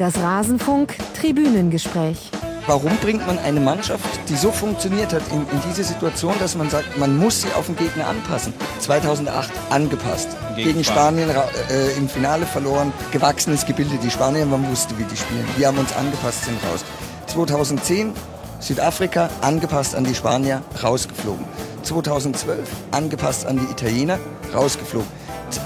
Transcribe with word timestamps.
Das 0.00 0.16
Rasenfunk 0.16 0.96
Tribünengespräch. 1.12 2.30
Warum 2.66 2.96
bringt 3.02 3.26
man 3.26 3.38
eine 3.38 3.60
Mannschaft, 3.60 4.08
die 4.30 4.34
so 4.34 4.50
funktioniert 4.50 5.12
hat, 5.12 5.20
in, 5.30 5.40
in, 5.40 5.60
diese 5.68 5.84
Situation, 5.84 6.32
dass 6.38 6.56
man 6.56 6.70
sagt, 6.70 6.96
man 6.96 7.18
muss 7.18 7.42
sie 7.42 7.48
auf 7.52 7.66
den 7.66 7.76
Gegner 7.76 8.06
anpassen? 8.06 8.54
2008 8.78 9.50
angepasst. 9.68 10.28
Gegen, 10.56 10.70
Gegen 10.70 10.84
Spanien 10.84 11.28
äh, 11.28 11.98
im 11.98 12.08
Finale 12.08 12.46
verloren, 12.46 12.94
gewachsenes 13.12 13.66
Gebilde. 13.66 13.98
Die 14.02 14.10
Spanier, 14.10 14.46
man 14.46 14.66
wusste, 14.70 14.96
wie 14.96 15.04
die 15.04 15.16
spielen. 15.18 15.44
Wir 15.58 15.66
haben 15.66 15.76
uns 15.76 15.94
angepasst, 15.94 16.46
sind 16.46 16.56
raus. 16.64 16.82
2010 17.26 18.14
Südafrika 18.58 19.28
angepasst 19.42 19.94
an 19.94 20.04
die 20.04 20.14
Spanier, 20.14 20.62
rausgeflogen. 20.82 21.44
2012 21.82 22.70
angepasst 22.92 23.44
an 23.44 23.58
die 23.58 23.70
Italiener, 23.70 24.18
rausgeflogen. 24.54 25.08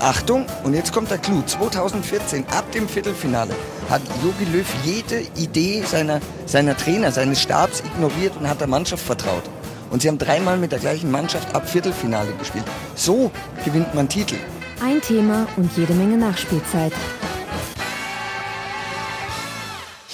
Achtung, 0.00 0.46
und 0.64 0.74
jetzt 0.74 0.92
kommt 0.92 1.10
der 1.10 1.18
Clou. 1.18 1.42
2014, 1.42 2.46
ab 2.48 2.70
dem 2.72 2.88
Viertelfinale, 2.88 3.54
hat 3.90 4.02
Jogi 4.22 4.44
Löw 4.52 4.66
jede 4.84 5.20
Idee 5.36 5.82
seiner, 5.86 6.20
seiner 6.46 6.76
Trainer, 6.76 7.12
seines 7.12 7.40
Stabs 7.40 7.80
ignoriert 7.80 8.36
und 8.36 8.48
hat 8.48 8.60
der 8.60 8.68
Mannschaft 8.68 9.04
vertraut. 9.04 9.44
Und 9.90 10.02
sie 10.02 10.08
haben 10.08 10.18
dreimal 10.18 10.56
mit 10.56 10.72
der 10.72 10.78
gleichen 10.78 11.10
Mannschaft 11.10 11.54
ab 11.54 11.68
Viertelfinale 11.68 12.32
gespielt. 12.38 12.64
So 12.94 13.30
gewinnt 13.64 13.94
man 13.94 14.08
Titel. 14.08 14.36
Ein 14.82 15.00
Thema 15.00 15.46
und 15.56 15.76
jede 15.76 15.94
Menge 15.94 16.16
Nachspielzeit. 16.16 16.92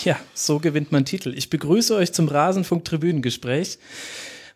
Ja, 0.04 0.16
so 0.34 0.58
gewinnt 0.58 0.92
man 0.92 1.04
Titel. 1.04 1.34
Ich 1.36 1.50
begrüße 1.50 1.94
euch 1.94 2.12
zum 2.12 2.28
Rasenfunk-Tribünengespräch. 2.28 3.78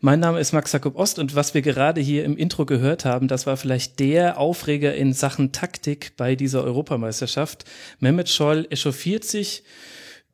Mein 0.05 0.21
Name 0.21 0.39
ist 0.39 0.53
Max 0.53 0.71
Jakob 0.71 0.97
Ost 0.97 1.19
und 1.19 1.35
was 1.35 1.55
wir 1.55 1.63
gerade 1.63 1.99
hier 1.99 2.27
im 2.27 2.37
Intro 2.37 2.67
gehört 2.67 3.07
haben, 3.07 3.27
das 3.27 3.47
war 3.47 3.57
vielleicht 3.57 4.01
der 4.01 4.37
Aufreger 4.37 4.95
in 4.95 5.15
Sachen 5.15 5.51
Taktik 5.51 6.13
bei 6.19 6.37
dieser 6.37 6.63
Europameisterschaft. 6.63 7.65
Mehmet 8.01 8.29
Scholl 8.29 8.67
echauffiert 8.69 9.25
sich 9.25 9.63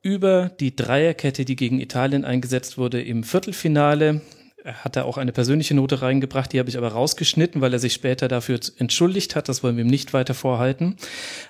über 0.02 0.50
die 0.58 0.74
Dreierkette, 0.74 1.44
die 1.44 1.54
gegen 1.54 1.78
Italien 1.80 2.24
eingesetzt 2.24 2.78
wurde 2.78 3.00
im 3.00 3.22
Viertelfinale. 3.22 4.22
Er 4.64 4.84
hat 4.84 4.96
da 4.96 5.04
auch 5.04 5.18
eine 5.18 5.30
persönliche 5.30 5.74
Note 5.74 6.02
reingebracht, 6.02 6.52
die 6.52 6.58
habe 6.58 6.68
ich 6.68 6.76
aber 6.76 6.88
rausgeschnitten, 6.88 7.60
weil 7.60 7.72
er 7.72 7.78
sich 7.78 7.92
später 7.94 8.26
dafür 8.26 8.58
entschuldigt 8.78 9.36
hat. 9.36 9.48
Das 9.48 9.62
wollen 9.62 9.76
wir 9.76 9.84
ihm 9.84 9.90
nicht 9.90 10.12
weiter 10.12 10.34
vorhalten. 10.34 10.96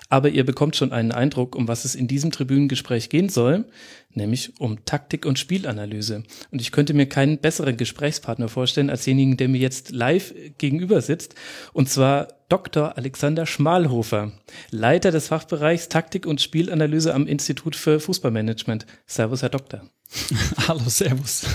Aber 0.09 0.29
ihr 0.29 0.45
bekommt 0.45 0.75
schon 0.75 0.91
einen 0.91 1.11
Eindruck, 1.11 1.55
um 1.55 1.67
was 1.67 1.85
es 1.85 1.95
in 1.95 2.07
diesem 2.07 2.31
Tribünengespräch 2.31 3.09
gehen 3.09 3.29
soll 3.29 3.65
nämlich 4.15 4.59
um 4.59 4.83
Taktik 4.85 5.25
und 5.25 5.39
Spielanalyse. 5.39 6.23
Und 6.51 6.61
ich 6.61 6.71
könnte 6.71 6.93
mir 6.93 7.07
keinen 7.07 7.39
besseren 7.39 7.77
Gesprächspartner 7.77 8.49
vorstellen 8.49 8.89
als 8.89 9.03
denjenigen, 9.03 9.37
der 9.37 9.49
mir 9.49 9.59
jetzt 9.59 9.91
live 9.91 10.33
gegenüber 10.57 11.01
sitzt, 11.01 11.35
und 11.73 11.89
zwar 11.89 12.27
Dr. 12.49 12.97
Alexander 12.97 13.45
Schmalhofer, 13.45 14.33
Leiter 14.71 15.11
des 15.11 15.29
Fachbereichs 15.29 15.87
Taktik 15.87 16.25
und 16.25 16.41
Spielanalyse 16.41 17.13
am 17.13 17.25
Institut 17.25 17.77
für 17.77 17.99
Fußballmanagement. 17.99 18.85
Servus, 19.05 19.41
Herr 19.41 19.49
Doktor. 19.49 19.83
Hallo, 20.67 20.81
Servus. 20.87 21.45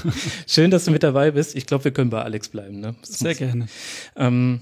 Schön, 0.46 0.70
dass 0.70 0.86
du 0.86 0.90
mit 0.90 1.02
dabei 1.02 1.32
bist. 1.32 1.54
Ich 1.54 1.66
glaube, 1.66 1.84
wir 1.84 1.92
können 1.92 2.08
bei 2.08 2.22
Alex 2.22 2.48
bleiben. 2.48 2.80
Ne? 2.80 2.94
Sehr 3.02 3.34
gerne. 3.34 3.66
Ähm, 4.16 4.60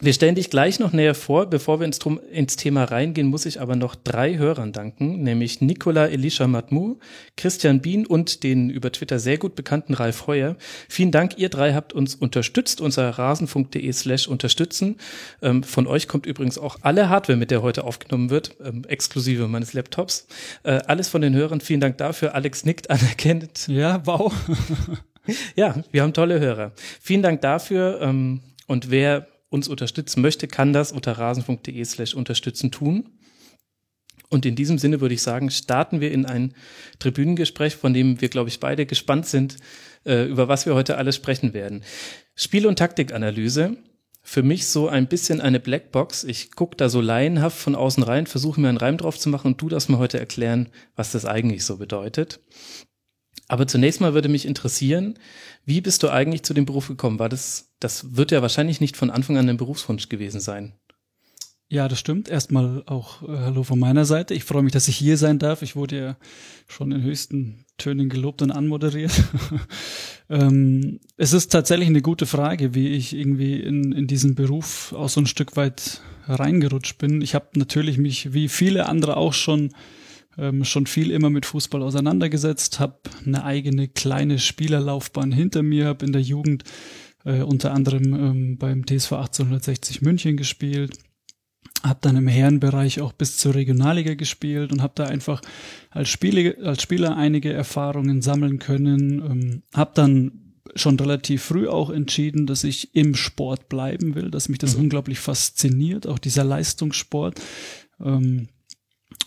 wir 0.00 0.12
stellen 0.12 0.34
dich 0.34 0.50
gleich 0.50 0.78
noch 0.78 0.92
näher 0.92 1.14
vor. 1.14 1.46
Bevor 1.46 1.80
wir 1.80 1.86
ins, 1.86 1.98
ins, 2.30 2.56
Thema 2.56 2.84
reingehen, 2.84 3.28
muss 3.28 3.46
ich 3.46 3.60
aber 3.60 3.76
noch 3.76 3.94
drei 3.94 4.36
Hörern 4.36 4.72
danken, 4.72 5.22
nämlich 5.22 5.60
Nicola 5.60 6.06
Elisha 6.06 6.46
Matmou, 6.46 6.98
Christian 7.36 7.80
Bien 7.80 8.06
und 8.06 8.42
den 8.42 8.68
über 8.68 8.92
Twitter 8.92 9.18
sehr 9.18 9.38
gut 9.38 9.54
bekannten 9.54 9.94
Ralf 9.94 10.26
Heuer. 10.26 10.56
Vielen 10.88 11.12
Dank, 11.12 11.38
ihr 11.38 11.48
drei 11.48 11.72
habt 11.72 11.92
uns 11.94 12.14
unterstützt, 12.14 12.80
unser 12.80 13.08
rasenfunk.de 13.10 13.90
slash 13.92 14.28
unterstützen. 14.28 14.96
Ähm, 15.40 15.62
von 15.62 15.86
euch 15.86 16.08
kommt 16.08 16.26
übrigens 16.26 16.58
auch 16.58 16.78
alle 16.82 17.08
Hardware, 17.08 17.38
mit 17.38 17.50
der 17.50 17.62
heute 17.62 17.84
aufgenommen 17.84 18.28
wird, 18.28 18.56
ähm, 18.62 18.82
exklusive 18.86 19.48
meines 19.48 19.72
Laptops. 19.72 20.26
Äh, 20.62 20.80
alles 20.86 21.08
von 21.08 21.22
den 21.22 21.34
Hörern, 21.34 21.60
vielen 21.60 21.80
Dank 21.80 21.96
dafür. 21.98 22.34
Alex 22.34 22.64
nickt 22.64 22.90
anerkennend. 22.90 23.66
Ja, 23.68 24.02
wow. 24.04 24.32
ja, 25.56 25.82
wir 25.90 26.02
haben 26.02 26.12
tolle 26.12 26.38
Hörer. 26.38 26.72
Vielen 27.00 27.22
Dank 27.22 27.40
dafür. 27.40 28.00
Ähm, 28.02 28.40
und 28.66 28.90
wer 28.90 29.26
uns 29.48 29.68
unterstützen 29.68 30.22
möchte, 30.22 30.48
kann 30.48 30.72
das 30.72 30.92
unter 30.92 31.12
rasenfunk.de 31.12 31.84
slash 31.84 32.14
unterstützen 32.14 32.70
tun. 32.70 33.10
Und 34.28 34.44
in 34.44 34.56
diesem 34.56 34.78
Sinne 34.78 35.00
würde 35.00 35.14
ich 35.14 35.22
sagen, 35.22 35.50
starten 35.50 36.00
wir 36.00 36.10
in 36.10 36.26
ein 36.26 36.54
Tribünengespräch, 36.98 37.76
von 37.76 37.94
dem 37.94 38.20
wir, 38.20 38.28
glaube 38.28 38.48
ich, 38.48 38.58
beide 38.58 38.86
gespannt 38.86 39.26
sind, 39.26 39.56
äh, 40.04 40.24
über 40.24 40.48
was 40.48 40.66
wir 40.66 40.74
heute 40.74 40.96
alles 40.96 41.16
sprechen 41.16 41.54
werden. 41.54 41.82
Spiel- 42.34 42.66
und 42.66 42.78
Taktikanalyse. 42.78 43.76
Für 44.22 44.42
mich 44.42 44.66
so 44.66 44.88
ein 44.88 45.06
bisschen 45.06 45.40
eine 45.40 45.60
Blackbox. 45.60 46.24
Ich 46.24 46.50
gucke 46.50 46.76
da 46.76 46.88
so 46.88 47.00
laienhaft 47.00 47.56
von 47.56 47.76
außen 47.76 48.02
rein, 48.02 48.26
versuche 48.26 48.60
mir 48.60 48.68
einen 48.68 48.78
Reim 48.78 48.96
drauf 48.96 49.16
zu 49.16 49.28
machen 49.28 49.52
und 49.52 49.62
du 49.62 49.68
das 49.68 49.88
mir 49.88 49.98
heute 49.98 50.18
erklären, 50.18 50.68
was 50.96 51.12
das 51.12 51.24
eigentlich 51.24 51.64
so 51.64 51.76
bedeutet. 51.76 52.40
Aber 53.48 53.66
zunächst 53.66 54.00
mal 54.00 54.14
würde 54.14 54.28
mich 54.28 54.46
interessieren, 54.46 55.18
wie 55.64 55.80
bist 55.80 56.02
du 56.02 56.08
eigentlich 56.08 56.42
zu 56.42 56.54
dem 56.54 56.66
Beruf 56.66 56.88
gekommen? 56.88 57.18
War 57.18 57.28
das, 57.28 57.72
das 57.80 58.16
wird 58.16 58.32
ja 58.32 58.42
wahrscheinlich 58.42 58.80
nicht 58.80 58.96
von 58.96 59.10
Anfang 59.10 59.36
an 59.36 59.48
ein 59.48 59.56
Berufswunsch 59.56 60.08
gewesen 60.08 60.40
sein. 60.40 60.74
Ja, 61.68 61.88
das 61.88 61.98
stimmt. 61.98 62.28
Erstmal 62.28 62.84
auch 62.86 63.22
äh, 63.22 63.38
Hallo 63.38 63.64
von 63.64 63.78
meiner 63.78 64.04
Seite. 64.04 64.34
Ich 64.34 64.44
freue 64.44 64.62
mich, 64.62 64.72
dass 64.72 64.86
ich 64.86 64.96
hier 64.96 65.16
sein 65.16 65.40
darf. 65.40 65.62
Ich 65.62 65.74
wurde 65.74 65.98
ja 65.98 66.16
schon 66.68 66.92
in 66.92 67.02
höchsten 67.02 67.64
Tönen 67.76 68.08
gelobt 68.08 68.40
und 68.42 68.52
anmoderiert. 68.52 69.10
ähm, 70.30 71.00
es 71.16 71.32
ist 71.32 71.50
tatsächlich 71.50 71.88
eine 71.88 72.02
gute 72.02 72.26
Frage, 72.26 72.74
wie 72.74 72.88
ich 72.88 73.16
irgendwie 73.16 73.60
in, 73.60 73.90
in 73.90 74.06
diesen 74.06 74.36
Beruf 74.36 74.92
auch 74.92 75.08
so 75.08 75.20
ein 75.20 75.26
Stück 75.26 75.56
weit 75.56 76.02
reingerutscht 76.28 76.98
bin. 76.98 77.20
Ich 77.20 77.34
habe 77.34 77.46
natürlich 77.54 77.98
mich, 77.98 78.32
wie 78.32 78.48
viele 78.48 78.86
andere 78.86 79.16
auch 79.16 79.32
schon 79.32 79.72
ähm, 80.38 80.64
schon 80.64 80.86
viel 80.86 81.10
immer 81.10 81.30
mit 81.30 81.46
Fußball 81.46 81.82
auseinandergesetzt, 81.82 82.80
habe 82.80 82.98
eine 83.24 83.44
eigene 83.44 83.88
kleine 83.88 84.38
Spielerlaufbahn 84.38 85.32
hinter 85.32 85.62
mir, 85.62 85.86
habe 85.86 86.04
in 86.04 86.12
der 86.12 86.22
Jugend 86.22 86.64
äh, 87.24 87.42
unter 87.42 87.72
anderem 87.72 88.14
ähm, 88.14 88.58
beim 88.58 88.86
TSV 88.86 89.12
1860 89.12 90.02
München 90.02 90.36
gespielt, 90.36 90.98
habe 91.82 91.98
dann 92.02 92.16
im 92.16 92.28
Herrenbereich 92.28 93.00
auch 93.00 93.12
bis 93.12 93.36
zur 93.36 93.54
Regionalliga 93.54 94.14
gespielt 94.14 94.72
und 94.72 94.82
habe 94.82 94.92
da 94.96 95.04
einfach 95.04 95.40
als, 95.90 96.08
Spiele, 96.08 96.56
als 96.62 96.82
Spieler 96.82 97.16
einige 97.16 97.52
Erfahrungen 97.52 98.22
sammeln 98.22 98.58
können, 98.58 99.20
ähm, 99.20 99.62
habe 99.74 99.92
dann 99.94 100.42
schon 100.74 100.98
relativ 100.98 101.42
früh 101.42 101.68
auch 101.68 101.90
entschieden, 101.90 102.46
dass 102.46 102.64
ich 102.64 102.94
im 102.94 103.14
Sport 103.14 103.68
bleiben 103.68 104.14
will, 104.14 104.30
dass 104.30 104.48
mich 104.48 104.58
das 104.58 104.76
mhm. 104.76 104.84
unglaublich 104.84 105.18
fasziniert, 105.18 106.06
auch 106.06 106.18
dieser 106.18 106.44
Leistungssport. 106.44 107.40
Ähm, 108.00 108.48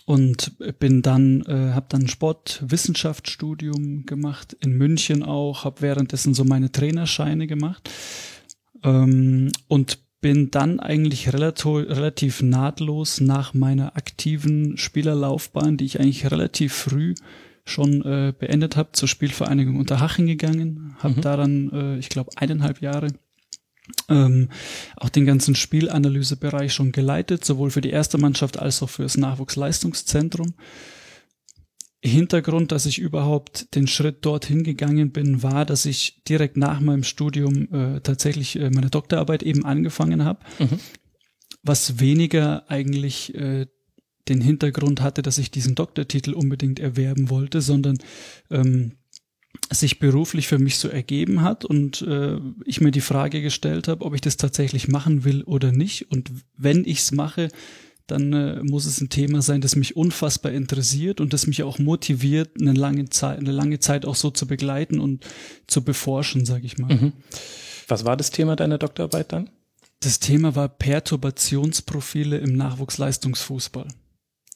und 0.06 0.52
bin 0.78 1.02
dann 1.02 1.42
äh, 1.42 1.72
habe 1.72 1.86
dann 1.88 2.08
Sportwissenschaftsstudium 2.08 4.06
gemacht 4.06 4.56
in 4.60 4.72
München 4.72 5.22
auch 5.22 5.64
habe 5.64 5.82
währenddessen 5.82 6.34
so 6.34 6.44
meine 6.44 6.72
Trainerscheine 6.72 7.46
gemacht 7.46 7.88
ähm, 8.82 9.52
und 9.68 9.98
bin 10.20 10.50
dann 10.50 10.80
eigentlich 10.80 11.32
relativ, 11.32 11.66
relativ 11.66 12.42
nahtlos 12.42 13.20
nach 13.20 13.54
meiner 13.54 13.96
aktiven 13.96 14.76
Spielerlaufbahn, 14.76 15.76
die 15.76 15.86
ich 15.86 15.98
eigentlich 15.98 16.30
relativ 16.30 16.74
früh 16.74 17.14
schon 17.64 18.02
äh, 18.02 18.34
beendet 18.36 18.76
habe, 18.76 18.92
zur 18.92 19.08
Spielvereinigung 19.08 19.76
Unterhaching 19.76 20.26
gegangen, 20.26 20.96
habe 20.98 21.16
mhm. 21.16 21.20
da 21.20 21.36
dann, 21.36 21.70
äh, 21.72 21.98
ich 21.98 22.08
glaube, 22.08 22.30
eineinhalb 22.36 22.82
Jahre 22.82 23.08
ähm, 24.08 24.48
auch 24.96 25.08
den 25.08 25.26
ganzen 25.26 25.54
Spielanalysebereich 25.54 26.72
schon 26.72 26.92
geleitet, 26.92 27.44
sowohl 27.44 27.70
für 27.70 27.80
die 27.80 27.90
erste 27.90 28.18
Mannschaft 28.18 28.58
als 28.58 28.82
auch 28.82 28.90
für 28.90 29.02
das 29.02 29.16
Nachwuchsleistungszentrum. 29.16 30.54
Hintergrund, 32.02 32.72
dass 32.72 32.86
ich 32.86 32.98
überhaupt 32.98 33.74
den 33.74 33.86
Schritt 33.86 34.24
dorthin 34.24 34.64
gegangen 34.64 35.12
bin, 35.12 35.42
war, 35.42 35.66
dass 35.66 35.84
ich 35.84 36.22
direkt 36.24 36.56
nach 36.56 36.80
meinem 36.80 37.02
Studium 37.02 37.68
äh, 37.72 38.00
tatsächlich 38.00 38.56
äh, 38.56 38.70
meine 38.70 38.88
Doktorarbeit 38.88 39.42
eben 39.42 39.66
angefangen 39.66 40.24
habe, 40.24 40.40
mhm. 40.58 40.80
was 41.62 42.00
weniger 42.00 42.70
eigentlich 42.70 43.34
äh, 43.34 43.66
den 44.30 44.40
Hintergrund 44.40 45.02
hatte, 45.02 45.20
dass 45.20 45.36
ich 45.36 45.50
diesen 45.50 45.74
Doktortitel 45.74 46.32
unbedingt 46.32 46.80
erwerben 46.80 47.28
wollte, 47.28 47.60
sondern 47.60 47.98
ähm, 48.50 48.92
sich 49.72 49.98
beruflich 49.98 50.48
für 50.48 50.58
mich 50.58 50.78
so 50.78 50.88
ergeben 50.88 51.42
hat 51.42 51.64
und 51.64 52.02
äh, 52.02 52.38
ich 52.64 52.80
mir 52.80 52.90
die 52.90 53.00
Frage 53.00 53.42
gestellt 53.42 53.88
habe, 53.88 54.04
ob 54.04 54.14
ich 54.14 54.20
das 54.20 54.36
tatsächlich 54.36 54.88
machen 54.88 55.24
will 55.24 55.42
oder 55.42 55.72
nicht. 55.72 56.10
Und 56.10 56.30
wenn 56.56 56.84
ich 56.84 57.00
es 57.00 57.12
mache, 57.12 57.48
dann 58.06 58.32
äh, 58.32 58.62
muss 58.62 58.86
es 58.86 59.00
ein 59.00 59.08
Thema 59.08 59.42
sein, 59.42 59.60
das 59.60 59.76
mich 59.76 59.96
unfassbar 59.96 60.52
interessiert 60.52 61.20
und 61.20 61.32
das 61.32 61.46
mich 61.46 61.62
auch 61.62 61.78
motiviert, 61.78 62.60
eine 62.60 62.72
lange 62.72 63.08
Zeit, 63.08 63.38
eine 63.38 63.52
lange 63.52 63.78
Zeit 63.78 64.04
auch 64.04 64.16
so 64.16 64.30
zu 64.30 64.46
begleiten 64.46 64.98
und 64.98 65.24
zu 65.66 65.82
beforschen, 65.82 66.44
sage 66.44 66.66
ich 66.66 66.78
mal. 66.78 66.92
Mhm. 66.92 67.12
Was 67.86 68.04
war 68.04 68.16
das 68.16 68.30
Thema 68.30 68.56
deiner 68.56 68.78
Doktorarbeit 68.78 69.32
dann? 69.32 69.50
Das 70.00 70.18
Thema 70.18 70.56
war 70.56 70.68
Perturbationsprofile 70.68 72.38
im 72.38 72.54
Nachwuchsleistungsfußball. 72.54 73.88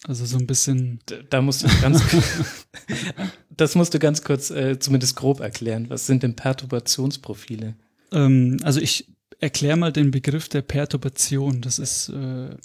Also 0.07 0.27
so 0.27 0.39
ein 0.39 0.47
bisschen. 0.47 1.01
Da, 1.07 1.17
da 1.31 1.43
musst 1.43 1.65
du 1.65 1.69
ganz, 1.81 2.03
das 3.57 3.75
musst 3.75 3.95
du 3.95 3.99
ganz 3.99 4.23
kurz, 4.23 4.51
äh, 4.51 4.79
zumindest 4.79 5.17
grob 5.17 5.41
erklären. 5.41 5.87
Was 5.89 6.07
sind 6.07 6.23
denn 6.23 6.37
Perturbationsprofile? 6.37 7.75
Ähm, 8.13 8.59
also 8.63 8.81
ich 8.81 9.07
erkläre 9.41 9.77
mal 9.77 9.93
den 9.93 10.11
Begriff 10.11 10.49
der 10.49 10.63
Perturbation. 10.63 11.61
Das 11.61 11.79
ist, 11.79 12.09
äh, 12.09 12.57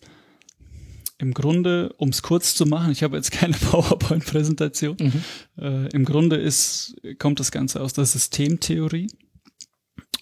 im 1.20 1.34
Grunde, 1.34 1.94
um 1.98 2.10
es 2.10 2.22
kurz 2.22 2.56
zu 2.56 2.66
machen, 2.66 2.92
ich 2.92 3.04
habe 3.04 3.18
jetzt 3.18 3.32
keine 3.32 3.54
PowerPoint-Präsentation, 3.72 4.98
mhm. 5.00 5.24
äh, 5.62 5.88
im 5.90 6.06
Grunde 6.06 6.38
ist, 6.38 6.96
kommt 7.20 7.40
das 7.40 7.52
Ganze 7.52 7.82
aus 7.82 7.94
der 7.94 8.06
Systemtheorie. 8.06 9.08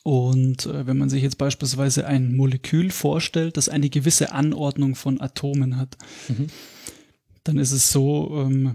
Und 0.03 0.65
äh, 0.65 0.87
wenn 0.87 0.97
man 0.97 1.09
sich 1.09 1.21
jetzt 1.21 1.37
beispielsweise 1.37 2.07
ein 2.07 2.35
Molekül 2.35 2.91
vorstellt, 2.91 3.57
das 3.57 3.69
eine 3.69 3.89
gewisse 3.89 4.31
Anordnung 4.31 4.95
von 4.95 5.21
Atomen 5.21 5.77
hat, 5.77 5.97
mhm. 6.29 6.47
dann 7.43 7.57
ist 7.57 7.71
es 7.71 7.91
so, 7.91 8.45
ähm, 8.45 8.73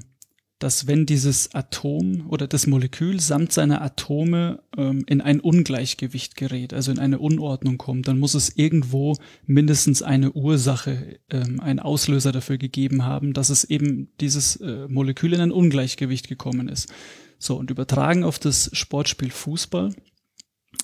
dass 0.63 0.87
wenn 0.87 1.07
dieses 1.07 1.53
Atom 1.57 2.29
oder 2.29 2.47
das 2.47 2.69
Molekül 2.69 3.19
samt 3.19 3.53
seiner 3.53 3.83
Atome 3.83 4.63
ähm, 4.77 5.03
in 5.09 5.21
ein 5.21 5.41
Ungleichgewicht 5.41 6.37
gerät, 6.37 6.73
also 6.73 6.93
in 6.93 7.01
eine 7.01 7.19
Unordnung 7.19 7.79
kommt, 7.79 8.07
dann 8.07 8.21
muss 8.21 8.35
es 8.35 8.57
irgendwo 8.57 9.17
mindestens 9.45 10.03
eine 10.03 10.31
Ursache, 10.31 11.19
ähm, 11.31 11.59
einen 11.59 11.81
Auslöser 11.81 12.31
dafür 12.31 12.59
gegeben 12.59 13.05
haben, 13.05 13.33
dass 13.33 13.51
es 13.51 13.65
eben 13.65 14.13
dieses 14.21 14.55
äh, 14.57 14.87
Molekül 14.87 15.33
in 15.33 15.41
ein 15.41 15.51
Ungleichgewicht 15.51 16.29
gekommen 16.29 16.69
ist. 16.69 16.93
So, 17.41 17.57
und 17.57 17.73
übertragen 17.73 18.23
auf 18.23 18.39
das 18.39 18.71
Sportspiel 18.73 19.33
Fußball 19.33 19.93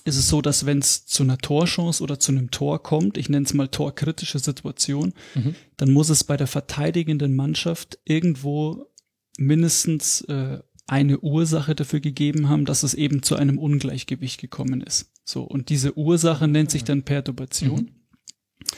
ist 0.03 0.17
es 0.17 0.27
so, 0.27 0.41
dass 0.41 0.65
wenn 0.65 0.79
es 0.79 1.05
zu 1.05 1.23
einer 1.23 1.37
Torchance 1.37 2.03
oder 2.03 2.19
zu 2.19 2.33
einem 2.33 2.51
Tor 2.51 2.83
kommt, 2.83 3.17
ich 3.17 3.29
nenne 3.29 3.45
es 3.45 3.53
mal 3.53 3.69
torkritische 3.69 4.39
Situation, 4.39 5.13
mhm. 5.35 5.55
dann 5.77 5.91
muss 5.91 6.09
es 6.09 6.25
bei 6.25 6.35
der 6.35 6.47
verteidigenden 6.47 7.33
Mannschaft 7.33 7.97
irgendwo 8.03 8.89
mindestens 9.39 10.21
äh, 10.21 10.59
eine 10.87 11.19
Ursache 11.19 11.75
dafür 11.75 11.99
gegeben 11.99 12.49
haben, 12.49 12.65
dass 12.65 12.83
es 12.83 12.93
eben 12.93 13.21
zu 13.23 13.35
einem 13.35 13.57
Ungleichgewicht 13.57 14.41
gekommen 14.41 14.81
ist. 14.81 15.11
So, 15.23 15.43
und 15.43 15.69
diese 15.69 15.97
Ursache 15.97 16.47
nennt 16.47 16.71
sich 16.71 16.83
dann 16.83 17.03
Perturbation. 17.03 17.81
Mhm. 17.81 18.69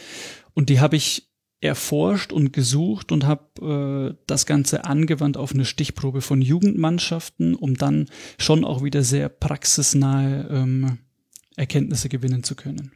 Und 0.53 0.69
die 0.69 0.81
habe 0.81 0.97
ich 0.97 1.29
erforscht 1.61 2.33
und 2.33 2.51
gesucht 2.51 3.11
und 3.11 3.25
habe 3.25 4.15
äh, 4.15 4.23
das 4.27 4.45
Ganze 4.45 4.83
angewandt 4.85 5.37
auf 5.37 5.53
eine 5.53 5.63
Stichprobe 5.63 6.21
von 6.21 6.41
Jugendmannschaften, 6.41 7.55
um 7.55 7.75
dann 7.75 8.07
schon 8.37 8.65
auch 8.65 8.83
wieder 8.83 9.03
sehr 9.03 9.29
praxisnahe 9.29 10.47
ähm, 10.49 10.97
Erkenntnisse 11.55 12.09
gewinnen 12.09 12.43
zu 12.43 12.55
können. 12.55 12.91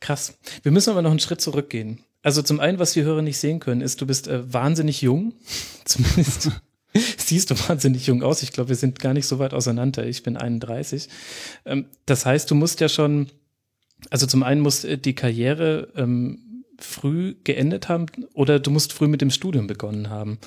Krass. 0.00 0.38
Wir 0.62 0.72
müssen 0.72 0.90
aber 0.90 1.02
noch 1.02 1.10
einen 1.10 1.20
Schritt 1.20 1.40
zurückgehen. 1.40 2.00
Also 2.22 2.42
zum 2.42 2.60
einen, 2.60 2.78
was 2.78 2.92
die 2.92 3.02
Hörer 3.02 3.22
nicht 3.22 3.38
sehen 3.38 3.60
können, 3.60 3.80
ist, 3.80 4.00
du 4.00 4.06
bist 4.06 4.28
äh, 4.28 4.52
wahnsinnig 4.52 5.00
jung. 5.02 5.32
Zumindest 5.84 6.50
siehst 7.16 7.50
du 7.50 7.54
wahnsinnig 7.68 8.06
jung 8.06 8.22
aus. 8.22 8.42
Ich 8.42 8.52
glaube, 8.52 8.68
wir 8.68 8.76
sind 8.76 9.00
gar 9.00 9.14
nicht 9.14 9.26
so 9.26 9.38
weit 9.38 9.54
auseinander. 9.54 10.06
Ich 10.06 10.22
bin 10.22 10.36
31. 10.36 11.08
Ähm, 11.64 11.86
das 12.06 12.26
heißt, 12.26 12.50
du 12.50 12.54
musst 12.54 12.80
ja 12.80 12.88
schon, 12.88 13.28
also 14.10 14.26
zum 14.26 14.42
einen 14.42 14.60
muss 14.60 14.84
äh, 14.84 14.98
die 14.98 15.14
Karriere 15.14 15.88
ähm, 15.96 16.64
früh 16.78 17.34
geendet 17.44 17.88
haben 17.88 18.06
oder 18.34 18.58
du 18.58 18.70
musst 18.70 18.92
früh 18.92 19.06
mit 19.06 19.20
dem 19.20 19.30
Studium 19.30 19.66
begonnen 19.66 20.10
haben. 20.10 20.38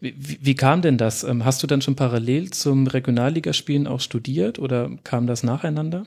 Wie, 0.00 0.14
wie, 0.16 0.38
wie 0.40 0.54
kam 0.54 0.82
denn 0.82 0.98
das? 0.98 1.24
Ähm, 1.24 1.44
hast 1.44 1.62
du 1.62 1.66
dann 1.66 1.82
schon 1.82 1.96
parallel 1.96 2.50
zum 2.50 2.86
Regionalligaspielen 2.86 3.86
auch 3.86 4.00
studiert 4.00 4.58
oder 4.58 4.90
kam 5.04 5.26
das 5.26 5.42
nacheinander? 5.42 6.04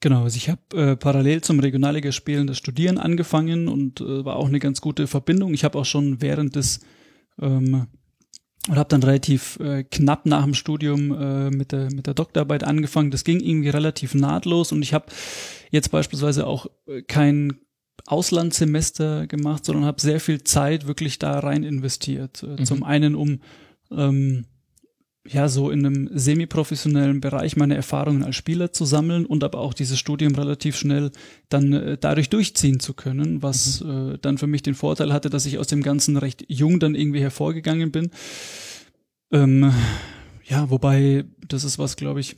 Genau, 0.00 0.24
also 0.24 0.36
ich 0.36 0.50
habe 0.50 0.60
äh, 0.76 0.96
parallel 0.96 1.40
zum 1.40 1.60
Regionalligaspielen 1.60 2.46
das 2.46 2.58
Studieren 2.58 2.98
angefangen 2.98 3.68
und 3.68 4.00
äh, 4.00 4.24
war 4.24 4.36
auch 4.36 4.48
eine 4.48 4.58
ganz 4.58 4.80
gute 4.80 5.06
Verbindung. 5.06 5.54
Ich 5.54 5.64
habe 5.64 5.78
auch 5.78 5.86
schon 5.86 6.20
während 6.20 6.56
des 6.56 6.80
ähm, 7.40 7.86
und 8.68 8.76
habe 8.76 8.88
dann 8.88 9.02
relativ 9.02 9.58
äh, 9.60 9.84
knapp 9.84 10.24
nach 10.24 10.44
dem 10.44 10.54
Studium 10.54 11.12
äh, 11.12 11.50
mit 11.50 11.72
der 11.72 11.92
mit 11.92 12.06
der 12.06 12.14
Doktorarbeit 12.14 12.64
angefangen. 12.64 13.10
Das 13.10 13.24
ging 13.24 13.40
irgendwie 13.40 13.68
relativ 13.68 14.14
nahtlos 14.14 14.72
und 14.72 14.82
ich 14.82 14.94
habe 14.94 15.06
jetzt 15.70 15.90
beispielsweise 15.90 16.46
auch 16.46 16.66
äh, 16.86 17.02
kein 17.02 17.58
Auslandssemester 18.06 19.26
gemacht, 19.26 19.64
sondern 19.64 19.84
habe 19.84 20.00
sehr 20.00 20.20
viel 20.20 20.44
Zeit 20.44 20.86
wirklich 20.86 21.18
da 21.18 21.38
rein 21.38 21.62
investiert. 21.62 22.42
Äh, 22.42 22.60
mhm. 22.60 22.64
Zum 22.64 22.82
einen 22.84 23.14
um 23.14 23.40
ähm, 23.90 24.46
ja, 25.26 25.48
so 25.48 25.70
in 25.70 25.86
einem 25.86 26.10
semi-professionellen 26.12 27.20
Bereich 27.20 27.56
meine 27.56 27.74
Erfahrungen 27.74 28.24
als 28.24 28.36
Spieler 28.36 28.72
zu 28.72 28.84
sammeln 28.84 29.24
und 29.24 29.42
aber 29.42 29.58
auch 29.58 29.72
dieses 29.72 29.98
Studium 29.98 30.34
relativ 30.34 30.76
schnell 30.76 31.10
dann 31.48 31.72
äh, 31.72 31.96
dadurch 31.98 32.28
durchziehen 32.28 32.78
zu 32.78 32.92
können, 32.92 33.42
was 33.42 33.82
mhm. 33.82 34.14
äh, 34.14 34.18
dann 34.20 34.36
für 34.36 34.46
mich 34.46 34.62
den 34.62 34.74
Vorteil 34.74 35.12
hatte, 35.12 35.30
dass 35.30 35.46
ich 35.46 35.58
aus 35.58 35.66
dem 35.66 35.82
Ganzen 35.82 36.18
recht 36.18 36.44
jung 36.48 36.78
dann 36.78 36.94
irgendwie 36.94 37.20
hervorgegangen 37.20 37.90
bin. 37.90 38.10
Ähm, 39.32 39.72
ja, 40.44 40.68
wobei, 40.68 41.24
das 41.48 41.64
ist 41.64 41.78
was, 41.78 41.96
glaube 41.96 42.20
ich, 42.20 42.36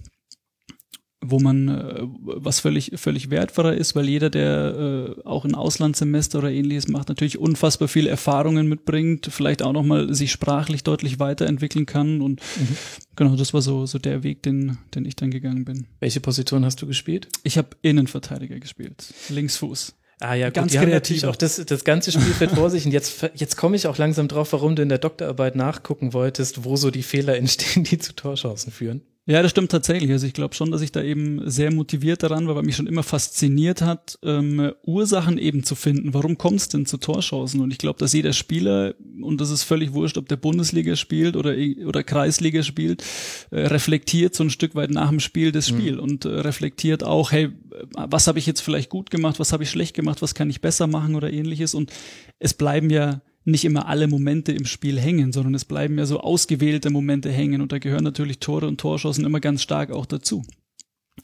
wo 1.30 1.38
man 1.38 1.68
äh, 1.68 2.02
was 2.20 2.60
völlig 2.60 2.92
völlig 2.96 3.30
wertvoller 3.30 3.74
ist, 3.74 3.94
weil 3.94 4.08
jeder, 4.08 4.30
der 4.30 5.16
äh, 5.18 5.22
auch 5.26 5.44
ein 5.44 5.54
Auslandssemester 5.54 6.38
oder 6.38 6.50
ähnliches 6.50 6.88
macht, 6.88 7.08
natürlich 7.08 7.38
unfassbar 7.38 7.88
viele 7.88 8.10
Erfahrungen 8.10 8.68
mitbringt, 8.68 9.28
vielleicht 9.30 9.62
auch 9.62 9.72
noch 9.72 9.84
mal 9.84 10.12
sich 10.14 10.32
sprachlich 10.32 10.84
deutlich 10.84 11.18
weiterentwickeln 11.18 11.86
kann 11.86 12.20
und 12.20 12.40
mhm. 12.56 12.76
genau, 13.16 13.36
das 13.36 13.54
war 13.54 13.62
so 13.62 13.86
so 13.86 13.98
der 13.98 14.22
Weg, 14.22 14.42
den 14.42 14.78
den 14.94 15.04
ich 15.04 15.16
dann 15.16 15.30
gegangen 15.30 15.64
bin. 15.64 15.86
Welche 16.00 16.20
Position 16.20 16.64
hast 16.64 16.82
du 16.82 16.86
gespielt? 16.86 17.28
Ich 17.42 17.58
habe 17.58 17.68
Innenverteidiger 17.82 18.58
gespielt, 18.58 19.12
Linksfuß. 19.28 19.94
Ah 20.20 20.34
ja, 20.34 20.48
ganz 20.48 20.72
gut, 20.72 20.82
die 20.82 20.86
natürlich 20.86 21.26
auch 21.26 21.36
das, 21.36 21.62
das 21.66 21.84
ganze 21.84 22.10
Spielfeld 22.10 22.52
vor 22.52 22.70
sich. 22.70 22.86
Und 22.86 22.92
jetzt, 22.92 23.28
jetzt 23.34 23.56
komme 23.56 23.76
ich 23.76 23.86
auch 23.86 23.98
langsam 23.98 24.28
drauf, 24.28 24.52
warum 24.52 24.74
du 24.74 24.82
in 24.82 24.88
der 24.88 24.98
Doktorarbeit 24.98 25.56
nachgucken 25.56 26.14
wolltest, 26.14 26.64
wo 26.64 26.76
so 26.76 26.90
die 26.90 27.02
Fehler 27.02 27.36
entstehen, 27.36 27.84
die 27.84 27.98
zu 27.98 28.14
Torchancen 28.14 28.72
führen. 28.72 29.02
Ja, 29.28 29.42
das 29.42 29.50
stimmt 29.50 29.72
tatsächlich. 29.72 30.12
Also 30.12 30.24
ich 30.24 30.34
glaube 30.34 30.54
schon, 30.54 30.70
dass 30.70 30.82
ich 30.82 30.92
da 30.92 31.02
eben 31.02 31.50
sehr 31.50 31.72
motiviert 31.72 32.22
daran 32.22 32.46
war, 32.46 32.54
weil 32.54 32.62
mich 32.62 32.76
schon 32.76 32.86
immer 32.86 33.02
fasziniert 33.02 33.82
hat, 33.82 34.20
ähm, 34.22 34.72
Ursachen 34.84 35.36
eben 35.36 35.64
zu 35.64 35.74
finden. 35.74 36.14
Warum 36.14 36.38
kommt 36.38 36.60
es 36.60 36.68
denn 36.68 36.86
zu 36.86 36.96
Torchancen? 36.96 37.60
Und 37.60 37.72
ich 37.72 37.78
glaube, 37.78 37.98
dass 37.98 38.12
jeder 38.12 38.32
Spieler, 38.32 38.94
und 39.20 39.40
das 39.40 39.50
ist 39.50 39.64
völlig 39.64 39.94
wurscht, 39.94 40.16
ob 40.16 40.28
der 40.28 40.36
Bundesliga 40.36 40.94
spielt 40.94 41.34
oder, 41.34 41.56
oder 41.86 42.04
Kreisliga 42.04 42.62
spielt, 42.62 43.02
äh, 43.50 43.66
reflektiert 43.66 44.36
so 44.36 44.44
ein 44.44 44.50
Stück 44.50 44.76
weit 44.76 44.90
nach 44.90 45.08
dem 45.08 45.18
Spiel 45.18 45.50
das 45.50 45.72
mhm. 45.72 45.76
Spiel 45.76 45.92
mhm. 45.94 46.00
und 46.00 46.24
äh, 46.24 46.28
reflektiert 46.28 47.02
auch, 47.02 47.32
hey, 47.32 47.50
was 47.94 48.28
habe 48.28 48.38
ich 48.38 48.46
jetzt 48.46 48.60
vielleicht 48.60 48.90
gut 48.90 49.10
gemacht, 49.10 49.40
was 49.40 49.52
habe 49.52 49.64
ich 49.64 49.70
schlecht 49.70 49.94
gemacht, 49.96 50.22
was 50.22 50.36
kann 50.36 50.50
ich 50.50 50.60
besser 50.60 50.86
machen 50.86 51.16
oder 51.16 51.32
ähnliches. 51.32 51.74
Und 51.74 51.92
es 52.38 52.54
bleiben 52.54 52.90
ja 52.90 53.22
nicht 53.46 53.64
immer 53.64 53.86
alle 53.86 54.08
Momente 54.08 54.52
im 54.52 54.66
Spiel 54.66 55.00
hängen, 55.00 55.32
sondern 55.32 55.54
es 55.54 55.64
bleiben 55.64 55.96
ja 55.98 56.04
so 56.04 56.20
ausgewählte 56.20 56.90
Momente 56.90 57.30
hängen 57.30 57.60
und 57.60 57.70
da 57.70 57.78
gehören 57.78 58.04
natürlich 58.04 58.40
Tore 58.40 58.66
und 58.66 58.80
Torschossen 58.80 59.24
immer 59.24 59.40
ganz 59.40 59.62
stark 59.62 59.92
auch 59.92 60.04
dazu. 60.04 60.42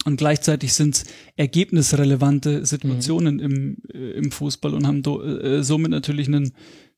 Und 0.05 0.17
gleichzeitig 0.17 0.73
sind 0.73 0.95
es 0.95 1.05
ergebnisrelevante 1.37 2.65
Situationen 2.65 3.37
mhm. 3.37 3.41
im, 3.41 3.77
äh, 3.93 4.11
im 4.13 4.31
Fußball 4.31 4.73
und 4.73 4.87
haben 4.87 5.03
do, 5.03 5.23
äh, 5.23 5.63
somit 5.65 5.91
natürlich 5.91 6.29
einen, 6.29 6.53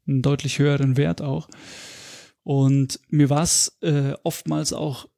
einen 0.06 0.22
deutlich 0.22 0.58
höheren 0.58 0.96
Wert 0.96 1.22
auch. 1.22 1.48
Und 2.42 3.00
mir 3.08 3.30
war 3.30 3.42
es 3.42 3.78
äh, 3.80 4.12
oftmals 4.22 4.74
auch 4.74 5.08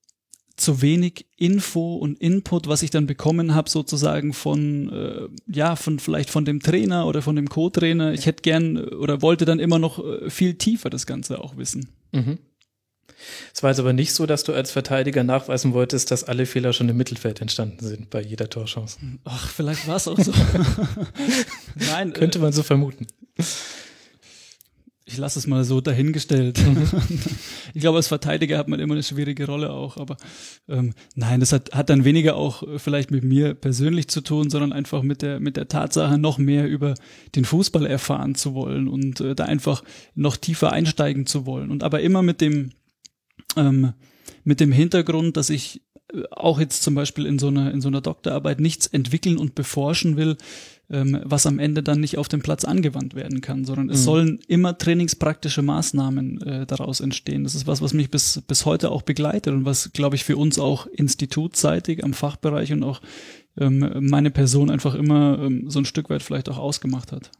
zu 0.56 0.80
wenig 0.80 1.26
Info 1.36 1.96
und 1.96 2.18
Input, 2.18 2.66
was 2.66 2.82
ich 2.82 2.90
dann 2.90 3.06
bekommen 3.06 3.54
habe, 3.54 3.68
sozusagen 3.68 4.32
von, 4.32 4.90
äh, 4.90 5.28
ja, 5.52 5.76
von 5.76 5.98
vielleicht 5.98 6.30
von 6.30 6.44
dem 6.44 6.60
Trainer 6.60 7.06
oder 7.06 7.20
von 7.20 7.36
dem 7.36 7.48
Co-Trainer. 7.48 8.14
Ich 8.14 8.26
hätte 8.26 8.42
gern 8.42 8.78
oder 8.78 9.20
wollte 9.20 9.44
dann 9.44 9.58
immer 9.58 9.78
noch 9.78 10.02
äh, 10.02 10.30
viel 10.30 10.54
tiefer 10.54 10.88
das 10.88 11.06
Ganze 11.06 11.42
auch 11.42 11.56
wissen. 11.56 11.90
Mhm. 12.12 12.38
Es 13.52 13.62
war 13.62 13.70
jetzt 13.70 13.80
aber 13.80 13.92
nicht 13.92 14.12
so, 14.12 14.26
dass 14.26 14.44
du 14.44 14.52
als 14.52 14.70
Verteidiger 14.70 15.24
nachweisen 15.24 15.72
wolltest, 15.72 16.10
dass 16.10 16.24
alle 16.24 16.46
Fehler 16.46 16.72
schon 16.72 16.88
im 16.88 16.96
Mittelfeld 16.96 17.40
entstanden 17.40 17.84
sind 17.84 18.10
bei 18.10 18.20
jeder 18.20 18.48
Torchance. 18.48 18.98
Ach, 19.24 19.48
vielleicht 19.48 19.86
war 19.88 19.96
es 19.96 20.08
auch 20.08 20.18
so. 20.18 20.32
Nein, 21.74 22.12
könnte 22.12 22.38
man 22.38 22.52
so 22.52 22.62
vermuten 22.62 23.06
ich 25.08 25.16
lasse 25.18 25.38
es 25.38 25.46
mal 25.46 25.64
so 25.64 25.80
dahingestellt. 25.80 26.60
Ich 27.74 27.82
glaube, 27.82 27.98
als 27.98 28.08
Verteidiger 28.08 28.56
hat 28.56 28.68
man 28.68 28.80
immer 28.80 28.94
eine 28.94 29.02
schwierige 29.02 29.44
Rolle 29.44 29.70
auch, 29.70 29.98
aber 29.98 30.16
ähm, 30.66 30.94
nein, 31.14 31.40
das 31.40 31.52
hat, 31.52 31.74
hat 31.74 31.90
dann 31.90 32.06
weniger 32.06 32.34
auch 32.36 32.62
vielleicht 32.78 33.10
mit 33.10 33.22
mir 33.22 33.52
persönlich 33.52 34.08
zu 34.08 34.22
tun, 34.22 34.48
sondern 34.48 34.72
einfach 34.72 35.02
mit 35.02 35.20
der, 35.20 35.40
mit 35.40 35.58
der 35.58 35.68
Tatsache, 35.68 36.16
noch 36.16 36.38
mehr 36.38 36.66
über 36.66 36.94
den 37.34 37.44
Fußball 37.44 37.84
erfahren 37.84 38.34
zu 38.34 38.54
wollen 38.54 38.88
und 38.88 39.20
äh, 39.20 39.34
da 39.34 39.44
einfach 39.44 39.84
noch 40.14 40.38
tiefer 40.38 40.72
einsteigen 40.72 41.26
zu 41.26 41.44
wollen. 41.44 41.70
Und 41.70 41.82
aber 41.82 42.00
immer 42.00 42.22
mit 42.22 42.40
dem, 42.40 42.70
ähm, 43.58 43.92
mit 44.42 44.60
dem 44.60 44.72
Hintergrund, 44.72 45.36
dass 45.36 45.50
ich 45.50 45.82
äh, 46.14 46.22
auch 46.30 46.58
jetzt 46.58 46.82
zum 46.82 46.94
Beispiel 46.94 47.26
in 47.26 47.38
so 47.38 47.48
einer, 47.48 47.72
in 47.72 47.82
so 47.82 47.88
einer 47.88 48.00
Doktorarbeit 48.00 48.58
nichts 48.58 48.86
entwickeln 48.86 49.36
und 49.36 49.54
beforschen 49.54 50.16
will, 50.16 50.38
ähm, 50.90 51.20
was 51.24 51.46
am 51.46 51.58
Ende 51.58 51.82
dann 51.82 52.00
nicht 52.00 52.18
auf 52.18 52.28
dem 52.28 52.42
Platz 52.42 52.64
angewandt 52.64 53.14
werden 53.14 53.40
kann, 53.40 53.64
sondern 53.64 53.90
es 53.90 54.00
mhm. 54.00 54.04
sollen 54.04 54.38
immer 54.46 54.78
trainingspraktische 54.78 55.62
Maßnahmen 55.62 56.42
äh, 56.42 56.66
daraus 56.66 57.00
entstehen. 57.00 57.44
Das 57.44 57.54
ist 57.54 57.66
was, 57.66 57.82
was 57.82 57.92
mich 57.92 58.10
bis, 58.10 58.42
bis 58.46 58.64
heute 58.66 58.90
auch 58.90 59.02
begleitet 59.02 59.52
und 59.52 59.64
was, 59.64 59.90
glaube 59.92 60.16
ich, 60.16 60.24
für 60.24 60.36
uns 60.36 60.58
auch 60.58 60.86
institutseitig 60.86 62.04
am 62.04 62.14
Fachbereich 62.14 62.72
und 62.72 62.84
auch 62.84 63.00
ähm, 63.58 63.90
meine 64.00 64.30
Person 64.30 64.70
einfach 64.70 64.94
immer 64.94 65.38
ähm, 65.40 65.68
so 65.68 65.80
ein 65.80 65.86
Stück 65.86 66.08
weit 66.08 66.22
vielleicht 66.22 66.48
auch 66.48 66.58
ausgemacht 66.58 67.10
hat. 67.10 67.30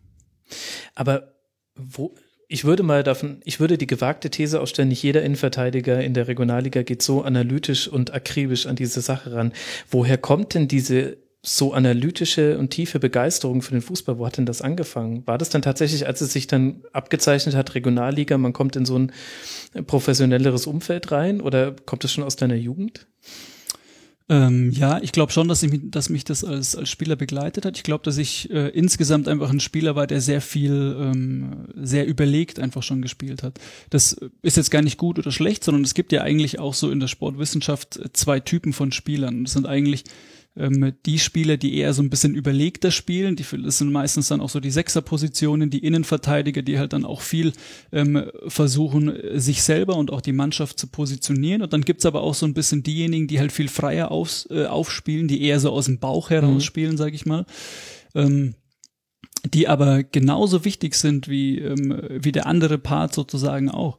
Aber 0.95 1.35
wo, 1.77 2.15
ich 2.49 2.65
würde 2.65 2.83
mal 2.83 3.03
davon, 3.03 3.41
ich 3.45 3.61
würde 3.61 3.79
die 3.79 3.87
gewagte 3.87 4.31
These 4.31 4.61
aufstellen, 4.61 4.89
nicht 4.89 5.03
jeder 5.03 5.23
Innenverteidiger 5.23 6.03
in 6.03 6.15
der 6.15 6.29
Regionalliga 6.29 6.83
geht 6.83 7.03
so 7.03 7.23
analytisch 7.23 7.87
und 7.89 8.15
akribisch 8.15 8.67
an 8.67 8.77
diese 8.77 9.01
Sache 9.01 9.33
ran. 9.33 9.53
Woher 9.91 10.19
kommt 10.19 10.55
denn 10.55 10.69
diese 10.69 11.19
so 11.49 11.73
analytische 11.73 12.59
und 12.59 12.71
tiefe 12.71 12.99
Begeisterung 12.99 13.63
für 13.63 13.71
den 13.71 13.81
Fußball, 13.81 14.19
wo 14.19 14.27
hat 14.27 14.37
denn 14.37 14.47
das 14.47 14.63
angefangen? 14.63 15.25
War 15.29 15.39
das 15.39 15.49
dann 15.49 15.63
tatsächlich, 15.63 16.05
als 16.07 16.21
es 16.21 16.33
sich 16.33 16.49
dann 16.49 16.83
abgezeichnet 16.93 17.55
hat, 17.55 17.77
Regionalliga, 17.77 18.37
man 18.37 18.53
kommt 18.53 18.75
in 18.75 18.85
so 18.85 18.99
ein 18.99 19.13
professionelleres 19.87 20.67
Umfeld 20.67 21.13
rein 21.13 21.41
oder 21.41 21.77
kommt 21.87 22.03
das 22.03 22.13
schon 22.13 22.25
aus 22.25 22.35
deiner 22.35 22.57
Jugend? 22.57 23.07
Ähm, 24.29 24.73
ja, 24.73 24.99
ich 25.01 25.13
glaube 25.13 25.31
schon, 25.31 25.47
dass, 25.47 25.63
ich, 25.63 25.71
dass 25.85 26.09
mich 26.09 26.25
das 26.25 26.43
als, 26.43 26.75
als 26.75 26.89
Spieler 26.89 27.15
begleitet 27.15 27.65
hat. 27.65 27.77
Ich 27.77 27.85
glaube, 27.85 28.03
dass 28.03 28.19
ich 28.19 28.51
äh, 28.51 28.71
insgesamt 28.71 29.29
einfach 29.29 29.51
ein 29.51 29.61
Spieler 29.61 29.95
war, 29.95 30.09
der 30.09 30.21
sehr 30.21 30.41
viel, 30.41 30.97
ähm, 30.99 31.69
sehr 31.77 32.09
überlegt 32.09 32.59
einfach 32.59 32.83
schon 32.83 33.03
gespielt 33.03 33.45
hat. 33.45 33.61
Das 33.91 34.17
ist 34.43 34.57
jetzt 34.57 34.73
gar 34.73 34.83
nicht 34.83 34.99
gut 34.99 35.21
oder 35.21 35.31
schlecht, 35.31 35.63
sondern 35.63 35.85
es 35.85 35.95
gibt 35.95 36.11
ja 36.11 36.23
eigentlich 36.23 36.59
auch 36.59 36.75
so 36.75 36.91
in 36.91 36.99
der 36.99 37.07
Sportwissenschaft 37.07 38.01
zwei 38.15 38.41
Typen 38.41 38.73
von 38.73 38.91
Spielern. 38.91 39.45
Das 39.45 39.53
sind 39.53 39.67
eigentlich 39.67 40.03
ähm, 40.57 40.93
die 41.05 41.19
Spieler, 41.19 41.57
die 41.57 41.77
eher 41.77 41.93
so 41.93 42.03
ein 42.03 42.11
bisschen 42.11 42.35
überlegter 42.35 42.91
spielen, 42.91 43.37
die 43.37 43.45
das 43.63 43.79
sind 43.79 43.93
meistens 43.93 44.29
dann 44.29 44.41
auch 44.41 44.49
so 44.49 44.61
die 44.61 44.71
Sechserpositionen, 44.71 45.71
die 45.71 45.85
Innenverteidiger, 45.85 46.63
die 46.63 46.79
halt 46.79 46.93
dann 46.93 47.05
auch 47.05 47.21
viel 47.21 47.53
ähm, 47.93 48.31
versuchen, 48.47 49.13
sich 49.35 49.63
selber 49.63 49.97
und 49.97 50.11
auch 50.11 50.21
die 50.21 50.33
Mannschaft 50.33 50.79
zu 50.79 50.87
positionieren. 50.87 51.63
Und 51.63 51.73
dann 51.73 51.83
gibt's 51.83 52.07
aber 52.07 52.23
auch 52.23 52.35
so 52.35 52.47
ein 52.47 52.55
bisschen 52.55 52.83
diejenigen, 52.83 53.29
die 53.29 53.39
halt 53.39 53.53
viel 53.53 53.69
freier 53.69 54.11
aufs, 54.11 54.49
äh, 54.51 54.67
aufspielen, 54.67 55.29
die 55.29 55.43
eher 55.43 55.61
so 55.61 55.71
aus 55.71 55.87
dem 55.87 55.99
Bauch 55.99 56.31
heraus 56.31 56.55
mhm. 56.55 56.61
spielen, 56.67 56.97
sag 56.97 57.15
ich 57.15 57.27
mal. 57.27 57.45
Ähm, 58.15 58.55
die 59.45 59.69
aber 59.69 60.03
genauso 60.03 60.65
wichtig 60.65 60.95
sind 60.95 61.29
wie, 61.29 61.59
ähm, 61.59 62.01
wie 62.09 62.33
der 62.33 62.47
andere 62.47 62.79
Part 62.79 63.15
sozusagen 63.15 63.71
auch. 63.71 63.99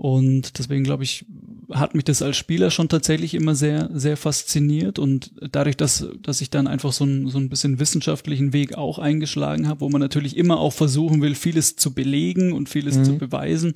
Und 0.00 0.58
deswegen 0.58 0.82
glaube 0.82 1.04
ich, 1.04 1.26
hat 1.70 1.94
mich 1.94 2.04
das 2.04 2.22
als 2.22 2.38
Spieler 2.38 2.70
schon 2.70 2.88
tatsächlich 2.88 3.34
immer 3.34 3.54
sehr, 3.54 3.90
sehr 3.92 4.16
fasziniert. 4.16 4.98
Und 4.98 5.30
dadurch, 5.52 5.76
dass, 5.76 6.08
dass 6.22 6.40
ich 6.40 6.48
dann 6.48 6.66
einfach 6.66 6.90
so, 6.90 7.04
ein, 7.04 7.28
so 7.28 7.36
ein 7.36 7.50
bisschen 7.50 7.78
wissenschaftlichen 7.78 8.54
Weg 8.54 8.78
auch 8.78 8.98
eingeschlagen 8.98 9.68
habe, 9.68 9.82
wo 9.82 9.90
man 9.90 10.00
natürlich 10.00 10.38
immer 10.38 10.58
auch 10.58 10.72
versuchen 10.72 11.20
will, 11.20 11.34
vieles 11.34 11.76
zu 11.76 11.92
belegen 11.92 12.54
und 12.54 12.70
vieles 12.70 12.96
mhm. 12.96 13.04
zu 13.04 13.18
beweisen, 13.18 13.74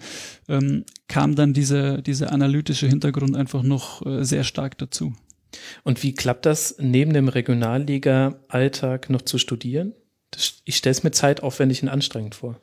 ähm, 0.48 0.86
kam 1.08 1.34
dann 1.34 1.52
dieser, 1.52 2.00
dieser 2.00 2.32
analytische 2.32 2.86
Hintergrund 2.86 3.36
einfach 3.36 3.62
noch 3.62 4.06
äh, 4.06 4.24
sehr 4.24 4.44
stark 4.44 4.78
dazu. 4.78 5.12
Und 5.82 6.02
wie 6.02 6.14
klappt 6.14 6.46
das, 6.46 6.76
neben 6.78 7.12
dem 7.12 7.28
Regionalliga-Alltag 7.28 9.10
noch 9.10 9.20
zu 9.20 9.36
studieren? 9.36 9.92
Das, 10.30 10.62
ich 10.64 10.76
stelle 10.76 10.92
es 10.92 11.04
mir 11.04 11.10
zeitaufwendig 11.10 11.82
und 11.82 11.90
anstrengend 11.90 12.34
vor. 12.34 12.58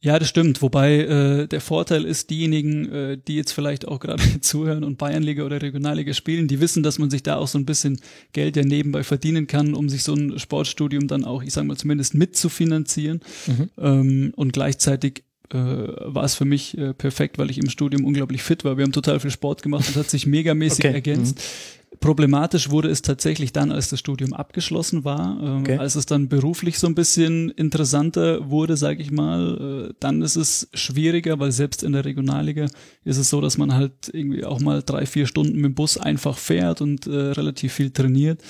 Ja, 0.00 0.18
das 0.18 0.28
stimmt. 0.28 0.62
Wobei 0.62 0.98
äh, 0.98 1.46
der 1.48 1.60
Vorteil 1.60 2.04
ist, 2.04 2.30
diejenigen, 2.30 2.92
äh, 2.92 3.18
die 3.18 3.36
jetzt 3.36 3.52
vielleicht 3.52 3.88
auch 3.88 4.00
gerade 4.00 4.22
zuhören 4.40 4.84
und 4.84 4.98
Bayernliga 4.98 5.44
oder 5.44 5.60
Regionalliga 5.60 6.12
spielen, 6.14 6.48
die 6.48 6.60
wissen, 6.60 6.82
dass 6.82 6.98
man 6.98 7.10
sich 7.10 7.22
da 7.22 7.36
auch 7.36 7.48
so 7.48 7.58
ein 7.58 7.66
bisschen 7.66 8.00
Geld 8.32 8.56
ja 8.56 8.62
nebenbei 8.62 9.02
verdienen 9.02 9.46
kann, 9.46 9.74
um 9.74 9.88
sich 9.88 10.02
so 10.02 10.14
ein 10.14 10.38
Sportstudium 10.38 11.08
dann 11.08 11.24
auch, 11.24 11.42
ich 11.42 11.52
sage 11.52 11.66
mal, 11.66 11.76
zumindest 11.76 12.14
mitzufinanzieren. 12.14 13.20
Mhm. 13.46 13.70
Ähm, 13.78 14.32
und 14.36 14.52
gleichzeitig 14.52 15.24
äh, 15.50 15.56
war 15.56 16.24
es 16.24 16.34
für 16.34 16.44
mich 16.44 16.76
äh, 16.76 16.92
perfekt, 16.92 17.38
weil 17.38 17.50
ich 17.50 17.58
im 17.58 17.70
Studium 17.70 18.04
unglaublich 18.04 18.42
fit 18.42 18.64
war. 18.64 18.76
Wir 18.76 18.84
haben 18.84 18.92
total 18.92 19.20
viel 19.20 19.30
Sport 19.30 19.62
gemacht 19.62 19.88
und 19.88 19.96
hat 19.96 20.10
sich 20.10 20.26
megamäßig 20.26 20.84
okay. 20.84 20.94
ergänzt. 20.94 21.36
Mhm. 21.36 21.85
Problematisch 22.00 22.70
wurde 22.70 22.88
es 22.88 23.02
tatsächlich 23.02 23.52
dann, 23.52 23.72
als 23.72 23.90
das 23.90 24.00
Studium 24.00 24.32
abgeschlossen 24.32 25.04
war, 25.04 25.40
äh, 25.42 25.60
okay. 25.60 25.78
als 25.78 25.94
es 25.94 26.06
dann 26.06 26.28
beruflich 26.28 26.78
so 26.78 26.86
ein 26.86 26.94
bisschen 26.94 27.50
interessanter 27.50 28.50
wurde, 28.50 28.76
sage 28.76 29.02
ich 29.02 29.10
mal. 29.10 29.88
Äh, 29.90 29.94
dann 30.00 30.22
ist 30.22 30.36
es 30.36 30.68
schwieriger, 30.74 31.38
weil 31.38 31.52
selbst 31.52 31.82
in 31.82 31.92
der 31.92 32.04
Regionalliga 32.04 32.66
ist 33.04 33.16
es 33.16 33.30
so, 33.30 33.40
dass 33.40 33.58
man 33.58 33.74
halt 33.74 34.10
irgendwie 34.12 34.44
auch 34.44 34.60
mal 34.60 34.82
drei, 34.82 35.06
vier 35.06 35.26
Stunden 35.26 35.56
mit 35.56 35.64
dem 35.64 35.74
Bus 35.74 35.98
einfach 35.98 36.38
fährt 36.38 36.80
und 36.80 37.06
äh, 37.06 37.10
relativ 37.10 37.72
viel 37.72 37.90
trainiert. 37.90 38.42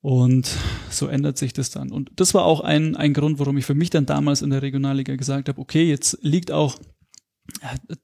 Und 0.00 0.50
so 0.90 1.06
ändert 1.06 1.38
sich 1.38 1.52
das 1.52 1.70
dann. 1.70 1.92
Und 1.92 2.10
das 2.16 2.34
war 2.34 2.44
auch 2.44 2.60
ein, 2.60 2.96
ein 2.96 3.14
Grund, 3.14 3.38
warum 3.38 3.56
ich 3.56 3.64
für 3.64 3.74
mich 3.74 3.90
dann 3.90 4.04
damals 4.04 4.42
in 4.42 4.50
der 4.50 4.60
Regionalliga 4.60 5.14
gesagt 5.14 5.48
habe, 5.48 5.60
okay, 5.60 5.88
jetzt 5.88 6.18
liegt 6.22 6.50
auch 6.50 6.76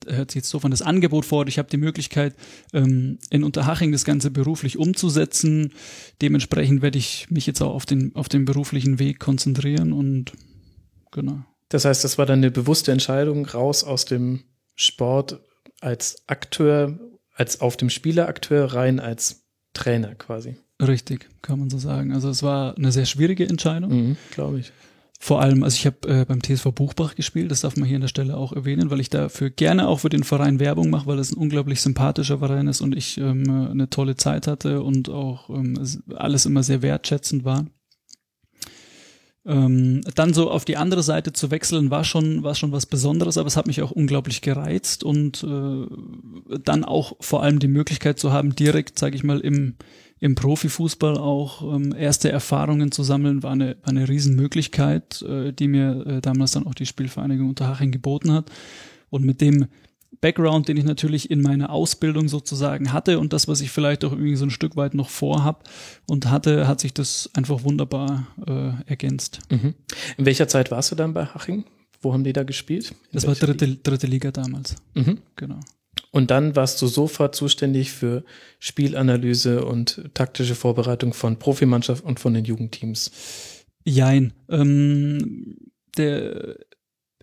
hört 0.07 0.30
sich 0.30 0.40
jetzt 0.40 0.50
so 0.50 0.61
von 0.61 0.71
das 0.71 0.83
Angebot 0.83 1.25
vor, 1.25 1.47
ich 1.47 1.59
habe 1.59 1.71
die 1.71 1.76
Möglichkeit, 1.76 2.35
ähm, 2.73 3.18
in 3.30 3.45
Unterhaching 3.45 3.92
das 3.92 4.04
Ganze 4.04 4.30
beruflich 4.30 4.78
umzusetzen. 4.78 5.73
Dementsprechend 6.21 6.83
werde 6.83 6.99
ich 6.99 7.30
mich 7.30 7.47
jetzt 7.47 7.62
auch 7.62 7.75
auf 7.75 7.87
den, 7.87 8.14
auf 8.14 8.28
den 8.28 8.45
beruflichen 8.45 8.99
Weg 8.99 9.21
konzentrieren 9.21 9.92
und 9.92 10.33
genau. 11.12 11.45
Das 11.68 11.85
heißt, 11.85 12.02
das 12.02 12.18
war 12.18 12.26
dann 12.26 12.40
eine 12.40 12.50
bewusste 12.50 12.92
Entscheidung, 12.92 13.47
raus 13.47 13.85
aus 13.85 14.04
dem 14.04 14.45
Sport 14.75 15.40
als 15.80 16.23
Akteur, 16.26 16.99
als 17.35 17.61
auf 17.61 17.76
dem 17.76 17.90
Spielerakteur 17.90 18.73
rein 18.75 19.00
als 19.00 19.45
Trainer 19.75 20.14
quasi. 20.14 20.57
Richtig, 20.80 21.28
kann 21.42 21.59
man 21.59 21.71
so 21.71 21.78
sagen. 21.78 22.12
Also 22.12 22.28
es 22.30 22.42
war 22.42 22.76
eine 22.76 22.92
sehr 22.92 23.07
schwierige 23.07 23.49
Entscheidung. 23.49 23.90
Mhm, 23.90 24.16
Glaube 24.30 24.61
ich. 24.61 24.73
Vor 25.21 25.43
allem, 25.43 25.65
also 25.65 25.75
ich 25.75 25.85
habe 25.85 26.09
äh, 26.09 26.25
beim 26.25 26.41
TSV 26.41 26.71
Buchbach 26.73 27.17
gespielt, 27.17 27.51
das 27.51 27.63
darf 27.63 27.77
man 27.77 27.89
hier 27.89 27.97
an 27.97 28.03
der 28.03 28.09
Stelle 28.09 28.37
auch 28.37 28.53
erwähnen, 28.53 28.91
weil 28.91 29.01
ich 29.01 29.11
dafür 29.11 29.51
gerne 29.51 29.89
auch 29.89 30.01
für 30.01 30.11
den 30.11 30.23
Verein 30.23 30.61
Werbung 30.61 30.91
mache, 30.91 31.09
weil 31.09 31.19
es 31.19 31.33
ein 31.33 31.39
unglaublich 31.39 31.81
sympathischer 31.81 32.39
Verein 32.39 32.69
ist 32.69 32.81
und 32.81 32.97
ich 32.97 33.19
ähm, 33.19 33.69
eine 33.71 33.91
tolle 33.91 34.17
Zeit 34.17 34.47
hatte 34.47 34.81
und 34.83 35.09
auch 35.09 35.51
ähm, 35.51 35.79
alles 36.15 36.47
immer 36.47 36.63
sehr 36.63 36.83
wertschätzend 36.83 37.45
war. 37.45 37.67
Ähm, 39.45 40.03
dann 40.15 40.35
so 40.35 40.51
auf 40.51 40.65
die 40.65 40.77
andere 40.77 41.03
Seite 41.03 41.33
zu 41.33 41.51
wechseln, 41.51 41.91
war 41.91 42.05
schon, 42.05 42.45
war 42.45 42.55
schon 42.55 42.71
was 42.71 42.87
Besonderes, 42.87 43.39
aber 43.39 43.49
es 43.49 43.57
hat 43.57 43.67
mich 43.67 43.83
auch 43.83 43.91
unglaublich 43.91 44.41
gereizt 44.41 45.03
und 45.03 45.43
äh, 45.43 46.59
dann 46.63 46.85
auch 46.85 47.17
vor 47.21 47.43
allem 47.43 47.59
die 47.59 47.67
Möglichkeit 47.67 48.21
zu 48.21 48.31
haben, 48.31 48.55
direkt, 48.55 48.99
sage 48.99 49.17
ich 49.17 49.25
mal, 49.25 49.41
im 49.41 49.77
im 50.21 50.35
Profifußball 50.35 51.17
auch 51.17 51.63
ähm, 51.75 51.95
erste 51.97 52.31
Erfahrungen 52.31 52.93
zu 52.93 53.03
sammeln, 53.03 53.43
war 53.43 53.53
eine, 53.53 53.77
war 53.83 53.91
eine 53.91 54.09
Riesenmöglichkeit, 54.09 55.23
äh, 55.23 55.53
die 55.53 55.69
mir 55.69 56.07
äh, 56.07 56.21
damals 56.21 56.53
dann 56.53 56.67
auch 56.67 56.75
die 56.75 56.87
Spielvereinigung 56.87 57.49
Unterhaching 57.49 57.91
geboten 57.91 58.33
hat. 58.33 58.51
Und 59.11 59.25
mit 59.25 59.41
dem 59.41 59.67
Background, 60.21 60.69
den 60.69 60.77
ich 60.77 60.85
natürlich 60.85 61.31
in 61.31 61.41
meiner 61.43 61.71
Ausbildung 61.71 62.29
sozusagen 62.29 62.93
hatte 62.93 63.19
und 63.19 63.33
das, 63.33 63.47
was 63.47 63.61
ich 63.61 63.71
vielleicht 63.71 64.05
auch 64.05 64.13
irgendwie 64.13 64.37
so 64.37 64.45
ein 64.45 64.51
Stück 64.51 64.77
weit 64.77 64.95
noch 64.95 65.11
vorhab 65.11 65.69
und 66.07 66.31
hatte, 66.31 66.67
hat 66.67 66.81
sich 66.81 66.93
das 66.93 67.31
einfach 67.35 67.63
wunderbar 67.63 68.27
äh, 68.47 68.71
ergänzt. 68.87 69.41
Mhm. 69.51 69.75
In 70.17 70.27
welcher 70.27 70.49
Zeit 70.49 70.71
warst 70.71 70.91
du 70.91 70.97
dann 70.97 71.15
bei 71.15 71.27
Haching? 71.27 71.65
Wo 72.01 72.13
haben 72.13 72.25
die 72.25 72.33
da 72.33 72.43
gespielt? 72.43 72.91
In 72.91 72.97
das 73.13 73.27
war 73.27 73.35
dritte, 73.35 73.77
dritte 73.77 74.07
Liga 74.07 74.31
damals. 74.31 74.77
Mhm. 74.95 75.19
Genau. 75.37 75.61
Und 76.11 76.31
dann 76.31 76.57
warst 76.57 76.81
du 76.81 76.87
sofort 76.87 77.35
zuständig 77.35 77.93
für 77.93 78.25
Spielanalyse 78.59 79.65
und 79.65 80.11
taktische 80.15 80.55
Vorbereitung 80.55 81.12
von 81.12 81.38
Profimannschaft 81.38 82.05
und 82.05 82.19
von 82.19 82.35
den 82.35 82.45
Jugendteams. 82.45 83.11
Jein. 83.85 84.33
Ähm, 84.49 85.57
der, 85.97 86.57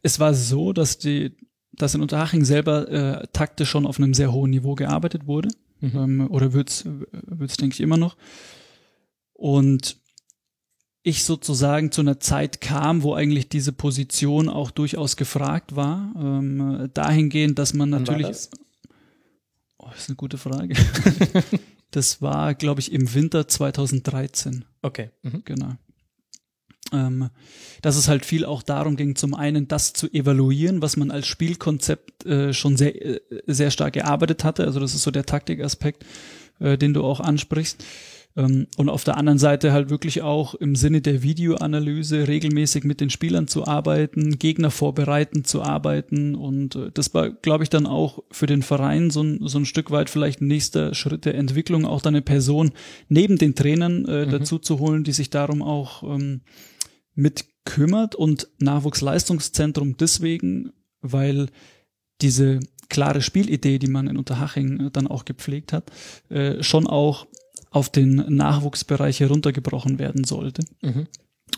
es 0.03 0.19
war 0.19 0.33
so, 0.33 0.71
dass 0.71 0.97
die, 0.97 1.35
dass 1.73 1.95
in 1.95 2.01
Unterhaching 2.01 2.45
selber 2.45 2.87
äh, 2.89 3.27
taktisch 3.33 3.69
schon 3.69 3.87
auf 3.87 3.97
einem 3.97 4.13
sehr 4.13 4.31
hohen 4.31 4.51
Niveau 4.51 4.75
gearbeitet 4.75 5.25
wurde. 5.25 5.49
Mhm. 5.81 5.95
Ähm, 5.95 6.31
oder 6.31 6.53
wird's, 6.53 6.85
wird's, 7.11 7.57
denke 7.57 7.73
ich, 7.73 7.81
immer 7.81 7.97
noch. 7.97 8.15
Und 9.33 9.97
ich 11.03 11.23
sozusagen 11.23 11.91
zu 11.91 12.01
einer 12.01 12.19
Zeit 12.19 12.61
kam, 12.61 13.03
wo 13.03 13.13
eigentlich 13.13 13.47
diese 13.47 13.73
Position 13.73 14.49
auch 14.49 14.71
durchaus 14.71 15.17
gefragt 15.17 15.75
war. 15.75 16.13
Ähm, 16.17 16.89
dahingehend, 16.93 17.59
dass 17.59 17.73
man 17.73 17.89
natürlich. 17.89 18.27
Das? 18.27 18.49
Oh, 19.85 19.89
das 19.91 20.01
ist 20.01 20.09
eine 20.09 20.15
gute 20.15 20.37
Frage. 20.37 20.75
das 21.91 22.21
war, 22.21 22.55
glaube 22.55 22.81
ich, 22.81 22.91
im 22.91 23.13
Winter 23.13 23.47
2013. 23.47 24.65
Okay. 24.81 25.11
Mhm. 25.21 25.43
Genau. 25.45 25.73
Ähm, 26.91 27.29
dass 27.81 27.95
es 27.95 28.07
halt 28.07 28.25
viel 28.25 28.45
auch 28.45 28.63
darum 28.63 28.95
ging, 28.95 29.15
zum 29.15 29.35
einen 29.35 29.67
das 29.67 29.93
zu 29.93 30.07
evaluieren, 30.11 30.81
was 30.81 30.97
man 30.97 31.11
als 31.11 31.27
Spielkonzept 31.27 32.25
äh, 32.25 32.53
schon 32.53 32.77
sehr, 32.77 32.95
äh, 33.03 33.21
sehr 33.47 33.69
stark 33.71 33.95
erarbeitet 33.95 34.43
hatte. 34.43 34.65
Also 34.65 34.79
das 34.79 34.95
ist 34.95 35.03
so 35.03 35.11
der 35.11 35.25
Taktikaspekt, 35.25 36.05
äh, 36.59 36.77
den 36.77 36.93
du 36.93 37.03
auch 37.03 37.19
ansprichst. 37.19 37.83
Ähm, 38.37 38.67
und 38.77 38.89
auf 38.89 39.03
der 39.03 39.17
anderen 39.17 39.39
Seite 39.39 39.71
halt 39.71 39.89
wirklich 39.89 40.21
auch 40.21 40.55
im 40.55 40.75
Sinne 40.75 41.01
der 41.01 41.23
Videoanalyse 41.23 42.27
regelmäßig 42.27 42.83
mit 42.83 43.01
den 43.01 43.09
Spielern 43.09 43.47
zu 43.47 43.65
arbeiten, 43.65 44.37
Gegner 44.37 44.71
vorbereiten 44.71 45.43
zu 45.43 45.61
arbeiten. 45.61 46.35
Und 46.35 46.75
äh, 46.75 46.91
das 46.93 47.13
war, 47.13 47.29
glaube 47.29 47.63
ich, 47.63 47.69
dann 47.69 47.85
auch 47.85 48.23
für 48.31 48.45
den 48.45 48.61
Verein 48.61 49.09
so 49.09 49.21
ein, 49.23 49.39
so 49.47 49.57
ein 49.57 49.65
Stück 49.65 49.91
weit 49.91 50.09
vielleicht 50.09 50.41
ein 50.41 50.47
nächster 50.47 50.93
Schritt 50.93 51.25
der 51.25 51.35
Entwicklung, 51.35 51.85
auch 51.85 52.01
dann 52.01 52.15
eine 52.15 52.21
Person 52.21 52.71
neben 53.07 53.37
den 53.37 53.55
Trainern 53.55 54.05
äh, 54.05 54.25
mhm. 54.25 54.31
dazu 54.31 54.59
zu 54.59 54.79
holen, 54.79 55.03
die 55.03 55.13
sich 55.13 55.29
darum 55.29 55.61
auch 55.61 56.03
ähm, 56.03 56.41
mit 57.13 57.45
kümmert 57.63 58.15
und 58.15 58.49
Nachwuchsleistungszentrum 58.59 59.97
deswegen, 59.97 60.71
weil 61.01 61.47
diese 62.21 62.59
klare 62.89 63.21
Spielidee, 63.21 63.79
die 63.79 63.87
man 63.87 64.07
in 64.07 64.17
Unterhaching 64.17 64.87
äh, 64.87 64.91
dann 64.91 65.07
auch 65.07 65.25
gepflegt 65.25 65.73
hat, 65.73 65.91
äh, 66.29 66.61
schon 66.61 66.87
auch 66.87 67.27
auf 67.75 67.89
den 67.89 68.23
Nachwuchsbereich 68.29 69.19
heruntergebrochen 69.19 69.99
werden 69.99 70.23
sollte. 70.23 70.63
Mhm. 70.81 71.07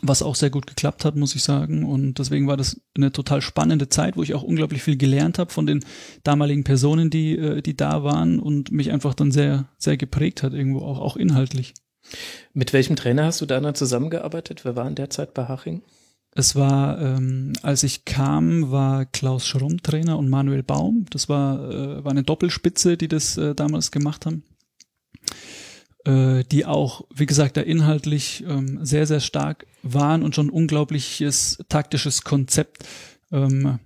Was 0.01 0.23
auch 0.23 0.33
sehr 0.33 0.49
gut 0.49 0.65
geklappt 0.65 1.05
hat, 1.05 1.15
muss 1.15 1.35
ich 1.35 1.43
sagen. 1.43 1.85
Und 1.85 2.17
deswegen 2.17 2.47
war 2.47 2.57
das 2.57 2.81
eine 2.95 3.11
total 3.11 3.39
spannende 3.39 3.87
Zeit, 3.87 4.17
wo 4.17 4.23
ich 4.23 4.33
auch 4.33 4.41
unglaublich 4.41 4.81
viel 4.81 4.97
gelernt 4.97 5.37
habe 5.37 5.53
von 5.53 5.67
den 5.67 5.85
damaligen 6.23 6.63
Personen, 6.63 7.11
die, 7.11 7.37
äh, 7.37 7.61
die 7.61 7.77
da 7.77 8.03
waren 8.03 8.39
und 8.39 8.71
mich 8.71 8.91
einfach 8.91 9.13
dann 9.13 9.31
sehr, 9.31 9.69
sehr 9.77 9.95
geprägt 9.95 10.41
hat, 10.41 10.53
irgendwo 10.53 10.79
auch, 10.79 10.99
auch 10.99 11.17
inhaltlich. 11.17 11.75
Mit 12.51 12.73
welchem 12.73 12.95
Trainer 12.95 13.25
hast 13.25 13.41
du 13.41 13.45
da 13.45 13.59
dann 13.59 13.75
zusammengearbeitet? 13.75 14.65
Wer 14.65 14.75
war 14.75 14.87
in 14.87 14.95
der 14.95 15.11
Zeit 15.11 15.35
bei 15.35 15.47
Haching? 15.47 15.83
Es 16.31 16.55
war, 16.55 16.99
ähm, 16.99 17.53
als 17.61 17.83
ich 17.83 18.05
kam, 18.05 18.71
war 18.71 19.05
Klaus 19.05 19.45
Schrumm 19.45 19.83
Trainer 19.83 20.17
und 20.17 20.29
Manuel 20.29 20.63
Baum. 20.63 21.05
Das 21.11 21.29
war, 21.29 21.69
äh, 21.69 22.03
war 22.03 22.11
eine 22.11 22.23
Doppelspitze, 22.23 22.97
die 22.97 23.07
das 23.07 23.37
äh, 23.37 23.53
damals 23.53 23.91
gemacht 23.91 24.25
haben. 24.25 24.43
Äh, 26.07 26.45
die 26.45 26.65
auch, 26.65 27.05
wie 27.13 27.25
gesagt, 27.25 27.57
da 27.57 27.61
inhaltlich 27.61 28.45
ähm, 28.47 28.79
sehr, 28.85 29.05
sehr 29.05 29.19
stark 29.19 29.67
waren 29.83 30.23
und 30.23 30.35
schon 30.35 30.49
unglaubliches 30.49 31.57
taktisches 31.67 32.21
Konzept 32.23 32.85
ähm, 33.29 33.79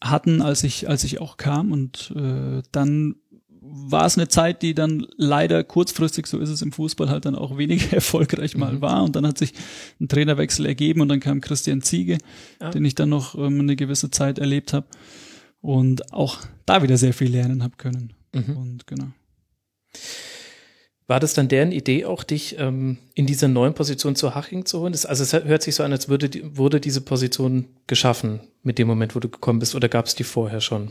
hatten, 0.00 0.40
als 0.40 0.62
ich, 0.62 0.88
als 0.88 1.02
ich 1.02 1.20
auch 1.20 1.36
kam. 1.36 1.72
Und 1.72 2.12
äh, 2.14 2.62
dann 2.70 3.16
war 3.60 4.06
es 4.06 4.16
eine 4.16 4.28
Zeit, 4.28 4.62
die 4.62 4.72
dann 4.72 5.04
leider 5.16 5.64
kurzfristig, 5.64 6.28
so 6.28 6.38
ist 6.38 6.50
es 6.50 6.62
im 6.62 6.70
Fußball, 6.70 7.08
halt 7.08 7.24
dann 7.24 7.34
auch 7.34 7.58
weniger 7.58 7.92
erfolgreich 7.92 8.56
mal 8.56 8.74
mhm. 8.74 8.80
war. 8.80 9.02
Und 9.02 9.16
dann 9.16 9.26
hat 9.26 9.38
sich 9.38 9.52
ein 10.00 10.06
Trainerwechsel 10.06 10.66
ergeben 10.66 11.00
und 11.00 11.08
dann 11.08 11.18
kam 11.18 11.40
Christian 11.40 11.82
Ziege, 11.82 12.18
ja. 12.60 12.70
den 12.70 12.84
ich 12.84 12.94
dann 12.94 13.08
noch 13.08 13.34
ähm, 13.34 13.58
eine 13.58 13.74
gewisse 13.74 14.12
Zeit 14.12 14.38
erlebt 14.38 14.74
habe 14.74 14.86
und 15.60 16.12
auch 16.12 16.38
da 16.66 16.84
wieder 16.84 16.98
sehr 16.98 17.14
viel 17.14 17.32
lernen 17.32 17.64
habe 17.64 17.74
können. 17.78 18.12
Mhm. 18.32 18.56
Und 18.56 18.86
genau. 18.86 19.08
War 21.06 21.20
das 21.20 21.34
dann 21.34 21.48
deren 21.48 21.70
Idee 21.70 22.06
auch, 22.06 22.24
dich 22.24 22.58
ähm, 22.58 22.96
in 23.14 23.26
dieser 23.26 23.48
neuen 23.48 23.74
Position 23.74 24.16
zu 24.16 24.34
Haching 24.34 24.64
zu 24.64 24.80
holen? 24.80 24.92
Das, 24.92 25.04
also 25.04 25.22
es 25.22 25.32
hört 25.32 25.62
sich 25.62 25.74
so 25.74 25.82
an, 25.82 25.92
als 25.92 26.08
würde 26.08 26.30
wurde 26.56 26.80
diese 26.80 27.02
Position 27.02 27.66
geschaffen 27.86 28.40
mit 28.62 28.78
dem 28.78 28.88
Moment, 28.88 29.14
wo 29.14 29.20
du 29.20 29.28
gekommen 29.28 29.58
bist, 29.58 29.74
oder 29.74 29.88
gab 29.88 30.06
es 30.06 30.14
die 30.14 30.24
vorher 30.24 30.62
schon? 30.62 30.90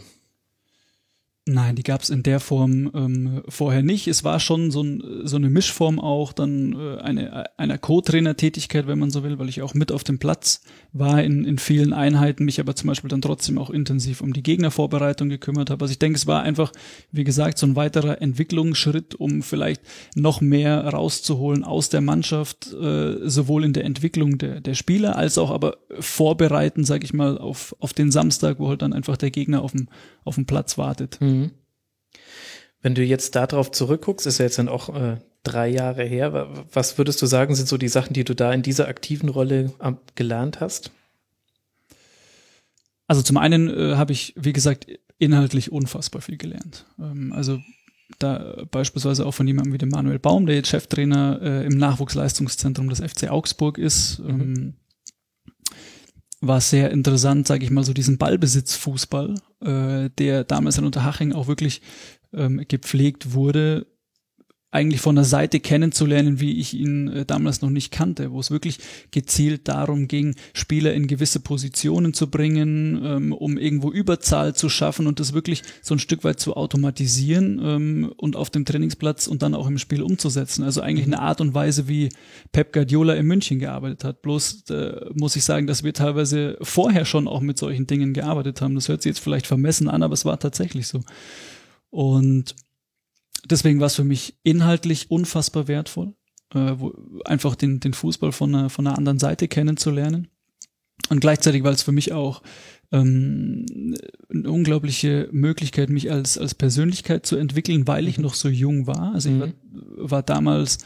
Nein, 1.46 1.76
die 1.76 1.84
gab 1.84 2.02
es 2.02 2.10
in 2.10 2.24
der 2.24 2.40
Form 2.40 2.90
ähm, 2.96 3.44
vorher 3.50 3.84
nicht. 3.84 4.08
Es 4.08 4.24
war 4.24 4.40
schon 4.40 4.72
so, 4.72 4.82
ein, 4.82 5.04
so 5.26 5.36
eine 5.36 5.50
Mischform 5.50 6.00
auch, 6.00 6.32
dann 6.32 6.72
äh, 6.72 7.02
eine 7.02 7.58
einer 7.58 7.78
Co-Trainer-Tätigkeit, 7.78 8.88
wenn 8.88 8.98
man 8.98 9.12
so 9.12 9.24
will, 9.24 9.40
weil 9.40 9.50
ich 9.50 9.62
auch 9.62 9.74
mit 9.74 9.92
auf 9.92 10.06
dem 10.06 10.20
Platz 10.20 10.62
war 10.94 11.22
in, 11.22 11.44
in 11.44 11.58
vielen 11.58 11.92
Einheiten, 11.92 12.46
mich 12.46 12.62
aber 12.62 12.78
zum 12.78 12.88
Beispiel 12.88 13.10
dann 13.10 13.22
trotzdem 13.22 13.58
auch 13.58 13.70
intensiv 13.72 14.22
um 14.22 14.32
die 14.32 14.42
Gegnervorbereitung 14.42 15.28
gekümmert 15.28 15.70
habe. 15.70 15.84
Also 15.84 15.92
ich 15.92 16.00
denke, 16.00 16.16
es 16.16 16.28
war 16.28 16.44
einfach, 16.44 16.72
wie 17.12 17.26
gesagt, 17.26 17.58
so 17.58 17.68
ein 17.68 17.76
weiterer 17.76 18.22
Entwicklungsschritt, 18.22 19.16
um 19.16 19.42
vielleicht 19.42 19.82
noch 20.16 20.40
mehr 20.40 20.86
rauszuholen 20.86 21.66
aus 21.66 21.90
der 21.90 22.02
Mannschaft, 22.02 22.72
äh, 22.72 23.28
sowohl 23.28 23.66
in 23.66 23.74
der 23.74 23.84
Entwicklung 23.84 24.38
der, 24.38 24.62
der 24.62 24.76
Spieler 24.76 25.18
als 25.18 25.38
auch 25.38 25.52
aber 25.52 25.78
vorbereiten, 26.00 26.86
sage 26.86 27.04
ich 27.04 27.14
mal, 27.14 27.38
auf, 27.38 27.76
auf 27.80 27.92
den 27.92 28.12
Samstag, 28.12 28.60
wo 28.60 28.70
halt 28.70 28.82
dann 28.82 28.94
einfach 28.94 29.18
der 29.18 29.32
Gegner 29.32 29.62
auf 29.62 29.74
dem, 29.74 29.90
auf 30.24 30.36
dem 30.36 30.46
Platz 30.46 30.78
wartet. 30.78 31.20
Mhm. 31.20 31.33
Wenn 32.84 32.94
du 32.96 33.04
jetzt 33.04 33.36
darauf 33.36 33.72
zurückguckst, 33.72 34.28
ist 34.28 34.38
ja 34.38 34.46
jetzt 34.46 34.60
dann 34.60 34.70
auch 34.70 34.94
äh, 34.94 35.18
drei 35.44 35.70
Jahre 35.70 36.04
her. 36.04 36.50
Was 36.72 36.98
würdest 36.98 37.22
du 37.22 37.26
sagen, 37.26 37.56
sind 37.56 37.68
so 37.68 37.78
die 37.78 37.88
Sachen, 37.88 38.14
die 38.14 38.26
du 38.26 38.36
da 38.36 38.54
in 38.54 38.62
dieser 38.62 38.88
aktiven 38.88 39.30
Rolle 39.30 39.74
gelernt 40.16 40.60
hast? 40.60 40.92
Also 43.08 43.22
zum 43.22 43.38
einen 43.38 43.70
äh, 43.70 43.96
habe 43.96 44.12
ich, 44.12 44.34
wie 44.38 44.54
gesagt, 44.54 44.88
inhaltlich 45.18 45.72
unfassbar 45.72 46.22
viel 46.22 46.38
gelernt. 46.38 46.86
Ähm, 47.00 47.32
also 47.34 47.60
da 48.20 48.64
beispielsweise 48.70 49.26
auch 49.26 49.34
von 49.34 49.48
jemandem 49.48 49.74
wie 49.74 49.78
dem 49.78 49.90
Manuel 49.90 50.20
Baum, 50.20 50.46
der 50.46 50.56
jetzt 50.56 50.70
Cheftrainer 50.70 51.40
äh, 51.42 51.66
im 51.66 51.78
Nachwuchsleistungszentrum 51.78 52.90
des 52.90 53.00
FC 53.00 53.30
Augsburg 53.30 53.78
ist. 53.78 54.20
Mhm. 54.20 54.30
Ähm, 54.30 54.74
war 56.42 56.60
sehr 56.60 56.92
interessant, 56.92 57.48
sage 57.48 57.64
ich 57.64 57.72
mal, 57.72 57.86
so 57.86 57.94
diesen 57.94 58.18
Ballbesitzfußball, 58.18 59.36
äh, 59.62 60.10
der 60.18 60.44
damals 60.44 60.78
in 60.78 60.86
Unterhaching 60.86 61.32
auch 61.32 61.48
wirklich 61.48 61.82
ähm, 62.34 62.64
gepflegt 62.68 63.34
wurde, 63.34 63.86
eigentlich 64.74 65.02
von 65.02 65.16
der 65.16 65.24
Seite 65.24 65.60
kennenzulernen, 65.60 66.40
wie 66.40 66.60
ich 66.60 66.74
ihn 66.74 67.08
äh, 67.08 67.26
damals 67.26 67.62
noch 67.62 67.70
nicht 67.70 67.92
kannte, 67.92 68.32
wo 68.32 68.40
es 68.40 68.50
wirklich 68.50 68.80
gezielt 69.12 69.68
darum 69.68 70.08
ging, 70.08 70.36
Spieler 70.54 70.94
in 70.96 71.06
gewisse 71.06 71.40
Positionen 71.40 72.16
zu 72.16 72.30
bringen, 72.30 73.00
ähm, 73.04 73.34
um 73.34 73.60
irgendwo 73.60 73.92
Überzahl 73.92 74.56
zu 74.56 74.70
schaffen 74.70 75.06
und 75.06 75.20
das 75.20 75.34
wirklich 75.34 75.62
so 75.84 75.94
ein 75.94 76.00
Stück 76.00 76.24
weit 76.24 76.40
zu 76.40 76.58
automatisieren 76.58 77.62
ähm, 77.64 78.14
und 78.18 78.36
auf 78.36 78.50
dem 78.50 78.66
Trainingsplatz 78.66 79.28
und 79.28 79.44
dann 79.44 79.54
auch 79.54 79.68
im 79.68 79.78
Spiel 79.78 80.02
umzusetzen. 80.02 80.64
Also 80.64 80.82
eigentlich 80.82 81.06
eine 81.06 81.20
Art 81.20 81.40
und 81.40 81.54
Weise, 81.54 81.88
wie 81.88 82.10
Pep 82.52 82.74
Guardiola 82.74 83.14
in 83.14 83.28
München 83.28 83.60
gearbeitet 83.60 84.04
hat. 84.04 84.24
Bloß 84.24 84.64
äh, 84.72 85.06
muss 85.14 85.36
ich 85.36 85.44
sagen, 85.44 85.68
dass 85.68 85.84
wir 85.84 85.94
teilweise 85.94 86.58
vorher 86.64 87.06
schon 87.06 87.28
auch 87.28 87.42
mit 87.42 87.60
solchen 87.60 87.86
Dingen 87.86 88.14
gearbeitet 88.14 88.60
haben. 88.62 88.74
Das 88.74 88.90
hört 88.90 89.04
sich 89.04 89.12
jetzt 89.12 89.20
vielleicht 89.20 89.46
vermessen 89.46 89.88
an, 89.88 90.02
aber 90.02 90.16
es 90.16 90.26
war 90.26 90.40
tatsächlich 90.40 90.88
so. 90.88 91.02
Und 91.94 92.56
deswegen 93.48 93.80
war 93.80 93.86
es 93.86 93.96
für 93.96 94.04
mich 94.04 94.36
inhaltlich 94.42 95.12
unfassbar 95.12 95.68
wertvoll, 95.68 96.16
äh, 96.56 96.74
wo, 96.78 96.92
einfach 97.24 97.54
den, 97.54 97.82
den 97.82 97.94
Fußball 97.94 98.32
von 98.32 98.56
einer, 98.56 98.70
von 98.72 98.88
einer 98.88 98.98
anderen 98.98 99.20
Seite 99.20 99.48
kennenzulernen. 99.48 100.28
Und 101.10 101.20
gleichzeitig 101.20 101.64
war 101.64 101.72
es 101.72 101.84
für 101.84 101.92
mich 101.92 102.12
auch 102.12 102.42
ähm, 102.92 103.68
eine 104.34 104.50
unglaubliche 104.50 105.30
Möglichkeit, 105.32 105.92
mich 105.92 106.12
als, 106.12 106.40
als 106.40 106.56
Persönlichkeit 106.56 107.28
zu 107.28 107.36
entwickeln, 107.36 107.86
weil 107.86 108.08
ich 108.08 108.18
mhm. 108.18 108.24
noch 108.24 108.34
so 108.34 108.50
jung 108.50 108.88
war. 108.88 109.14
Also 109.14 109.30
ich 109.30 109.40
war, 109.40 109.48
mhm. 109.48 109.54
war 109.98 110.24
damals 110.24 110.80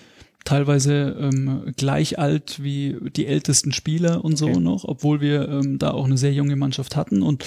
teilweise 0.43 1.15
ähm, 1.21 1.71
gleich 1.77 2.19
alt 2.19 2.61
wie 2.61 2.97
die 3.15 3.27
ältesten 3.27 3.71
Spieler 3.71 4.25
und 4.25 4.35
so 4.35 4.47
okay. 4.47 4.59
noch, 4.59 4.83
obwohl 4.83 5.21
wir 5.21 5.47
ähm, 5.47 5.79
da 5.79 5.91
auch 5.91 6.03
eine 6.03 6.17
sehr 6.17 6.33
junge 6.33 6.57
Mannschaft 6.57 6.97
hatten. 6.97 7.23
Und 7.23 7.45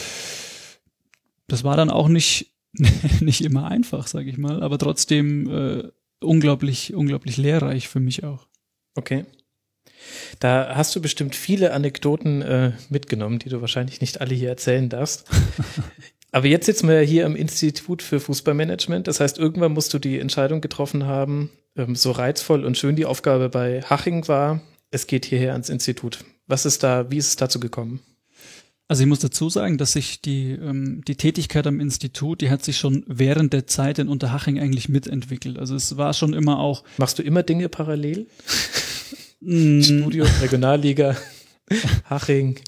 das 1.46 1.62
war 1.62 1.76
dann 1.76 1.90
auch 1.90 2.08
nicht 2.08 2.50
nicht 3.20 3.42
immer 3.42 3.68
einfach, 3.68 4.06
sage 4.06 4.30
ich 4.30 4.38
mal, 4.38 4.62
aber 4.62 4.78
trotzdem 4.78 5.50
äh, 5.50 5.88
unglaublich, 6.20 6.94
unglaublich 6.94 7.36
lehrreich 7.36 7.88
für 7.88 8.00
mich 8.00 8.24
auch. 8.24 8.46
Okay. 8.94 9.24
Da 10.38 10.74
hast 10.74 10.94
du 10.96 11.02
bestimmt 11.02 11.34
viele 11.34 11.72
Anekdoten 11.72 12.42
äh, 12.42 12.72
mitgenommen, 12.88 13.38
die 13.38 13.48
du 13.48 13.60
wahrscheinlich 13.60 14.00
nicht 14.00 14.20
alle 14.20 14.34
hier 14.34 14.48
erzählen 14.48 14.88
darfst. 14.88 15.28
aber 16.32 16.46
jetzt 16.46 16.66
sitzen 16.66 16.88
wir 16.88 17.02
ja 17.02 17.06
hier 17.06 17.26
am 17.26 17.36
Institut 17.36 18.02
für 18.02 18.20
Fußballmanagement. 18.20 19.06
Das 19.06 19.20
heißt, 19.20 19.38
irgendwann 19.38 19.72
musst 19.72 19.92
du 19.92 19.98
die 19.98 20.18
Entscheidung 20.18 20.60
getroffen 20.60 21.06
haben, 21.06 21.50
ähm, 21.76 21.94
so 21.96 22.12
reizvoll 22.12 22.64
und 22.64 22.78
schön 22.78 22.96
die 22.96 23.06
Aufgabe 23.06 23.48
bei 23.48 23.82
Haching 23.82 24.26
war, 24.28 24.60
es 24.90 25.06
geht 25.06 25.24
hierher 25.24 25.52
ans 25.52 25.68
Institut. 25.68 26.24
Was 26.46 26.66
ist 26.66 26.82
da, 26.82 27.10
wie 27.10 27.18
ist 27.18 27.28
es 27.28 27.36
dazu 27.36 27.60
gekommen? 27.60 28.00
Also 28.90 29.04
ich 29.04 29.08
muss 29.08 29.20
dazu 29.20 29.48
sagen, 29.48 29.78
dass 29.78 29.92
sich 29.92 30.20
die, 30.20 30.50
ähm, 30.50 31.04
die 31.06 31.14
Tätigkeit 31.14 31.64
am 31.68 31.78
Institut, 31.78 32.40
die 32.40 32.50
hat 32.50 32.64
sich 32.64 32.76
schon 32.76 33.04
während 33.06 33.52
der 33.52 33.68
Zeit 33.68 34.00
in 34.00 34.08
Unterhaching 34.08 34.58
eigentlich 34.58 34.88
mitentwickelt. 34.88 35.60
Also 35.60 35.76
es 35.76 35.96
war 35.96 36.12
schon 36.12 36.34
immer 36.34 36.58
auch. 36.58 36.82
Machst 36.98 37.16
du 37.16 37.22
immer 37.22 37.44
Dinge 37.44 37.68
parallel? 37.68 38.26
Mm. 39.38 39.80
Studio, 39.82 40.26
Regionalliga, 40.42 41.16
Haching. 42.10 42.58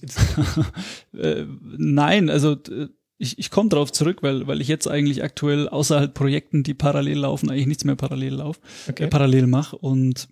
äh, 1.19 1.45
nein, 1.77 2.31
also 2.31 2.57
ich, 3.19 3.41
ich 3.41 3.51
komme 3.51 3.71
darauf 3.71 3.91
zurück, 3.91 4.23
weil, 4.23 4.47
weil 4.47 4.61
ich 4.61 4.69
jetzt 4.69 4.87
eigentlich 4.87 5.25
aktuell 5.25 5.69
außerhalb 5.69 6.15
Projekten, 6.15 6.63
die 6.63 6.75
parallel 6.75 7.19
laufen, 7.19 7.51
eigentlich 7.51 7.67
nichts 7.67 7.85
mehr 7.85 7.97
parallel 7.97 8.35
lauf, 8.35 8.61
okay. 8.89 9.07
äh, 9.07 9.09
parallel 9.09 9.49
mache. 9.49 9.77
Und 9.77 10.29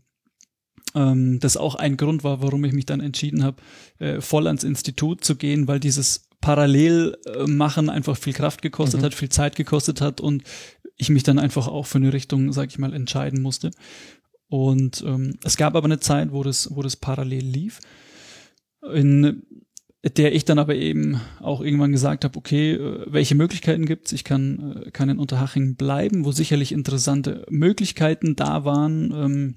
ähm, 0.94 1.38
das 1.40 1.56
auch 1.56 1.74
ein 1.74 1.96
Grund 1.96 2.24
war, 2.24 2.42
warum 2.42 2.64
ich 2.64 2.72
mich 2.72 2.86
dann 2.86 3.00
entschieden 3.00 3.44
habe, 3.44 3.62
äh, 3.98 4.20
voll 4.20 4.46
ans 4.46 4.64
Institut 4.64 5.24
zu 5.24 5.36
gehen, 5.36 5.68
weil 5.68 5.80
dieses 5.80 6.28
Parallelmachen 6.40 7.88
äh, 7.88 7.92
einfach 7.92 8.16
viel 8.16 8.32
Kraft 8.32 8.62
gekostet 8.62 9.00
mhm. 9.00 9.04
hat, 9.04 9.14
viel 9.14 9.28
Zeit 9.28 9.56
gekostet 9.56 10.00
hat 10.00 10.20
und 10.20 10.42
ich 10.96 11.10
mich 11.10 11.22
dann 11.22 11.38
einfach 11.38 11.68
auch 11.68 11.86
für 11.86 11.98
eine 11.98 12.12
Richtung, 12.12 12.52
sag 12.52 12.70
ich 12.70 12.78
mal, 12.78 12.92
entscheiden 12.92 13.42
musste. 13.42 13.70
Und 14.48 15.02
ähm, 15.06 15.38
es 15.44 15.56
gab 15.56 15.76
aber 15.76 15.86
eine 15.86 16.00
Zeit, 16.00 16.32
wo 16.32 16.42
das, 16.42 16.74
wo 16.74 16.82
das 16.82 16.96
parallel 16.96 17.44
lief, 17.44 17.80
in 18.92 19.42
der 20.16 20.34
ich 20.34 20.44
dann 20.44 20.58
aber 20.58 20.74
eben 20.74 21.20
auch 21.40 21.60
irgendwann 21.60 21.92
gesagt 21.92 22.24
habe, 22.24 22.38
okay, 22.38 22.72
äh, 22.72 23.06
welche 23.06 23.34
Möglichkeiten 23.34 23.86
gibt's? 23.86 24.12
Ich 24.12 24.24
kann, 24.24 24.84
äh, 24.86 24.90
kann 24.90 25.10
in 25.10 25.18
Unterhaching 25.18 25.76
bleiben, 25.76 26.24
wo 26.24 26.32
sicherlich 26.32 26.72
interessante 26.72 27.46
Möglichkeiten 27.50 28.34
da 28.34 28.64
waren. 28.64 29.12
Ähm, 29.12 29.54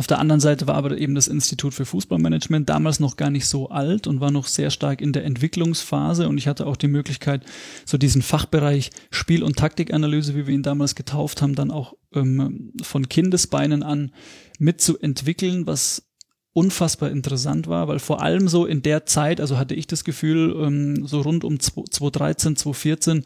auf 0.00 0.06
der 0.06 0.18
anderen 0.18 0.40
Seite 0.40 0.66
war 0.66 0.76
aber 0.76 0.96
eben 0.96 1.14
das 1.14 1.28
Institut 1.28 1.74
für 1.74 1.84
Fußballmanagement 1.84 2.70
damals 2.70 3.00
noch 3.00 3.18
gar 3.18 3.28
nicht 3.28 3.46
so 3.46 3.68
alt 3.68 4.06
und 4.06 4.18
war 4.18 4.30
noch 4.30 4.46
sehr 4.46 4.70
stark 4.70 5.02
in 5.02 5.12
der 5.12 5.26
Entwicklungsphase. 5.26 6.26
Und 6.26 6.38
ich 6.38 6.48
hatte 6.48 6.66
auch 6.66 6.78
die 6.78 6.88
Möglichkeit, 6.88 7.44
so 7.84 7.98
diesen 7.98 8.22
Fachbereich 8.22 8.92
Spiel- 9.10 9.42
und 9.42 9.58
Taktikanalyse, 9.58 10.34
wie 10.34 10.46
wir 10.46 10.54
ihn 10.54 10.62
damals 10.62 10.94
getauft 10.94 11.42
haben, 11.42 11.54
dann 11.54 11.70
auch 11.70 11.98
ähm, 12.14 12.72
von 12.80 13.10
Kindesbeinen 13.10 13.82
an 13.82 14.12
mitzuentwickeln, 14.58 15.66
was 15.66 16.08
unfassbar 16.54 17.10
interessant 17.10 17.66
war, 17.66 17.86
weil 17.86 17.98
vor 17.98 18.22
allem 18.22 18.48
so 18.48 18.64
in 18.64 18.80
der 18.80 19.04
Zeit, 19.04 19.38
also 19.38 19.58
hatte 19.58 19.74
ich 19.74 19.86
das 19.86 20.04
Gefühl, 20.04 20.56
ähm, 20.64 21.06
so 21.06 21.20
rund 21.20 21.44
um 21.44 21.60
2013, 21.60 22.56
2014, 22.56 23.24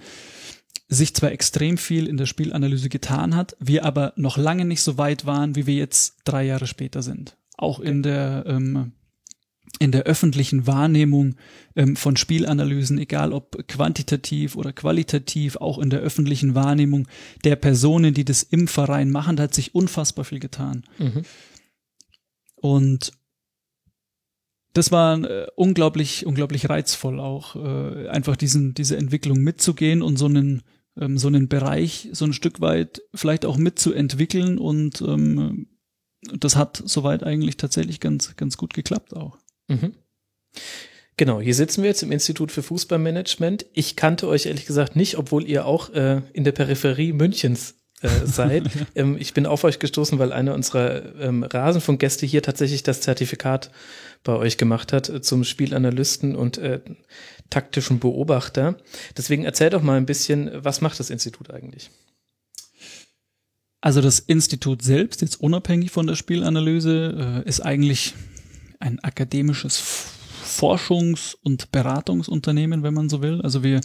sich 0.89 1.15
zwar 1.15 1.33
extrem 1.33 1.79
viel 1.79 2.07
in 2.07 2.17
der 2.17 2.27
Spielanalyse 2.27 2.89
getan 2.89 3.35
hat, 3.35 3.57
wir 3.59 3.85
aber 3.85 4.13
noch 4.17 4.37
lange 4.37 4.65
nicht 4.65 4.83
so 4.83 4.99
weit 4.99 5.27
waren, 5.27 5.57
wie 5.57 5.67
wir 5.67 5.75
jetzt 5.75 6.17
drei 6.25 6.45
Jahre 6.45 6.67
später 6.67 7.03
sind. 7.03 7.37
Auch 7.57 7.81
in 7.81 8.03
der 8.03 8.45
ähm, 8.47 8.93
in 9.81 9.91
der 9.91 10.05
öffentlichen 10.05 10.67
Wahrnehmung 10.67 11.37
ähm, 11.75 11.97
von 11.97 12.17
Spielanalysen, 12.17 12.99
egal 12.99 13.33
ob 13.33 13.67
quantitativ 13.67 14.57
oder 14.57 14.73
qualitativ, 14.73 15.57
auch 15.57 15.79
in 15.79 15.91
der 15.91 16.01
öffentlichen 16.01 16.55
Wahrnehmung 16.55 17.09
der 17.43 17.57
Personen, 17.57 18.15
die 18.15 18.25
das 18.25 18.43
im 18.43 18.69
Verein 18.69 19.11
machen, 19.11 19.41
hat 19.41 19.53
sich 19.53 19.75
unfassbar 19.75 20.25
viel 20.25 20.39
getan. 20.39 20.85
Mhm. 20.99 21.23
Und 22.55 23.13
das 24.75 24.91
war 24.93 25.23
äh, 25.23 25.47
unglaublich, 25.57 26.27
unglaublich 26.27 26.69
reizvoll 26.69 27.21
auch, 27.21 27.57
äh, 27.57 28.09
einfach 28.09 28.37
diesen, 28.37 28.75
diese 28.75 28.97
Entwicklung 28.97 29.39
mitzugehen 29.39 30.03
und 30.03 30.17
so 30.17 30.27
einen, 30.27 30.63
ähm, 30.99 31.19
so 31.19 31.29
einen 31.29 31.49
Bereich 31.49 32.09
so 32.13 32.25
ein 32.25 32.33
Stück 32.33 32.61
weit 32.61 33.03
vielleicht 33.15 33.45
auch 33.45 33.57
mitzuentwickeln 33.57 34.59
und 34.59 35.01
ähm, 35.03 35.67
das 36.23 36.57
hat 36.57 36.83
soweit 36.85 37.23
eigentlich 37.23 37.57
tatsächlich 37.57 38.01
ganz, 38.01 38.37
ganz 38.37 38.57
gut 38.57 38.75
geklappt 38.75 39.15
auch. 39.15 39.39
Mhm. 39.69 39.95
Genau, 41.17 41.41
hier 41.41 41.55
sitzen 41.55 41.83
wir 41.83 41.91
jetzt 41.91 42.03
im 42.03 42.11
Institut 42.11 42.51
für 42.51 42.63
Fußballmanagement. 42.63 43.67
Ich 43.73 43.95
kannte 43.95 44.27
euch 44.27 44.47
ehrlich 44.47 44.67
gesagt 44.67 44.97
nicht, 44.97 45.17
obwohl 45.17 45.47
ihr 45.49 45.65
auch 45.65 45.91
äh, 45.91 46.23
in 46.33 46.43
der 46.43 46.53
Peripherie 46.53 47.13
Münchens 47.13 47.77
äh, 48.03 48.09
seid. 48.25 48.65
ähm, 48.97 49.17
ich 49.19 49.33
bin 49.33 49.47
auf 49.47 49.63
euch 49.63 49.79
gestoßen, 49.79 50.19
weil 50.19 50.33
einer 50.33 50.55
unserer 50.55 51.15
ähm, 51.21 51.45
Rasenfunkgäste 51.45 52.27
hier 52.27 52.43
tatsächlich 52.43 52.83
das 52.83 53.01
Zertifikat 53.01 53.71
bei 54.25 54.35
euch 54.35 54.59
gemacht 54.59 54.93
hat 54.93 55.09
äh, 55.09 55.21
zum 55.21 55.45
Spielanalysten 55.45 56.35
und 56.35 56.59
äh, 56.59 56.81
taktischen 57.55 58.01
Beobachter. 58.01 58.77
Deswegen 59.17 59.45
erzähl 59.45 59.71
doch 59.71 59.83
mal 59.83 59.97
ein 59.97 60.07
bisschen, 60.07 60.51
was 60.53 60.81
macht 60.81 60.99
das 60.99 61.09
Institut 61.09 61.51
eigentlich? 61.51 61.89
Also 63.81 64.01
das 64.01 64.19
Institut 64.19 64.83
selbst, 64.83 65.21
jetzt 65.21 65.41
unabhängig 65.41 65.93
von 65.93 66.09
der 66.09 66.17
Spielanalyse, 66.17 67.45
äh, 67.45 67.49
ist 67.49 67.61
eigentlich 67.61 68.15
ein 68.81 68.99
akademisches 68.99 69.81
Forschungs- 70.45 71.37
und 71.43 71.71
Beratungsunternehmen, 71.71 72.83
wenn 72.83 72.95
man 72.95 73.09
so 73.09 73.23
will. 73.23 73.41
Also 73.43 73.63
wir 73.63 73.81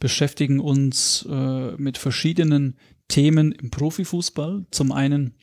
beschäftigen 0.00 0.58
uns 0.58 1.24
äh, 1.30 1.76
mit 1.76 1.98
verschiedenen 1.98 2.78
Themen 3.06 3.52
im 3.52 3.70
Profifußball. 3.70 4.66
Zum 4.72 4.90
einen 4.90 5.34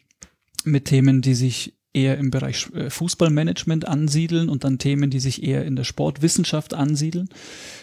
mit 0.66 0.86
Themen, 0.86 1.22
die 1.22 1.36
sich 1.36 1.78
eher 1.94 2.18
im 2.18 2.32
Bereich 2.32 2.70
äh, 2.74 2.90
Fußballmanagement 2.90 3.88
ansiedeln 3.88 4.50
und 4.50 4.64
dann 4.64 4.78
Themen, 4.78 5.10
die 5.10 5.20
sich 5.20 5.44
eher 5.44 5.66
in 5.66 5.76
der 5.76 5.84
Sportwissenschaft 5.84 6.74
ansiedeln, 6.74 7.30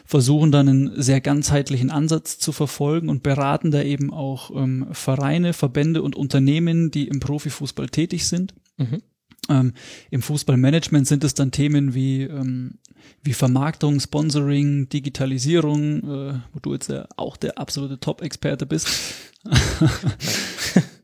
versuchen 0.04 0.50
dann 0.50 0.68
einen 0.68 1.02
sehr 1.02 1.20
ganzheitlichen 1.20 1.90
Ansatz 1.90 2.38
zu 2.38 2.52
verfolgen 2.52 3.08
und 3.08 3.22
beraten 3.22 3.70
da 3.70 3.82
eben 3.82 4.12
auch 4.12 4.50
ähm, 4.54 4.86
Vereine, 4.92 5.52
Verbände 5.52 6.02
und 6.02 6.16
Unternehmen, 6.16 6.90
die 6.90 7.08
im 7.08 7.20
Profifußball 7.20 7.88
tätig 7.88 8.26
sind. 8.26 8.54
Mhm. 8.78 9.02
Ähm, 9.48 9.72
Im 10.10 10.22
Fußballmanagement 10.22 11.06
sind 11.06 11.24
es 11.24 11.34
dann 11.34 11.50
Themen 11.50 11.94
wie, 11.94 12.22
ähm, 12.22 12.78
wie 13.22 13.32
Vermarktung, 13.32 14.00
Sponsoring, 14.00 14.88
Digitalisierung, 14.88 15.98
äh, 15.98 16.40
wo 16.52 16.60
du 16.60 16.74
jetzt 16.74 16.88
ja 16.88 17.06
auch 17.16 17.36
der 17.36 17.58
absolute 17.58 17.98
Top-Experte 17.98 18.66
bist. 18.66 18.88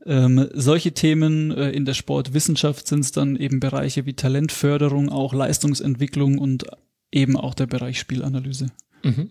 ähm, 0.07 0.49
solche 0.53 0.93
Themen 0.93 1.51
äh, 1.53 1.71
in 1.71 1.85
der 1.85 1.95
Sportwissenschaft 1.95 2.87
sind 2.87 3.01
es 3.01 3.13
dann 3.13 3.37
eben 3.37 3.61
Bereiche 3.61 4.07
wie 4.07 4.15
Talentförderung, 4.15 5.09
auch 5.09 5.33
Leistungsentwicklung 5.33 6.39
und 6.39 6.67
eben 7.13 7.37
auch 7.37 7.55
der 7.55 7.67
Bereich 7.67 7.99
Spielanalyse. 7.99 8.73
Mhm. 9.03 9.31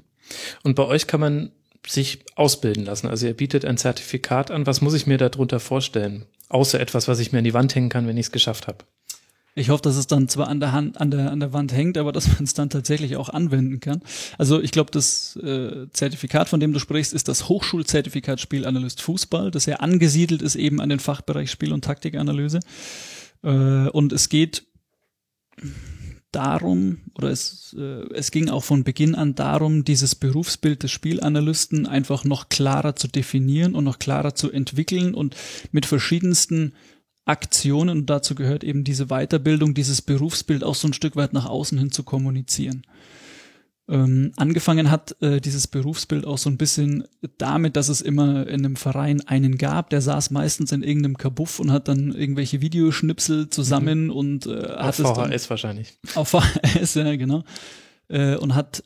Und 0.63 0.75
bei 0.75 0.85
euch 0.85 1.07
kann 1.07 1.19
man 1.19 1.51
sich 1.85 2.23
ausbilden 2.35 2.85
lassen. 2.85 3.07
Also 3.07 3.27
ihr 3.27 3.33
bietet 3.33 3.65
ein 3.65 3.77
Zertifikat 3.77 4.51
an. 4.51 4.65
Was 4.65 4.81
muss 4.81 4.93
ich 4.93 5.05
mir 5.05 5.17
darunter 5.17 5.59
vorstellen? 5.59 6.25
Außer 6.49 6.79
etwas, 6.79 7.07
was 7.07 7.19
ich 7.19 7.31
mir 7.31 7.39
an 7.39 7.43
die 7.43 7.53
Wand 7.53 7.75
hängen 7.75 7.89
kann, 7.89 8.07
wenn 8.07 8.17
ich 8.17 8.27
es 8.27 8.31
geschafft 8.31 8.67
habe. 8.67 8.85
Ich 9.55 9.69
hoffe, 9.69 9.83
dass 9.83 9.97
es 9.97 10.07
dann 10.07 10.27
zwar 10.27 10.47
an 10.47 10.59
der 10.59 10.71
Hand, 10.71 10.99
an 10.99 11.11
der, 11.11 11.31
an 11.31 11.39
der 11.39 11.53
Wand 11.53 11.73
hängt, 11.73 11.97
aber 11.99 12.11
dass 12.11 12.27
man 12.27 12.43
es 12.43 12.55
dann 12.55 12.71
tatsächlich 12.71 13.17
auch 13.17 13.29
anwenden 13.29 13.79
kann. 13.79 14.01
Also 14.39 14.59
ich 14.59 14.71
glaube, 14.71 14.89
das 14.91 15.35
äh, 15.35 15.87
Zertifikat, 15.91 16.49
von 16.49 16.59
dem 16.59 16.73
du 16.73 16.79
sprichst, 16.79 17.13
ist 17.13 17.27
das 17.27 17.49
Hochschulzertifikat 17.49 18.39
Spielanalyst 18.39 19.01
Fußball, 19.01 19.51
das 19.51 19.67
ja 19.67 19.75
angesiedelt 19.77 20.41
ist 20.41 20.55
eben 20.55 20.81
an 20.81 20.89
den 20.89 20.99
Fachbereich 20.99 21.51
Spiel- 21.51 21.73
und 21.73 21.83
Taktikanalyse. 21.83 22.61
Äh, 23.43 23.89
und 23.89 24.11
es 24.11 24.29
geht 24.29 24.65
darum, 26.31 26.97
oder 27.15 27.29
es, 27.29 27.75
äh, 27.77 28.05
es 28.13 28.31
ging 28.31 28.49
auch 28.49 28.63
von 28.63 28.83
Beginn 28.83 29.13
an 29.13 29.35
darum, 29.35 29.85
dieses 29.85 30.15
Berufsbild 30.15 30.81
des 30.81 30.91
Spielanalysten 30.91 31.85
einfach 31.85 32.23
noch 32.23 32.49
klarer 32.49 32.95
zu 32.95 33.07
definieren 33.07 33.75
und 33.75 33.83
noch 33.83 33.99
klarer 33.99 34.33
zu 34.33 34.51
entwickeln 34.51 35.13
und 35.13 35.35
mit 35.71 35.85
verschiedensten 35.85 36.73
Aktionen 37.25 37.97
und 37.97 38.09
dazu 38.09 38.35
gehört 38.35 38.63
eben 38.63 38.83
diese 38.83 39.07
Weiterbildung, 39.07 39.73
dieses 39.73 40.01
Berufsbild 40.01 40.63
auch 40.63 40.75
so 40.75 40.87
ein 40.87 40.93
Stück 40.93 41.15
weit 41.15 41.33
nach 41.33 41.45
außen 41.45 41.77
hin 41.77 41.91
zu 41.91 42.03
kommunizieren. 42.03 42.85
Ähm, 43.89 44.31
angefangen 44.37 44.89
hat 44.89 45.21
äh, 45.21 45.41
dieses 45.41 45.67
Berufsbild 45.67 46.25
auch 46.25 46.37
so 46.37 46.49
ein 46.49 46.57
bisschen 46.57 47.03
damit, 47.37 47.75
dass 47.75 47.89
es 47.89 48.01
immer 48.01 48.47
in 48.47 48.65
einem 48.65 48.77
Verein 48.77 49.21
einen 49.27 49.57
gab, 49.57 49.89
der 49.89 50.01
saß 50.01 50.31
meistens 50.31 50.71
in 50.71 50.83
irgendeinem 50.83 51.17
Kabuff 51.17 51.59
und 51.59 51.71
hat 51.71 51.89
dann 51.89 52.13
irgendwelche 52.13 52.61
Videoschnipsel 52.61 53.49
zusammen 53.49 54.05
mhm. 54.05 54.11
und 54.11 54.45
äh, 54.45 54.69
hat 54.69 54.99
auf 55.01 55.15
VHS 55.15 55.15
dann, 55.15 55.49
wahrscheinlich. 55.49 55.93
Auf 56.15 56.29
VHS, 56.29 56.95
ja, 56.95 57.15
genau. 57.17 57.43
Äh, 58.07 58.37
und 58.37 58.55
hat 58.55 58.83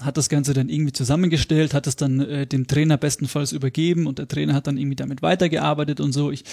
hat 0.00 0.16
das 0.16 0.28
Ganze 0.28 0.52
dann 0.52 0.68
irgendwie 0.68 0.92
zusammengestellt, 0.92 1.74
hat 1.74 1.86
es 1.86 1.94
dann 1.94 2.18
äh, 2.20 2.46
dem 2.46 2.66
Trainer 2.66 2.96
bestenfalls 2.96 3.52
übergeben 3.52 4.06
und 4.06 4.18
der 4.18 4.26
Trainer 4.26 4.54
hat 4.54 4.66
dann 4.66 4.76
irgendwie 4.76 4.96
damit 4.96 5.22
weitergearbeitet 5.22 6.00
und 6.00 6.12
so. 6.12 6.32
Ich 6.32 6.44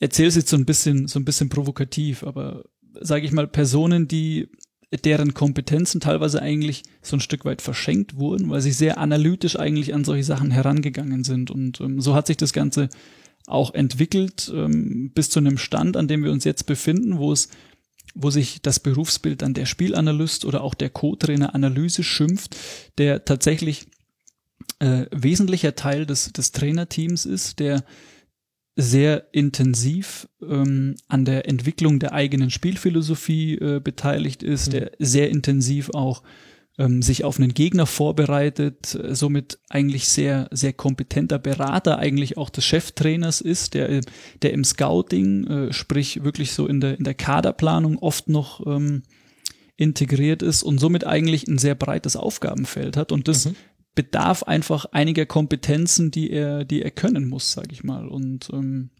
erzähle 0.00 0.28
es 0.28 0.36
jetzt 0.36 0.48
so 0.48 0.56
ein 0.56 0.64
bisschen, 0.64 1.08
so 1.08 1.18
ein 1.18 1.24
bisschen 1.24 1.48
provokativ, 1.48 2.24
aber 2.24 2.64
sage 3.00 3.26
ich 3.26 3.32
mal, 3.32 3.46
Personen, 3.46 4.08
die 4.08 4.48
deren 5.04 5.34
Kompetenzen 5.34 6.00
teilweise 6.00 6.40
eigentlich 6.40 6.82
so 7.02 7.16
ein 7.16 7.20
Stück 7.20 7.44
weit 7.44 7.62
verschenkt 7.62 8.16
wurden, 8.16 8.50
weil 8.50 8.60
sie 8.60 8.70
sehr 8.70 8.98
analytisch 8.98 9.58
eigentlich 9.58 9.92
an 9.92 10.04
solche 10.04 10.24
Sachen 10.24 10.50
herangegangen 10.50 11.24
sind. 11.24 11.50
Und 11.50 11.80
ähm, 11.80 12.00
so 12.00 12.14
hat 12.14 12.28
sich 12.28 12.36
das 12.36 12.52
Ganze 12.52 12.88
auch 13.46 13.74
entwickelt 13.74 14.52
ähm, 14.54 15.10
bis 15.12 15.30
zu 15.30 15.40
einem 15.40 15.58
Stand, 15.58 15.96
an 15.96 16.08
dem 16.08 16.22
wir 16.22 16.30
uns 16.30 16.44
jetzt 16.44 16.66
befinden, 16.66 17.18
wo 17.18 17.32
es 17.32 17.48
wo 18.16 18.30
sich 18.30 18.62
das 18.62 18.78
Berufsbild 18.78 19.42
dann 19.42 19.54
der 19.54 19.66
Spielanalyst 19.66 20.44
oder 20.44 20.62
auch 20.62 20.74
der 20.74 20.88
Co-Trainer 20.88 21.52
Analyse 21.52 22.04
schimpft, 22.04 22.56
der 22.96 23.24
tatsächlich 23.24 23.88
äh, 24.78 25.06
wesentlicher 25.10 25.74
Teil 25.74 26.06
des, 26.06 26.32
des 26.32 26.52
Trainerteams 26.52 27.26
ist, 27.26 27.58
der 27.58 27.84
sehr 28.76 29.28
intensiv 29.32 30.28
ähm, 30.42 30.96
an 31.08 31.24
der 31.24 31.48
Entwicklung 31.48 32.00
der 32.00 32.12
eigenen 32.12 32.50
Spielphilosophie 32.50 33.54
äh, 33.54 33.80
beteiligt 33.80 34.42
ist, 34.42 34.68
mhm. 34.68 34.70
der 34.72 34.92
sehr 34.98 35.30
intensiv 35.30 35.90
auch 35.94 36.22
ähm, 36.76 37.02
sich 37.02 37.22
auf 37.22 37.38
einen 37.38 37.54
Gegner 37.54 37.86
vorbereitet, 37.86 38.96
äh, 38.96 39.14
somit 39.14 39.60
eigentlich 39.68 40.08
sehr, 40.08 40.48
sehr 40.50 40.72
kompetenter 40.72 41.38
Berater 41.38 41.98
eigentlich 41.98 42.36
auch 42.36 42.50
des 42.50 42.64
Cheftrainers 42.64 43.40
ist, 43.40 43.74
der, 43.74 44.00
der 44.42 44.52
im 44.52 44.64
Scouting, 44.64 45.46
äh, 45.46 45.72
sprich 45.72 46.24
wirklich 46.24 46.52
so 46.52 46.66
in 46.66 46.80
der, 46.80 46.98
in 46.98 47.04
der 47.04 47.14
Kaderplanung 47.14 47.98
oft 47.98 48.28
noch 48.28 48.66
ähm, 48.66 49.04
integriert 49.76 50.42
ist 50.42 50.64
und 50.64 50.78
somit 50.78 51.06
eigentlich 51.06 51.46
ein 51.46 51.58
sehr 51.58 51.76
breites 51.76 52.16
Aufgabenfeld 52.16 52.96
hat 52.96 53.12
und 53.12 53.28
das 53.28 53.46
mhm 53.46 53.54
bedarf 53.94 54.42
einfach 54.42 54.86
einiger 54.86 55.26
Kompetenzen, 55.26 56.10
die 56.10 56.30
er, 56.30 56.64
die 56.64 56.82
er 56.82 56.90
können 56.90 57.28
muss, 57.28 57.52
sage 57.52 57.68
ich 57.72 57.84
mal. 57.84 58.08
Und 58.08 58.50
ähm, 58.52 58.90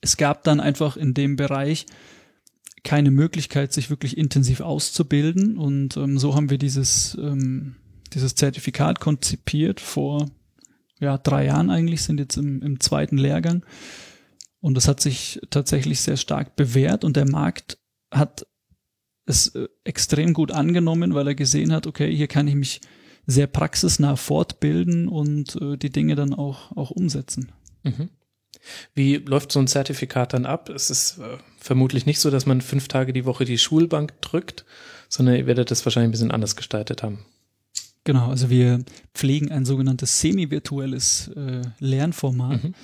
es 0.00 0.16
gab 0.16 0.44
dann 0.44 0.60
einfach 0.60 0.96
in 0.96 1.14
dem 1.14 1.36
Bereich 1.36 1.86
keine 2.84 3.10
Möglichkeit, 3.10 3.72
sich 3.72 3.90
wirklich 3.90 4.16
intensiv 4.16 4.60
auszubilden. 4.60 5.58
Und 5.58 5.96
ähm, 5.96 6.18
so 6.18 6.34
haben 6.34 6.50
wir 6.50 6.58
dieses, 6.58 7.16
ähm, 7.20 7.76
dieses 8.14 8.34
Zertifikat 8.34 9.00
konzipiert 9.00 9.80
vor 9.80 10.28
ja, 11.00 11.18
drei 11.18 11.46
Jahren 11.46 11.70
eigentlich, 11.70 12.02
sind 12.02 12.18
jetzt 12.18 12.36
im, 12.36 12.62
im 12.62 12.80
zweiten 12.80 13.18
Lehrgang. 13.18 13.64
Und 14.60 14.74
das 14.74 14.88
hat 14.88 15.00
sich 15.00 15.40
tatsächlich 15.50 16.00
sehr 16.00 16.16
stark 16.16 16.56
bewährt 16.56 17.04
und 17.04 17.16
der 17.16 17.28
Markt 17.28 17.78
hat 18.10 18.46
es 19.26 19.54
äh, 19.54 19.68
extrem 19.84 20.32
gut 20.32 20.50
angenommen, 20.50 21.14
weil 21.14 21.28
er 21.28 21.34
gesehen 21.34 21.72
hat, 21.72 21.86
okay, 21.86 22.14
hier 22.14 22.26
kann 22.26 22.48
ich 22.48 22.54
mich 22.54 22.80
sehr 23.28 23.46
praxisnah 23.46 24.16
fortbilden 24.16 25.06
und 25.06 25.54
äh, 25.60 25.76
die 25.76 25.90
Dinge 25.90 26.14
dann 26.14 26.32
auch, 26.32 26.74
auch 26.76 26.90
umsetzen. 26.90 27.52
Mhm. 27.84 28.08
Wie 28.94 29.16
läuft 29.16 29.52
so 29.52 29.60
ein 29.60 29.68
Zertifikat 29.68 30.32
dann 30.32 30.46
ab? 30.46 30.70
Es 30.70 30.88
ist 30.88 31.18
äh, 31.18 31.36
vermutlich 31.58 32.06
nicht 32.06 32.20
so, 32.20 32.30
dass 32.30 32.46
man 32.46 32.62
fünf 32.62 32.88
Tage 32.88 33.12
die 33.12 33.26
Woche 33.26 33.44
die 33.44 33.58
Schulbank 33.58 34.20
drückt, 34.22 34.64
sondern 35.10 35.36
ihr 35.36 35.46
werdet 35.46 35.70
das 35.70 35.84
wahrscheinlich 35.84 36.08
ein 36.08 36.12
bisschen 36.12 36.30
anders 36.30 36.56
gestaltet 36.56 37.02
haben. 37.02 37.24
Genau, 38.04 38.30
also 38.30 38.48
wir 38.48 38.82
pflegen 39.12 39.52
ein 39.52 39.66
sogenanntes 39.66 40.20
semi-virtuelles 40.20 41.28
äh, 41.36 41.60
Lernformat. 41.80 42.64
Mhm. 42.64 42.74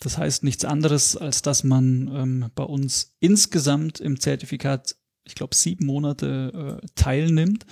Das 0.00 0.16
heißt 0.16 0.44
nichts 0.44 0.64
anderes, 0.64 1.14
als 1.14 1.42
dass 1.42 1.62
man 1.62 2.10
ähm, 2.14 2.46
bei 2.54 2.64
uns 2.64 3.16
insgesamt 3.20 4.00
im 4.00 4.18
Zertifikat, 4.18 4.96
ich 5.24 5.34
glaube, 5.34 5.54
sieben 5.54 5.84
Monate 5.84 6.80
äh, 6.82 6.86
teilnimmt 6.94 7.66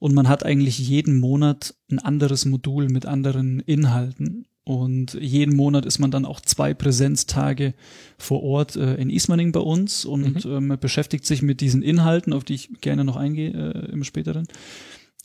und 0.00 0.14
man 0.14 0.28
hat 0.28 0.44
eigentlich 0.44 0.78
jeden 0.78 1.20
Monat 1.20 1.74
ein 1.90 1.98
anderes 2.00 2.46
Modul 2.46 2.88
mit 2.88 3.06
anderen 3.06 3.60
Inhalten. 3.60 4.46
Und 4.64 5.14
jeden 5.14 5.54
Monat 5.54 5.84
ist 5.84 5.98
man 5.98 6.10
dann 6.10 6.24
auch 6.24 6.40
zwei 6.40 6.74
Präsenztage 6.74 7.74
vor 8.16 8.42
Ort 8.42 8.76
äh, 8.76 8.94
in 8.94 9.10
Ismaning 9.10 9.52
bei 9.52 9.60
uns 9.60 10.04
und 10.04 10.44
mhm. 10.44 10.70
ähm, 10.70 10.78
beschäftigt 10.80 11.26
sich 11.26 11.42
mit 11.42 11.60
diesen 11.60 11.82
Inhalten, 11.82 12.32
auf 12.32 12.44
die 12.44 12.54
ich 12.54 12.80
gerne 12.80 13.04
noch 13.04 13.16
eingehe 13.16 13.50
äh, 13.50 13.92
im 13.92 14.02
späteren. 14.02 14.46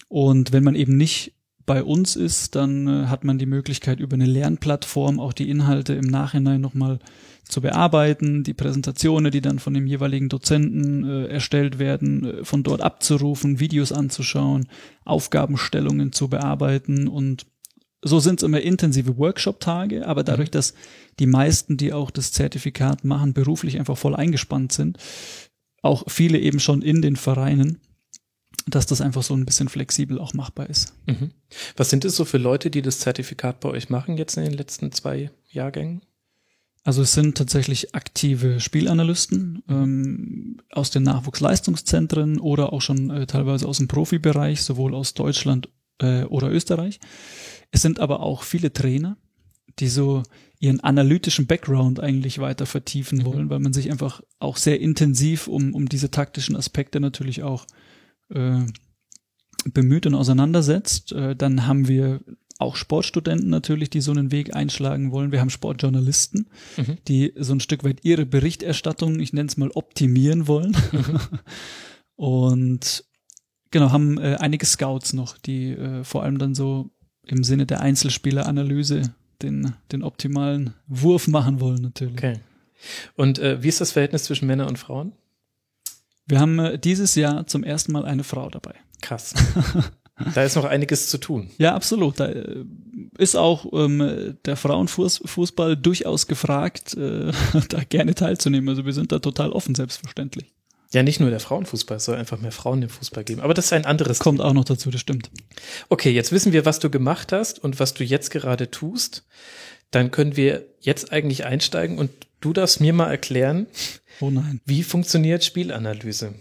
Und 0.09 0.51
wenn 0.51 0.63
man 0.63 0.75
eben 0.75 0.97
nicht 0.97 1.33
bei 1.65 1.81
uns 1.81 2.15
ist, 2.15 2.55
dann 2.55 2.87
äh, 2.87 3.05
hat 3.07 3.23
man 3.23 3.37
die 3.37 3.45
Möglichkeit, 3.45 3.99
über 3.99 4.15
eine 4.15 4.25
Lernplattform 4.25 5.19
auch 5.19 5.33
die 5.33 5.49
Inhalte 5.49 5.93
im 5.93 6.05
Nachhinein 6.05 6.59
nochmal 6.59 6.99
zu 7.47 7.61
bearbeiten, 7.61 8.43
die 8.43 8.53
Präsentationen, 8.53 9.31
die 9.31 9.41
dann 9.41 9.59
von 9.59 9.73
dem 9.73 9.87
jeweiligen 9.87 10.29
Dozenten 10.29 11.03
äh, 11.03 11.27
erstellt 11.27 11.79
werden, 11.79 12.39
äh, 12.39 12.45
von 12.45 12.63
dort 12.63 12.81
abzurufen, 12.81 13.59
Videos 13.59 13.91
anzuschauen, 13.91 14.67
Aufgabenstellungen 15.05 16.11
zu 16.11 16.27
bearbeiten 16.27 17.07
und 17.07 17.45
so 18.07 18.19
sind 18.19 18.39
es 18.39 18.43
immer 18.43 18.61
intensive 18.61 19.17
Workshop-Tage, 19.17 20.05
aber 20.05 20.23
dadurch, 20.23 20.49
mhm. 20.49 20.53
dass 20.53 20.75
die 21.17 21.25
meisten, 21.25 21.75
die 21.75 21.91
auch 21.91 22.11
das 22.11 22.31
Zertifikat 22.31 23.03
machen, 23.03 23.33
beruflich 23.33 23.79
einfach 23.79 23.97
voll 23.97 24.15
eingespannt 24.15 24.71
sind, 24.71 24.99
auch 25.81 26.03
viele 26.07 26.39
eben 26.39 26.59
schon 26.59 26.83
in 26.83 27.01
den 27.01 27.15
Vereinen, 27.15 27.79
dass 28.67 28.85
das 28.85 29.01
einfach 29.01 29.23
so 29.23 29.33
ein 29.33 29.45
bisschen 29.45 29.69
flexibel 29.69 30.19
auch 30.19 30.33
machbar 30.33 30.69
ist. 30.69 30.93
Mhm. 31.07 31.31
Was 31.75 31.89
sind 31.89 32.05
es 32.05 32.15
so 32.15 32.25
für 32.25 32.37
Leute, 32.37 32.69
die 32.69 32.83
das 32.83 32.99
Zertifikat 32.99 33.59
bei 33.59 33.69
euch 33.69 33.89
machen 33.89 34.17
jetzt 34.17 34.37
in 34.37 34.43
den 34.43 34.53
letzten 34.53 34.91
zwei 34.91 35.31
Jahrgängen? 35.49 36.01
Also 36.85 37.01
es 37.01 37.13
sind 37.13 37.35
tatsächlich 37.35 37.95
aktive 37.95 38.59
Spielanalysten 38.59 39.63
ähm, 39.67 40.61
aus 40.71 40.91
den 40.91 41.01
Nachwuchsleistungszentren 41.01 42.39
oder 42.39 42.73
auch 42.73 42.81
schon 42.81 43.09
äh, 43.09 43.25
teilweise 43.25 43.67
aus 43.67 43.79
dem 43.79 43.87
Profibereich, 43.87 44.61
sowohl 44.61 44.93
aus 44.93 45.15
Deutschland 45.15 45.67
äh, 45.99 46.25
oder 46.25 46.51
Österreich. 46.51 46.99
Es 47.71 47.81
sind 47.81 47.99
aber 47.99 48.19
auch 48.19 48.43
viele 48.43 48.71
Trainer, 48.71 49.17
die 49.79 49.87
so 49.87 50.21
ihren 50.59 50.79
analytischen 50.79 51.47
Background 51.47 51.99
eigentlich 51.99 52.37
weiter 52.37 52.67
vertiefen 52.67 53.17
mhm. 53.17 53.25
wollen, 53.25 53.49
weil 53.49 53.59
man 53.59 53.73
sich 53.73 53.89
einfach 53.89 54.21
auch 54.37 54.57
sehr 54.57 54.79
intensiv 54.79 55.47
um, 55.47 55.73
um 55.73 55.89
diese 55.89 56.11
taktischen 56.11 56.55
Aspekte 56.55 56.99
natürlich 56.99 57.41
auch 57.41 57.65
äh, 58.29 58.61
bemüht 59.73 60.05
und 60.05 60.13
auseinandersetzt. 60.13 61.13
Äh, 61.13 61.35
dann 61.35 61.65
haben 61.65 61.87
wir 61.87 62.21
auch 62.57 62.75
Sportstudenten 62.75 63.49
natürlich, 63.49 63.89
die 63.89 64.01
so 64.01 64.11
einen 64.11 64.31
Weg 64.31 64.55
einschlagen 64.55 65.11
wollen. 65.11 65.31
Wir 65.31 65.41
haben 65.41 65.49
Sportjournalisten, 65.49 66.49
mhm. 66.77 66.97
die 67.07 67.33
so 67.37 67.53
ein 67.53 67.59
Stück 67.59 67.83
weit 67.83 67.99
ihre 68.03 68.25
Berichterstattung, 68.25 69.19
ich 69.19 69.33
nenne 69.33 69.49
es 69.49 69.57
mal, 69.57 69.71
optimieren 69.71 70.47
wollen. 70.47 70.75
Mhm. 70.91 71.19
und 72.15 73.03
genau, 73.71 73.91
haben 73.91 74.17
äh, 74.17 74.37
einige 74.39 74.65
Scouts 74.65 75.13
noch, 75.13 75.37
die 75.37 75.71
äh, 75.71 76.03
vor 76.03 76.23
allem 76.23 76.37
dann 76.37 76.55
so 76.55 76.89
im 77.23 77.43
Sinne 77.43 77.65
der 77.65 77.81
Einzelspieleranalyse 77.81 79.13
den, 79.41 79.73
den 79.91 80.03
optimalen 80.03 80.73
Wurf 80.87 81.27
machen 81.27 81.59
wollen 81.59 81.81
natürlich. 81.81 82.15
Okay. 82.15 82.39
Und 83.15 83.39
äh, 83.39 83.61
wie 83.63 83.67
ist 83.67 83.81
das 83.81 83.91
Verhältnis 83.91 84.25
zwischen 84.25 84.47
Männern 84.47 84.67
und 84.67 84.79
Frauen? 84.79 85.13
Wir 86.25 86.39
haben 86.39 86.59
äh, 86.59 86.79
dieses 86.79 87.15
Jahr 87.15 87.47
zum 87.47 87.63
ersten 87.63 87.91
Mal 87.91 88.05
eine 88.05 88.23
Frau 88.23 88.49
dabei. 88.49 88.75
Krass. 89.01 89.33
da 90.33 90.43
ist 90.43 90.55
noch 90.55 90.65
einiges 90.65 91.09
zu 91.09 91.17
tun. 91.17 91.49
Ja, 91.57 91.75
absolut. 91.75 92.19
Da 92.19 92.27
äh, 92.27 92.63
ist 93.17 93.35
auch 93.35 93.65
ähm, 93.73 94.37
der 94.45 94.55
Frauenfußball 94.55 95.75
durchaus 95.75 96.27
gefragt, 96.27 96.95
äh, 96.95 97.31
da 97.69 97.83
gerne 97.87 98.15
teilzunehmen. 98.15 98.69
Also 98.69 98.85
wir 98.85 98.93
sind 98.93 99.11
da 99.11 99.19
total 99.19 99.51
offen, 99.51 99.75
selbstverständlich. 99.75 100.53
Ja, 100.93 101.03
nicht 101.03 101.19
nur 101.19 101.29
der 101.29 101.41
Frauenfußball, 101.41 101.97
es 101.97 102.05
soll 102.05 102.15
einfach 102.15 102.39
mehr 102.39 102.53
Frauen 102.53 102.81
im 102.81 102.89
Fußball 102.89 103.25
geben. 103.25 103.41
Aber 103.41 103.53
das 103.53 103.65
ist 103.65 103.73
ein 103.73 103.85
anderes. 103.85 104.19
Kommt 104.19 104.39
Thema. 104.39 104.49
auch 104.49 104.53
noch 104.53 104.63
dazu, 104.63 104.91
das 104.91 105.01
stimmt. 105.01 105.29
Okay, 105.89 106.11
jetzt 106.11 106.31
wissen 106.31 106.53
wir, 106.53 106.65
was 106.65 106.79
du 106.79 106.89
gemacht 106.89 107.33
hast 107.33 107.61
und 107.61 107.79
was 107.79 107.93
du 107.93 108.05
jetzt 108.05 108.31
gerade 108.31 108.71
tust. 108.71 109.25
Dann 109.91 110.11
können 110.11 110.37
wir 110.37 110.65
jetzt 110.79 111.11
eigentlich 111.11 111.45
einsteigen 111.45 111.97
und 111.97 112.11
du 112.39 112.53
darfst 112.53 112.79
mir 112.79 112.93
mal 112.93 113.09
erklären, 113.09 113.67
oh 114.21 114.29
nein. 114.29 114.61
wie 114.65 114.83
funktioniert 114.83 115.43
Spielanalyse. 115.43 116.35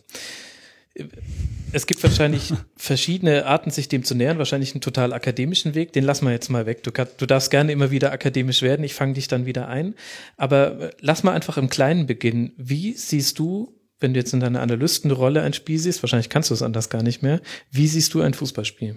Es 1.75 1.87
gibt 1.87 2.03
wahrscheinlich 2.05 2.53
verschiedene 2.77 3.47
Arten, 3.47 3.71
sich 3.71 3.89
dem 3.89 4.05
zu 4.05 4.15
nähern. 4.15 4.39
Wahrscheinlich 4.39 4.75
einen 4.75 4.81
total 4.81 5.13
akademischen 5.13 5.75
Weg. 5.75 5.93
Den 5.93 6.05
lassen 6.05 6.25
wir 6.25 6.33
jetzt 6.33 6.49
mal 6.49 6.67
weg. 6.67 6.85
Du, 6.85 6.93
kann, 6.93 7.09
du 7.19 7.27
darfst 7.27 7.51
gerne 7.51 7.73
immer 7.73 7.91
wieder 7.91 8.13
akademisch 8.13 8.63
werden. 8.63 8.85
Ich 8.85 8.95
fange 8.95 9.15
dich 9.15 9.27
dann 9.27 9.45
wieder 9.45 9.67
ein. 9.67 9.95
Aber 10.37 10.93
lass 11.01 11.25
mal 11.25 11.33
einfach 11.33 11.59
im 11.59 11.69
Kleinen 11.69 12.07
beginnen. 12.07 12.53
Wie 12.57 12.93
siehst 12.93 13.39
du 13.39 13.75
wenn 14.01 14.13
du 14.13 14.21
jetzt 14.21 14.35
in 14.35 14.41
deiner 14.41 14.61
Analystenrolle 14.61 15.41
ein 15.41 15.55
Spiel 15.55 15.79
siehst, 15.79 16.03
wahrscheinlich 16.03 16.29
kannst 16.29 16.51
du 16.51 16.55
es 16.55 16.61
anders 16.61 16.91
gar 16.91 17.03
nicht 17.03 17.23
mehr, 17.23 17.41
wie 17.71 17.87
siehst 17.87 18.13
du 18.13 18.21
ein 18.21 18.35
Fußballspiel? 18.35 18.97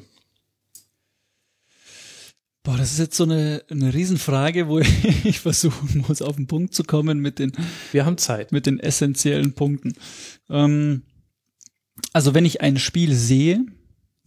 Boah, 2.63 2.75
das 2.77 2.91
ist 2.91 2.99
jetzt 2.99 3.15
so 3.15 3.23
eine, 3.23 3.63
eine 3.69 3.93
Riesenfrage, 3.93 4.67
wo 4.67 4.79
ich 5.23 5.39
versuchen 5.39 6.03
muss, 6.05 6.21
auf 6.21 6.35
den 6.35 6.47
Punkt 6.47 6.73
zu 6.73 6.83
kommen 6.83 7.19
mit 7.19 7.39
den. 7.39 7.53
Wir 7.93 8.05
haben 8.05 8.17
Zeit. 8.17 8.51
Mit 8.51 8.65
den 8.65 8.81
essentiellen 8.81 9.53
Punkten. 9.53 9.93
Ähm, 10.49 11.03
also 12.13 12.33
wenn 12.33 12.45
ich 12.45 12.61
ein 12.61 12.77
Spiel 12.77 13.13
sehe, 13.13 13.65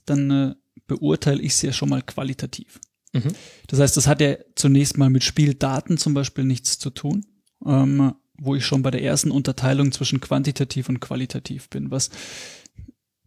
dann 0.06 0.30
äh, 0.30 0.54
beurteile 0.86 1.40
ich 1.40 1.52
es 1.52 1.62
ja 1.62 1.72
schon 1.72 1.88
mal 1.88 2.02
qualitativ. 2.02 2.80
Mhm. 3.12 3.32
Das 3.66 3.80
heißt, 3.80 3.96
das 3.96 4.06
hat 4.06 4.20
ja 4.20 4.36
zunächst 4.54 4.98
mal 4.98 5.10
mit 5.10 5.24
Spieldaten 5.24 5.98
zum 5.98 6.14
Beispiel 6.14 6.44
nichts 6.44 6.78
zu 6.78 6.90
tun. 6.90 7.26
Ähm, 7.64 8.14
wo 8.40 8.54
ich 8.54 8.64
schon 8.64 8.82
bei 8.82 8.90
der 8.90 9.02
ersten 9.02 9.30
Unterteilung 9.30 9.92
zwischen 9.92 10.20
quantitativ 10.20 10.88
und 10.88 11.00
qualitativ 11.00 11.68
bin, 11.68 11.90
was 11.90 12.10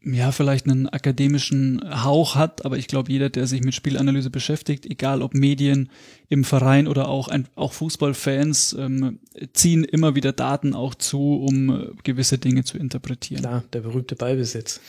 ja 0.06 0.32
vielleicht 0.32 0.66
einen 0.68 0.90
akademischen 0.90 1.82
Hauch 2.04 2.36
hat, 2.36 2.66
aber 2.66 2.78
ich 2.78 2.88
glaube, 2.88 3.12
jeder, 3.12 3.30
der 3.30 3.48
sich 3.48 3.64
mit 3.64 3.74
Spielanalyse 3.74 4.30
beschäftigt, 4.30 4.86
egal 4.86 5.22
ob 5.22 5.34
Medien 5.34 5.90
im 6.30 6.44
Verein 6.44 6.88
oder 6.88 7.08
auch 7.08 7.28
ein, 7.28 7.48
auch 7.56 7.74
Fußballfans, 7.74 8.74
ähm, 8.80 9.20
ziehen 9.54 9.84
immer 9.84 10.16
wieder 10.16 10.34
Daten 10.34 10.74
auch 10.74 10.96
zu, 10.96 11.46
um 11.48 11.70
äh, 11.70 11.88
gewisse 12.04 12.38
Dinge 12.38 12.64
zu 12.64 12.78
interpretieren. 12.78 13.42
Klar, 13.42 13.64
der 13.72 13.82
berühmte 13.82 14.16
Ballbesitz. 14.16 14.82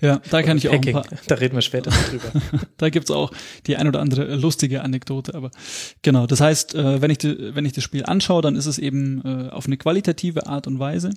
Ja, 0.00 0.20
da 0.30 0.42
kann 0.42 0.58
ich 0.58 0.68
auch 0.68 0.74
Hacking. 0.74 0.96
ein 0.96 1.02
paar. 1.02 1.18
Da 1.26 1.36
reden 1.36 1.54
wir 1.54 1.62
später 1.62 1.90
drüber. 1.90 2.32
da 2.76 2.90
gibt's 2.90 3.10
auch 3.10 3.32
die 3.66 3.76
ein 3.76 3.88
oder 3.88 4.00
andere 4.00 4.34
lustige 4.36 4.82
Anekdote, 4.82 5.34
aber 5.34 5.50
genau. 6.02 6.26
Das 6.26 6.40
heißt, 6.40 6.74
äh, 6.74 7.00
wenn 7.00 7.10
ich 7.10 7.18
die, 7.18 7.54
wenn 7.54 7.64
ich 7.64 7.72
das 7.72 7.84
Spiel 7.84 8.04
anschaue, 8.04 8.42
dann 8.42 8.56
ist 8.56 8.66
es 8.66 8.78
eben 8.78 9.22
äh, 9.24 9.48
auf 9.50 9.66
eine 9.66 9.76
qualitative 9.76 10.46
Art 10.46 10.66
und 10.66 10.78
Weise. 10.78 11.10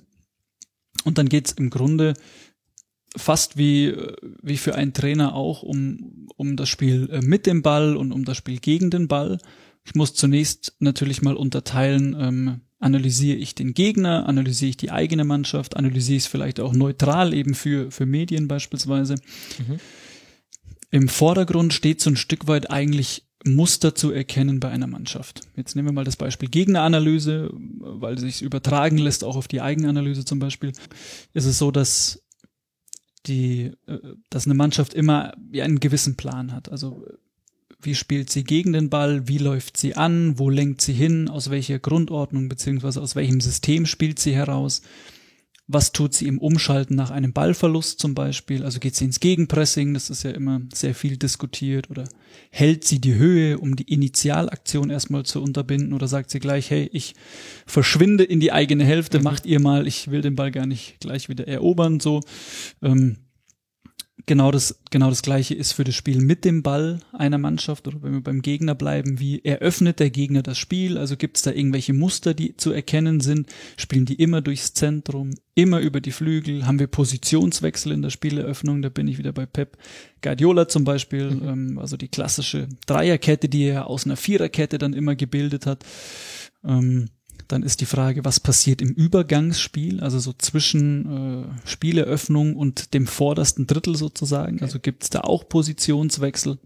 Und 1.04 1.18
dann 1.18 1.28
geht's 1.28 1.52
im 1.52 1.70
Grunde 1.70 2.14
fast 3.18 3.56
wie, 3.56 3.94
wie 4.42 4.56
für 4.56 4.74
einen 4.74 4.92
Trainer 4.92 5.34
auch 5.34 5.62
um, 5.62 6.28
um 6.36 6.56
das 6.56 6.68
Spiel 6.68 7.08
äh, 7.10 7.20
mit 7.20 7.46
dem 7.46 7.62
Ball 7.62 7.96
und 7.96 8.12
um 8.12 8.24
das 8.24 8.36
Spiel 8.36 8.58
gegen 8.58 8.90
den 8.90 9.08
Ball. 9.08 9.38
Ich 9.84 9.94
muss 9.94 10.14
zunächst 10.14 10.76
natürlich 10.80 11.22
mal 11.22 11.36
unterteilen, 11.36 12.16
ähm, 12.18 12.60
analysiere 12.80 13.36
ich 13.36 13.54
den 13.54 13.74
Gegner, 13.74 14.26
analysiere 14.28 14.70
ich 14.70 14.76
die 14.76 14.90
eigene 14.90 15.24
Mannschaft, 15.24 15.76
analysiere 15.76 16.16
ich 16.16 16.24
es 16.24 16.28
vielleicht 16.28 16.60
auch 16.60 16.72
neutral 16.72 17.34
eben 17.34 17.54
für, 17.54 17.90
für 17.90 18.06
Medien 18.06 18.48
beispielsweise. 18.48 19.16
Mhm. 19.58 19.78
Im 20.90 21.08
Vordergrund 21.08 21.74
steht 21.74 22.00
so 22.00 22.10
ein 22.10 22.16
Stück 22.16 22.46
weit 22.46 22.70
eigentlich 22.70 23.24
Muster 23.44 23.94
zu 23.94 24.10
erkennen 24.10 24.60
bei 24.60 24.68
einer 24.68 24.86
Mannschaft. 24.86 25.42
Jetzt 25.56 25.76
nehmen 25.76 25.88
wir 25.88 25.92
mal 25.92 26.04
das 26.04 26.16
Beispiel 26.16 26.48
Gegneranalyse, 26.48 27.50
weil 27.52 28.14
es 28.14 28.20
sich 28.20 28.42
übertragen 28.42 28.98
lässt, 28.98 29.22
auch 29.22 29.36
auf 29.36 29.48
die 29.48 29.60
Eigenanalyse 29.60 30.24
zum 30.24 30.38
Beispiel. 30.38 30.72
Ist 31.34 31.44
es 31.44 31.58
so, 31.58 31.70
dass 31.70 32.22
die, 33.26 33.72
äh, 33.86 33.98
dass 34.30 34.46
eine 34.46 34.54
Mannschaft 34.54 34.94
immer 34.94 35.34
einen 35.52 35.80
gewissen 35.80 36.16
Plan 36.16 36.52
hat. 36.52 36.70
Also 36.70 37.04
wie 37.80 37.94
spielt 37.94 38.30
sie 38.30 38.44
gegen 38.44 38.72
den 38.72 38.90
Ball? 38.90 39.28
Wie 39.28 39.38
läuft 39.38 39.76
sie 39.76 39.94
an? 39.94 40.38
Wo 40.38 40.50
lenkt 40.50 40.80
sie 40.80 40.92
hin? 40.92 41.28
Aus 41.28 41.50
welcher 41.50 41.78
Grundordnung 41.78 42.48
beziehungsweise 42.48 43.00
aus 43.00 43.14
welchem 43.14 43.40
System 43.40 43.86
spielt 43.86 44.18
sie 44.18 44.34
heraus? 44.34 44.82
Was 45.70 45.92
tut 45.92 46.14
sie 46.14 46.26
im 46.26 46.38
Umschalten 46.38 46.96
nach 46.96 47.10
einem 47.10 47.34
Ballverlust 47.34 48.00
zum 48.00 48.14
Beispiel? 48.14 48.64
Also 48.64 48.80
geht 48.80 48.96
sie 48.96 49.04
ins 49.04 49.20
Gegenpressing? 49.20 49.92
Das 49.92 50.08
ist 50.08 50.22
ja 50.22 50.30
immer 50.30 50.62
sehr 50.72 50.94
viel 50.94 51.18
diskutiert. 51.18 51.90
Oder 51.90 52.04
hält 52.50 52.84
sie 52.84 53.02
die 53.02 53.16
Höhe, 53.16 53.58
um 53.58 53.76
die 53.76 53.92
Initialaktion 53.92 54.88
erstmal 54.88 55.24
zu 55.24 55.42
unterbinden? 55.42 55.92
Oder 55.92 56.08
sagt 56.08 56.30
sie 56.30 56.40
gleich, 56.40 56.70
hey, 56.70 56.88
ich 56.94 57.14
verschwinde 57.66 58.24
in 58.24 58.40
die 58.40 58.50
eigene 58.50 58.82
Hälfte, 58.82 59.18
mhm. 59.18 59.24
macht 59.24 59.44
ihr 59.44 59.60
mal, 59.60 59.86
ich 59.86 60.10
will 60.10 60.22
den 60.22 60.36
Ball 60.36 60.50
gar 60.50 60.64
nicht 60.64 61.00
gleich 61.00 61.28
wieder 61.28 61.46
erobern, 61.46 62.00
so. 62.00 62.22
Ähm, 62.82 63.18
genau 64.26 64.50
das, 64.50 64.80
genau 64.90 65.08
das 65.08 65.22
gleiche 65.22 65.54
ist 65.54 65.72
für 65.72 65.84
das 65.84 65.94
Spiel 65.94 66.20
mit 66.20 66.44
dem 66.44 66.62
Ball 66.62 67.00
einer 67.12 67.38
Mannschaft 67.38 67.86
oder 67.88 68.02
wenn 68.02 68.12
wir 68.12 68.20
beim 68.20 68.42
Gegner 68.42 68.74
bleiben, 68.74 69.18
wie 69.18 69.44
eröffnet 69.44 70.00
der 70.00 70.10
Gegner 70.10 70.42
das 70.42 70.58
Spiel? 70.58 70.98
Also 70.98 71.16
gibt 71.16 71.36
es 71.36 71.42
da 71.42 71.52
irgendwelche 71.52 71.92
Muster, 71.92 72.34
die 72.34 72.56
zu 72.56 72.72
erkennen 72.72 73.20
sind? 73.20 73.48
Spielen 73.76 74.04
die 74.04 74.14
immer 74.14 74.40
durchs 74.40 74.74
Zentrum, 74.74 75.30
immer 75.54 75.80
über 75.80 76.00
die 76.00 76.12
Flügel? 76.12 76.66
Haben 76.66 76.78
wir 76.78 76.86
Positionswechsel 76.86 77.92
in 77.92 78.02
der 78.02 78.10
Spieleröffnung? 78.10 78.82
Da 78.82 78.88
bin 78.88 79.08
ich 79.08 79.18
wieder 79.18 79.32
bei 79.32 79.46
Pep 79.46 79.76
Guardiola 80.22 80.68
zum 80.68 80.84
Beispiel, 80.84 81.30
mhm. 81.30 81.48
ähm, 81.48 81.78
also 81.78 81.96
die 81.96 82.08
klassische 82.08 82.68
Dreierkette, 82.86 83.48
die 83.48 83.64
er 83.64 83.86
aus 83.86 84.04
einer 84.04 84.16
Viererkette 84.16 84.78
dann 84.78 84.92
immer 84.92 85.16
gebildet 85.16 85.66
hat. 85.66 85.84
Ähm, 86.64 87.08
dann 87.48 87.62
ist 87.62 87.80
die 87.80 87.86
Frage, 87.86 88.24
was 88.24 88.40
passiert 88.40 88.82
im 88.82 88.90
Übergangsspiel, 88.90 90.00
also 90.00 90.18
so 90.18 90.34
zwischen 90.36 91.46
äh, 91.64 91.68
Spieleröffnung 91.68 92.54
und 92.54 92.92
dem 92.94 93.06
vordersten 93.06 93.66
Drittel 93.66 93.96
sozusagen. 93.96 94.56
Okay. 94.56 94.64
Also 94.64 94.78
gibt 94.78 95.02
es 95.02 95.10
da 95.10 95.22
auch 95.22 95.48
Positionswechsel. 95.48 96.58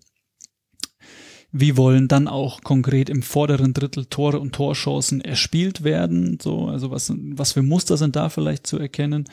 wie 1.54 1.76
wollen 1.76 2.08
dann 2.08 2.28
auch 2.28 2.62
konkret 2.62 3.10
im 3.10 3.22
vorderen 3.22 3.74
Drittel 3.74 4.06
Tore 4.06 4.40
und 4.40 4.54
Torchancen 4.54 5.20
erspielt 5.20 5.84
werden, 5.84 6.38
so, 6.40 6.66
also 6.66 6.90
was, 6.90 7.12
was 7.14 7.52
für 7.52 7.62
Muster 7.62 7.98
sind 7.98 8.16
da 8.16 8.30
vielleicht 8.30 8.66
zu 8.66 8.78
erkennen, 8.78 9.28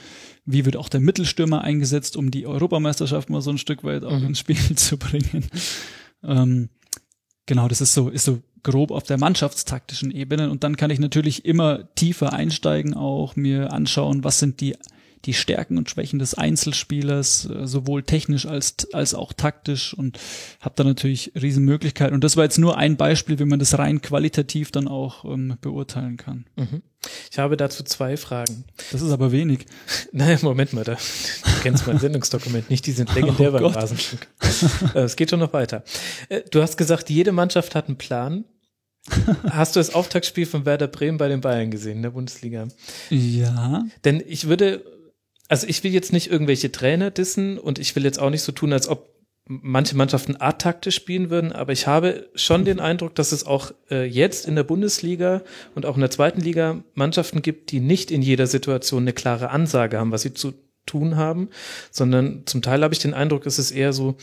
wie 0.46 0.66
wird 0.66 0.76
auch 0.76 0.90
der 0.90 1.00
Mittelstürmer 1.00 1.62
eingesetzt, 1.62 2.18
um 2.18 2.30
die 2.30 2.46
Europameisterschaft 2.46 3.30
mal 3.30 3.42
so 3.42 3.52
ein 3.52 3.58
Stück 3.58 3.84
weit 3.86 4.04
auch 4.04 4.20
mhm. 4.20 4.28
ins 4.28 4.40
Spiel 4.40 4.58
zu 4.76 4.98
bringen. 4.98 5.46
Ähm, 6.22 6.70
genau, 7.50 7.68
das 7.68 7.82
ist 7.82 7.96
so, 7.96 8.10
ist 8.10 8.26
so 8.26 8.42
grob 8.62 8.92
auf 8.92 9.04
der 9.04 9.18
mannschaftstaktischen 9.18 10.12
Ebene. 10.12 10.52
Und 10.52 10.64
dann 10.64 10.78
kann 10.78 10.92
ich 10.92 11.00
natürlich 11.00 11.44
immer 11.46 11.94
tiefer 11.96 12.32
einsteigen, 12.32 12.94
auch 12.94 13.36
mir 13.36 13.74
anschauen, 13.74 14.24
was 14.24 14.40
sind 14.40 14.62
die 14.62 14.78
die 15.26 15.34
Stärken 15.34 15.78
und 15.78 15.90
Schwächen 15.90 16.20
des 16.20 16.34
Einzelspielers, 16.34 17.50
äh, 17.50 17.68
sowohl 17.68 18.04
technisch 18.04 18.46
als, 18.46 18.92
als 18.94 19.14
auch 19.14 19.34
taktisch 19.34 19.94
und 19.94 20.20
habe 20.62 20.76
da 20.76 20.84
natürlich 20.84 21.32
Riesenmöglichkeiten. 21.40 22.14
Und 22.14 22.24
das 22.24 22.38
war 22.38 22.44
jetzt 22.44 22.58
nur 22.58 22.78
ein 22.78 22.98
Beispiel, 22.98 23.40
wie 23.40 23.46
man 23.46 23.60
das 23.60 23.78
rein 23.78 24.02
qualitativ 24.02 24.72
dann 24.72 24.88
auch 24.88 25.26
ähm, 25.26 25.58
beurteilen 25.62 26.18
kann. 26.18 26.46
Mhm. 26.56 26.82
Ich 27.32 27.40
habe 27.40 27.56
dazu 27.56 27.84
zwei 27.84 28.18
Fragen. 28.18 28.66
Das 28.92 29.02
ist 29.02 29.12
aber 29.12 29.32
wenig. 29.32 29.66
Nein, 30.12 30.40
Moment 30.42 30.74
mal, 30.74 30.84
da, 30.84 30.94
du 30.94 31.62
kennst 31.62 31.88
mein 31.88 32.00
Sendungsdokument 32.00 32.70
nicht, 32.70 32.86
die 32.86 32.92
sind 32.92 33.14
legendär 33.16 33.50
oh 33.50 33.58
beim 33.58 33.66
Rasenstück. 33.66 34.28
Äh, 34.94 35.00
es 35.00 35.16
geht 35.16 35.30
schon 35.30 35.40
noch 35.40 35.54
weiter. 35.54 35.84
Äh, 36.30 36.42
du 36.52 36.62
hast 36.62 36.78
gesagt, 36.78 37.10
jede 37.10 37.32
Mannschaft 37.32 37.76
hat 37.76 37.88
einen 37.88 37.98
Plan. 37.98 38.46
Hast 39.50 39.76
du 39.76 39.80
das 39.80 39.94
Auftaktspiel 39.94 40.46
von 40.46 40.66
Werder 40.66 40.88
Bremen 40.88 41.18
bei 41.18 41.30
den 41.30 41.42
Bayern 41.42 41.72
gesehen 41.72 41.98
in 41.98 42.04
der 42.04 42.12
Bundesliga? 42.12 42.68
Ja. 43.10 43.86
Denn 44.04 44.22
ich 44.26 44.48
würde 44.48 44.84
also 45.50 45.68
ich 45.68 45.84
will 45.84 45.92
jetzt 45.92 46.14
nicht 46.14 46.32
irgendwelche 46.32 46.72
Trainer 46.72 47.12
dissen 47.12 47.58
und 47.58 47.80
ich 47.80 47.96
will 47.96 48.06
jetzt 48.06 48.20
auch 48.20 48.30
nicht 48.30 48.44
so 48.44 48.52
tun, 48.52 48.72
als 48.72 48.88
ob 48.88 49.10
manche 49.50 49.98
Mannschaften 49.98 50.40
A-Taktisch 50.40 50.96
spielen 50.96 51.32
würden, 51.32 51.52
aber 51.52 51.74
ich 51.74 51.88
habe 51.88 52.30
schon 52.36 52.66
den 52.66 52.80
Eindruck, 52.80 53.16
dass 53.16 53.32
es 53.32 53.48
auch 53.48 53.72
äh, 53.90 54.06
jetzt 54.06 54.46
in 54.48 54.56
der 54.56 54.64
Bundesliga 54.64 55.42
und 55.74 55.88
auch 55.88 55.96
in 55.96 56.02
der 56.02 56.12
zweiten 56.12 56.40
Liga 56.40 56.84
Mannschaften 56.94 57.42
gibt, 57.42 57.72
die 57.72 57.80
nicht 57.80 58.12
in 58.12 58.22
jeder 58.22 58.46
Situation 58.46 59.04
eine 59.04 59.14
klare 59.14 59.50
Ansage 59.50 59.98
haben, 59.98 60.12
was 60.12 60.22
sie 60.22 60.36
zu 60.36 60.54
tun 60.86 61.16
haben, 61.16 61.50
sondern 61.90 62.44
zum 62.46 62.62
Teil 62.62 62.84
habe 62.84 62.94
ich 62.94 63.00
den 63.00 63.16
Eindruck, 63.16 63.48
es 63.48 63.58
ist 63.58 63.72
eher 63.72 63.92
so, 63.92 64.18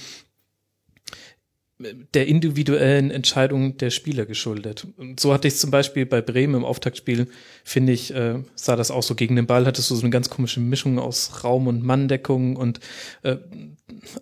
der 1.78 2.26
individuellen 2.26 3.10
Entscheidung 3.10 3.76
der 3.76 3.90
Spieler 3.90 4.24
geschuldet. 4.24 4.86
Und 4.96 5.20
so 5.20 5.34
hatte 5.34 5.46
ich 5.46 5.56
zum 5.56 5.70
Beispiel 5.70 6.06
bei 6.06 6.22
Bremen 6.22 6.54
im 6.54 6.64
Auftaktspiel, 6.64 7.28
finde 7.64 7.92
ich, 7.92 8.14
äh, 8.14 8.36
sah 8.54 8.76
das 8.76 8.90
auch 8.90 9.02
so 9.02 9.14
gegen 9.14 9.36
den 9.36 9.46
Ball, 9.46 9.66
hattest 9.66 9.90
du 9.90 9.94
so 9.94 10.00
eine 10.00 10.10
ganz 10.10 10.30
komische 10.30 10.60
Mischung 10.60 10.98
aus 10.98 11.44
Raum- 11.44 11.66
und 11.66 11.82
Manndeckung 11.84 12.56
und 12.56 12.80
äh, 13.22 13.36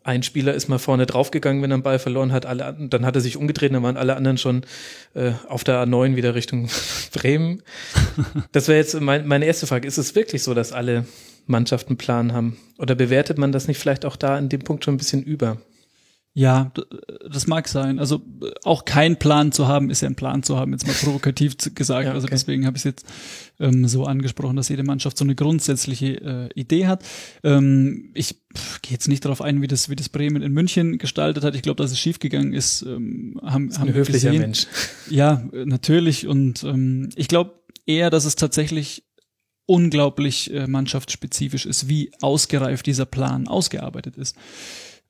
ein 0.02 0.24
Spieler 0.24 0.54
ist 0.54 0.68
mal 0.68 0.78
vorne 0.78 1.06
draufgegangen, 1.06 1.62
wenn 1.62 1.70
er 1.70 1.78
den 1.78 1.82
Ball 1.84 2.00
verloren 2.00 2.32
hat, 2.32 2.44
alle, 2.44 2.76
dann 2.90 3.06
hat 3.06 3.14
er 3.14 3.20
sich 3.20 3.36
umgedreht, 3.36 3.72
dann 3.72 3.84
waren 3.84 3.96
alle 3.96 4.16
anderen 4.16 4.38
schon 4.38 4.62
äh, 5.14 5.32
auf 5.48 5.62
der 5.62 5.86
A9 5.86 6.16
wieder 6.16 6.34
Richtung 6.34 6.68
Bremen. 7.12 7.62
Das 8.50 8.66
wäre 8.66 8.78
jetzt 8.78 9.00
mein, 9.00 9.28
meine 9.28 9.44
erste 9.44 9.66
Frage. 9.68 9.86
Ist 9.86 9.98
es 9.98 10.16
wirklich 10.16 10.42
so, 10.42 10.54
dass 10.54 10.72
alle 10.72 11.06
Mannschaften 11.46 11.96
Plan 11.96 12.32
haben? 12.32 12.56
Oder 12.78 12.94
bewertet 12.94 13.38
man 13.38 13.52
das 13.52 13.68
nicht 13.68 13.78
vielleicht 13.78 14.04
auch 14.04 14.16
da 14.16 14.38
in 14.38 14.48
dem 14.48 14.62
Punkt 14.62 14.84
schon 14.84 14.94
ein 14.94 14.98
bisschen 14.98 15.22
über? 15.22 15.58
Ja, 16.36 16.72
das 17.30 17.46
mag 17.46 17.68
sein. 17.68 18.00
Also 18.00 18.20
auch 18.64 18.84
kein 18.84 19.20
Plan 19.20 19.52
zu 19.52 19.68
haben, 19.68 19.88
ist 19.88 20.00
ja 20.00 20.08
ein 20.08 20.16
Plan 20.16 20.42
zu 20.42 20.56
haben, 20.56 20.72
jetzt 20.72 20.84
mal 20.84 20.92
provokativ 20.92 21.56
gesagt. 21.76 22.06
Ja, 22.06 22.12
also 22.12 22.24
okay. 22.24 22.34
Also 22.34 22.44
deswegen 22.46 22.66
habe 22.66 22.76
ich 22.76 22.80
es 22.80 22.84
jetzt 22.84 23.06
ähm, 23.60 23.86
so 23.86 24.04
angesprochen, 24.04 24.56
dass 24.56 24.68
jede 24.68 24.82
Mannschaft 24.82 25.16
so 25.16 25.24
eine 25.24 25.36
grundsätzliche 25.36 26.06
äh, 26.06 26.48
Idee 26.60 26.88
hat. 26.88 27.04
Ähm, 27.44 28.10
ich 28.14 28.34
gehe 28.82 28.90
jetzt 28.90 29.06
nicht 29.06 29.24
darauf 29.24 29.42
ein, 29.42 29.62
wie 29.62 29.68
das, 29.68 29.88
wie 29.90 29.94
das 29.94 30.08
Bremen 30.08 30.42
in 30.42 30.50
München 30.52 30.98
gestaltet 30.98 31.44
hat. 31.44 31.54
Ich 31.54 31.62
glaube, 31.62 31.80
dass 31.80 31.92
es 31.92 32.00
schiefgegangen 32.00 32.52
ist. 32.52 32.82
Ähm, 32.82 33.40
haben, 33.44 33.68
ist 33.68 33.78
haben 33.78 33.88
ein 33.88 33.94
höflicher 33.94 34.30
gesehen. 34.30 34.40
Mensch. 34.40 34.66
Ja, 35.08 35.44
natürlich. 35.52 36.26
Und 36.26 36.64
ähm, 36.64 37.10
ich 37.14 37.28
glaube 37.28 37.60
eher, 37.86 38.10
dass 38.10 38.24
es 38.24 38.34
tatsächlich 38.34 39.04
unglaublich 39.66 40.52
äh, 40.52 40.66
mannschaftsspezifisch 40.66 41.64
ist, 41.64 41.88
wie 41.88 42.10
ausgereift 42.20 42.86
dieser 42.86 43.06
Plan 43.06 43.46
ausgearbeitet 43.46 44.16
ist. 44.16 44.36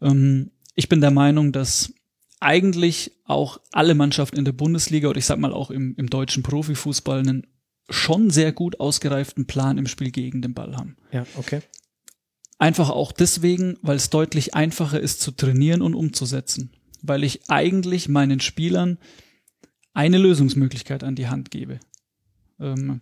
Ähm, 0.02 0.50
ich 0.74 0.88
bin 0.88 1.00
der 1.00 1.10
Meinung, 1.10 1.52
dass 1.52 1.92
eigentlich 2.40 3.12
auch 3.24 3.60
alle 3.72 3.94
Mannschaften 3.94 4.36
in 4.36 4.44
der 4.44 4.52
Bundesliga 4.52 5.08
oder 5.08 5.18
ich 5.18 5.26
sag 5.26 5.38
mal 5.38 5.52
auch 5.52 5.70
im, 5.70 5.94
im 5.96 6.10
deutschen 6.10 6.42
Profifußball 6.42 7.20
einen 7.20 7.46
schon 7.88 8.30
sehr 8.30 8.52
gut 8.52 8.80
ausgereiften 8.80 9.46
Plan 9.46 9.78
im 9.78 9.86
Spiel 9.86 10.10
gegen 10.10 10.42
den 10.42 10.54
Ball 10.54 10.76
haben. 10.76 10.96
Ja, 11.12 11.26
okay. 11.36 11.60
Einfach 12.58 12.90
auch 12.90 13.12
deswegen, 13.12 13.78
weil 13.82 13.96
es 13.96 14.10
deutlich 14.10 14.54
einfacher 14.54 15.00
ist 15.00 15.20
zu 15.20 15.32
trainieren 15.32 15.82
und 15.82 15.94
umzusetzen. 15.94 16.70
Weil 17.02 17.24
ich 17.24 17.50
eigentlich 17.50 18.08
meinen 18.08 18.40
Spielern 18.40 18.98
eine 19.92 20.18
Lösungsmöglichkeit 20.18 21.04
an 21.04 21.14
die 21.14 21.28
Hand 21.28 21.50
gebe. 21.50 21.80
Ähm, 22.60 23.00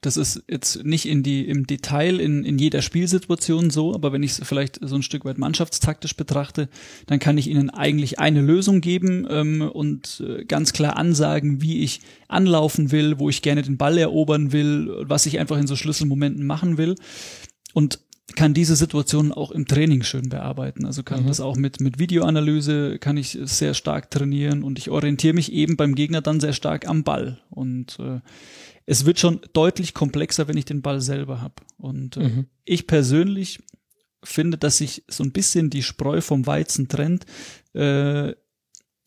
das 0.00 0.16
ist 0.16 0.42
jetzt 0.48 0.84
nicht 0.84 1.06
in 1.06 1.22
die, 1.22 1.46
im 1.46 1.66
Detail 1.66 2.20
in, 2.20 2.44
in 2.44 2.58
jeder 2.58 2.80
Spielsituation 2.80 3.70
so, 3.70 3.94
aber 3.94 4.12
wenn 4.12 4.22
ich 4.22 4.32
es 4.32 4.40
vielleicht 4.46 4.78
so 4.82 4.94
ein 4.94 5.02
Stück 5.02 5.24
weit 5.24 5.38
mannschaftstaktisch 5.38 6.16
betrachte, 6.16 6.68
dann 7.06 7.18
kann 7.18 7.36
ich 7.36 7.48
ihnen 7.48 7.70
eigentlich 7.70 8.18
eine 8.18 8.40
Lösung 8.40 8.80
geben 8.80 9.26
ähm, 9.30 9.62
und 9.62 10.22
äh, 10.26 10.44
ganz 10.44 10.72
klar 10.72 10.96
ansagen, 10.96 11.60
wie 11.60 11.82
ich 11.82 12.00
anlaufen 12.28 12.92
will, 12.92 13.18
wo 13.18 13.28
ich 13.28 13.42
gerne 13.42 13.62
den 13.62 13.76
Ball 13.76 13.98
erobern 13.98 14.52
will, 14.52 14.90
was 15.02 15.26
ich 15.26 15.38
einfach 15.38 15.58
in 15.58 15.66
so 15.66 15.76
Schlüsselmomenten 15.76 16.46
machen 16.46 16.78
will. 16.78 16.94
Und 17.72 18.00
kann 18.36 18.54
diese 18.54 18.76
Situation 18.76 19.32
auch 19.32 19.50
im 19.50 19.66
Training 19.66 20.02
schön 20.02 20.28
bearbeiten. 20.28 20.86
Also 20.86 21.02
kann 21.02 21.24
mhm. 21.24 21.28
das 21.28 21.40
auch 21.40 21.56
mit, 21.56 21.80
mit 21.80 21.98
Videoanalyse, 21.98 22.98
kann 22.98 23.16
ich 23.16 23.38
sehr 23.42 23.74
stark 23.74 24.10
trainieren 24.10 24.62
und 24.62 24.78
ich 24.78 24.90
orientiere 24.90 25.34
mich 25.34 25.52
eben 25.52 25.76
beim 25.76 25.94
Gegner 25.94 26.20
dann 26.20 26.40
sehr 26.40 26.52
stark 26.52 26.86
am 26.88 27.02
Ball. 27.02 27.40
Und 27.50 27.98
äh, 27.98 28.20
es 28.90 29.06
wird 29.06 29.20
schon 29.20 29.40
deutlich 29.52 29.94
komplexer, 29.94 30.48
wenn 30.48 30.56
ich 30.56 30.64
den 30.64 30.82
Ball 30.82 31.00
selber 31.00 31.40
habe. 31.40 31.54
Und 31.76 32.16
äh, 32.16 32.28
mhm. 32.28 32.46
ich 32.64 32.88
persönlich 32.88 33.60
finde, 34.24 34.58
dass 34.58 34.78
sich 34.78 35.04
so 35.06 35.22
ein 35.22 35.30
bisschen 35.30 35.70
die 35.70 35.84
Spreu 35.84 36.20
vom 36.20 36.44
Weizen 36.44 36.88
trennt 36.88 37.24
äh, 37.72 38.30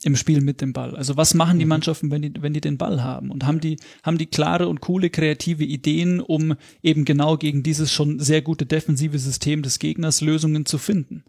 im 0.03 0.15
Spiel 0.15 0.39
mit 0.39 0.61
dem 0.61 0.71
Ball. 0.71 0.95
Also 0.95 1.17
was 1.17 1.33
machen 1.33 1.59
die 1.59 1.65
mhm. 1.65 1.69
Mannschaften, 1.69 2.11
wenn 2.11 2.21
die, 2.21 2.31
wenn 2.39 2.53
die 2.53 2.61
den 2.61 2.77
Ball 2.77 3.03
haben? 3.03 3.29
Und 3.29 3.45
haben 3.45 3.59
die, 3.59 3.77
haben 4.03 4.17
die 4.17 4.27
klare 4.27 4.69
und 4.69 4.79
coole 4.79 5.09
kreative 5.09 5.65
Ideen, 5.65 6.21
um 6.21 6.55
eben 6.81 7.03
genau 7.03 7.35
gegen 7.35 7.61
dieses 7.61 7.91
schon 7.91 8.21
sehr 8.21 8.41
gute 8.41 8.65
defensive 8.65 9.19
System 9.19 9.63
des 9.63 9.79
Gegners 9.79 10.21
Lösungen 10.21 10.65
zu 10.65 10.77
finden? 10.77 11.25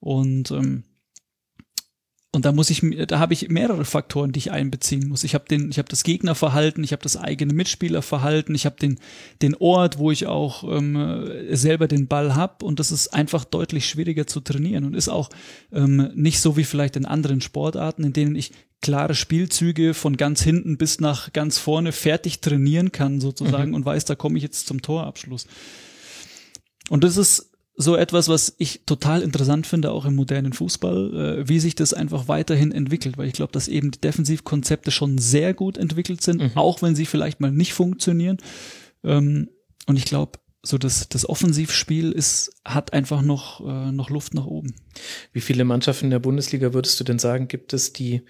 Und 0.00 0.50
ähm, 0.50 0.84
und 2.36 2.44
da 2.44 2.52
muss 2.52 2.68
ich, 2.68 2.82
da 3.08 3.18
habe 3.18 3.32
ich 3.32 3.48
mehrere 3.48 3.86
Faktoren, 3.86 4.30
die 4.30 4.40
ich 4.40 4.52
einbeziehen 4.52 5.08
muss. 5.08 5.24
Ich 5.24 5.34
habe 5.34 5.46
den, 5.48 5.70
ich 5.70 5.78
habe 5.78 5.88
das 5.88 6.04
Gegnerverhalten, 6.04 6.84
ich 6.84 6.92
habe 6.92 7.02
das 7.02 7.16
eigene 7.16 7.54
Mitspielerverhalten, 7.54 8.54
ich 8.54 8.66
habe 8.66 8.76
den, 8.76 8.98
den 9.40 9.54
Ort, 9.54 9.96
wo 9.96 10.10
ich 10.10 10.26
auch 10.26 10.62
ähm, 10.64 11.30
selber 11.52 11.88
den 11.88 12.08
Ball 12.08 12.36
hab. 12.36 12.62
Und 12.62 12.78
das 12.78 12.92
ist 12.92 13.08
einfach 13.08 13.46
deutlich 13.46 13.88
schwieriger 13.88 14.26
zu 14.26 14.40
trainieren 14.40 14.84
und 14.84 14.92
ist 14.92 15.08
auch 15.08 15.30
ähm, 15.72 16.10
nicht 16.14 16.40
so 16.40 16.58
wie 16.58 16.64
vielleicht 16.64 16.96
in 16.96 17.06
anderen 17.06 17.40
Sportarten, 17.40 18.04
in 18.04 18.12
denen 18.12 18.36
ich 18.36 18.52
klare 18.82 19.14
Spielzüge 19.14 19.94
von 19.94 20.18
ganz 20.18 20.42
hinten 20.42 20.76
bis 20.76 21.00
nach 21.00 21.32
ganz 21.32 21.56
vorne 21.56 21.90
fertig 21.90 22.42
trainieren 22.42 22.92
kann 22.92 23.18
sozusagen 23.18 23.70
mhm. 23.70 23.76
und 23.76 23.86
weiß, 23.86 24.04
da 24.04 24.14
komme 24.14 24.36
ich 24.36 24.42
jetzt 24.42 24.66
zum 24.66 24.82
Torabschluss. 24.82 25.46
Und 26.90 27.02
das 27.02 27.16
ist 27.16 27.55
so 27.76 27.94
etwas, 27.94 28.28
was 28.28 28.54
ich 28.58 28.82
total 28.86 29.22
interessant 29.22 29.66
finde, 29.66 29.92
auch 29.92 30.06
im 30.06 30.14
modernen 30.14 30.52
Fußball, 30.52 31.40
äh, 31.40 31.48
wie 31.48 31.60
sich 31.60 31.74
das 31.74 31.92
einfach 31.92 32.26
weiterhin 32.26 32.72
entwickelt, 32.72 33.18
weil 33.18 33.28
ich 33.28 33.34
glaube, 33.34 33.52
dass 33.52 33.68
eben 33.68 33.90
die 33.90 34.00
Defensivkonzepte 34.00 34.90
schon 34.90 35.18
sehr 35.18 35.52
gut 35.52 35.76
entwickelt 35.76 36.22
sind, 36.22 36.42
mhm. 36.42 36.50
auch 36.54 36.80
wenn 36.80 36.94
sie 36.94 37.06
vielleicht 37.06 37.40
mal 37.40 37.52
nicht 37.52 37.74
funktionieren. 37.74 38.38
Ähm, 39.04 39.50
und 39.86 39.96
ich 39.96 40.06
glaube, 40.06 40.38
so 40.62 40.78
das, 40.78 41.08
das 41.08 41.28
Offensivspiel 41.28 42.12
ist, 42.12 42.50
hat 42.64 42.92
einfach 42.92 43.22
noch, 43.22 43.60
äh, 43.60 43.92
noch 43.92 44.10
Luft 44.10 44.34
nach 44.34 44.46
oben. 44.46 44.74
Wie 45.32 45.40
viele 45.40 45.64
Mannschaften 45.64 46.06
in 46.06 46.10
der 46.10 46.18
Bundesliga 46.18 46.72
würdest 46.72 46.98
du 46.98 47.04
denn 47.04 47.18
sagen, 47.18 47.46
gibt 47.46 47.72
es, 47.72 47.92
die 47.92 48.22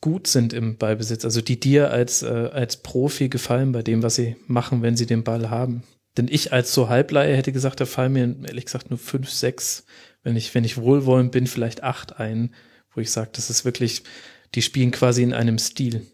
gut 0.00 0.26
sind 0.26 0.52
im 0.52 0.78
Ballbesitz, 0.78 1.24
also 1.24 1.40
die 1.40 1.58
dir 1.58 1.90
als, 1.90 2.22
äh, 2.22 2.50
als 2.52 2.78
Profi 2.78 3.28
gefallen 3.28 3.72
bei 3.72 3.82
dem, 3.82 4.02
was 4.02 4.14
sie 4.14 4.36
machen, 4.46 4.82
wenn 4.82 4.96
sie 4.96 5.06
den 5.06 5.24
Ball 5.24 5.50
haben? 5.50 5.82
Denn 6.16 6.28
ich 6.30 6.52
als 6.52 6.72
so 6.72 6.88
Halbleihe 6.88 7.36
hätte 7.36 7.52
gesagt, 7.52 7.80
da 7.80 7.86
fallen 7.86 8.12
mir 8.12 8.36
ehrlich 8.46 8.66
gesagt 8.66 8.90
nur 8.90 8.98
fünf, 8.98 9.30
sechs, 9.30 9.84
wenn 10.22 10.36
ich, 10.36 10.54
wenn 10.54 10.64
ich 10.64 10.76
wohlwollend 10.76 11.32
bin, 11.32 11.46
vielleicht 11.46 11.82
acht 11.82 12.18
ein, 12.18 12.54
wo 12.94 13.00
ich 13.00 13.10
sage, 13.10 13.30
das 13.32 13.50
ist 13.50 13.64
wirklich, 13.64 14.04
die 14.54 14.62
spielen 14.62 14.92
quasi 14.92 15.22
in 15.22 15.32
einem 15.32 15.58
Stil. 15.58 16.06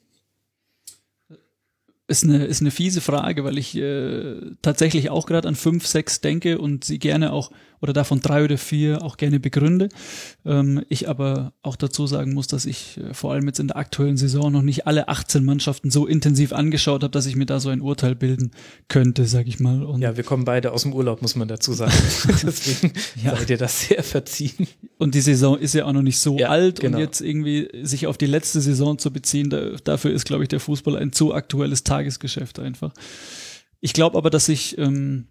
Ist 2.09 2.24
eine, 2.24 2.45
ist 2.45 2.61
eine 2.61 2.70
fiese 2.70 3.01
Frage, 3.01 3.45
weil 3.45 3.59
ich 3.59 3.77
äh, 3.77 4.41
tatsächlich 4.62 5.11
auch 5.11 5.27
gerade 5.27 5.47
an 5.47 5.55
fünf, 5.55 5.87
sechs 5.87 6.20
denke 6.20 6.59
und 6.59 6.83
sie 6.85 6.99
gerne 6.99 7.33
auch 7.33 7.53
oder 7.81 7.93
davon 7.93 8.20
drei 8.20 8.45
oder 8.45 8.59
vier 8.59 9.03
auch 9.03 9.16
gerne 9.16 9.41
begründe. 9.41 9.89
Ähm, 10.45 10.85
ich 10.89 11.09
aber 11.09 11.53
auch 11.62 11.76
dazu 11.76 12.07
sagen 12.07 12.35
muss, 12.35 12.47
dass 12.47 12.66
ich 12.66 12.99
äh, 12.99 13.14
vor 13.14 13.33
allem 13.33 13.47
jetzt 13.47 13.61
in 13.61 13.68
der 13.68 13.76
aktuellen 13.76 14.16
Saison 14.16 14.53
noch 14.53 14.62
nicht 14.62 14.87
alle 14.87 15.09
18 15.09 15.45
Mannschaften 15.45 15.91
so 15.91 16.07
intensiv 16.07 16.53
angeschaut 16.53 17.03
habe, 17.03 17.11
dass 17.11 17.26
ich 17.26 17.37
mir 17.37 17.47
da 17.47 17.61
so 17.61 17.70
ein 17.70 17.81
Urteil 17.81 18.14
bilden 18.14 18.51
könnte, 18.89 19.26
sag 19.26 19.47
ich 19.47 19.61
mal. 19.61 19.83
Und 19.83 20.03
ja, 20.03 20.16
wir 20.16 20.24
kommen 20.24 20.45
beide 20.45 20.72
aus 20.72 20.83
dem 20.83 20.93
Urlaub, 20.93 21.22
muss 21.22 21.37
man 21.37 21.49
dazu 21.49 21.72
sagen. 21.72 21.93
Deswegen 22.43 22.93
ja. 23.24 23.37
seid 23.37 23.51
ihr 23.51 23.59
das 23.59 23.81
sehr 23.89 24.03
verziehen. 24.03 24.66
Und 24.99 25.14
die 25.14 25.20
Saison 25.20 25.59
ist 25.59 25.74
ja 25.74 25.87
auch 25.87 25.93
noch 25.93 26.03
nicht 26.03 26.18
so 26.18 26.39
ja, 26.39 26.49
alt 26.49 26.81
genau. 26.81 26.99
und 26.99 27.03
jetzt 27.03 27.20
irgendwie 27.20 27.68
sich 27.83 28.07
auf 28.07 28.18
die 28.18 28.26
letzte 28.26 28.61
Saison 28.61 28.99
zu 28.99 29.12
beziehen, 29.12 29.51
da, 29.51 29.76
dafür 29.83 30.11
ist, 30.11 30.26
glaube 30.26 30.45
ich, 30.45 30.49
der 30.49 30.61
Fußball 30.61 30.97
ein 30.97 31.12
zu 31.12 31.33
aktuelles 31.33 31.85
Tagesgeschäft 31.85 32.59
einfach. 32.59 32.93
Ich 33.81 33.95
glaube 33.95 34.18
aber, 34.18 34.28
dass 34.28 34.49
ich 34.49 34.76
ähm, 34.76 35.26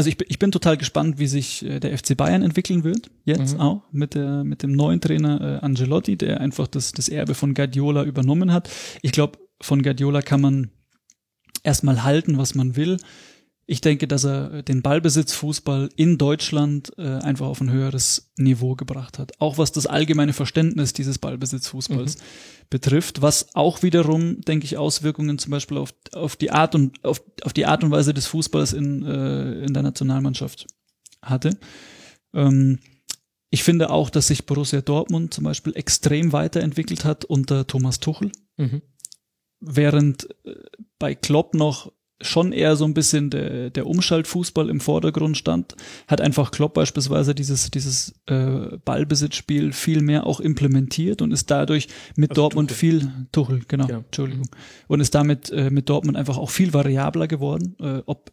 also 0.00 0.08
ich, 0.08 0.16
ich 0.30 0.38
bin 0.38 0.50
total 0.50 0.78
gespannt, 0.78 1.18
wie 1.18 1.26
sich 1.26 1.62
äh, 1.62 1.78
der 1.78 1.96
FC 1.98 2.16
Bayern 2.16 2.40
entwickeln 2.40 2.84
wird, 2.84 3.10
jetzt 3.26 3.56
mhm. 3.56 3.60
auch, 3.60 3.82
mit, 3.92 4.14
der, 4.14 4.44
mit 4.44 4.62
dem 4.62 4.72
neuen 4.72 4.98
Trainer 5.02 5.58
äh, 5.58 5.62
Angelotti, 5.62 6.16
der 6.16 6.40
einfach 6.40 6.66
das, 6.68 6.92
das 6.92 7.10
Erbe 7.10 7.34
von 7.34 7.52
Guardiola 7.52 8.04
übernommen 8.04 8.50
hat. 8.50 8.70
Ich 9.02 9.12
glaube, 9.12 9.38
von 9.60 9.82
Guardiola 9.82 10.22
kann 10.22 10.40
man 10.40 10.70
erstmal 11.64 12.02
halten, 12.02 12.38
was 12.38 12.54
man 12.54 12.76
will. 12.76 12.96
Ich 13.70 13.80
denke, 13.80 14.08
dass 14.08 14.24
er 14.24 14.64
den 14.64 14.82
Ballbesitzfußball 14.82 15.90
in 15.94 16.18
Deutschland 16.18 16.92
äh, 16.98 17.06
einfach 17.18 17.46
auf 17.46 17.60
ein 17.60 17.70
höheres 17.70 18.32
Niveau 18.36 18.74
gebracht 18.74 19.20
hat. 19.20 19.40
Auch 19.40 19.58
was 19.58 19.70
das 19.70 19.86
allgemeine 19.86 20.32
Verständnis 20.32 20.92
dieses 20.92 21.18
Ballbesitzfußballs 21.18 22.16
mhm. 22.16 22.20
betrifft, 22.68 23.22
was 23.22 23.54
auch 23.54 23.84
wiederum, 23.84 24.40
denke 24.40 24.64
ich, 24.64 24.76
Auswirkungen 24.76 25.38
zum 25.38 25.52
Beispiel 25.52 25.78
auf, 25.78 25.94
auf 26.12 26.34
die 26.34 26.50
Art 26.50 26.74
und 26.74 27.04
auf, 27.04 27.22
auf 27.44 27.52
die 27.52 27.64
Art 27.64 27.84
und 27.84 27.92
Weise 27.92 28.12
des 28.12 28.26
Fußballs 28.26 28.72
in, 28.72 29.04
äh, 29.04 29.64
in 29.64 29.72
der 29.72 29.84
Nationalmannschaft 29.84 30.66
hatte. 31.22 31.56
Ähm, 32.34 32.80
ich 33.50 33.62
finde 33.62 33.90
auch, 33.90 34.10
dass 34.10 34.26
sich 34.26 34.46
Borussia 34.46 34.80
Dortmund 34.80 35.32
zum 35.32 35.44
Beispiel 35.44 35.76
extrem 35.76 36.32
weiterentwickelt 36.32 37.04
hat 37.04 37.24
unter 37.24 37.68
Thomas 37.68 38.00
Tuchel. 38.00 38.32
Mhm. 38.56 38.82
Während 39.60 40.28
äh, 40.44 40.56
bei 40.98 41.14
Klopp 41.14 41.54
noch 41.54 41.92
schon 42.20 42.52
eher 42.52 42.76
so 42.76 42.84
ein 42.84 42.94
bisschen 42.94 43.30
der, 43.30 43.70
der 43.70 43.86
Umschaltfußball 43.86 44.68
im 44.68 44.80
Vordergrund 44.80 45.36
stand, 45.36 45.74
hat 46.06 46.20
einfach 46.20 46.50
Klopp 46.50 46.74
beispielsweise 46.74 47.34
dieses, 47.34 47.70
dieses 47.70 48.14
äh, 48.26 48.76
Ballbesitzspiel 48.84 49.72
viel 49.72 50.02
mehr 50.02 50.26
auch 50.26 50.40
implementiert 50.40 51.22
und 51.22 51.32
ist 51.32 51.50
dadurch 51.50 51.88
mit 52.16 52.30
also 52.30 52.42
Dortmund 52.42 52.70
Tuchel. 52.70 53.00
viel, 53.00 53.12
Tuchel, 53.32 53.60
genau, 53.68 53.88
ja. 53.88 53.98
Entschuldigung, 53.98 54.48
und 54.88 55.00
ist 55.00 55.14
damit 55.14 55.50
äh, 55.50 55.70
mit 55.70 55.88
Dortmund 55.88 56.16
einfach 56.16 56.36
auch 56.36 56.50
viel 56.50 56.72
variabler 56.72 57.26
geworden. 57.26 57.76
Äh, 57.80 58.02
ob 58.06 58.32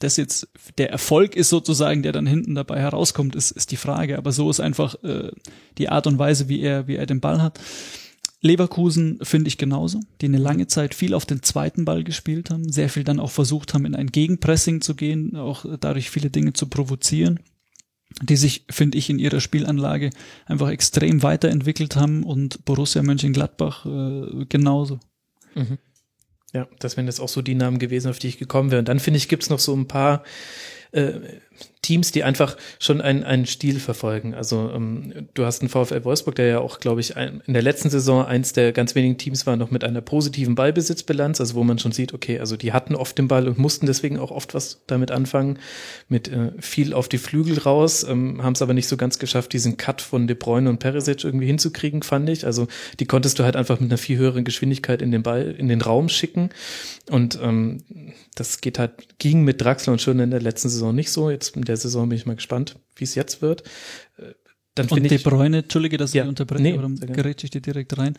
das 0.00 0.16
jetzt 0.16 0.48
der 0.78 0.90
Erfolg 0.90 1.36
ist 1.36 1.48
sozusagen, 1.48 2.02
der 2.02 2.12
dann 2.12 2.26
hinten 2.26 2.54
dabei 2.54 2.80
herauskommt, 2.80 3.34
ist, 3.36 3.50
ist 3.52 3.70
die 3.70 3.76
Frage. 3.76 4.18
Aber 4.18 4.32
so 4.32 4.50
ist 4.50 4.60
einfach 4.60 5.02
äh, 5.04 5.30
die 5.78 5.88
Art 5.88 6.06
und 6.06 6.18
Weise, 6.18 6.48
wie 6.48 6.60
er, 6.60 6.86
wie 6.86 6.96
er 6.96 7.06
den 7.06 7.20
Ball 7.20 7.40
hat. 7.40 7.60
Leverkusen 8.42 9.18
finde 9.22 9.48
ich 9.48 9.58
genauso, 9.58 10.00
die 10.20 10.26
eine 10.26 10.38
lange 10.38 10.66
Zeit 10.66 10.94
viel 10.94 11.14
auf 11.14 11.24
den 11.24 11.42
zweiten 11.42 11.84
Ball 11.84 12.04
gespielt 12.04 12.50
haben, 12.50 12.70
sehr 12.70 12.88
viel 12.88 13.04
dann 13.04 13.20
auch 13.20 13.30
versucht 13.30 13.72
haben, 13.74 13.86
in 13.86 13.94
ein 13.94 14.08
Gegenpressing 14.08 14.80
zu 14.80 14.94
gehen, 14.94 15.36
auch 15.36 15.64
dadurch 15.80 16.10
viele 16.10 16.30
Dinge 16.30 16.52
zu 16.52 16.66
provozieren, 16.66 17.40
die 18.22 18.36
sich, 18.36 18.66
finde 18.70 18.98
ich, 18.98 19.08
in 19.08 19.18
ihrer 19.18 19.40
Spielanlage 19.40 20.10
einfach 20.44 20.68
extrem 20.68 21.22
weiterentwickelt 21.22 21.96
haben 21.96 22.24
und 22.24 22.64
Borussia 22.64 23.02
Mönchengladbach 23.02 23.86
äh, 23.86 24.44
genauso. 24.48 25.00
Mhm. 25.54 25.78
Ja, 26.52 26.68
das 26.78 26.96
wären 26.96 27.06
jetzt 27.06 27.20
auch 27.20 27.28
so 27.28 27.42
die 27.42 27.54
Namen 27.54 27.78
gewesen, 27.78 28.08
auf 28.08 28.18
die 28.18 28.28
ich 28.28 28.38
gekommen 28.38 28.70
wäre. 28.70 28.78
Und 28.78 28.88
dann 28.88 29.00
finde 29.00 29.18
ich, 29.18 29.28
gibt's 29.28 29.50
noch 29.50 29.58
so 29.58 29.74
ein 29.74 29.88
paar 29.88 30.22
äh, 30.92 31.20
Teams, 31.86 32.10
die 32.10 32.24
einfach 32.24 32.56
schon 32.80 33.00
einen, 33.00 33.22
einen 33.22 33.46
Stil 33.46 33.78
verfolgen. 33.78 34.34
Also 34.34 34.72
ähm, 34.74 35.28
du 35.34 35.44
hast 35.44 35.60
einen 35.60 35.68
VfL 35.68 36.02
Wolfsburg, 36.02 36.34
der 36.34 36.46
ja 36.46 36.58
auch, 36.58 36.80
glaube 36.80 37.00
ich, 37.00 37.16
ein, 37.16 37.42
in 37.46 37.52
der 37.52 37.62
letzten 37.62 37.90
Saison 37.90 38.26
eins 38.26 38.52
der 38.52 38.72
ganz 38.72 38.96
wenigen 38.96 39.18
Teams 39.18 39.46
war, 39.46 39.56
noch 39.56 39.70
mit 39.70 39.84
einer 39.84 40.00
positiven 40.00 40.56
Ballbesitzbilanz, 40.56 41.40
also 41.40 41.54
wo 41.54 41.62
man 41.62 41.78
schon 41.78 41.92
sieht, 41.92 42.12
okay, 42.12 42.40
also 42.40 42.56
die 42.56 42.72
hatten 42.72 42.96
oft 42.96 43.16
den 43.18 43.28
Ball 43.28 43.46
und 43.46 43.58
mussten 43.58 43.86
deswegen 43.86 44.18
auch 44.18 44.32
oft 44.32 44.52
was 44.52 44.82
damit 44.88 45.12
anfangen, 45.12 45.60
mit 46.08 46.26
äh, 46.26 46.50
viel 46.58 46.92
auf 46.92 47.08
die 47.08 47.18
Flügel 47.18 47.56
raus, 47.56 48.02
ähm, 48.02 48.42
haben 48.42 48.54
es 48.54 48.62
aber 48.62 48.74
nicht 48.74 48.88
so 48.88 48.96
ganz 48.96 49.20
geschafft, 49.20 49.52
diesen 49.52 49.76
Cut 49.76 50.02
von 50.02 50.26
De 50.26 50.34
Bruyne 50.34 50.68
und 50.68 50.80
Perisic 50.80 51.22
irgendwie 51.22 51.46
hinzukriegen, 51.46 52.02
fand 52.02 52.28
ich. 52.28 52.46
Also 52.46 52.66
die 52.98 53.06
konntest 53.06 53.38
du 53.38 53.44
halt 53.44 53.54
einfach 53.54 53.78
mit 53.78 53.92
einer 53.92 53.98
viel 53.98 54.18
höheren 54.18 54.42
Geschwindigkeit 54.42 55.02
in 55.02 55.12
den 55.12 55.22
Ball, 55.22 55.54
in 55.56 55.68
den 55.68 55.82
Raum 55.82 56.08
schicken 56.08 56.50
und 57.10 57.38
ähm, 57.40 57.84
das 58.34 58.60
geht 58.60 58.80
halt, 58.80 59.18
ging 59.18 59.44
mit 59.44 59.60
Draxler 59.60 59.92
und 59.92 60.02
schon 60.02 60.18
in 60.18 60.32
der 60.32 60.42
letzten 60.42 60.68
Saison 60.68 60.92
nicht 60.92 61.12
so. 61.12 61.30
Jetzt 61.30 61.56
in 61.56 61.62
der 61.62 61.75
Saison 61.76 62.08
bin 62.08 62.16
ich 62.16 62.26
mal 62.26 62.36
gespannt, 62.36 62.76
wie 62.96 63.04
es 63.04 63.14
jetzt 63.14 63.42
wird. 63.42 63.62
Äh, 64.18 64.32
dann 64.76 64.88
und 64.88 65.10
De 65.10 65.18
Bruyne, 65.18 65.58
Entschuldige, 65.58 65.96
dass 65.96 66.12
ja, 66.12 66.24
ich 66.24 66.28
unterbreche, 66.28 66.62
nee, 66.62 66.74
oder 66.74 66.88
gerät 66.88 67.42
ich 67.42 67.50
dir 67.50 67.62
direkt 67.62 67.96
rein. 67.96 68.14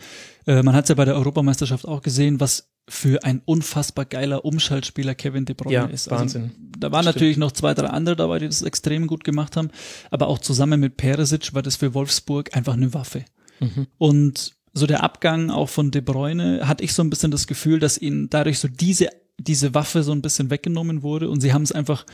Äh, 0.48 0.64
man 0.64 0.74
hat 0.74 0.86
es 0.86 0.90
ja 0.90 0.96
bei 0.96 1.06
der 1.06 1.16
Europameisterschaft 1.16 1.88
auch 1.88 2.02
gesehen, 2.02 2.40
was 2.40 2.72
für 2.90 3.24
ein 3.24 3.42
unfassbar 3.46 4.06
geiler 4.06 4.44
Umschaltspieler 4.44 5.14
Kevin 5.14 5.46
De 5.46 5.56
Bruyne 5.56 5.74
ja, 5.74 5.86
ist. 5.86 6.12
Also, 6.12 6.22
Wahnsinn. 6.22 6.52
Da 6.80 6.92
waren 6.92 7.04
Stimmt. 7.04 7.16
natürlich 7.16 7.38
noch 7.38 7.52
zwei, 7.52 7.76
drei 7.76 7.88
andere 7.88 8.16
dabei, 8.16 8.40
die 8.40 8.48
das 8.48 8.64
extrem 8.64 9.06
gut 9.06 9.24
gemacht 9.24 9.56
haben. 9.56 9.70
Aber 10.10 10.28
auch 10.28 10.40
zusammen 10.40 10.80
mit 10.80 10.98
Peresic 10.98 11.54
war 11.54 11.62
das 11.62 11.76
für 11.76 11.94
Wolfsburg 11.94 12.56
einfach 12.56 12.74
eine 12.74 12.94
Waffe. 12.94 13.26
Mhm. 13.60 13.88
Und 14.00 14.56
so 14.74 14.88
der 14.88 15.04
Abgang 15.04 15.52
auch 15.52 15.70
von 15.70 15.92
De 15.92 16.02
Bruyne 16.02 16.68
hatte 16.68 16.84
ich 16.84 16.94
so 16.94 17.04
ein 17.04 17.10
bisschen 17.10 17.30
das 17.30 17.46
Gefühl, 17.46 17.80
dass 17.80 18.00
ihnen 18.00 18.30
dadurch 18.30 18.60
so 18.60 18.68
diese 18.68 19.10
diese 19.40 19.74
Waffe 19.76 20.02
so 20.02 20.12
ein 20.12 20.22
bisschen 20.22 20.50
weggenommen 20.50 21.04
wurde 21.04 21.30
und 21.30 21.42
sie 21.42 21.54
haben 21.54 21.62
es 21.62 21.72
einfach 21.72 22.06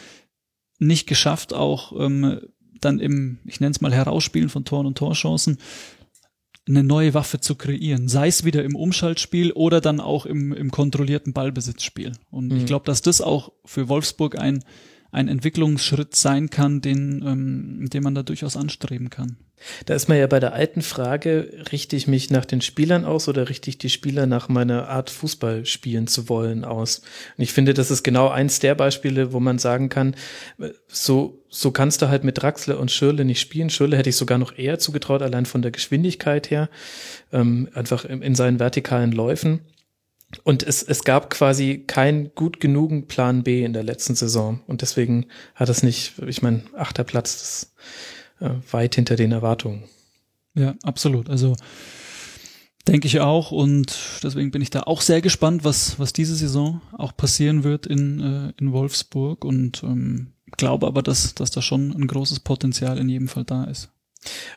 nicht 0.85 1.07
geschafft, 1.07 1.53
auch 1.53 1.93
ähm, 1.99 2.41
dann 2.79 2.99
im, 2.99 3.39
ich 3.45 3.59
nenne 3.59 3.71
es 3.71 3.81
mal 3.81 3.93
Herausspielen 3.93 4.49
von 4.49 4.65
Toren 4.65 4.85
und 4.85 4.97
Torchancen, 4.97 5.57
eine 6.67 6.83
neue 6.83 7.13
Waffe 7.13 7.39
zu 7.39 7.55
kreieren. 7.55 8.07
Sei 8.07 8.27
es 8.27 8.45
wieder 8.45 8.63
im 8.63 8.75
Umschaltspiel 8.75 9.51
oder 9.51 9.81
dann 9.81 9.99
auch 9.99 10.25
im, 10.25 10.53
im 10.53 10.71
kontrollierten 10.71 11.33
Ballbesitzspiel. 11.33 12.13
Und 12.31 12.47
mhm. 12.47 12.57
ich 12.57 12.65
glaube, 12.65 12.85
dass 12.85 13.01
das 13.01 13.21
auch 13.21 13.51
für 13.65 13.89
Wolfsburg 13.89 14.39
ein, 14.39 14.63
ein 15.13 15.27
Entwicklungsschritt 15.27 16.15
sein 16.15 16.49
kann, 16.49 16.81
den, 16.81 17.23
ähm, 17.25 17.89
den 17.89 18.03
man 18.03 18.15
da 18.15 18.23
durchaus 18.23 18.57
anstreben 18.57 19.11
kann. 19.11 19.37
Da 19.85 19.93
ist 19.93 20.09
man 20.09 20.17
ja 20.17 20.27
bei 20.27 20.39
der 20.39 20.53
alten 20.53 20.81
Frage, 20.81 21.49
richte 21.71 21.95
ich 21.95 22.07
mich 22.07 22.31
nach 22.31 22.45
den 22.45 22.61
Spielern 22.61 23.05
aus 23.05 23.29
oder 23.29 23.47
richte 23.47 23.69
ich 23.69 23.77
die 23.77 23.91
Spieler 23.91 24.25
nach 24.25 24.49
meiner 24.49 24.89
Art 24.89 25.09
Fußball 25.09 25.65
spielen 25.65 26.07
zu 26.07 26.27
wollen 26.27 26.65
aus? 26.65 26.99
Und 27.37 27.43
ich 27.43 27.53
finde, 27.53 27.73
das 27.73 27.91
ist 27.91 28.03
genau 28.03 28.27
eins 28.27 28.59
der 28.59 28.75
Beispiele, 28.75 29.31
wo 29.31 29.39
man 29.39 29.59
sagen 29.59 29.87
kann, 29.87 30.15
so, 30.87 31.43
so 31.47 31.71
kannst 31.71 32.01
du 32.01 32.09
halt 32.09 32.23
mit 32.23 32.41
Draxler 32.41 32.79
und 32.79 32.91
Schürle 32.91 33.23
nicht 33.23 33.39
spielen. 33.39 33.69
Schürle 33.69 33.95
hätte 33.95 34.09
ich 34.09 34.17
sogar 34.17 34.39
noch 34.39 34.57
eher 34.57 34.79
zugetraut, 34.79 35.21
allein 35.21 35.45
von 35.45 35.61
der 35.61 35.71
Geschwindigkeit 35.71 36.49
her, 36.49 36.69
ähm, 37.31 37.69
einfach 37.73 38.03
in, 38.03 38.21
in 38.23 38.35
seinen 38.35 38.59
vertikalen 38.59 39.11
Läufen. 39.11 39.61
Und 40.43 40.63
es, 40.63 40.81
es 40.83 41.03
gab 41.03 41.29
quasi 41.29 41.83
keinen 41.85 42.33
gut 42.35 42.59
genugen 42.59 43.07
Plan 43.07 43.43
B 43.43 43.63
in 43.63 43.73
der 43.73 43.83
letzten 43.83 44.15
Saison. 44.15 44.61
Und 44.67 44.81
deswegen 44.81 45.27
hat 45.55 45.69
es 45.69 45.83
nicht, 45.83 46.13
ich 46.25 46.41
meine, 46.41 46.63
achter 46.75 47.03
Platz, 47.03 47.71
das 48.39 48.47
äh, 48.49 48.55
weit 48.71 48.95
hinter 48.95 49.15
den 49.15 49.31
Erwartungen. 49.31 49.83
Ja, 50.55 50.75
absolut. 50.83 51.29
Also 51.29 51.55
denke 52.87 53.07
ich 53.07 53.19
auch. 53.19 53.51
Und 53.51 53.97
deswegen 54.23 54.51
bin 54.51 54.61
ich 54.61 54.69
da 54.69 54.83
auch 54.83 55.01
sehr 55.01 55.21
gespannt, 55.21 55.63
was, 55.63 55.99
was 55.99 56.13
diese 56.13 56.35
Saison 56.35 56.81
auch 56.93 57.15
passieren 57.15 57.63
wird 57.63 57.85
in, 57.85 58.19
äh, 58.19 58.53
in 58.59 58.71
Wolfsburg. 58.71 59.45
Und 59.45 59.83
ähm, 59.83 60.33
glaube 60.57 60.87
aber, 60.87 61.01
dass, 61.01 61.35
dass 61.35 61.51
da 61.51 61.61
schon 61.61 61.91
ein 61.91 62.07
großes 62.07 62.41
Potenzial 62.41 62.97
in 62.97 63.09
jedem 63.09 63.27
Fall 63.27 63.45
da 63.45 63.65
ist. 63.65 63.89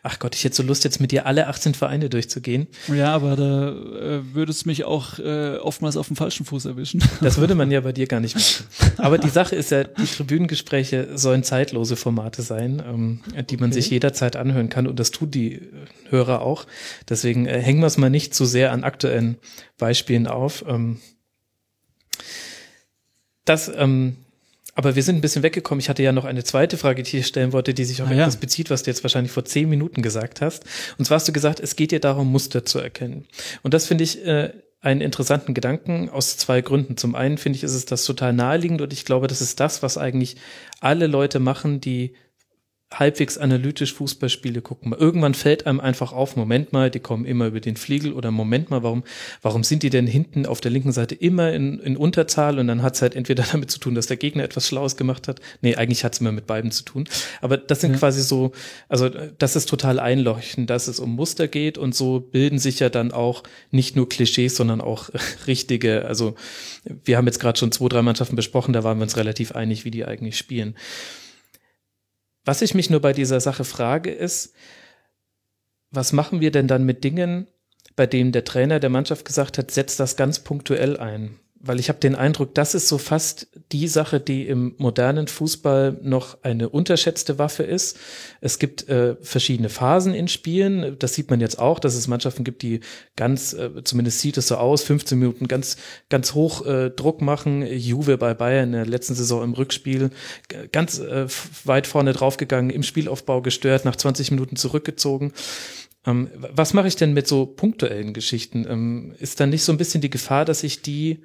Ach 0.03 0.19
Gott, 0.19 0.35
ich 0.35 0.45
hätte 0.45 0.57
so 0.57 0.63
Lust, 0.63 0.85
jetzt 0.85 1.01
mit 1.01 1.13
dir 1.13 1.27
alle 1.27 1.49
18 1.49 1.75
Vereine 1.75 2.09
durchzugehen. 2.09 2.67
Ja, 2.89 3.15
aber 3.15 3.37
da 3.37 3.69
äh, 3.71 4.35
würde 4.35 4.53
es 4.53 4.65
mich 4.67 4.85
auch 4.85 5.19
äh, 5.19 5.57
oftmals 5.57 5.97
auf 5.97 6.07
dem 6.09 6.17
falschen 6.17 6.47
Fuß 6.47 6.67
erwischen. 6.67 7.03
Das 7.21 7.39
würde 7.39 7.55
man 7.55 7.71
ja 7.71 7.81
bei 7.81 7.93
dir 7.93 8.07
gar 8.07 8.21
nicht 8.21 8.37
machen. 8.37 8.67
Aber 8.99 9.19
die 9.19 9.29
Sache 9.37 9.57
ist 9.57 9.71
ja, 9.71 9.85
die 9.85 10.05
Tribünengespräche 10.05 11.17
sollen 11.17 11.43
zeitlose 11.43 11.97
Formate 11.97 12.43
sein, 12.43 12.83
ähm, 12.87 13.21
die 13.49 13.57
man 13.57 13.71
okay. 13.71 13.81
sich 13.81 13.91
jederzeit 13.91 14.37
anhören 14.37 14.69
kann 14.69 14.87
und 14.87 15.01
das 15.01 15.11
tun 15.11 15.31
die 15.31 15.63
Hörer 16.11 16.43
auch. 16.43 16.67
Deswegen 17.09 17.47
äh, 17.47 17.61
hängen 17.61 17.81
wir 17.81 17.87
es 17.87 17.97
mal 17.97 18.11
nicht 18.11 18.35
zu 18.35 18.45
sehr 18.45 18.73
an 18.73 18.85
aktuellen 18.85 19.39
Beispielen 19.79 20.27
auf. 20.27 20.65
Ähm, 20.69 21.01
das 23.45 23.71
ähm, 23.75 24.17
aber 24.77 24.95
wir 24.95 25.03
sind 25.03 25.17
ein 25.17 25.21
bisschen 25.23 25.43
weggekommen. 25.43 25.81
Ich 25.81 25.89
hatte 25.89 26.03
ja 26.03 26.13
noch 26.13 26.27
eine 26.27 26.45
zweite 26.45 26.77
Frage, 26.77 27.03
die 27.03 27.19
ich 27.19 27.27
stellen 27.27 27.53
wollte, 27.53 27.73
die 27.73 27.85
sich 27.85 28.03
auf 28.03 28.09
ah, 28.09 28.13
etwas 28.13 28.35
ja. 28.35 28.41
bezieht, 28.41 28.69
was 28.69 28.83
du 28.83 28.91
jetzt 28.91 29.03
wahrscheinlich 29.03 29.33
vor 29.33 29.47
zehn 29.47 29.69
Minuten 29.71 30.03
gesagt 30.03 30.43
hast. 30.43 30.65
Und 30.99 31.07
zwar 31.07 31.17
hast 31.17 31.27
du 31.27 31.33
gesagt, 31.33 31.61
es 31.61 31.77
geht 31.77 31.93
dir 31.93 32.01
darum, 32.01 32.31
Muster 32.31 32.65
zu 32.65 32.79
erkennen. 32.79 33.27
Und 33.63 33.73
das 33.73 33.87
finde 33.87 34.05
ich 34.05 34.25
äh, 34.27 34.53
einen 34.83 35.01
interessanten 35.01 35.55
Gedanken 35.55 36.11
aus 36.11 36.37
zwei 36.37 36.61
Gründen. 36.61 36.99
Zum 36.99 37.15
einen 37.15 37.39
finde 37.39 37.57
ich, 37.57 37.65
ist 37.65 37.73
es 37.73 37.87
das 37.87 38.05
total 38.05 38.35
naheliegend 38.35 38.83
und 38.83 38.93
ich 38.93 39.07
glaube, 39.07 39.29
das 39.29 39.41
ist 39.41 39.61
das, 39.61 39.83
was 39.83 39.97
eigentlich 39.97 40.37
alle 40.81 41.07
Leute 41.07 41.41
machen, 41.41 41.81
die 41.81 42.15
halbwegs 42.99 43.39
analytisch 43.39 43.93
Fußballspiele 43.95 44.63
gucken. 44.63 44.93
Irgendwann 44.93 45.35
fällt 45.35 45.67
einem 45.67 45.81
einfach 45.81 46.13
auf, 46.13 46.37
Moment 46.37 46.73
mal, 46.73 46.91
die 46.91 47.01
kommen 47.01 47.25
immer 47.25 47.47
über 47.47 47.61
den 47.61 47.77
Flügel 47.77 48.13
oder 48.13 48.31
Moment 48.31 48.71
mal, 48.71 48.83
warum, 48.83 49.05
warum 49.43 49.65
sind 49.65 49.83
die 49.83 49.91
denn 49.91 50.07
hinten 50.07 50.47
auf 50.47 50.61
der 50.61 50.71
linken 50.71 50.93
Seite 50.93 51.15
immer 51.15 51.53
in, 51.53 51.79
in 51.81 51.97
Unterzahl 51.97 52.59
und 52.59 52.67
dann 52.69 52.83
hat 52.83 52.95
es 52.95 53.03
halt 53.03 53.15
entweder 53.15 53.45
damit 53.53 53.71
zu 53.71 53.79
tun, 53.79 53.95
dass 53.95 54.07
der 54.07 54.17
Gegner 54.17 54.45
etwas 54.45 54.69
Schlaues 54.69 54.97
gemacht 54.97 55.29
hat. 55.29 55.41
Nee, 55.61 55.77
eigentlich 55.77 56.05
hat 56.05 56.15
es 56.15 56.21
immer 56.21 56.33
mit 56.33 56.47
beiden 56.47 56.71
zu 56.71 56.85
tun. 56.85 57.09
Aber 57.41 57.57
das 57.57 57.81
sind 57.81 57.93
ja. 57.93 57.99
quasi 57.99 58.23
so, 58.23 58.53
also 58.89 59.09
das 59.09 59.57
ist 59.57 59.69
total 59.69 59.99
einleuchtend, 59.99 60.71
dass 60.71 60.89
es 60.89 61.01
um 61.01 61.15
Muster 61.15 61.49
geht 61.49 61.79
und 61.79 61.95
so 61.95 62.21
bilden 62.21 62.59
sich 62.59 62.81
ja 62.81 62.89
dann 62.89 63.13
auch 63.13 63.43
nicht 63.71 63.97
nur 63.97 64.09
Klischees, 64.09 64.57
sondern 64.57 64.81
auch 64.81 65.11
richtige, 65.47 66.07
also 66.07 66.35
wir 67.05 67.17
haben 67.17 67.27
jetzt 67.27 67.41
gerade 67.41 67.59
schon 67.59 67.73
zwei, 67.73 67.89
drei 67.89 68.03
Mannschaften 68.03 68.37
besprochen, 68.37 68.73
da 68.73 68.85
waren 68.85 68.99
wir 68.99 69.03
uns 69.03 69.17
relativ 69.17 69.53
einig, 69.53 69.85
wie 69.85 69.91
die 69.91 70.05
eigentlich 70.05 70.37
spielen. 70.37 70.75
Was 72.47 72.63
ich 72.63 72.75
mich 72.75 72.89
nur 72.89 73.01
bei 73.01 73.13
dieser 73.13 73.41
Sache 73.41 73.65
frage, 73.65 74.11
ist, 74.11 74.55
was 75.91 76.13
machen 76.13 76.41
wir 76.41 76.53
denn 76.53 76.69
dann 76.69 76.85
mit 76.85 77.03
Dingen, 77.05 77.49
bei 77.97 78.07
denen 78.07 78.31
der 78.31 78.45
Trainer 78.45 78.79
der 78.79 78.89
Mannschaft 78.89 79.25
gesagt 79.25 79.59
hat, 79.59 79.71
setzt 79.73 79.99
das 79.99 80.17
ganz 80.17 80.39
punktuell 80.39 80.97
ein? 80.97 81.41
Weil 81.61 81.81
ich 81.81 81.89
habe 81.89 81.99
den 81.99 82.15
Eindruck, 82.15 82.55
das 82.55 82.75
ist 82.75 82.89
so 82.89 82.99
fast 82.99 83.49
die 83.73 83.89
Sache, 83.89 84.21
die 84.21 84.47
im 84.47 84.75
modernen 84.79 85.27
Fußball 85.27 85.99
noch 86.03 86.39
eine 86.43 86.69
unterschätzte 86.69 87.39
Waffe 87.39 87.63
ist. 87.63 87.99
Es 88.41 88.59
gibt 88.59 88.89
äh, 88.89 89.17
verschiedene 89.21 89.69
Phasen 89.69 90.15
in 90.15 90.29
Spielen. 90.29 90.97
Das 90.99 91.15
sieht 91.15 91.31
man 91.31 91.41
jetzt 91.41 91.59
auch, 91.59 91.79
dass 91.79 91.95
es 91.95 92.09
Mannschaften 92.09 92.45
gibt, 92.45 92.63
die 92.63 92.81
ganz, 93.17 93.53
äh, 93.53 93.83
zumindest 93.85 94.21
sieht 94.21 94.37
es 94.37 94.49
so 94.49 94.57
aus, 94.57 94.83
15 94.83 95.19
Minuten 95.19 95.49
ganz, 95.49 95.77
ganz 96.09 96.35
hoch 96.35 96.67
äh, 96.67 96.91
Druck 96.91 97.21
machen. 97.21 97.67
Juve 97.67 98.19
bei 98.19 98.35
Bayern 98.35 98.69
in 98.69 98.73
der 98.73 98.87
letzten 98.87 99.15
Saison 99.15 99.43
im 99.43 99.55
Rückspiel 99.55 100.11
ganz 100.73 100.99
äh, 100.99 101.27
weit 101.65 101.87
vorne 101.87 102.13
draufgegangen, 102.13 102.71
im 102.71 102.83
Spielaufbau 102.83 103.43
gestört, 103.43 103.85
nach 103.85 103.97
20 103.97 104.31
Minuten 104.31 104.57
zurückgezogen. 104.57 105.33
Ähm, 106.07 106.31
was 106.37 106.73
mache 106.73 106.89
ich 106.89 106.97
denn 106.97 107.13
mit 107.13 107.27
so 107.27 107.47
punktuellen 107.47 108.13
Geschichten? 108.13 108.67
Ähm, 108.69 109.15
ist 109.19 109.41
dann 109.41 109.51
nicht 109.51 109.65
so 109.65 109.73
ein 109.73 109.79
bisschen 109.79 110.01
die 110.01 110.11
Gefahr, 110.11 110.45
dass 110.45 110.63
ich 110.63 110.83
die 110.83 111.21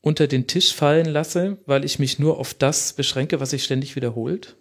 unter 0.00 0.26
den 0.26 0.46
Tisch 0.46 0.72
fallen 0.72 1.06
lasse, 1.06 1.58
weil 1.66 1.84
ich 1.84 1.98
mich 1.98 2.18
nur 2.18 2.38
auf 2.38 2.54
das 2.54 2.92
beschränke, 2.92 3.40
was 3.40 3.50
sich 3.50 3.64
ständig 3.64 3.96
wiederholt? 3.96 4.56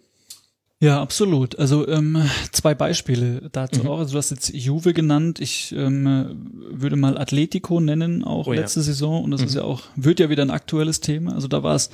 Ja, 0.80 1.02
absolut. 1.02 1.58
Also 1.58 1.88
ähm, 1.88 2.24
zwei 2.52 2.76
Beispiele 2.76 3.50
dazu 3.52 3.82
mhm. 3.82 3.88
auch. 3.88 4.00
Also 4.00 4.14
du 4.14 4.18
hast 4.20 4.30
jetzt 4.30 4.54
Juve 4.54 4.94
genannt. 4.94 5.40
Ich 5.40 5.74
ähm, 5.76 6.52
würde 6.70 6.96
mal 6.96 7.18
Atletico 7.18 7.80
nennen, 7.80 8.24
auch 8.24 8.48
oh, 8.48 8.54
letzte 8.54 8.82
ja. 8.82 8.86
Saison. 8.86 9.24
Und 9.24 9.32
das 9.32 9.42
mhm. 9.42 9.48
ist 9.48 9.56
ja 9.56 9.64
auch, 9.64 9.84
wird 9.96 10.20
ja 10.20 10.30
wieder 10.30 10.44
ein 10.44 10.52
aktuelles 10.52 11.00
Thema. 11.00 11.34
Also 11.34 11.48
da 11.48 11.64
war 11.64 11.76
es 11.76 11.90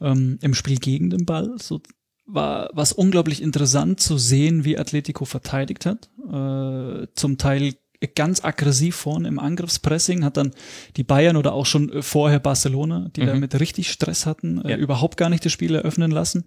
ähm, 0.00 0.38
im 0.42 0.54
Spiel 0.54 0.78
gegen 0.78 1.10
den 1.10 1.26
Ball. 1.26 1.54
So 1.60 1.80
war 2.26 2.70
was 2.72 2.92
unglaublich 2.92 3.42
interessant 3.42 4.00
zu 4.00 4.18
sehen, 4.18 4.64
wie 4.64 4.78
Atletico 4.78 5.24
verteidigt 5.24 5.86
hat. 5.86 6.08
Äh, 6.26 7.06
zum 7.14 7.38
Teil 7.38 7.74
ganz 8.14 8.44
aggressiv 8.44 8.96
vorne 8.96 9.28
im 9.28 9.38
Angriffspressing, 9.38 10.24
hat 10.24 10.36
dann 10.36 10.52
die 10.96 11.04
Bayern 11.04 11.36
oder 11.36 11.52
auch 11.54 11.66
schon 11.66 12.02
vorher 12.02 12.38
Barcelona, 12.38 13.10
die 13.16 13.22
mhm. 13.22 13.26
damit 13.26 13.60
richtig 13.60 13.90
Stress 13.90 14.26
hatten, 14.26 14.60
äh, 14.62 14.72
ja. 14.72 14.76
äh, 14.76 14.80
überhaupt 14.80 15.16
gar 15.16 15.30
nicht 15.30 15.44
das 15.44 15.52
Spiel 15.52 15.74
eröffnen 15.74 16.10
lassen. 16.10 16.44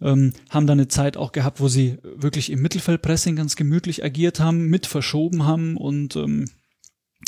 Ähm, 0.00 0.32
haben 0.50 0.66
dann 0.66 0.78
eine 0.78 0.88
Zeit 0.88 1.16
auch 1.16 1.32
gehabt, 1.32 1.60
wo 1.60 1.68
sie 1.68 1.98
wirklich 2.02 2.50
im 2.50 2.62
Mittelfeldpressing 2.62 3.36
ganz 3.36 3.56
gemütlich 3.56 4.04
agiert 4.04 4.38
haben, 4.38 4.66
mit 4.66 4.86
verschoben 4.86 5.44
haben 5.44 5.76
und 5.76 6.14
ähm, 6.16 6.46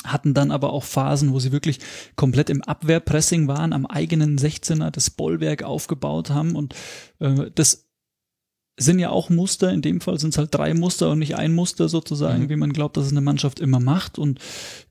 hatten 0.04 0.34
dann 0.34 0.50
aber 0.50 0.72
auch 0.72 0.84
Phasen, 0.84 1.32
wo 1.32 1.40
sie 1.40 1.52
wirklich 1.52 1.78
komplett 2.16 2.48
im 2.48 2.62
Abwehrpressing 2.62 3.48
waren, 3.48 3.72
am 3.72 3.86
eigenen 3.86 4.38
16er 4.38 4.90
das 4.90 5.10
Bollwerk 5.10 5.62
aufgebaut 5.62 6.30
haben 6.30 6.54
und 6.54 6.74
äh, 7.18 7.50
das 7.54 7.90
sind 8.80 8.98
ja 8.98 9.10
auch 9.10 9.28
Muster, 9.28 9.72
in 9.72 9.82
dem 9.82 10.00
Fall 10.00 10.18
sind 10.18 10.30
es 10.30 10.38
halt 10.38 10.54
drei 10.54 10.72
Muster 10.74 11.10
und 11.10 11.18
nicht 11.18 11.36
ein 11.36 11.54
Muster 11.54 11.88
sozusagen, 11.88 12.44
mhm. 12.44 12.48
wie 12.48 12.56
man 12.56 12.72
glaubt, 12.72 12.96
dass 12.96 13.04
es 13.04 13.12
eine 13.12 13.20
Mannschaft 13.20 13.60
immer 13.60 13.78
macht. 13.78 14.18
Und 14.18 14.40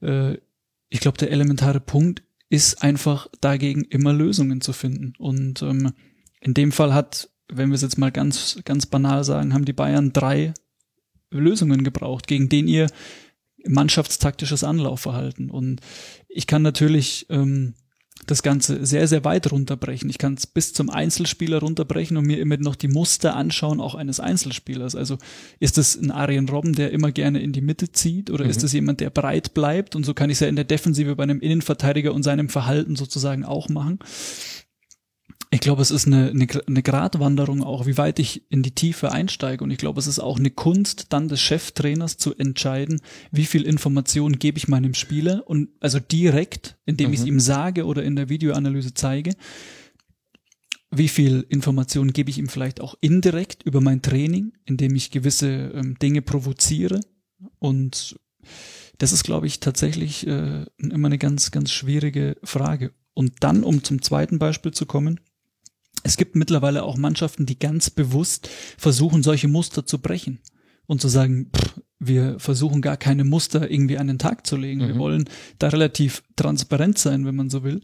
äh, 0.01 0.37
ich 0.89 0.99
glaube, 0.99 1.17
der 1.17 1.31
elementare 1.31 1.79
Punkt 1.79 2.23
ist 2.49 2.83
einfach 2.83 3.27
dagegen 3.41 3.83
immer 3.83 4.13
Lösungen 4.13 4.61
zu 4.61 4.73
finden. 4.73 5.13
Und 5.17 5.61
ähm, 5.63 5.93
in 6.39 6.53
dem 6.53 6.71
Fall 6.71 6.93
hat, 6.93 7.29
wenn 7.51 7.69
wir 7.69 7.75
es 7.75 7.81
jetzt 7.81 7.97
mal 7.97 8.11
ganz, 8.11 8.59
ganz 8.63 8.85
banal 8.85 9.23
sagen, 9.23 9.53
haben 9.53 9.65
die 9.65 9.73
Bayern 9.73 10.13
drei 10.13 10.53
Lösungen 11.31 11.83
gebraucht, 11.83 12.27
gegen 12.27 12.47
den 12.47 12.67
ihr 12.67 12.87
mannschaftstaktisches 13.67 14.63
Anlaufverhalten. 14.63 15.49
Und 15.49 15.81
ich 16.27 16.47
kann 16.47 16.61
natürlich 16.61 17.25
ähm, 17.29 17.73
das 18.27 18.43
Ganze 18.43 18.85
sehr, 18.85 19.07
sehr 19.07 19.23
weit 19.23 19.51
runterbrechen. 19.51 20.09
Ich 20.09 20.17
kann 20.17 20.33
es 20.33 20.45
bis 20.45 20.73
zum 20.73 20.89
Einzelspieler 20.89 21.59
runterbrechen 21.59 22.17
und 22.17 22.25
mir 22.25 22.39
immer 22.39 22.57
noch 22.57 22.75
die 22.75 22.87
Muster 22.87 23.35
anschauen, 23.35 23.79
auch 23.79 23.95
eines 23.95 24.19
Einzelspielers. 24.19 24.95
Also 24.95 25.17
ist 25.59 25.77
es 25.77 25.95
ein 25.95 26.11
Arjen 26.11 26.47
Robben, 26.47 26.73
der 26.73 26.91
immer 26.91 27.11
gerne 27.11 27.41
in 27.41 27.53
die 27.53 27.61
Mitte 27.61 27.91
zieht 27.91 28.29
oder 28.29 28.43
mhm. 28.43 28.51
ist 28.51 28.63
es 28.63 28.73
jemand, 28.73 28.99
der 28.99 29.09
breit 29.09 29.53
bleibt? 29.53 29.95
Und 29.95 30.05
so 30.05 30.13
kann 30.13 30.29
ich 30.29 30.35
es 30.35 30.41
ja 30.41 30.47
in 30.47 30.55
der 30.55 30.65
Defensive 30.65 31.15
bei 31.15 31.23
einem 31.23 31.39
Innenverteidiger 31.39 32.13
und 32.13 32.23
seinem 32.23 32.49
Verhalten 32.49 32.95
sozusagen 32.95 33.45
auch 33.45 33.69
machen 33.69 33.99
ich 35.51 35.61
glaube, 35.61 35.81
es 35.81 35.89
ist 35.89 36.05
eine, 36.05 36.29
eine, 36.29 36.47
eine 36.67 36.83
Gratwanderung 36.83 37.63
auch, 37.63 37.87
wie 37.87 37.97
weit 37.97 38.19
ich 38.19 38.43
in 38.51 38.61
die 38.61 38.75
Tiefe 38.75 39.11
einsteige. 39.11 39.63
Und 39.63 39.71
ich 39.71 39.79
glaube, 39.79 39.99
es 39.99 40.05
ist 40.05 40.19
auch 40.19 40.37
eine 40.37 40.51
Kunst 40.51 41.07
dann 41.09 41.27
des 41.27 41.41
Cheftrainers 41.41 42.17
zu 42.17 42.35
entscheiden, 42.35 43.01
wie 43.31 43.45
viel 43.45 43.63
Information 43.63 44.37
gebe 44.37 44.59
ich 44.59 44.67
meinem 44.67 44.93
Spieler 44.93 45.43
und 45.47 45.69
also 45.79 45.99
direkt, 45.99 46.77
indem 46.85 47.07
mhm. 47.07 47.13
ich 47.13 47.19
es 47.21 47.25
ihm 47.25 47.39
sage 47.39 47.85
oder 47.85 48.03
in 48.03 48.15
der 48.15 48.29
Videoanalyse 48.29 48.93
zeige, 48.93 49.33
wie 50.91 51.07
viel 51.07 51.45
Information 51.49 52.13
gebe 52.13 52.29
ich 52.29 52.37
ihm 52.37 52.49
vielleicht 52.49 52.79
auch 52.79 52.95
indirekt 53.01 53.63
über 53.63 53.81
mein 53.81 54.03
Training, 54.03 54.53
indem 54.65 54.95
ich 54.95 55.09
gewisse 55.09 55.71
ähm, 55.73 55.97
Dinge 55.99 56.21
provoziere. 56.21 56.99
Und 57.57 58.19
das 58.99 59.13
ist, 59.13 59.23
glaube 59.23 59.47
ich, 59.47 59.59
tatsächlich 59.59 60.27
äh, 60.27 60.65
immer 60.77 61.07
eine 61.07 61.17
ganz, 61.17 61.49
ganz 61.49 61.71
schwierige 61.71 62.37
Frage. 62.43 62.91
Und 63.15 63.33
dann, 63.39 63.63
um 63.63 63.83
zum 63.83 64.01
zweiten 64.01 64.39
Beispiel 64.39 64.71
zu 64.71 64.85
kommen, 64.85 65.19
es 66.03 66.17
gibt 66.17 66.35
mittlerweile 66.35 66.83
auch 66.83 66.97
Mannschaften, 66.97 67.45
die 67.45 67.59
ganz 67.59 67.89
bewusst 67.89 68.49
versuchen, 68.77 69.23
solche 69.23 69.47
Muster 69.47 69.85
zu 69.85 69.99
brechen 69.99 70.39
und 70.87 71.01
zu 71.01 71.07
sagen, 71.07 71.51
pff, 71.55 71.81
wir 71.99 72.39
versuchen 72.39 72.81
gar 72.81 72.97
keine 72.97 73.23
Muster 73.23 73.69
irgendwie 73.69 73.97
an 73.97 74.07
den 74.07 74.19
Tag 74.19 74.47
zu 74.47 74.55
legen. 74.55 74.81
Mhm. 74.81 74.87
Wir 74.87 74.97
wollen 74.97 75.29
da 75.59 75.67
relativ 75.67 76.23
transparent 76.35 76.97
sein, 76.97 77.25
wenn 77.25 77.35
man 77.35 77.49
so 77.49 77.63
will. 77.63 77.81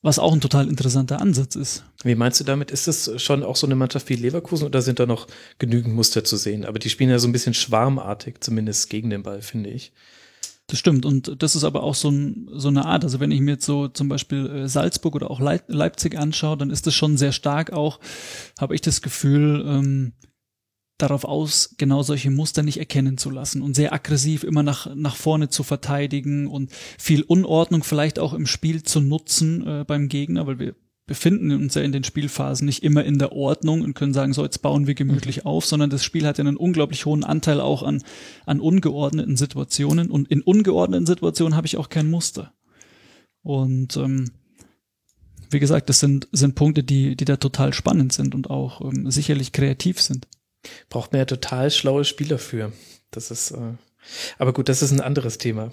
Was 0.00 0.20
auch 0.20 0.32
ein 0.32 0.40
total 0.40 0.68
interessanter 0.68 1.20
Ansatz 1.20 1.56
ist. 1.56 1.84
Wie 2.04 2.14
meinst 2.14 2.38
du 2.38 2.44
damit? 2.44 2.70
Ist 2.70 2.86
das 2.86 3.20
schon 3.20 3.42
auch 3.42 3.56
so 3.56 3.66
eine 3.66 3.74
Mannschaft 3.74 4.08
wie 4.08 4.14
Leverkusen 4.14 4.64
oder 4.64 4.80
sind 4.80 5.00
da 5.00 5.06
noch 5.06 5.26
genügend 5.58 5.92
Muster 5.92 6.22
zu 6.22 6.36
sehen? 6.36 6.64
Aber 6.64 6.78
die 6.78 6.88
spielen 6.88 7.10
ja 7.10 7.18
so 7.18 7.26
ein 7.26 7.32
bisschen 7.32 7.54
schwarmartig, 7.54 8.36
zumindest 8.40 8.90
gegen 8.90 9.10
den 9.10 9.24
Ball, 9.24 9.42
finde 9.42 9.70
ich. 9.70 9.92
Das 10.68 10.78
stimmt. 10.78 11.06
Und 11.06 11.42
das 11.42 11.56
ist 11.56 11.64
aber 11.64 11.82
auch 11.82 11.94
so, 11.94 12.10
ein, 12.10 12.48
so 12.52 12.68
eine 12.68 12.84
Art. 12.84 13.02
Also 13.02 13.20
wenn 13.20 13.30
ich 13.30 13.40
mir 13.40 13.52
jetzt 13.52 13.64
so 13.64 13.88
zum 13.88 14.08
Beispiel 14.08 14.46
äh, 14.46 14.68
Salzburg 14.68 15.14
oder 15.14 15.30
auch 15.30 15.40
Leipzig 15.40 16.18
anschaue, 16.18 16.58
dann 16.58 16.70
ist 16.70 16.86
das 16.86 16.94
schon 16.94 17.16
sehr 17.16 17.32
stark 17.32 17.72
auch, 17.72 18.00
habe 18.60 18.74
ich 18.74 18.82
das 18.82 19.00
Gefühl, 19.00 19.64
ähm, 19.66 20.12
darauf 20.98 21.24
aus, 21.24 21.76
genau 21.78 22.02
solche 22.02 22.30
Muster 22.30 22.62
nicht 22.62 22.78
erkennen 22.78 23.16
zu 23.16 23.30
lassen 23.30 23.62
und 23.62 23.74
sehr 23.74 23.92
aggressiv 23.92 24.42
immer 24.42 24.64
nach, 24.64 24.94
nach 24.94 25.16
vorne 25.16 25.48
zu 25.48 25.62
verteidigen 25.62 26.48
und 26.48 26.72
viel 26.98 27.22
Unordnung 27.22 27.84
vielleicht 27.84 28.18
auch 28.18 28.34
im 28.34 28.46
Spiel 28.46 28.82
zu 28.82 29.00
nutzen 29.00 29.66
äh, 29.66 29.84
beim 29.86 30.08
Gegner, 30.08 30.46
weil 30.46 30.58
wir 30.58 30.74
befinden 31.08 31.50
uns 31.50 31.74
ja 31.74 31.82
in 31.82 31.90
den 31.90 32.04
Spielphasen 32.04 32.66
nicht 32.66 32.84
immer 32.84 33.02
in 33.02 33.18
der 33.18 33.32
Ordnung 33.32 33.82
und 33.82 33.94
können 33.94 34.14
sagen, 34.14 34.32
so 34.34 34.44
jetzt 34.44 34.62
bauen 34.62 34.86
wir 34.86 34.94
gemütlich 34.94 35.38
mhm. 35.38 35.46
auf, 35.46 35.64
sondern 35.64 35.90
das 35.90 36.04
Spiel 36.04 36.24
hat 36.24 36.38
ja 36.38 36.44
einen 36.44 36.56
unglaublich 36.56 37.06
hohen 37.06 37.24
Anteil 37.24 37.60
auch 37.60 37.82
an, 37.82 38.04
an 38.46 38.60
ungeordneten 38.60 39.36
Situationen 39.36 40.10
und 40.10 40.28
in 40.28 40.42
ungeordneten 40.42 41.06
Situationen 41.06 41.56
habe 41.56 41.66
ich 41.66 41.78
auch 41.78 41.88
kein 41.88 42.10
Muster. 42.10 42.52
Und 43.42 43.96
ähm, 43.96 44.30
wie 45.50 45.58
gesagt, 45.58 45.88
das 45.88 45.98
sind, 45.98 46.28
sind 46.30 46.54
Punkte, 46.54 46.84
die, 46.84 47.16
die 47.16 47.24
da 47.24 47.36
total 47.36 47.72
spannend 47.72 48.12
sind 48.12 48.34
und 48.34 48.50
auch 48.50 48.82
ähm, 48.82 49.10
sicherlich 49.10 49.52
kreativ 49.52 50.00
sind. 50.00 50.28
Braucht 50.90 51.12
man 51.12 51.20
ja 51.20 51.24
total 51.24 51.70
schlaue 51.70 52.04
Spieler 52.04 52.38
für. 52.38 52.72
Das 53.10 53.30
ist 53.30 53.52
äh 53.52 53.72
aber 54.38 54.52
gut, 54.52 54.68
das 54.68 54.82
ist 54.82 54.90
ein 54.90 55.00
anderes 55.00 55.38
Thema. 55.38 55.70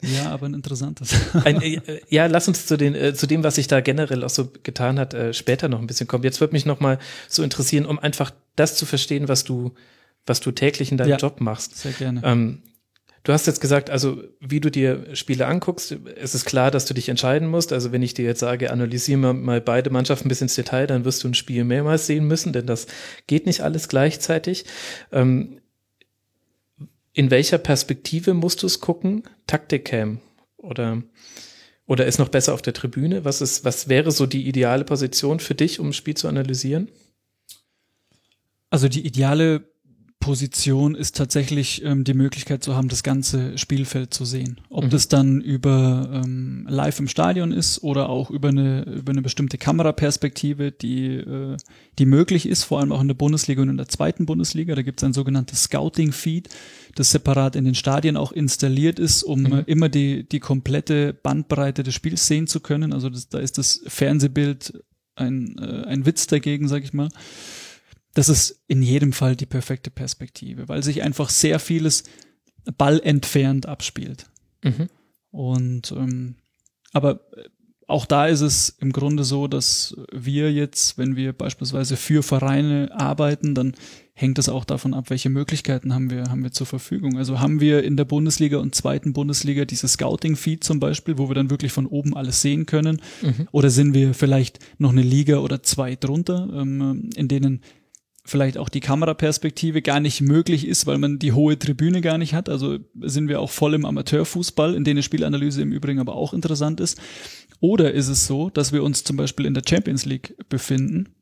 Ja, 0.00 0.30
aber 0.30 0.46
ein 0.46 0.54
interessantes. 0.54 1.14
Ein, 1.44 1.60
äh, 1.60 2.00
ja, 2.08 2.26
lass 2.26 2.48
uns 2.48 2.66
zu, 2.66 2.76
den, 2.76 2.94
äh, 2.94 3.14
zu 3.14 3.26
dem, 3.26 3.42
was 3.42 3.56
sich 3.56 3.66
da 3.66 3.80
generell 3.80 4.24
auch 4.24 4.30
so 4.30 4.50
getan 4.62 4.98
hat, 4.98 5.14
äh, 5.14 5.32
später 5.32 5.68
noch 5.68 5.80
ein 5.80 5.86
bisschen 5.86 6.06
kommen. 6.06 6.24
Jetzt 6.24 6.40
würde 6.40 6.52
mich 6.52 6.66
noch 6.66 6.80
mal 6.80 6.98
so 7.28 7.42
interessieren, 7.42 7.86
um 7.86 7.98
einfach 7.98 8.30
das 8.56 8.76
zu 8.76 8.86
verstehen, 8.86 9.28
was 9.28 9.44
du, 9.44 9.72
was 10.26 10.40
du 10.40 10.52
täglich 10.52 10.90
in 10.90 10.98
deinem 10.98 11.10
ja, 11.10 11.16
Job 11.16 11.40
machst. 11.40 11.76
Sehr 11.76 11.92
gerne. 11.92 12.20
Ähm, 12.24 12.62
du 13.24 13.32
hast 13.32 13.46
jetzt 13.46 13.60
gesagt, 13.60 13.90
also 13.90 14.22
wie 14.40 14.60
du 14.60 14.70
dir 14.70 15.04
Spiele 15.14 15.46
anguckst, 15.46 15.96
es 16.16 16.34
ist 16.34 16.44
klar, 16.44 16.70
dass 16.70 16.84
du 16.84 16.94
dich 16.94 17.08
entscheiden 17.08 17.48
musst. 17.48 17.72
Also 17.72 17.92
wenn 17.92 18.02
ich 18.02 18.14
dir 18.14 18.24
jetzt 18.24 18.40
sage, 18.40 18.70
analysiere 18.70 19.18
mal, 19.18 19.34
mal 19.34 19.60
beide 19.60 19.90
Mannschaften 19.90 20.28
bis 20.28 20.40
ins 20.40 20.54
Detail, 20.54 20.86
dann 20.86 21.04
wirst 21.04 21.24
du 21.24 21.28
ein 21.28 21.34
Spiel 21.34 21.64
mehrmals 21.64 22.06
sehen 22.06 22.26
müssen, 22.26 22.52
denn 22.52 22.66
das 22.66 22.86
geht 23.26 23.46
nicht 23.46 23.62
alles 23.62 23.88
gleichzeitig. 23.88 24.64
Ähm, 25.12 25.60
in 27.18 27.32
welcher 27.32 27.58
Perspektive 27.58 28.32
musst 28.32 28.62
du 28.62 28.68
es 28.68 28.78
gucken? 28.78 29.24
Taktikcam 29.48 30.20
oder 30.56 31.02
oder 31.84 32.06
ist 32.06 32.18
noch 32.18 32.28
besser 32.28 32.54
auf 32.54 32.62
der 32.62 32.74
Tribüne? 32.74 33.24
Was 33.24 33.40
ist 33.40 33.64
was 33.64 33.88
wäre 33.88 34.12
so 34.12 34.24
die 34.24 34.46
ideale 34.46 34.84
Position 34.84 35.40
für 35.40 35.56
dich, 35.56 35.80
um 35.80 35.88
ein 35.88 35.92
Spiel 35.92 36.16
zu 36.16 36.28
analysieren? 36.28 36.88
Also 38.70 38.86
die 38.86 39.04
ideale 39.04 39.68
Position 40.20 40.96
ist 40.96 41.16
tatsächlich 41.16 41.84
ähm, 41.84 42.02
die 42.02 42.14
Möglichkeit 42.14 42.64
zu 42.64 42.74
haben, 42.74 42.88
das 42.88 43.02
ganze 43.02 43.56
Spielfeld 43.56 44.12
zu 44.12 44.24
sehen. 44.24 44.60
Ob 44.68 44.84
mhm. 44.84 44.90
das 44.90 45.06
dann 45.06 45.40
über 45.40 46.22
ähm, 46.24 46.66
live 46.68 46.98
im 46.98 47.08
Stadion 47.08 47.52
ist 47.52 47.84
oder 47.84 48.08
auch 48.08 48.30
über 48.30 48.48
eine 48.48 48.82
über 48.82 49.12
eine 49.12 49.22
bestimmte 49.22 49.58
Kameraperspektive, 49.58 50.72
die 50.72 51.14
äh, 51.14 51.56
die 51.98 52.06
möglich 52.06 52.46
ist, 52.46 52.64
vor 52.64 52.80
allem 52.80 52.90
auch 52.90 53.00
in 53.00 53.08
der 53.08 53.14
Bundesliga 53.14 53.62
und 53.62 53.68
in 53.68 53.76
der 53.76 53.88
zweiten 53.88 54.26
Bundesliga. 54.26 54.74
Da 54.74 54.82
gibt 54.82 55.00
es 55.00 55.04
ein 55.04 55.12
sogenanntes 55.12 55.62
Scouting 55.62 56.10
Feed, 56.10 56.48
das 56.96 57.12
separat 57.12 57.54
in 57.54 57.64
den 57.64 57.76
Stadien 57.76 58.16
auch 58.16 58.32
installiert 58.32 58.98
ist, 58.98 59.22
um 59.22 59.42
mhm. 59.42 59.52
äh, 59.52 59.62
immer 59.66 59.88
die 59.88 60.28
die 60.28 60.40
komplette 60.40 61.12
Bandbreite 61.14 61.84
des 61.84 61.94
Spiels 61.94 62.26
sehen 62.26 62.48
zu 62.48 62.58
können. 62.58 62.92
Also 62.92 63.08
das, 63.08 63.28
da 63.28 63.38
ist 63.38 63.56
das 63.56 63.82
Fernsehbild 63.86 64.82
ein 65.14 65.56
äh, 65.58 65.84
ein 65.86 66.06
Witz 66.06 66.26
dagegen, 66.26 66.66
sag 66.66 66.82
ich 66.82 66.92
mal 66.92 67.08
das 68.18 68.28
ist 68.28 68.64
in 68.66 68.82
jedem 68.82 69.12
Fall 69.12 69.36
die 69.36 69.46
perfekte 69.46 69.90
Perspektive, 69.90 70.68
weil 70.68 70.82
sich 70.82 71.04
einfach 71.04 71.30
sehr 71.30 71.60
vieles 71.60 72.02
ballentfernt 72.76 73.66
abspielt. 73.66 74.26
Mhm. 74.64 74.88
Und 75.30 75.92
ähm, 75.92 76.34
aber 76.92 77.20
auch 77.86 78.06
da 78.06 78.26
ist 78.26 78.40
es 78.40 78.70
im 78.80 78.90
Grunde 78.90 79.22
so, 79.22 79.46
dass 79.46 79.96
wir 80.12 80.52
jetzt, 80.52 80.98
wenn 80.98 81.14
wir 81.14 81.32
beispielsweise 81.32 81.96
für 81.96 82.24
Vereine 82.24 82.90
arbeiten, 82.92 83.54
dann 83.54 83.74
hängt 84.14 84.40
es 84.40 84.48
auch 84.48 84.64
davon 84.64 84.94
ab, 84.94 85.10
welche 85.10 85.30
Möglichkeiten 85.30 85.94
haben 85.94 86.10
wir, 86.10 86.24
haben 86.24 86.42
wir 86.42 86.50
zur 86.50 86.66
Verfügung. 86.66 87.18
Also 87.18 87.38
haben 87.38 87.60
wir 87.60 87.84
in 87.84 87.96
der 87.96 88.04
Bundesliga 88.04 88.58
und 88.58 88.74
zweiten 88.74 89.12
Bundesliga 89.12 89.64
dieses 89.64 89.92
Scouting-Feed 89.92 90.64
zum 90.64 90.80
Beispiel, 90.80 91.18
wo 91.18 91.30
wir 91.30 91.36
dann 91.36 91.50
wirklich 91.50 91.70
von 91.70 91.86
oben 91.86 92.16
alles 92.16 92.42
sehen 92.42 92.66
können? 92.66 93.00
Mhm. 93.22 93.46
Oder 93.52 93.70
sind 93.70 93.94
wir 93.94 94.12
vielleicht 94.12 94.58
noch 94.78 94.90
eine 94.90 95.02
Liga 95.02 95.38
oder 95.38 95.62
zwei 95.62 95.94
drunter, 95.94 96.48
ähm, 96.52 97.10
in 97.14 97.28
denen 97.28 97.62
vielleicht 98.28 98.58
auch 98.58 98.68
die 98.68 98.80
Kameraperspektive 98.80 99.82
gar 99.82 100.00
nicht 100.00 100.20
möglich 100.20 100.66
ist, 100.66 100.86
weil 100.86 100.98
man 100.98 101.18
die 101.18 101.32
hohe 101.32 101.58
Tribüne 101.58 102.00
gar 102.00 102.18
nicht 102.18 102.34
hat. 102.34 102.48
Also 102.48 102.78
sind 103.00 103.28
wir 103.28 103.40
auch 103.40 103.50
voll 103.50 103.74
im 103.74 103.84
Amateurfußball, 103.84 104.74
in 104.74 104.84
denen 104.84 105.02
Spielanalyse 105.02 105.62
im 105.62 105.72
Übrigen 105.72 105.98
aber 105.98 106.14
auch 106.14 106.34
interessant 106.34 106.80
ist. 106.80 107.00
Oder 107.60 107.92
ist 107.92 108.08
es 108.08 108.26
so, 108.26 108.50
dass 108.50 108.72
wir 108.72 108.82
uns 108.82 109.02
zum 109.04 109.16
Beispiel 109.16 109.46
in 109.46 109.54
der 109.54 109.62
Champions 109.66 110.04
League 110.04 110.36
befinden? 110.48 111.14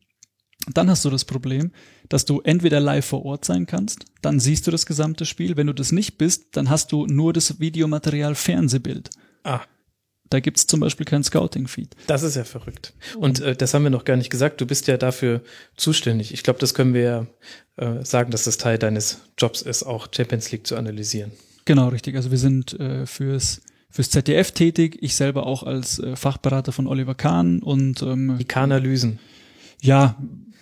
Dann 0.73 0.91
hast 0.91 1.05
du 1.05 1.11
das 1.11 1.25
Problem, 1.25 1.71
dass 2.09 2.25
du 2.25 2.41
entweder 2.41 2.81
live 2.81 3.07
vor 3.07 3.25
Ort 3.25 3.45
sein 3.45 3.67
kannst, 3.67 4.07
dann 4.21 4.41
siehst 4.41 4.67
du 4.67 4.73
das 4.73 4.85
gesamte 4.85 5.25
Spiel. 5.25 5.57
Wenn 5.57 5.69
du 5.69 5.73
das 5.73 5.93
nicht 5.93 6.19
bist, 6.19 6.57
dann 6.57 6.71
hast 6.71 6.91
du 6.91 7.07
nur 7.07 7.33
das 7.33 7.61
Videomaterial 7.61 8.35
Fernsehbild. 8.35 9.11
Ah. 9.45 9.63
Da 10.31 10.41
gibt's 10.41 10.67
zum 10.67 10.81
Beispiel 10.81 11.07
kein 11.07 11.23
Scouting-Feed. 11.23 11.95
Das 12.07 12.23
ist 12.23 12.37
ja 12.37 12.45
verrückt. 12.45 12.95
Und 13.17 13.41
äh, 13.41 13.55
das 13.55 13.75
haben 13.75 13.85
wir 13.85 13.91
noch 13.91 14.05
gar 14.05 14.17
nicht 14.17 14.31
gesagt. 14.31 14.61
Du 14.61 14.67
bist 14.67 14.87
ja 14.89 14.97
dafür 14.97 15.41
zuständig. 15.77 16.33
Ich 16.35 16.43
glaube, 16.43 16.59
das 16.59 16.75
können 16.75 16.95
wir 16.95 17.03
ja 17.03 17.27
äh, 17.77 18.05
sagen, 18.05 18.31
dass 18.31 18.45
das 18.45 18.59
Teil 18.59 18.79
deines 18.79 19.21
Jobs 19.39 19.63
ist, 19.63 19.85
auch 19.85 20.09
Champions 20.15 20.51
League 20.51 20.67
zu 20.67 20.77
analysieren. 20.77 21.33
Genau, 21.65 21.89
richtig. 21.89 22.17
Also 22.17 22.31
wir 22.31 22.39
sind 22.39 22.79
äh, 22.79 23.07
fürs 23.07 23.63
fürs 23.91 24.11
ZDF 24.11 24.53
tätig. 24.53 24.99
Ich 25.01 25.15
selber 25.15 25.47
auch 25.47 25.63
als 25.63 25.99
äh, 25.99 26.17
Fachberater 26.17 26.73
von 26.73 26.87
Oliver 26.87 27.15
Kahn 27.15 27.63
und 27.63 28.03
ähm, 28.03 28.37
die 28.39 28.45
Kahn-Analysen. 28.45 29.19
Ja, 29.81 30.17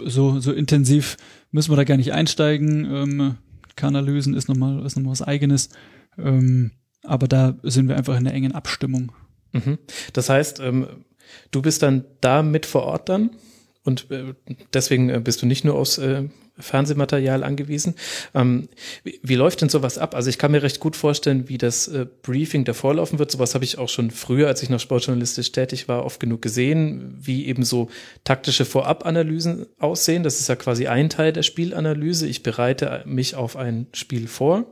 so 0.05 0.41
so 0.41 0.53
intensiv 0.53 1.17
müssen 1.51 1.73
wir 1.73 1.77
da 1.77 1.85
gar 1.85 1.97
nicht 1.97 2.13
einsteigen. 2.13 2.85
Ähm, 2.85 3.37
Kahn-Analysen 3.77 4.35
ist 4.35 4.49
nochmal 4.49 4.85
ist 4.85 4.97
nochmal 4.97 5.13
was 5.13 5.23
Eigenes. 5.23 5.71
Ähm, 6.19 6.73
aber 7.03 7.29
da 7.29 7.57
sind 7.63 7.89
wir 7.89 7.97
einfach 7.97 8.15
in 8.15 8.27
einer 8.27 8.35
engen 8.35 8.53
Abstimmung. 8.53 9.13
Mhm. 9.55 9.79
Das 10.13 10.29
heißt, 10.29 10.61
ähm, 10.61 10.87
du 11.51 11.63
bist 11.63 11.83
dann 11.83 12.05
da 12.21 12.43
mit 12.43 12.67
vor 12.67 12.83
Ort 12.83 13.09
dann 13.09 13.31
und 13.85 14.11
äh, 14.11 14.35
deswegen 14.73 15.09
äh, 15.11 15.21
bist 15.21 15.41
du 15.43 15.47
nicht 15.47 15.65
nur 15.65 15.77
aus 15.77 15.99
äh, 15.99 16.25
Fernsehmaterial 16.59 17.43
angewiesen. 17.43 17.95
Ähm, 18.33 18.69
wie, 19.03 19.19
wie, 19.23 19.35
läuft 19.35 19.61
denn 19.61 19.69
sowas 19.69 19.99
ab? 19.99 20.15
Also 20.15 20.31
ich 20.31 20.39
kann 20.39 20.53
mir 20.53 20.63
recht 20.63 20.79
gut 20.79 20.95
vorstellen, 20.95 21.49
wie 21.49 21.59
das 21.59 21.89
äh, 21.89 22.07
Briefing 22.23 22.65
davor 22.65 22.95
laufen 22.95 23.19
wird. 23.19 23.31
Sowas 23.31 23.55
habe 23.55 23.65
ich 23.65 23.79
auch 23.79 23.89
schon 23.89 24.11
früher, 24.11 24.47
als 24.47 24.63
ich 24.63 24.71
noch 24.71 24.79
sportjournalistisch 24.79 25.51
tätig 25.51 25.89
war, 25.89 26.05
oft 26.05 26.21
genug 26.21 26.43
gesehen, 26.43 27.17
wie 27.21 27.47
eben 27.47 27.65
so 27.65 27.89
taktische 28.23 28.65
Vorabanalysen 28.65 29.67
aussehen. 29.79 30.23
Das 30.23 30.39
ist 30.39 30.49
ja 30.49 30.57
quasi 30.57 30.87
ein 30.87 31.11
Teil 31.11 31.33
der 31.33 31.43
Spielanalyse. 31.43 32.27
Ich 32.27 32.43
bereite 32.43 33.03
mich 33.05 33.35
auf 33.35 33.57
ein 33.57 33.89
Spiel 33.93 34.29
vor. 34.29 34.65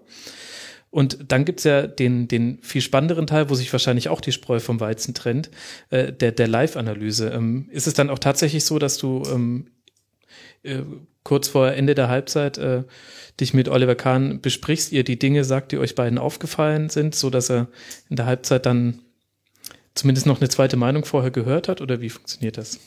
Und 0.92 1.32
dann 1.32 1.46
gibt's 1.46 1.64
ja 1.64 1.86
den, 1.86 2.28
den 2.28 2.58
viel 2.60 2.82
spannenderen 2.82 3.26
Teil, 3.26 3.48
wo 3.48 3.54
sich 3.54 3.72
wahrscheinlich 3.72 4.10
auch 4.10 4.20
die 4.20 4.30
Spreu 4.30 4.60
vom 4.60 4.78
Weizen 4.78 5.14
trennt, 5.14 5.50
äh, 5.88 6.12
der, 6.12 6.32
der 6.32 6.46
Live-Analyse. 6.46 7.30
Ähm, 7.30 7.66
ist 7.70 7.86
es 7.86 7.94
dann 7.94 8.10
auch 8.10 8.18
tatsächlich 8.18 8.66
so, 8.66 8.78
dass 8.78 8.98
du 8.98 9.22
ähm, 9.32 9.68
äh, 10.62 10.82
kurz 11.24 11.48
vor 11.48 11.72
Ende 11.72 11.94
der 11.94 12.08
Halbzeit 12.08 12.58
äh, 12.58 12.84
dich 13.40 13.54
mit 13.54 13.70
Oliver 13.70 13.94
Kahn 13.94 14.42
besprichst, 14.42 14.92
ihr 14.92 15.02
die 15.02 15.18
Dinge 15.18 15.44
sagt, 15.44 15.72
die 15.72 15.78
euch 15.78 15.94
beiden 15.94 16.18
aufgefallen 16.18 16.90
sind, 16.90 17.14
so 17.14 17.30
dass 17.30 17.50
er 17.50 17.68
in 18.10 18.16
der 18.16 18.26
Halbzeit 18.26 18.66
dann 18.66 19.00
zumindest 19.94 20.26
noch 20.26 20.40
eine 20.40 20.50
zweite 20.50 20.76
Meinung 20.76 21.06
vorher 21.06 21.30
gehört 21.30 21.68
hat? 21.68 21.80
Oder 21.80 22.02
wie 22.02 22.10
funktioniert 22.10 22.58
das? 22.58 22.78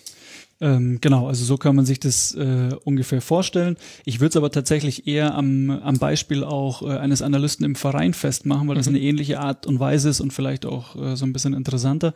Ähm, 0.61 0.99
genau, 1.01 1.27
also 1.27 1.43
so 1.43 1.57
kann 1.57 1.75
man 1.75 1.85
sich 1.85 1.99
das 1.99 2.33
äh, 2.33 2.69
ungefähr 2.85 3.21
vorstellen. 3.21 3.75
Ich 4.05 4.21
würde 4.21 4.29
es 4.29 4.37
aber 4.37 4.51
tatsächlich 4.51 5.05
eher 5.05 5.35
am, 5.35 5.69
am 5.69 5.97
Beispiel 5.97 6.43
auch 6.43 6.81
äh, 6.81 6.97
eines 6.97 7.21
Analysten 7.21 7.65
im 7.65 7.75
Verein 7.75 8.13
festmachen, 8.13 8.67
weil 8.67 8.75
das 8.75 8.87
mhm. 8.87 8.95
eine 8.95 9.03
ähnliche 9.03 9.39
Art 9.39 9.67
und 9.67 9.79
Weise 9.79 10.09
ist 10.09 10.21
und 10.21 10.31
vielleicht 10.31 10.65
auch 10.65 10.95
äh, 10.95 11.15
so 11.17 11.25
ein 11.25 11.33
bisschen 11.33 11.53
interessanter. 11.53 12.13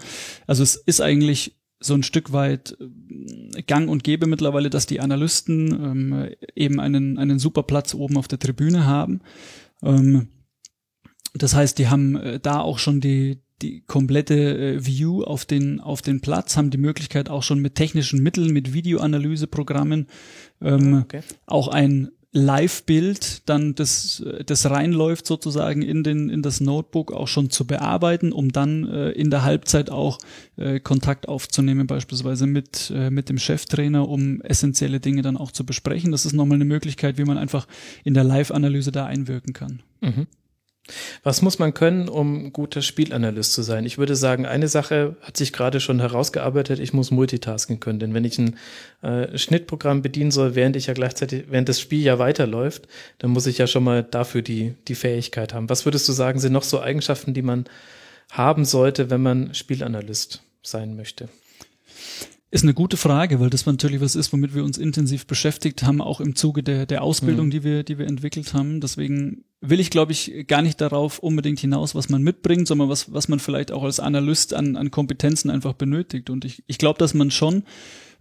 Also 0.47 0.63
es 0.63 0.75
ist 0.75 1.01
eigentlich 1.01 1.57
so 1.81 1.93
ein 1.93 2.03
Stück 2.03 2.31
weit 2.31 2.77
äh, 2.79 3.61
gang 3.63 3.89
und 3.89 4.03
gäbe 4.05 4.25
mittlerweile, 4.25 4.69
dass 4.69 4.85
die 4.85 5.01
Analysten 5.01 5.71
ähm, 5.71 6.29
eben 6.55 6.79
einen, 6.79 7.17
einen 7.17 7.39
super 7.39 7.63
Platz 7.63 7.93
oben 7.93 8.17
auf 8.17 8.29
der 8.29 8.39
Tribüne 8.39 8.85
haben. 8.85 9.19
Ähm, 9.83 10.29
das 11.33 11.55
heißt, 11.55 11.77
die 11.77 11.89
haben 11.89 12.15
äh, 12.15 12.39
da 12.39 12.59
auch 12.59 12.79
schon 12.79 13.01
die, 13.01 13.41
die 13.61 13.81
komplette 13.81 14.57
äh, 14.57 14.85
View 14.85 15.23
auf 15.23 15.45
den, 15.45 15.79
auf 15.79 16.01
den 16.01 16.21
Platz, 16.21 16.57
haben 16.57 16.69
die 16.69 16.77
Möglichkeit 16.77 17.29
auch 17.29 17.43
schon 17.43 17.59
mit 17.59 17.75
technischen 17.75 18.21
Mitteln, 18.21 18.51
mit 18.51 18.73
Videoanalyseprogrammen, 18.73 20.07
ähm, 20.61 20.93
ah, 20.93 21.01
okay. 21.01 21.21
auch 21.45 21.67
ein 21.67 22.09
Live-Bild 22.31 23.49
dann 23.49 23.73
das, 23.73 24.23
das 24.45 24.69
reinläuft 24.69 25.25
sozusagen 25.25 25.81
in 25.81 26.03
den, 26.03 26.29
in 26.29 26.43
das 26.43 26.61
Notebook 26.61 27.11
auch 27.11 27.27
schon 27.27 27.49
zu 27.49 27.65
bearbeiten, 27.65 28.31
um 28.31 28.51
dann 28.51 28.87
äh, 28.87 29.09
in 29.11 29.31
der 29.31 29.43
Halbzeit 29.43 29.89
auch 29.89 30.19
äh, 30.55 30.79
Kontakt 30.79 31.27
aufzunehmen, 31.27 31.87
beispielsweise 31.87 32.45
mit, 32.45 32.91
äh, 32.95 33.09
mit 33.09 33.29
dem 33.29 33.39
Cheftrainer, 33.39 34.07
um 34.07 34.41
essentielle 34.41 34.99
Dinge 34.99 35.23
dann 35.23 35.37
auch 35.37 35.51
zu 35.51 35.65
besprechen. 35.65 36.11
Das 36.11 36.27
ist 36.27 36.33
nochmal 36.33 36.57
eine 36.57 36.65
Möglichkeit, 36.65 37.17
wie 37.17 37.25
man 37.25 37.39
einfach 37.39 37.67
in 38.03 38.13
der 38.13 38.23
Live-Analyse 38.23 38.91
da 38.91 39.07
einwirken 39.07 39.53
kann. 39.53 39.81
Mhm. 40.01 40.27
Was 41.23 41.41
muss 41.41 41.59
man 41.59 41.73
können, 41.73 42.09
um 42.09 42.53
guter 42.53 42.81
Spielanalyst 42.81 43.53
zu 43.53 43.61
sein? 43.61 43.85
Ich 43.85 43.97
würde 43.97 44.15
sagen, 44.15 44.45
eine 44.45 44.67
Sache 44.67 45.15
hat 45.21 45.37
sich 45.37 45.53
gerade 45.53 45.79
schon 45.79 45.99
herausgearbeitet, 45.99 46.79
ich 46.79 46.93
muss 46.93 47.11
multitasken 47.11 47.79
können. 47.79 47.99
Denn 47.99 48.13
wenn 48.13 48.25
ich 48.25 48.37
ein 48.37 48.57
äh, 49.01 49.37
Schnittprogramm 49.37 50.01
bedienen 50.01 50.31
soll, 50.31 50.55
während 50.55 50.75
ich 50.75 50.87
ja 50.87 50.93
gleichzeitig, 50.93 51.45
während 51.49 51.69
das 51.69 51.79
Spiel 51.79 52.01
ja 52.01 52.19
weiterläuft, 52.19 52.87
dann 53.19 53.31
muss 53.31 53.47
ich 53.47 53.57
ja 53.57 53.67
schon 53.67 53.83
mal 53.83 54.03
dafür 54.03 54.41
die, 54.41 54.75
die 54.87 54.95
Fähigkeit 54.95 55.53
haben. 55.53 55.69
Was 55.69 55.85
würdest 55.85 56.07
du 56.07 56.13
sagen, 56.13 56.39
sind 56.39 56.53
noch 56.53 56.63
so 56.63 56.81
Eigenschaften, 56.81 57.33
die 57.33 57.41
man 57.41 57.65
haben 58.31 58.65
sollte, 58.65 59.09
wenn 59.09 59.21
man 59.21 59.53
Spielanalyst 59.53 60.43
sein 60.61 60.95
möchte? 60.95 61.29
Ist 62.51 62.63
eine 62.63 62.73
gute 62.73 62.97
Frage, 62.97 63.39
weil 63.39 63.51
das 63.51 63.67
natürlich 63.67 64.01
was 64.01 64.15
ist, 64.15 64.33
womit 64.33 64.55
wir 64.55 64.63
uns 64.63 64.79
intensiv 64.79 65.27
beschäftigt 65.27 65.83
haben, 65.83 66.01
auch 66.01 66.19
im 66.19 66.35
Zuge 66.35 66.63
der, 66.63 66.87
der 66.87 67.03
Ausbildung, 67.03 67.47
mhm. 67.47 67.51
die 67.51 67.63
wir, 67.63 67.83
die 67.83 67.99
wir 67.99 68.07
entwickelt 68.07 68.55
haben. 68.55 68.81
Deswegen 68.81 69.43
will 69.61 69.79
ich, 69.79 69.91
glaube 69.91 70.13
ich, 70.13 70.47
gar 70.47 70.63
nicht 70.63 70.81
darauf 70.81 71.19
unbedingt 71.19 71.59
hinaus, 71.59 71.93
was 71.93 72.09
man 72.09 72.23
mitbringt, 72.23 72.67
sondern 72.67 72.89
was, 72.89 73.13
was 73.13 73.27
man 73.27 73.37
vielleicht 73.37 73.71
auch 73.71 73.83
als 73.83 73.99
Analyst 73.99 74.55
an, 74.55 74.77
an 74.77 74.89
Kompetenzen 74.89 75.51
einfach 75.51 75.73
benötigt. 75.73 76.31
Und 76.31 76.43
ich, 76.43 76.63
ich 76.65 76.79
glaube, 76.79 76.97
dass 76.97 77.13
man 77.13 77.29
schon 77.29 77.63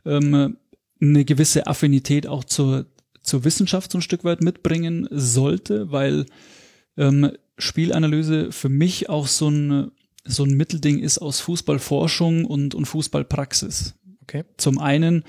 ähm, 0.04 0.58
eine 1.00 1.24
gewisse 1.24 1.66
Affinität 1.66 2.26
auch 2.26 2.44
zur, 2.44 2.84
zur 3.22 3.44
Wissenschaft 3.44 3.90
so 3.90 3.98
ein 3.98 4.02
Stück 4.02 4.24
weit 4.24 4.42
mitbringen 4.42 5.08
sollte, 5.10 5.90
weil 5.90 6.26
ähm, 6.98 7.32
Spielanalyse 7.56 8.52
für 8.52 8.68
mich 8.68 9.08
auch 9.08 9.26
so 9.26 9.48
ein 9.48 9.90
so 10.28 10.44
ein 10.44 10.50
Mittelding 10.50 10.98
ist 10.98 11.18
aus 11.18 11.40
Fußballforschung 11.40 12.44
und, 12.44 12.74
und 12.74 12.84
Fußballpraxis. 12.84 13.94
Okay. 14.28 14.44
Zum 14.58 14.78
einen, 14.78 15.24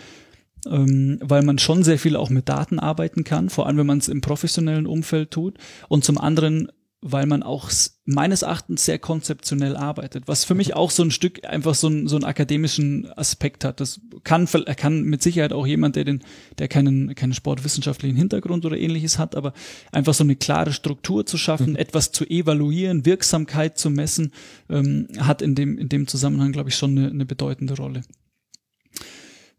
ähm, 0.68 1.20
weil 1.22 1.42
man 1.42 1.58
schon 1.58 1.84
sehr 1.84 1.98
viel 1.98 2.18
auch 2.18 2.30
mit 2.30 2.50
Daten 2.50 2.80
arbeiten 2.80 3.24
kann, 3.24 3.50
vor 3.50 3.66
allem 3.66 3.78
wenn 3.78 3.88
man 3.88 4.00
es 4.00 4.10
im 4.10 4.20
professionellen 4.20 4.86
Umfeld 4.86 5.32
tut. 5.32 5.58
Und 5.88 6.04
zum 6.04 6.18
anderen, 6.18 6.70
weil 7.02 7.26
man 7.26 7.42
auch 7.42 7.72
meines 8.04 8.42
Erachtens 8.42 8.84
sehr 8.84 9.00
konzeptionell 9.00 9.78
arbeitet, 9.78 10.28
was 10.28 10.44
für 10.44 10.54
mich 10.54 10.76
auch 10.76 10.92
so 10.92 11.02
ein 11.02 11.12
Stück 11.12 11.46
einfach 11.46 11.76
so, 11.76 11.88
ein, 11.88 12.10
so 12.10 12.18
einen 12.18 12.26
akademischen 12.26 13.10
Aspekt 13.14 13.64
hat. 13.64 13.80
Das 13.80 14.02
kann, 14.26 14.48
kann 14.48 15.04
mit 15.04 15.24
Sicherheit 15.24 15.54
auch 15.54 15.66
jemand, 15.66 15.96
der 15.96 16.04
den, 16.04 16.22
der 16.58 16.68
keinen, 16.68 17.16
keinen 17.16 17.34
sportwissenschaftlichen 17.34 18.18
Hintergrund 18.18 18.66
oder 18.66 18.78
ähnliches 18.78 19.18
hat, 19.18 19.36
aber 19.36 19.54
einfach 19.94 20.14
so 20.14 20.26
eine 20.26 20.36
klare 20.36 20.74
Struktur 20.74 21.26
zu 21.26 21.38
schaffen, 21.38 21.70
mhm. 21.70 21.78
etwas 21.78 22.12
zu 22.12 22.26
evaluieren, 22.26 23.06
Wirksamkeit 23.06 23.78
zu 23.78 23.90
messen, 23.90 24.34
ähm, 24.70 25.08
hat 25.20 25.42
in 25.42 25.56
dem, 25.56 25.78
in 25.78 25.88
dem 25.88 26.06
Zusammenhang, 26.06 26.52
glaube 26.52 26.68
ich, 26.68 26.76
schon 26.76 26.98
eine, 26.98 27.10
eine 27.10 27.26
bedeutende 27.26 27.78
Rolle. 27.78 28.02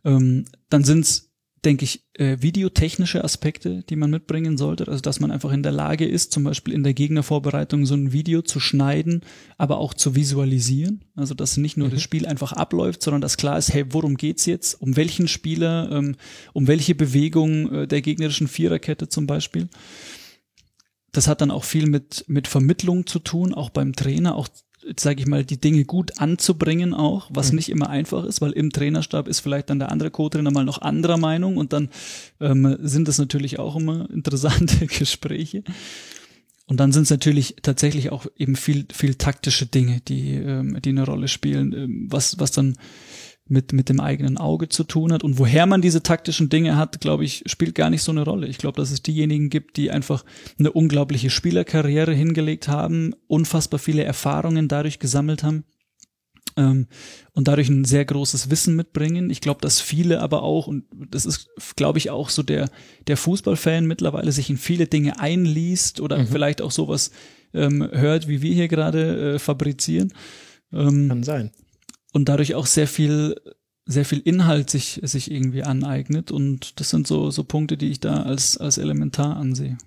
Ähm, 0.05 0.45
dann 0.69 0.85
sind 0.85 1.01
es 1.01 1.31
denke 1.65 1.85
ich, 1.85 2.07
äh, 2.15 2.39
videotechnische 2.41 3.23
Aspekte, 3.23 3.83
die 3.89 3.97
man 3.97 4.11
mitbringen 4.11 4.57
sollte. 4.57 4.89
Also 4.89 5.03
dass 5.03 5.21
man 5.21 5.31
einfach 5.31 5.53
in 5.53 5.63
der 5.63 5.73
Lage 5.73 6.07
ist, 6.07 6.33
zum 6.33 6.45
Beispiel 6.45 6.73
in 6.73 6.83
der 6.83 6.95
Gegnervorbereitung 6.95 7.85
so 7.85 7.95
ein 7.95 8.13
Video 8.13 8.41
zu 8.43 8.61
schneiden, 8.61 9.23
aber 9.59 9.79
auch 9.79 9.93
zu 9.93 10.15
visualisieren. 10.15 11.05
Also 11.17 11.35
dass 11.35 11.59
nicht 11.59 11.77
nur 11.77 11.89
mhm. 11.89 11.93
das 11.93 12.03
Spiel 12.03 12.27
einfach 12.27 12.53
abläuft, 12.53 13.03
sondern 13.03 13.21
dass 13.21 13.37
klar 13.37 13.59
ist, 13.59 13.73
hey, 13.73 13.85
worum 13.91 14.17
geht's 14.17 14.47
jetzt? 14.47 14.81
Um 14.81 14.97
welchen 14.97 15.29
Spieler, 15.29 15.91
ähm, 15.93 16.17
um 16.55 16.67
welche 16.67 16.95
Bewegung 16.95 17.71
äh, 17.73 17.87
der 17.87 18.01
gegnerischen 18.01 18.49
Viererkette 18.49 19.09
zum 19.09 19.27
Beispiel. 19.27 19.69
Das 21.13 21.29
hat 21.29 21.41
dann 21.41 21.51
auch 21.51 21.65
viel 21.65 21.89
mit, 21.89 22.25
mit 22.29 22.49
Vermittlung 22.49 23.07
zu 23.07 23.19
tun, 23.19 23.53
auch 23.53 23.71
beim 23.71 23.95
Trainer, 23.95 24.37
auch 24.37 24.49
sage 24.99 25.21
ich 25.21 25.27
mal, 25.27 25.45
die 25.45 25.61
Dinge 25.61 25.85
gut 25.85 26.19
anzubringen 26.19 26.95
auch, 26.95 27.31
was 27.33 27.53
mhm. 27.53 27.57
nicht 27.57 27.69
immer 27.69 27.91
einfach 27.91 28.25
ist, 28.25 28.41
weil 28.41 28.53
im 28.53 28.71
Trainerstab 28.71 29.29
ist 29.29 29.41
vielleicht 29.41 29.71
dann 29.71 29.79
der 29.79 29.93
andere 29.93 30.11
Co-Trainer 30.11 30.51
mal 30.51 30.65
noch 30.65 30.81
anderer 30.81 31.19
Meinung 31.19 31.57
und 31.57 31.73
dann 31.73 31.89
ähm, 32.41 32.77
sind 32.81 33.09
das 33.09 33.19
natürlich 33.19 33.59
auch 33.59 33.77
immer 33.77 34.09
interessante 34.13 34.87
Gespräche. 34.87 35.63
Und 36.67 36.79
dann 36.79 36.93
sind 36.93 37.03
es 37.03 37.11
natürlich 37.11 37.57
tatsächlich 37.63 38.13
auch 38.13 38.27
eben 38.37 38.55
viel, 38.55 38.87
viel 38.93 39.17
taktische 39.17 39.67
Dinge, 39.67 40.01
die, 40.07 40.35
ähm, 40.35 40.81
die 40.81 40.91
eine 40.91 41.05
Rolle 41.05 41.27
spielen, 41.27 41.73
ähm, 41.73 42.07
was, 42.09 42.39
was 42.39 42.53
dann 42.53 42.77
mit, 43.51 43.73
mit 43.73 43.89
dem 43.89 44.01
eigenen 44.01 44.39
Auge 44.39 44.69
zu 44.69 44.85
tun 44.85 45.13
hat. 45.13 45.25
Und 45.25 45.39
woher 45.39 45.67
man 45.67 45.83
diese 45.83 46.03
taktischen 46.03 46.49
Dinge 46.49 46.77
hat, 46.77 47.01
glaube 47.01 47.25
ich, 47.25 47.43
spielt 47.47 47.75
gar 47.75 47.91
nicht 47.91 48.03
so 48.03 48.13
eine 48.13 48.23
Rolle. 48.23 48.47
Ich 48.47 48.59
glaube, 48.59 48.81
dass 48.81 48.91
es 48.91 49.03
diejenigen 49.03 49.51
gibt, 49.51 49.77
die 49.77 49.91
einfach 49.91 50.25
eine 50.59 50.73
unglaubliche 50.73 51.31
Spielerkarriere 51.31 52.15
hingelegt 52.15 52.69
haben, 52.69 53.15
unfassbar 53.27 53.79
viele 53.79 54.05
Erfahrungen 54.05 54.69
dadurch 54.69 55.01
gesammelt 55.01 55.43
haben 55.43 55.65
ähm, 56.57 56.87
und 57.33 57.49
dadurch 57.49 57.69
ein 57.69 57.85
sehr 57.85 58.05
großes 58.05 58.51
Wissen 58.51 58.77
mitbringen. 58.77 59.31
Ich 59.31 59.41
glaube, 59.41 59.61
dass 59.61 59.81
viele 59.81 60.21
aber 60.21 60.43
auch, 60.43 60.69
und 60.69 60.85
das 61.11 61.27
ist, 61.27 61.49
glaube 61.77 61.99
ich, 61.99 62.11
auch 62.11 62.29
so 62.29 62.43
der, 62.43 62.71
der 63.09 63.17
Fußballfan 63.17 63.87
mittlerweile 63.87 64.31
sich 64.31 64.49
in 64.49 64.59
viele 64.59 64.87
Dinge 64.87 65.19
einliest 65.19 66.01
oder 66.01 66.19
mhm. 66.19 66.27
vielleicht 66.29 66.63
auch 66.63 66.71
sowas 66.71 67.11
ähm, 67.53 67.89
hört, 67.91 68.29
wie 68.29 68.43
wir 68.43 68.55
hier 68.55 68.69
gerade 68.69 69.35
äh, 69.35 69.39
fabrizieren. 69.39 70.13
Ähm, 70.73 71.09
Kann 71.09 71.25
sein 71.25 71.51
und 72.13 72.29
dadurch 72.29 72.55
auch 72.55 72.67
sehr 72.67 72.87
viel 72.87 73.41
sehr 73.87 74.05
viel 74.05 74.21
Inhalt 74.21 74.71
sich 74.71 75.01
sich 75.03 75.31
irgendwie 75.31 75.63
aneignet 75.63 76.31
und 76.31 76.79
das 76.81 76.91
sind 76.91 77.07
so 77.07 77.31
so 77.31 77.45
Punkte, 77.45 77.77
die 77.77 77.91
ich 77.91 78.01
da 78.01 78.23
als 78.23 78.57
als 78.57 78.79
elementar 78.79 79.37
ansehe. 79.37 79.79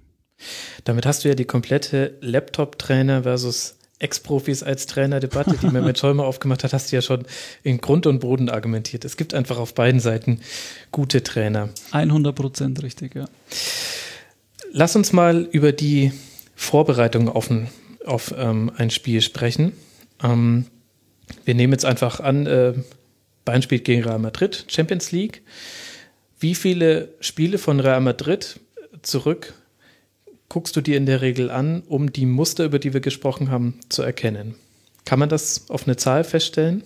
Damit 0.84 1.06
hast 1.06 1.24
du 1.24 1.30
ja 1.30 1.36
die 1.36 1.46
komplette 1.46 2.18
Laptop-Trainer 2.22 3.24
versus 3.24 3.76
Ex-Profis 4.00 4.64
als 4.64 4.86
Trainer-Debatte, 4.88 5.58
die 5.62 5.68
Mehmet 5.68 5.98
Schäumer 6.00 6.26
aufgemacht 6.26 6.64
hat, 6.64 6.74
hast 6.74 6.92
du 6.92 6.98
ja 6.98 7.02
schon 7.02 7.26
in 7.64 7.80
Grund 7.80 8.06
und 8.06 8.20
Boden 8.20 8.50
argumentiert. 8.50 9.06
Es 9.06 9.16
gibt 9.16 9.34
einfach 9.34 9.58
auf 9.58 9.74
beiden 9.74 10.02
Seiten 10.02 10.42
gute 10.92 11.24
Trainer. 11.24 11.70
100 11.92 12.36
Prozent 12.36 12.84
richtig, 12.84 13.16
ja. 13.16 13.26
Lass 14.72 14.96
uns 14.96 15.14
mal 15.14 15.48
über 15.52 15.72
die 15.72 16.12
Vorbereitung 16.56 17.30
auf 17.30 17.50
ein, 17.50 17.70
auf, 18.06 18.34
ähm, 18.38 18.72
ein 18.76 18.90
Spiel 18.90 19.22
sprechen. 19.22 19.72
Ähm, 20.22 20.66
wir 21.46 21.56
nehmen 21.56 21.74
jetzt 21.74 21.86
einfach 21.86 22.20
an, 22.20 22.46
äh, 22.46 22.74
Bayern 23.46 23.62
spielt 23.62 23.84
gegen 23.86 24.04
Real 24.04 24.20
Madrid, 24.20 24.66
Champions 24.68 25.12
League. 25.12 25.42
Wie 26.40 26.56
viele 26.56 27.10
Spiele 27.20 27.58
von 27.58 27.80
Real 27.80 28.02
Madrid 28.02 28.60
zurück 29.02 29.54
guckst 30.50 30.76
du 30.76 30.82
dir 30.82 30.98
in 30.98 31.08
der 31.08 31.22
Regel 31.22 31.50
an, 31.50 31.82
um 31.88 32.14
die 32.14 32.28
Muster, 32.28 32.66
über 32.66 32.78
die 32.78 32.94
wir 32.94 33.02
gesprochen 33.02 33.50
haben, 33.50 33.80
zu 33.90 34.04
erkennen? 34.04 34.54
Kann 35.04 35.18
man 35.18 35.28
das 35.28 35.70
auf 35.70 35.88
eine 35.88 35.98
Zahl 35.98 36.24
feststellen? 36.24 36.84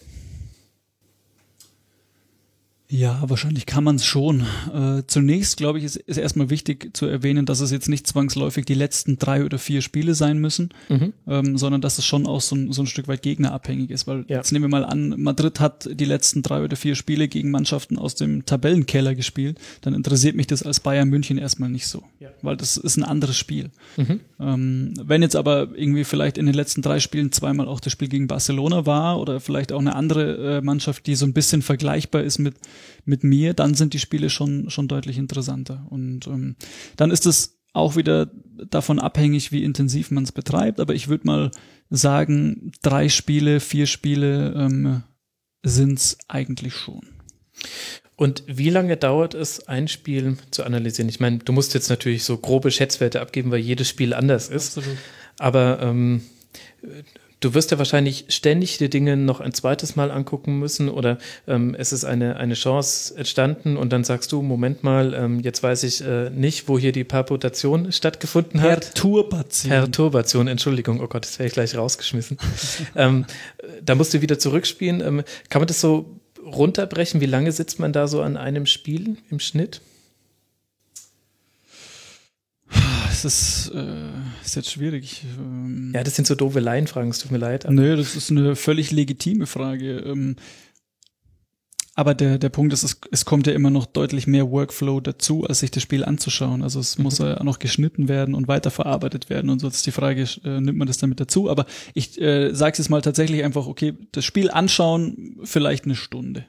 Ja, 2.89 3.21
wahrscheinlich 3.27 3.65
kann 3.65 3.83
man 3.83 3.97
es 3.97 4.05
schon. 4.05 4.45
Äh, 4.73 5.03
zunächst, 5.07 5.57
glaube 5.57 5.77
ich, 5.77 5.83
ist, 5.83 5.97
ist 5.97 6.15
erstmal 6.15 6.49
wichtig 6.49 6.95
zu 6.95 7.05
erwähnen, 7.05 7.45
dass 7.45 7.59
es 7.59 7.69
jetzt 7.69 7.89
nicht 7.89 8.07
zwangsläufig 8.07 8.63
die 8.65 8.75
letzten 8.75 9.19
drei 9.19 9.43
oder 9.43 9.59
vier 9.59 9.81
Spiele 9.81 10.15
sein 10.15 10.37
müssen, 10.37 10.69
mhm. 10.87 11.11
ähm, 11.27 11.57
sondern 11.57 11.81
dass 11.81 11.97
es 11.97 12.05
schon 12.05 12.25
auch 12.25 12.39
so 12.39 12.55
ein, 12.55 12.71
so 12.71 12.81
ein 12.81 12.87
Stück 12.87 13.09
weit 13.09 13.23
gegnerabhängig 13.23 13.89
ist. 13.89 14.07
Weil 14.07 14.23
ja. 14.29 14.37
jetzt 14.37 14.53
nehmen 14.53 14.63
wir 14.63 14.69
mal 14.69 14.85
an, 14.85 15.15
Madrid 15.17 15.59
hat 15.59 15.89
die 15.91 16.05
letzten 16.05 16.43
drei 16.43 16.63
oder 16.63 16.77
vier 16.77 16.95
Spiele 16.95 17.27
gegen 17.27 17.51
Mannschaften 17.51 17.97
aus 17.97 18.15
dem 18.15 18.45
Tabellenkeller 18.45 19.15
gespielt, 19.15 19.59
dann 19.81 19.93
interessiert 19.93 20.37
mich 20.37 20.47
das 20.47 20.63
als 20.63 20.79
Bayern 20.79 21.09
München 21.09 21.37
erstmal 21.37 21.69
nicht 21.69 21.87
so, 21.87 22.03
ja. 22.21 22.29
weil 22.41 22.55
das 22.55 22.77
ist 22.77 22.95
ein 22.95 23.03
anderes 23.03 23.37
Spiel. 23.37 23.69
Mhm. 23.97 24.21
Ähm, 24.39 24.93
wenn 25.03 25.21
jetzt 25.21 25.35
aber 25.35 25.69
irgendwie 25.75 26.05
vielleicht 26.05 26.37
in 26.37 26.45
den 26.45 26.55
letzten 26.55 26.81
drei 26.81 27.01
Spielen 27.01 27.33
zweimal 27.33 27.67
auch 27.67 27.81
das 27.81 27.91
Spiel 27.91 28.07
gegen 28.07 28.27
Barcelona 28.27 28.85
war 28.85 29.19
oder 29.19 29.41
vielleicht 29.41 29.73
auch 29.73 29.81
eine 29.81 29.93
andere 29.93 30.57
äh, 30.57 30.61
Mannschaft, 30.61 31.05
die 31.05 31.15
so 31.15 31.25
ein 31.25 31.33
bisschen 31.33 31.61
vergleichbar 31.61 32.23
ist 32.23 32.37
mit 32.37 32.55
mit 33.05 33.23
mir, 33.23 33.53
dann 33.53 33.73
sind 33.73 33.93
die 33.93 33.99
Spiele 33.99 34.29
schon, 34.29 34.69
schon 34.69 34.87
deutlich 34.87 35.17
interessanter. 35.17 35.85
Und 35.89 36.27
ähm, 36.27 36.55
dann 36.95 37.11
ist 37.11 37.25
es 37.25 37.59
auch 37.73 37.95
wieder 37.95 38.31
davon 38.69 38.99
abhängig, 38.99 39.51
wie 39.51 39.63
intensiv 39.63 40.11
man 40.11 40.23
es 40.23 40.31
betreibt. 40.31 40.79
Aber 40.79 40.95
ich 40.95 41.07
würde 41.07 41.27
mal 41.27 41.51
sagen, 41.89 42.71
drei 42.81 43.09
Spiele, 43.09 43.59
vier 43.59 43.85
Spiele 43.85 44.53
ähm, 44.53 45.03
sind 45.63 45.99
es 45.99 46.17
eigentlich 46.27 46.73
schon. 46.73 47.01
Und 48.15 48.43
wie 48.47 48.71
lange 48.71 48.97
dauert 48.97 49.35
es, 49.35 49.67
ein 49.67 49.87
Spiel 49.87 50.37
zu 50.49 50.63
analysieren? 50.63 51.07
Ich 51.07 51.19
meine, 51.19 51.37
du 51.37 51.53
musst 51.53 51.75
jetzt 51.75 51.89
natürlich 51.89 52.23
so 52.23 52.37
grobe 52.37 52.71
Schätzwerte 52.71 53.21
abgeben, 53.21 53.51
weil 53.51 53.59
jedes 53.59 53.87
Spiel 53.89 54.13
anders 54.13 54.49
ist. 54.49 54.77
Absolut. 54.79 54.97
Aber 55.37 55.79
ähm, 55.81 56.23
Du 57.39 57.53
wirst 57.53 57.69
ja 57.69 57.77
wahrscheinlich 57.77 58.25
ständig 58.29 58.79
die 58.79 58.89
Dinge 58.89 59.15
noch 59.15 59.41
ein 59.41 59.53
zweites 59.53 59.95
Mal 59.95 60.09
angucken 60.09 60.57
müssen 60.57 60.89
oder 60.89 61.19
ähm, 61.47 61.75
es 61.77 61.93
ist 61.93 62.03
eine, 62.03 62.37
eine 62.37 62.55
Chance 62.55 63.15
entstanden 63.15 63.77
und 63.77 63.93
dann 63.93 64.03
sagst 64.03 64.31
du, 64.31 64.41
Moment 64.41 64.83
mal, 64.83 65.13
ähm, 65.13 65.39
jetzt 65.41 65.61
weiß 65.61 65.83
ich 65.83 66.03
äh, 66.03 66.31
nicht, 66.31 66.67
wo 66.67 66.79
hier 66.79 66.91
die 66.91 67.03
Palputation 67.03 67.91
stattgefunden 67.91 68.61
hat. 68.61 68.81
Perturbation. 68.81 69.69
Perturbation, 69.69 70.47
Entschuldigung, 70.47 70.99
oh 70.99 71.07
Gott, 71.07 71.25
das 71.25 71.37
wäre 71.37 71.47
ich 71.47 71.53
gleich 71.53 71.77
rausgeschmissen. 71.77 72.37
ähm, 72.95 73.25
da 73.83 73.93
musst 73.93 74.15
du 74.15 74.21
wieder 74.21 74.39
zurückspielen. 74.39 75.01
Ähm, 75.01 75.23
kann 75.49 75.61
man 75.61 75.67
das 75.67 75.79
so 75.79 76.17
runterbrechen? 76.43 77.21
Wie 77.21 77.27
lange 77.27 77.51
sitzt 77.51 77.79
man 77.79 77.93
da 77.93 78.07
so 78.07 78.21
an 78.21 78.37
einem 78.37 78.65
Spiel 78.65 79.17
im 79.29 79.39
Schnitt? 79.39 79.81
Das 83.23 83.25
ist, 83.25 83.71
äh, 83.73 84.09
ist 84.45 84.55
jetzt 84.55 84.69
schwierig. 84.69 85.25
Ähm, 85.39 85.91
ja, 85.95 86.03
das 86.03 86.15
sind 86.15 86.27
so 86.27 86.35
doofe 86.35 86.59
Laienfragen, 86.59 87.09
es 87.09 87.17
tut 87.17 87.31
mir 87.31 87.39
leid. 87.39 87.65
Nö, 87.67 87.95
das 87.95 88.15
ist 88.15 88.29
eine 88.29 88.55
völlig 88.55 88.91
legitime 88.91 89.47
Frage. 89.47 89.97
Ähm, 90.01 90.35
aber 91.95 92.13
der, 92.13 92.37
der 92.37 92.49
Punkt 92.49 92.73
ist, 92.73 92.83
es, 92.83 93.01
es 93.11 93.25
kommt 93.25 93.47
ja 93.47 93.53
immer 93.53 93.71
noch 93.71 93.87
deutlich 93.87 94.27
mehr 94.27 94.51
Workflow 94.51 94.99
dazu, 94.99 95.45
als 95.45 95.61
sich 95.61 95.71
das 95.71 95.81
Spiel 95.81 96.05
anzuschauen. 96.05 96.61
Also 96.61 96.79
es 96.79 96.99
mhm. 96.99 97.05
muss 97.05 97.17
ja 97.17 97.43
noch 97.43 97.57
geschnitten 97.57 98.07
werden 98.07 98.35
und 98.35 98.47
weiterverarbeitet 98.47 99.31
werden 99.31 99.49
und 99.49 99.61
so 99.61 99.67
ist 99.67 99.87
die 99.87 99.91
Frage, 99.91 100.27
äh, 100.43 100.61
nimmt 100.61 100.77
man 100.77 100.87
das 100.87 100.99
damit 100.99 101.19
dazu? 101.19 101.49
Aber 101.49 101.65
ich 101.95 102.21
äh, 102.21 102.53
sage 102.53 102.79
es 102.79 102.89
mal 102.89 103.01
tatsächlich 103.01 103.43
einfach, 103.43 103.65
okay, 103.65 103.95
das 104.11 104.25
Spiel 104.25 104.51
anschauen, 104.51 105.37
vielleicht 105.43 105.85
eine 105.85 105.95
Stunde. 105.95 106.45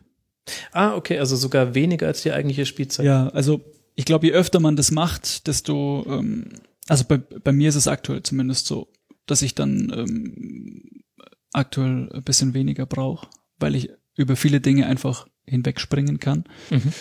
Ah, 0.72 0.94
okay, 0.94 1.18
also 1.18 1.34
sogar 1.34 1.74
weniger 1.74 2.08
als 2.08 2.20
die 2.20 2.32
eigentliche 2.32 2.66
Spielzeit. 2.66 3.06
Ja, 3.06 3.28
also 3.28 3.62
ich 3.98 4.04
glaube, 4.04 4.28
je 4.28 4.32
öfter 4.32 4.60
man 4.60 4.76
das 4.76 4.92
macht, 4.92 5.48
desto, 5.48 6.06
ähm, 6.08 6.50
also 6.86 7.02
bei, 7.02 7.18
bei 7.18 7.50
mir 7.50 7.68
ist 7.68 7.74
es 7.74 7.88
aktuell 7.88 8.22
zumindest 8.22 8.68
so, 8.68 8.92
dass 9.26 9.42
ich 9.42 9.56
dann 9.56 9.92
ähm, 9.92 11.02
aktuell 11.52 12.08
ein 12.12 12.22
bisschen 12.22 12.54
weniger 12.54 12.86
brauche, 12.86 13.26
weil 13.58 13.74
ich 13.74 13.90
über 14.14 14.36
viele 14.36 14.60
Dinge 14.60 14.86
einfach 14.86 15.26
hinwegspringen 15.46 16.20
kann. 16.20 16.44
Mhm. 16.70 16.92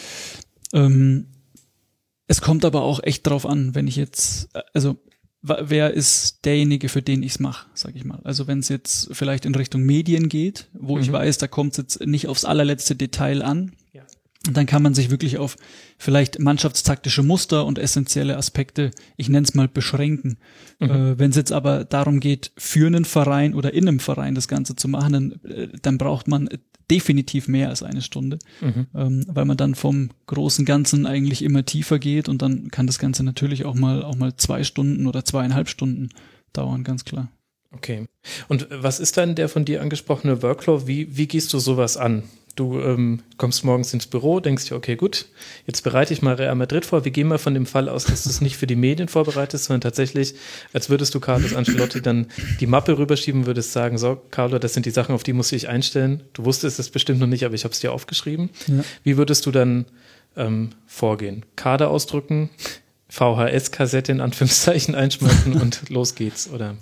Ähm, 0.73 1.27
es 2.25 2.41
kommt 2.41 2.65
aber 2.65 2.81
auch 2.81 3.03
echt 3.03 3.27
drauf 3.27 3.45
an, 3.45 3.75
wenn 3.75 3.87
ich 3.87 3.95
jetzt, 3.95 4.49
also 4.73 4.97
wer 5.43 5.93
ist 5.93 6.45
derjenige, 6.45 6.89
für 6.89 7.03
den 7.03 7.21
ich 7.21 7.33
es 7.33 7.39
mache, 7.39 7.69
sag 7.75 7.95
ich 7.95 8.05
mal. 8.05 8.21
Also 8.23 8.47
wenn 8.47 8.57
es 8.57 8.69
jetzt 8.69 9.09
vielleicht 9.11 9.45
in 9.45 9.53
Richtung 9.53 9.83
Medien 9.83 10.29
geht, 10.29 10.67
wo 10.73 10.95
mhm. 10.95 11.03
ich 11.03 11.11
weiß, 11.11 11.37
da 11.37 11.47
kommt 11.47 11.73
es 11.73 11.77
jetzt 11.77 12.07
nicht 12.07 12.27
aufs 12.27 12.43
allerletzte 12.43 12.95
Detail 12.95 13.43
an, 13.43 13.73
und 14.47 14.57
dann 14.57 14.65
kann 14.65 14.81
man 14.81 14.93
sich 14.93 15.09
wirklich 15.09 15.37
auf 15.37 15.57
vielleicht 15.97 16.39
mannschaftstaktische 16.39 17.23
Muster 17.23 17.65
und 17.65 17.79
essentielle 17.79 18.37
Aspekte, 18.37 18.91
ich 19.17 19.29
nenne 19.29 19.45
es 19.45 19.53
mal, 19.53 19.67
beschränken. 19.67 20.37
Mhm. 20.79 20.89
Äh, 20.89 21.19
Wenn 21.19 21.31
es 21.31 21.35
jetzt 21.35 21.51
aber 21.51 21.83
darum 21.85 22.19
geht, 22.19 22.51
für 22.57 22.87
einen 22.87 23.05
Verein 23.05 23.53
oder 23.53 23.73
in 23.73 23.87
einem 23.87 23.99
Verein 23.99 24.35
das 24.35 24.47
Ganze 24.47 24.75
zu 24.75 24.87
machen, 24.87 25.13
dann, 25.13 25.31
äh, 25.51 25.67
dann 25.81 25.97
braucht 25.97 26.27
man 26.27 26.49
definitiv 26.89 27.47
mehr 27.47 27.69
als 27.69 27.83
eine 27.83 28.01
Stunde, 28.01 28.39
mhm. 28.61 28.87
ähm, 28.95 29.25
weil 29.27 29.45
man 29.45 29.57
dann 29.57 29.75
vom 29.75 30.09
großen 30.27 30.65
Ganzen 30.65 31.05
eigentlich 31.05 31.43
immer 31.43 31.65
tiefer 31.65 31.99
geht 31.99 32.29
und 32.29 32.41
dann 32.41 32.71
kann 32.71 32.87
das 32.87 32.99
Ganze 32.99 33.23
natürlich 33.23 33.65
auch 33.65 33.75
mal 33.75 34.03
auch 34.03 34.15
mal 34.15 34.35
zwei 34.37 34.63
Stunden 34.63 35.05
oder 35.05 35.25
zweieinhalb 35.25 35.67
Stunden 35.67 36.09
dauern, 36.53 36.83
ganz 36.83 37.03
klar. 37.03 37.29
Okay. 37.71 38.05
Und 38.47 38.67
was 38.71 38.99
ist 38.99 39.17
dann 39.17 39.35
der 39.35 39.49
von 39.49 39.65
dir 39.65 39.81
angesprochene 39.81 40.41
Workflow? 40.41 40.87
Wie, 40.87 41.17
wie 41.17 41.27
gehst 41.27 41.51
du 41.53 41.59
sowas 41.59 41.97
an? 41.97 42.23
Du 42.57 42.81
ähm, 42.81 43.21
kommst 43.37 43.63
morgens 43.63 43.93
ins 43.93 44.07
Büro, 44.07 44.39
denkst 44.39 44.65
dir, 44.65 44.75
okay, 44.75 44.95
gut, 44.95 45.27
jetzt 45.67 45.83
bereite 45.83 46.11
ich 46.11 46.23
mal 46.23 46.33
Real 46.33 46.55
Madrid 46.55 46.85
vor. 46.85 47.05
Wir 47.05 47.11
gehen 47.11 47.27
mal 47.27 47.37
von 47.37 47.53
dem 47.53 47.67
Fall 47.67 47.87
aus, 47.87 48.05
dass 48.05 48.23
du 48.23 48.29
es 48.29 48.41
nicht 48.41 48.57
für 48.57 48.65
die 48.65 48.75
Medien 48.75 49.09
vorbereitest, 49.09 49.65
sondern 49.65 49.81
tatsächlich, 49.81 50.33
als 50.73 50.89
würdest 50.89 51.13
du 51.13 51.19
Carlos 51.19 51.53
Ancelotti 51.53 52.01
dann 52.01 52.25
die 52.59 52.65
Mappe 52.65 52.97
rüberschieben, 52.97 53.45
würdest 53.45 53.73
sagen, 53.73 53.99
so, 53.99 54.19
Carlo, 54.31 54.57
das 54.57 54.73
sind 54.73 54.87
die 54.87 54.91
Sachen, 54.91 55.13
auf 55.13 55.21
die 55.21 55.33
muss 55.33 55.51
ich 55.51 55.69
einstellen. 55.69 56.23
Du 56.33 56.45
wusstest 56.45 56.79
es 56.79 56.89
bestimmt 56.89 57.19
noch 57.19 57.27
nicht, 57.27 57.45
aber 57.45 57.53
ich 57.53 57.63
habe 57.63 57.73
es 57.73 57.79
dir 57.79 57.93
aufgeschrieben. 57.93 58.49
Ja. 58.65 58.83
Wie 59.03 59.17
würdest 59.17 59.45
du 59.45 59.51
dann 59.51 59.85
ähm, 60.35 60.71
vorgehen? 60.87 61.45
Kader 61.55 61.91
ausdrucken, 61.91 62.49
VHS-Kassette 63.09 64.11
in 64.11 64.19
Anführungszeichen 64.19 64.95
einschmeißen 64.95 65.53
und 65.61 65.89
los 65.89 66.15
geht's, 66.15 66.49
oder? 66.49 66.75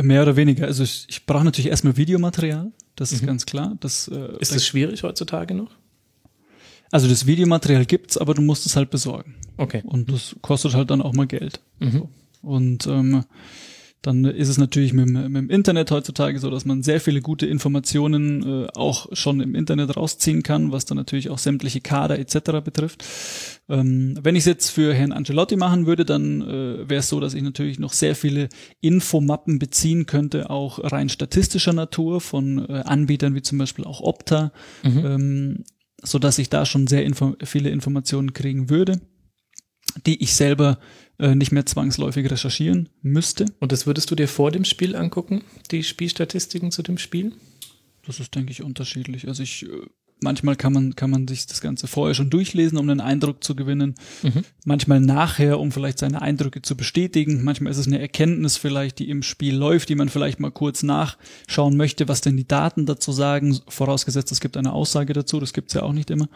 Mehr 0.00 0.22
oder 0.22 0.36
weniger. 0.36 0.66
Also 0.66 0.82
ich, 0.82 1.06
ich 1.08 1.26
brauche 1.26 1.44
natürlich 1.44 1.70
erstmal 1.70 1.96
Videomaterial, 1.96 2.72
das 2.96 3.12
ist 3.12 3.22
mhm. 3.22 3.26
ganz 3.26 3.46
klar. 3.46 3.76
Das, 3.80 4.08
äh, 4.08 4.38
ist 4.40 4.54
das 4.54 4.66
schwierig 4.66 5.02
heutzutage 5.02 5.54
noch? 5.54 5.70
Also 6.90 7.08
das 7.08 7.26
Videomaterial 7.26 7.86
gibt's, 7.86 8.16
aber 8.16 8.34
du 8.34 8.42
musst 8.42 8.66
es 8.66 8.76
halt 8.76 8.90
besorgen. 8.90 9.34
Okay. 9.56 9.82
Und 9.84 10.10
das 10.10 10.36
kostet 10.42 10.74
halt 10.74 10.90
dann 10.90 11.02
auch 11.02 11.12
mal 11.12 11.26
Geld. 11.26 11.60
Mhm. 11.80 12.08
Und 12.42 12.86
ähm, 12.86 13.24
dann 14.06 14.26
ist 14.26 14.50
es 14.50 14.58
natürlich 14.58 14.92
mit, 14.92 15.08
mit, 15.08 15.34
dem 15.34 15.48
Internet 15.48 15.90
heutzutage 15.90 16.38
so, 16.38 16.50
dass 16.50 16.66
man 16.66 16.82
sehr 16.82 17.00
viele 17.00 17.22
gute 17.22 17.46
Informationen 17.46 18.64
äh, 18.64 18.68
auch 18.74 19.08
schon 19.12 19.40
im 19.40 19.54
Internet 19.54 19.96
rausziehen 19.96 20.42
kann, 20.42 20.72
was 20.72 20.84
dann 20.84 20.98
natürlich 20.98 21.30
auch 21.30 21.38
sämtliche 21.38 21.80
Kader 21.80 22.18
etc. 22.18 22.62
betrifft. 22.62 23.02
Ähm, 23.68 24.18
wenn 24.22 24.36
ich 24.36 24.40
es 24.40 24.46
jetzt 24.46 24.68
für 24.68 24.92
Herrn 24.92 25.12
Angelotti 25.12 25.56
machen 25.56 25.86
würde, 25.86 26.04
dann 26.04 26.42
äh, 26.42 26.88
wäre 26.88 27.00
es 27.00 27.08
so, 27.08 27.18
dass 27.18 27.32
ich 27.32 27.42
natürlich 27.42 27.78
noch 27.78 27.94
sehr 27.94 28.14
viele 28.14 28.50
Infomappen 28.82 29.58
beziehen 29.58 30.04
könnte, 30.04 30.50
auch 30.50 30.80
rein 30.82 31.08
statistischer 31.08 31.72
Natur 31.72 32.20
von 32.20 32.68
äh, 32.68 32.82
Anbietern 32.84 33.34
wie 33.34 33.42
zum 33.42 33.56
Beispiel 33.56 33.86
auch 33.86 34.02
Opta, 34.02 34.52
mhm. 34.82 35.06
ähm, 35.06 35.64
so 36.02 36.18
dass 36.18 36.38
ich 36.38 36.50
da 36.50 36.66
schon 36.66 36.86
sehr 36.86 37.04
info 37.04 37.36
viele 37.42 37.70
Informationen 37.70 38.34
kriegen 38.34 38.68
würde, 38.68 39.00
die 40.04 40.22
ich 40.22 40.34
selber 40.34 40.78
äh, 41.18 41.34
nicht 41.34 41.52
mehr 41.52 41.66
zwangsläufig 41.66 42.30
recherchieren 42.30 42.88
müsste. 43.02 43.46
Und 43.60 43.72
das 43.72 43.86
würdest 43.86 44.10
du 44.10 44.14
dir 44.14 44.28
vor 44.28 44.50
dem 44.50 44.64
Spiel 44.64 44.96
angucken, 44.96 45.42
die 45.70 45.82
Spielstatistiken 45.82 46.70
zu 46.70 46.82
dem 46.82 46.98
Spiel? 46.98 47.32
Das 48.06 48.20
ist, 48.20 48.34
denke 48.34 48.52
ich, 48.52 48.62
unterschiedlich. 48.62 49.28
Also 49.28 49.42
ich, 49.42 49.64
äh, 49.64 49.86
manchmal 50.20 50.56
kann 50.56 50.72
man, 50.72 50.96
kann 50.96 51.10
man 51.10 51.28
sich 51.28 51.46
das 51.46 51.60
Ganze 51.60 51.86
vorher 51.86 52.14
schon 52.14 52.30
durchlesen, 52.30 52.78
um 52.78 52.88
einen 52.88 53.00
Eindruck 53.00 53.44
zu 53.44 53.54
gewinnen. 53.54 53.94
Mhm. 54.22 54.42
Manchmal 54.64 55.00
nachher, 55.00 55.60
um 55.60 55.70
vielleicht 55.70 55.98
seine 55.98 56.20
Eindrücke 56.20 56.62
zu 56.62 56.76
bestätigen. 56.76 57.44
Manchmal 57.44 57.70
ist 57.70 57.78
es 57.78 57.86
eine 57.86 58.00
Erkenntnis 58.00 58.56
vielleicht, 58.56 58.98
die 58.98 59.08
im 59.08 59.22
Spiel 59.22 59.54
läuft, 59.54 59.88
die 59.88 59.94
man 59.94 60.08
vielleicht 60.08 60.40
mal 60.40 60.50
kurz 60.50 60.82
nachschauen 60.82 61.76
möchte, 61.76 62.08
was 62.08 62.20
denn 62.20 62.36
die 62.36 62.48
Daten 62.48 62.86
dazu 62.86 63.12
sagen. 63.12 63.58
Vorausgesetzt, 63.68 64.32
es 64.32 64.40
gibt 64.40 64.56
eine 64.56 64.72
Aussage 64.72 65.12
dazu. 65.12 65.40
Das 65.40 65.52
gibt's 65.52 65.74
ja 65.74 65.82
auch 65.82 65.92
nicht 65.92 66.10
immer. 66.10 66.28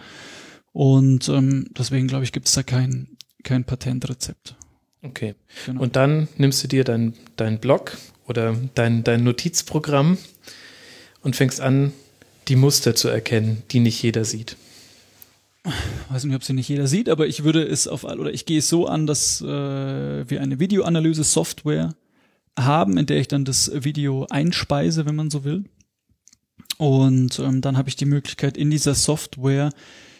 Und 0.72 1.28
ähm, 1.28 1.66
deswegen 1.76 2.06
glaube 2.06 2.24
ich, 2.24 2.32
gibt 2.32 2.46
es 2.46 2.54
da 2.54 2.62
kein, 2.62 3.16
kein 3.42 3.64
Patentrezept. 3.64 4.56
Okay. 5.02 5.34
Genau. 5.66 5.82
Und 5.82 5.96
dann 5.96 6.28
nimmst 6.36 6.62
du 6.64 6.68
dir 6.68 6.84
dein, 6.84 7.14
dein 7.36 7.58
Blog 7.58 7.96
oder 8.26 8.56
dein, 8.74 9.04
dein 9.04 9.24
Notizprogramm 9.24 10.18
und 11.22 11.36
fängst 11.36 11.60
an, 11.60 11.92
die 12.48 12.56
Muster 12.56 12.94
zu 12.94 13.08
erkennen, 13.08 13.62
die 13.70 13.80
nicht 13.80 14.02
jeder 14.02 14.24
sieht. 14.24 14.56
Ich 15.64 16.14
weiß 16.14 16.24
nicht, 16.24 16.34
ob 16.34 16.44
sie 16.44 16.54
nicht 16.54 16.68
jeder 16.68 16.86
sieht, 16.86 17.08
aber 17.08 17.26
ich 17.26 17.44
würde 17.44 17.62
es 17.62 17.86
auf 17.88 18.04
oder 18.04 18.32
ich 18.32 18.46
gehe 18.46 18.60
es 18.60 18.68
so 18.68 18.86
an, 18.86 19.06
dass 19.06 19.40
äh, 19.42 19.44
wir 19.46 20.40
eine 20.40 20.58
Videoanalyse-Software 20.58 21.94
haben, 22.58 22.96
in 22.96 23.06
der 23.06 23.18
ich 23.18 23.28
dann 23.28 23.44
das 23.44 23.70
Video 23.74 24.26
einspeise, 24.30 25.04
wenn 25.04 25.14
man 25.14 25.30
so 25.30 25.44
will. 25.44 25.64
Und 26.78 27.38
ähm, 27.38 27.60
dann 27.60 27.76
habe 27.76 27.88
ich 27.88 27.96
die 27.96 28.06
Möglichkeit, 28.06 28.56
in 28.56 28.70
dieser 28.70 28.94
Software 28.94 29.70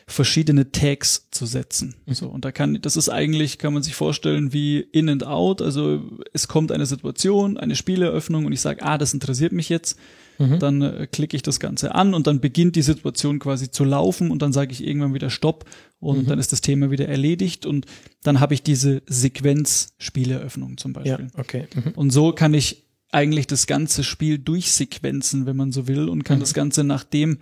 verschiedene 0.08 0.72
Tags 0.72 1.28
zu 1.30 1.44
setzen. 1.44 1.94
Mhm. 2.06 2.14
So, 2.14 2.28
und 2.28 2.44
da 2.44 2.50
kann, 2.50 2.80
das 2.80 2.96
ist 2.96 3.10
eigentlich, 3.10 3.58
kann 3.58 3.74
man 3.74 3.82
sich 3.82 3.94
vorstellen, 3.94 4.52
wie 4.54 4.80
in 4.80 5.08
and 5.08 5.24
out. 5.24 5.60
Also 5.60 6.02
es 6.32 6.48
kommt 6.48 6.72
eine 6.72 6.86
Situation, 6.86 7.58
eine 7.58 7.76
Spieleröffnung 7.76 8.46
und 8.46 8.52
ich 8.52 8.60
sage, 8.62 8.82
ah, 8.82 8.96
das 8.96 9.12
interessiert 9.12 9.52
mich 9.52 9.68
jetzt. 9.68 9.98
Mhm. 10.38 10.58
Dann 10.60 10.82
äh, 10.82 11.06
klicke 11.10 11.36
ich 11.36 11.42
das 11.42 11.60
Ganze 11.60 11.94
an 11.94 12.14
und 12.14 12.26
dann 12.26 12.40
beginnt 12.40 12.76
die 12.76 12.82
Situation 12.82 13.38
quasi 13.38 13.70
zu 13.70 13.84
laufen 13.84 14.30
und 14.30 14.40
dann 14.40 14.52
sage 14.52 14.72
ich 14.72 14.82
irgendwann 14.82 15.12
wieder 15.12 15.30
Stopp 15.30 15.66
und 16.00 16.22
mhm. 16.22 16.26
dann 16.26 16.38
ist 16.38 16.52
das 16.52 16.62
Thema 16.62 16.90
wieder 16.90 17.06
erledigt 17.06 17.66
und 17.66 17.84
dann 18.22 18.40
habe 18.40 18.54
ich 18.54 18.62
diese 18.62 19.02
Sequenz 19.06 19.94
Spieleröffnung 19.98 20.78
zum 20.78 20.94
Beispiel. 20.94 21.28
Ja, 21.32 21.40
okay. 21.40 21.66
Mhm. 21.74 21.92
Und 21.96 22.10
so 22.10 22.32
kann 22.32 22.54
ich 22.54 22.86
eigentlich 23.10 23.46
das 23.46 23.66
ganze 23.66 24.04
Spiel 24.04 24.38
durchsequenzen, 24.38 25.44
wenn 25.44 25.56
man 25.56 25.72
so 25.72 25.86
will, 25.86 26.08
und 26.08 26.24
kann 26.24 26.38
mhm. 26.38 26.42
das 26.42 26.54
Ganze 26.54 26.84
nach 26.84 27.04
dem 27.04 27.38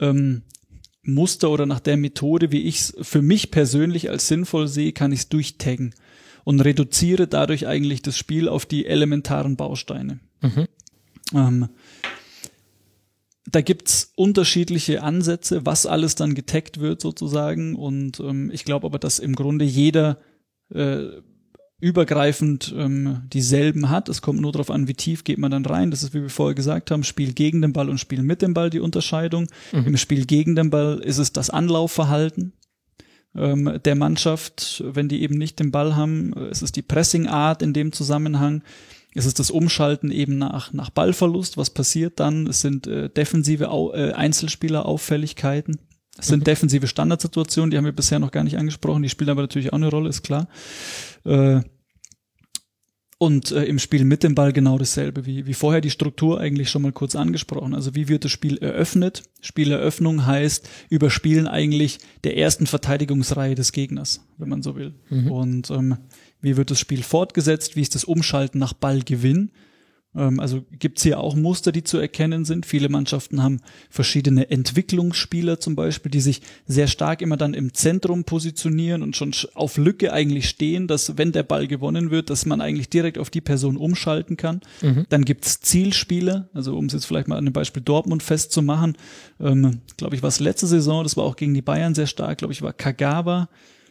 ähm, 0.00 0.42
Muster 1.04 1.50
oder 1.50 1.66
nach 1.66 1.80
der 1.80 1.96
Methode, 1.96 2.50
wie 2.50 2.62
ich 2.62 2.76
es 2.76 2.96
für 3.02 3.22
mich 3.22 3.50
persönlich 3.50 4.10
als 4.10 4.28
sinnvoll 4.28 4.68
sehe, 4.68 4.92
kann 4.92 5.12
ich 5.12 5.20
es 5.20 5.28
durchtaggen 5.28 5.94
und 6.44 6.60
reduziere 6.60 7.26
dadurch 7.26 7.66
eigentlich 7.66 8.02
das 8.02 8.16
Spiel 8.16 8.48
auf 8.48 8.66
die 8.66 8.86
elementaren 8.86 9.56
Bausteine. 9.56 10.20
Mhm. 10.40 10.66
Ähm, 11.34 11.68
da 13.46 13.60
gibt's 13.60 14.12
unterschiedliche 14.16 15.02
Ansätze, 15.02 15.64
was 15.66 15.86
alles 15.86 16.14
dann 16.14 16.34
getaggt 16.34 16.80
wird 16.80 17.00
sozusagen. 17.00 17.76
Und 17.76 18.20
ähm, 18.20 18.50
ich 18.52 18.64
glaube 18.64 18.86
aber, 18.86 18.98
dass 18.98 19.18
im 19.18 19.34
Grunde 19.34 19.64
jeder 19.64 20.18
äh, 20.70 21.04
übergreifend 21.84 22.74
ähm, 22.78 23.20
dieselben 23.30 23.90
hat. 23.90 24.08
Es 24.08 24.22
kommt 24.22 24.40
nur 24.40 24.52
darauf 24.52 24.70
an, 24.70 24.88
wie 24.88 24.94
tief 24.94 25.22
geht 25.22 25.36
man 25.36 25.50
dann 25.50 25.66
rein. 25.66 25.90
Das 25.90 26.02
ist, 26.02 26.14
wie 26.14 26.22
wir 26.22 26.30
vorher 26.30 26.54
gesagt 26.54 26.90
haben, 26.90 27.04
Spiel 27.04 27.34
gegen 27.34 27.60
den 27.60 27.74
Ball 27.74 27.90
und 27.90 28.00
Spiel 28.00 28.22
mit 28.22 28.40
dem 28.40 28.54
Ball 28.54 28.70
die 28.70 28.80
Unterscheidung. 28.80 29.48
Mhm. 29.70 29.88
Im 29.88 29.96
Spiel 29.98 30.24
gegen 30.24 30.56
den 30.56 30.70
Ball 30.70 30.98
ist 31.04 31.18
es 31.18 31.32
das 31.34 31.50
Anlaufverhalten 31.50 32.54
ähm, 33.36 33.78
der 33.84 33.94
Mannschaft, 33.96 34.82
wenn 34.86 35.10
die 35.10 35.20
eben 35.22 35.36
nicht 35.36 35.60
den 35.60 35.72
Ball 35.72 35.94
haben. 35.94 36.32
Es 36.50 36.62
ist 36.62 36.76
die 36.76 36.82
Pressingart 36.82 37.60
in 37.60 37.74
dem 37.74 37.92
Zusammenhang. 37.92 38.62
Es 39.14 39.26
ist 39.26 39.38
das 39.38 39.50
Umschalten 39.50 40.10
eben 40.10 40.38
nach, 40.38 40.72
nach 40.72 40.88
Ballverlust. 40.88 41.58
Was 41.58 41.68
passiert 41.68 42.18
dann? 42.18 42.46
Es 42.46 42.62
sind 42.62 42.86
äh, 42.86 43.10
defensive 43.10 43.68
Au 43.70 43.92
äh, 43.92 44.12
Einzelspielerauffälligkeiten. 44.12 45.78
Es 46.16 46.28
sind 46.28 46.40
mhm. 46.40 46.44
defensive 46.44 46.86
Standardsituationen, 46.86 47.70
die 47.70 47.76
haben 47.76 47.84
wir 47.84 47.92
bisher 47.92 48.20
noch 48.20 48.30
gar 48.30 48.44
nicht 48.44 48.56
angesprochen, 48.56 49.02
die 49.02 49.08
spielen 49.08 49.30
aber 49.30 49.42
natürlich 49.42 49.72
auch 49.72 49.76
eine 49.76 49.90
Rolle, 49.90 50.08
ist 50.08 50.22
klar. 50.22 50.48
Äh, 51.24 51.60
und 53.24 53.52
äh, 53.52 53.64
im 53.64 53.78
Spiel 53.78 54.04
mit 54.04 54.22
dem 54.22 54.34
Ball 54.34 54.52
genau 54.52 54.76
dasselbe, 54.76 55.24
wie, 55.24 55.46
wie 55.46 55.54
vorher 55.54 55.80
die 55.80 55.88
Struktur 55.88 56.40
eigentlich 56.40 56.68
schon 56.68 56.82
mal 56.82 56.92
kurz 56.92 57.16
angesprochen. 57.16 57.74
Also 57.74 57.94
wie 57.94 58.08
wird 58.08 58.26
das 58.26 58.32
Spiel 58.32 58.58
eröffnet? 58.58 59.22
Spieleröffnung 59.40 60.26
heißt 60.26 60.68
Überspielen 60.90 61.48
eigentlich 61.48 62.00
der 62.24 62.36
ersten 62.36 62.66
Verteidigungsreihe 62.66 63.54
des 63.54 63.72
Gegners, 63.72 64.26
wenn 64.36 64.50
man 64.50 64.60
so 64.60 64.76
will. 64.76 64.92
Mhm. 65.08 65.30
Und 65.30 65.70
ähm, 65.70 65.96
wie 66.42 66.58
wird 66.58 66.70
das 66.70 66.78
Spiel 66.78 67.02
fortgesetzt? 67.02 67.76
Wie 67.76 67.80
ist 67.80 67.94
das 67.94 68.04
Umschalten 68.04 68.58
nach 68.58 68.74
Ballgewinn? 68.74 69.52
Ähm, 70.16 70.40
also 70.40 70.64
gibt's 70.78 71.02
hier 71.02 71.20
auch 71.20 71.34
Muster, 71.34 71.72
die 71.72 71.84
zu 71.84 71.98
erkennen 71.98 72.44
sind. 72.44 72.66
Viele 72.66 72.88
Mannschaften 72.88 73.42
haben 73.42 73.60
verschiedene 73.90 74.50
Entwicklungsspieler 74.50 75.60
zum 75.60 75.76
Beispiel, 75.76 76.10
die 76.10 76.20
sich 76.20 76.42
sehr 76.66 76.86
stark 76.86 77.22
immer 77.22 77.36
dann 77.36 77.54
im 77.54 77.74
Zentrum 77.74 78.24
positionieren 78.24 79.02
und 79.02 79.16
schon 79.16 79.32
auf 79.54 79.76
Lücke 79.76 80.12
eigentlich 80.12 80.48
stehen, 80.48 80.86
dass 80.86 81.18
wenn 81.18 81.32
der 81.32 81.42
Ball 81.42 81.66
gewonnen 81.66 82.10
wird, 82.10 82.30
dass 82.30 82.46
man 82.46 82.60
eigentlich 82.60 82.88
direkt 82.88 83.18
auf 83.18 83.30
die 83.30 83.40
Person 83.40 83.76
umschalten 83.76 84.36
kann. 84.36 84.60
Mhm. 84.82 85.06
Dann 85.08 85.24
gibt's 85.24 85.60
Zielspieler, 85.60 86.48
also 86.54 86.76
um 86.76 86.86
es 86.86 86.92
jetzt 86.92 87.06
vielleicht 87.06 87.28
mal 87.28 87.36
an 87.36 87.44
dem 87.44 87.52
Beispiel 87.52 87.82
Dortmund 87.82 88.22
festzumachen, 88.22 88.96
ähm, 89.40 89.80
glaube 89.96 90.14
ich, 90.14 90.22
war 90.22 90.28
es 90.28 90.40
letzte 90.40 90.66
Saison, 90.66 91.02
das 91.02 91.16
war 91.16 91.24
auch 91.24 91.36
gegen 91.36 91.54
die 91.54 91.62
Bayern 91.62 91.94
sehr 91.94 92.06
stark, 92.06 92.38
glaube 92.38 92.52
ich, 92.52 92.62
war 92.62 92.72
Kagawa. 92.72 93.48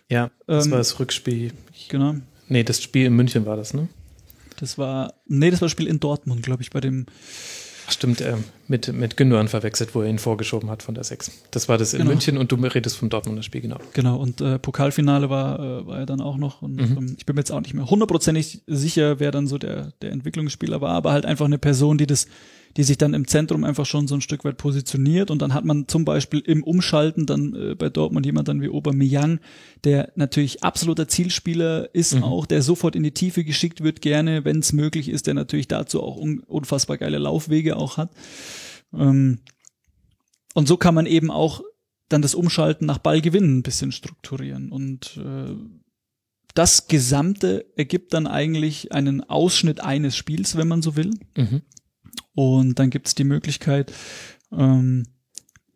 Ja, 0.09 0.32
das 0.47 0.65
ähm, 0.65 0.71
war 0.71 0.78
das 0.78 0.99
Rückspiel. 0.99 1.51
Genau. 1.89 2.15
Nee, 2.47 2.63
das 2.63 2.82
Spiel 2.82 3.05
in 3.07 3.13
München 3.13 3.45
war 3.45 3.55
das, 3.55 3.74
ne? 3.74 3.88
Das 4.64 4.78
war, 4.78 5.16
nee, 5.28 5.51
das 5.51 5.59
war 5.59 5.66
das 5.66 5.74
Spiel 5.74 5.88
in 5.88 5.99
Dortmund, 5.99 6.41
glaube 6.41 6.61
ich, 6.61 6.70
bei 6.70 6.80
dem. 6.80 7.05
Ach, 7.86 7.91
stimmt, 7.91 8.22
äh, 8.22 8.38
mit, 8.70 8.93
mit 8.93 9.18
Gündogan 9.18 9.49
verwechselt, 9.49 9.93
wo 9.93 10.03
er 10.03 10.09
ihn 10.09 10.20
vorgeschoben 10.20 10.70
hat 10.70 10.84
von 10.84 10.95
der 10.95 11.03
6. 11.03 11.32
Das 11.51 11.68
war 11.68 11.78
das 11.78 11.91
in 11.91 11.99
genau. 11.99 12.11
München 12.11 12.38
und 12.38 12.49
du 12.49 12.55
redest 12.55 12.95
vom 12.95 13.09
Dortmunder 13.09 13.43
Spiel, 13.43 13.59
genau. 13.59 13.76
Genau, 13.91 14.16
und 14.16 14.39
äh, 14.39 14.59
Pokalfinale 14.59 15.30
war, 15.30 15.59
äh, 15.59 15.86
war 15.86 15.99
er 15.99 16.05
dann 16.05 16.22
auch 16.22 16.38
noch. 16.38 16.61
Und 16.61 16.78
mhm. 16.78 16.97
ähm, 16.97 17.16
ich 17.18 17.26
bin 17.26 17.36
mir 17.36 17.41
jetzt 17.41 17.51
auch 17.51 17.59
nicht 17.59 17.74
mehr 17.74 17.89
hundertprozentig 17.89 18.61
sicher, 18.68 19.20
wer 19.20 19.32
dann 19.32 19.47
so 19.47 19.57
der, 19.57 19.91
der 20.01 20.14
Entwicklungsspieler 20.14 20.80
war, 20.80 20.91
aber 20.91 21.11
halt 21.11 21.26
einfach 21.26 21.45
eine 21.45 21.57
Person, 21.57 21.97
die 21.97 22.07
das 22.07 22.28
die 22.76 22.84
sich 22.84 22.97
dann 22.97 23.13
im 23.13 23.28
Zentrum 23.28 23.63
einfach 23.63 23.86
schon 23.86 24.07
so 24.07 24.15
ein 24.15 24.21
Stück 24.21 24.43
weit 24.45 24.57
positioniert 24.57 25.30
und 25.30 25.41
dann 25.41 25.53
hat 25.53 25.65
man 25.65 25.88
zum 25.88 26.05
Beispiel 26.05 26.39
im 26.39 26.63
Umschalten 26.63 27.26
dann 27.26 27.55
äh, 27.55 27.76
bei 27.76 27.89
Dortmund 27.89 28.26
jemand 28.26 28.47
dann 28.47 28.61
wie 28.61 28.69
Aubameyang, 28.69 29.39
der 29.84 30.11
natürlich 30.15 30.63
absoluter 30.63 31.07
Zielspieler 31.07 31.93
ist 31.93 32.15
mhm. 32.15 32.24
auch, 32.24 32.45
der 32.45 32.61
sofort 32.61 32.95
in 32.95 33.03
die 33.03 33.13
Tiefe 33.13 33.43
geschickt 33.43 33.84
wird 33.84 34.01
gerne, 34.01 34.43
wenn 34.45 34.59
es 34.59 34.74
möglich 34.74 35.09
ist, 35.09 35.28
der 35.28 35.36
natürlich 35.36 35.67
dazu 35.67 36.01
auch 36.01 36.17
un 36.17 36.39
unfassbar 36.39 36.97
geile 36.97 37.19
Laufwege 37.19 37.78
auch 37.78 37.97
hat. 37.97 38.11
Ähm, 38.93 39.39
und 40.55 40.67
so 40.67 40.78
kann 40.78 40.95
man 40.95 41.05
eben 41.05 41.32
auch 41.32 41.61
dann 42.09 42.21
das 42.21 42.36
Umschalten 42.36 42.86
nach 42.86 42.97
Ballgewinnen 42.97 43.59
ein 43.59 43.63
bisschen 43.63 43.91
strukturieren 43.91 44.71
und 44.71 45.17
äh, 45.17 45.55
das 46.53 46.88
Gesamte 46.88 47.65
ergibt 47.76 48.13
dann 48.13 48.28
eigentlich 48.28 48.91
einen 48.91 49.28
Ausschnitt 49.28 49.80
eines 49.82 50.15
Spiels, 50.15 50.55
wenn 50.55 50.67
man 50.67 50.82
so 50.82 50.95
will. 50.95 51.11
Mhm. 51.36 51.63
Und 52.36 52.79
dann 52.79 52.89
gibt 52.89 53.07
es 53.07 53.15
die 53.15 53.23
Möglichkeit, 53.23 53.93
ähm, 54.51 55.05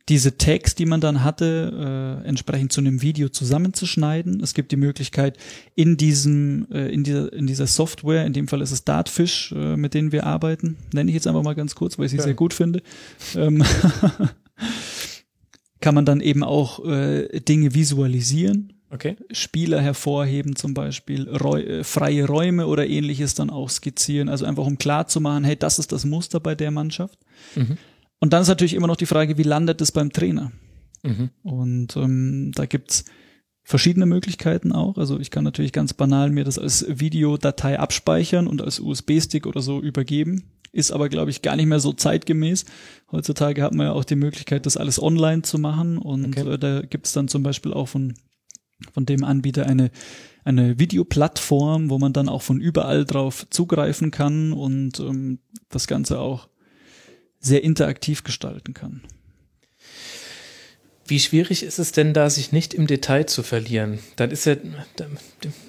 diese 0.10 0.38
Tags, 0.38 0.74
die 0.74 0.86
man 0.86 1.02
dann 1.02 1.24
hatte, 1.24 2.22
äh, 2.24 2.28
entsprechend 2.28 2.72
zu 2.72 2.80
einem 2.80 3.02
Video 3.02 3.28
zusammenzuschneiden. 3.28 4.42
Es 4.42 4.54
gibt 4.54 4.72
die 4.72 4.78
Möglichkeit, 4.78 5.38
in 5.76 5.98
diesem, 5.98 6.66
äh, 6.72 6.88
in 6.88 7.04
dieser, 7.04 7.34
in 7.34 7.46
dieser 7.46 7.68
Software, 7.68 8.26
in 8.26 8.32
dem 8.32 8.48
Fall 8.48 8.62
ist 8.62 8.72
es 8.72 8.86
Dartfish, 8.86 9.52
äh, 9.52 9.76
mit 9.76 9.94
denen 9.94 10.14
wir 10.14 10.26
arbeiten, 10.26 10.78
nenne 10.94 11.12
ich 11.12 11.16
jetzt 11.16 11.28
einfach 11.28 11.44
mal 11.44 11.56
ganz 11.56 11.76
kurz, 11.76 11.98
weil 11.98 12.06
ich 12.06 12.12
sie 12.12 12.18
ja. 12.18 12.24
sehr 12.24 12.36
gut 12.36 12.54
finde. 12.54 12.82
Ähm, 13.36 13.64
kann 15.82 15.94
man 15.94 16.06
dann 16.06 16.22
eben 16.22 16.44
auch 16.44 16.86
äh, 16.86 17.42
Dinge 17.42 17.74
visualisieren. 17.74 18.77
Okay. 18.90 19.18
Spieler 19.32 19.82
hervorheben 19.82 20.56
zum 20.56 20.74
Beispiel, 20.74 21.28
Räu 21.30 21.60
äh, 21.62 21.84
freie 21.84 22.26
Räume 22.26 22.68
oder 22.68 22.88
ähnliches 22.88 23.34
dann 23.36 23.50
auch 23.50 23.70
skizzieren. 23.70 24.30
Also 24.30 24.46
einfach 24.46 24.66
um 24.66 24.78
klar 24.78 25.08
zu 25.08 25.20
machen, 25.20 25.44
hey, 25.44 25.58
das 25.58 25.78
ist 25.78 25.92
das 25.92 26.06
Muster 26.06 26.40
bei 26.40 26.56
der 26.56 26.72
Mannschaft. 26.72 27.20
Mhm. 27.56 27.78
Und 28.20 28.34
dann 28.34 28.42
ist 28.42 28.48
natürlich 28.48 28.74
immer 28.74 28.88
noch 28.88 28.96
die 28.96 29.06
Frage, 29.06 29.38
wie 29.38 29.44
landet 29.44 29.82
es 29.82 29.92
beim 29.92 30.12
Trainer? 30.12 30.52
Mhm. 31.04 31.30
Und 31.44 31.96
ähm, 31.98 32.52
da 32.56 32.66
gibt's 32.66 33.06
verschiedene 33.64 34.06
Möglichkeiten 34.06 34.72
auch. 34.72 34.98
Also 34.98 35.20
ich 35.20 35.30
kann 35.32 35.44
natürlich 35.44 35.74
ganz 35.74 35.94
banal 35.94 36.30
mir 36.32 36.46
das 36.46 36.58
als 36.58 36.86
Videodatei 36.88 37.78
abspeichern 37.80 38.48
und 38.48 38.62
als 38.62 38.80
USB-Stick 38.80 39.46
oder 39.46 39.62
so 39.62 39.82
übergeben. 39.82 40.46
Ist 40.72 40.92
aber, 40.92 41.10
glaube 41.10 41.32
ich, 41.32 41.42
gar 41.42 41.56
nicht 41.58 41.66
mehr 41.66 41.80
so 41.82 41.92
zeitgemäß. 41.92 42.66
Heutzutage 43.12 43.62
hat 43.64 43.74
man 43.74 43.88
ja 43.88 43.92
auch 43.94 44.06
die 44.06 44.16
Möglichkeit, 44.16 44.66
das 44.66 44.78
alles 44.78 45.02
online 45.02 45.42
zu 45.42 45.60
machen. 45.60 45.98
Und 45.98 46.38
Okay. 46.38 46.54
äh, 46.54 46.58
da 46.58 46.82
gibt's 46.82 47.12
dann 47.14 47.28
zum 47.28 47.44
Beispiel 47.44 47.74
auch 47.74 47.88
von, 47.88 48.14
von 48.94 49.06
dem 49.06 49.24
Anbieter 49.24 49.66
eine, 49.66 49.92
eine 50.44 50.80
Videoplattform, 50.80 51.90
wo 51.90 51.98
man 51.98 52.14
dann 52.14 52.30
auch 52.30 52.42
von 52.42 52.60
überall 52.60 53.06
drauf 53.06 53.48
zugreifen 53.50 54.12
kann 54.12 54.54
und 54.54 55.00
ähm, 55.00 55.40
das 55.70 55.88
Ganze 55.88 56.20
auch 56.20 56.48
sehr 57.40 57.64
interaktiv 57.64 58.24
gestalten 58.24 58.74
kann. 58.74 59.04
Wie 61.10 61.22
schwierig 61.22 61.64
ist 61.64 61.80
es 61.80 61.94
denn 61.94 62.14
da, 62.14 62.30
sich 62.30 62.52
nicht 62.52 62.74
im 62.74 62.86
Detail 62.86 63.26
zu 63.28 63.42
verlieren? 63.42 64.00
Dann 64.18 64.30
ist 64.30 64.46
ja, 64.46 64.58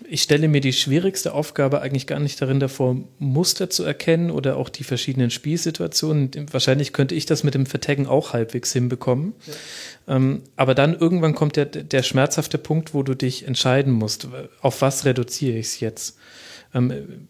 ich 0.09 0.23
stelle 0.23 0.49
mir 0.49 0.61
die 0.61 0.73
schwierigste 0.73 1.33
Aufgabe 1.33 1.81
eigentlich 1.81 2.09
gar 2.09 2.19
nicht 2.19 2.43
darin 2.43 2.59
davor, 2.59 2.97
Muster 3.21 3.71
zu 3.71 3.85
erkennen 3.85 4.33
oder 4.33 4.57
auch 4.57 4.69
die 4.69 4.83
verschiedenen 4.83 5.31
Spielsituationen. 5.31 6.31
Wahrscheinlich 6.51 6.93
könnte 6.93 7.15
ich 7.15 7.25
das 7.25 7.45
mit 7.45 7.55
dem 7.55 7.67
Vertaggen 7.67 8.09
auch 8.09 8.33
halbwegs 8.33 8.73
hinbekommen. 8.73 9.33
Ähm, 10.09 10.43
aber 10.57 10.75
dann 10.75 10.99
irgendwann 10.99 11.37
kommt 11.37 11.55
der, 11.55 11.67
der 11.67 12.03
schmerzhafte 12.03 12.59
Punkt, 12.59 12.93
wo 12.93 13.05
du 13.05 13.15
dich 13.15 13.47
entscheiden 13.47 13.93
musst, 13.93 14.27
auf 14.61 14.83
was 14.83 15.05
reduziere 15.05 15.57
ich 15.57 15.67
es 15.67 15.81
jetzt? 15.81 16.17
Ähm, 16.75 17.29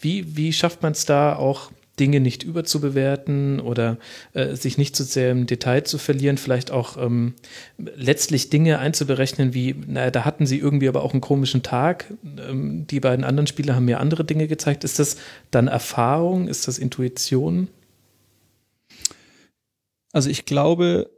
wie, 0.00 0.36
wie 0.36 0.52
schafft 0.52 0.82
man 0.82 0.92
es 0.92 1.04
da 1.04 1.34
auch, 1.34 1.72
Dinge 2.00 2.18
nicht 2.20 2.42
überzubewerten 2.42 3.60
oder 3.60 3.98
äh, 4.32 4.56
sich 4.56 4.78
nicht 4.78 4.96
zu 4.96 5.04
sehr 5.04 5.30
im 5.30 5.46
Detail 5.46 5.84
zu 5.84 5.98
verlieren, 5.98 6.38
vielleicht 6.38 6.70
auch 6.70 6.96
ähm, 6.96 7.34
letztlich 7.76 8.50
Dinge 8.50 8.78
einzuberechnen, 8.78 9.54
wie, 9.54 9.74
naja, 9.86 10.10
da 10.10 10.24
hatten 10.24 10.46
sie 10.46 10.58
irgendwie 10.58 10.88
aber 10.88 11.02
auch 11.02 11.12
einen 11.12 11.20
komischen 11.20 11.62
Tag. 11.62 12.12
Ähm, 12.24 12.86
die 12.86 13.00
beiden 13.00 13.24
anderen 13.24 13.46
Spieler 13.46 13.76
haben 13.76 13.84
mir 13.84 14.00
andere 14.00 14.24
Dinge 14.24 14.48
gezeigt. 14.48 14.82
Ist 14.82 14.98
das 14.98 15.16
dann 15.50 15.68
Erfahrung? 15.68 16.48
Ist 16.48 16.66
das 16.66 16.78
Intuition? 16.78 17.68
Also 20.12 20.30
ich 20.30 20.46
glaube, 20.46 21.10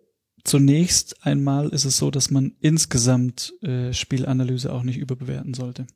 zunächst 0.45 1.25
einmal 1.25 1.69
ist 1.69 1.85
es 1.85 1.97
so, 1.97 2.11
dass 2.11 2.31
man 2.31 2.55
insgesamt 2.61 3.55
äh, 3.63 3.93
Spielanalyse 3.93 4.73
auch 4.73 4.83
nicht 4.83 4.99
überbewerten 4.99 5.55
sollte. 5.55 5.87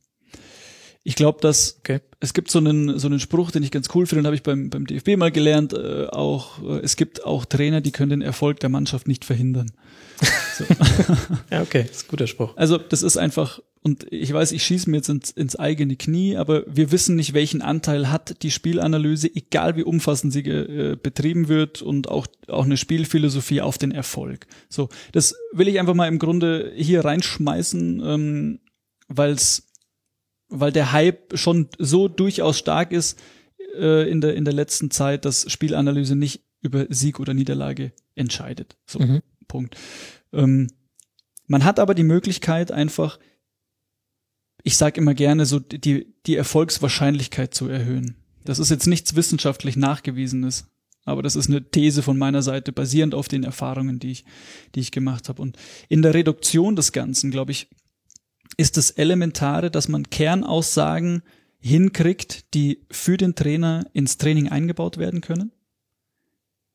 Ich 1.08 1.14
glaube, 1.14 1.38
dass 1.40 1.76
Okay. 1.80 2.00
es 2.18 2.34
gibt 2.34 2.50
so 2.50 2.58
einen 2.58 2.98
so 2.98 3.06
einen 3.06 3.20
Spruch, 3.20 3.52
den 3.52 3.62
ich 3.62 3.70
ganz 3.70 3.88
cool 3.94 4.06
finde, 4.06 4.22
den 4.22 4.26
habe 4.26 4.34
ich 4.34 4.42
beim 4.42 4.70
beim 4.70 4.86
DFB 4.86 5.16
mal 5.16 5.30
gelernt. 5.30 5.72
Äh, 5.72 6.06
auch 6.06 6.60
äh, 6.64 6.80
es 6.80 6.96
gibt 6.96 7.24
auch 7.24 7.44
Trainer, 7.44 7.80
die 7.80 7.92
können 7.92 8.10
den 8.10 8.22
Erfolg 8.22 8.58
der 8.58 8.70
Mannschaft 8.70 9.06
nicht 9.06 9.24
verhindern. 9.24 9.70
Ja, 11.50 11.62
okay, 11.62 11.84
das 11.86 11.98
ist 11.98 12.04
ein 12.06 12.08
guter 12.08 12.26
Spruch. 12.26 12.56
Also 12.56 12.78
das 12.78 13.02
ist 13.02 13.16
einfach 13.18 13.60
und 13.82 14.06
ich 14.10 14.32
weiß, 14.32 14.50
ich 14.50 14.64
schieße 14.64 14.90
mir 14.90 14.96
jetzt 14.96 15.08
ins, 15.08 15.30
ins 15.30 15.54
eigene 15.54 15.94
Knie, 15.94 16.36
aber 16.36 16.64
wir 16.66 16.90
wissen 16.90 17.14
nicht, 17.14 17.34
welchen 17.34 17.62
Anteil 17.62 18.10
hat 18.10 18.42
die 18.42 18.50
Spielanalyse, 18.50 19.30
egal 19.32 19.76
wie 19.76 19.84
umfassend 19.84 20.32
sie 20.32 20.40
äh, 20.40 20.96
betrieben 21.00 21.46
wird 21.46 21.82
und 21.82 22.08
auch 22.08 22.26
auch 22.48 22.64
eine 22.64 22.76
Spielphilosophie 22.78 23.60
auf 23.60 23.78
den 23.78 23.92
Erfolg. 23.92 24.46
So, 24.68 24.88
das 25.12 25.36
will 25.52 25.68
ich 25.68 25.78
einfach 25.78 25.94
mal 25.94 26.08
im 26.08 26.18
Grunde 26.18 26.72
hier 26.74 27.04
reinschmeißen, 27.04 28.02
ähm, 28.04 28.60
weil's 29.08 29.65
weil 30.48 30.72
der 30.72 30.92
Hype 30.92 31.36
schon 31.36 31.68
so 31.78 32.08
durchaus 32.08 32.58
stark 32.58 32.92
ist 32.92 33.18
äh, 33.76 34.08
in, 34.10 34.20
der, 34.20 34.34
in 34.34 34.44
der 34.44 34.54
letzten 34.54 34.90
Zeit, 34.90 35.24
dass 35.24 35.50
Spielanalyse 35.50 36.16
nicht 36.16 36.44
über 36.60 36.86
Sieg 36.88 37.20
oder 37.20 37.34
Niederlage 37.34 37.92
entscheidet. 38.14 38.76
So, 38.86 38.98
Mhm. 38.98 39.22
Punkt. 39.48 39.76
Ähm, 40.32 40.68
man 41.46 41.64
hat 41.64 41.78
aber 41.78 41.94
die 41.94 42.02
Möglichkeit 42.02 42.72
einfach, 42.72 43.18
ich 44.64 44.76
sage 44.76 45.00
immer 45.00 45.14
gerne, 45.14 45.46
so 45.46 45.60
die, 45.60 46.12
die 46.26 46.36
Erfolgswahrscheinlichkeit 46.36 47.54
zu 47.54 47.68
erhöhen. 47.68 48.16
Das 48.44 48.58
ist 48.58 48.70
jetzt 48.70 48.86
nichts 48.86 49.14
wissenschaftlich 49.14 49.76
nachgewiesenes, 49.76 50.68
aber 51.04 51.22
das 51.22 51.36
ist 51.36 51.48
eine 51.48 51.70
These 51.70 52.02
von 52.02 52.18
meiner 52.18 52.42
Seite, 52.42 52.72
basierend 52.72 53.14
auf 53.14 53.28
den 53.28 53.44
Erfahrungen, 53.44 54.00
die 54.00 54.10
ich, 54.10 54.24
die 54.74 54.80
ich 54.80 54.90
gemacht 54.90 55.28
habe. 55.28 55.40
Und 55.40 55.56
in 55.88 56.02
der 56.02 56.14
Reduktion 56.14 56.74
des 56.74 56.90
Ganzen, 56.90 57.30
glaube 57.30 57.52
ich, 57.52 57.68
ist 58.56 58.76
das 58.76 58.90
Elementare, 58.90 59.70
dass 59.70 59.88
man 59.88 60.08
Kernaussagen 60.10 61.22
hinkriegt, 61.58 62.54
die 62.54 62.86
für 62.90 63.16
den 63.16 63.34
Trainer 63.34 63.86
ins 63.92 64.18
Training 64.18 64.48
eingebaut 64.48 64.98
werden 64.98 65.20
können, 65.20 65.52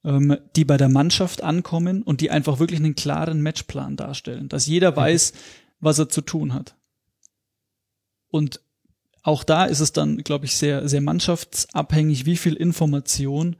ähm, 0.04 0.38
die 0.56 0.66
bei 0.66 0.78
der 0.78 0.90
Mannschaft 0.90 1.44
ankommen 1.44 2.04
und 2.04 2.22
die 2.22 2.30
einfach 2.30 2.60
wirklich 2.60 2.80
einen 2.80 2.96
klaren 2.96 3.42
Matchplan 3.42 3.96
darstellen, 3.96 4.50
dass 4.50 4.66
jeder 4.66 4.96
weiß, 4.96 5.34
was 5.80 6.00
er 6.00 6.10
zu 6.10 6.22
tun 6.22 6.54
hat. 6.54 6.76
Und 8.30 8.62
auch 9.24 9.44
da 9.44 9.66
ist 9.66 9.80
es 9.80 9.92
dann, 9.94 10.18
glaube 10.18 10.46
ich, 10.46 10.56
sehr, 10.56 10.88
sehr 10.90 11.02
mannschaftsabhängig, 11.02 12.26
wie 12.26 12.38
viel 12.38 12.54
Information 12.54 13.56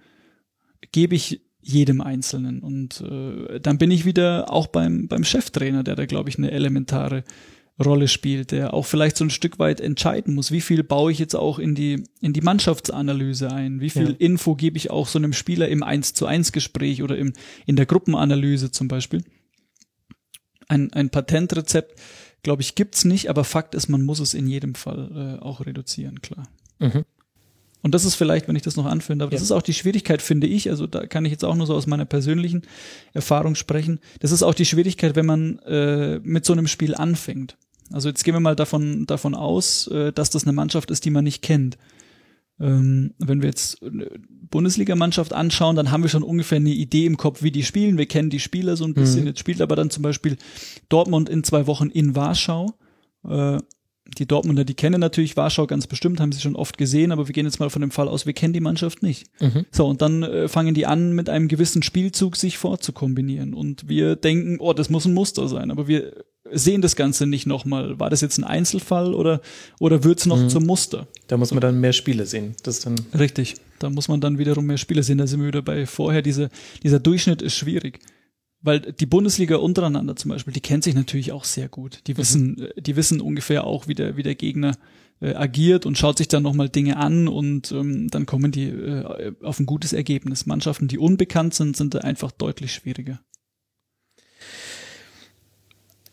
gebe 0.92 1.16
ich 1.16 1.42
jedem 1.62 2.02
Einzelnen. 2.02 2.62
Und 2.62 3.02
äh, 3.02 3.60
dann 3.60 3.78
bin 3.78 3.92
ich 3.92 4.06
wieder 4.06 4.52
auch 4.52 4.68
beim, 4.68 5.08
beim 5.08 5.24
Cheftrainer, 5.24 5.84
der 5.84 5.96
da, 5.96 6.06
glaube 6.06 6.30
ich, 6.30 6.38
eine 6.38 6.52
elementare 6.52 7.24
Rolle 7.84 8.08
spielt, 8.08 8.52
der 8.52 8.74
auch 8.74 8.86
vielleicht 8.86 9.18
so 9.18 9.26
ein 9.26 9.30
Stück 9.30 9.60
weit 9.60 9.82
entscheiden 9.82 10.36
muss, 10.36 10.52
wie 10.52 10.62
viel 10.62 10.84
baue 10.84 11.12
ich 11.12 11.20
jetzt 11.20 11.36
auch 11.36 11.58
in 11.58 11.74
die, 11.76 12.04
in 12.22 12.34
die 12.34 12.42
Mannschaftsanalyse 12.42 13.52
ein, 13.52 13.82
wie 13.82 13.90
viel 13.90 14.10
Ja. 14.10 14.16
Info 14.20 14.56
gebe 14.56 14.78
ich 14.78 14.92
auch 14.92 15.08
so 15.08 15.18
einem 15.18 15.34
Spieler 15.34 15.68
im 15.70 15.84
1 15.84 16.14
zu 16.14 16.26
1 16.26 16.52
Gespräch 16.52 17.02
oder 17.02 17.18
im, 17.18 17.34
in 17.66 17.76
der 17.76 17.86
Gruppenanalyse 17.86 18.72
zum 18.72 18.88
Beispiel. 18.88 19.24
Ein, 20.68 20.94
ein 20.94 21.10
Patentrezept, 21.10 22.00
glaube 22.44 22.62
ich, 22.62 22.76
gibt's 22.76 23.04
nicht, 23.04 23.30
aber 23.30 23.44
Fakt 23.44 23.76
ist, 23.76 23.90
man 23.90 24.04
muss 24.04 24.20
es 24.20 24.34
in 24.34 24.48
jedem 24.48 24.76
Fall 24.76 25.38
äh, 25.40 25.44
auch 25.44 25.66
reduzieren, 25.66 26.22
klar. 26.22 26.48
Mhm. 26.80 27.04
Und 27.84 27.96
das 27.96 28.06
ist 28.06 28.16
vielleicht, 28.16 28.48
wenn 28.48 28.56
ich 28.56 28.62
das 28.62 28.76
noch 28.76 28.86
anführen 28.86 29.20
darf, 29.20 29.30
das 29.32 29.40
Ja. 29.42 29.44
ist 29.46 29.52
auch 29.52 29.62
die 29.64 29.74
Schwierigkeit, 29.74 30.22
finde 30.22 30.48
ich, 30.48 30.70
also 30.70 30.86
da 30.88 31.08
kann 31.08 31.26
ich 31.26 31.32
jetzt 31.32 31.44
auch 31.44 31.56
nur 31.56 31.66
so 31.68 31.74
aus 31.74 31.88
meiner 31.88 32.06
persönlichen 32.06 32.62
Erfahrung 33.14 33.56
sprechen. 33.56 34.00
Das 34.20 34.32
ist 34.32 34.44
auch 34.44 34.54
die 34.54 34.66
Schwierigkeit, 34.66 35.16
wenn 35.16 35.26
man 35.26 35.60
äh, 35.60 36.20
mit 36.24 36.46
so 36.46 36.54
einem 36.54 36.68
Spiel 36.68 36.94
anfängt. 36.96 37.58
Also 37.92 38.08
jetzt 38.10 38.24
gehen 38.24 38.36
wir 38.36 38.40
mal 38.40 38.56
davon, 38.56 39.06
davon 39.08 39.34
aus, 39.36 39.88
äh, 39.88 40.14
dass 40.14 40.30
das 40.30 40.44
eine 40.44 40.54
Mannschaft 40.54 40.92
ist, 40.92 41.06
die 41.06 41.10
man 41.10 41.24
nicht 41.24 41.42
kennt. 41.42 41.78
Ähm, 42.60 43.14
wenn 43.18 43.42
wir 43.42 43.50
jetzt 43.50 43.82
eine 43.82 44.08
Bundesligamannschaft 44.52 45.34
anschauen, 45.34 45.76
dann 45.76 45.90
haben 45.92 46.04
wir 46.04 46.10
schon 46.10 46.22
ungefähr 46.24 46.58
eine 46.58 46.70
Idee 46.70 47.06
im 47.08 47.18
Kopf, 47.18 47.42
wie 47.42 47.52
die 47.52 47.64
spielen. 47.64 47.98
Wir 47.98 48.06
kennen 48.06 48.30
die 48.30 48.40
Spieler 48.40 48.78
so 48.78 48.86
ein 48.86 48.94
bisschen. 48.94 49.22
Mhm. 49.22 49.28
Jetzt 49.28 49.40
spielt 49.40 49.62
aber 49.62 49.76
dann 49.76 49.90
zum 49.90 50.04
Beispiel 50.04 50.38
Dortmund 50.90 51.30
in 51.30 51.44
zwei 51.44 51.66
Wochen 51.68 51.88
in 51.90 52.16
Warschau. 52.16 52.74
Äh, 53.28 53.58
die 54.18 54.26
Dortmunder, 54.26 54.66
die 54.66 54.74
kennen 54.74 55.00
natürlich 55.00 55.38
Warschau 55.38 55.68
ganz 55.68 55.88
bestimmt, 55.88 56.20
haben 56.20 56.32
sie 56.32 56.42
schon 56.42 56.56
oft 56.56 56.78
gesehen, 56.78 57.12
aber 57.12 57.28
wir 57.28 57.34
gehen 57.34 57.46
jetzt 57.46 57.60
mal 57.60 57.70
von 57.70 57.82
dem 57.82 57.92
Fall 57.92 58.08
aus, 58.08 58.26
wir 58.26 58.34
kennen 58.34 58.54
die 58.54 58.60
Mannschaft 58.60 59.04
nicht. 59.04 59.28
Mhm. 59.40 59.66
So, 59.72 59.88
und 59.88 60.02
dann 60.02 60.24
äh, 60.24 60.48
fangen 60.48 60.74
die 60.74 60.86
an, 60.86 61.14
mit 61.14 61.30
einem 61.30 61.48
gewissen 61.48 61.84
Spielzug 61.84 62.36
sich 62.36 62.58
vorzukombinieren. 62.58 63.54
Und 63.54 63.88
wir 63.88 64.16
denken, 64.16 64.58
oh, 64.60 64.74
das 64.74 64.90
muss 64.90 65.06
ein 65.06 65.14
Muster 65.14 65.48
sein, 65.48 65.72
aber 65.72 65.88
wir 65.88 66.14
sehen 66.52 66.82
das 66.82 66.96
Ganze 66.96 67.28
nicht 67.28 67.46
nochmal. 67.48 68.00
War 68.00 68.10
das 68.10 68.22
jetzt 68.22 68.38
ein 68.38 68.44
Einzelfall 68.44 69.14
oder, 69.14 69.42
oder 69.80 70.04
wird's 70.04 70.26
noch 70.26 70.38
Mhm. 70.40 70.50
zum 70.50 70.66
Muster? 70.66 71.08
Da 71.28 71.38
muss 71.38 71.52
man 71.52 71.62
dann 71.62 71.80
mehr 71.80 71.94
Spiele 71.94 72.26
sehen. 72.26 72.56
Das 72.64 72.78
ist 72.80 72.86
dann 72.86 72.96
Richtig. 73.18 73.56
Da 73.80 73.90
muss 73.90 74.08
man 74.08 74.20
dann 74.22 74.38
wiederum 74.38 74.66
mehr 74.66 74.78
Spiele 74.78 75.02
sehen. 75.04 75.18
Da 75.18 75.28
sind 75.28 75.40
wir 75.40 75.48
wieder 75.48 75.62
bei 75.62 75.86
vorher. 75.86 76.22
Diese, 76.22 76.50
dieser 76.84 77.00
Durchschnitt 77.00 77.42
ist 77.42 77.56
schwierig. 77.56 78.00
Weil 78.64 78.80
die 78.80 79.06
Bundesliga 79.06 79.56
untereinander 79.58 80.16
zum 80.16 80.30
Beispiel, 80.30 80.54
die 80.54 80.62
kennt 80.62 80.84
sich 80.84 80.94
natürlich 80.94 81.32
auch 81.32 81.46
sehr 81.46 81.68
gut. 81.68 82.02
Die 82.08 82.18
wissen, 82.18 82.62
äh, 82.62 82.82
die 82.82 82.96
wissen 82.96 83.22
ungefähr 83.22 83.66
auch, 83.66 83.88
wie 83.88 83.96
der, 83.96 84.18
wie 84.18 84.24
der 84.24 84.36
Gegner 84.36 84.78
äh, 85.22 85.34
agiert 85.34 85.86
und 85.86 85.98
schaut 85.98 86.18
sich 86.18 86.28
dann 86.28 86.44
nochmal 86.44 86.70
Dinge 86.70 86.98
an 86.98 87.28
und 87.28 87.72
ähm, 87.72 88.10
dann 88.10 88.26
kommen 88.26 88.52
die 88.52 88.70
äh, 88.70 89.34
auf 89.42 89.60
ein 89.60 89.66
gutes 89.66 89.94
Ergebnis. 89.94 90.46
Mannschaften, 90.46 90.88
die 90.88 90.98
unbekannt 90.98 91.54
sind, 91.54 91.78
sind 91.78 92.04
einfach 92.04 92.32
deutlich 92.32 92.74
schwieriger. 92.74 93.20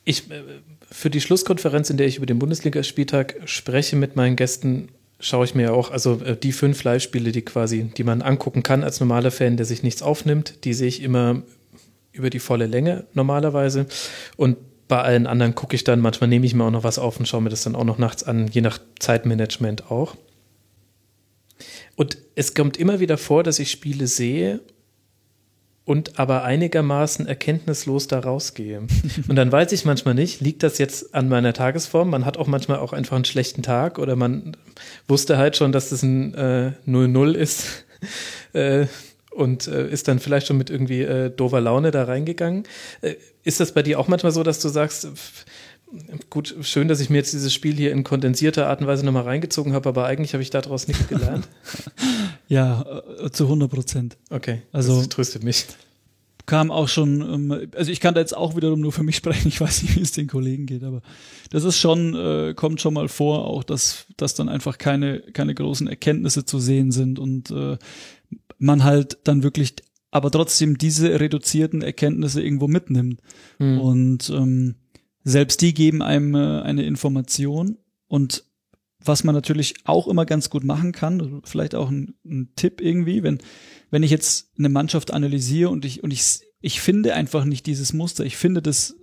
Ich, 0.05 0.31
äh, 0.31 0.43
für 0.91 1.11
die 1.11 1.21
Schlusskonferenz, 1.21 1.91
in 1.91 1.99
der 1.99 2.07
ich 2.07 2.17
über 2.17 2.27
den 2.27 2.39
Bundesligaspieltag 2.39 3.43
spreche 3.45 3.97
mit 3.97 4.17
meinen 4.17 4.37
Gästen, 4.37 4.89
schaue 5.21 5.45
ich 5.45 5.55
mir 5.55 5.75
auch, 5.75 5.91
also 5.91 6.21
äh, 6.21 6.37
die 6.37 6.53
fünf 6.53 6.83
Live-Spiele, 6.83 7.33
die 7.33 7.43
quasi, 7.43 7.91
die 7.97 8.05
man 8.05 8.23
angucken 8.23 8.63
kann 8.63 8.85
als 8.85 9.01
normaler 9.01 9.31
Fan, 9.31 9.57
der 9.57 9.67
sich 9.67 9.83
nichts 9.83 10.03
aufnimmt, 10.03 10.65
die 10.65 10.73
sehe 10.73 10.89
ich 10.89 11.03
immer 11.03 11.43
über 12.19 12.31
die 12.31 12.41
volle 12.41 12.67
Länge 12.67 13.07
normalerweise. 13.15 13.87
Und 14.37 14.57
bei 14.89 15.01
allen 15.01 15.27
anderen 15.27 15.55
gucke 15.55 15.77
ich 15.77 15.85
dann, 15.85 16.01
manchmal 16.01 16.29
nehme 16.29 16.47
ich 16.47 16.55
mir 16.55 16.65
auch 16.65 16.71
noch 16.71 16.85
was 16.85 16.99
auf 16.99 17.19
und 17.19 17.27
schaue 17.27 17.43
mir 17.43 17.51
das 17.51 17.63
dann 17.63 17.77
auch 17.77 17.85
noch 17.85 17.99
nachts 17.99 18.25
an, 18.25 18.49
je 18.49 18.61
nach 18.61 18.79
Zeitmanagement 18.99 19.91
auch. 19.91 20.17
Und 21.97 22.19
es 22.35 22.55
kommt 22.55 22.77
immer 22.77 23.01
wieder 23.01 23.19
vor, 23.19 23.43
dass 23.43 23.59
ich 23.59 23.71
Spiele 23.71 24.07
sehe 24.07 24.61
und 25.89 26.19
aber 26.19 26.45
einigermaßen 26.45 27.27
erkenntnislos 27.27 28.09
da 28.09 28.19
rausgehe. 28.19 28.83
Und 29.29 29.37
dann 29.37 29.51
weiß 29.51 29.73
ich 29.73 29.87
manchmal 29.87 30.15
nicht, 30.15 30.43
liegt 30.43 30.63
das 30.63 30.77
jetzt 30.77 31.15
an 31.15 31.31
meiner 31.31 31.55
Tagesform? 31.55 32.11
Man 32.11 32.27
hat 32.27 32.37
auch 32.37 32.47
manchmal 32.47 32.79
auch 32.79 32.93
einfach 32.93 33.17
einen 33.17 33.25
schlechten 33.25 33.63
Tag 33.63 33.99
oder 33.99 34.15
man 34.15 34.55
wusste 35.07 35.39
halt 35.39 35.57
schon, 35.57 35.73
dass 35.73 35.89
das 35.89 36.03
ein 36.03 36.37
0-0 36.37 37.35
äh, 37.35 37.43
ist. 37.43 37.87
äh, 38.53 38.87
und 39.39 39.69
äh, 39.69 39.89
ist 39.89 40.09
dann 40.09 40.19
vielleicht 40.19 40.49
schon 40.49 40.59
mit 40.59 40.69
irgendwie 40.69 41.03
äh, 41.03 41.31
doofer 41.31 41.61
Laune 41.61 41.93
da 41.93 42.05
reingegangen. 42.05 42.65
Äh, 43.03 43.15
ist 43.45 43.61
das 43.61 43.73
bei 43.73 43.83
dir 43.83 44.01
auch 44.01 44.09
manchmal 44.09 44.33
so, 44.33 44.43
dass 44.43 44.59
du 44.61 44.69
sagst, 44.69 45.09
gut, 46.29 46.57
schön, 46.63 46.89
dass 46.89 46.99
ich 47.01 47.09
mir 47.09 47.19
jetzt 47.19 47.33
dieses 47.33 47.55
Spiel 47.55 47.77
hier 47.77 47.93
in 47.93 48.03
kondensierter 48.03 48.67
Art 48.67 48.81
und 48.81 48.89
Weise 48.89 49.07
nochmal 49.07 49.23
reingezogen 49.23 49.73
habe, 49.73 49.89
aber 49.89 50.07
eigentlich 50.07 50.35
habe 50.35 50.43
ich 50.43 50.51
daraus 50.51 50.89
nichts 50.89 51.07
gelernt? 51.07 51.49
ja, 52.49 52.85
äh, 53.23 53.31
zu 53.31 53.45
100 53.45 53.71
Prozent. 53.71 54.17
Okay, 54.29 54.63
also 54.73 54.99
das 54.99 55.09
tröstet 55.09 55.45
mich. 55.45 55.67
Kam 56.47 56.71
auch 56.71 56.89
schon, 56.89 57.21
ähm, 57.21 57.69
also 57.77 57.93
ich 57.93 58.01
kann 58.01 58.15
da 58.15 58.21
jetzt 58.21 58.37
auch 58.37 58.57
wiederum 58.57 58.81
nur 58.81 58.91
für 58.91 59.05
mich 59.05 59.17
sprechen, 59.23 59.49
ich 59.49 59.61
weiß 59.61 59.85
nicht, 59.85 59.97
wie 59.97 60.03
es 60.03 60.13
den 60.13 60.27
Kollegen 60.27 60.67
geht, 60.67 60.83
aber 60.83 61.01
das 61.51 61.63
ist 61.63 61.79
schon, 61.79 62.15
äh, 62.17 62.55
kommt 62.55 62.81
schon 62.81 62.95
mal 62.95 63.09
vor, 63.09 63.47
auch 63.47 63.63
dass, 63.63 64.07
dass 64.17 64.35
dann 64.35 64.49
einfach 64.49 64.79
keine, 64.79 65.21
keine 65.21 65.55
großen 65.55 65.87
Erkenntnisse 65.87 66.45
zu 66.45 66.59
sehen 66.59 66.91
sind 66.91 67.21
und 67.21 67.53
äh, 67.53 67.77
man 68.59 68.85
halt 68.85 69.19
dann 69.25 69.43
wirklich 69.43 69.75
aber 70.11 70.31
trotzdem 70.31 70.79
diese 70.79 71.21
reduzierten 71.21 71.83
Erkenntnisse 71.83 72.43
irgendwo 72.43 72.67
mitnimmt. 72.67 73.21
Mhm. 73.59 73.81
Und 73.81 74.31
ähm, 74.31 74.77
selbst 75.25 75.61
die 75.61 75.75
geben 75.75 76.03
einem 76.03 76.35
äh, 76.35 76.63
eine 76.63 76.85
Information 76.85 77.79
und 78.07 78.45
was 79.01 79.23
man 79.23 79.35
natürlich 79.35 79.75
auch 79.85 80.09
immer 80.09 80.27
ganz 80.27 80.51
gut 80.51 80.65
machen 80.65 80.93
kann, 80.93 81.41
vielleicht 81.45 81.75
auch 81.75 81.89
ein, 81.91 82.15
ein, 82.25 82.53
Tipp 82.57 82.81
irgendwie, 82.81 83.23
wenn, 83.23 83.39
wenn 83.91 84.03
ich 84.03 84.11
jetzt 84.11 84.51
eine 84.59 84.69
Mannschaft 84.69 85.13
analysiere 85.13 85.71
und 85.71 85.85
ich, 85.85 86.03
und 86.03 86.13
ich, 86.13 86.41
ich 86.61 86.81
finde 86.81 87.15
einfach 87.15 87.45
nicht 87.45 87.67
dieses 87.67 87.93
Muster, 87.93 88.25
ich 88.25 88.37
finde 88.37 88.61
das, 88.61 88.97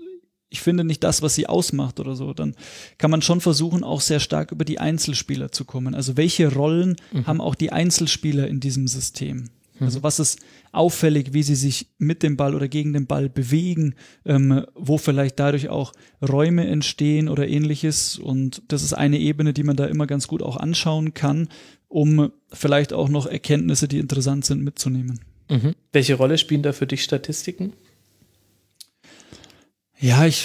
ich 0.56 0.62
finde 0.62 0.86
nicht 0.86 1.04
das, 1.04 1.22
was 1.22 1.36
sie 1.36 1.48
ausmacht 1.48 2.00
oder 2.00 2.16
so, 2.16 2.34
dann 2.34 2.56
kann 2.98 3.12
man 3.12 3.22
schon 3.22 3.42
versuchen, 3.42 3.84
auch 3.84 4.00
sehr 4.00 4.22
stark 4.22 4.54
über 4.54 4.64
die 4.64 4.80
Einzelspieler 4.80 5.52
zu 5.52 5.66
kommen. 5.66 5.94
Also 5.94 6.16
welche 6.16 6.54
Rollen 6.54 6.96
mhm. 7.12 7.28
haben 7.28 7.42
auch 7.42 7.56
die 7.56 7.74
Einzelspieler 7.74 8.48
in 8.48 8.62
diesem 8.62 8.88
System? 8.88 9.50
Also 9.82 10.02
was 10.02 10.20
ist 10.20 10.40
auffällig, 10.72 11.34
wie 11.34 11.44
sie 11.44 11.56
sich 11.56 11.88
mit 11.98 12.24
dem 12.24 12.38
Ball 12.38 12.56
oder 12.56 12.70
gegen 12.70 12.94
den 12.94 13.08
Ball 13.08 13.28
bewegen, 13.28 13.96
ähm, 14.24 14.66
wo 14.74 14.98
vielleicht 14.98 15.38
dadurch 15.38 15.68
auch 15.68 15.92
Räume 16.22 16.66
entstehen 16.68 17.28
oder 17.28 17.46
ähnliches. 17.46 18.18
Und 18.18 18.64
das 18.70 18.82
ist 18.82 18.94
eine 18.94 19.20
Ebene, 19.20 19.52
die 19.52 19.64
man 19.64 19.76
da 19.76 19.86
immer 19.88 20.08
ganz 20.08 20.28
gut 20.30 20.42
auch 20.42 20.56
anschauen 20.56 21.14
kann, 21.14 21.50
um 21.90 22.32
vielleicht 22.54 22.94
auch 22.94 23.10
noch 23.10 23.26
Erkenntnisse, 23.26 23.90
die 23.90 24.00
interessant 24.00 24.46
sind, 24.46 24.64
mitzunehmen. 24.64 25.20
Mhm. 25.50 25.76
Welche 25.92 26.16
Rolle 26.16 26.38
spielen 26.38 26.64
da 26.64 26.72
für 26.72 26.88
dich 26.88 27.04
Statistiken? 27.04 27.74
Ja, 30.00 30.26
ich 30.26 30.44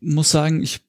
muss 0.00 0.30
sagen, 0.30 0.62
ich 0.62 0.80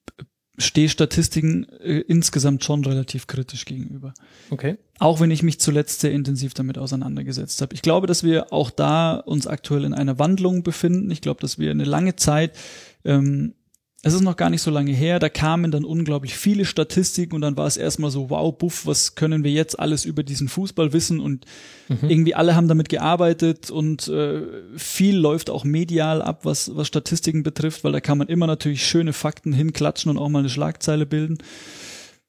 stehe 0.60 0.90
Statistiken 0.90 1.66
äh, 1.80 2.00
insgesamt 2.00 2.64
schon 2.64 2.84
relativ 2.84 3.28
kritisch 3.28 3.66
gegenüber. 3.66 4.14
Okay. 4.50 4.78
Auch 5.00 5.20
wenn 5.20 5.32
ich 5.32 5.42
mich 5.42 5.60
zuletzt 5.60 6.02
sehr 6.02 6.12
intensiv 6.12 6.54
damit 6.54 6.78
auseinandergesetzt 6.78 7.62
habe. 7.62 7.74
Ich 7.74 7.82
glaube, 7.82 8.08
dass 8.08 8.24
wir 8.24 8.52
auch 8.52 8.70
da 8.70 9.16
uns 9.16 9.48
aktuell 9.48 9.86
in 9.86 9.94
einer 9.94 10.20
Wandlung 10.20 10.64
befinden. 10.64 11.10
Ich 11.12 11.22
glaube, 11.22 11.42
dass 11.42 11.58
wir 11.58 11.72
eine 11.72 11.86
lange 11.86 12.16
Zeit 12.18 12.58
ähm, 13.06 13.56
es 14.02 14.14
ist 14.14 14.22
noch 14.22 14.38
gar 14.38 14.50
nicht 14.50 14.62
so 14.62 14.72
lange 14.72 14.94
her, 14.94 15.20
da 15.20 15.28
kamen 15.28 15.72
dann 15.72 15.84
unglaublich 15.84 16.38
viele 16.38 16.64
Statistiken 16.64 17.36
und 17.36 17.42
dann 17.42 17.58
war 17.58 17.68
es 17.68 17.76
erstmal 17.76 18.12
so, 18.12 18.30
wow, 18.30 18.58
buff, 18.58 18.86
was 18.86 19.16
können 19.16 19.44
wir 19.44 19.52
jetzt 19.52 19.78
alles 19.78 20.06
über 20.06 20.24
diesen 20.24 20.48
Fußball 20.48 20.94
wissen 20.94 21.20
und 21.20 21.46
mhm. 21.90 22.10
irgendwie 22.10 22.34
alle 22.34 22.56
haben 22.56 22.70
damit 22.70 22.88
gearbeitet 22.88 23.70
und 23.70 24.08
äh, 24.08 24.44
viel 24.78 25.18
läuft 25.18 25.50
auch 25.50 25.66
medial 25.66 26.22
ab, 26.22 26.46
was, 26.46 26.76
was 26.78 26.88
Statistiken 26.88 27.44
betrifft, 27.44 27.84
weil 27.84 27.92
da 27.92 28.00
kann 28.00 28.18
man 28.18 28.30
immer 28.30 28.48
natürlich 28.48 28.86
schöne 28.86 29.12
Fakten 29.12 29.52
hinklatschen 29.52 30.10
und 30.10 30.18
auch 30.18 30.30
mal 30.30 30.40
eine 30.40 30.50
Schlagzeile 30.50 31.06
bilden. 31.06 31.40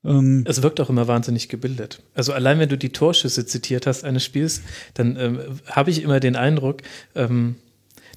Ähm, 0.05 0.45
es 0.47 0.63
wirkt 0.63 0.81
auch 0.81 0.91
immer 0.91 1.07
wahnsinnig 1.07 1.49
gebildet. 1.49 2.03
Also 2.15 2.33
allein 2.33 2.59
wenn 2.59 2.69
du 2.69 2.79
die 2.79 2.91
Torschüsse 2.91 3.47
zitiert 3.47 3.87
hast 3.87 4.03
eines 4.03 4.25
Spiels, 4.25 4.63
dann 4.95 5.17
ähm, 5.17 5.39
habe 5.67 5.91
ich 5.91 6.03
immer 6.03 6.19
den 6.19 6.35
Eindruck, 6.35 6.83
ähm, 7.15 7.57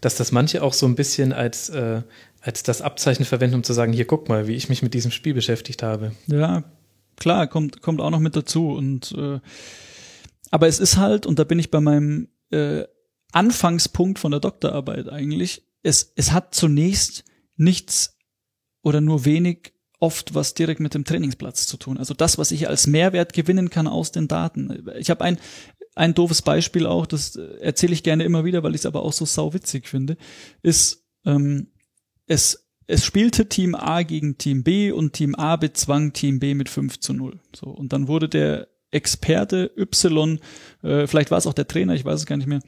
dass 0.02 0.16
das 0.16 0.32
manche 0.32 0.64
auch 0.64 0.74
so 0.74 0.86
ein 0.86 0.96
bisschen 0.96 1.34
als 1.34 1.70
äh, 1.70 2.02
als 2.44 2.62
das 2.62 2.82
Abzeichen 2.82 3.24
verwenden, 3.24 3.56
um 3.56 3.64
zu 3.64 3.72
sagen, 3.72 3.94
hier 3.94 4.06
guck 4.06 4.28
mal, 4.28 4.48
wie 4.48 4.56
ich 4.56 4.68
mich 4.68 4.82
mit 4.84 4.94
diesem 4.94 5.12
Spiel 5.12 5.34
beschäftigt 5.34 5.82
habe. 5.82 6.12
Ja, 6.28 6.64
klar, 7.16 7.48
kommt, 7.48 7.82
kommt 7.82 8.02
auch 8.02 8.10
noch 8.10 8.20
mit 8.20 8.36
dazu. 8.36 8.72
Und 8.72 9.14
äh, 9.18 9.40
aber 10.52 10.68
es 10.68 10.80
ist 10.80 10.98
halt, 10.98 11.26
und 11.26 11.40
da 11.40 11.46
bin 11.46 11.58
ich 11.58 11.72
bei 11.72 11.80
meinem 11.80 12.28
äh, 12.52 12.84
Anfangspunkt 13.32 14.20
von 14.20 14.32
der 14.32 14.42
Doktorarbeit 14.42 15.08
eigentlich, 15.08 15.64
es, 15.84 16.12
es 16.18 16.34
hat 16.34 16.54
zunächst 16.54 17.24
nichts 17.56 18.18
oder 18.82 19.00
nur 19.00 19.24
wenig 19.24 19.74
oft 20.00 20.36
was 20.36 20.54
direkt 20.54 20.82
mit 20.82 20.94
dem 20.94 21.06
Trainingsplatz 21.06 21.66
zu 21.66 21.78
tun. 21.78 21.98
Also 21.98 22.14
das, 22.14 22.38
was 22.38 22.52
ich 22.52 22.68
als 22.68 22.88
Mehrwert 22.88 23.32
gewinnen 23.32 23.70
kann 23.70 23.88
aus 23.88 24.12
den 24.12 24.28
Daten. 24.28 24.86
Ich 25.00 25.10
habe 25.10 25.24
ein, 25.24 25.40
ein 25.96 26.14
doofes 26.14 26.42
Beispiel 26.42 26.86
auch, 26.86 27.06
das 27.06 27.38
erzähle 27.38 27.94
ich 27.94 28.04
gerne 28.04 28.26
immer 28.26 28.44
wieder, 28.44 28.64
weil 28.64 28.76
ich 28.76 28.82
es 28.82 28.86
aber 28.86 29.04
auch 29.04 29.14
so 29.14 29.24
sauwitzig 29.24 29.88
finde, 29.88 30.18
ist, 30.62 31.06
ähm, 31.26 31.68
es, 32.28 32.70
es 32.88 33.06
spielte 33.06 33.50
Team 33.50 33.76
A 33.76 34.04
gegen 34.04 34.38
Team 34.38 34.64
B 34.64 34.92
und 34.92 35.14
Team 35.14 35.36
A 35.36 35.56
bezwang 35.56 36.14
Team 36.14 36.40
B 36.40 36.54
mit 36.54 36.70
5 36.70 37.00
zu 37.00 37.14
0. 37.14 37.40
So, 37.56 37.68
und 37.68 37.94
dann 37.94 38.08
wurde 38.08 38.30
der 38.30 38.68
Experte 38.92 39.72
Y, 39.78 40.40
äh, 40.84 41.08
vielleicht 41.08 41.32
war 41.32 41.38
es 41.38 41.48
auch 41.48 41.54
der 41.54 41.68
Trainer, 41.68 41.96
ich 41.96 42.06
weiß 42.06 42.20
es 42.20 42.26
gar 42.26 42.38
nicht 42.38 42.48
mehr, 42.48 42.62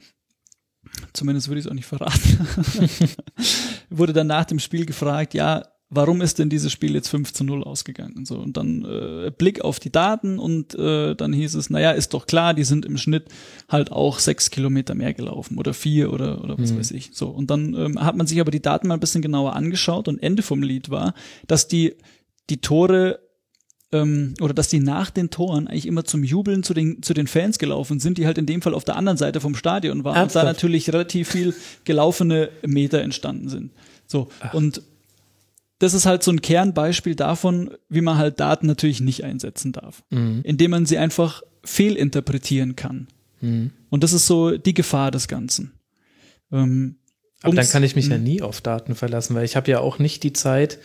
zumindest 1.12 1.48
würde 1.48 1.60
ich 1.60 1.66
es 1.66 1.70
auch 1.70 1.74
nicht 1.74 1.86
verraten, 1.86 2.48
wurde 3.90 4.12
dann 4.12 4.26
nach 4.26 4.44
dem 4.44 4.58
Spiel 4.58 4.86
gefragt, 4.86 5.34
ja, 5.34 5.64
warum 5.88 6.20
ist 6.20 6.38
denn 6.38 6.48
dieses 6.48 6.72
Spiel 6.72 6.94
jetzt 6.94 7.08
5 7.08 7.32
zu 7.32 7.44
0 7.44 7.62
ausgegangen? 7.62 8.24
So, 8.24 8.38
und 8.38 8.56
dann 8.56 8.84
äh, 8.84 9.30
Blick 9.30 9.60
auf 9.60 9.78
die 9.78 9.92
Daten 9.92 10.38
und 10.38 10.74
äh, 10.74 11.14
dann 11.14 11.32
hieß 11.32 11.54
es, 11.54 11.70
naja, 11.70 11.92
ist 11.92 12.12
doch 12.12 12.26
klar, 12.26 12.54
die 12.54 12.64
sind 12.64 12.84
im 12.84 12.96
Schnitt 12.96 13.28
halt 13.68 13.92
auch 13.92 14.18
sechs 14.18 14.50
Kilometer 14.50 14.94
mehr 14.94 15.14
gelaufen 15.14 15.58
oder 15.58 15.74
vier 15.74 16.12
oder, 16.12 16.42
oder 16.42 16.58
was 16.58 16.72
mhm. 16.72 16.78
weiß 16.78 16.90
ich. 16.92 17.10
So, 17.12 17.28
und 17.28 17.50
dann 17.50 17.74
ähm, 17.74 18.02
hat 18.02 18.16
man 18.16 18.26
sich 18.26 18.40
aber 18.40 18.50
die 18.50 18.62
Daten 18.62 18.88
mal 18.88 18.94
ein 18.94 19.00
bisschen 19.00 19.22
genauer 19.22 19.54
angeschaut 19.54 20.08
und 20.08 20.22
Ende 20.22 20.42
vom 20.42 20.62
Lied 20.62 20.90
war, 20.90 21.14
dass 21.46 21.68
die, 21.68 21.94
die 22.50 22.60
Tore 22.60 23.20
ähm, 23.92 24.34
oder 24.40 24.54
dass 24.54 24.68
die 24.68 24.80
nach 24.80 25.10
den 25.10 25.30
Toren 25.30 25.68
eigentlich 25.68 25.86
immer 25.86 26.04
zum 26.04 26.24
Jubeln 26.24 26.64
zu 26.64 26.74
den, 26.74 27.02
zu 27.02 27.14
den 27.14 27.28
Fans 27.28 27.58
gelaufen 27.58 28.00
sind, 28.00 28.18
die 28.18 28.26
halt 28.26 28.38
in 28.38 28.46
dem 28.46 28.60
Fall 28.60 28.74
auf 28.74 28.84
der 28.84 28.96
anderen 28.96 29.18
Seite 29.18 29.40
vom 29.40 29.54
Stadion 29.54 30.02
waren 30.02 30.16
Ernsthaft? 30.16 30.42
und 30.42 30.48
da 30.48 30.52
natürlich 30.52 30.92
relativ 30.92 31.30
viel 31.30 31.54
gelaufene 31.84 32.50
Meter 32.66 33.00
entstanden 33.02 33.48
sind. 33.48 33.72
So, 34.08 34.28
Ach. 34.40 34.54
und 34.54 34.82
das 35.78 35.94
ist 35.94 36.06
halt 36.06 36.22
so 36.22 36.30
ein 36.30 36.40
Kernbeispiel 36.40 37.14
davon, 37.14 37.76
wie 37.88 38.00
man 38.00 38.16
halt 38.16 38.40
Daten 38.40 38.66
natürlich 38.66 39.00
nicht 39.00 39.24
einsetzen 39.24 39.72
darf, 39.72 40.02
mhm. 40.10 40.40
indem 40.44 40.70
man 40.70 40.86
sie 40.86 40.98
einfach 40.98 41.42
fehlinterpretieren 41.64 42.76
kann. 42.76 43.08
Mhm. 43.40 43.72
Und 43.90 44.02
das 44.02 44.12
ist 44.12 44.26
so 44.26 44.56
die 44.56 44.74
Gefahr 44.74 45.10
des 45.10 45.28
Ganzen. 45.28 45.72
Ähm, 46.50 46.96
Aber 47.42 47.54
dann 47.54 47.68
kann 47.68 47.82
ich 47.82 47.96
mich 47.96 48.08
ja 48.08 48.18
nie 48.18 48.40
auf 48.40 48.60
Daten 48.60 48.94
verlassen, 48.94 49.34
weil 49.34 49.44
ich 49.44 49.56
habe 49.56 49.70
ja 49.70 49.80
auch 49.80 49.98
nicht 49.98 50.22
die 50.22 50.32
Zeit, 50.32 50.78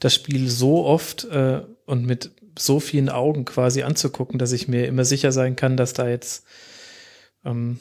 das 0.00 0.14
Spiel 0.14 0.48
so 0.48 0.84
oft 0.84 1.24
äh, 1.24 1.62
und 1.86 2.04
mit 2.04 2.32
so 2.58 2.80
vielen 2.80 3.08
Augen 3.08 3.44
quasi 3.44 3.82
anzugucken, 3.82 4.38
dass 4.38 4.52
ich 4.52 4.68
mir 4.68 4.86
immer 4.86 5.04
sicher 5.04 5.32
sein 5.32 5.56
kann, 5.56 5.76
dass 5.76 5.92
da 5.92 6.08
jetzt 6.08 6.44
ähm, 7.44 7.78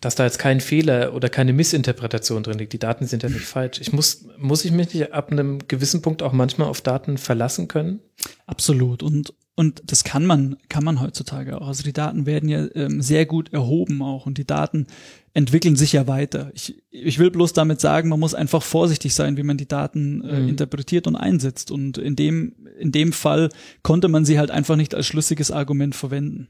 dass 0.00 0.14
da 0.14 0.24
jetzt 0.24 0.38
kein 0.38 0.60
Fehler 0.60 1.14
oder 1.14 1.28
keine 1.28 1.52
Missinterpretation 1.52 2.42
drin 2.42 2.58
liegt. 2.58 2.72
Die 2.72 2.78
Daten 2.78 3.06
sind 3.06 3.22
ja 3.22 3.28
nicht 3.28 3.44
falsch. 3.44 3.80
Ich 3.80 3.92
muss, 3.92 4.26
muss 4.38 4.64
ich 4.64 4.72
mich 4.72 4.92
nicht 4.92 5.12
ab 5.12 5.30
einem 5.30 5.58
gewissen 5.68 6.02
Punkt 6.02 6.22
auch 6.22 6.32
manchmal 6.32 6.68
auf 6.68 6.80
Daten 6.80 7.18
verlassen 7.18 7.68
können? 7.68 8.00
Absolut. 8.46 9.02
Und, 9.02 9.34
und 9.54 9.82
das 9.86 10.04
kann 10.04 10.26
man, 10.26 10.56
kann 10.68 10.84
man 10.84 11.00
heutzutage 11.00 11.60
auch. 11.60 11.68
Also 11.68 11.82
die 11.82 11.92
Daten 11.92 12.26
werden 12.26 12.48
ja 12.48 12.66
ähm, 12.74 13.00
sehr 13.00 13.26
gut 13.26 13.52
erhoben 13.52 14.02
auch 14.02 14.26
und 14.26 14.38
die 14.38 14.46
Daten 14.46 14.86
entwickeln 15.32 15.76
sich 15.76 15.92
ja 15.92 16.06
weiter. 16.06 16.50
Ich, 16.54 16.82
ich 16.90 17.18
will 17.18 17.30
bloß 17.30 17.52
damit 17.52 17.80
sagen, 17.80 18.08
man 18.08 18.20
muss 18.20 18.34
einfach 18.34 18.62
vorsichtig 18.62 19.14
sein, 19.14 19.36
wie 19.36 19.42
man 19.42 19.56
die 19.56 19.68
Daten 19.68 20.22
äh, 20.22 20.40
mhm. 20.40 20.48
interpretiert 20.48 21.06
und 21.06 21.16
einsetzt. 21.16 21.70
Und 21.70 21.98
in 21.98 22.16
dem, 22.16 22.54
in 22.78 22.92
dem 22.92 23.12
Fall 23.12 23.50
konnte 23.82 24.08
man 24.08 24.24
sie 24.24 24.38
halt 24.38 24.50
einfach 24.50 24.76
nicht 24.76 24.94
als 24.94 25.06
schlüssiges 25.06 25.50
Argument 25.50 25.94
verwenden. 25.94 26.48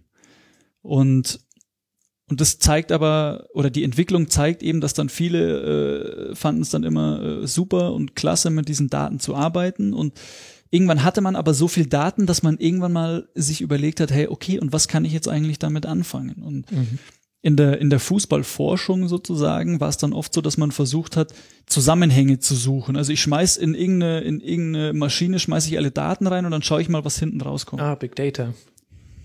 Und 0.83 1.41
und 2.31 2.41
das 2.41 2.59
zeigt 2.59 2.91
aber, 2.91 3.49
oder 3.53 3.69
die 3.69 3.85
Entwicklung 3.85 4.31
zeigt 4.31 4.63
eben, 4.63 4.81
dass 4.81 4.95
dann 4.95 5.11
viele 5.11 6.31
äh, 6.31 6.35
fanden 6.35 6.63
es 6.63 6.71
dann 6.71 6.83
immer 6.83 7.23
äh, 7.23 7.47
super 7.47 7.93
und 7.93 8.17
klasse, 8.17 8.49
mit 8.49 8.69
diesen 8.69 8.89
Daten 8.89 9.21
zu 9.21 9.35
arbeiten. 9.35 9.93
Und 9.93 10.15
irgendwann 10.71 11.05
hatte 11.05 11.21
man 11.21 11.37
aber 11.37 11.53
so 11.53 11.69
viel 11.69 11.87
Daten, 11.87 12.25
dass 12.25 12.43
man 12.43 12.57
irgendwann 12.57 12.93
mal 12.93 13.29
sich 13.35 13.61
überlegt 13.61 14.01
hat, 14.01 14.11
hey, 14.11 14.29
okay, 14.29 14.59
und 14.59 14.73
was 14.73 14.89
kann 14.89 15.05
ich 15.05 15.13
jetzt 15.13 15.29
eigentlich 15.29 15.59
damit 15.59 15.85
anfangen? 15.85 16.43
Und 16.43 16.73
mhm. 16.73 16.99
in 17.43 17.59
der, 17.59 17.79
in 17.79 17.91
der 17.91 18.01
Fußballforschung 18.01 19.07
sozusagen 19.07 19.81
war 19.81 19.91
es 19.91 19.99
dann 19.99 20.15
oft 20.15 20.33
so, 20.33 20.41
dass 20.41 20.57
man 20.57 20.73
versucht 20.73 21.19
hat, 21.19 21.35
Zusammenhänge 21.67 22.39
zu 22.39 22.55
suchen. 22.55 22.97
Also 22.97 23.13
ich 23.13 23.21
schmeiß 23.21 23.59
in 23.59 23.75
irgendeine, 23.75 24.21
in 24.23 24.41
irgendeine 24.41 24.95
Maschine, 24.95 25.39
schmeiß 25.39 25.67
ich 25.67 25.77
alle 25.77 25.91
Daten 25.91 26.27
rein 26.27 26.47
und 26.47 26.53
dann 26.53 26.63
schaue 26.63 26.81
ich 26.81 26.89
mal, 26.89 27.05
was 27.05 27.19
hinten 27.19 27.43
rauskommt. 27.43 27.83
Ah, 27.83 27.97
Big 27.97 28.17
Data. 28.17 28.55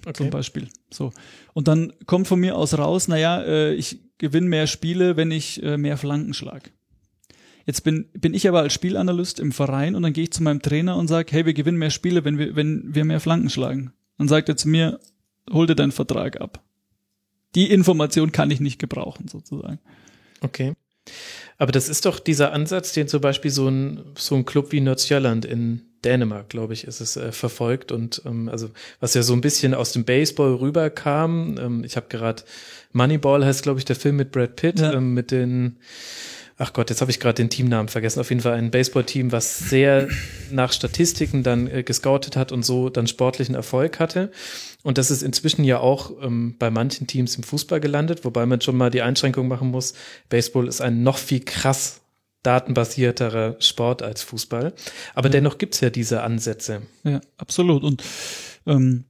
Okay. 0.06 0.14
zum 0.14 0.30
Beispiel. 0.30 0.70
So. 0.92 1.12
Und 1.54 1.68
dann 1.68 1.94
kommt 2.06 2.28
von 2.28 2.40
mir 2.40 2.56
aus 2.56 2.78
raus, 2.78 3.08
naja, 3.08 3.42
äh, 3.42 3.74
ich 3.74 4.00
gewinne 4.18 4.48
mehr 4.48 4.68
Spiele, 4.68 5.18
wenn 5.18 5.32
ich 5.32 5.62
äh, 5.64 5.78
mehr 5.78 5.98
Flanken 5.98 6.34
schlag. 6.34 6.72
Jetzt 7.66 7.84
bin, 7.84 8.10
bin 8.14 8.34
ich 8.34 8.48
aber 8.48 8.62
als 8.62 8.74
Spielanalyst 8.74 9.40
im 9.40 9.52
Verein 9.52 9.96
und 9.96 10.02
dann 10.04 10.14
gehe 10.14 10.24
ich 10.24 10.34
zu 10.34 10.44
meinem 10.44 10.62
Trainer 10.62 10.98
und 10.98 11.08
sage, 11.08 11.32
hey, 11.32 11.46
wir 11.46 11.54
gewinnen 11.54 11.78
mehr 11.78 11.92
Spiele, 11.92 12.26
wenn 12.26 12.38
wir, 12.38 12.56
wenn 12.56 12.96
wir 12.96 13.06
mehr 13.06 13.20
Flanken 13.20 13.50
schlagen. 13.50 13.94
Dann 14.18 14.28
sagt 14.28 14.50
er 14.50 14.58
zu 14.58 14.68
mir, 14.68 15.00
hol 15.52 15.68
dir 15.68 15.76
deinen 15.76 15.92
Vertrag 15.92 16.42
ab. 16.42 16.64
Die 17.56 17.70
Information 17.70 18.32
kann 18.32 18.52
ich 18.52 18.60
nicht 18.60 18.80
gebrauchen, 18.80 19.28
sozusagen. 19.28 19.80
Okay. 20.42 20.74
Aber 21.58 21.72
das 21.72 21.90
ist 21.90 22.06
doch 22.06 22.20
dieser 22.20 22.54
Ansatz, 22.54 22.94
den 22.94 23.08
zum 23.08 23.22
Beispiel 23.22 23.52
so 23.52 23.68
ein, 23.68 24.04
so 24.16 24.36
ein 24.36 24.46
Club 24.46 24.72
wie 24.72 24.82
Nordsjælland 24.82 25.46
in 25.46 25.89
Dänemark, 26.06 26.50
glaube 26.50 26.74
ich, 26.74 26.86
ist 26.86 27.02
es 27.02 27.18
äh, 27.18 27.32
verfolgt 27.32 27.92
und 27.92 28.22
ähm, 28.26 28.50
also 28.50 28.70
was 29.00 29.14
ja 29.14 29.24
so 29.24 29.34
ein 29.34 29.42
bisschen 29.42 29.74
aus 29.74 29.92
dem 29.92 30.06
Baseball 30.06 30.56
rüberkam. 30.56 31.58
Ähm, 31.60 31.84
ich 31.84 31.96
habe 31.96 32.08
gerade 32.10 32.44
Moneyball 32.94 33.46
heißt, 33.46 33.64
glaube 33.64 33.80
ich, 33.80 33.86
der 33.86 33.96
Film 33.96 34.16
mit 34.16 34.32
Brad 34.32 34.56
Pitt 34.56 34.80
ja. 34.80 34.94
ähm, 34.94 35.14
mit 35.14 35.32
den 35.32 35.78
ach 36.60 36.74
Gott, 36.74 36.90
jetzt 36.90 37.02
habe 37.02 37.10
ich 37.10 37.20
gerade 37.20 37.36
den 37.36 37.50
Teamnamen 37.50 37.88
vergessen. 37.88 38.20
Auf 38.20 38.30
jeden 38.30 38.42
Fall 38.42 38.54
ein 38.54 38.70
Baseballteam, 38.70 39.32
was 39.32 39.58
sehr 39.58 40.10
nach 40.52 40.74
Statistiken 40.74 41.42
dann 41.42 41.68
äh, 41.68 41.84
gescoutet 41.84 42.36
hat 42.36 42.52
und 42.52 42.64
so 42.64 42.90
dann 42.90 43.08
sportlichen 43.08 43.56
Erfolg 43.56 44.00
hatte. 44.00 44.32
Und 44.84 44.98
das 44.98 45.10
ist 45.10 45.24
inzwischen 45.24 45.64
ja 45.64 45.80
auch 45.80 46.12
ähm, 46.22 46.56
bei 46.60 46.70
manchen 46.70 47.08
Teams 47.08 47.36
im 47.36 47.44
Fußball 47.44 47.80
gelandet, 47.80 48.26
wobei 48.26 48.46
man 48.46 48.62
schon 48.62 48.78
mal 48.78 48.92
die 48.92 49.02
Einschränkung 49.02 49.48
machen 49.48 49.72
muss. 49.72 49.94
Baseball 50.28 50.68
ist 50.68 50.82
ein 50.82 51.02
noch 51.02 51.18
viel 51.18 51.40
krass 51.40 52.02
datenbasierterer 52.44 53.58
Sport 53.60 54.02
als 54.02 54.24
Fußball. 54.24 54.74
Aber 55.14 55.28
ja. 55.28 55.32
dennoch 55.32 55.58
gibt's 55.58 55.82
ja 55.82 55.90
diese 55.90 56.24
Ansätze. 56.24 56.84
Ja, 57.04 57.22
absolut. 57.38 57.84
Und 57.84 58.04
ähm, 58.66 59.06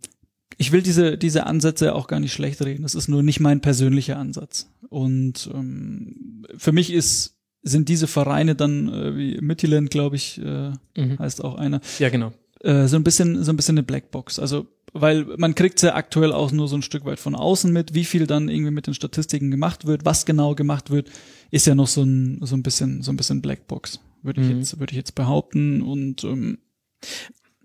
ich 0.57 0.71
will 0.71 0.81
diese, 0.81 1.17
diese 1.17 1.45
Ansätze 1.45 1.95
auch 1.95 2.07
gar 2.07 2.19
nicht 2.19 2.33
schlecht 2.33 2.61
reden. 2.61 2.83
Das 2.83 2.95
ist 2.95 3.07
nur 3.07 3.23
nicht 3.23 3.39
mein 3.39 3.61
persönlicher 3.61 4.17
Ansatz. 4.17 4.69
Und 4.89 5.49
ähm, 5.53 6.45
für 6.57 6.71
mich 6.71 6.91
ist 6.91 7.35
sind 7.61 7.89
diese 7.89 8.07
Vereine 8.07 8.55
dann 8.55 8.87
äh, 8.87 9.17
wie 9.17 9.41
Midtjylland, 9.41 9.89
glaube 9.89 10.15
ich, 10.15 10.39
äh, 10.39 10.71
mhm. 10.95 11.19
heißt 11.19 11.43
auch 11.43 11.55
einer. 11.55 11.81
Ja, 11.99 12.09
genau. 12.09 12.31
Äh, 12.61 12.87
so 12.87 12.95
ein 12.95 13.03
bisschen 13.03 13.43
so 13.43 13.51
ein 13.51 13.57
bisschen 13.57 13.77
eine 13.77 13.83
Blackbox. 13.83 14.39
Also 14.39 14.67
weil 14.93 15.25
man 15.37 15.55
kriegt 15.55 15.81
ja 15.81 15.95
aktuell 15.95 16.31
auch 16.31 16.51
nur 16.51 16.67
so 16.67 16.75
ein 16.75 16.81
Stück 16.81 17.05
weit 17.05 17.19
von 17.19 17.35
außen 17.35 17.71
mit, 17.71 17.93
wie 17.93 18.05
viel 18.05 18.27
dann 18.27 18.49
irgendwie 18.49 18.71
mit 18.71 18.87
den 18.87 18.93
Statistiken 18.93 19.51
gemacht 19.51 19.85
wird, 19.85 20.05
was 20.05 20.25
genau 20.25 20.55
gemacht 20.55 20.89
wird, 20.89 21.09
ist 21.51 21.67
ja 21.67 21.75
noch 21.75 21.87
so 21.87 22.03
ein 22.03 22.39
so 22.41 22.55
ein 22.55 22.63
bisschen 22.63 23.01
so 23.01 23.11
ein 23.11 23.17
bisschen 23.17 23.41
Blackbox, 23.41 23.99
würde 24.21 24.41
ich 24.41 24.47
mhm. 24.47 24.59
jetzt 24.59 24.79
würde 24.79 24.91
ich 24.91 24.97
jetzt 24.97 25.15
behaupten 25.15 25.81
und 25.81 26.23
ähm, 26.23 26.59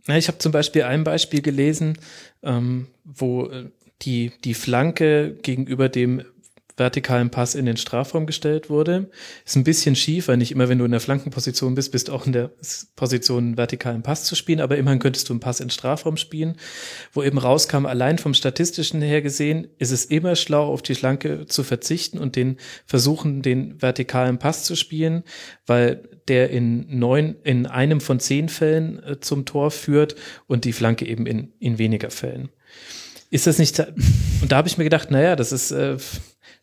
ja, 0.06 0.16
ich 0.16 0.28
habe 0.28 0.38
zum 0.38 0.52
Beispiel 0.52 0.82
ein 0.82 1.04
Beispiel 1.04 1.40
gelesen, 1.40 1.98
ähm, 2.42 2.88
wo 3.04 3.46
äh, 3.46 3.70
die, 4.02 4.32
die 4.44 4.54
Flanke 4.54 5.38
gegenüber 5.42 5.88
dem 5.88 6.22
vertikalen 6.76 7.30
Pass 7.30 7.54
in 7.54 7.66
den 7.66 7.76
Strafraum 7.76 8.26
gestellt 8.26 8.68
wurde. 8.68 9.10
Ist 9.44 9.56
ein 9.56 9.64
bisschen 9.64 9.94
schief, 9.94 10.28
weil 10.28 10.36
nicht 10.36 10.50
immer, 10.50 10.68
wenn 10.68 10.78
du 10.78 10.84
in 10.84 10.90
der 10.90 11.00
Flankenposition 11.00 11.74
bist, 11.74 11.92
bist 11.92 12.10
auch 12.10 12.26
in 12.26 12.32
der 12.32 12.50
Position 12.96 13.44
einen 13.44 13.56
vertikalen 13.56 14.02
Pass 14.02 14.24
zu 14.24 14.34
spielen, 14.34 14.60
aber 14.60 14.76
immerhin 14.76 14.98
könntest 14.98 15.28
du 15.28 15.32
einen 15.32 15.40
Pass 15.40 15.60
in 15.60 15.66
den 15.66 15.70
Strafraum 15.70 16.16
spielen, 16.16 16.56
wo 17.12 17.22
eben 17.22 17.38
rauskam, 17.38 17.86
allein 17.86 18.18
vom 18.18 18.34
statistischen 18.34 19.02
her 19.02 19.22
gesehen, 19.22 19.68
ist 19.78 19.92
es 19.92 20.04
immer 20.04 20.34
schlau, 20.34 20.66
auf 20.66 20.82
die 20.82 20.94
Schlanke 20.94 21.46
zu 21.46 21.62
verzichten 21.62 22.18
und 22.18 22.34
den 22.34 22.56
versuchen, 22.86 23.42
den 23.42 23.80
vertikalen 23.80 24.38
Pass 24.38 24.64
zu 24.64 24.74
spielen, 24.74 25.22
weil 25.66 26.08
der 26.28 26.50
in 26.50 26.86
neun, 26.98 27.36
in 27.44 27.66
einem 27.66 28.00
von 28.00 28.18
zehn 28.18 28.48
Fällen 28.48 29.02
äh, 29.02 29.20
zum 29.20 29.44
Tor 29.44 29.70
führt 29.70 30.16
und 30.46 30.64
die 30.64 30.72
Flanke 30.72 31.06
eben 31.06 31.26
in, 31.26 31.52
in 31.58 31.78
weniger 31.78 32.10
Fällen. 32.10 32.48
Ist 33.30 33.46
das 33.46 33.58
nicht, 33.58 33.78
und 33.80 34.52
da 34.52 34.56
habe 34.56 34.68
ich 34.68 34.78
mir 34.78 34.84
gedacht, 34.84 35.10
naja, 35.10 35.36
das 35.36 35.52
ist, 35.52 35.72
äh, 35.72 35.96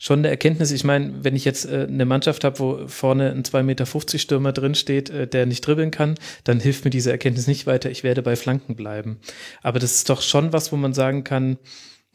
schon 0.02 0.20
eine 0.20 0.30
Erkenntnis. 0.30 0.72
Ich 0.72 0.84
meine, 0.84 1.24
wenn 1.24 1.36
ich 1.36 1.46
jetzt 1.46 1.66
äh, 1.66 1.86
eine 1.88 2.06
Mannschaft 2.06 2.44
habe, 2.44 2.58
wo 2.58 2.88
vorne 2.88 3.30
ein 3.30 3.44
2,50 3.44 3.64
Meter 3.64 3.86
Stürmer 4.18 4.52
drin 4.52 4.74
steht, 4.74 5.12
äh, 5.12 5.28
der 5.28 5.46
nicht 5.46 5.62
dribbeln 5.62 5.92
kann, 5.92 6.16
dann 6.44 6.60
hilft 6.60 6.86
mir 6.86 6.90
diese 6.90 7.12
Erkenntnis 7.12 7.46
nicht 7.46 7.68
weiter. 7.68 7.92
Ich 7.92 8.04
werde 8.04 8.24
bei 8.24 8.36
Flanken 8.36 8.76
bleiben. 8.76 9.20
Aber 9.62 9.78
das 9.78 9.94
ist 9.94 10.10
doch 10.10 10.24
schon 10.24 10.54
was, 10.54 10.72
wo 10.72 10.76
man 10.76 10.96
sagen 10.96 11.24
kann, 11.24 11.60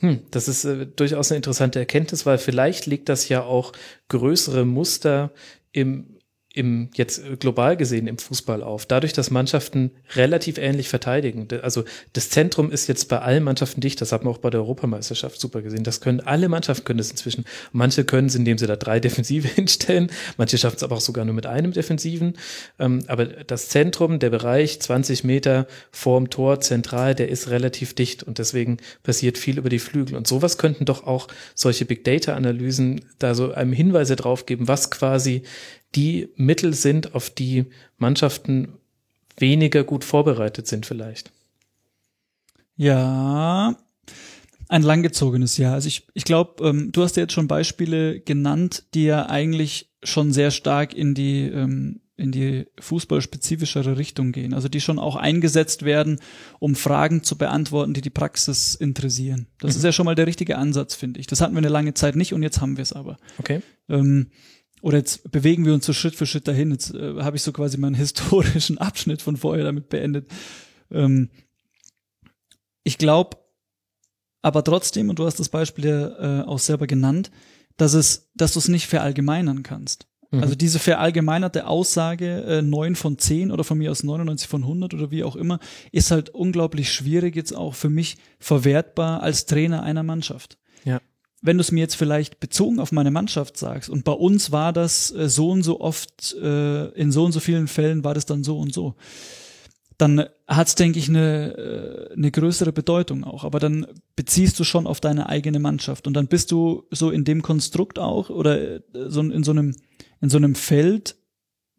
hm, 0.00 0.18
das 0.32 0.48
ist 0.48 0.64
äh, 0.64 0.84
durchaus 0.84 1.30
eine 1.30 1.36
interessante 1.36 1.78
Erkenntnis, 1.78 2.26
weil 2.26 2.38
vielleicht 2.38 2.86
liegt 2.86 3.08
das 3.08 3.28
ja 3.28 3.44
auch 3.44 3.72
größere 4.08 4.64
Muster 4.64 5.30
im 5.70 6.15
im 6.56 6.88
jetzt 6.94 7.18
äh, 7.18 7.36
global 7.36 7.76
gesehen 7.76 8.06
im 8.06 8.18
Fußball 8.18 8.62
auf. 8.62 8.86
Dadurch, 8.86 9.12
dass 9.12 9.30
Mannschaften 9.30 9.90
relativ 10.14 10.56
ähnlich 10.56 10.88
verteidigen. 10.88 11.46
Also 11.62 11.84
das 12.14 12.30
Zentrum 12.30 12.70
ist 12.70 12.88
jetzt 12.88 13.08
bei 13.08 13.18
allen 13.18 13.44
Mannschaften 13.44 13.82
dicht. 13.82 14.00
Das 14.00 14.10
hat 14.10 14.24
man 14.24 14.32
auch 14.32 14.38
bei 14.38 14.48
der 14.48 14.60
Europameisterschaft 14.60 15.38
super 15.38 15.60
gesehen. 15.60 15.84
Das 15.84 16.00
können 16.00 16.20
alle 16.20 16.48
Mannschaften 16.48 16.84
können 16.84 16.98
das 16.98 17.10
inzwischen. 17.10 17.44
Manche 17.72 18.04
können 18.04 18.28
es, 18.28 18.34
indem 18.34 18.56
sie 18.56 18.66
da 18.66 18.76
drei 18.76 19.00
Defensive 19.06 19.46
hinstellen. 19.46 20.10
Manche 20.38 20.56
schaffen 20.56 20.76
es 20.76 20.82
aber 20.82 20.96
auch 20.96 21.00
sogar 21.00 21.26
nur 21.26 21.34
mit 21.34 21.46
einem 21.46 21.72
Defensiven. 21.72 22.38
Ähm, 22.78 23.00
aber 23.06 23.26
das 23.26 23.68
Zentrum, 23.68 24.18
der 24.18 24.30
Bereich 24.30 24.80
20 24.80 25.24
Meter 25.24 25.66
vorm 25.90 26.30
Tor 26.30 26.60
zentral, 26.60 27.14
der 27.14 27.28
ist 27.28 27.50
relativ 27.50 27.92
dicht 27.92 28.22
und 28.22 28.38
deswegen 28.38 28.78
passiert 29.02 29.36
viel 29.36 29.58
über 29.58 29.68
die 29.68 29.78
Flügel. 29.78 30.16
Und 30.16 30.26
sowas 30.26 30.56
könnten 30.56 30.86
doch 30.86 31.06
auch 31.06 31.28
solche 31.54 31.84
Big 31.84 32.02
Data 32.04 32.34
Analysen 32.34 33.02
da 33.18 33.34
so 33.34 33.52
einem 33.52 33.74
Hinweise 33.74 34.16
drauf 34.16 34.46
geben, 34.46 34.68
was 34.68 34.90
quasi 34.90 35.42
die 35.94 36.28
Mittel 36.36 36.74
sind, 36.74 37.14
auf 37.14 37.30
die 37.30 37.66
Mannschaften 37.98 38.74
weniger 39.38 39.84
gut 39.84 40.04
vorbereitet 40.04 40.66
sind 40.66 40.86
vielleicht. 40.86 41.32
Ja, 42.76 43.76
ein 44.68 44.82
langgezogenes 44.82 45.56
Jahr. 45.56 45.74
Also 45.74 45.88
ich, 45.88 46.06
ich 46.14 46.24
glaube, 46.24 46.68
ähm, 46.68 46.90
du 46.92 47.02
hast 47.02 47.16
ja 47.16 47.22
jetzt 47.22 47.32
schon 47.32 47.48
Beispiele 47.48 48.20
genannt, 48.20 48.84
die 48.94 49.04
ja 49.04 49.26
eigentlich 49.28 49.90
schon 50.02 50.32
sehr 50.32 50.50
stark 50.50 50.92
in 50.94 51.14
die 51.14 51.42
ähm, 51.48 52.00
in 52.16 52.32
die 52.32 52.66
fußballspezifischere 52.80 53.98
Richtung 53.98 54.32
gehen. 54.32 54.54
Also 54.54 54.68
die 54.68 54.80
schon 54.80 54.98
auch 54.98 55.16
eingesetzt 55.16 55.84
werden, 55.84 56.18
um 56.58 56.74
Fragen 56.74 57.22
zu 57.22 57.36
beantworten, 57.36 57.92
die 57.92 58.00
die 58.00 58.10
Praxis 58.10 58.74
interessieren. 58.74 59.48
Das 59.58 59.74
mhm. 59.74 59.78
ist 59.78 59.84
ja 59.84 59.92
schon 59.92 60.06
mal 60.06 60.14
der 60.14 60.26
richtige 60.26 60.56
Ansatz, 60.56 60.94
finde 60.94 61.20
ich. 61.20 61.26
Das 61.26 61.42
hatten 61.42 61.54
wir 61.54 61.58
eine 61.58 61.68
lange 61.68 61.92
Zeit 61.92 62.16
nicht 62.16 62.32
und 62.32 62.42
jetzt 62.42 62.60
haben 62.60 62.78
wir 62.78 62.82
es 62.82 62.94
aber. 62.94 63.18
Okay. 63.38 63.60
Ähm, 63.90 64.30
oder 64.86 64.98
jetzt 64.98 65.32
bewegen 65.32 65.64
wir 65.64 65.74
uns 65.74 65.84
so 65.84 65.92
Schritt 65.92 66.14
für 66.14 66.26
Schritt 66.26 66.46
dahin. 66.46 66.70
Jetzt 66.70 66.94
äh, 66.94 67.20
habe 67.20 67.36
ich 67.36 67.42
so 67.42 67.50
quasi 67.50 67.76
meinen 67.76 67.94
historischen 67.96 68.78
Abschnitt 68.78 69.20
von 69.20 69.36
vorher 69.36 69.64
damit 69.64 69.88
beendet. 69.88 70.30
Ähm, 70.92 71.28
ich 72.84 72.96
glaube 72.96 73.36
aber 74.42 74.62
trotzdem, 74.62 75.10
und 75.10 75.18
du 75.18 75.26
hast 75.26 75.40
das 75.40 75.48
Beispiel 75.48 75.86
ja 75.86 76.42
äh, 76.42 76.44
auch 76.44 76.60
selber 76.60 76.86
genannt, 76.86 77.32
dass 77.76 77.94
es, 77.94 78.30
dass 78.36 78.52
du 78.52 78.60
es 78.60 78.68
nicht 78.68 78.86
verallgemeinern 78.86 79.64
kannst. 79.64 80.06
Mhm. 80.30 80.40
Also 80.40 80.54
diese 80.54 80.78
verallgemeinerte 80.78 81.66
Aussage, 81.66 82.42
äh, 82.44 82.62
9 82.62 82.94
von 82.94 83.18
10 83.18 83.50
oder 83.50 83.64
von 83.64 83.78
mir 83.78 83.90
aus 83.90 84.04
99 84.04 84.46
von 84.46 84.62
100 84.62 84.94
oder 84.94 85.10
wie 85.10 85.24
auch 85.24 85.34
immer, 85.34 85.58
ist 85.90 86.12
halt 86.12 86.30
unglaublich 86.30 86.92
schwierig 86.92 87.34
jetzt 87.34 87.56
auch 87.56 87.74
für 87.74 87.90
mich 87.90 88.18
verwertbar 88.38 89.20
als 89.20 89.46
Trainer 89.46 89.82
einer 89.82 90.04
Mannschaft. 90.04 90.58
Ja 90.84 91.00
wenn 91.46 91.58
du 91.58 91.62
es 91.62 91.72
mir 91.72 91.80
jetzt 91.80 91.96
vielleicht 91.96 92.40
bezogen 92.40 92.80
auf 92.80 92.92
meine 92.92 93.10
Mannschaft 93.10 93.56
sagst 93.56 93.88
und 93.88 94.04
bei 94.04 94.12
uns 94.12 94.52
war 94.52 94.72
das 94.72 95.12
äh, 95.12 95.28
so 95.28 95.50
und 95.50 95.62
so 95.62 95.80
oft, 95.80 96.34
äh, 96.34 96.88
in 96.90 97.12
so 97.12 97.24
und 97.24 97.32
so 97.32 97.40
vielen 97.40 97.68
Fällen 97.68 98.04
war 98.04 98.14
das 98.14 98.26
dann 98.26 98.44
so 98.44 98.58
und 98.58 98.74
so, 98.74 98.94
dann 99.98 100.26
hat 100.46 100.66
es, 100.66 100.74
denke 100.74 100.98
ich, 100.98 101.08
eine, 101.08 101.56
äh, 101.56 102.12
eine 102.12 102.30
größere 102.30 102.72
Bedeutung 102.72 103.24
auch. 103.24 103.44
Aber 103.44 103.60
dann 103.60 103.86
beziehst 104.14 104.58
du 104.60 104.64
schon 104.64 104.86
auf 104.86 105.00
deine 105.00 105.28
eigene 105.28 105.58
Mannschaft 105.58 106.06
und 106.06 106.14
dann 106.14 106.26
bist 106.26 106.50
du 106.50 106.84
so 106.90 107.10
in 107.10 107.24
dem 107.24 107.42
Konstrukt 107.42 107.98
auch 107.98 108.28
oder 108.28 108.80
so 108.92 109.20
in 109.22 109.42
so 109.42 109.52
einem, 109.52 109.74
in 110.20 110.28
so 110.28 110.36
einem 110.36 110.54
Feld, 110.54 111.16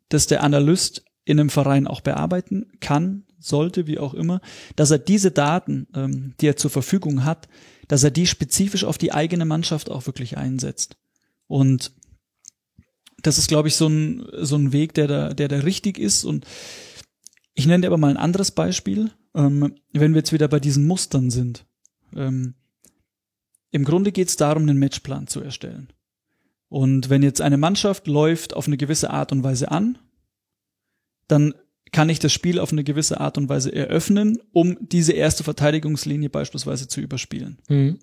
das 0.09 0.25
der 0.27 0.43
Analyst 0.43 1.03
in 1.25 1.39
einem 1.39 1.49
Verein 1.49 1.85
auch 1.85 2.01
bearbeiten 2.01 2.71
kann, 2.79 3.25
sollte, 3.39 3.85
wie 3.85 3.99
auch 3.99 4.13
immer, 4.13 4.41
dass 4.75 4.91
er 4.91 4.97
diese 4.97 5.31
Daten, 5.31 5.87
ähm, 5.93 6.33
die 6.39 6.47
er 6.47 6.57
zur 6.57 6.71
Verfügung 6.71 7.23
hat, 7.23 7.47
dass 7.87 8.03
er 8.03 8.11
die 8.11 8.27
spezifisch 8.27 8.83
auf 8.83 8.97
die 8.97 9.13
eigene 9.13 9.45
Mannschaft 9.45 9.89
auch 9.89 10.05
wirklich 10.05 10.37
einsetzt. 10.37 10.97
Und 11.47 11.93
das 13.21 13.37
ist, 13.37 13.47
glaube 13.47 13.67
ich, 13.67 13.75
so 13.75 13.87
ein, 13.87 14.27
so 14.33 14.55
ein 14.55 14.71
Weg, 14.71 14.93
der 14.93 15.07
da, 15.07 15.33
der 15.33 15.47
da 15.47 15.57
richtig 15.59 15.97
ist. 15.97 16.23
Und 16.23 16.45
ich 17.53 17.65
nenne 17.65 17.81
dir 17.81 17.87
aber 17.87 17.97
mal 17.97 18.11
ein 18.11 18.17
anderes 18.17 18.51
Beispiel, 18.51 19.11
ähm, 19.33 19.75
wenn 19.93 20.13
wir 20.13 20.19
jetzt 20.19 20.33
wieder 20.33 20.47
bei 20.47 20.59
diesen 20.59 20.85
Mustern 20.85 21.31
sind. 21.31 21.65
Ähm, 22.15 22.55
Im 23.71 23.85
Grunde 23.85 24.11
geht 24.11 24.27
es 24.27 24.35
darum, 24.35 24.63
einen 24.63 24.77
Matchplan 24.77 25.27
zu 25.27 25.41
erstellen. 25.41 25.91
Und 26.69 27.09
wenn 27.09 27.23
jetzt 27.23 27.41
eine 27.41 27.57
Mannschaft 27.57 28.07
läuft 28.07 28.53
auf 28.53 28.67
eine 28.67 28.77
gewisse 28.77 29.09
Art 29.09 29.31
und 29.31 29.43
Weise 29.43 29.71
an, 29.71 29.97
dann 31.27 31.53
kann 31.91 32.09
ich 32.09 32.19
das 32.19 32.33
Spiel 32.33 32.59
auf 32.59 32.71
eine 32.71 32.83
gewisse 32.83 33.19
Art 33.19 33.37
und 33.37 33.49
Weise 33.49 33.73
eröffnen, 33.73 34.39
um 34.51 34.77
diese 34.81 35.13
erste 35.13 35.43
Verteidigungslinie 35.43 36.29
beispielsweise 36.29 36.87
zu 36.87 37.01
überspielen. 37.01 37.57
Mhm. 37.69 37.99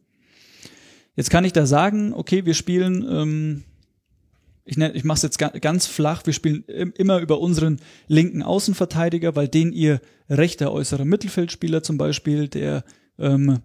Jetzt 1.17 1.31
kann 1.31 1.45
ich 1.45 1.53
da 1.53 1.67
sagen, 1.67 2.13
okay, 2.13 2.45
wir 2.45 2.55
spielen, 2.55 3.07
ähm, 3.09 3.65
ich, 4.65 4.77
nenn, 4.77 4.95
ich 4.95 5.05
mache 5.05 5.17
es 5.17 5.23
jetzt 5.23 5.39
ganz 5.39 5.87
flach, 5.87 6.25
wir 6.27 6.33
spielen 6.33 6.65
immer 6.65 7.21
über 7.21 7.41
unseren 7.41 7.79
linken 8.09 8.43
Außenverteidiger, 8.43 9.37
weil 9.37 9.49
den 9.49 9.73
ihr 9.73 10.01
rechter 10.29 10.73
äußerer 10.73 11.05
Mittelfeldspieler 11.05 11.83
zum 11.83 11.99
Beispiel, 11.99 12.49
der 12.49 12.85
ähm, 13.19 13.61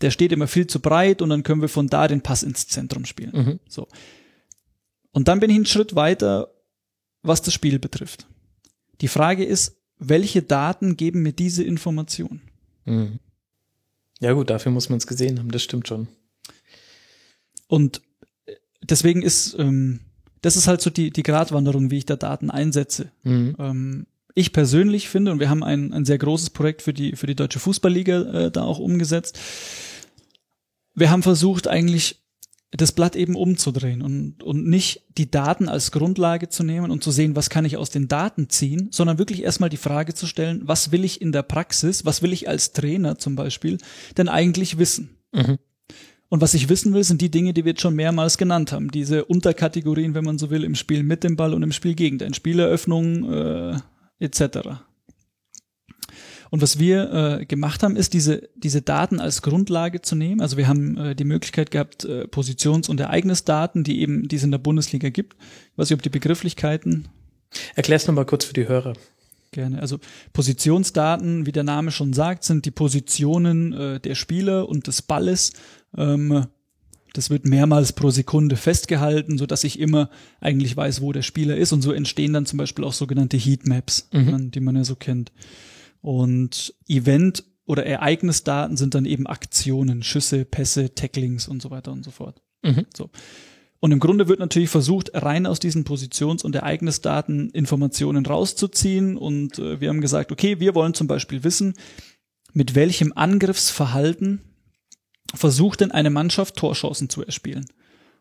der 0.00 0.10
steht 0.10 0.32
immer 0.32 0.46
viel 0.46 0.66
zu 0.66 0.80
breit 0.80 1.22
und 1.22 1.30
dann 1.30 1.42
können 1.42 1.60
wir 1.60 1.68
von 1.68 1.88
da 1.88 2.08
den 2.08 2.20
Pass 2.20 2.42
ins 2.42 2.66
Zentrum 2.68 3.04
spielen. 3.04 3.32
Mhm. 3.32 3.60
So. 3.68 3.88
Und 5.12 5.28
dann 5.28 5.40
bin 5.40 5.50
ich 5.50 5.56
einen 5.56 5.66
Schritt 5.66 5.94
weiter, 5.94 6.52
was 7.22 7.42
das 7.42 7.54
Spiel 7.54 7.78
betrifft. 7.78 8.26
Die 9.00 9.08
Frage 9.08 9.44
ist, 9.44 9.76
welche 9.98 10.42
Daten 10.42 10.96
geben 10.96 11.22
mir 11.22 11.32
diese 11.32 11.64
Information? 11.64 12.40
Mhm. 12.84 13.18
Ja 14.20 14.32
gut, 14.32 14.50
dafür 14.50 14.72
muss 14.72 14.88
man 14.88 14.98
es 14.98 15.06
gesehen 15.06 15.38
haben, 15.38 15.50
das 15.50 15.62
stimmt 15.62 15.88
schon. 15.88 16.08
Und 17.68 18.02
äh, 18.46 18.54
deswegen 18.82 19.22
ist, 19.22 19.56
ähm, 19.58 20.00
das 20.42 20.56
ist 20.56 20.68
halt 20.68 20.80
so 20.80 20.90
die, 20.90 21.10
die 21.10 21.22
Gratwanderung, 21.22 21.90
wie 21.90 21.98
ich 21.98 22.06
da 22.06 22.16
Daten 22.16 22.50
einsetze. 22.50 23.10
Mhm. 23.24 23.56
Ähm, 23.58 24.06
ich 24.34 24.52
persönlich 24.52 25.08
finde, 25.08 25.32
und 25.32 25.40
wir 25.40 25.48
haben 25.48 25.64
ein, 25.64 25.92
ein 25.92 26.04
sehr 26.04 26.18
großes 26.18 26.50
Projekt 26.50 26.82
für 26.82 26.92
die, 26.92 27.16
für 27.16 27.26
die 27.26 27.34
Deutsche 27.34 27.58
Fußballliga 27.58 28.46
äh, 28.46 28.50
da 28.50 28.62
auch 28.62 28.78
umgesetzt. 28.78 29.38
Wir 30.94 31.10
haben 31.10 31.22
versucht, 31.22 31.68
eigentlich 31.68 32.22
das 32.72 32.92
Blatt 32.92 33.16
eben 33.16 33.36
umzudrehen 33.36 34.02
und, 34.02 34.42
und 34.42 34.66
nicht 34.66 35.04
die 35.16 35.30
Daten 35.30 35.68
als 35.68 35.92
Grundlage 35.92 36.48
zu 36.48 36.64
nehmen 36.64 36.90
und 36.90 37.02
zu 37.02 37.10
sehen, 37.10 37.36
was 37.36 37.48
kann 37.48 37.64
ich 37.64 37.76
aus 37.76 37.90
den 37.90 38.08
Daten 38.08 38.48
ziehen, 38.48 38.88
sondern 38.90 39.18
wirklich 39.18 39.42
erstmal 39.42 39.70
die 39.70 39.76
Frage 39.76 40.14
zu 40.14 40.26
stellen, 40.26 40.62
was 40.64 40.92
will 40.92 41.04
ich 41.04 41.22
in 41.22 41.32
der 41.32 41.42
Praxis, 41.42 42.04
was 42.04 42.22
will 42.22 42.32
ich 42.32 42.48
als 42.48 42.72
Trainer 42.72 43.18
zum 43.18 43.36
Beispiel 43.36 43.78
denn 44.16 44.28
eigentlich 44.28 44.78
wissen? 44.78 45.16
Mhm. 45.32 45.58
Und 46.28 46.40
was 46.40 46.54
ich 46.54 46.68
wissen 46.68 46.92
will, 46.92 47.04
sind 47.04 47.22
die 47.22 47.30
Dinge, 47.30 47.54
die 47.54 47.64
wir 47.64 47.72
jetzt 47.72 47.82
schon 47.82 47.94
mehrmals 47.94 48.36
genannt 48.36 48.72
haben. 48.72 48.90
Diese 48.90 49.24
Unterkategorien, 49.24 50.14
wenn 50.14 50.24
man 50.24 50.38
so 50.38 50.50
will, 50.50 50.64
im 50.64 50.74
Spiel 50.74 51.04
mit 51.04 51.22
dem 51.22 51.36
Ball 51.36 51.54
und 51.54 51.62
im 51.62 51.70
Spiel 51.70 51.94
gegen 51.94 52.18
den 52.18 52.34
Spieleröffnung 52.34 53.32
äh, 53.32 53.78
etc. 54.18 54.80
Und 56.50 56.62
was 56.62 56.78
wir 56.78 57.40
äh, 57.40 57.46
gemacht 57.46 57.82
haben, 57.82 57.96
ist 57.96 58.12
diese, 58.12 58.48
diese 58.56 58.82
Daten 58.82 59.20
als 59.20 59.42
Grundlage 59.42 60.02
zu 60.02 60.14
nehmen. 60.14 60.40
Also 60.40 60.56
wir 60.56 60.68
haben 60.68 60.96
äh, 60.96 61.14
die 61.14 61.24
Möglichkeit 61.24 61.70
gehabt, 61.70 62.04
äh, 62.04 62.26
Positions- 62.28 62.88
und 62.88 63.00
Ereignisdaten, 63.00 63.84
die 63.84 64.00
eben, 64.00 64.28
die 64.28 64.36
es 64.36 64.44
in 64.44 64.50
der 64.50 64.58
Bundesliga 64.58 65.08
gibt. 65.08 65.34
Ich 65.72 65.78
weiß 65.78 65.90
nicht, 65.90 65.96
ob 65.98 66.02
die 66.02 66.10
Begrifflichkeiten 66.10 67.08
Erklär's 67.74 68.06
nochmal 68.06 68.26
kurz 68.26 68.44
für 68.44 68.54
die 68.54 68.68
Hörer. 68.68 68.94
Gerne. 69.52 69.80
Also 69.80 69.98
Positionsdaten, 70.32 71.46
wie 71.46 71.52
der 71.52 71.62
Name 71.64 71.90
schon 71.90 72.12
sagt, 72.12 72.44
sind 72.44 72.64
die 72.64 72.70
Positionen 72.70 73.72
äh, 73.72 74.00
der 74.00 74.14
Spieler 74.14 74.68
und 74.68 74.86
des 74.86 75.02
Balles. 75.02 75.52
Ähm, 75.96 76.46
das 77.12 77.30
wird 77.30 77.46
mehrmals 77.46 77.92
pro 77.92 78.10
Sekunde 78.10 78.56
festgehalten, 78.56 79.38
so 79.38 79.46
dass 79.46 79.64
ich 79.64 79.78
immer 79.78 80.10
eigentlich 80.40 80.76
weiß, 80.76 81.00
wo 81.00 81.12
der 81.12 81.22
Spieler 81.22 81.56
ist. 81.56 81.72
Und 81.72 81.80
so 81.82 81.92
entstehen 81.92 82.32
dann 82.34 82.44
zum 82.46 82.58
Beispiel 82.58 82.84
auch 82.84 82.92
sogenannte 82.92 83.38
Heatmaps, 83.38 84.08
Mhm. 84.12 84.50
die 84.50 84.60
man 84.60 84.76
ja 84.76 84.84
so 84.84 84.96
kennt. 84.96 85.32
Und 86.00 86.74
Event- 86.88 87.44
oder 87.66 87.84
Ereignisdaten 87.84 88.76
sind 88.76 88.94
dann 88.94 89.04
eben 89.04 89.26
Aktionen, 89.26 90.02
Schüsse, 90.02 90.44
Pässe, 90.44 90.94
Tacklings 90.94 91.48
und 91.48 91.60
so 91.60 91.70
weiter 91.70 91.92
und 91.92 92.04
so 92.04 92.10
fort. 92.10 92.40
Mhm. 92.62 92.86
So. 92.96 93.10
Und 93.80 93.92
im 93.92 94.00
Grunde 94.00 94.28
wird 94.28 94.40
natürlich 94.40 94.70
versucht, 94.70 95.10
rein 95.14 95.46
aus 95.46 95.60
diesen 95.60 95.84
Positions- 95.84 96.42
und 96.42 96.54
Ereignisdaten 96.54 97.50
Informationen 97.50 98.24
rauszuziehen. 98.24 99.16
Und 99.16 99.58
äh, 99.58 99.80
wir 99.80 99.88
haben 99.90 100.00
gesagt, 100.00 100.32
okay, 100.32 100.60
wir 100.60 100.74
wollen 100.74 100.94
zum 100.94 101.06
Beispiel 101.06 101.44
wissen, 101.44 101.74
mit 102.52 102.74
welchem 102.74 103.12
Angriffsverhalten 103.14 104.40
versucht 105.34 105.80
denn 105.80 105.90
eine 105.90 106.10
Mannschaft 106.10 106.56
Torchancen 106.56 107.10
zu 107.10 107.24
erspielen. 107.24 107.66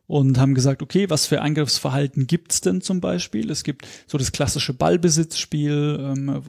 Und 0.08 0.38
haben 0.38 0.54
gesagt, 0.54 0.84
okay, 0.84 1.10
was 1.10 1.26
für 1.26 1.42
Angriffsverhalten 1.42 2.28
gibt's 2.28 2.62
denn 2.62 2.82
zum 2.82 3.02
Beispiel? 3.02 3.50
Es 3.50 3.64
gibt 3.64 3.88
so 4.06 4.20
das 4.20 4.32
klassische 4.32 4.74
Ballbesitzspiel, 4.74 5.98
ähm, 6.00 6.44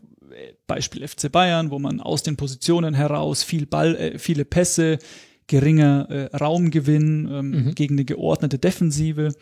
Beispiel 0.66 1.06
FC 1.06 1.30
Bayern, 1.30 1.70
wo 1.70 1.78
man 1.78 2.00
aus 2.00 2.22
den 2.22 2.36
Positionen 2.36 2.94
heraus 2.94 3.42
viel 3.42 3.66
Ball, 3.66 3.96
äh, 3.96 4.18
viele 4.18 4.44
Pässe, 4.44 4.98
geringer 5.46 6.08
äh, 6.10 6.36
Raumgewinn 6.36 7.28
ähm, 7.30 7.50
Mhm. 7.50 7.74
gegen 7.74 7.94
eine 7.94 8.04
geordnete 8.04 8.58
Defensive. 8.58 9.32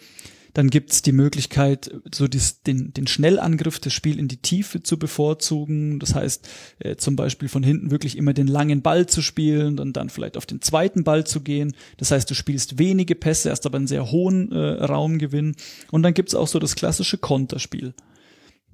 Dann 0.52 0.70
gibt's 0.70 1.02
die 1.02 1.10
Möglichkeit, 1.10 1.90
so 2.14 2.28
dies, 2.28 2.62
den, 2.62 2.92
den 2.92 3.08
Schnellangriff, 3.08 3.80
das 3.80 3.92
Spiel 3.92 4.20
in 4.20 4.28
die 4.28 4.36
Tiefe 4.36 4.84
zu 4.84 4.98
bevorzugen. 5.00 5.98
Das 5.98 6.14
heißt, 6.14 6.48
äh, 6.78 6.94
zum 6.94 7.16
Beispiel 7.16 7.48
von 7.48 7.64
hinten 7.64 7.90
wirklich 7.90 8.16
immer 8.16 8.34
den 8.34 8.46
langen 8.46 8.80
Ball 8.80 9.06
zu 9.06 9.20
spielen 9.20 9.80
und 9.80 9.94
dann 9.96 10.10
vielleicht 10.10 10.36
auf 10.36 10.46
den 10.46 10.60
zweiten 10.62 11.02
Ball 11.02 11.26
zu 11.26 11.40
gehen. 11.40 11.74
Das 11.96 12.12
heißt, 12.12 12.30
du 12.30 12.34
spielst 12.34 12.78
wenige 12.78 13.16
Pässe, 13.16 13.50
hast 13.50 13.66
aber 13.66 13.78
einen 13.78 13.88
sehr 13.88 14.12
hohen 14.12 14.52
äh, 14.52 14.84
Raumgewinn. 14.84 15.56
Und 15.90 16.02
dann 16.04 16.14
gibt's 16.14 16.36
auch 16.36 16.46
so 16.46 16.60
das 16.60 16.76
klassische 16.76 17.18
Konterspiel 17.18 17.92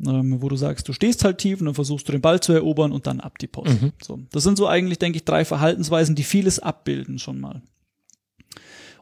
ähm, 0.07 0.41
wo 0.41 0.49
du 0.49 0.57
sagst, 0.57 0.89
du 0.89 0.93
stehst 0.93 1.25
halt 1.25 1.39
tief 1.39 1.61
und 1.61 1.67
dann 1.67 1.75
versuchst 1.75 2.09
du 2.09 2.13
den 2.13 2.21
Ball 2.21 2.41
zu 2.41 2.53
erobern 2.53 2.93
und 2.93 3.07
dann 3.07 3.21
ab 3.21 3.39
die 3.39 3.47
Post. 3.47 3.83
Mhm. 3.83 3.93
So, 4.03 4.19
das 4.33 4.43
sind 4.43 4.57
so 4.57 4.67
eigentlich, 4.67 4.99
denke 4.99 5.17
ich, 5.17 5.25
drei 5.25 5.45
Verhaltensweisen, 5.45 6.15
die 6.15 6.25
vieles 6.25 6.59
abbilden 6.59 7.19
schon 7.19 7.41
mal. 7.41 7.63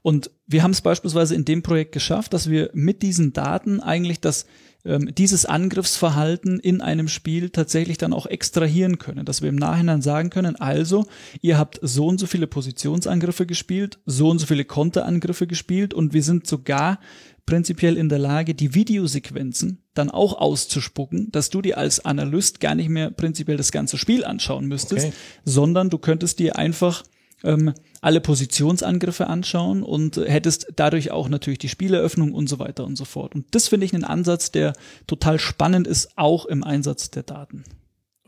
Und 0.03 0.31
wir 0.47 0.63
haben 0.63 0.71
es 0.71 0.81
beispielsweise 0.81 1.35
in 1.35 1.45
dem 1.45 1.63
Projekt 1.63 1.93
geschafft, 1.93 2.33
dass 2.33 2.49
wir 2.49 2.71
mit 2.73 3.03
diesen 3.03 3.33
Daten 3.33 3.81
eigentlich 3.81 4.21
das 4.21 4.47
ähm, 4.85 5.13
dieses 5.13 5.45
Angriffsverhalten 5.45 6.61
in 6.61 6.81
einem 6.81 7.09
Spiel 7.09 7.51
tatsächlich 7.51 7.99
dann 7.99 8.13
auch 8.13 8.27
extrahieren 8.27 8.99
können, 8.99 9.27
dass 9.27 9.43
wir 9.43 9.49
im 9.49 9.57
Nachhinein 9.57 10.03
sagen 10.03 10.31
können, 10.31 10.57
also 10.57 11.07
ihr 11.43 11.59
habt 11.59 11.81
so 11.83 12.07
und 12.07 12.19
so 12.19 12.27
viele 12.27 12.47
Positionsangriffe 12.47 13.45
gespielt, 13.45 13.99
so 14.07 14.31
und 14.31 14.39
so 14.39 14.47
viele 14.47 14.65
Konterangriffe 14.65 15.47
gespielt 15.47 15.95
und 15.95 16.15
wir 16.15 16.23
sind 16.23 16.47
sogar 16.47 17.01
prinzipiell 17.45 17.97
in 17.97 18.09
der 18.09 18.19
Lage, 18.19 18.55
die 18.55 18.75
Videosequenzen 18.75 19.83
dann 19.99 20.11
auch 20.11 20.39
auszuspucken, 20.39 21.31
dass 21.33 21.51
du 21.51 21.61
dir 21.61 21.77
als 21.79 22.05
Analyst 22.05 22.61
gar 22.61 22.75
nicht 22.75 22.89
mehr 22.89 23.11
prinzipiell 23.11 23.57
das 23.57 23.73
ganze 23.73 23.99
Spiel 23.99 24.25
anschauen 24.25 24.67
müsstest, 24.67 25.07
Okay. 25.07 25.17
sondern 25.45 25.91
du 25.91 25.99
könntest 25.99 26.39
dir 26.39 26.57
einfach 26.57 27.03
ähm, 27.45 27.73
alle 28.01 28.21
Positionsangriffe 28.21 29.27
anschauen 29.27 29.83
und 29.83 30.17
hättest 30.17 30.73
dadurch 30.77 31.11
auch 31.11 31.29
natürlich 31.29 31.59
die 31.59 31.69
Spieleröffnung 31.69 32.33
und 32.33 32.49
so 32.49 32.59
weiter 32.59 32.85
und 32.85 32.97
so 32.97 33.05
fort. 33.05 33.35
Und 33.35 33.47
das 33.53 33.69
finde 33.69 33.87
ich 33.87 33.95
einen 33.95 34.05
Ansatz, 34.05 34.51
der 34.51 34.73
total 35.07 35.39
spannend 35.39 35.87
ist, 35.87 36.11
auch 36.17 36.47
im 36.47 36.65
Einsatz 36.65 37.11
der 37.11 37.23
Daten. 37.23 37.65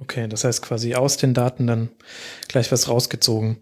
Okay, 0.01 0.29
das 0.29 0.45
heißt 0.45 0.63
quasi 0.63 0.95
aus 0.95 1.17
den 1.17 1.35
Daten 1.35 1.67
dann 1.67 1.91
gleich 2.49 2.73
was 2.73 2.89
rausgezogen. 2.89 3.59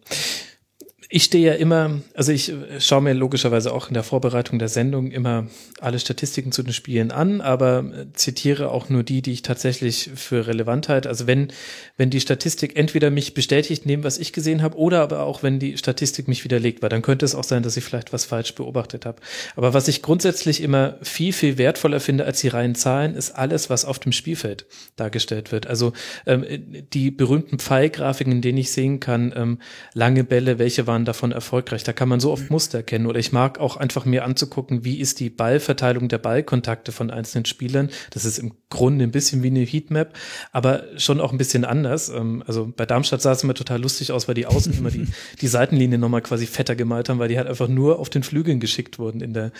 Ich 1.10 1.24
stehe 1.24 1.52
ja 1.52 1.54
immer, 1.54 2.02
also 2.12 2.32
ich 2.32 2.50
äh, 2.50 2.80
schaue 2.80 3.00
mir 3.00 3.14
logischerweise 3.14 3.72
auch 3.72 3.88
in 3.88 3.94
der 3.94 4.02
Vorbereitung 4.02 4.58
der 4.58 4.68
Sendung 4.68 5.10
immer 5.10 5.46
alle 5.80 5.98
Statistiken 5.98 6.52
zu 6.52 6.62
den 6.62 6.74
Spielen 6.74 7.12
an, 7.12 7.40
aber 7.40 7.78
äh, 7.78 8.12
zitiere 8.12 8.70
auch 8.70 8.90
nur 8.90 9.04
die, 9.04 9.22
die 9.22 9.32
ich 9.32 9.40
tatsächlich 9.40 10.10
für 10.16 10.46
relevant 10.46 10.90
halte. 10.90 11.08
Also 11.08 11.26
wenn, 11.26 11.48
wenn 11.96 12.10
die 12.10 12.20
Statistik 12.20 12.76
entweder 12.76 13.10
mich 13.10 13.32
bestätigt 13.32 13.86
neben 13.86 14.04
was 14.04 14.18
ich 14.18 14.34
gesehen 14.34 14.60
habe 14.60 14.76
oder 14.76 15.00
aber 15.00 15.22
auch 15.22 15.42
wenn 15.42 15.58
die 15.58 15.78
Statistik 15.78 16.28
mich 16.28 16.44
widerlegt, 16.44 16.82
weil 16.82 16.90
dann 16.90 17.00
könnte 17.00 17.24
es 17.24 17.34
auch 17.34 17.44
sein, 17.44 17.62
dass 17.62 17.78
ich 17.78 17.84
vielleicht 17.84 18.12
was 18.12 18.26
falsch 18.26 18.54
beobachtet 18.54 19.06
habe. 19.06 19.22
Aber 19.56 19.72
was 19.72 19.88
ich 19.88 20.02
grundsätzlich 20.02 20.62
immer 20.62 20.98
viel, 21.00 21.32
viel 21.32 21.56
wertvoller 21.56 22.00
finde 22.00 22.26
als 22.26 22.42
die 22.42 22.48
reinen 22.48 22.74
Zahlen, 22.74 23.14
ist 23.14 23.30
alles, 23.30 23.70
was 23.70 23.86
auf 23.86 23.98
dem 23.98 24.12
Spielfeld 24.12 24.66
dargestellt 24.96 25.52
wird. 25.52 25.68
Also 25.68 25.94
ähm, 26.26 26.44
die 26.92 27.10
berühmten 27.10 27.58
Pfeilgrafiken, 27.58 28.32
in 28.34 28.42
denen 28.42 28.58
ich 28.58 28.72
sehen 28.72 29.00
kann, 29.00 29.32
ähm, 29.34 29.58
lange 29.94 30.22
Bälle, 30.22 30.58
welche 30.58 30.86
waren 30.86 30.97
davon 31.04 31.32
erfolgreich. 31.32 31.84
Da 31.84 31.92
kann 31.92 32.08
man 32.08 32.20
so 32.20 32.32
oft 32.32 32.50
Muster 32.50 32.78
erkennen. 32.78 33.06
Oder 33.06 33.18
ich 33.18 33.32
mag 33.32 33.58
auch 33.58 33.76
einfach 33.76 34.04
mir 34.04 34.24
anzugucken, 34.24 34.84
wie 34.84 35.00
ist 35.00 35.20
die 35.20 35.30
Ballverteilung 35.30 36.08
der 36.08 36.18
Ballkontakte 36.18 36.92
von 36.92 37.10
einzelnen 37.10 37.44
Spielern. 37.44 37.90
Das 38.10 38.24
ist 38.24 38.38
im 38.38 38.52
Grunde 38.70 39.04
ein 39.04 39.10
bisschen 39.10 39.42
wie 39.42 39.48
eine 39.48 39.60
Heatmap, 39.60 40.14
aber 40.52 40.84
schon 40.96 41.20
auch 41.20 41.32
ein 41.32 41.38
bisschen 41.38 41.64
anders. 41.64 42.08
Ähm, 42.08 42.42
also 42.46 42.72
bei 42.74 42.86
Darmstadt 42.86 43.22
sah 43.22 43.32
es 43.32 43.42
immer 43.42 43.54
total 43.54 43.80
lustig 43.80 44.12
aus, 44.12 44.28
weil 44.28 44.34
die 44.34 44.46
Außen 44.46 44.72
immer 44.76 44.90
die, 44.90 45.06
die 45.40 45.48
Seitenlinie 45.48 45.98
nochmal 45.98 46.22
quasi 46.22 46.46
fetter 46.46 46.76
gemalt 46.76 47.08
haben, 47.08 47.18
weil 47.18 47.28
die 47.28 47.38
halt 47.38 47.48
einfach 47.48 47.68
nur 47.68 47.98
auf 47.98 48.10
den 48.10 48.22
Flügeln 48.22 48.60
geschickt 48.60 48.98
wurden 48.98 49.20
in 49.20 49.34
der, 49.34 49.52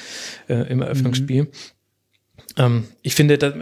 äh, 0.48 0.70
im 0.70 0.82
Eröffnungsspiel. 0.82 1.48
Ähm, 2.56 2.85
ich 3.02 3.15
finde, 3.15 3.39
dass, 3.39 3.55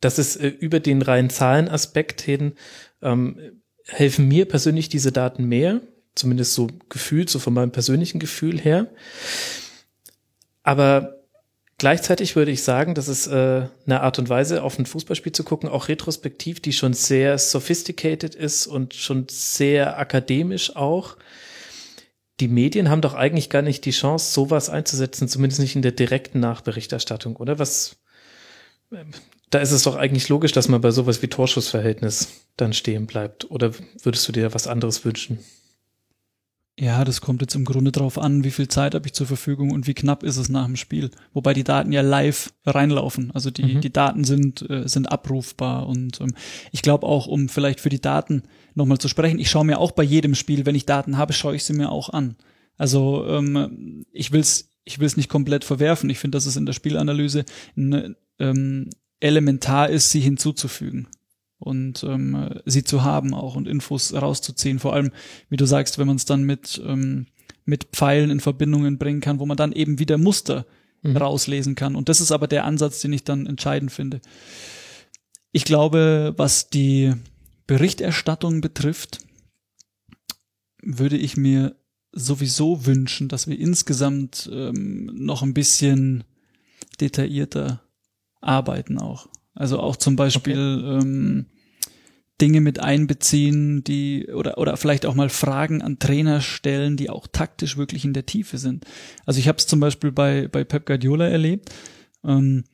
dass 0.00 0.18
es 0.18 0.36
äh, 0.36 0.48
über 0.48 0.80
den 0.80 1.02
reinen 1.02 1.30
Zahlenaspekt 1.30 2.20
hin 2.20 2.54
ähm, 3.02 3.60
helfen 3.86 4.28
mir 4.28 4.46
persönlich 4.46 4.88
diese 4.88 5.12
Daten 5.12 5.44
mehr, 5.44 5.80
zumindest 6.14 6.54
so 6.54 6.68
gefühlt, 6.88 7.30
so 7.30 7.38
von 7.38 7.54
meinem 7.54 7.72
persönlichen 7.72 8.20
Gefühl 8.20 8.60
her. 8.60 8.88
Aber 10.62 11.16
gleichzeitig 11.78 12.36
würde 12.36 12.50
ich 12.50 12.62
sagen, 12.62 12.94
dass 12.94 13.08
es 13.08 13.26
äh, 13.26 13.68
eine 13.86 14.00
Art 14.00 14.18
und 14.18 14.28
Weise, 14.28 14.62
auf 14.62 14.78
ein 14.78 14.86
Fußballspiel 14.86 15.32
zu 15.32 15.44
gucken, 15.44 15.68
auch 15.68 15.88
retrospektiv, 15.88 16.60
die 16.60 16.72
schon 16.72 16.94
sehr 16.94 17.38
sophisticated 17.38 18.34
ist 18.34 18.66
und 18.66 18.94
schon 18.94 19.26
sehr 19.28 19.98
akademisch 19.98 20.74
auch. 20.76 21.16
Die 22.40 22.48
Medien 22.48 22.90
haben 22.90 23.00
doch 23.00 23.14
eigentlich 23.14 23.50
gar 23.50 23.62
nicht 23.62 23.84
die 23.84 23.92
Chance, 23.92 24.32
sowas 24.32 24.68
einzusetzen, 24.68 25.28
zumindest 25.28 25.60
nicht 25.60 25.76
in 25.76 25.82
der 25.82 25.92
direkten 25.92 26.40
Nachberichterstattung, 26.40 27.36
oder? 27.36 27.58
Was, 27.58 27.96
da 29.50 29.60
ist 29.60 29.70
es 29.70 29.84
doch 29.84 29.94
eigentlich 29.94 30.28
logisch, 30.28 30.52
dass 30.52 30.68
man 30.68 30.80
bei 30.80 30.90
sowas 30.90 31.22
wie 31.22 31.28
Torschussverhältnis 31.28 32.40
dann 32.56 32.72
stehen 32.72 33.06
bleibt. 33.06 33.50
Oder 33.50 33.72
würdest 34.02 34.26
du 34.26 34.32
dir 34.32 34.52
was 34.52 34.66
anderes 34.66 35.04
wünschen? 35.04 35.38
Ja, 36.76 37.04
das 37.04 37.20
kommt 37.20 37.40
jetzt 37.40 37.54
im 37.54 37.64
Grunde 37.64 37.92
drauf 37.92 38.18
an, 38.18 38.42
wie 38.42 38.50
viel 38.50 38.66
Zeit 38.66 38.96
habe 38.96 39.06
ich 39.06 39.12
zur 39.12 39.28
Verfügung 39.28 39.70
und 39.70 39.86
wie 39.86 39.94
knapp 39.94 40.24
ist 40.24 40.38
es 40.38 40.48
nach 40.48 40.66
dem 40.66 40.74
Spiel. 40.74 41.12
Wobei 41.32 41.54
die 41.54 41.62
Daten 41.62 41.92
ja 41.92 42.00
live 42.00 42.52
reinlaufen. 42.66 43.30
Also 43.30 43.52
die, 43.52 43.76
mhm. 43.76 43.80
die 43.80 43.92
Daten 43.92 44.24
sind, 44.24 44.68
äh, 44.68 44.88
sind 44.88 45.10
abrufbar. 45.10 45.86
Und 45.86 46.20
ähm, 46.20 46.34
ich 46.72 46.82
glaube 46.82 47.06
auch, 47.06 47.28
um 47.28 47.48
vielleicht 47.48 47.78
für 47.78 47.90
die 47.90 48.00
Daten 48.00 48.42
nochmal 48.74 48.98
zu 48.98 49.06
sprechen, 49.06 49.38
ich 49.38 49.50
schaue 49.50 49.64
mir 49.64 49.78
auch 49.78 49.92
bei 49.92 50.02
jedem 50.02 50.34
Spiel, 50.34 50.66
wenn 50.66 50.74
ich 50.74 50.84
Daten 50.84 51.16
habe, 51.16 51.32
schaue 51.32 51.54
ich 51.54 51.62
sie 51.62 51.74
mir 51.74 51.92
auch 51.92 52.08
an. 52.08 52.34
Also 52.76 53.24
ähm, 53.28 54.04
ich 54.12 54.32
will's 54.32 54.70
ich 54.82 54.98
will's 54.98 55.16
nicht 55.16 55.30
komplett 55.30 55.64
verwerfen. 55.64 56.10
Ich 56.10 56.18
finde, 56.18 56.36
dass 56.36 56.44
es 56.44 56.56
in 56.56 56.66
der 56.66 56.72
Spielanalyse 56.72 57.44
ein, 57.76 58.16
ähm, 58.40 58.90
elementar 59.20 59.88
ist, 59.90 60.10
sie 60.10 60.20
hinzuzufügen 60.20 61.06
und 61.58 62.04
ähm, 62.04 62.60
sie 62.66 62.84
zu 62.84 63.02
haben 63.04 63.34
auch 63.34 63.56
und 63.56 63.68
Infos 63.68 64.12
rauszuziehen. 64.12 64.78
Vor 64.78 64.92
allem, 64.92 65.12
wie 65.48 65.56
du 65.56 65.66
sagst, 65.66 65.98
wenn 65.98 66.06
man 66.06 66.16
es 66.16 66.24
dann 66.24 66.44
mit, 66.44 66.82
ähm, 66.84 67.26
mit 67.64 67.84
Pfeilen 67.92 68.30
in 68.30 68.40
Verbindungen 68.40 68.98
bringen 68.98 69.20
kann, 69.20 69.38
wo 69.38 69.46
man 69.46 69.56
dann 69.56 69.72
eben 69.72 69.98
wieder 69.98 70.18
Muster 70.18 70.66
mhm. 71.02 71.16
rauslesen 71.16 71.74
kann. 71.74 71.96
Und 71.96 72.08
das 72.08 72.20
ist 72.20 72.32
aber 72.32 72.48
der 72.48 72.64
Ansatz, 72.64 73.00
den 73.00 73.12
ich 73.12 73.24
dann 73.24 73.46
entscheidend 73.46 73.92
finde. 73.92 74.20
Ich 75.52 75.64
glaube, 75.64 76.34
was 76.36 76.68
die 76.68 77.14
Berichterstattung 77.66 78.60
betrifft, 78.60 79.20
würde 80.82 81.16
ich 81.16 81.36
mir 81.36 81.76
sowieso 82.12 82.86
wünschen, 82.86 83.28
dass 83.28 83.46
wir 83.46 83.58
insgesamt 83.58 84.48
ähm, 84.52 85.10
noch 85.14 85.42
ein 85.42 85.54
bisschen 85.54 86.24
detaillierter 87.00 87.82
arbeiten 88.40 88.98
auch. 88.98 89.28
Also 89.54 89.78
auch 89.78 89.96
zum 89.96 90.16
Beispiel 90.16 90.82
okay. 90.84 91.06
ähm, 91.06 91.46
Dinge 92.40 92.60
mit 92.60 92.80
einbeziehen, 92.80 93.84
die 93.84 94.28
oder 94.28 94.58
oder 94.58 94.76
vielleicht 94.76 95.06
auch 95.06 95.14
mal 95.14 95.28
Fragen 95.28 95.82
an 95.82 96.00
Trainer 96.00 96.40
stellen, 96.40 96.96
die 96.96 97.08
auch 97.08 97.28
taktisch 97.28 97.76
wirklich 97.76 98.04
in 98.04 98.12
der 98.12 98.26
Tiefe 98.26 98.58
sind. 98.58 98.84
Also 99.24 99.38
ich 99.38 99.46
habe 99.46 99.58
es 99.58 99.66
zum 99.66 99.78
Beispiel 99.78 100.10
bei 100.10 100.48
bei 100.48 100.64
Pep 100.64 100.86
Guardiola 100.86 101.28
erlebt, 101.28 101.70
ähm, 102.24 102.64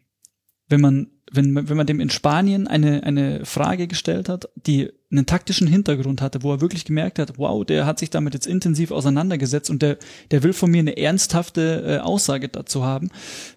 wenn 0.69 0.81
man 0.81 1.09
wenn 1.31 1.69
wenn 1.69 1.77
man 1.77 1.87
dem 1.87 2.01
in 2.01 2.09
Spanien 2.09 2.69
eine 2.69 3.03
eine 3.03 3.45
Frage 3.45 3.87
gestellt 3.87 4.31
hat, 4.31 4.49
die 4.55 4.91
einen 5.13 5.27
taktischen 5.27 5.67
Hintergrund 5.67 6.23
hatte, 6.23 6.43
wo 6.43 6.53
er 6.53 6.63
wirklich 6.63 6.87
gemerkt 6.87 7.19
hat, 7.19 7.37
wow, 7.37 7.63
der 7.63 7.85
hat 7.85 7.99
sich 7.99 8.09
damit 8.09 8.33
jetzt 8.33 8.47
intensiv 8.47 8.93
auseinandergesetzt 8.93 9.69
und 9.69 9.83
der 9.83 9.99
der 10.31 10.43
will 10.43 10.55
von 10.55 10.71
mir 10.71 10.79
eine 10.79 10.97
ernsthafte 10.97 11.85
äh, 11.87 11.99
Aussage 11.99 12.49
dazu 12.49 12.83
haben. 12.85 13.11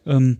Ähm, 0.06 0.40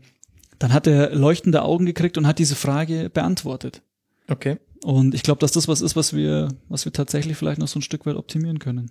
dann 0.64 0.72
hat 0.72 0.88
er 0.88 1.14
leuchtende 1.14 1.62
Augen 1.64 1.86
gekriegt 1.86 2.18
und 2.18 2.26
hat 2.26 2.40
diese 2.40 2.56
Frage 2.56 3.10
beantwortet. 3.10 3.82
Okay. 4.30 4.60
Und 4.82 5.14
ich 5.14 5.22
glaube, 5.22 5.40
dass 5.40 5.52
das 5.52 5.68
was 5.68 5.82
ist, 5.82 5.98
was 5.98 6.14
wir, 6.14 6.48
was 6.70 6.86
wir 6.86 6.94
tatsächlich 6.94 7.36
vielleicht 7.36 7.60
noch 7.60 7.68
so 7.68 7.80
ein 7.80 7.82
Stück 7.82 8.06
weit 8.06 8.16
optimieren 8.16 8.60
können. 8.60 8.90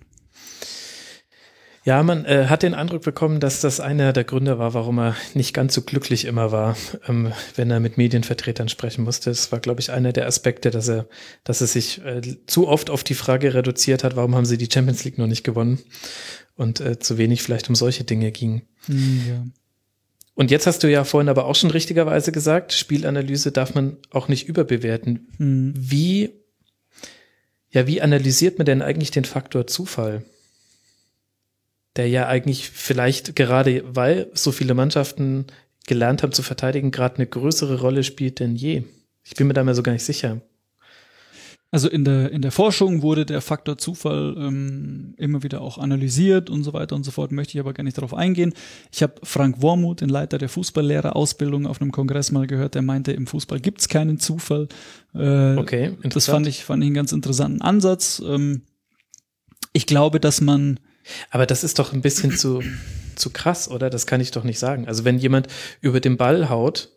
Ja, 1.83 2.03
man 2.03 2.25
äh, 2.25 2.45
hat 2.47 2.61
den 2.61 2.75
Eindruck 2.75 3.01
bekommen, 3.01 3.39
dass 3.39 3.59
das 3.59 3.79
einer 3.79 4.13
der 4.13 4.23
Gründe 4.23 4.59
war, 4.59 4.75
warum 4.75 4.99
er 4.99 5.15
nicht 5.33 5.55
ganz 5.55 5.73
so 5.73 5.81
glücklich 5.81 6.25
immer 6.25 6.51
war, 6.51 6.77
ähm, 7.07 7.33
wenn 7.55 7.71
er 7.71 7.79
mit 7.79 7.97
Medienvertretern 7.97 8.69
sprechen 8.69 9.03
musste. 9.03 9.31
Es 9.31 9.51
war, 9.51 9.59
glaube 9.59 9.81
ich, 9.81 9.89
einer 9.89 10.13
der 10.13 10.27
Aspekte, 10.27 10.69
dass 10.69 10.87
er, 10.87 11.07
dass 11.43 11.59
er 11.61 11.67
sich 11.67 12.05
äh, 12.05 12.21
zu 12.45 12.67
oft 12.67 12.91
auf 12.91 13.03
die 13.03 13.15
Frage 13.15 13.55
reduziert 13.55 14.03
hat, 14.03 14.15
warum 14.15 14.35
haben 14.35 14.45
sie 14.45 14.59
die 14.59 14.69
Champions 14.71 15.05
League 15.05 15.17
noch 15.17 15.25
nicht 15.25 15.43
gewonnen 15.43 15.79
und 16.55 16.81
äh, 16.81 16.99
zu 16.99 17.17
wenig 17.17 17.41
vielleicht 17.41 17.67
um 17.67 17.73
solche 17.73 18.03
Dinge 18.03 18.31
ging. 18.31 18.61
Hm, 18.85 19.21
ja. 19.27 19.43
Und 20.35 20.49
jetzt 20.49 20.65
hast 20.65 20.83
du 20.83 20.89
ja 20.89 21.03
vorhin 21.03 21.29
aber 21.29 21.45
auch 21.45 21.55
schon 21.55 21.71
richtigerweise 21.71 22.31
gesagt, 22.31 22.73
Spielanalyse 22.73 23.51
darf 23.51 23.75
man 23.75 23.97
auch 24.09 24.27
nicht 24.27 24.47
überbewerten. 24.47 25.27
Mhm. 25.37 25.73
Wie, 25.77 26.31
ja, 27.69 27.85
wie 27.85 28.01
analysiert 28.01 28.57
man 28.57 28.65
denn 28.65 28.81
eigentlich 28.81 29.11
den 29.11 29.25
Faktor 29.25 29.67
Zufall? 29.67 30.23
Der 31.95 32.07
ja 32.07 32.27
eigentlich 32.27 32.69
vielleicht 32.71 33.35
gerade, 33.35 33.83
weil 33.85 34.31
so 34.33 34.51
viele 34.51 34.73
Mannschaften 34.73 35.45
gelernt 35.85 36.23
haben 36.23 36.33
zu 36.33 36.41
verteidigen, 36.41 36.89
gerade 36.89 37.17
eine 37.17 37.27
größere 37.27 37.79
Rolle 37.79 38.03
spielt 38.03 38.39
denn 38.39 38.55
je. 38.55 38.83
Ich 39.23 39.35
bin 39.35 39.47
mir 39.47 39.53
da 39.53 39.63
mal 39.63 39.75
so 39.75 39.83
gar 39.83 39.91
nicht 39.91 40.05
sicher. 40.05 40.41
Also 41.73 41.89
in 41.89 42.05
der, 42.05 42.31
in 42.31 42.43
der 42.43 42.51
Forschung 42.51 43.01
wurde 43.01 43.25
der 43.25 43.41
Faktor 43.41 43.79
Zufall 43.79 44.35
ähm, 44.37 45.15
immer 45.17 45.41
wieder 45.41 45.61
auch 45.61 45.79
analysiert 45.79 46.51
und 46.51 46.63
so 46.63 46.71
weiter 46.71 46.95
und 46.95 47.03
so 47.03 47.09
fort, 47.09 47.31
möchte 47.31 47.57
ich 47.57 47.59
aber 47.59 47.73
gar 47.73 47.83
nicht 47.83 47.97
darauf 47.97 48.13
eingehen. 48.13 48.53
Ich 48.91 49.01
habe 49.01 49.15
Frank 49.23 49.59
Wormuth, 49.63 50.01
den 50.01 50.09
Leiter 50.09 50.37
der 50.37 50.49
Fußballlehrerausbildung, 50.49 51.65
auf 51.65 51.81
einem 51.81 51.91
Kongress 51.91 52.31
mal 52.31 52.45
gehört, 52.45 52.75
der 52.75 52.83
meinte, 52.83 53.11
im 53.11 53.25
Fußball 53.25 53.59
gibt's 53.59 53.89
keinen 53.89 54.19
Zufall. 54.19 54.67
Äh, 55.15 55.55
okay, 55.57 55.85
interessant. 56.03 56.15
Das 56.15 56.25
fand 56.27 56.47
ich, 56.47 56.63
fand 56.63 56.83
ich 56.83 56.87
einen 56.89 56.93
ganz 56.93 57.11
interessanten 57.11 57.63
Ansatz. 57.63 58.21
Ähm, 58.23 58.61
ich 59.71 59.87
glaube, 59.87 60.19
dass 60.19 60.41
man. 60.41 60.79
Aber 61.31 61.47
das 61.47 61.63
ist 61.63 61.79
doch 61.79 61.91
ein 61.91 62.03
bisschen 62.03 62.37
zu, 62.37 62.61
zu 63.15 63.31
krass, 63.31 63.67
oder? 63.67 63.89
Das 63.89 64.05
kann 64.05 64.21
ich 64.21 64.29
doch 64.29 64.43
nicht 64.43 64.59
sagen. 64.59 64.87
Also 64.87 65.05
wenn 65.05 65.17
jemand 65.17 65.47
über 65.81 65.99
den 65.99 66.17
Ball 66.17 66.49
haut, 66.49 66.91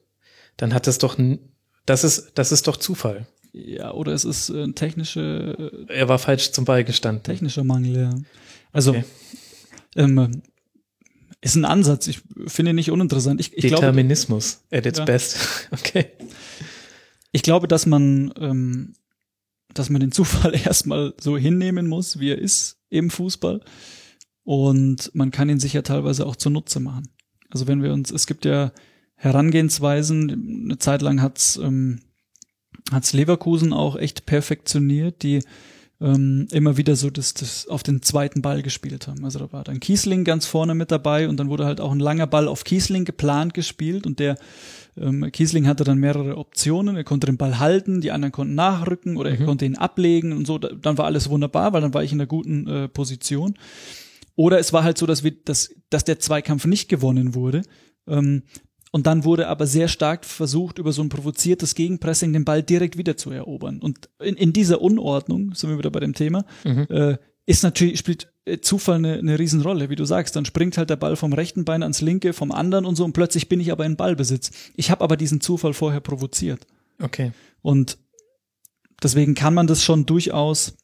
dann 0.58 0.74
hat 0.74 0.86
das 0.86 0.98
doch, 0.98 1.16
das 1.86 2.04
ist, 2.04 2.32
das 2.34 2.52
ist 2.52 2.66
doch 2.66 2.76
Zufall. 2.76 3.26
Ja, 3.56 3.92
oder 3.92 4.12
es 4.12 4.24
ist 4.26 4.50
äh, 4.50 4.70
technische. 4.72 5.86
Äh, 5.88 5.94
er 5.94 6.08
war 6.08 6.18
falsch 6.18 6.52
zum 6.52 6.66
Ball 6.66 6.84
gestanden. 6.84 7.22
Technischer 7.22 7.64
Mangel, 7.64 7.96
ja. 7.96 8.14
Also 8.70 8.90
okay. 8.90 9.04
ähm, 9.96 10.42
ist 11.40 11.54
ein 11.54 11.64
Ansatz. 11.64 12.06
Ich 12.06 12.20
finde 12.48 12.72
ihn 12.72 12.76
nicht 12.76 12.90
uninteressant. 12.90 13.40
Ich, 13.40 13.56
ich 13.56 13.62
Determinismus 13.62 14.60
glaube, 14.68 14.78
at 14.78 14.86
its 14.86 14.98
ja. 14.98 15.04
best. 15.06 15.38
okay. 15.70 16.06
Ich 17.32 17.42
glaube, 17.42 17.66
dass 17.66 17.86
man, 17.86 18.30
ähm, 18.38 18.92
dass 19.72 19.88
man 19.88 20.02
den 20.02 20.12
Zufall 20.12 20.54
erstmal 20.64 21.14
so 21.18 21.38
hinnehmen 21.38 21.88
muss, 21.88 22.20
wie 22.20 22.32
er 22.32 22.38
ist 22.38 22.78
im 22.90 23.08
Fußball. 23.08 23.62
Und 24.42 25.10
man 25.14 25.30
kann 25.30 25.48
ihn 25.48 25.60
sich 25.60 25.72
ja 25.72 25.80
teilweise 25.80 26.26
auch 26.26 26.36
zunutze 26.36 26.78
machen. 26.78 27.08
Also 27.48 27.66
wenn 27.66 27.82
wir 27.82 27.94
uns, 27.94 28.10
es 28.10 28.26
gibt 28.26 28.44
ja 28.44 28.72
Herangehensweisen, 29.14 30.64
eine 30.64 30.78
Zeit 30.78 31.00
lang 31.00 31.22
hat's 31.22 31.56
ähm, 31.56 32.00
hat's 32.92 33.12
Leverkusen 33.12 33.72
auch 33.72 33.96
echt 33.96 34.26
perfektioniert, 34.26 35.22
die 35.22 35.42
ähm, 36.00 36.46
immer 36.52 36.76
wieder 36.76 36.94
so 36.94 37.08
das, 37.08 37.32
das 37.34 37.66
auf 37.68 37.82
den 37.82 38.02
zweiten 38.02 38.42
Ball 38.42 38.62
gespielt 38.62 39.08
haben. 39.08 39.24
Also 39.24 39.38
da 39.38 39.52
war 39.52 39.64
dann 39.64 39.80
Kiesling 39.80 40.24
ganz 40.24 40.46
vorne 40.46 40.74
mit 40.74 40.90
dabei 40.90 41.28
und 41.28 41.38
dann 41.38 41.48
wurde 41.48 41.64
halt 41.64 41.80
auch 41.80 41.92
ein 41.92 42.00
langer 42.00 42.26
Ball 42.26 42.48
auf 42.48 42.64
Kiesling 42.64 43.04
geplant 43.04 43.54
gespielt 43.54 44.06
und 44.06 44.18
der 44.18 44.36
ähm, 44.98 45.30
Kiesling 45.32 45.66
hatte 45.66 45.84
dann 45.84 45.98
mehrere 45.98 46.36
Optionen. 46.36 46.96
Er 46.96 47.04
konnte 47.04 47.26
den 47.26 47.38
Ball 47.38 47.58
halten, 47.58 48.00
die 48.00 48.12
anderen 48.12 48.32
konnten 48.32 48.54
nachrücken 48.54 49.16
oder 49.16 49.30
mhm. 49.30 49.40
er 49.40 49.46
konnte 49.46 49.64
ihn 49.64 49.76
ablegen 49.76 50.32
und 50.32 50.46
so. 50.46 50.58
Dann 50.58 50.98
war 50.98 51.06
alles 51.06 51.30
wunderbar, 51.30 51.72
weil 51.72 51.80
dann 51.80 51.94
war 51.94 52.04
ich 52.04 52.12
in 52.12 52.20
einer 52.20 52.26
guten 52.26 52.66
äh, 52.66 52.88
Position. 52.88 53.54
Oder 54.34 54.58
es 54.58 54.74
war 54.74 54.84
halt 54.84 54.98
so, 54.98 55.06
dass 55.06 55.24
wir, 55.24 55.32
dass, 55.32 55.74
dass 55.88 56.04
der 56.04 56.18
Zweikampf 56.18 56.66
nicht 56.66 56.88
gewonnen 56.88 57.34
wurde. 57.34 57.62
Ähm, 58.06 58.42
und 58.96 59.06
dann 59.06 59.24
wurde 59.24 59.48
aber 59.48 59.66
sehr 59.66 59.88
stark 59.88 60.24
versucht, 60.24 60.78
über 60.78 60.90
so 60.90 61.02
ein 61.02 61.10
provoziertes 61.10 61.74
Gegenpressing 61.74 62.32
den 62.32 62.46
Ball 62.46 62.62
direkt 62.62 62.96
wieder 62.96 63.14
zu 63.14 63.30
erobern. 63.30 63.78
Und 63.78 64.08
in, 64.20 64.36
in 64.36 64.54
dieser 64.54 64.80
Unordnung, 64.80 65.54
sind 65.54 65.68
wir 65.68 65.76
wieder 65.76 65.90
bei 65.90 66.00
dem 66.00 66.14
Thema, 66.14 66.46
mhm. 66.64 66.86
äh, 66.88 67.18
ist 67.44 67.62
natürlich, 67.62 67.98
spielt 67.98 68.32
äh, 68.46 68.58
Zufall 68.60 68.94
eine, 68.94 69.18
eine 69.18 69.38
Riesenrolle, 69.38 69.90
wie 69.90 69.96
du 69.96 70.06
sagst. 70.06 70.34
Dann 70.34 70.46
springt 70.46 70.78
halt 70.78 70.88
der 70.88 70.96
Ball 70.96 71.16
vom 71.16 71.34
rechten 71.34 71.66
Bein 71.66 71.82
ans 71.82 72.00
linke, 72.00 72.32
vom 72.32 72.50
anderen 72.50 72.86
und 72.86 72.96
so 72.96 73.04
und 73.04 73.12
plötzlich 73.12 73.50
bin 73.50 73.60
ich 73.60 73.70
aber 73.70 73.84
in 73.84 73.96
Ballbesitz. 73.96 74.50
Ich 74.76 74.90
habe 74.90 75.04
aber 75.04 75.18
diesen 75.18 75.42
Zufall 75.42 75.74
vorher 75.74 76.00
provoziert. 76.00 76.66
Okay. 76.98 77.32
Und 77.60 77.98
deswegen 79.02 79.34
kann 79.34 79.52
man 79.52 79.66
das 79.66 79.84
schon 79.84 80.06
durchaus 80.06 80.74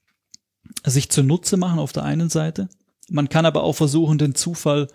sich 0.84 1.09
zunutze 1.09 1.56
machen 1.56 1.78
auf 1.78 1.93
der 1.93 2.02
einen 2.02 2.28
Seite. 2.28 2.68
Man 3.09 3.30
kann 3.30 3.47
aber 3.47 3.62
auch 3.62 3.72
versuchen, 3.72 4.18
den 4.18 4.34
Zufall 4.34 4.89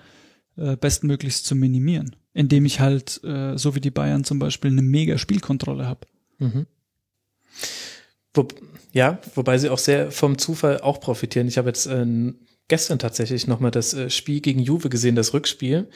äh, 0.56 0.76
bestmöglichst 0.76 1.48
zu 1.48 1.56
minimieren 1.56 2.16
indem 2.38 2.66
ich 2.66 2.80
halt, 2.80 3.20
äh, 3.24 3.58
so 3.58 3.74
wie 3.74 3.82
die 3.82 3.90
Bayern 3.90 4.24
zum 4.24 4.38
Beispiel, 4.38 4.70
eine 4.70 4.84
mega 4.84 5.18
Spielkontrolle 5.18 5.88
habe. 5.88 6.02
Mhm. 6.38 6.68
Wo, 8.32 8.48
ja, 8.94 9.18
wobei 9.34 9.58
sie 9.58 9.72
auch 9.72 9.80
sehr 9.80 10.12
vom 10.12 10.38
Zufall 10.38 10.80
auch 10.82 11.00
profitieren. 11.00 11.48
Ich 11.48 11.58
habe 11.58 11.70
jetzt 11.70 11.88
äh, 11.88 12.06
gestern 12.68 13.00
tatsächlich 13.00 13.48
nochmal 13.48 13.72
das 13.72 13.96
äh, 13.96 14.12
Spiel 14.12 14.42
gegen 14.42 14.60
Juve 14.60 14.90
gesehen, 14.90 15.16
das 15.16 15.34
Rückspiel 15.34 15.88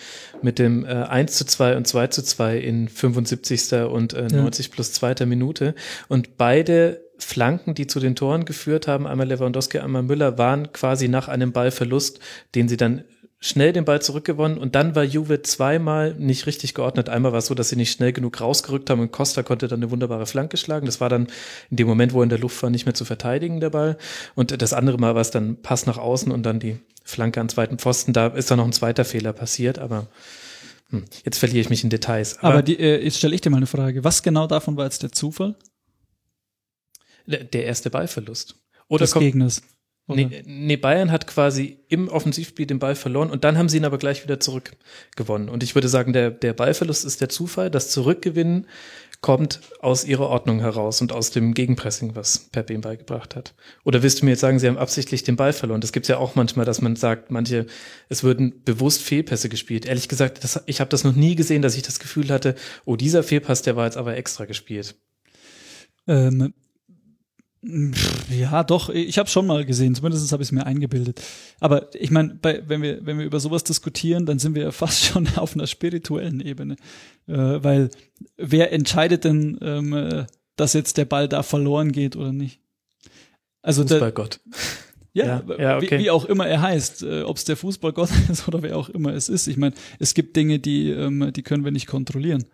mit 0.42 0.58
dem 0.58 0.84
äh, 0.84 0.88
1 0.88 1.38
zu 1.38 1.46
2 1.46 1.78
und 1.78 1.86
2 1.86 2.08
zu 2.08 2.24
2 2.24 2.58
in 2.58 2.90
75. 2.90 3.74
und 3.92 4.14
äh, 4.14 4.28
90 4.28 4.66
ja. 4.66 4.74
plus 4.74 4.94
2. 4.94 5.28
Minute. 5.28 5.76
Und 6.08 6.38
beide 6.38 7.04
Flanken, 7.20 7.76
die 7.76 7.86
zu 7.86 8.00
den 8.00 8.16
Toren 8.16 8.46
geführt 8.46 8.88
haben, 8.88 9.06
einmal 9.06 9.28
Lewandowski, 9.28 9.78
einmal 9.78 10.02
Müller, 10.02 10.40
waren 10.40 10.74
quasi 10.74 11.08
nach 11.08 11.28
einem 11.28 11.52
Ballverlust, 11.52 12.20
den 12.56 12.68
sie 12.68 12.78
dann 12.78 13.04
schnell 13.44 13.74
den 13.74 13.86
Ball 13.86 14.02
zurückgewonnen 14.02 14.60
und 14.60 14.76
dann 14.76 14.96
war 14.96 15.04
Juve 15.04 15.42
zweimal 15.42 16.14
nicht 16.14 16.46
richtig 16.46 16.76
geordnet. 16.76 17.10
Einmal 17.10 17.32
war 17.32 17.40
es 17.40 17.48
so, 17.48 17.56
dass 17.56 17.70
sie 17.70 17.76
nicht 17.76 17.92
schnell 17.92 18.14
genug 18.14 18.40
rausgerückt 18.40 18.90
haben 18.92 19.02
und 19.02 19.12
Costa 19.12 19.42
konnte 19.42 19.68
dann 19.68 19.80
eine 19.80 19.90
wunderbare 19.90 20.28
Flanke 20.28 20.58
schlagen. 20.58 20.86
Das 20.86 21.02
war 21.02 21.10
dann 21.10 21.28
in 21.72 21.78
dem 21.78 21.88
Moment, 21.88 22.14
wo 22.14 22.22
er 22.22 22.24
in 22.24 22.30
der 22.30 22.38
Luft 22.38 22.62
war, 22.62 22.70
nicht 22.70 22.86
mehr 22.86 22.94
zu 22.94 23.04
verteidigen, 23.04 23.60
der 23.60 23.72
Ball. 23.72 23.98
Und 24.36 24.62
das 24.62 24.74
andere 24.74 25.00
Mal 25.00 25.16
war 25.16 25.22
es 25.22 25.32
dann 25.32 25.60
Pass 25.60 25.88
nach 25.88 25.98
außen 25.98 26.32
und 26.32 26.44
dann 26.44 26.60
die 26.60 26.78
Flanke 27.04 27.42
an 27.42 27.50
zweiten 27.50 27.80
Pfosten. 27.80 28.14
Da 28.14 28.28
ist 28.28 28.52
dann 28.52 28.60
noch 28.60 28.66
ein 28.66 28.74
zweiter 28.74 29.06
Fehler 29.06 29.34
passiert, 29.34 29.80
aber 29.80 30.08
hm, 30.92 31.06
jetzt 31.26 31.40
verliere 31.40 31.62
ich 31.62 31.70
mich 31.72 31.84
in 31.84 31.90
Details. 31.90 32.38
Aber, 32.40 32.50
aber 32.50 32.62
die, 32.62 32.80
äh, 32.80 33.04
jetzt 33.04 33.18
stelle 33.18 33.34
ich 33.34 33.42
dir 33.42 33.50
mal 33.50 33.58
eine 33.58 33.66
Frage. 33.66 34.04
Was 34.04 34.22
genau 34.22 34.46
davon 34.46 34.78
war 34.78 34.86
jetzt 34.86 35.02
der 35.02 35.12
Zufall? 35.12 35.56
Der 37.26 37.66
erste 37.66 37.90
Ballverlust. 37.90 38.56
Oder 38.88 39.06
des 39.06 39.14
Gegners. 39.16 39.64
Nee, 40.08 40.44
nee, 40.46 40.78
Bayern 40.78 41.12
hat 41.12 41.28
quasi 41.28 41.80
im 41.88 42.10
Offensivspiel 42.10 42.66
den 42.66 42.80
Ball 42.80 42.96
verloren 42.96 43.30
und 43.30 43.44
dann 43.44 43.58
haben 43.58 43.70
sie 43.70 43.78
ihn 43.78 43.86
aber 43.86 43.98
gleich 43.98 44.24
wieder 44.24 44.40
zurückgewonnen. 44.40 45.48
Und 45.48 45.64
ich 45.64 45.76
würde 45.76 45.88
sagen, 45.88 46.12
der, 46.12 46.32
der 46.32 46.54
Ballverlust 46.54 47.06
ist 47.06 47.22
der 47.22 47.30
Zufall. 47.30 47.70
Das 47.70 47.92
Zurückgewinnen 47.92 48.68
kommt 49.22 49.62
aus 49.80 50.04
ihrer 50.04 50.28
Ordnung 50.28 50.60
heraus 50.60 51.00
und 51.02 51.12
aus 51.14 51.30
dem 51.30 51.54
Gegenpressing, 51.54 52.16
was 52.16 52.50
Pep 52.52 52.72
ihm 52.72 52.82
beigebracht 52.82 53.36
hat. 53.36 53.54
Oder 53.84 54.02
willst 54.02 54.22
du 54.22 54.26
mir 54.26 54.32
jetzt 54.32 54.42
sagen, 54.42 54.58
sie 54.58 54.68
haben 54.68 54.78
absichtlich 54.78 55.24
den 55.24 55.36
Ball 55.36 55.54
verloren? 55.54 55.80
Das 55.80 55.92
gibt's 55.92 56.10
ja 56.10 56.18
auch 56.18 56.34
manchmal, 56.34 56.66
dass 56.66 56.82
man 56.82 56.96
sagt, 56.96 57.30
manche, 57.30 57.68
es 58.10 58.24
würden 58.24 58.64
bewusst 58.66 59.04
Fehlpässe 59.04 59.48
gespielt. 59.48 59.86
Ehrlich 59.86 60.10
gesagt, 60.10 60.44
das, 60.44 60.64
ich 60.66 60.80
habe 60.80 60.90
das 60.90 61.04
noch 61.04 61.16
nie 61.16 61.36
gesehen, 61.36 61.62
dass 61.62 61.76
ich 61.76 61.84
das 61.84 62.00
Gefühl 62.00 62.30
hatte, 62.30 62.56
oh, 62.86 62.96
dieser 62.96 63.22
Fehlpass, 63.22 63.62
der 63.62 63.76
war 63.76 63.86
jetzt 63.86 63.98
aber 63.98 64.18
extra 64.18 64.46
gespielt. 64.46 64.96
Ähm, 66.08 66.54
ja, 67.64 68.64
doch, 68.64 68.90
ich 68.90 69.20
habe 69.20 69.30
schon 69.30 69.46
mal 69.46 69.66
gesehen, 69.66 69.94
zumindest 69.94 70.32
habe 70.32 70.42
ich 70.42 70.50
es 70.50 70.52
mir 70.52 70.66
eingebildet. 70.66 71.22
Aber 71.60 71.94
ich 71.94 72.10
meine, 72.10 72.40
wenn 72.42 72.82
wir, 72.82 73.06
wenn 73.06 73.20
wir 73.20 73.26
über 73.26 73.40
sowas 73.40 73.64
diskutieren, 73.64 74.26
dann 74.26 74.40
sind 74.40 74.56
wir 74.56 74.64
ja 74.64 74.72
fast 74.72 75.04
schon 75.04 75.28
auf 75.36 75.54
einer 75.54 75.68
spirituellen 75.68 76.42
Ebene. 76.42 76.76
Äh, 77.28 77.36
weil 77.36 77.92
wer 78.38 78.74
entscheidet 78.74 79.26
denn, 79.26 79.60
ähm, 79.62 79.94
äh, 79.94 80.26
dass 80.56 80.74
jetzt 80.74 80.98
der 80.98 81.06
Ball 81.06 81.28
da 81.28 81.44
verloren 81.44 81.92
geht 81.92 82.16
oder 82.16 82.34
nicht? 82.34 82.60
Also 83.62 83.84
Fußballgott. 83.84 84.40
Ja, 85.14 85.44
ja, 85.46 85.60
ja 85.60 85.76
okay. 85.76 86.00
wie, 86.00 86.04
wie, 86.06 86.10
auch 86.10 86.24
immer 86.24 86.48
er 86.48 86.62
heißt, 86.62 87.04
äh, 87.04 87.24
ob 87.24 87.36
es 87.36 87.44
der 87.44 87.58
Fußballgott 87.58 88.10
ist 88.32 88.48
oder 88.48 88.62
wer 88.62 88.78
auch 88.78 88.88
immer 88.88 89.14
es 89.14 89.28
ist. 89.28 89.48
Ich 89.48 89.58
meine, 89.58 89.76
es 90.00 90.14
gibt 90.14 90.38
Dinge, 90.38 90.60
die, 90.60 90.90
ähm, 90.90 91.34
die 91.34 91.44
können 91.44 91.66
wir 91.66 91.74
nicht 91.74 91.88
kontrollieren. 91.88 92.46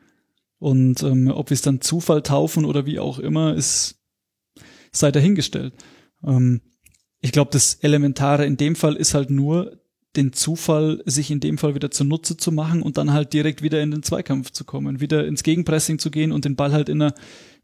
Und 0.58 1.04
ähm, 1.04 1.30
ob 1.30 1.52
wir 1.52 1.54
es 1.54 1.62
dann 1.62 1.82
Zufall 1.82 2.24
taufen 2.24 2.66
oder 2.66 2.88
wie 2.88 2.98
auch 2.98 3.20
immer, 3.20 3.54
ist 3.54 3.98
sei 5.00 5.12
dahingestellt. 5.12 5.74
Ähm, 6.26 6.62
ich 7.22 7.32
glaube, 7.32 7.52
das 7.52 7.76
Elementare 7.76 8.46
in 8.46 8.58
dem 8.58 8.76
Fall 8.76 8.96
ist 8.96 9.14
halt 9.14 9.30
nur, 9.30 9.80
den 10.16 10.34
Zufall 10.34 11.04
sich 11.06 11.30
in 11.30 11.40
dem 11.40 11.58
Fall 11.58 11.76
wieder 11.76 11.92
zunutze 11.92 12.38
zu 12.38 12.52
machen 12.52 12.82
und 12.82 12.98
dann 12.98 13.14
halt 13.14 13.34
direkt 13.34 13.62
wieder 13.62 13.82
in 13.82 13.92
den 13.92 14.04
Zweikampf 14.04 14.52
zu 14.52 14.64
kommen, 14.66 15.00
wieder 15.00 15.28
ins 15.28 15.44
Gegenpressing 15.44 16.00
zu 16.00 16.10
gehen 16.10 16.32
und 16.32 16.46
den 16.46 16.56
Ball 16.56 16.72
halt 16.72 16.90
in 16.90 17.02
einer, 17.02 17.14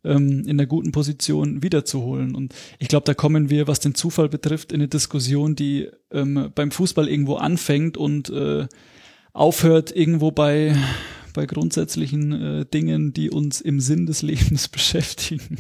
ähm, 0.04 0.42
in 0.42 0.52
einer 0.52 0.68
guten 0.68 0.92
Position 0.92 1.64
wiederzuholen. 1.64 2.36
Und 2.36 2.54
ich 2.78 2.90
glaube, 2.90 3.06
da 3.06 3.16
kommen 3.16 3.50
wir, 3.50 3.68
was 3.68 3.80
den 3.80 3.96
Zufall 3.96 4.30
betrifft, 4.30 4.72
in 4.72 4.82
eine 4.82 4.88
Diskussion, 4.88 5.56
die 5.56 5.90
ähm, 6.12 6.52
beim 6.54 6.70
Fußball 6.70 7.08
irgendwo 7.08 7.36
anfängt 7.36 7.98
und 7.98 8.30
äh, 8.30 8.68
aufhört 9.34 9.96
irgendwo 9.96 10.32
bei 10.32 10.76
bei 11.34 11.48
grundsätzlichen 11.48 12.32
äh, 12.32 12.66
Dingen, 12.66 13.12
die 13.12 13.30
uns 13.30 13.60
im 13.60 13.80
Sinn 13.80 14.06
des 14.06 14.22
Lebens 14.22 14.68
beschäftigen. 14.70 15.58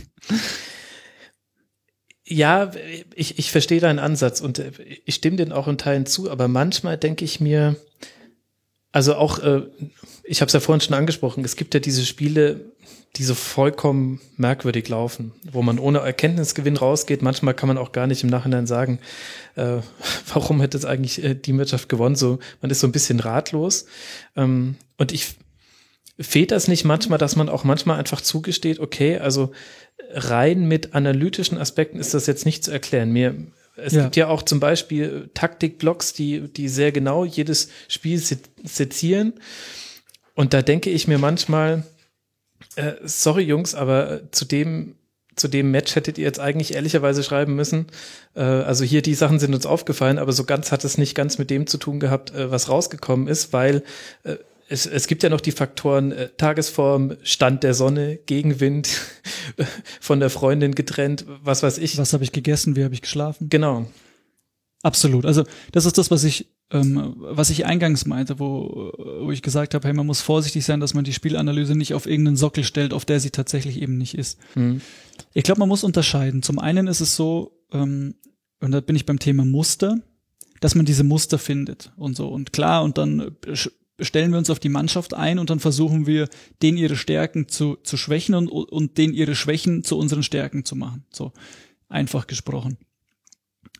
Ja, 2.25 2.71
ich, 3.15 3.37
ich 3.37 3.51
verstehe 3.51 3.81
deinen 3.81 3.99
Ansatz 3.99 4.39
und 4.39 4.59
äh, 4.59 4.71
ich 5.05 5.15
stimme 5.15 5.37
den 5.37 5.51
auch 5.51 5.67
in 5.67 5.77
Teilen 5.77 6.05
zu, 6.05 6.31
aber 6.31 6.47
manchmal 6.47 6.97
denke 6.97 7.25
ich 7.25 7.39
mir, 7.39 7.75
also 8.93 9.15
auch, 9.15 9.39
äh, 9.39 9.63
ich 10.23 10.39
habe 10.41 10.47
es 10.47 10.53
ja 10.53 10.59
vorhin 10.59 10.79
schon 10.79 10.93
angesprochen, 10.93 11.43
es 11.43 11.55
gibt 11.55 11.73
ja 11.73 11.79
diese 11.79 12.05
Spiele, 12.05 12.71
die 13.15 13.23
so 13.23 13.35
vollkommen 13.35 14.21
merkwürdig 14.37 14.87
laufen, 14.89 15.33
wo 15.51 15.61
man 15.61 15.77
ohne 15.77 15.99
Erkenntnisgewinn 15.99 16.77
rausgeht. 16.77 17.21
Manchmal 17.21 17.53
kann 17.53 17.67
man 17.67 17.77
auch 17.77 17.91
gar 17.91 18.07
nicht 18.07 18.23
im 18.23 18.29
Nachhinein 18.29 18.65
sagen, 18.65 18.99
äh, 19.55 19.77
warum 20.33 20.61
hätte 20.61 20.77
es 20.77 20.85
eigentlich 20.85 21.23
äh, 21.23 21.35
die 21.35 21.53
Mannschaft 21.53 21.89
gewonnen. 21.89 22.15
So, 22.15 22.39
man 22.61 22.71
ist 22.71 22.79
so 22.79 22.87
ein 22.87 22.91
bisschen 22.91 23.19
ratlos. 23.19 23.85
Ähm, 24.35 24.77
und 24.97 25.11
ich 25.11 25.35
fehlt 26.19 26.51
das 26.51 26.67
nicht 26.67 26.83
manchmal, 26.85 27.17
dass 27.17 27.35
man 27.35 27.49
auch 27.49 27.63
manchmal 27.63 27.97
einfach 27.97 28.21
zugesteht, 28.21 28.79
okay, 28.79 29.17
also 29.17 29.51
rein 30.11 30.67
mit 30.67 30.93
analytischen 30.93 31.57
Aspekten 31.57 31.99
ist 31.99 32.13
das 32.13 32.27
jetzt 32.27 32.45
nicht 32.45 32.63
zu 32.63 32.71
erklären. 32.71 33.11
Mir, 33.11 33.35
es 33.75 33.93
ja. 33.93 34.03
gibt 34.03 34.15
ja 34.15 34.27
auch 34.27 34.43
zum 34.43 34.59
Beispiel 34.59 35.29
Taktikblocks, 35.33 36.13
die, 36.13 36.41
die 36.41 36.69
sehr 36.69 36.91
genau 36.91 37.25
jedes 37.25 37.69
Spiel 37.87 38.21
sezieren. 38.63 39.33
Und 40.35 40.53
da 40.53 40.61
denke 40.61 40.89
ich 40.89 41.07
mir 41.07 41.17
manchmal, 41.17 41.83
äh, 42.75 42.93
sorry 43.03 43.43
Jungs, 43.43 43.75
aber 43.75 44.31
zu 44.31 44.45
dem, 44.45 44.95
zu 45.35 45.47
dem 45.47 45.71
Match 45.71 45.95
hättet 45.95 46.17
ihr 46.17 46.25
jetzt 46.25 46.39
eigentlich 46.39 46.75
ehrlicherweise 46.75 47.23
schreiben 47.23 47.55
müssen. 47.55 47.87
Äh, 48.35 48.41
also 48.41 48.83
hier 48.83 49.01
die 49.01 49.15
Sachen 49.15 49.39
sind 49.39 49.53
uns 49.53 49.65
aufgefallen, 49.65 50.19
aber 50.19 50.31
so 50.31 50.43
ganz 50.43 50.71
hat 50.71 50.83
es 50.83 50.97
nicht 50.97 51.15
ganz 51.15 51.37
mit 51.39 51.49
dem 51.49 51.65
zu 51.65 51.77
tun 51.77 51.99
gehabt, 51.99 52.33
äh, 52.33 52.51
was 52.51 52.69
rausgekommen 52.69 53.27
ist, 53.27 53.53
weil 53.53 53.83
äh, 54.23 54.35
es, 54.73 54.87
es 54.87 55.05
gibt 55.05 55.21
ja 55.21 55.29
noch 55.29 55.39
die 55.39 55.51
Faktoren 55.51 56.11
äh, 56.11 56.29
Tagesform, 56.35 57.15
Stand 57.21 57.63
der 57.63 57.75
Sonne, 57.75 58.17
Gegenwind, 58.25 58.89
von 60.01 60.19
der 60.19 60.31
Freundin 60.31 60.73
getrennt, 60.73 61.25
was 61.43 61.61
weiß 61.61 61.77
ich. 61.77 61.97
Was 61.99 62.11
habe 62.11 62.23
ich 62.23 62.31
gegessen, 62.31 62.75
wie 62.75 62.83
habe 62.83 62.93
ich 62.95 63.01
geschlafen? 63.01 63.49
Genau. 63.49 63.85
Absolut. 64.81 65.25
Also 65.27 65.43
das 65.71 65.85
ist 65.85 65.99
das, 65.99 66.09
was 66.09 66.23
ich, 66.23 66.47
ähm, 66.71 67.15
was 67.17 67.51
ich 67.51 67.67
eingangs 67.67 68.05
meinte, 68.07 68.39
wo, 68.39 68.91
wo 69.21 69.31
ich 69.31 69.43
gesagt 69.43 69.75
habe, 69.75 69.87
hey, 69.87 69.93
man 69.93 70.07
muss 70.07 70.21
vorsichtig 70.21 70.65
sein, 70.65 70.79
dass 70.79 70.95
man 70.95 71.03
die 71.03 71.13
Spielanalyse 71.13 71.75
nicht 71.75 71.93
auf 71.93 72.07
irgendeinen 72.07 72.35
Sockel 72.35 72.63
stellt, 72.63 72.93
auf 72.93 73.05
der 73.05 73.19
sie 73.19 73.29
tatsächlich 73.29 73.79
eben 73.79 73.99
nicht 73.99 74.17
ist. 74.17 74.39
Mhm. 74.55 74.81
Ich 75.33 75.43
glaube, 75.43 75.59
man 75.59 75.69
muss 75.69 75.83
unterscheiden. 75.83 76.41
Zum 76.41 76.57
einen 76.57 76.87
ist 76.87 76.99
es 76.99 77.15
so, 77.15 77.59
ähm, 77.71 78.15
und 78.59 78.71
da 78.71 78.81
bin 78.81 78.95
ich 78.95 79.05
beim 79.05 79.19
Thema 79.19 79.45
Muster, 79.45 79.99
dass 80.61 80.73
man 80.73 80.85
diese 80.85 81.03
Muster 81.03 81.37
findet 81.37 81.91
und 81.95 82.17
so. 82.17 82.27
Und 82.27 82.53
klar, 82.53 82.83
und 82.83 82.97
dann 82.97 83.37
stellen 83.99 84.31
wir 84.31 84.37
uns 84.37 84.49
auf 84.49 84.59
die 84.59 84.69
Mannschaft 84.69 85.13
ein 85.13 85.39
und 85.39 85.49
dann 85.49 85.59
versuchen 85.59 86.07
wir, 86.07 86.27
den 86.61 86.77
ihre 86.77 86.95
Stärken 86.95 87.47
zu, 87.47 87.77
zu 87.83 87.97
schwächen 87.97 88.35
und, 88.35 88.47
und 88.47 88.97
den 88.97 89.13
ihre 89.13 89.35
Schwächen 89.35 89.83
zu 89.83 89.97
unseren 89.97 90.23
Stärken 90.23 90.65
zu 90.65 90.75
machen. 90.75 91.05
So 91.11 91.31
einfach 91.89 92.27
gesprochen. 92.27 92.77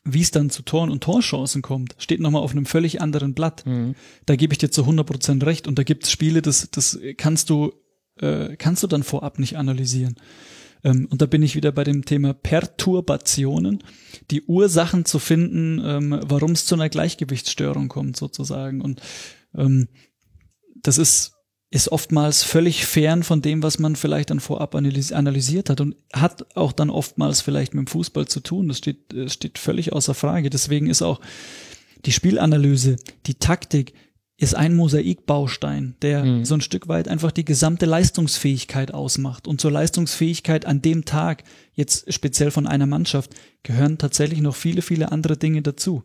Wie 0.06 0.22
es 0.22 0.32
dann 0.32 0.50
zu 0.50 0.64
Toren 0.64 0.90
und 0.90 1.02
Torchancen 1.04 1.62
kommt, 1.62 1.96
steht 1.98 2.20
nochmal 2.20 2.42
auf 2.42 2.52
einem 2.52 2.66
völlig 2.66 3.02
anderen 3.02 3.34
Blatt. 3.34 3.66
Mhm. 3.66 3.96
Da 4.26 4.36
gebe 4.36 4.54
ich 4.54 4.58
dir 4.58 4.70
zu 4.70 4.82
100 4.82 5.06
Prozent 5.06 5.46
recht 5.46 5.68
und 5.68 5.80
da 5.80 5.84
gibt 5.84 6.04
es 6.04 6.12
Spiele, 6.12 6.42
das, 6.42 6.70
das 6.72 7.00
kannst 7.18 7.50
du, 7.50 7.74
äh, 8.20 8.56
kannst 8.58 8.84
du 8.84 8.88
dann 8.88 9.04
vorab 9.04 9.40
nicht 9.40 9.58
analysieren. 9.58 10.16
Ähm, 10.84 11.08
und 11.10 11.22
da 11.22 11.26
bin 11.26 11.42
ich 11.42 11.56
wieder 11.56 11.72
bei 11.72 11.84
dem 11.84 12.06
Thema 12.06 12.34
Perturbationen, 12.34 13.84
die 14.30 14.44
Ursachen 14.44 15.06
zu 15.06 15.20
finden, 15.20 15.82
ähm, 15.84 16.20
warum 16.26 16.52
es 16.52 16.66
zu 16.66 16.76
einer 16.76 16.90
Gleichgewichtsstörung 16.90 17.88
kommt 17.88 18.18
sozusagen. 18.18 18.82
Und 18.82 19.02
ähm, 19.58 19.88
das 20.76 20.98
ist, 20.98 21.34
ist 21.70 21.92
oftmals 21.92 22.44
völlig 22.44 22.86
fern 22.86 23.24
von 23.24 23.42
dem, 23.42 23.64
was 23.64 23.80
man 23.80 23.96
vielleicht 23.96 24.30
dann 24.30 24.40
vorab 24.40 24.76
analysiert 24.76 25.70
hat 25.70 25.82
und 25.82 25.96
hat 26.14 26.56
auch 26.56 26.72
dann 26.72 26.90
oftmals 26.90 27.42
vielleicht 27.42 27.74
mit 27.74 27.86
dem 27.86 27.88
Fußball 27.88 28.28
zu 28.28 28.42
tun. 28.42 28.68
Das 28.68 28.78
steht, 28.78 29.14
das 29.14 29.34
steht 29.34 29.58
völlig 29.58 29.94
außer 29.94 30.14
Frage. 30.14 30.50
Deswegen 30.50 30.88
ist 30.88 31.02
auch 31.02 31.20
die 32.06 32.12
Spielanalyse, 32.12 32.98
die 33.26 33.36
Taktik, 33.36 33.94
ist 34.38 34.56
ein 34.56 34.76
Mosaikbaustein, 34.76 35.96
der 36.02 36.26
mhm. 36.26 36.46
so 36.46 36.56
ein 36.56 36.62
Stück 36.62 36.88
weit 36.88 37.08
einfach 37.08 37.32
die 37.32 37.46
gesamte 37.46 37.86
Leistungsfähigkeit 37.86 38.94
ausmacht. 38.94 39.48
Und 39.48 39.62
zur 39.62 39.72
Leistungsfähigkeit 39.72 40.66
an 40.66 40.82
dem 40.82 41.06
Tag, 41.06 41.44
jetzt 41.74 42.12
speziell 42.12 42.52
von 42.52 42.68
einer 42.68 42.86
Mannschaft, 42.86 43.32
gehören 43.62 43.98
tatsächlich 43.98 44.42
noch 44.42 44.56
viele, 44.56 44.82
viele 44.82 45.12
andere 45.12 45.38
Dinge 45.38 45.62
dazu. 45.62 46.04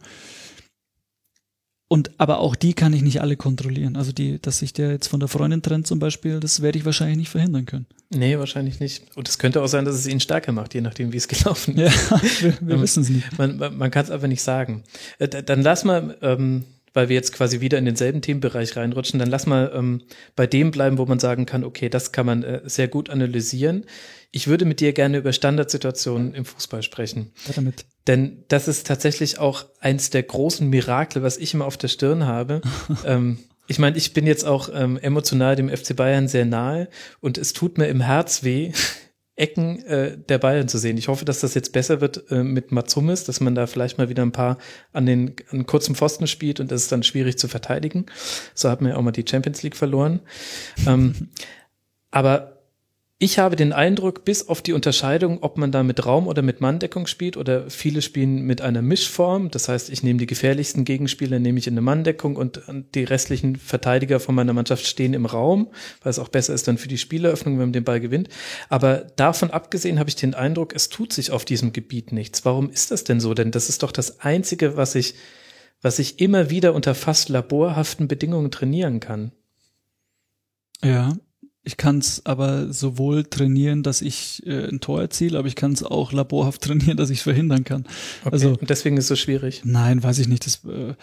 Und 1.90 2.10
aber 2.18 2.40
auch 2.40 2.54
die 2.54 2.74
kann 2.74 2.92
ich 2.92 3.00
nicht 3.00 3.22
alle 3.22 3.36
kontrollieren. 3.36 3.96
Also 3.96 4.12
die, 4.12 4.40
dass 4.40 4.58
sich 4.58 4.74
der 4.74 4.90
jetzt 4.90 5.08
von 5.08 5.20
der 5.20 5.28
Freundin 5.28 5.62
trennt 5.62 5.86
zum 5.86 5.98
Beispiel, 5.98 6.38
das 6.38 6.60
werde 6.60 6.78
ich 6.78 6.84
wahrscheinlich 6.84 7.16
nicht 7.16 7.30
verhindern 7.30 7.64
können. 7.64 7.86
Nee, 8.10 8.38
wahrscheinlich 8.38 8.78
nicht. 8.78 9.04
Und 9.16 9.26
es 9.26 9.38
könnte 9.38 9.62
auch 9.62 9.68
sein, 9.68 9.86
dass 9.86 9.94
es 9.94 10.06
ihn 10.06 10.20
stärker 10.20 10.52
macht, 10.52 10.74
je 10.74 10.82
nachdem, 10.82 11.12
wie 11.14 11.16
es 11.16 11.28
gelaufen 11.28 11.78
ist. 11.78 12.10
Ja, 12.10 12.20
wir, 12.40 12.58
wir 12.60 12.80
wissen 12.82 13.02
es 13.02 13.08
nicht. 13.08 13.38
Man, 13.38 13.56
man, 13.56 13.76
man 13.76 13.90
kann 13.90 14.04
es 14.04 14.10
aber 14.10 14.28
nicht 14.28 14.42
sagen. 14.42 14.84
Äh, 15.18 15.28
dann 15.28 15.62
lass 15.62 15.84
mal, 15.84 16.18
ähm, 16.20 16.64
weil 16.92 17.08
wir 17.08 17.16
jetzt 17.16 17.32
quasi 17.32 17.60
wieder 17.60 17.78
in 17.78 17.86
denselben 17.86 18.20
Themenbereich 18.20 18.76
reinrutschen, 18.76 19.18
dann 19.18 19.30
lass 19.30 19.46
mal 19.46 19.72
ähm, 19.74 20.02
bei 20.36 20.46
dem 20.46 20.70
bleiben, 20.70 20.98
wo 20.98 21.06
man 21.06 21.18
sagen 21.18 21.46
kann, 21.46 21.64
okay, 21.64 21.88
das 21.88 22.12
kann 22.12 22.26
man 22.26 22.42
äh, 22.42 22.60
sehr 22.64 22.88
gut 22.88 23.08
analysieren. 23.08 23.84
Ich 24.30 24.46
würde 24.46 24.64
mit 24.64 24.80
dir 24.80 24.92
gerne 24.92 25.18
über 25.18 25.32
Standardsituationen 25.32 26.34
im 26.34 26.44
Fußball 26.44 26.82
sprechen. 26.82 27.32
Ja, 27.46 27.54
damit. 27.54 27.86
Denn 28.06 28.44
das 28.48 28.68
ist 28.68 28.86
tatsächlich 28.86 29.38
auch 29.38 29.64
eins 29.80 30.10
der 30.10 30.22
großen 30.22 30.68
Mirakel, 30.68 31.22
was 31.22 31.38
ich 31.38 31.54
immer 31.54 31.64
auf 31.64 31.76
der 31.76 31.88
Stirn 31.88 32.26
habe. 32.26 32.60
ähm, 33.06 33.38
ich 33.66 33.78
meine, 33.78 33.96
ich 33.96 34.12
bin 34.12 34.26
jetzt 34.26 34.44
auch 34.44 34.70
ähm, 34.72 34.98
emotional 34.98 35.56
dem 35.56 35.68
FC 35.68 35.94
Bayern 35.94 36.28
sehr 36.28 36.44
nahe 36.44 36.88
und 37.20 37.38
es 37.38 37.52
tut 37.52 37.78
mir 37.78 37.86
im 37.88 38.00
Herz 38.00 38.42
weh, 38.42 38.72
Ecken 39.36 39.84
äh, 39.84 40.18
der 40.18 40.38
Bayern 40.38 40.66
zu 40.66 40.78
sehen. 40.78 40.98
Ich 40.98 41.06
hoffe, 41.06 41.24
dass 41.24 41.40
das 41.40 41.54
jetzt 41.54 41.72
besser 41.72 42.00
wird 42.00 42.28
äh, 42.30 42.42
mit 42.42 42.72
Matsumis, 42.72 43.22
dass 43.22 43.40
man 43.40 43.54
da 43.54 43.68
vielleicht 43.68 43.96
mal 43.96 44.08
wieder 44.08 44.24
ein 44.24 44.32
paar 44.32 44.58
an 44.92 45.06
den 45.06 45.36
an 45.50 45.64
kurzen 45.64 45.94
Pfosten 45.94 46.26
spielt 46.26 46.58
und 46.58 46.72
das 46.72 46.82
ist 46.82 46.92
dann 46.92 47.04
schwierig 47.04 47.38
zu 47.38 47.46
verteidigen. 47.46 48.06
So 48.54 48.68
hat 48.68 48.80
man 48.80 48.90
ja 48.90 48.96
auch 48.96 49.02
mal 49.02 49.12
die 49.12 49.24
Champions 49.28 49.62
League 49.62 49.76
verloren. 49.76 50.20
ähm, 50.86 51.28
aber 52.10 52.57
Ich 53.20 53.40
habe 53.40 53.56
den 53.56 53.72
Eindruck, 53.72 54.24
bis 54.24 54.46
auf 54.46 54.62
die 54.62 54.72
Unterscheidung, 54.72 55.42
ob 55.42 55.58
man 55.58 55.72
da 55.72 55.82
mit 55.82 56.06
Raum 56.06 56.28
oder 56.28 56.40
mit 56.40 56.60
Manndeckung 56.60 57.08
spielt 57.08 57.36
oder 57.36 57.68
viele 57.68 58.00
spielen 58.00 58.42
mit 58.42 58.60
einer 58.60 58.80
Mischform. 58.80 59.50
Das 59.50 59.68
heißt, 59.68 59.90
ich 59.90 60.04
nehme 60.04 60.20
die 60.20 60.26
gefährlichsten 60.26 60.84
Gegenspieler, 60.84 61.40
nehme 61.40 61.58
ich 61.58 61.66
in 61.66 61.74
eine 61.74 61.80
Manndeckung 61.80 62.36
und 62.36 62.62
die 62.94 63.02
restlichen 63.02 63.56
Verteidiger 63.56 64.20
von 64.20 64.36
meiner 64.36 64.52
Mannschaft 64.52 64.86
stehen 64.86 65.14
im 65.14 65.26
Raum, 65.26 65.72
weil 66.04 66.10
es 66.10 66.20
auch 66.20 66.28
besser 66.28 66.54
ist 66.54 66.68
dann 66.68 66.78
für 66.78 66.86
die 66.86 66.96
Spieleröffnung, 66.96 67.54
wenn 67.54 67.66
man 67.66 67.72
den 67.72 67.82
Ball 67.82 67.98
gewinnt. 67.98 68.28
Aber 68.68 68.98
davon 69.16 69.50
abgesehen 69.50 69.98
habe 69.98 70.08
ich 70.08 70.14
den 70.14 70.34
Eindruck, 70.34 70.72
es 70.72 70.88
tut 70.88 71.12
sich 71.12 71.32
auf 71.32 71.44
diesem 71.44 71.72
Gebiet 71.72 72.12
nichts. 72.12 72.44
Warum 72.44 72.70
ist 72.70 72.92
das 72.92 73.02
denn 73.02 73.18
so? 73.18 73.34
Denn 73.34 73.50
das 73.50 73.68
ist 73.68 73.82
doch 73.82 73.90
das 73.90 74.20
Einzige, 74.20 74.76
was 74.76 74.94
ich, 74.94 75.16
was 75.82 75.98
ich 75.98 76.20
immer 76.20 76.50
wieder 76.50 76.72
unter 76.72 76.94
fast 76.94 77.30
laborhaften 77.30 78.06
Bedingungen 78.06 78.52
trainieren 78.52 79.00
kann. 79.00 79.32
Ja, 80.84 81.16
ich 81.64 81.76
kann 81.76 81.98
es 81.98 82.24
aber 82.24 82.72
sowohl 82.72 83.24
trainieren, 83.24 83.82
dass 83.82 84.00
ich 84.00 84.46
äh, 84.46 84.68
ein 84.68 84.80
Tor 84.80 85.00
erziele, 85.00 85.38
aber 85.38 85.48
ich 85.48 85.56
kann 85.56 85.72
es 85.72 85.82
auch 85.82 86.12
laborhaft 86.12 86.62
trainieren, 86.64 86.96
dass 86.96 87.10
ich 87.10 87.18
es 87.18 87.22
verhindern 87.24 87.64
kann. 87.64 87.84
Okay. 88.22 88.30
Also 88.32 88.50
Und 88.50 88.70
deswegen 88.70 88.96
ist 88.96 89.04
es 89.04 89.08
so 89.08 89.16
schwierig. 89.16 89.62
nein, 89.64 90.02
weiß 90.02 90.18
ich 90.18 90.28
nicht. 90.28 90.46
Das, 90.46 90.64
äh, 90.64 90.94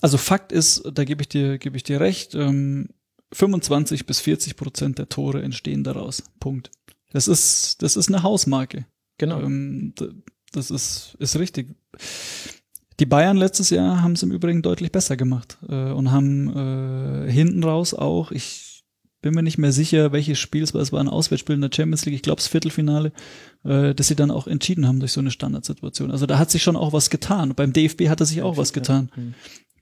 also 0.00 0.18
Fakt 0.18 0.52
ist, 0.52 0.82
da 0.92 1.04
gebe 1.04 1.22
ich 1.22 1.28
dir 1.28 1.58
gebe 1.58 1.76
ich 1.76 1.82
dir 1.82 2.00
recht. 2.00 2.34
Ähm, 2.34 2.88
25 3.32 4.06
bis 4.06 4.20
40 4.20 4.56
Prozent 4.56 4.98
der 4.98 5.08
Tore 5.08 5.42
entstehen 5.42 5.84
daraus. 5.84 6.22
Punkt. 6.40 6.70
Das 7.12 7.28
ist 7.28 7.82
das 7.82 7.96
ist 7.96 8.08
eine 8.08 8.22
Hausmarke. 8.22 8.86
Genau. 9.18 9.40
Ähm, 9.40 9.94
das 10.52 10.70
ist 10.70 11.16
ist 11.18 11.38
richtig. 11.38 11.74
Die 13.00 13.06
Bayern 13.06 13.36
letztes 13.36 13.70
Jahr 13.70 14.02
haben 14.02 14.12
es 14.12 14.22
im 14.22 14.30
Übrigen 14.30 14.62
deutlich 14.62 14.92
besser 14.92 15.16
gemacht 15.16 15.58
äh, 15.68 15.90
und 15.90 16.12
haben 16.12 17.26
äh, 17.26 17.30
hinten 17.30 17.64
raus 17.64 17.92
auch, 17.92 18.30
ich 18.30 18.73
bin 19.24 19.32
mir 19.32 19.42
nicht 19.42 19.56
mehr 19.56 19.72
sicher, 19.72 20.12
welches 20.12 20.38
Spiel 20.38 20.62
es 20.62 20.74
war, 20.74 20.82
es 20.82 20.92
war 20.92 21.00
ein 21.00 21.08
Auswärtsspiel 21.08 21.54
in 21.54 21.62
der 21.62 21.70
Champions 21.74 22.04
League, 22.04 22.14
ich 22.14 22.22
glaube 22.22 22.36
das 22.36 22.46
Viertelfinale, 22.46 23.10
äh, 23.64 23.94
dass 23.94 24.08
sie 24.08 24.16
dann 24.16 24.30
auch 24.30 24.46
entschieden 24.46 24.86
haben 24.86 25.00
durch 25.00 25.12
so 25.12 25.20
eine 25.20 25.30
Standardsituation. 25.30 26.10
Also 26.10 26.26
da 26.26 26.38
hat 26.38 26.50
sich 26.50 26.62
schon 26.62 26.76
auch 26.76 26.92
was 26.92 27.08
getan. 27.08 27.54
Beim 27.56 27.72
DFB 27.72 28.10
hat 28.10 28.20
er 28.20 28.26
sich 28.26 28.42
auch 28.42 28.58
was 28.58 28.74
getan. 28.74 29.08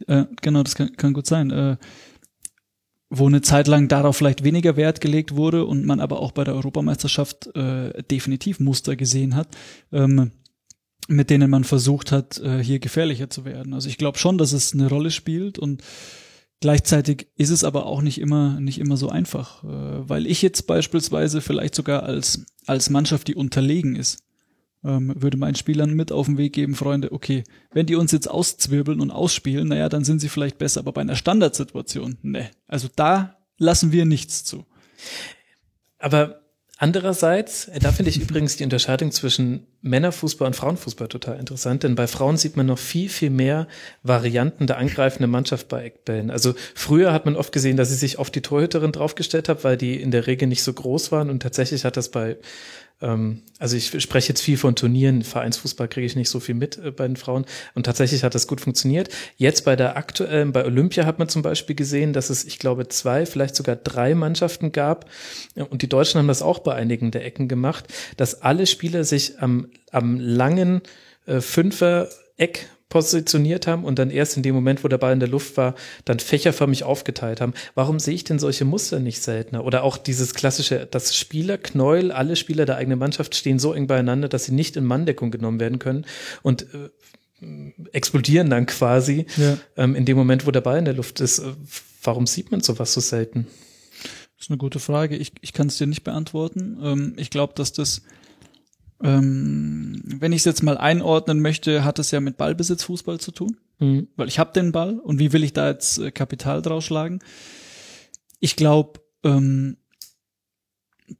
Äh, 0.06 0.26
genau, 0.40 0.62
das 0.62 0.76
kann, 0.76 0.96
kann 0.96 1.12
gut 1.12 1.26
sein. 1.26 1.50
Äh, 1.50 1.76
wo 3.10 3.26
eine 3.26 3.42
Zeit 3.42 3.66
lang 3.66 3.88
darauf 3.88 4.16
vielleicht 4.16 4.44
weniger 4.44 4.76
Wert 4.76 5.00
gelegt 5.00 5.34
wurde 5.34 5.66
und 5.66 5.84
man 5.84 5.98
aber 5.98 6.20
auch 6.20 6.30
bei 6.30 6.44
der 6.44 6.54
Europameisterschaft 6.54 7.54
äh, 7.56 8.02
definitiv 8.04 8.60
Muster 8.60 8.94
gesehen 8.94 9.34
hat, 9.34 9.48
ähm, 9.90 10.30
mit 11.08 11.30
denen 11.30 11.50
man 11.50 11.64
versucht 11.64 12.12
hat, 12.12 12.38
äh, 12.38 12.62
hier 12.62 12.78
gefährlicher 12.78 13.28
zu 13.28 13.44
werden. 13.44 13.74
Also 13.74 13.88
ich 13.88 13.98
glaube 13.98 14.18
schon, 14.18 14.38
dass 14.38 14.52
es 14.52 14.72
eine 14.72 14.88
Rolle 14.88 15.10
spielt 15.10 15.58
und 15.58 15.82
gleichzeitig 16.62 17.26
ist 17.36 17.50
es 17.50 17.64
aber 17.64 17.84
auch 17.84 18.00
nicht 18.00 18.18
immer 18.18 18.58
nicht 18.60 18.78
immer 18.78 18.96
so 18.96 19.10
einfach, 19.10 19.62
äh, 19.64 20.08
weil 20.08 20.26
ich 20.26 20.40
jetzt 20.40 20.66
beispielsweise 20.66 21.42
vielleicht 21.42 21.74
sogar 21.74 22.04
als 22.04 22.46
als 22.66 22.88
Mannschaft, 22.88 23.28
die 23.28 23.34
unterlegen 23.34 23.96
ist, 23.96 24.22
ähm, 24.84 25.12
würde 25.16 25.36
meinen 25.36 25.56
Spielern 25.56 25.92
mit 25.92 26.12
auf 26.12 26.26
den 26.26 26.38
Weg 26.38 26.54
geben, 26.54 26.74
Freunde, 26.74 27.12
okay, 27.12 27.44
wenn 27.72 27.86
die 27.86 27.96
uns 27.96 28.12
jetzt 28.12 28.30
auszwirbeln 28.30 29.00
und 29.00 29.10
ausspielen, 29.10 29.68
naja, 29.68 29.88
dann 29.88 30.04
sind 30.04 30.20
sie 30.20 30.28
vielleicht 30.28 30.58
besser, 30.58 30.80
aber 30.80 30.92
bei 30.92 31.00
einer 31.00 31.16
Standardsituation, 31.16 32.16
ne. 32.22 32.50
Also 32.66 32.88
da 32.94 33.36
lassen 33.58 33.90
wir 33.92 34.04
nichts 34.04 34.44
zu. 34.44 34.64
Aber 35.98 36.41
andererseits, 36.78 37.68
äh, 37.68 37.78
da 37.78 37.92
finde 37.92 38.10
ich 38.10 38.20
übrigens 38.20 38.56
die 38.56 38.64
Unterscheidung 38.64 39.12
zwischen 39.12 39.66
Männerfußball 39.82 40.46
und 40.46 40.56
Frauenfußball 40.56 41.08
total 41.08 41.38
interessant, 41.38 41.82
denn 41.82 41.94
bei 41.94 42.06
Frauen 42.06 42.36
sieht 42.36 42.56
man 42.56 42.66
noch 42.66 42.78
viel, 42.78 43.08
viel 43.08 43.30
mehr 43.30 43.68
Varianten 44.02 44.66
der 44.66 44.78
angreifenden 44.78 45.30
Mannschaft 45.30 45.68
bei 45.68 45.84
Eckbällen. 45.84 46.30
Also 46.30 46.54
früher 46.74 47.12
hat 47.12 47.24
man 47.24 47.36
oft 47.36 47.52
gesehen, 47.52 47.76
dass 47.76 47.88
sie 47.88 47.96
sich 47.96 48.18
auf 48.18 48.30
die 48.30 48.42
Torhüterin 48.42 48.92
draufgestellt 48.92 49.48
hat, 49.48 49.64
weil 49.64 49.76
die 49.76 50.00
in 50.00 50.10
der 50.10 50.26
Regel 50.26 50.48
nicht 50.48 50.62
so 50.62 50.72
groß 50.72 51.12
waren 51.12 51.30
und 51.30 51.40
tatsächlich 51.40 51.84
hat 51.84 51.96
das 51.96 52.10
bei 52.10 52.36
also 53.02 53.76
ich 53.76 54.00
spreche 54.02 54.28
jetzt 54.28 54.40
viel 54.40 54.56
von 54.56 54.76
Turnieren, 54.76 55.22
Vereinsfußball 55.22 55.88
kriege 55.88 56.06
ich 56.06 56.16
nicht 56.16 56.28
so 56.28 56.40
viel 56.40 56.54
mit 56.54 56.78
äh, 56.78 56.90
bei 56.90 57.06
den 57.06 57.16
Frauen. 57.16 57.44
Und 57.74 57.84
tatsächlich 57.84 58.24
hat 58.24 58.34
das 58.34 58.46
gut 58.46 58.60
funktioniert. 58.60 59.08
Jetzt 59.36 59.64
bei 59.64 59.76
der 59.76 59.96
aktuellen, 59.96 60.52
bei 60.52 60.64
Olympia 60.64 61.04
hat 61.04 61.18
man 61.18 61.28
zum 61.28 61.42
Beispiel 61.42 61.76
gesehen, 61.76 62.12
dass 62.12 62.30
es, 62.30 62.44
ich 62.44 62.58
glaube, 62.58 62.88
zwei, 62.88 63.26
vielleicht 63.26 63.56
sogar 63.56 63.76
drei 63.76 64.14
Mannschaften 64.14 64.72
gab. 64.72 65.08
Ja, 65.54 65.64
und 65.64 65.82
die 65.82 65.88
Deutschen 65.88 66.18
haben 66.18 66.28
das 66.28 66.42
auch 66.42 66.60
bei 66.60 66.74
einigen 66.74 67.10
der 67.10 67.24
Ecken 67.24 67.48
gemacht, 67.48 67.86
dass 68.16 68.42
alle 68.42 68.66
Spieler 68.66 69.04
sich 69.04 69.40
am, 69.40 69.68
am 69.90 70.18
langen 70.20 70.82
äh, 71.26 71.40
Fünfer 71.40 72.08
Eck 72.36 72.68
positioniert 72.92 73.66
haben 73.66 73.84
und 73.84 73.98
dann 73.98 74.10
erst 74.10 74.36
in 74.36 74.42
dem 74.42 74.54
Moment, 74.54 74.84
wo 74.84 74.88
der 74.88 74.98
Ball 74.98 75.14
in 75.14 75.20
der 75.20 75.30
Luft 75.30 75.56
war, 75.56 75.74
dann 76.04 76.18
fächerförmig 76.20 76.84
aufgeteilt 76.84 77.40
haben. 77.40 77.54
Warum 77.74 77.98
sehe 77.98 78.12
ich 78.14 78.24
denn 78.24 78.38
solche 78.38 78.66
Muster 78.66 79.00
nicht 79.00 79.22
seltener? 79.22 79.64
Oder 79.64 79.82
auch 79.82 79.96
dieses 79.96 80.34
klassische, 80.34 80.86
das 80.90 81.16
Spielerknäuel, 81.16 82.12
alle 82.12 82.36
Spieler 82.36 82.66
der 82.66 82.76
eigenen 82.76 82.98
Mannschaft 82.98 83.34
stehen 83.34 83.58
so 83.58 83.72
eng 83.72 83.86
beieinander, 83.86 84.28
dass 84.28 84.44
sie 84.44 84.52
nicht 84.52 84.76
in 84.76 84.84
Manndeckung 84.84 85.30
genommen 85.30 85.58
werden 85.58 85.78
können 85.78 86.04
und 86.42 86.66
äh, 86.74 86.90
explodieren 87.92 88.50
dann 88.50 88.66
quasi 88.66 89.24
Ja. 89.38 89.56
ähm, 89.78 89.94
in 89.96 90.04
dem 90.04 90.18
Moment, 90.18 90.46
wo 90.46 90.50
der 90.50 90.60
Ball 90.60 90.78
in 90.78 90.84
der 90.84 90.94
Luft 90.94 91.18
ist. 91.20 91.42
Warum 92.02 92.26
sieht 92.26 92.50
man 92.50 92.60
sowas 92.60 92.92
so 92.92 93.00
selten? 93.00 93.46
Das 94.36 94.46
ist 94.46 94.50
eine 94.50 94.58
gute 94.58 94.80
Frage. 94.80 95.16
Ich, 95.16 95.32
ich 95.40 95.52
kann 95.54 95.68
es 95.68 95.78
dir 95.78 95.86
nicht 95.86 96.04
beantworten. 96.04 96.78
Ähm, 96.82 97.14
ich 97.16 97.30
glaube, 97.30 97.54
dass 97.56 97.72
das, 97.72 98.02
ähm, 99.02 100.00
wenn 100.04 100.32
ich 100.32 100.40
es 100.40 100.44
jetzt 100.44 100.62
mal 100.62 100.78
einordnen 100.78 101.40
möchte, 101.40 101.84
hat 101.84 101.98
es 101.98 102.10
ja 102.10 102.20
mit 102.20 102.36
Ballbesitzfußball 102.36 103.20
zu 103.20 103.32
tun. 103.32 103.56
Mhm. 103.78 104.08
Weil 104.16 104.28
ich 104.28 104.38
habe 104.38 104.52
den 104.52 104.72
Ball 104.72 104.98
und 104.98 105.18
wie 105.18 105.32
will 105.32 105.44
ich 105.44 105.52
da 105.52 105.68
jetzt 105.68 105.98
äh, 105.98 106.10
Kapital 106.10 106.62
draus 106.62 106.84
schlagen? 106.84 107.20
Ich 108.38 108.56
glaube, 108.56 109.00
ähm, 109.24 109.76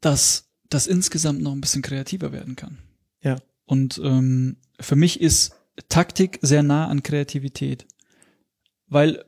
dass 0.01 0.51
das 0.69 0.87
insgesamt 0.87 1.43
noch 1.43 1.53
ein 1.53 1.61
bisschen 1.61 1.83
kreativer 1.83 2.33
werden 2.33 2.57
kann. 2.57 2.79
Ja. 3.21 3.37
Und 3.65 4.01
ähm, 4.03 4.57
für 4.81 4.97
mich 4.97 5.21
ist 5.21 5.55
Taktik 5.89 6.39
sehr 6.43 6.63
nah 6.63 6.89
an 6.89 7.03
Kreativität, 7.03 7.87
weil 8.87 9.25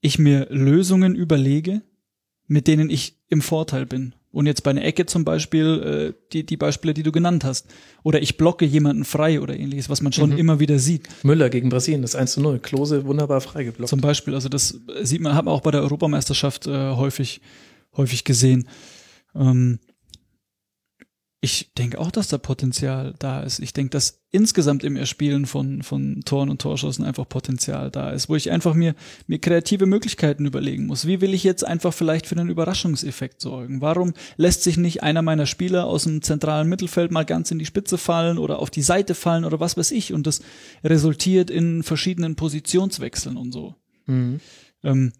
ich 0.00 0.18
mir 0.18 0.46
Lösungen 0.50 1.14
überlege, 1.14 1.82
mit 2.46 2.68
denen 2.68 2.90
ich 2.90 3.18
im 3.28 3.42
Vorteil 3.42 3.86
bin. 3.86 4.14
Und 4.36 4.44
jetzt 4.44 4.62
bei 4.64 4.70
einer 4.70 4.84
Ecke 4.84 5.06
zum 5.06 5.24
Beispiel, 5.24 6.12
äh, 6.14 6.22
die, 6.34 6.44
die 6.44 6.58
Beispiele, 6.58 6.92
die 6.92 7.02
du 7.02 7.10
genannt 7.10 7.42
hast. 7.42 7.68
Oder 8.02 8.20
ich 8.20 8.36
blocke 8.36 8.66
jemanden 8.66 9.06
frei 9.06 9.40
oder 9.40 9.56
ähnliches, 9.58 9.88
was 9.88 10.02
man 10.02 10.12
schon 10.12 10.30
Mhm. 10.32 10.36
immer 10.36 10.60
wieder 10.60 10.78
sieht. 10.78 11.08
Müller 11.22 11.48
gegen 11.48 11.70
Brasilien, 11.70 12.02
das 12.02 12.14
1 12.14 12.32
zu 12.32 12.42
0. 12.42 12.58
Klose 12.58 13.06
wunderbar 13.06 13.40
freigeblockt. 13.40 13.88
Zum 13.88 14.02
Beispiel, 14.02 14.34
also 14.34 14.50
das 14.50 14.78
sieht 15.02 15.22
man, 15.22 15.34
hat 15.34 15.46
man 15.46 15.54
auch 15.54 15.62
bei 15.62 15.70
der 15.70 15.80
Europameisterschaft 15.80 16.66
äh, 16.66 16.90
häufig, 16.96 17.40
häufig 17.96 18.24
gesehen. 18.24 18.68
Ähm, 19.34 19.78
ich 21.42 21.74
denke 21.74 21.98
auch, 21.98 22.10
dass 22.10 22.28
da 22.28 22.38
Potenzial 22.38 23.14
da 23.18 23.40
ist. 23.40 23.58
Ich 23.58 23.74
denke, 23.74 23.90
dass 23.90 24.22
insgesamt 24.30 24.84
im 24.84 24.96
Erspielen 24.96 25.46
von, 25.46 25.82
von 25.82 26.22
Toren 26.24 26.48
und 26.48 26.60
Torschussen 26.60 27.04
einfach 27.04 27.28
Potenzial 27.28 27.90
da 27.90 28.10
ist, 28.10 28.28
wo 28.28 28.36
ich 28.36 28.50
einfach 28.50 28.74
mir, 28.74 28.94
mir 29.26 29.38
kreative 29.38 29.86
Möglichkeiten 29.86 30.46
überlegen 30.46 30.86
muss. 30.86 31.06
Wie 31.06 31.20
will 31.20 31.34
ich 31.34 31.44
jetzt 31.44 31.64
einfach 31.64 31.92
vielleicht 31.92 32.26
für 32.26 32.36
einen 32.36 32.48
Überraschungseffekt 32.48 33.40
sorgen? 33.40 33.82
Warum 33.82 34.14
lässt 34.36 34.62
sich 34.62 34.78
nicht 34.78 35.02
einer 35.02 35.22
meiner 35.22 35.46
Spieler 35.46 35.86
aus 35.86 36.04
dem 36.04 36.22
zentralen 36.22 36.68
Mittelfeld 36.68 37.10
mal 37.10 37.24
ganz 37.24 37.50
in 37.50 37.58
die 37.58 37.66
Spitze 37.66 37.98
fallen 37.98 38.38
oder 38.38 38.58
auf 38.58 38.70
die 38.70 38.82
Seite 38.82 39.14
fallen 39.14 39.44
oder 39.44 39.60
was 39.60 39.76
weiß 39.76 39.90
ich? 39.90 40.14
Und 40.14 40.26
das 40.26 40.40
resultiert 40.82 41.50
in 41.50 41.82
verschiedenen 41.82 42.36
Positionswechseln 42.36 43.36
und 43.36 43.52
so. 43.52 43.74
Mhm. 44.06 44.40
Ähm, 44.82 45.12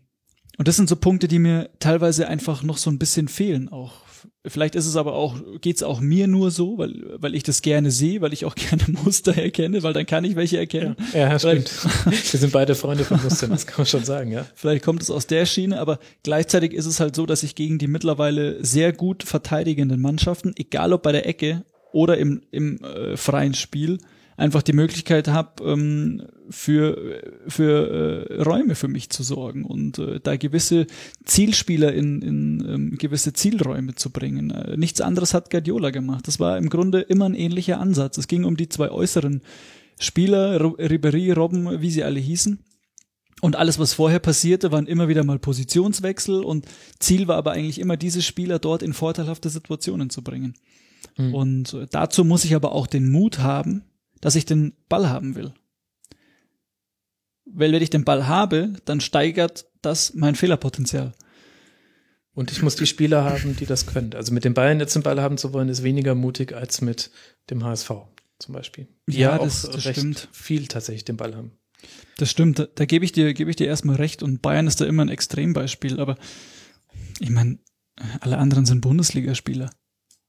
und 0.59 0.66
das 0.66 0.76
sind 0.76 0.88
so 0.88 0.97
Punkte, 0.97 1.28
die 1.28 1.38
mir 1.38 1.68
teilweise 1.78 2.26
einfach 2.26 2.62
noch 2.62 2.78
so 2.78 2.90
ein 2.90 2.98
bisschen 2.98 3.28
fehlen 3.28 3.68
auch. 3.68 4.05
Vielleicht 4.47 4.74
ist 4.74 4.86
es 4.86 4.97
aber 4.97 5.14
auch, 5.14 5.36
geht's 5.60 5.82
auch 5.82 6.01
mir 6.01 6.27
nur 6.27 6.51
so, 6.51 6.78
weil, 6.78 6.94
weil 7.18 7.35
ich 7.35 7.43
das 7.43 7.62
gerne 7.62 7.90
sehe, 7.90 8.20
weil 8.20 8.32
ich 8.32 8.44
auch 8.44 8.55
gerne 8.56 8.85
Muster 9.05 9.36
erkenne, 9.36 9.82
weil 9.82 9.93
dann 9.93 10.06
kann 10.06 10.24
ich 10.24 10.36
welche 10.36 10.59
erkennen. 10.59 10.97
Ja, 11.12 11.31
ja, 11.31 11.39
stimmt. 11.39 11.70
Wir 12.06 12.40
sind 12.40 12.52
beide 12.52 12.74
Freunde 12.74 13.05
von 13.05 13.23
Mustern, 13.23 13.51
das 13.51 13.66
kann 13.66 13.78
man 13.78 13.86
schon 13.86 14.05
sagen, 14.05 14.31
ja. 14.31 14.47
Vielleicht 14.55 14.85
kommt 14.85 15.02
es 15.02 15.10
aus 15.10 15.27
der 15.27 15.47
Schiene, 15.47 15.81
aber 15.81 15.98
gleichzeitig 16.23 16.73
ist 16.73 16.86
es 16.86 17.01
halt 17.01 17.16
so, 17.16 17.27
dass 17.27 17.43
ich 17.43 17.55
gegen 17.55 17.78
die 17.78 17.89
mittlerweile 17.89 18.64
sehr 18.64 18.93
gut 18.93 19.23
verteidigenden 19.23 20.01
Mannschaften, 20.01 20.55
egal 20.56 20.93
ob 20.93 21.02
bei 21.02 21.12
der 21.12 21.27
Ecke 21.27 21.64
oder 21.93 22.18
im, 22.18 22.43
im 22.51 22.82
äh, 22.85 23.16
freien 23.16 23.55
Spiel, 23.55 23.98
einfach 24.36 24.62
die 24.62 24.72
Möglichkeit 24.72 25.28
habe, 25.28 25.64
ähm, 25.64 26.22
für, 26.50 27.22
für 27.48 28.28
äh, 28.30 28.42
Räume 28.42 28.74
für 28.74 28.88
mich 28.88 29.10
zu 29.10 29.22
sorgen 29.22 29.64
und 29.64 29.98
äh, 29.98 30.20
da 30.22 30.36
gewisse 30.36 30.86
Zielspieler 31.24 31.92
in, 31.92 32.22
in 32.22 32.66
ähm, 32.68 32.98
gewisse 32.98 33.32
Zielräume 33.32 33.94
zu 33.94 34.10
bringen. 34.10 34.50
Äh, 34.50 34.76
nichts 34.76 35.00
anderes 35.00 35.34
hat 35.34 35.50
Guardiola 35.50 35.90
gemacht. 35.90 36.28
Das 36.28 36.38
war 36.38 36.58
im 36.58 36.68
Grunde 36.68 37.00
immer 37.00 37.28
ein 37.28 37.34
ähnlicher 37.34 37.80
Ansatz. 37.80 38.18
Es 38.18 38.28
ging 38.28 38.44
um 38.44 38.56
die 38.56 38.68
zwei 38.68 38.90
äußeren 38.90 39.42
Spieler, 39.98 40.60
Ro- 40.60 40.76
Ribéry, 40.78 41.32
Robben, 41.32 41.80
wie 41.80 41.90
sie 41.90 42.04
alle 42.04 42.20
hießen. 42.20 42.60
Und 43.42 43.56
alles, 43.56 43.78
was 43.78 43.92
vorher 43.92 44.18
passierte, 44.18 44.72
waren 44.72 44.86
immer 44.86 45.08
wieder 45.08 45.24
mal 45.24 45.38
Positionswechsel 45.38 46.42
und 46.42 46.66
Ziel 47.00 47.28
war 47.28 47.36
aber 47.36 47.52
eigentlich 47.52 47.78
immer, 47.78 47.96
diese 47.96 48.22
Spieler 48.22 48.58
dort 48.58 48.82
in 48.82 48.92
vorteilhafte 48.92 49.50
Situationen 49.50 50.08
zu 50.10 50.22
bringen. 50.22 50.54
Mhm. 51.18 51.34
Und 51.34 51.74
äh, 51.74 51.86
dazu 51.90 52.24
muss 52.24 52.44
ich 52.44 52.54
aber 52.54 52.72
auch 52.72 52.86
den 52.86 53.10
Mut 53.10 53.40
haben, 53.40 53.82
dass 54.26 54.34
ich 54.34 54.44
den 54.44 54.72
Ball 54.88 55.08
haben 55.08 55.36
will. 55.36 55.54
Weil 57.44 57.70
wenn 57.70 57.80
ich 57.80 57.90
den 57.90 58.04
Ball 58.04 58.26
habe, 58.26 58.72
dann 58.84 59.00
steigert 59.00 59.66
das 59.82 60.14
mein 60.14 60.34
Fehlerpotenzial. 60.34 61.12
Und 62.32 62.50
ich 62.50 62.60
muss 62.60 62.74
die 62.74 62.86
Spieler 62.86 63.22
haben, 63.22 63.54
die 63.54 63.66
das 63.66 63.86
können. 63.86 64.14
Also 64.14 64.34
mit 64.34 64.44
den 64.44 64.52
Bayern 64.52 64.80
jetzt 64.80 64.96
den 64.96 65.04
Ball 65.04 65.22
haben 65.22 65.38
zu 65.38 65.52
wollen, 65.52 65.68
ist 65.68 65.84
weniger 65.84 66.16
mutig 66.16 66.54
als 66.54 66.80
mit 66.80 67.12
dem 67.50 67.62
HSV 67.62 67.92
zum 68.40 68.52
Beispiel. 68.52 68.88
Die 69.06 69.18
ja, 69.18 69.36
ja 69.36 69.38
das, 69.38 69.64
auch 69.64 69.74
das 69.74 69.84
stimmt. 69.84 70.28
viel 70.32 70.66
tatsächlich 70.66 71.04
den 71.04 71.16
Ball 71.16 71.36
haben. 71.36 71.52
Das 72.16 72.28
stimmt, 72.28 72.58
da, 72.58 72.66
da 72.66 72.84
gebe 72.84 73.04
ich 73.04 73.12
dir, 73.12 73.32
gebe 73.32 73.50
ich 73.50 73.54
dir 73.54 73.68
erstmal 73.68 73.94
recht 73.94 74.24
und 74.24 74.42
Bayern 74.42 74.66
ist 74.66 74.80
da 74.80 74.86
immer 74.86 75.04
ein 75.04 75.08
Extrembeispiel, 75.08 76.00
aber 76.00 76.16
ich 77.20 77.30
meine, 77.30 77.60
alle 78.18 78.38
anderen 78.38 78.66
sind 78.66 78.80
Bundesligaspieler. 78.80 79.70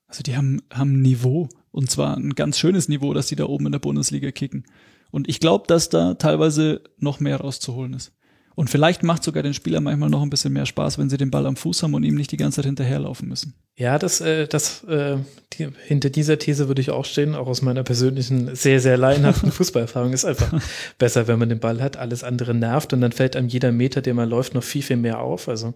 Also 0.08 0.24
die 0.24 0.38
haben, 0.38 0.62
haben 0.72 1.02
Niveau 1.02 1.50
und 1.72 1.92
zwar 1.92 2.16
ein 2.18 2.34
ganz 2.36 2.58
schönes 2.58 2.90
Niveau, 2.90 3.14
dass 3.14 3.28
die 3.28 3.36
da 3.36 3.46
oben 3.46 3.68
in 3.68 3.72
der 3.72 3.80
Bundesliga 3.80 4.32
kicken. 4.32 4.66
Und 5.12 5.30
ich 5.30 5.40
glaube, 5.40 5.66
dass 5.68 5.90
da 5.90 6.16
teilweise 6.16 6.82
noch 6.98 7.20
mehr 7.20 7.38
rauszuholen 7.38 7.94
ist. 7.94 8.14
Und 8.56 8.72
vielleicht 8.72 9.04
macht 9.04 9.24
sogar 9.24 9.44
den 9.44 9.54
Spieler 9.54 9.82
manchmal 9.82 10.10
noch 10.10 10.24
ein 10.24 10.32
bisschen 10.32 10.52
mehr 10.52 10.66
Spaß, 10.66 10.98
wenn 10.98 11.12
sie 11.12 11.18
den 11.18 11.30
Ball 11.30 11.46
am 11.46 11.56
Fuß 11.56 11.84
haben 11.84 11.94
und 11.94 12.02
ihm 12.02 12.16
nicht 12.16 12.32
die 12.32 12.38
ganze 12.38 12.56
Zeit 12.56 12.66
hinterherlaufen 12.66 13.30
müssen. 13.30 13.54
Ja, 13.76 14.00
das, 14.00 14.20
äh, 14.20 14.48
das, 14.48 14.84
äh, 14.86 15.18
die, 15.54 15.68
hinter 15.86 16.10
dieser 16.10 16.40
These 16.40 16.68
würde 16.68 16.82
ich 16.82 16.90
auch 16.90 17.06
stehen, 17.06 17.36
auch 17.36 17.46
aus 17.46 17.62
meiner 17.62 17.84
persönlichen, 17.84 18.56
sehr, 18.56 18.80
sehr 18.80 18.98
laienhaften 18.98 19.52
Fußballerfahrung 19.52 20.12
ist 20.12 20.26
einfach 20.26 20.60
besser, 20.98 21.28
wenn 21.28 21.38
man 21.38 21.50
den 21.50 21.60
Ball 21.60 21.84
hat. 21.84 21.98
Alles 21.98 22.24
andere 22.24 22.56
nervt 22.56 22.94
und 22.94 23.02
dann 23.02 23.12
fällt 23.12 23.36
einem 23.36 23.48
jeder 23.48 23.72
Meter, 23.72 24.02
den 24.02 24.16
man 24.16 24.28
läuft, 24.28 24.56
noch 24.56 24.64
viel, 24.64 24.82
viel 24.82 24.98
mehr 24.98 25.20
auf. 25.20 25.48
Also 25.48 25.76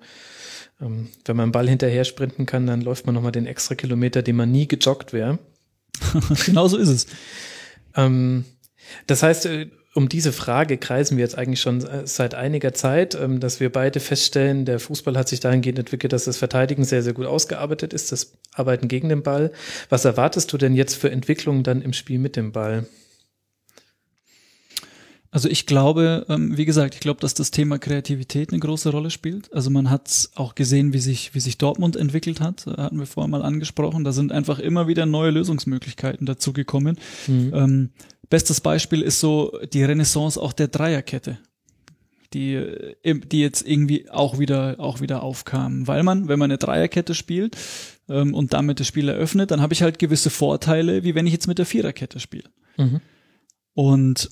ähm, 0.81 1.09
wenn 1.25 1.35
man 1.35 1.43
einen 1.43 1.51
Ball 1.51 1.69
hinterher 1.69 2.05
sprinten 2.05 2.45
kann, 2.45 2.67
dann 2.67 2.81
läuft 2.81 3.05
man 3.05 3.15
nochmal 3.15 3.31
den 3.31 3.45
extra 3.45 3.75
Kilometer, 3.75 4.21
den 4.21 4.35
man 4.35 4.51
nie 4.51 4.67
gejoggt 4.67 5.13
wäre. 5.13 5.39
genau 6.45 6.67
so 6.67 6.77
ist 6.77 6.89
es. 6.89 7.07
Ähm, 7.95 8.45
das 9.07 9.23
heißt, 9.23 9.45
äh, 9.45 9.67
um 9.93 10.07
diese 10.07 10.31
Frage 10.31 10.77
kreisen 10.77 11.17
wir 11.17 11.23
jetzt 11.23 11.37
eigentlich 11.37 11.59
schon 11.59 11.85
äh, 11.85 12.07
seit 12.07 12.33
einiger 12.33 12.73
Zeit, 12.73 13.15
ähm, 13.15 13.39
dass 13.39 13.59
wir 13.59 13.71
beide 13.71 13.99
feststellen, 13.99 14.65
der 14.65 14.79
Fußball 14.79 15.17
hat 15.17 15.27
sich 15.27 15.41
dahingehend 15.41 15.79
entwickelt, 15.79 16.13
dass 16.13 16.25
das 16.25 16.37
Verteidigen 16.37 16.83
sehr, 16.83 17.03
sehr 17.03 17.13
gut 17.13 17.25
ausgearbeitet 17.25 17.93
ist, 17.93 18.11
das 18.11 18.33
Arbeiten 18.53 18.87
gegen 18.87 19.09
den 19.09 19.23
Ball. 19.23 19.51
Was 19.89 20.05
erwartest 20.05 20.51
du 20.53 20.57
denn 20.57 20.75
jetzt 20.75 20.95
für 20.95 21.11
Entwicklungen 21.11 21.63
dann 21.63 21.81
im 21.81 21.93
Spiel 21.93 22.19
mit 22.19 22.35
dem 22.35 22.51
Ball? 22.51 22.85
Also 25.33 25.47
ich 25.47 25.65
glaube, 25.65 26.25
ähm, 26.27 26.57
wie 26.57 26.65
gesagt, 26.65 26.93
ich 26.93 26.99
glaube, 26.99 27.21
dass 27.21 27.33
das 27.33 27.51
Thema 27.51 27.79
Kreativität 27.79 28.51
eine 28.51 28.59
große 28.59 28.89
Rolle 28.89 29.09
spielt. 29.09 29.51
Also 29.53 29.69
man 29.69 29.89
hat 29.89 30.29
auch 30.35 30.55
gesehen, 30.55 30.91
wie 30.91 30.99
sich, 30.99 31.33
wie 31.33 31.39
sich 31.39 31.57
Dortmund 31.57 31.95
entwickelt 31.95 32.41
hat, 32.41 32.67
äh, 32.67 32.71
hatten 32.71 32.99
wir 32.99 33.05
vorher 33.05 33.29
mal 33.29 33.41
angesprochen. 33.41 34.03
Da 34.03 34.11
sind 34.11 34.33
einfach 34.33 34.59
immer 34.59 34.87
wieder 34.87 35.05
neue 35.05 35.31
Lösungsmöglichkeiten 35.31 36.25
dazugekommen. 36.25 36.97
Mhm. 37.27 37.51
Ähm, 37.55 37.89
bestes 38.29 38.59
Beispiel 38.59 39.01
ist 39.01 39.21
so 39.21 39.57
die 39.71 39.83
Renaissance 39.83 40.39
auch 40.39 40.51
der 40.51 40.67
Dreierkette 40.67 41.39
die, 42.33 42.55
äh, 42.55 43.19
die 43.19 43.41
jetzt 43.41 43.67
irgendwie 43.67 44.09
auch 44.09 44.39
wieder, 44.39 44.75
auch 44.79 45.01
wieder 45.01 45.23
aufkamen. 45.23 45.87
Weil 45.87 46.03
man, 46.03 46.27
wenn 46.27 46.39
man 46.39 46.51
eine 46.51 46.57
Dreierkette 46.57 47.13
spielt 47.13 47.57
ähm, 48.09 48.33
und 48.33 48.53
damit 48.53 48.79
das 48.79 48.87
Spiel 48.87 49.09
eröffnet, 49.09 49.51
dann 49.51 49.61
habe 49.61 49.73
ich 49.73 49.81
halt 49.81 49.99
gewisse 49.99 50.29
Vorteile, 50.29 51.03
wie 51.03 51.15
wenn 51.15 51.27
ich 51.27 51.33
jetzt 51.33 51.47
mit 51.47 51.57
der 51.57 51.65
Viererkette 51.65 52.19
spiele. 52.19 52.49
Mhm. 52.77 53.01
Und 53.73 54.29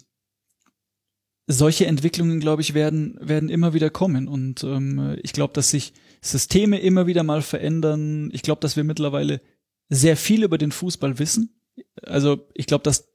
solche 1.52 1.88
Entwicklungen, 1.88 2.40
glaube 2.40 2.62
ich, 2.62 2.76
werden, 2.76 3.18
werden 3.20 3.50
immer 3.50 3.74
wieder 3.74 3.90
kommen. 3.90 4.28
Und 4.28 4.64
ähm, 4.64 5.18
ich 5.24 5.34
glaube, 5.34 5.54
dass 5.54 5.72
sich 5.72 5.94
Systeme 6.22 6.80
immer 6.80 7.08
wieder 7.08 7.24
mal 7.24 7.42
verändern. 7.42 8.30
Ich 8.34 8.44
glaube, 8.44 8.62
dass 8.62 8.76
wir 8.78 8.84
mittlerweile 8.84 9.42
sehr 9.90 10.16
viel 10.16 10.44
über 10.44 10.60
den 10.60 10.72
Fußball 10.72 11.18
wissen. 11.18 11.60
Also 12.04 12.48
ich 12.54 12.68
glaube, 12.68 12.84
dass, 12.84 13.10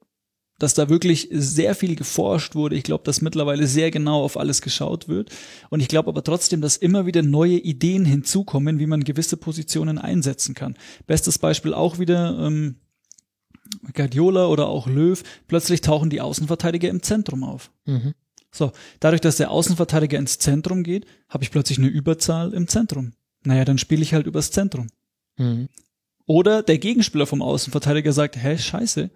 dass 0.59 0.75
da 0.75 0.89
wirklich 0.89 1.29
sehr 1.31 1.77
viel 1.77 1.95
geforscht 1.95 2.57
wurde. 2.57 2.75
Ich 2.75 2.83
glaube, 2.83 3.05
dass 3.05 3.23
mittlerweile 3.23 3.69
sehr 3.69 3.93
genau 3.93 4.25
auf 4.25 4.37
alles 4.37 4.63
geschaut 4.63 5.07
wird. 5.07 5.31
Und 5.71 5.79
ich 5.79 5.87
glaube 5.87 6.09
aber 6.09 6.25
trotzdem, 6.25 6.61
dass 6.61 6.77
immer 6.77 7.07
wieder 7.07 7.23
neue 7.23 7.59
Ideen 7.59 8.05
hinzukommen, 8.05 8.81
wie 8.81 8.87
man 8.87 9.05
gewisse 9.05 9.37
Positionen 9.37 9.99
einsetzen 9.99 10.57
kann. 10.57 10.75
Bestes 11.07 11.39
Beispiel 11.39 11.73
auch 11.73 12.01
wieder 12.01 12.37
ähm, 12.41 12.81
Guardiola 13.93 14.47
oder 14.47 14.67
auch 14.67 14.89
Löw. 14.89 15.23
Plötzlich 15.47 15.83
tauchen 15.83 16.11
die 16.11 16.21
Außenverteidiger 16.21 16.89
im 16.89 17.01
Zentrum 17.01 17.45
auf. 17.45 17.71
Mhm. 17.85 18.15
So, 18.55 18.71
dadurch, 19.01 19.21
dass 19.21 19.37
der 19.37 19.51
Außenverteidiger 19.51 20.17
ins 20.17 20.39
Zentrum 20.39 20.85
geht, 20.85 21.07
habe 21.29 21.43
ich 21.43 21.51
plötzlich 21.51 21.79
eine 21.79 21.89
Überzahl 21.89 22.55
im 22.55 22.69
Zentrum. 22.69 23.13
Naja, 23.43 23.65
dann 23.65 23.79
spiele 23.79 24.03
ich 24.03 24.15
halt 24.15 24.27
übers 24.27 24.53
Zentrum. 24.53 24.87
Mhm. 25.37 25.69
Oder 26.27 26.63
der 26.63 26.79
Gegenspieler 26.79 27.27
vom 27.27 27.43
Außenverteidiger 27.43 28.13
sagt, 28.13 28.37
hä, 28.41 28.57
scheiße, 28.57 29.11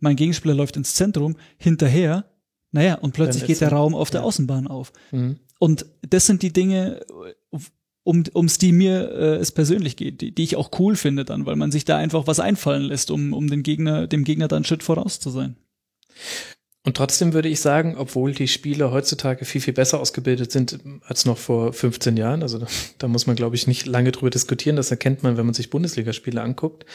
mein 0.00 0.16
Gegenspieler 0.16 0.54
läuft 0.54 0.76
ins 0.76 0.94
Zentrum, 0.94 1.36
hinterher, 1.56 2.26
naja, 2.70 2.96
und 2.96 3.12
plötzlich 3.12 3.46
geht 3.46 3.62
der 3.62 3.72
Raum 3.72 3.94
auf 3.94 4.10
der 4.10 4.22
Außenbahn 4.22 4.66
auf. 4.66 4.92
Mhm. 5.12 5.38
Und 5.58 5.86
das 6.02 6.26
sind 6.26 6.42
die 6.42 6.52
Dinge, 6.52 7.00
um 8.04 8.24
ums 8.34 8.58
die 8.58 8.72
mir 8.72 9.10
äh, 9.10 9.36
es 9.36 9.50
persönlich 9.50 9.96
geht, 9.96 10.20
die, 10.20 10.34
die 10.34 10.44
ich 10.44 10.56
auch 10.56 10.70
cool 10.78 10.94
finde 10.94 11.24
dann, 11.24 11.46
weil 11.46 11.56
man 11.56 11.72
sich 11.72 11.86
da 11.86 11.96
einfach 11.96 12.26
was 12.26 12.38
einfallen 12.38 12.82
lässt, 12.82 13.10
um, 13.10 13.32
um 13.32 13.48
den 13.48 13.62
Gegner, 13.62 14.06
dem 14.06 14.24
Gegner 14.24 14.46
dann 14.46 14.64
Schritt 14.64 14.82
voraus 14.82 15.20
zu 15.20 15.30
sein. 15.30 15.56
Und 16.84 16.96
trotzdem 16.96 17.32
würde 17.34 17.48
ich 17.48 17.60
sagen, 17.60 17.96
obwohl 17.98 18.32
die 18.32 18.48
Spieler 18.48 18.92
heutzutage 18.92 19.44
viel, 19.44 19.60
viel 19.60 19.74
besser 19.74 20.00
ausgebildet 20.00 20.52
sind 20.52 20.78
als 21.04 21.26
noch 21.26 21.36
vor 21.36 21.72
15 21.72 22.16
Jahren, 22.16 22.42
also 22.42 22.64
da, 22.98 23.08
muss 23.08 23.26
man, 23.26 23.36
glaube 23.36 23.56
ich, 23.56 23.66
nicht 23.66 23.86
lange 23.86 24.12
drüber 24.12 24.30
diskutieren, 24.30 24.76
das 24.76 24.90
erkennt 24.90 25.22
man, 25.22 25.36
wenn 25.36 25.44
man 25.46 25.54
sich 25.54 25.70
Bundesligaspiele 25.70 26.40
anguckt, 26.40 26.86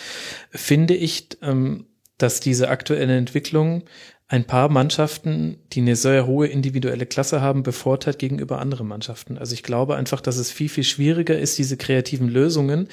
finde 0.52 0.96
ich, 0.96 1.28
ähm, 1.42 1.86
dass 2.18 2.40
diese 2.40 2.70
aktuelle 2.70 3.18
Entwicklung 3.18 3.84
ein 4.28 4.46
paar 4.46 4.70
Mannschaften, 4.70 5.58
die 5.74 5.82
eine 5.82 5.96
sehr 5.96 6.26
hohe 6.26 6.48
individuelle 6.48 7.06
Klasse 7.06 7.42
haben, 7.42 7.62
bevorteilt 7.62 8.18
gegenüber 8.18 8.60
anderen 8.60 8.88
Mannschaften. 8.88 9.38
Also 9.38 9.54
ich 9.54 9.64
glaube 9.64 9.96
einfach, 9.96 10.22
dass 10.22 10.38
es 10.38 10.50
viel, 10.50 10.70
viel 10.70 10.86
schwieriger 10.86 11.38
ist, 11.38 11.58
diese 11.58 11.78
kreativen 11.78 12.30
Lösungen, 12.30 12.88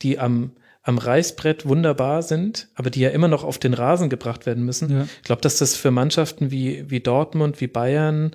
die 0.00 0.18
am 0.18 0.52
am 0.86 0.98
Reißbrett 0.98 1.66
wunderbar 1.66 2.22
sind, 2.22 2.68
aber 2.76 2.90
die 2.90 3.00
ja 3.00 3.10
immer 3.10 3.26
noch 3.26 3.42
auf 3.42 3.58
den 3.58 3.74
Rasen 3.74 4.08
gebracht 4.08 4.46
werden 4.46 4.64
müssen. 4.64 4.90
Ja. 4.90 5.08
Ich 5.16 5.24
glaube, 5.24 5.42
dass 5.42 5.58
das 5.58 5.74
für 5.74 5.90
Mannschaften 5.90 6.52
wie, 6.52 6.88
wie 6.88 7.00
Dortmund, 7.00 7.60
wie 7.60 7.66
Bayern, 7.66 8.30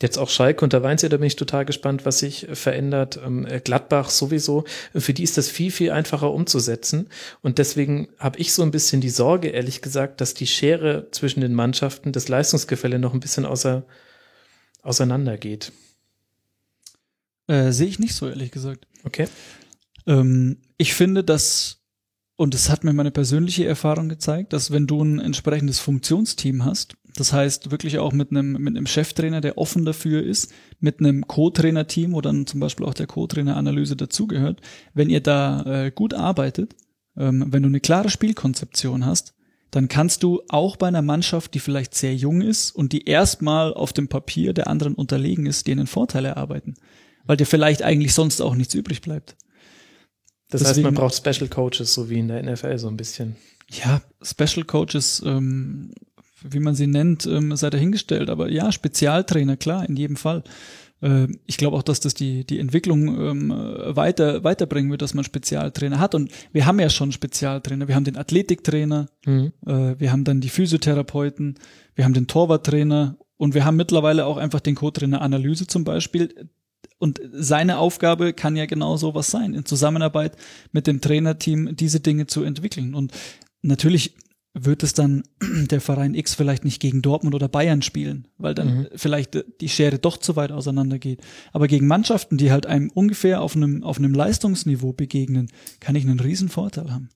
jetzt 0.00 0.16
auch 0.16 0.30
Schalke 0.30 0.64
und 0.64 0.72
da 0.72 0.84
Weinz, 0.84 1.02
da 1.02 1.08
bin 1.08 1.24
ich 1.24 1.34
total 1.34 1.64
gespannt, 1.64 2.06
was 2.06 2.20
sich 2.20 2.46
verändert. 2.52 3.18
Ähm, 3.24 3.48
Gladbach 3.64 4.10
sowieso, 4.10 4.62
für 4.94 5.12
die 5.12 5.24
ist 5.24 5.38
das 5.38 5.48
viel, 5.48 5.72
viel 5.72 5.90
einfacher 5.90 6.32
umzusetzen. 6.32 7.08
Und 7.42 7.58
deswegen 7.58 8.06
habe 8.20 8.38
ich 8.38 8.52
so 8.52 8.62
ein 8.62 8.70
bisschen 8.70 9.00
die 9.00 9.10
Sorge, 9.10 9.48
ehrlich 9.48 9.82
gesagt, 9.82 10.20
dass 10.20 10.34
die 10.34 10.46
Schere 10.46 11.08
zwischen 11.10 11.40
den 11.40 11.52
Mannschaften, 11.52 12.12
das 12.12 12.28
Leistungsgefälle 12.28 13.00
noch 13.00 13.12
ein 13.12 13.18
bisschen 13.18 13.44
außer, 13.44 13.84
auseinander 14.82 15.36
geht. 15.36 15.72
Äh, 17.48 17.72
Sehe 17.72 17.88
ich 17.88 17.98
nicht 17.98 18.14
so, 18.14 18.28
ehrlich 18.28 18.52
gesagt. 18.52 18.86
Okay. 19.02 19.26
Ähm, 20.06 20.58
ich 20.76 20.94
finde, 20.94 21.24
dass 21.24 21.77
und 22.38 22.54
es 22.54 22.70
hat 22.70 22.84
mir 22.84 22.92
meine 22.92 23.10
persönliche 23.10 23.66
Erfahrung 23.66 24.08
gezeigt, 24.08 24.52
dass 24.52 24.70
wenn 24.70 24.86
du 24.86 25.02
ein 25.02 25.18
entsprechendes 25.18 25.80
Funktionsteam 25.80 26.64
hast, 26.64 26.96
das 27.16 27.32
heißt 27.32 27.72
wirklich 27.72 27.98
auch 27.98 28.12
mit 28.12 28.30
einem, 28.30 28.52
mit 28.52 28.76
einem 28.76 28.86
Cheftrainer, 28.86 29.40
der 29.40 29.58
offen 29.58 29.84
dafür 29.84 30.22
ist, 30.22 30.52
mit 30.78 31.00
einem 31.00 31.26
Co-Trainer-Team, 31.26 32.12
wo 32.12 32.20
dann 32.20 32.46
zum 32.46 32.60
Beispiel 32.60 32.86
auch 32.86 32.94
der 32.94 33.08
Co-Trainer-Analyse 33.08 33.96
dazugehört, 33.96 34.60
wenn 34.94 35.10
ihr 35.10 35.20
da 35.20 35.62
äh, 35.86 35.90
gut 35.90 36.14
arbeitet, 36.14 36.76
ähm, 37.16 37.46
wenn 37.48 37.64
du 37.64 37.68
eine 37.68 37.80
klare 37.80 38.08
Spielkonzeption 38.08 39.04
hast, 39.04 39.34
dann 39.72 39.88
kannst 39.88 40.22
du 40.22 40.40
auch 40.48 40.76
bei 40.76 40.86
einer 40.86 41.02
Mannschaft, 41.02 41.54
die 41.54 41.60
vielleicht 41.60 41.96
sehr 41.96 42.14
jung 42.14 42.40
ist 42.40 42.70
und 42.70 42.92
die 42.92 43.06
erstmal 43.06 43.74
auf 43.74 43.92
dem 43.92 44.06
Papier 44.06 44.52
der 44.52 44.68
anderen 44.68 44.94
unterlegen 44.94 45.46
ist, 45.46 45.66
dir 45.66 45.72
einen 45.72 45.88
Vorteil 45.88 46.24
erarbeiten, 46.24 46.74
weil 47.24 47.36
dir 47.36 47.46
vielleicht 47.46 47.82
eigentlich 47.82 48.14
sonst 48.14 48.40
auch 48.40 48.54
nichts 48.54 48.74
übrig 48.74 49.00
bleibt. 49.00 49.34
Das 50.50 50.62
Deswegen, 50.62 50.68
heißt, 50.68 50.82
man 50.84 50.94
braucht 50.94 51.14
Special 51.14 51.48
Coaches, 51.48 51.92
so 51.92 52.08
wie 52.08 52.18
in 52.18 52.28
der 52.28 52.42
NFL 52.42 52.78
so 52.78 52.88
ein 52.88 52.96
bisschen. 52.96 53.36
Ja, 53.70 54.00
Special 54.22 54.64
Coaches, 54.64 55.22
ähm, 55.24 55.90
wie 56.42 56.60
man 56.60 56.74
sie 56.74 56.86
nennt, 56.86 57.26
ähm, 57.26 57.54
sei 57.54 57.70
dahingestellt. 57.70 58.30
Aber 58.30 58.50
ja, 58.50 58.72
Spezialtrainer, 58.72 59.56
klar, 59.56 59.86
in 59.86 59.96
jedem 59.96 60.16
Fall. 60.16 60.42
Äh, 61.02 61.26
ich 61.46 61.58
glaube 61.58 61.76
auch, 61.76 61.82
dass 61.82 62.00
das 62.00 62.14
die, 62.14 62.44
die 62.44 62.58
Entwicklung 62.58 63.08
ähm, 63.20 63.50
weiter, 63.50 64.42
weiterbringen 64.42 64.90
wird, 64.90 65.02
dass 65.02 65.14
man 65.14 65.24
Spezialtrainer 65.24 65.98
hat. 65.98 66.14
Und 66.14 66.30
wir 66.52 66.64
haben 66.64 66.80
ja 66.80 66.88
schon 66.88 67.12
Spezialtrainer. 67.12 67.88
Wir 67.88 67.94
haben 67.94 68.04
den 68.04 68.16
Athletiktrainer, 68.16 69.06
mhm. 69.26 69.52
äh, 69.66 69.98
wir 69.98 70.12
haben 70.12 70.24
dann 70.24 70.40
die 70.40 70.48
Physiotherapeuten, 70.48 71.58
wir 71.94 72.04
haben 72.04 72.14
den 72.14 72.26
Torwarttrainer 72.26 73.18
und 73.36 73.54
wir 73.54 73.64
haben 73.64 73.76
mittlerweile 73.76 74.24
auch 74.24 74.38
einfach 74.38 74.60
den 74.60 74.74
Co-Trainer 74.74 75.20
Analyse 75.20 75.66
zum 75.66 75.84
Beispiel, 75.84 76.48
und 76.98 77.20
seine 77.32 77.78
Aufgabe 77.78 78.32
kann 78.32 78.56
ja 78.56 78.66
genau 78.66 78.96
sowas 78.96 79.30
sein, 79.30 79.54
in 79.54 79.64
Zusammenarbeit 79.64 80.36
mit 80.72 80.86
dem 80.86 81.00
Trainerteam 81.00 81.76
diese 81.76 82.00
Dinge 82.00 82.26
zu 82.26 82.42
entwickeln. 82.42 82.94
Und 82.94 83.12
natürlich 83.62 84.16
wird 84.52 84.82
es 84.82 84.94
dann 84.94 85.22
der 85.40 85.80
Verein 85.80 86.14
X 86.14 86.34
vielleicht 86.34 86.64
nicht 86.64 86.80
gegen 86.80 87.00
Dortmund 87.00 87.36
oder 87.36 87.48
Bayern 87.48 87.82
spielen, 87.82 88.26
weil 88.36 88.54
dann 88.54 88.78
mhm. 88.78 88.88
vielleicht 88.96 89.44
die 89.60 89.68
Schere 89.68 90.00
doch 90.00 90.16
zu 90.16 90.34
weit 90.34 90.50
auseinander 90.50 90.98
geht. 90.98 91.20
Aber 91.52 91.68
gegen 91.68 91.86
Mannschaften, 91.86 92.36
die 92.36 92.50
halt 92.50 92.66
einem 92.66 92.90
ungefähr 92.90 93.42
auf 93.42 93.54
einem, 93.54 93.84
auf 93.84 93.98
einem 93.98 94.14
Leistungsniveau 94.14 94.92
begegnen, 94.92 95.50
kann 95.78 95.94
ich 95.94 96.04
einen 96.04 96.20
riesen 96.20 96.48
Vorteil 96.48 96.90
haben. 96.92 97.10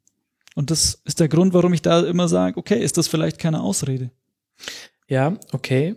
Und 0.54 0.70
das 0.70 1.00
ist 1.04 1.18
der 1.18 1.28
Grund, 1.28 1.54
warum 1.54 1.72
ich 1.72 1.82
da 1.82 2.02
immer 2.02 2.28
sage, 2.28 2.58
okay, 2.58 2.82
ist 2.82 2.98
das 2.98 3.08
vielleicht 3.08 3.38
keine 3.38 3.62
Ausrede? 3.62 4.12
Ja, 5.08 5.38
okay 5.52 5.96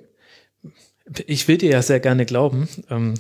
Ich 1.28 1.48
will 1.48 1.58
dir 1.58 1.70
ja 1.70 1.82
sehr 1.82 2.00
gerne 2.00 2.26
glauben. 2.26 2.68
Ähm, 2.90 3.14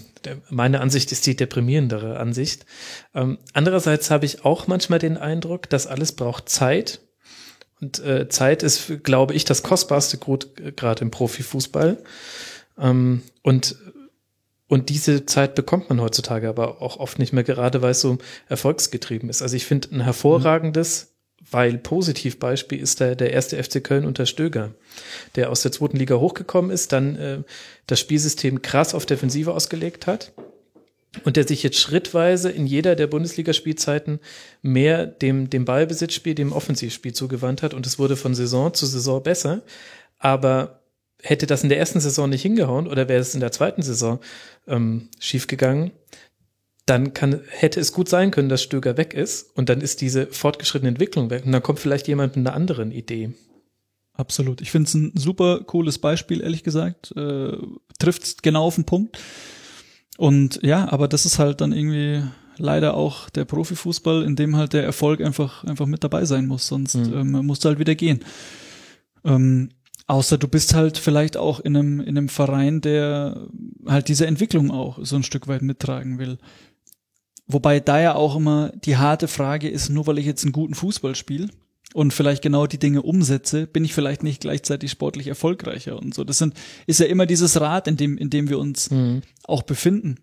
meine 0.50 0.82
Ansicht 0.82 1.12
ist 1.12 1.28
die 1.28 1.36
deprimierendere 1.36 2.18
Ansicht. 2.18 2.66
Ähm, 3.14 3.38
andererseits 3.54 4.10
habe 4.10 4.26
ich 4.26 4.44
auch 4.44 4.66
manchmal 4.68 5.00
den 5.00 5.18
Eindruck, 5.18 5.70
dass 5.70 5.86
alles 5.86 6.14
braucht 6.14 6.50
Zeit. 6.50 7.02
Und 7.80 8.00
äh, 8.04 8.28
Zeit 8.30 8.64
ist, 8.64 9.04
glaube 9.04 9.34
ich, 9.36 9.46
das 9.46 9.62
kostbarste 9.62 10.18
Gut 10.18 10.60
äh, 10.60 10.72
gerade 10.72 11.02
im 11.02 11.12
Profifußball. 11.12 12.04
Ähm, 12.80 13.22
und 13.44 13.76
und 14.68 14.90
diese 14.90 15.28
Zeit 15.28 15.54
bekommt 15.54 15.90
man 15.90 16.02
heutzutage 16.02 16.50
aber 16.50 16.82
auch 16.82 16.98
oft 16.98 17.20
nicht 17.20 17.34
mehr, 17.34 17.44
gerade 17.44 17.82
weil 17.84 17.92
es 17.92 18.02
so 18.02 18.18
erfolgsgetrieben 18.50 19.30
ist. 19.30 19.44
Also 19.44 19.56
ich 19.56 19.66
finde 19.66 19.96
ein 19.96 20.02
hervorragendes 20.02 21.15
weil 21.52 21.78
Positivbeispiel 21.78 22.80
ist 22.80 23.00
der, 23.00 23.16
der 23.16 23.32
erste 23.32 23.62
FC 23.62 23.84
Köln 23.84 24.06
unter 24.06 24.26
Stöger, 24.26 24.74
der 25.36 25.52
aus 25.52 25.62
der 25.62 25.72
zweiten 25.72 25.98
Liga 25.98 26.16
hochgekommen 26.16 26.72
ist, 26.72 26.92
dann 26.92 27.16
äh, 27.16 27.38
das 27.88 28.00
Spielsystem 28.00 28.62
krass 28.62 28.96
auf 28.96 29.06
Defensive 29.06 29.54
ausgelegt 29.54 30.08
hat 30.08 30.34
und 31.24 31.38
der 31.38 31.48
sich 31.48 31.64
jetzt 31.64 31.80
schrittweise 31.80 32.50
in 32.52 32.68
jeder 32.68 32.96
der 32.96 33.08
Bundesligaspielzeiten 33.08 34.20
mehr 34.62 35.06
dem, 35.06 35.50
dem 35.50 35.66
Ballbesitzspiel, 35.66 36.36
dem 36.36 36.52
Offensivspiel 36.52 37.14
zugewandt 37.14 37.62
hat 37.62 37.74
und 37.74 37.86
es 37.86 38.00
wurde 38.00 38.16
von 38.16 38.36
Saison 38.36 38.74
zu 38.74 38.86
Saison 38.86 39.24
besser. 39.24 39.62
Aber 40.18 40.82
hätte 41.22 41.48
das 41.48 41.64
in 41.64 41.70
der 41.70 41.80
ersten 41.80 42.00
Saison 42.00 42.30
nicht 42.30 42.42
hingehauen 42.42 42.88
oder 42.88 43.08
wäre 43.08 43.22
es 43.22 43.34
in 43.34 43.40
der 43.40 43.52
zweiten 43.52 43.82
Saison 43.82 44.20
ähm, 44.68 45.10
schiefgegangen, 45.20 45.92
dann 46.86 47.14
kann, 47.14 47.42
hätte 47.50 47.80
es 47.80 47.92
gut 47.92 48.10
sein 48.10 48.32
können, 48.32 48.50
dass 48.50 48.62
Stöger 48.62 48.98
weg 48.98 49.14
ist 49.14 49.56
und 49.58 49.70
dann 49.70 49.82
ist 49.82 50.02
diese 50.02 50.28
fortgeschrittene 50.28 50.90
Entwicklung 50.90 51.30
weg 51.30 51.46
und 51.46 51.52
dann 51.52 51.64
kommt 51.64 51.80
vielleicht 51.80 52.08
jemand 52.08 52.36
mit 52.36 52.46
einer 52.46 52.56
anderen 52.56 52.92
Idee. 52.92 53.34
Absolut. 54.14 54.62
Ich 54.62 54.72
finde 54.72 54.88
es 54.88 54.94
ein 54.94 55.12
super 55.16 55.62
cooles 55.66 55.98
Beispiel, 56.00 56.42
ehrlich 56.42 56.64
gesagt. 56.64 57.12
Äh, 57.18 57.58
Trifft 58.00 58.44
genau 58.44 58.66
auf 58.66 58.76
den 58.76 58.86
Punkt. 58.86 59.18
Und 60.18 60.60
ja, 60.64 60.90
aber 60.92 61.08
das 61.08 61.26
ist 61.26 61.40
halt 61.40 61.60
dann 61.60 61.74
irgendwie 61.74 62.24
leider 62.58 62.94
auch 62.96 63.30
der 63.30 63.46
Profifußball, 63.46 64.24
in 64.24 64.36
dem 64.36 64.56
halt 64.56 64.74
der 64.74 64.84
Erfolg 64.84 65.22
einfach, 65.22 65.64
einfach 65.66 65.86
mit 65.86 66.04
dabei 66.04 66.26
sein 66.26 66.46
muss, 66.46 66.68
sonst 66.68 66.96
mhm. 66.96 67.14
ähm, 67.14 67.46
musst 67.46 67.66
du 67.66 67.70
halt 67.70 67.80
wieder 67.80 67.96
gehen. 67.96 68.24
Ähm, 69.26 69.72
außer 70.08 70.38
du 70.38 70.48
bist 70.48 70.74
halt 70.74 70.98
vielleicht 70.98 71.36
auch 71.36 71.60
in 71.60 71.76
einem, 71.76 72.00
in 72.00 72.18
einem 72.18 72.30
Verein, 72.30 72.80
der 72.80 73.48
halt 73.86 74.08
diese 74.08 74.28
Entwicklung 74.28 74.72
auch 74.72 75.00
so 75.02 75.16
ein 75.16 75.24
Stück 75.24 75.48
weit 75.48 75.62
mittragen 75.62 76.20
will. 76.20 76.38
Wobei 77.48 77.80
da 77.80 78.02
ja 78.02 78.16
auch 78.16 78.36
immer 78.36 78.72
die 78.76 78.98
harte 78.98 79.28
Frage 79.28 79.70
ist, 79.70 79.90
nur 79.90 80.08
weil 80.08 80.18
ich 80.18 80.26
jetzt 80.26 80.44
einen 80.44 80.52
guten 80.52 80.74
Fußball 80.74 81.16
spiele 81.16 81.50
und 81.94 82.14
vielleicht 82.14 82.42
genau 82.42 82.66
die 82.66 82.80
Dinge 82.80 83.04
umsetze, 83.04 83.68
bin 83.68 83.86
ich 83.86 83.94
vielleicht 83.94 84.24
nicht 84.24 84.42
gleichzeitig 84.42 84.92
sportlich 84.92 85.28
erfolgreicher 85.28 85.98
und 86.00 86.14
so. 86.14 86.24
Das 86.24 86.40
sind, 86.40 86.56
ist 86.88 87.00
ja 87.00 87.06
immer 87.06 87.26
dieses 87.26 87.60
Rad, 87.62 87.88
in 87.88 87.98
dem, 87.98 88.18
in 88.18 88.30
dem 88.30 88.50
wir 88.50 88.58
uns 88.58 88.90
mhm. 88.90 89.22
auch 89.44 89.62
befinden. 89.62 90.20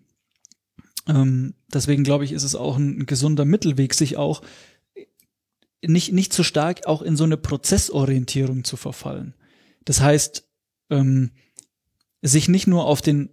Ähm, 1.07 1.53
deswegen 1.73 2.03
glaube 2.03 2.25
ich, 2.25 2.31
ist 2.33 2.43
es 2.43 2.55
auch 2.55 2.77
ein, 2.77 2.99
ein 2.99 3.05
gesunder 3.05 3.45
Mittelweg, 3.45 3.93
sich 3.93 4.17
auch 4.17 4.41
nicht, 5.85 6.13
nicht 6.13 6.33
zu 6.33 6.43
stark 6.43 6.85
auch 6.87 7.01
in 7.01 7.17
so 7.17 7.23
eine 7.23 7.37
Prozessorientierung 7.37 8.63
zu 8.63 8.77
verfallen. 8.77 9.33
Das 9.85 10.01
heißt, 10.01 10.47
ähm, 10.89 11.31
sich 12.21 12.47
nicht 12.47 12.67
nur 12.67 12.85
auf 12.85 13.01
den 13.01 13.32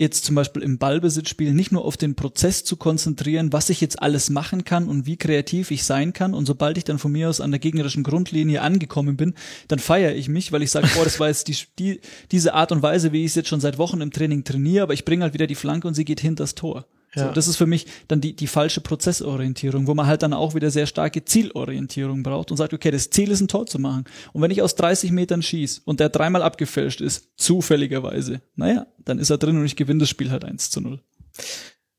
jetzt 0.00 0.24
zum 0.24 0.34
Beispiel 0.34 0.62
im 0.62 0.78
Ballbesitzspiel 0.78 1.52
nicht 1.52 1.72
nur 1.72 1.84
auf 1.84 1.98
den 1.98 2.14
Prozess 2.14 2.64
zu 2.64 2.76
konzentrieren, 2.76 3.52
was 3.52 3.68
ich 3.68 3.82
jetzt 3.82 4.00
alles 4.00 4.30
machen 4.30 4.64
kann 4.64 4.88
und 4.88 5.04
wie 5.04 5.18
kreativ 5.18 5.70
ich 5.70 5.84
sein 5.84 6.14
kann. 6.14 6.32
Und 6.32 6.46
sobald 6.46 6.78
ich 6.78 6.84
dann 6.84 6.98
von 6.98 7.12
mir 7.12 7.28
aus 7.28 7.42
an 7.42 7.50
der 7.50 7.60
gegnerischen 7.60 8.02
Grundlinie 8.02 8.62
angekommen 8.62 9.18
bin, 9.18 9.34
dann 9.68 9.78
feiere 9.78 10.14
ich 10.14 10.28
mich, 10.28 10.52
weil 10.52 10.62
ich 10.62 10.70
sage, 10.70 10.88
boah, 10.94 11.04
das 11.04 11.20
war 11.20 11.28
jetzt 11.28 11.48
die, 11.48 11.56
die, 11.78 12.00
diese 12.32 12.54
Art 12.54 12.72
und 12.72 12.82
Weise, 12.82 13.12
wie 13.12 13.20
ich 13.20 13.32
es 13.32 13.34
jetzt 13.34 13.50
schon 13.50 13.60
seit 13.60 13.76
Wochen 13.76 14.00
im 14.00 14.10
Training 14.10 14.42
trainiere, 14.42 14.84
aber 14.84 14.94
ich 14.94 15.04
bringe 15.04 15.22
halt 15.22 15.34
wieder 15.34 15.46
die 15.46 15.54
Flanke 15.54 15.86
und 15.86 15.92
sie 15.92 16.06
geht 16.06 16.20
hinters 16.20 16.54
Tor. 16.54 16.86
Ja. 17.14 17.28
So, 17.28 17.32
das 17.32 17.48
ist 17.48 17.56
für 17.56 17.66
mich 17.66 17.86
dann 18.08 18.20
die, 18.20 18.36
die 18.36 18.46
falsche 18.46 18.80
Prozessorientierung, 18.80 19.86
wo 19.86 19.94
man 19.94 20.06
halt 20.06 20.22
dann 20.22 20.32
auch 20.32 20.54
wieder 20.54 20.70
sehr 20.70 20.86
starke 20.86 21.24
Zielorientierung 21.24 22.22
braucht 22.22 22.50
und 22.50 22.56
sagt, 22.56 22.72
okay, 22.72 22.90
das 22.90 23.10
Ziel 23.10 23.30
ist 23.30 23.40
ein 23.40 23.48
Tor 23.48 23.66
zu 23.66 23.78
machen. 23.78 24.04
Und 24.32 24.42
wenn 24.42 24.50
ich 24.50 24.62
aus 24.62 24.76
30 24.76 25.10
Metern 25.10 25.42
schieß 25.42 25.80
und 25.84 26.00
der 26.00 26.08
dreimal 26.08 26.42
abgefälscht 26.42 27.00
ist, 27.00 27.30
zufälligerweise, 27.36 28.42
naja, 28.54 28.86
dann 28.98 29.18
ist 29.18 29.30
er 29.30 29.38
drin 29.38 29.58
und 29.58 29.64
ich 29.64 29.76
gewinne 29.76 30.00
das 30.00 30.08
Spiel 30.08 30.30
halt 30.30 30.44
1 30.44 30.70
zu 30.70 30.80
0. 30.80 31.00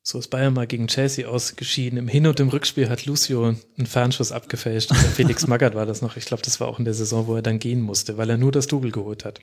So 0.03 0.17
ist 0.17 0.29
Bayern 0.29 0.55
mal 0.55 0.65
gegen 0.65 0.87
Chelsea 0.87 1.27
ausgeschieden. 1.27 1.99
Im 1.99 2.07
Hin- 2.07 2.25
und 2.25 2.39
im 2.39 2.49
Rückspiel 2.49 2.89
hat 2.89 3.05
Lucio 3.05 3.45
einen 3.45 3.85
Fernschuss 3.85 4.31
abgefälscht. 4.31 4.95
Felix 4.95 5.45
Magath 5.47 5.75
war 5.75 5.85
das 5.85 6.01
noch. 6.01 6.17
Ich 6.17 6.25
glaube, 6.25 6.41
das 6.41 6.59
war 6.59 6.67
auch 6.67 6.79
in 6.79 6.85
der 6.85 6.95
Saison, 6.95 7.27
wo 7.27 7.35
er 7.35 7.43
dann 7.43 7.59
gehen 7.59 7.81
musste, 7.81 8.17
weil 8.17 8.29
er 8.31 8.37
nur 8.37 8.51
das 8.51 8.65
Double 8.65 8.91
geholt 8.91 9.25
hat. 9.25 9.41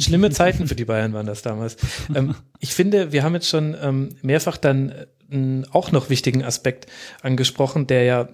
Schlimme 0.00 0.30
Zeiten 0.30 0.66
für 0.66 0.74
die 0.74 0.84
Bayern 0.84 1.12
waren 1.12 1.26
das 1.26 1.42
damals. 1.42 1.76
Ähm, 2.12 2.34
ich 2.58 2.74
finde, 2.74 3.12
wir 3.12 3.22
haben 3.22 3.34
jetzt 3.34 3.48
schon 3.48 3.76
ähm, 3.80 4.16
mehrfach 4.22 4.56
dann 4.56 4.90
äh, 5.30 5.62
auch 5.70 5.92
noch 5.92 6.10
wichtigen 6.10 6.42
Aspekt 6.42 6.86
angesprochen, 7.22 7.86
der 7.86 8.02
ja 8.02 8.28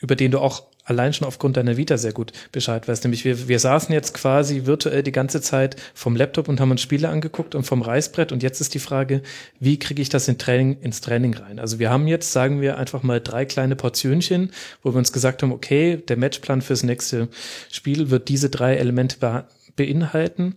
über 0.00 0.16
den 0.16 0.32
du 0.32 0.40
auch 0.40 0.64
allein 0.84 1.12
schon 1.12 1.26
aufgrund 1.26 1.56
deiner 1.56 1.76
Vita 1.76 1.96
sehr 1.96 2.12
gut 2.12 2.32
Bescheid 2.52 2.86
weißt. 2.86 3.04
Nämlich 3.04 3.24
wir, 3.24 3.48
wir 3.48 3.58
saßen 3.58 3.92
jetzt 3.92 4.14
quasi 4.14 4.66
virtuell 4.66 5.02
die 5.02 5.12
ganze 5.12 5.40
Zeit 5.40 5.76
vom 5.94 6.14
Laptop 6.14 6.48
und 6.48 6.60
haben 6.60 6.70
uns 6.70 6.82
Spiele 6.82 7.08
angeguckt 7.08 7.54
und 7.54 7.64
vom 7.64 7.82
Reißbrett. 7.82 8.32
Und 8.32 8.42
jetzt 8.42 8.60
ist 8.60 8.74
die 8.74 8.78
Frage, 8.78 9.22
wie 9.58 9.78
kriege 9.78 10.02
ich 10.02 10.08
das 10.08 10.28
in 10.28 10.38
Training, 10.38 10.78
ins 10.80 11.00
Training 11.00 11.34
rein? 11.34 11.58
Also 11.58 11.78
wir 11.78 11.90
haben 11.90 12.06
jetzt, 12.06 12.32
sagen 12.32 12.60
wir, 12.60 12.78
einfach 12.78 13.02
mal 13.02 13.20
drei 13.20 13.44
kleine 13.44 13.76
Portionchen, 13.76 14.52
wo 14.82 14.92
wir 14.92 14.98
uns 14.98 15.12
gesagt 15.12 15.42
haben, 15.42 15.52
okay, 15.52 15.96
der 15.96 16.16
Matchplan 16.16 16.62
fürs 16.62 16.82
nächste 16.82 17.28
Spiel 17.70 18.10
wird 18.10 18.28
diese 18.28 18.50
drei 18.50 18.76
Elemente 18.76 19.18
be 19.18 19.44
beinhalten. 19.76 20.54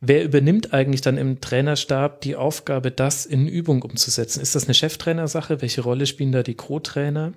Wer 0.00 0.22
übernimmt 0.22 0.72
eigentlich 0.72 1.00
dann 1.00 1.18
im 1.18 1.40
Trainerstab 1.40 2.20
die 2.20 2.36
Aufgabe, 2.36 2.92
das 2.92 3.26
in 3.26 3.48
Übung 3.48 3.82
umzusetzen? 3.82 4.40
Ist 4.40 4.54
das 4.54 4.66
eine 4.66 4.74
Cheftrainersache? 4.74 5.60
Welche 5.60 5.80
Rolle 5.80 6.06
spielen 6.06 6.30
da 6.30 6.44
die 6.44 6.54
Co-Trainer? 6.54 7.32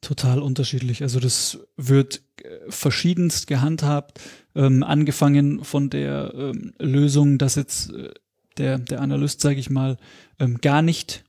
Total 0.00 0.40
unterschiedlich. 0.40 1.02
Also 1.02 1.20
das 1.20 1.58
wird 1.76 2.22
äh, 2.42 2.70
verschiedenst 2.70 3.46
gehandhabt, 3.46 4.20
ähm, 4.54 4.82
angefangen 4.82 5.62
von 5.62 5.90
der 5.90 6.32
ähm, 6.34 6.72
Lösung, 6.78 7.36
dass 7.36 7.54
jetzt 7.54 7.92
äh, 7.92 8.10
der, 8.56 8.78
der 8.78 9.02
Analyst, 9.02 9.40
sage 9.40 9.60
ich 9.60 9.68
mal, 9.68 9.98
ähm, 10.38 10.58
gar 10.60 10.82
nicht 10.82 11.24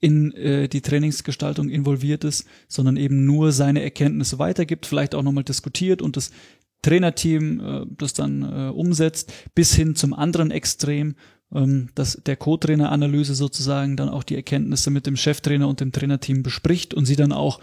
in 0.00 0.32
äh, 0.32 0.68
die 0.68 0.80
Trainingsgestaltung 0.80 1.68
involviert 1.68 2.24
ist, 2.24 2.46
sondern 2.68 2.96
eben 2.96 3.24
nur 3.24 3.52
seine 3.52 3.82
Erkenntnisse 3.82 4.38
weitergibt, 4.38 4.86
vielleicht 4.86 5.14
auch 5.14 5.22
nochmal 5.22 5.44
diskutiert 5.44 6.02
und 6.02 6.16
das 6.16 6.30
Trainerteam 6.82 7.60
äh, 7.60 7.86
das 7.96 8.14
dann 8.14 8.42
äh, 8.42 8.70
umsetzt, 8.70 9.32
bis 9.54 9.74
hin 9.74 9.96
zum 9.96 10.14
anderen 10.14 10.50
Extrem, 10.50 11.16
ähm, 11.52 11.90
dass 11.94 12.20
der 12.24 12.36
Co-Trainer-Analyse 12.36 13.34
sozusagen 13.34 13.96
dann 13.96 14.08
auch 14.08 14.22
die 14.22 14.36
Erkenntnisse 14.36 14.90
mit 14.90 15.06
dem 15.06 15.16
Cheftrainer 15.16 15.66
und 15.66 15.80
dem 15.80 15.92
Trainerteam 15.92 16.42
bespricht 16.42 16.94
und 16.94 17.06
sie 17.06 17.16
dann 17.16 17.32
auch 17.32 17.60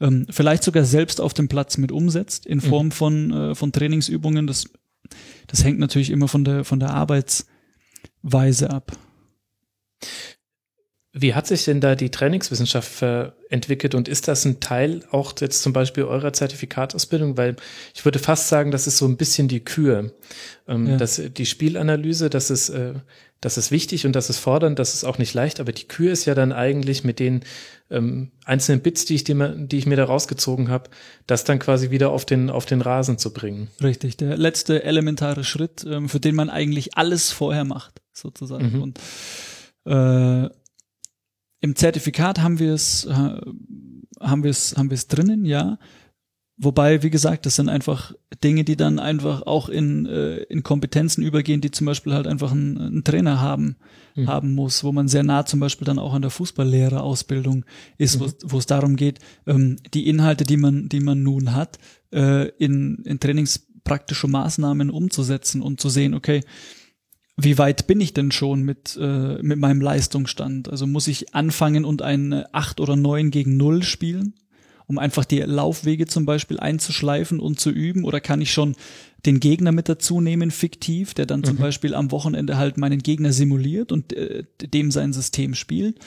ähm, 0.00 0.26
vielleicht 0.30 0.62
sogar 0.62 0.84
selbst 0.84 1.20
auf 1.20 1.34
dem 1.34 1.48
Platz 1.48 1.78
mit 1.78 1.92
umsetzt 1.92 2.46
in 2.46 2.58
mhm. 2.58 2.62
Form 2.62 2.86
mhm. 2.86 2.92
von, 2.92 3.32
äh, 3.32 3.54
von 3.54 3.72
Trainingsübungen. 3.72 4.46
Das, 4.46 4.64
das 5.46 5.64
hängt 5.64 5.78
natürlich 5.78 6.10
immer 6.10 6.28
von 6.28 6.44
der, 6.44 6.64
von 6.64 6.80
der 6.80 6.90
Arbeitsweise 6.90 8.70
ab. 8.70 8.92
Wie 11.18 11.34
hat 11.34 11.46
sich 11.46 11.64
denn 11.64 11.80
da 11.80 11.94
die 11.94 12.10
Trainingswissenschaft 12.10 13.02
entwickelt 13.48 13.94
und 13.94 14.06
ist 14.06 14.28
das 14.28 14.44
ein 14.44 14.60
Teil 14.60 15.02
auch 15.10 15.32
jetzt 15.40 15.62
zum 15.62 15.72
Beispiel 15.72 16.04
eurer 16.04 16.34
Zertifikatausbildung? 16.34 17.38
Weil 17.38 17.56
ich 17.94 18.04
würde 18.04 18.18
fast 18.18 18.48
sagen, 18.48 18.70
das 18.70 18.86
ist 18.86 18.98
so 18.98 19.06
ein 19.06 19.16
bisschen 19.16 19.48
die 19.48 19.60
Kür. 19.60 20.12
Ähm, 20.68 20.86
ja. 20.88 20.96
dass 20.96 21.22
die 21.34 21.46
Spielanalyse, 21.46 22.28
das 22.28 22.50
ist, 22.50 22.70
äh, 22.70 22.94
das 23.40 23.56
ist 23.56 23.70
wichtig 23.70 24.04
und 24.04 24.14
das 24.14 24.30
ist 24.30 24.38
fordernd, 24.38 24.78
das 24.78 24.94
ist 24.94 25.04
auch 25.04 25.18
nicht 25.18 25.32
leicht, 25.32 25.60
aber 25.60 25.72
die 25.72 25.86
Kür 25.86 26.10
ist 26.10 26.24
ja 26.24 26.34
dann 26.34 26.52
eigentlich 26.52 27.04
mit 27.04 27.20
den 27.20 27.44
ähm, 27.90 28.32
einzelnen 28.44 28.80
Bits, 28.80 29.04
die 29.04 29.14
ich, 29.14 29.24
die, 29.24 29.34
die 29.56 29.78
ich 29.78 29.86
mir 29.86 29.96
da 29.96 30.04
rausgezogen 30.04 30.68
habe, 30.68 30.90
das 31.26 31.44
dann 31.44 31.58
quasi 31.58 31.90
wieder 31.90 32.10
auf 32.10 32.24
den, 32.24 32.50
auf 32.50 32.66
den 32.66 32.80
Rasen 32.80 33.18
zu 33.18 33.32
bringen. 33.32 33.68
Richtig, 33.82 34.16
der 34.16 34.36
letzte 34.36 34.82
elementare 34.82 35.44
Schritt, 35.44 35.86
ähm, 35.88 36.08
für 36.08 36.18
den 36.18 36.34
man 36.34 36.50
eigentlich 36.50 36.96
alles 36.96 37.30
vorher 37.30 37.64
macht, 37.64 38.00
sozusagen. 38.12 38.72
Mhm. 38.72 38.82
Und 38.82 39.00
äh, 39.84 40.50
im 41.60 41.76
Zertifikat 41.76 42.40
haben 42.40 42.58
wir 42.58 42.72
es, 42.72 43.04
äh, 43.04 43.40
haben 44.20 44.42
wir 44.42 44.50
es, 44.50 44.76
haben 44.76 44.90
wir 44.90 44.94
es 44.94 45.08
drinnen, 45.08 45.44
ja. 45.44 45.78
Wobei, 46.58 47.02
wie 47.02 47.10
gesagt, 47.10 47.44
das 47.44 47.56
sind 47.56 47.68
einfach 47.68 48.14
Dinge, 48.42 48.64
die 48.64 48.76
dann 48.76 48.98
einfach 48.98 49.42
auch 49.42 49.68
in, 49.68 50.06
äh, 50.06 50.38
in 50.44 50.62
Kompetenzen 50.62 51.22
übergehen, 51.22 51.60
die 51.60 51.70
zum 51.70 51.86
Beispiel 51.86 52.14
halt 52.14 52.26
einfach 52.26 52.50
ein, 52.50 52.78
ein 52.78 53.04
Trainer 53.04 53.42
haben, 53.42 53.76
mhm. 54.14 54.26
haben 54.26 54.54
muss, 54.54 54.82
wo 54.82 54.90
man 54.90 55.06
sehr 55.06 55.22
nah 55.22 55.44
zum 55.44 55.60
Beispiel 55.60 55.84
dann 55.84 55.98
auch 55.98 56.14
an 56.14 56.22
der 56.22 56.30
Fußballlehrerausbildung 56.30 57.66
ist, 57.98 58.18
mhm. 58.18 58.32
wo 58.42 58.56
es 58.56 58.64
darum 58.64 58.96
geht, 58.96 59.18
ähm, 59.46 59.76
die 59.92 60.08
Inhalte, 60.08 60.44
die 60.44 60.56
man, 60.56 60.88
die 60.88 61.00
man 61.00 61.22
nun 61.22 61.52
hat, 61.52 61.78
äh, 62.10 62.48
in, 62.56 63.02
in 63.04 63.20
trainingspraktische 63.20 64.26
Maßnahmen 64.26 64.88
umzusetzen 64.88 65.60
und 65.60 65.78
zu 65.78 65.90
sehen, 65.90 66.14
okay, 66.14 66.40
wie 67.36 67.58
weit 67.58 67.86
bin 67.86 68.00
ich 68.00 68.14
denn 68.14 68.32
schon 68.32 68.62
mit, 68.62 68.98
äh, 69.00 69.42
mit 69.42 69.58
meinem 69.58 69.80
Leistungsstand? 69.80 70.68
Also 70.68 70.86
muss 70.86 71.06
ich 71.06 71.34
anfangen 71.34 71.84
und 71.84 72.02
ein 72.02 72.44
8 72.52 72.80
oder 72.80 72.96
9 72.96 73.30
gegen 73.30 73.56
0 73.56 73.82
spielen? 73.82 74.34
um 74.86 74.98
einfach 74.98 75.24
die 75.24 75.40
Laufwege 75.40 76.06
zum 76.06 76.26
Beispiel 76.26 76.60
einzuschleifen 76.60 77.40
und 77.40 77.58
zu 77.60 77.70
üben? 77.70 78.04
Oder 78.04 78.20
kann 78.20 78.40
ich 78.40 78.52
schon 78.52 78.76
den 79.24 79.40
Gegner 79.40 79.72
mit 79.72 79.88
dazu 79.88 80.20
nehmen, 80.20 80.50
fiktiv, 80.50 81.14
der 81.14 81.26
dann 81.26 81.42
zum 81.42 81.56
mhm. 81.56 81.60
Beispiel 81.60 81.94
am 81.94 82.12
Wochenende 82.12 82.56
halt 82.56 82.78
meinen 82.78 83.00
Gegner 83.00 83.32
simuliert 83.32 83.90
und 83.90 84.12
äh, 84.12 84.44
dem 84.62 84.90
sein 84.90 85.12
System 85.12 85.54
spielt? 85.54 85.98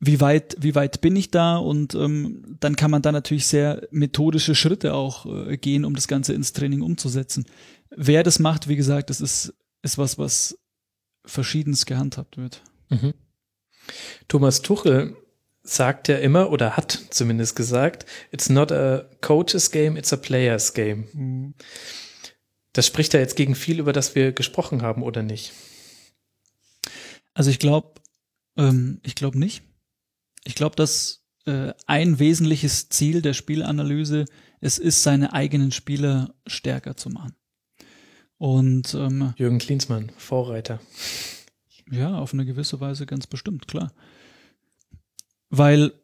Wie 0.00 0.20
weit, 0.20 0.56
wie 0.60 0.74
weit 0.74 1.00
bin 1.00 1.14
ich 1.14 1.30
da? 1.30 1.56
Und 1.56 1.94
ähm, 1.94 2.56
dann 2.60 2.76
kann 2.76 2.90
man 2.90 3.02
da 3.02 3.12
natürlich 3.12 3.46
sehr 3.46 3.86
methodische 3.90 4.54
Schritte 4.54 4.94
auch 4.94 5.24
äh, 5.26 5.56
gehen, 5.56 5.84
um 5.84 5.94
das 5.94 6.08
Ganze 6.08 6.34
ins 6.34 6.52
Training 6.52 6.82
umzusetzen. 6.82 7.46
Wer 7.96 8.24
das 8.24 8.40
macht, 8.40 8.68
wie 8.68 8.76
gesagt, 8.76 9.08
das 9.08 9.20
ist, 9.20 9.54
ist 9.84 9.98
was, 9.98 10.18
was 10.18 10.58
verschiedenes 11.24 11.86
gehandhabt 11.86 12.36
wird. 12.36 12.62
Mhm. 12.88 13.14
Thomas 14.28 14.62
Tuchel 14.62 15.16
sagt 15.62 16.08
ja 16.08 16.16
immer 16.16 16.50
oder 16.50 16.76
hat 16.76 16.92
zumindest 17.10 17.56
gesagt, 17.56 18.06
it's 18.30 18.48
not 18.48 18.72
a 18.72 19.08
coach's 19.20 19.70
game, 19.70 19.96
it's 19.96 20.12
a 20.12 20.16
player's 20.16 20.74
game. 20.74 21.08
Mhm. 21.12 21.54
Das 22.72 22.86
spricht 22.86 23.14
ja 23.14 23.20
jetzt 23.20 23.36
gegen 23.36 23.54
viel, 23.54 23.78
über 23.78 23.92
das 23.92 24.14
wir 24.14 24.32
gesprochen 24.32 24.82
haben, 24.82 25.02
oder 25.02 25.22
nicht? 25.22 25.52
Also 27.32 27.50
ich 27.50 27.58
glaube, 27.58 28.00
ähm, 28.56 29.00
ich 29.02 29.14
glaube 29.14 29.38
nicht. 29.38 29.62
Ich 30.44 30.54
glaube, 30.54 30.76
dass 30.76 31.24
äh, 31.46 31.72
ein 31.86 32.18
wesentliches 32.18 32.88
Ziel 32.88 33.22
der 33.22 33.32
Spielanalyse 33.32 34.24
es 34.60 34.78
ist, 34.78 35.02
seine 35.02 35.32
eigenen 35.32 35.72
Spieler 35.72 36.34
stärker 36.46 36.96
zu 36.96 37.10
machen. 37.10 37.36
Und 38.44 38.92
ähm, 38.92 39.32
Jürgen 39.38 39.56
Klinsmann, 39.56 40.12
Vorreiter. 40.18 40.78
Ja, 41.90 42.18
auf 42.18 42.34
eine 42.34 42.44
gewisse 42.44 42.78
Weise 42.78 43.06
ganz 43.06 43.26
bestimmt, 43.26 43.68
klar. 43.68 43.90
Weil 45.48 45.94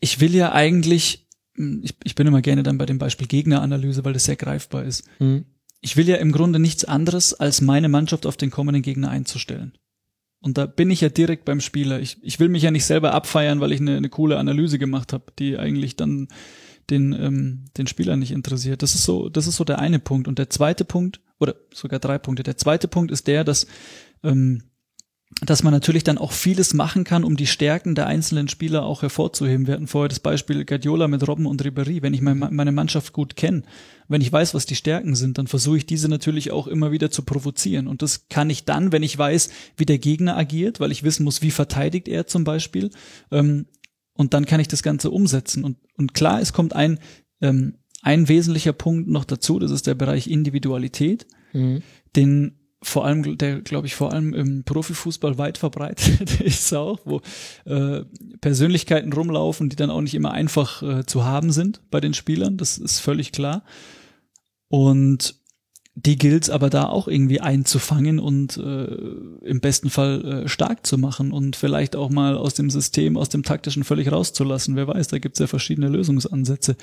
ich 0.00 0.18
will 0.18 0.34
ja 0.34 0.50
eigentlich, 0.50 1.28
hm, 1.54 1.80
ich, 1.84 1.94
ich 2.02 2.16
bin 2.16 2.26
immer 2.26 2.42
gerne 2.42 2.64
dann 2.64 2.78
bei 2.78 2.86
dem 2.86 2.98
Beispiel 2.98 3.28
Gegneranalyse, 3.28 4.04
weil 4.04 4.12
das 4.12 4.24
sehr 4.24 4.34
greifbar 4.34 4.82
ist. 4.82 5.04
Mhm. 5.20 5.44
Ich 5.80 5.96
will 5.96 6.08
ja 6.08 6.16
im 6.16 6.32
Grunde 6.32 6.58
nichts 6.58 6.84
anderes, 6.84 7.32
als 7.32 7.60
meine 7.60 7.88
Mannschaft 7.88 8.26
auf 8.26 8.36
den 8.36 8.50
kommenden 8.50 8.82
Gegner 8.82 9.10
einzustellen. 9.10 9.78
Und 10.40 10.58
da 10.58 10.66
bin 10.66 10.90
ich 10.90 11.00
ja 11.00 11.10
direkt 11.10 11.44
beim 11.44 11.60
Spieler. 11.60 12.00
Ich, 12.00 12.16
ich 12.24 12.40
will 12.40 12.48
mich 12.48 12.64
ja 12.64 12.72
nicht 12.72 12.86
selber 12.86 13.14
abfeiern, 13.14 13.60
weil 13.60 13.70
ich 13.70 13.80
eine, 13.80 13.98
eine 13.98 14.08
coole 14.08 14.38
Analyse 14.38 14.80
gemacht 14.80 15.12
habe, 15.12 15.26
die 15.38 15.56
eigentlich 15.56 15.94
dann 15.94 16.26
den, 16.90 17.12
ähm, 17.12 17.64
den 17.76 17.86
Spieler 17.86 18.16
nicht 18.16 18.32
interessiert. 18.32 18.82
Das 18.82 18.94
ist 18.94 19.04
so, 19.04 19.28
das 19.28 19.46
ist 19.46 19.56
so 19.56 19.64
der 19.64 19.78
eine 19.78 19.98
Punkt. 19.98 20.28
Und 20.28 20.38
der 20.38 20.50
zweite 20.50 20.84
Punkt, 20.84 21.20
oder 21.38 21.54
sogar 21.72 22.00
drei 22.00 22.18
Punkte. 22.18 22.42
Der 22.42 22.56
zweite 22.56 22.88
Punkt 22.88 23.10
ist 23.10 23.26
der, 23.26 23.44
dass 23.44 23.66
ähm, 24.22 24.62
dass 25.42 25.62
man 25.62 25.72
natürlich 25.72 26.04
dann 26.04 26.18
auch 26.18 26.32
vieles 26.32 26.72
machen 26.72 27.04
kann, 27.04 27.22
um 27.22 27.36
die 27.36 27.46
Stärken 27.46 27.94
der 27.94 28.06
einzelnen 28.06 28.48
Spieler 28.48 28.84
auch 28.84 29.02
hervorzuheben. 29.02 29.66
Wir 29.66 29.74
hatten 29.74 29.86
vorher 29.86 30.08
das 30.08 30.20
Beispiel 30.20 30.64
Guardiola 30.64 31.06
mit 31.06 31.26
Robben 31.28 31.46
und 31.46 31.62
Ribéry. 31.62 32.02
Wenn 32.02 32.14
ich 32.14 32.22
meine 32.22 32.72
Mannschaft 32.72 33.12
gut 33.12 33.36
kenne, 33.36 33.62
wenn 34.08 34.22
ich 34.22 34.32
weiß, 34.32 34.54
was 34.54 34.64
die 34.64 34.74
Stärken 34.74 35.14
sind, 35.14 35.36
dann 35.36 35.46
versuche 35.46 35.76
ich 35.76 35.86
diese 35.86 36.08
natürlich 36.08 36.50
auch 36.50 36.66
immer 36.66 36.92
wieder 36.92 37.10
zu 37.10 37.22
provozieren. 37.22 37.88
Und 37.88 38.00
das 38.00 38.28
kann 38.28 38.48
ich 38.48 38.64
dann, 38.64 38.90
wenn 38.90 39.02
ich 39.02 39.18
weiß, 39.18 39.50
wie 39.76 39.86
der 39.86 39.98
Gegner 39.98 40.36
agiert, 40.36 40.80
weil 40.80 40.92
ich 40.92 41.02
wissen 41.02 41.24
muss, 41.24 41.42
wie 41.42 41.50
verteidigt 41.50 42.08
er 42.08 42.26
zum 42.26 42.44
Beispiel. 42.44 42.90
Ähm, 43.30 43.66
und 44.18 44.34
dann 44.34 44.46
kann 44.46 44.58
ich 44.60 44.66
das 44.66 44.82
Ganze 44.82 45.10
umsetzen. 45.10 45.64
Und, 45.64 45.78
und 45.96 46.12
klar, 46.12 46.40
es 46.40 46.52
kommt 46.52 46.74
ein, 46.74 46.98
ähm, 47.40 47.76
ein 48.02 48.28
wesentlicher 48.28 48.72
Punkt 48.72 49.08
noch 49.08 49.24
dazu, 49.24 49.60
das 49.60 49.70
ist 49.70 49.86
der 49.86 49.94
Bereich 49.94 50.26
Individualität. 50.26 51.26
Mhm. 51.52 51.82
Den 52.16 52.58
vor 52.82 53.06
allem, 53.06 53.38
der 53.38 53.60
glaube 53.60 53.86
ich 53.86 53.94
vor 53.94 54.12
allem 54.12 54.34
im 54.34 54.64
Profifußball 54.64 55.38
weit 55.38 55.56
verbreitet 55.56 56.40
ist 56.40 56.72
auch, 56.74 56.98
wo 57.04 57.20
äh, 57.64 58.04
Persönlichkeiten 58.40 59.12
rumlaufen, 59.12 59.68
die 59.68 59.76
dann 59.76 59.90
auch 59.90 60.00
nicht 60.00 60.14
immer 60.14 60.32
einfach 60.32 60.82
äh, 60.82 61.06
zu 61.06 61.24
haben 61.24 61.52
sind 61.52 61.80
bei 61.90 62.00
den 62.00 62.14
Spielern, 62.14 62.56
das 62.56 62.76
ist 62.76 62.98
völlig 62.98 63.30
klar. 63.30 63.64
Und 64.66 65.37
die 66.04 66.16
gilt 66.16 66.48
aber 66.48 66.70
da 66.70 66.84
auch 66.84 67.08
irgendwie 67.08 67.40
einzufangen 67.40 68.20
und 68.20 68.56
äh, 68.56 68.84
im 69.44 69.60
besten 69.60 69.90
Fall 69.90 70.44
äh, 70.44 70.48
stark 70.48 70.86
zu 70.86 70.96
machen 70.96 71.32
und 71.32 71.56
vielleicht 71.56 71.96
auch 71.96 72.08
mal 72.08 72.36
aus 72.36 72.54
dem 72.54 72.70
System, 72.70 73.16
aus 73.16 73.30
dem 73.30 73.42
taktischen 73.42 73.82
völlig 73.82 74.12
rauszulassen. 74.12 74.76
Wer 74.76 74.86
weiß, 74.86 75.08
da 75.08 75.18
gibt 75.18 75.34
es 75.34 75.40
ja 75.40 75.48
verschiedene 75.48 75.88
Lösungsansätze. 75.88 76.76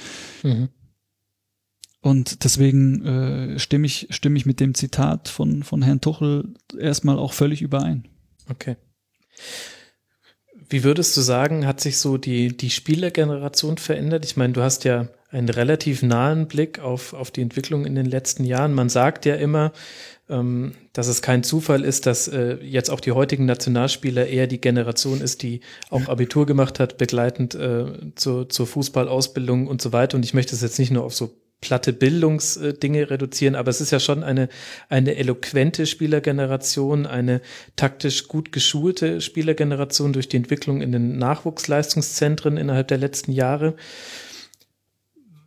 Mhm. 0.44 0.68
Und 2.02 2.44
deswegen 2.44 3.06
äh, 3.06 3.60
stimme 3.60 3.88
ich 3.88 4.08
stimme 4.10 4.38
ich 4.38 4.46
mit 4.46 4.60
dem 4.60 4.74
Zitat 4.74 5.30
von 5.30 5.64
von 5.64 5.82
Herrn 5.82 6.02
Tuchel 6.02 6.54
erstmal 6.78 7.18
auch 7.18 7.32
völlig 7.32 7.62
überein. 7.62 8.10
Okay. 8.50 8.76
Wie 10.70 10.84
würdest 10.84 11.16
du 11.16 11.22
sagen, 11.22 11.66
hat 11.68 11.80
sich 11.80 11.98
so 11.98 12.18
die 12.18 12.56
die 12.56 12.70
Spielergeneration 12.70 13.78
verändert? 13.78 14.26
Ich 14.26 14.38
meine, 14.38 14.54
du 14.54 14.62
hast 14.62 14.84
ja 14.84 15.08
einen 15.30 15.50
relativ 15.50 16.02
nahen 16.02 16.48
Blick 16.48 16.80
auf 16.80 17.14
auf 17.14 17.32
die 17.32 17.42
Entwicklung 17.42 17.86
in 17.86 17.96
den 17.96 18.06
letzten 18.06 18.44
Jahren. 18.44 18.74
Man 18.74 18.90
sagt 18.90 19.26
ja 19.26 19.36
immer, 19.36 19.72
ähm, 20.30 20.74
dass 20.94 21.08
es 21.08 21.22
kein 21.22 21.44
Zufall 21.44 21.84
ist, 21.84 22.06
dass 22.06 22.28
äh, 22.28 22.58
jetzt 22.64 22.90
auch 22.90 23.00
die 23.00 23.12
heutigen 23.12 23.46
Nationalspieler 23.46 24.28
eher 24.28 24.48
die 24.48 24.60
Generation 24.62 25.22
ist, 25.22 25.44
die 25.44 25.62
auch 25.90 26.08
Abitur 26.08 26.46
gemacht 26.46 26.80
hat, 26.80 26.98
begleitend 26.98 27.54
äh, 27.54 27.86
zur, 28.16 28.50
zur 28.50 28.66
Fußballausbildung 28.66 29.68
und 29.68 29.82
so 29.82 29.94
weiter. 29.94 30.18
Und 30.18 30.26
ich 30.26 30.34
möchte 30.34 30.56
es 30.56 30.62
jetzt 30.62 30.80
nicht 30.80 30.92
nur 30.92 31.04
auf 31.04 31.14
so 31.14 31.36
platte 31.66 31.94
Bildungsdinge 31.94 33.10
reduzieren, 33.10 33.56
aber 33.56 33.72
es 33.72 33.82
ist 33.82 33.90
ja 33.90 34.00
schon 34.00 34.24
eine, 34.24 34.50
eine 34.88 35.16
eloquente 35.16 35.88
Spielergeneration, 35.88 37.08
eine 37.08 37.42
taktisch 37.76 38.28
gut 38.28 38.52
geschulte 38.52 39.20
Spielergeneration 39.20 40.14
durch 40.14 40.30
die 40.30 40.38
Entwicklung 40.38 40.82
in 40.82 40.92
den 40.92 41.18
Nachwuchsleistungszentren 41.18 42.58
innerhalb 42.58 42.88
der 42.88 43.00
letzten 43.00 43.32
Jahre. 43.32 43.74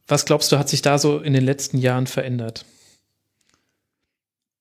Was 0.09 0.25
glaubst 0.25 0.51
du, 0.51 0.59
hat 0.59 0.69
sich 0.69 0.83
da 0.83 0.99
so 0.99 1.21
in 1.21 1.35
den 1.35 1.45
letzten 1.45 1.79
Jahren 1.79 2.09
verändert? 2.09 2.65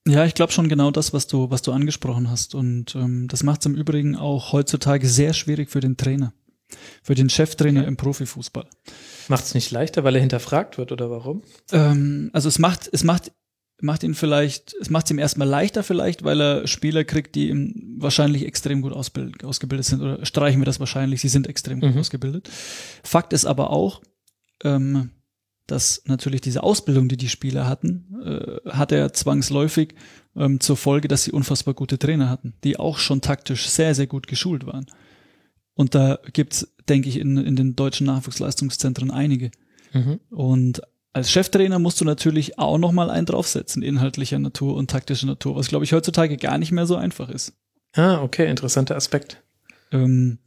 Ja, 0.08 0.26
ich 0.26 0.36
glaube 0.36 0.52
schon 0.52 0.70
genau 0.70 0.92
das, 0.92 1.12
was 1.12 1.26
du, 1.26 1.50
was 1.50 1.64
du 1.64 1.72
angesprochen 1.72 2.30
hast. 2.30 2.54
Und 2.54 2.94
ähm, 2.94 3.28
das 3.28 3.42
macht 3.42 3.62
es 3.62 3.66
im 3.66 3.74
Übrigen 3.74 4.16
auch 4.16 4.54
heutzutage 4.54 5.10
sehr 5.10 5.34
schwierig 5.34 5.72
für 5.72 5.80
den 5.80 5.98
Trainer, 5.98 6.34
für 7.04 7.16
den 7.16 7.30
Cheftrainer 7.30 7.82
okay. 7.82 7.88
im 7.88 7.98
Profifußball. 7.98 8.68
Macht 9.28 9.46
es 9.46 9.54
nicht 9.54 9.72
leichter, 9.72 10.04
weil 10.04 10.16
er 10.16 10.22
hinterfragt 10.22 10.78
wird 10.78 10.92
oder 10.92 11.10
warum? 11.10 11.44
Ähm, 11.72 12.30
also 12.34 12.50
es 12.50 12.60
macht, 12.60 12.90
es 12.92 13.04
macht, 13.04 13.32
macht 13.82 14.04
ihn 14.04 14.16
vielleicht, 14.16 14.74
es 14.80 14.90
macht 14.90 15.06
es 15.06 15.12
ihm 15.12 15.20
erstmal 15.20 15.48
leichter 15.48 15.84
vielleicht, 15.84 16.24
weil 16.24 16.42
er 16.42 16.68
Spieler 16.68 17.04
kriegt, 17.04 17.36
die 17.36 17.50
ihm 17.50 17.96
wahrscheinlich 18.00 18.46
extrem 18.46 18.82
gut 18.82 18.94
ausgebildet 18.94 19.86
sind. 19.86 20.02
Oder 20.02 20.26
streichen 20.26 20.62
wir 20.62 20.66
das 20.66 20.80
wahrscheinlich, 20.80 21.22
sie 21.22 21.30
sind 21.30 21.48
extrem 21.48 21.80
gut 21.80 21.94
mhm. 21.94 22.00
ausgebildet. 22.00 22.50
Fakt 23.04 23.34
ist 23.34 23.46
aber 23.46 23.70
auch, 23.70 24.02
ähm, 24.64 25.12
dass 25.68 26.02
natürlich 26.06 26.42
diese 26.42 26.64
Ausbildung, 26.64 27.10
die 27.10 27.18
die 27.18 27.30
Spieler 27.30 27.68
hatten, 27.68 28.22
äh, 28.24 28.70
hat 28.70 28.92
er 28.94 29.14
zwangsläufig 29.14 29.96
ähm, 30.36 30.60
zur 30.60 30.78
Folge, 30.78 31.10
dass 31.10 31.26
sie 31.26 31.32
unfassbar 31.32 31.74
gute 31.74 32.00
Trainer 32.00 32.30
hatten, 32.30 32.54
die 32.64 32.80
auch 32.80 32.98
schon 32.98 33.22
taktisch 33.22 33.68
sehr, 33.70 33.94
sehr 33.94 34.08
gut 34.08 34.28
geschult 34.28 34.66
waren. 34.66 34.86
Und 35.78 35.94
da 35.94 36.18
gibt's, 36.34 36.68
denke 36.90 37.08
ich, 37.08 37.20
in, 37.20 37.38
in 37.38 37.56
den 37.56 37.76
deutschen 37.76 38.08
Nachwuchsleistungszentren 38.08 39.12
einige. 39.12 39.52
Mhm. 39.94 40.20
Und 40.32 40.82
als 41.14 41.32
Cheftrainer 41.32 41.80
musst 41.80 42.02
du 42.02 42.06
natürlich 42.06 42.60
auch 42.60 42.80
nochmal 42.80 43.10
einen 43.10 43.28
draufsetzen, 43.28 43.84
inhaltlicher 43.84 44.40
Natur 44.40 44.76
und 44.76 44.90
taktischer 44.90 45.28
Natur, 45.28 45.56
was 45.56 45.68
glaube 45.68 45.86
ich 45.86 45.94
heutzutage 45.94 46.38
gar 46.38 46.58
nicht 46.58 46.72
mehr 46.72 46.86
so 46.86 46.96
einfach 46.96 47.30
ist. 47.30 47.54
Ah, 47.94 48.22
okay, 48.22 48.50
interessanter 48.50 48.96
Aspekt. 48.96 49.42
Ähm, 49.92 50.40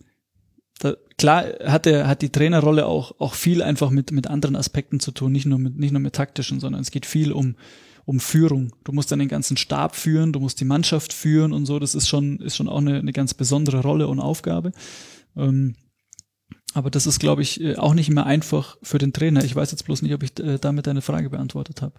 da, 0.81 0.95
klar 1.17 1.45
hat 1.65 1.87
der 1.87 2.07
hat 2.07 2.23
die 2.23 2.31
Trainerrolle 2.31 2.87
auch 2.87 3.21
auch 3.21 3.35
viel 3.35 3.63
einfach 3.63 3.91
mit 3.91 4.13
mit 4.13 4.27
anderen 4.27 4.57
Aspekten 4.57 4.99
zu 4.99 5.13
tun, 5.13 5.33
nicht 5.33 5.47
nur 5.47 5.59
mit 5.59 5.79
nicht 5.79 5.93
nur 5.93 6.01
mit 6.01 6.15
taktischen, 6.15 6.61
sondern 6.61 6.83
es 6.83 6.91
geht 6.91 7.07
viel 7.07 7.33
um 7.33 7.57
um 8.05 8.19
Führung. 8.19 8.75
Du 8.85 8.93
musst 8.93 9.13
dann 9.13 9.19
den 9.19 9.29
ganzen 9.29 9.57
Stab 9.57 9.95
führen, 9.95 10.33
du 10.33 10.41
musst 10.41 10.61
die 10.61 10.65
Mannschaft 10.65 11.13
führen 11.13 11.53
und 11.53 11.67
so. 11.67 11.79
Das 11.79 11.95
ist 11.95 12.09
schon 12.09 12.41
ist 12.41 12.57
schon 12.57 12.69
auch 12.69 12.79
eine, 12.79 12.99
eine 12.99 13.13
ganz 13.13 13.35
besondere 13.35 13.83
Rolle 13.83 14.09
und 14.09 14.21
Aufgabe. 14.21 14.73
Ähm, 15.37 15.77
aber 16.75 16.91
das 16.91 17.07
ist, 17.07 17.19
glaube 17.19 17.43
ich, 17.43 17.61
äh, 17.61 17.77
auch 17.77 17.95
nicht 17.95 18.11
mehr 18.11 18.27
einfach 18.27 18.77
für 18.83 18.99
den 18.99 19.13
Trainer. 19.13 19.45
Ich 19.45 19.55
weiß 19.55 19.71
jetzt 19.71 19.85
bloß 19.85 20.03
nicht, 20.03 20.15
ob 20.15 20.23
ich 20.23 20.39
äh, 20.39 20.59
damit 20.59 20.87
deine 20.87 21.03
Frage 21.03 21.31
beantwortet 21.31 21.83
habe. 21.83 21.95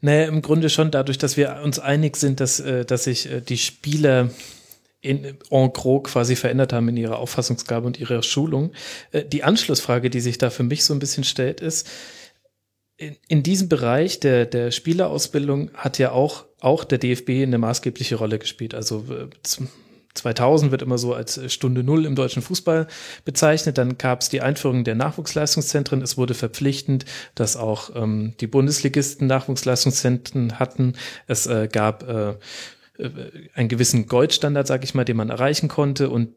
Naja, 0.00 0.26
im 0.26 0.42
Grunde 0.42 0.68
schon 0.68 0.90
dadurch, 0.90 1.18
dass 1.18 1.36
wir 1.36 1.60
uns 1.62 1.78
einig 1.78 2.16
sind, 2.16 2.40
dass, 2.40 2.60
äh, 2.60 2.84
dass 2.84 3.04
sich 3.04 3.28
die 3.48 3.58
Spieler 3.58 4.30
in, 5.00 5.24
en 5.50 5.72
gros 5.72 6.04
quasi 6.04 6.34
verändert 6.34 6.72
haben 6.72 6.88
in 6.88 6.96
ihrer 6.96 7.18
Auffassungsgabe 7.18 7.86
und 7.86 8.00
ihrer 8.00 8.22
Schulung. 8.22 8.72
Die 9.12 9.44
Anschlussfrage, 9.44 10.08
die 10.08 10.20
sich 10.20 10.38
da 10.38 10.48
für 10.48 10.62
mich 10.62 10.82
so 10.82 10.94
ein 10.94 10.98
bisschen 10.98 11.24
stellt, 11.24 11.60
ist, 11.60 11.86
in, 12.96 13.16
in 13.28 13.42
diesem 13.42 13.68
Bereich 13.68 14.20
der, 14.20 14.46
der 14.46 14.70
Spielerausbildung 14.70 15.70
hat 15.74 15.98
ja 15.98 16.12
auch, 16.12 16.46
auch 16.60 16.84
der 16.84 16.98
DFB 16.98 17.42
eine 17.42 17.58
maßgebliche 17.58 18.16
Rolle 18.16 18.38
gespielt. 18.38 18.74
Also 18.74 19.04
2000 20.14 20.70
wird 20.70 20.82
immer 20.82 20.98
so 20.98 21.12
als 21.14 21.40
Stunde 21.52 21.82
Null 21.82 22.06
im 22.06 22.14
deutschen 22.14 22.42
Fußball 22.42 22.86
bezeichnet. 23.24 23.78
Dann 23.78 23.98
gab 23.98 24.20
es 24.20 24.28
die 24.28 24.40
Einführung 24.40 24.84
der 24.84 24.94
Nachwuchsleistungszentren. 24.94 26.02
Es 26.02 26.16
wurde 26.16 26.34
verpflichtend, 26.34 27.04
dass 27.34 27.56
auch 27.56 27.90
ähm, 27.94 28.34
die 28.40 28.46
Bundesligisten 28.46 29.26
Nachwuchsleistungszentren 29.26 30.58
hatten. 30.58 30.94
Es 31.26 31.46
äh, 31.46 31.68
gab 31.70 32.08
äh, 32.08 32.30
äh 32.98 33.10
einen 33.54 33.68
gewissen 33.68 34.06
Goldstandard, 34.06 34.66
sag 34.66 34.84
ich 34.84 34.94
mal, 34.94 35.04
den 35.04 35.16
man 35.16 35.30
erreichen 35.30 35.68
konnte. 35.68 36.10
Und 36.10 36.34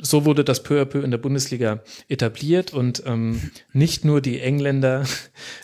so 0.00 0.24
wurde 0.24 0.44
das 0.44 0.62
peu 0.62 0.80
à 0.80 0.84
peu 0.84 1.02
in 1.02 1.10
der 1.10 1.18
Bundesliga 1.18 1.80
etabliert 2.08 2.72
und 2.72 3.02
ähm, 3.06 3.50
nicht 3.72 4.04
nur 4.04 4.20
die 4.20 4.40
Engländer 4.40 5.04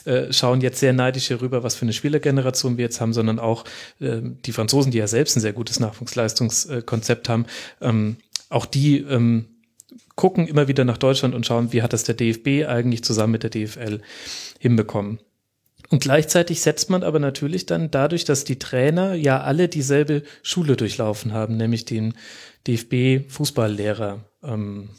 äh, 0.04 0.32
schauen 0.32 0.60
jetzt 0.60 0.80
sehr 0.80 0.92
neidisch 0.92 1.28
hier 1.28 1.40
rüber, 1.40 1.62
was 1.62 1.74
für 1.74 1.82
eine 1.82 1.92
Spielergeneration 1.92 2.76
wir 2.76 2.84
jetzt 2.84 3.00
haben, 3.00 3.12
sondern 3.12 3.38
auch 3.38 3.64
äh, 4.00 4.20
die 4.22 4.52
Franzosen, 4.52 4.92
die 4.92 4.98
ja 4.98 5.06
selbst 5.06 5.36
ein 5.36 5.40
sehr 5.40 5.52
gutes 5.52 5.80
Nachwuchsleistungskonzept 5.80 7.28
haben, 7.28 7.46
ähm, 7.80 8.16
auch 8.50 8.66
die 8.66 8.98
ähm, 8.98 9.46
gucken 10.14 10.46
immer 10.48 10.68
wieder 10.68 10.84
nach 10.84 10.98
Deutschland 10.98 11.34
und 11.34 11.46
schauen, 11.46 11.72
wie 11.72 11.82
hat 11.82 11.92
das 11.92 12.04
der 12.04 12.14
DFB 12.14 12.68
eigentlich 12.68 13.04
zusammen 13.04 13.32
mit 13.32 13.42
der 13.44 13.50
DFL 13.50 14.00
hinbekommen. 14.58 15.20
Und 15.90 16.02
gleichzeitig 16.02 16.60
setzt 16.60 16.90
man 16.90 17.02
aber 17.02 17.18
natürlich 17.18 17.64
dann 17.64 17.90
dadurch, 17.90 18.24
dass 18.24 18.44
die 18.44 18.58
Trainer 18.58 19.14
ja 19.14 19.40
alle 19.40 19.68
dieselbe 19.68 20.22
Schule 20.42 20.76
durchlaufen 20.76 21.32
haben, 21.32 21.56
nämlich 21.56 21.86
den 21.86 22.14
DFB-Fußballlehrer, 22.68 24.24
ähm, 24.42 24.90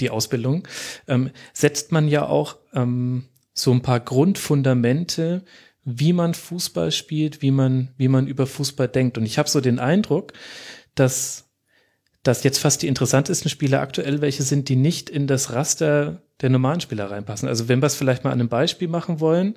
die 0.00 0.10
Ausbildung, 0.10 0.66
ähm, 1.06 1.30
setzt 1.52 1.92
man 1.92 2.08
ja 2.08 2.26
auch 2.26 2.56
ähm, 2.72 3.24
so 3.52 3.70
ein 3.72 3.82
paar 3.82 4.00
Grundfundamente, 4.00 5.44
wie 5.84 6.12
man 6.12 6.34
Fußball 6.34 6.90
spielt, 6.92 7.42
wie 7.42 7.50
man, 7.50 7.88
wie 7.96 8.08
man 8.08 8.26
über 8.26 8.46
Fußball 8.46 8.88
denkt. 8.88 9.18
Und 9.18 9.26
ich 9.26 9.38
habe 9.38 9.48
so 9.48 9.60
den 9.60 9.78
Eindruck, 9.78 10.32
dass 10.94 11.49
dass 12.22 12.44
jetzt 12.44 12.58
fast 12.58 12.82
die 12.82 12.88
interessantesten 12.88 13.48
Spieler 13.48 13.80
aktuell 13.80 14.20
welche 14.20 14.42
sind, 14.42 14.68
die 14.68 14.76
nicht 14.76 15.08
in 15.08 15.26
das 15.26 15.52
Raster 15.52 16.22
der 16.40 16.50
normalen 16.50 16.80
Spieler 16.80 17.10
reinpassen. 17.10 17.48
Also 17.48 17.68
wenn 17.68 17.82
wir 17.82 17.86
es 17.86 17.94
vielleicht 17.94 18.24
mal 18.24 18.30
an 18.30 18.40
einem 18.40 18.48
Beispiel 18.48 18.88
machen 18.88 19.20
wollen, 19.20 19.56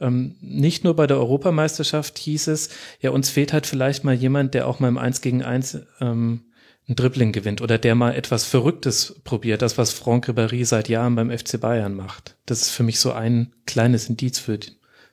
ähm, 0.00 0.36
nicht 0.40 0.84
nur 0.84 0.94
bei 0.94 1.06
der 1.06 1.18
Europameisterschaft 1.18 2.18
hieß 2.18 2.48
es, 2.48 2.70
ja, 3.00 3.10
uns 3.10 3.30
fehlt 3.30 3.52
halt 3.52 3.66
vielleicht 3.66 4.04
mal 4.04 4.14
jemand, 4.14 4.54
der 4.54 4.66
auch 4.68 4.80
mal 4.80 4.88
im 4.88 4.98
Eins 4.98 5.20
gegen 5.20 5.42
Eins 5.42 5.78
ähm, 6.00 6.44
ein 6.88 6.96
Dribbling 6.96 7.32
gewinnt 7.32 7.62
oder 7.62 7.78
der 7.78 7.94
mal 7.94 8.14
etwas 8.14 8.44
Verrücktes 8.44 9.20
probiert, 9.24 9.62
das, 9.62 9.78
was 9.78 9.92
Franck 9.92 10.28
Ribéry 10.28 10.64
seit 10.64 10.88
Jahren 10.88 11.14
beim 11.14 11.30
FC 11.36 11.58
Bayern 11.58 11.94
macht. 11.94 12.36
Das 12.46 12.60
ist 12.62 12.70
für 12.70 12.82
mich 12.82 13.00
so 13.00 13.12
ein 13.12 13.54
kleines 13.64 14.08
Indiz 14.08 14.38
für, 14.38 14.58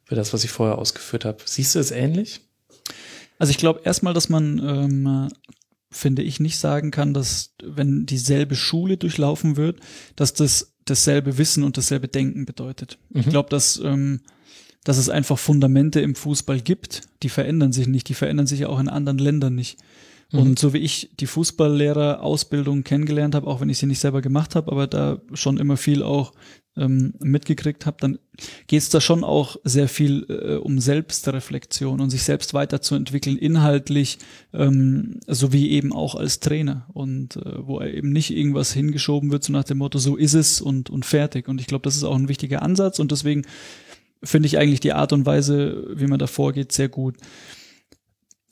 für 0.03 0.15
das, 0.15 0.34
was 0.34 0.44
ich 0.44 0.52
vorher 0.52 0.78
ausgeführt 0.78 1.23
habe. 1.23 1.38
Siehst 1.45 1.76
du 1.76 1.80
es 1.80 1.91
ähnlich? 1.91 2.41
Also 3.40 3.52
ich 3.52 3.57
glaube 3.57 3.82
erstmal, 3.86 4.14
dass 4.14 4.28
man 4.28 4.60
ähm, 4.60 5.30
finde 5.91 6.23
ich, 6.23 6.39
nicht 6.39 6.57
sagen 6.57 6.89
kann, 6.89 7.13
dass 7.13 7.53
wenn 7.63 8.05
dieselbe 8.05 8.55
Schule 8.55 8.97
durchlaufen 8.97 9.57
wird, 9.57 9.80
dass 10.15 10.34
das 10.34 10.73
dasselbe 10.85 11.38
Wissen 11.38 11.63
und 11.63 11.77
dasselbe 11.77 12.07
Denken 12.07 12.45
bedeutet. 12.45 12.97
Mhm. 13.09 13.22
Ich 13.22 13.30
glaube, 13.30 13.49
dass, 13.49 13.80
ähm, 13.84 14.22
dass 14.84 14.97
es 14.97 15.09
einfach 15.09 15.38
Fundamente 15.38 16.01
im 16.01 16.15
Fußball 16.15 16.59
gibt, 16.59 17.03
die 17.23 17.30
verändern 17.30 17.72
sich 17.72 17.88
nicht, 17.88 18.09
die 18.09 18.13
verändern 18.13 18.47
sich 18.47 18.61
ja 18.61 18.69
auch 18.69 18.80
in 18.80 18.89
anderen 18.89 19.19
Ländern 19.19 19.53
nicht. 19.53 19.77
Mhm. 20.31 20.39
Und 20.39 20.59
so 20.59 20.73
wie 20.73 20.80
ich 20.80 21.11
die 21.19 21.27
Fußballlehrer-Ausbildung 21.27 22.84
kennengelernt 22.84 23.35
habe, 23.35 23.47
auch 23.47 23.61
wenn 23.61 23.69
ich 23.69 23.77
sie 23.77 23.85
nicht 23.85 23.99
selber 23.99 24.22
gemacht 24.22 24.55
habe, 24.55 24.72
aber 24.72 24.88
da 24.88 25.22
schon 25.34 25.57
immer 25.57 25.77
viel 25.77 26.03
auch 26.03 26.34
ähm, 26.77 27.13
mitgekriegt 27.19 27.85
habe, 27.85 27.97
dann 27.99 28.19
geht 28.68 28.81
es 28.81 28.89
da 28.89 29.01
schon 29.01 29.23
auch 29.23 29.57
sehr 29.63 29.88
viel 29.88 30.26
äh, 30.30 30.55
um 30.55 30.80
Selbstreflexion 30.80 31.99
und 31.99 32.09
sich 32.09 32.23
selbst 32.23 32.53
weiterzuentwickeln, 32.53 33.38
inhaltlich 33.38 34.19
ähm, 34.53 35.19
sowie 35.27 35.69
eben 35.69 35.93
auch 35.93 36.15
als 36.15 36.39
Trainer 36.39 36.88
und 36.93 37.35
äh, 37.38 37.65
wo 37.65 37.81
eben 37.81 38.11
nicht 38.11 38.31
irgendwas 38.31 38.73
hingeschoben 38.73 39.31
wird, 39.31 39.43
so 39.43 39.53
nach 39.53 39.63
dem 39.63 39.80
Motto, 39.80 39.99
so 39.99 40.15
ist 40.15 40.34
es 40.34 40.61
und, 40.61 40.89
und 40.89 41.05
fertig. 41.05 41.47
Und 41.47 41.61
ich 41.61 41.68
glaube, 41.68 41.84
das 41.84 41.95
ist 41.95 42.03
auch 42.03 42.15
ein 42.15 42.30
wichtiger 42.30 42.61
Ansatz 42.61 42.99
und 42.99 43.11
deswegen 43.11 43.43
finde 44.23 44.47
ich 44.47 44.57
eigentlich 44.57 44.80
die 44.80 44.93
Art 44.93 45.13
und 45.13 45.26
Weise, 45.26 45.88
wie 45.95 46.07
man 46.07 46.19
da 46.19 46.27
vorgeht, 46.27 46.72
sehr 46.72 46.89
gut. 46.89 47.18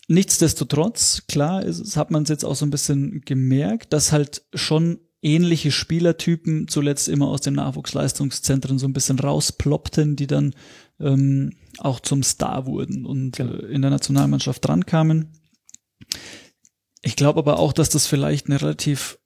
Nichtsdestotrotz, 0.07 1.25
klar, 1.27 1.63
ist, 1.63 1.95
hat 1.95 2.09
man 2.09 2.23
es 2.23 2.29
jetzt 2.29 2.43
auch 2.43 2.55
so 2.55 2.65
ein 2.65 2.71
bisschen 2.71 3.21
gemerkt, 3.21 3.93
dass 3.93 4.11
halt 4.11 4.41
schon 4.55 4.99
ähnliche 5.21 5.71
Spielertypen 5.71 6.67
zuletzt 6.67 7.09
immer 7.09 7.27
aus 7.27 7.41
den 7.41 7.55
Nachwuchsleistungszentren 7.55 8.79
so 8.79 8.87
ein 8.87 8.93
bisschen 8.93 9.19
rausploppten, 9.19 10.15
die 10.15 10.27
dann 10.27 10.53
ähm, 10.99 11.51
auch 11.77 11.99
zum 11.99 12.23
Star 12.23 12.65
wurden 12.65 13.05
und 13.05 13.37
genau. 13.37 13.53
äh, 13.53 13.65
in 13.67 13.81
der 13.81 13.91
Nationalmannschaft 13.91 14.65
drankamen. 14.65 15.33
Ich 17.01 17.15
glaube 17.15 17.39
aber 17.39 17.59
auch, 17.59 17.73
dass 17.73 17.89
das 17.89 18.07
vielleicht 18.07 18.47
eine 18.47 18.61
relativ 18.61 19.19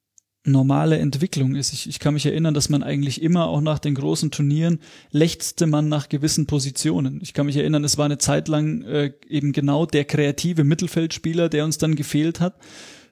normale 0.46 0.98
Entwicklung 0.98 1.54
ist. 1.54 1.72
Ich, 1.72 1.88
ich 1.88 1.98
kann 1.98 2.14
mich 2.14 2.26
erinnern, 2.26 2.52
dass 2.52 2.68
man 2.68 2.82
eigentlich 2.82 3.22
immer 3.22 3.46
auch 3.46 3.62
nach 3.62 3.78
den 3.78 3.94
großen 3.94 4.30
Turnieren 4.30 4.80
lechzte 5.10 5.66
man 5.66 5.88
nach 5.88 6.10
gewissen 6.10 6.46
Positionen. 6.46 7.20
Ich 7.22 7.32
kann 7.32 7.46
mich 7.46 7.56
erinnern, 7.56 7.82
es 7.82 7.96
war 7.96 8.04
eine 8.04 8.18
Zeit 8.18 8.48
lang 8.48 8.82
äh, 8.82 9.12
eben 9.26 9.52
genau 9.52 9.86
der 9.86 10.04
kreative 10.04 10.64
Mittelfeldspieler, 10.64 11.48
der 11.48 11.64
uns 11.64 11.78
dann 11.78 11.94
gefehlt 11.94 12.40
hat 12.40 12.56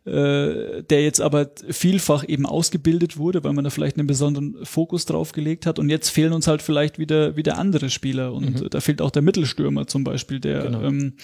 äh, 0.04 0.82
der 0.82 1.02
jetzt 1.02 1.20
aber 1.20 1.50
vielfach 1.68 2.26
eben 2.26 2.44
ausgebildet 2.44 3.18
wurde, 3.18 3.44
weil 3.44 3.52
man 3.52 3.62
da 3.62 3.70
vielleicht 3.70 3.98
einen 3.98 4.08
besonderen 4.08 4.56
Fokus 4.64 5.04
drauf 5.04 5.32
gelegt 5.32 5.64
hat. 5.64 5.78
Und 5.78 5.90
jetzt 5.90 6.08
fehlen 6.08 6.32
uns 6.32 6.48
halt 6.48 6.60
vielleicht 6.60 6.98
wieder, 6.98 7.36
wieder 7.36 7.56
andere 7.56 7.88
Spieler. 7.88 8.32
Und 8.32 8.62
mhm. 8.62 8.70
da 8.70 8.80
fehlt 8.80 9.00
auch 9.00 9.10
der 9.10 9.22
Mittelstürmer 9.22 9.86
zum 9.86 10.02
Beispiel, 10.02 10.40
der 10.40 10.62
genau. 10.64 10.82
ähm, 10.82 11.14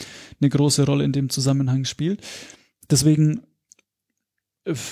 eine 0.40 0.48
große 0.48 0.86
Rolle 0.86 1.04
in 1.04 1.12
dem 1.12 1.28
Zusammenhang 1.28 1.86
spielt. 1.86 2.20
Deswegen 2.90 3.42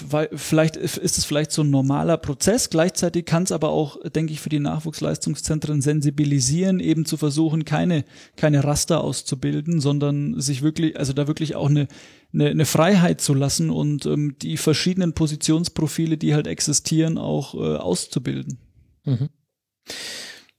weil 0.09 0.31
vielleicht 0.33 0.77
ist 0.77 1.19
es 1.19 1.25
vielleicht 1.25 1.53
so 1.53 1.63
ein 1.63 1.71
normaler 1.71 2.17
Prozess. 2.17 2.71
Gleichzeitig 2.71 3.27
kann 3.27 3.43
es 3.43 3.53
aber 3.53 3.69
auch, 3.69 3.99
denke 4.09 4.33
ich, 4.33 4.41
für 4.41 4.49
die 4.49 4.59
Nachwuchsleistungszentren 4.59 5.83
sensibilisieren, 5.83 6.81
eben 6.81 7.05
zu 7.05 7.17
versuchen, 7.17 7.65
keine, 7.65 8.05
keine 8.37 8.65
Raster 8.65 9.03
auszubilden, 9.03 9.81
sondern 9.81 10.41
sich 10.41 10.63
wirklich, 10.63 10.99
also 10.99 11.13
da 11.13 11.27
wirklich 11.27 11.57
auch 11.57 11.69
eine, 11.69 11.89
eine, 12.33 12.49
eine 12.49 12.67
Freiheit 12.67 13.21
zu 13.21 13.35
lassen 13.35 13.71
und 13.71 14.07
ähm, 14.07 14.37
die 14.41 14.57
verschiedenen 14.57 15.15
Positionsprofile, 15.15 16.17
die 16.17 16.35
halt 16.35 16.47
existieren, 16.47 17.19
auch 17.19 17.55
äh, 17.55 17.77
auszubilden. 17.77 18.59
Mhm. 19.05 19.29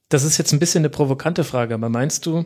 Das 0.09 0.23
ist 0.23 0.37
jetzt 0.37 0.53
ein 0.53 0.59
bisschen 0.59 0.81
eine 0.81 0.89
provokante 0.89 1.43
Frage, 1.43 1.73
aber 1.73 1.89
meinst 1.89 2.25
du, 2.25 2.45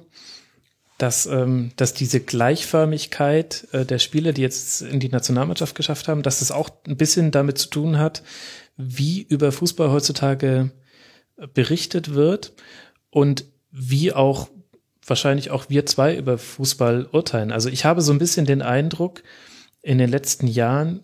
dass, 0.97 1.25
ähm, 1.25 1.71
dass 1.77 1.93
diese 1.93 2.19
Gleichförmigkeit 2.19 3.67
äh, 3.71 3.85
der 3.85 3.99
Spieler, 3.99 4.33
die 4.33 4.41
jetzt 4.41 4.81
in 4.81 4.99
die 4.99 5.09
Nationalmannschaft 5.09 5.75
geschafft 5.75 6.07
haben, 6.07 6.23
dass 6.23 6.39
das 6.39 6.51
auch 6.51 6.69
ein 6.87 6.97
bisschen 6.97 7.31
damit 7.31 7.57
zu 7.57 7.69
tun 7.69 7.97
hat, 7.97 8.23
wie 8.77 9.21
über 9.21 9.51
Fußball 9.51 9.91
heutzutage 9.91 10.71
berichtet 11.53 12.13
wird 12.13 12.53
und 13.09 13.45
wie 13.71 14.13
auch 14.13 14.49
wahrscheinlich 15.05 15.51
auch 15.51 15.65
wir 15.69 15.85
zwei 15.85 16.15
über 16.15 16.37
Fußball 16.37 17.07
urteilen. 17.11 17.51
Also 17.51 17.69
ich 17.69 17.85
habe 17.85 18.01
so 18.01 18.11
ein 18.11 18.19
bisschen 18.19 18.45
den 18.45 18.61
Eindruck, 18.61 19.23
in 19.81 19.97
den 19.97 20.09
letzten 20.09 20.47
Jahren 20.47 21.03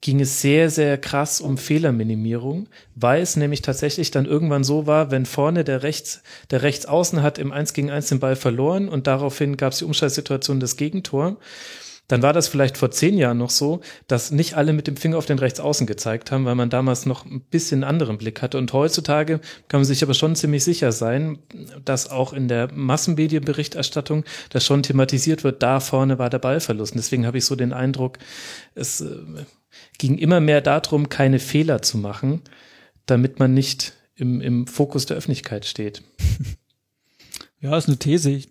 ging 0.00 0.20
es 0.20 0.42
sehr, 0.42 0.68
sehr 0.68 0.98
krass 0.98 1.40
um 1.40 1.56
Fehlerminimierung, 1.56 2.68
weil 2.94 3.22
es 3.22 3.36
nämlich 3.36 3.62
tatsächlich 3.62 4.10
dann 4.10 4.26
irgendwann 4.26 4.62
so 4.62 4.86
war, 4.86 5.10
wenn 5.10 5.24
vorne 5.24 5.64
der 5.64 5.82
rechts, 5.82 6.22
der 6.50 6.62
Rechtsaußen 6.62 7.22
hat 7.22 7.38
im 7.38 7.52
1 7.52 7.72
gegen 7.72 7.90
1 7.90 8.10
den 8.10 8.20
Ball 8.20 8.36
verloren 8.36 8.90
und 8.90 9.06
daraufhin 9.06 9.56
gab 9.56 9.72
es 9.72 9.78
die 9.78 9.86
Umschaltsituation 9.86 10.60
des 10.60 10.76
Gegentor 10.76 11.38
dann 12.08 12.22
war 12.22 12.32
das 12.32 12.48
vielleicht 12.48 12.76
vor 12.76 12.90
zehn 12.90 13.16
Jahren 13.16 13.38
noch 13.38 13.50
so, 13.50 13.80
dass 14.08 14.30
nicht 14.30 14.54
alle 14.54 14.72
mit 14.72 14.86
dem 14.86 14.96
Finger 14.96 15.16
auf 15.16 15.26
den 15.26 15.38
Rechtsaußen 15.38 15.86
gezeigt 15.86 16.30
haben, 16.30 16.44
weil 16.44 16.54
man 16.54 16.68
damals 16.68 17.06
noch 17.06 17.24
ein 17.24 17.40
bisschen 17.40 17.82
anderen 17.82 18.18
Blick 18.18 18.42
hatte. 18.42 18.58
Und 18.58 18.72
heutzutage 18.72 19.40
kann 19.68 19.80
man 19.80 19.84
sich 19.86 20.02
aber 20.02 20.14
schon 20.14 20.36
ziemlich 20.36 20.64
sicher 20.64 20.92
sein, 20.92 21.38
dass 21.84 22.10
auch 22.10 22.32
in 22.32 22.48
der 22.48 22.70
Massenmedienberichterstattung 22.72 24.24
das 24.50 24.66
schon 24.66 24.82
thematisiert 24.82 25.44
wird, 25.44 25.62
da 25.62 25.80
vorne 25.80 26.18
war 26.18 26.28
der 26.28 26.38
Ballverlust. 26.38 26.92
Und 26.92 26.98
deswegen 26.98 27.26
habe 27.26 27.38
ich 27.38 27.46
so 27.46 27.56
den 27.56 27.72
Eindruck, 27.72 28.18
es 28.74 29.00
äh, 29.00 29.16
ging 29.98 30.18
immer 30.18 30.40
mehr 30.40 30.60
darum, 30.60 31.08
keine 31.08 31.38
Fehler 31.38 31.80
zu 31.80 31.96
machen, 31.96 32.42
damit 33.06 33.38
man 33.38 33.54
nicht 33.54 33.94
im, 34.14 34.42
im 34.42 34.66
Fokus 34.66 35.06
der 35.06 35.16
Öffentlichkeit 35.16 35.64
steht. 35.64 36.02
Ja, 37.60 37.78
ist 37.78 37.88
eine 37.88 37.96
These. 37.96 38.30
Ich 38.30 38.50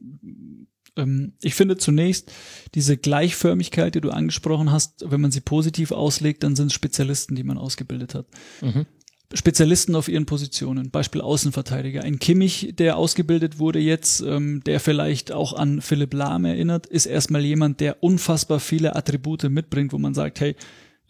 ähm, 0.95 1.33
ich 1.41 1.55
finde 1.55 1.77
zunächst 1.77 2.31
diese 2.75 2.97
Gleichförmigkeit, 2.97 3.95
die 3.95 4.01
du 4.01 4.09
angesprochen 4.09 4.71
hast, 4.71 5.03
wenn 5.09 5.21
man 5.21 5.31
sie 5.31 5.41
positiv 5.41 5.91
auslegt, 5.91 6.43
dann 6.43 6.55
sind 6.55 6.67
es 6.67 6.73
Spezialisten, 6.73 7.35
die 7.35 7.43
man 7.43 7.57
ausgebildet 7.57 8.15
hat. 8.15 8.27
Mhm. 8.61 8.85
Spezialisten 9.33 9.95
auf 9.95 10.09
ihren 10.09 10.27
Positionen, 10.27 10.91
Beispiel 10.91 11.21
Außenverteidiger. 11.21 12.03
Ein 12.03 12.19
Kimmich, 12.19 12.75
der 12.77 12.97
ausgebildet 12.97 13.57
wurde 13.57 13.79
jetzt, 13.79 14.21
ähm, 14.21 14.61
der 14.65 14.79
vielleicht 14.79 15.31
auch 15.31 15.53
an 15.53 15.81
Philipp 15.81 16.13
Lahm 16.13 16.45
erinnert, 16.45 16.85
ist 16.85 17.07
erstmal 17.07 17.41
jemand, 17.41 17.79
der 17.79 18.03
unfassbar 18.03 18.59
viele 18.59 18.95
Attribute 18.95 19.49
mitbringt, 19.49 19.91
wo 19.91 19.97
man 19.97 20.13
sagt, 20.13 20.39
hey, 20.39 20.55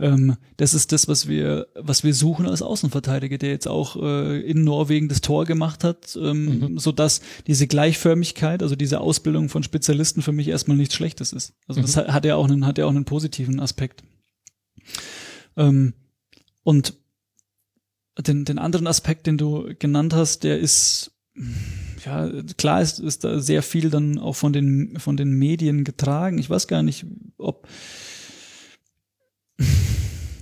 ähm, 0.04 0.36
das 0.58 0.74
ist 0.74 0.92
das, 0.92 1.08
was 1.08 1.30
wir, 1.30 1.68
was 1.76 2.04
wir 2.04 2.14
suchen 2.14 2.46
als 2.46 2.62
Außenverteidiger, 2.62 3.38
der 3.38 3.52
jetzt 3.52 3.70
auch 3.70 3.96
äh, 3.96 4.42
in 4.42 4.66
Norwegen 4.66 5.08
das 5.08 5.22
Tor 5.22 5.46
gemacht 5.46 5.86
hat, 5.86 6.18
ähm, 6.22 6.60
mhm. 6.60 6.78
so 6.78 6.92
dass 6.92 7.22
diese 7.48 7.68
Gleichförmigkeit, 7.68 8.62
also 8.62 8.76
diese 8.76 9.00
Ausbildung 9.00 9.48
von 9.48 9.64
Spezialisten 9.64 10.22
für 10.22 10.34
mich 10.34 10.50
erstmal 10.50 10.76
nichts 10.76 10.96
Schlechtes 10.96 11.32
ist. 11.32 11.54
Also 11.70 11.80
mhm. 11.80 11.86
das 11.86 11.96
hat 11.96 12.26
ja 12.26 12.36
auch 12.36 12.50
einen, 12.50 12.66
hat 12.66 12.78
ja 12.78 12.86
auch 12.86 12.90
einen 12.90 13.06
positiven 13.06 13.62
Aspekt. 13.62 14.04
Ähm, 15.56 15.94
und 16.64 16.96
den, 18.20 18.44
den 18.44 18.60
anderen 18.60 18.88
Aspekt, 18.88 19.26
den 19.26 19.38
du 19.38 19.74
genannt 19.80 20.14
hast, 20.14 20.44
der 20.44 20.60
ist 20.60 21.12
ja, 22.06 22.30
klar 22.58 22.82
ist, 22.82 23.00
ist 23.00 23.24
da 23.24 23.40
sehr 23.40 23.64
viel 23.64 23.90
dann 23.90 24.20
auch 24.20 24.36
von 24.36 24.52
den, 24.52 25.00
von 25.00 25.16
den 25.16 25.32
Medien 25.32 25.86
getragen. 25.86 26.38
Ich 26.40 26.50
weiß 26.50 26.68
gar 26.68 26.84
nicht, 26.84 27.06
ob 27.38 27.68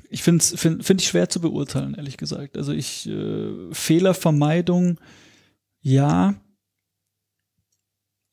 ich 0.09 0.23
finde 0.23 0.41
es 0.41 0.59
find, 0.59 0.85
find 0.85 1.01
ich 1.01 1.07
schwer 1.07 1.29
zu 1.29 1.39
beurteilen, 1.39 1.95
ehrlich 1.95 2.17
gesagt. 2.17 2.57
Also 2.57 2.73
ich 2.73 3.07
äh, 3.07 3.71
Fehlervermeidung, 3.71 4.99
ja. 5.79 6.35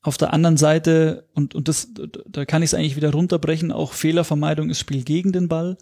Auf 0.01 0.17
der 0.17 0.33
anderen 0.33 0.57
Seite, 0.57 1.27
und, 1.33 1.55
und 1.55 1.67
das, 1.67 1.89
da 2.27 2.45
kann 2.45 2.63
ich 2.63 2.69
es 2.69 2.73
eigentlich 2.73 2.95
wieder 2.95 3.11
runterbrechen, 3.11 3.71
auch 3.71 3.91
Fehlervermeidung 3.91 4.69
ist 4.69 4.79
Spiel 4.79 5.03
gegen 5.03 5.33
den 5.33 5.49
Ball. 5.49 5.77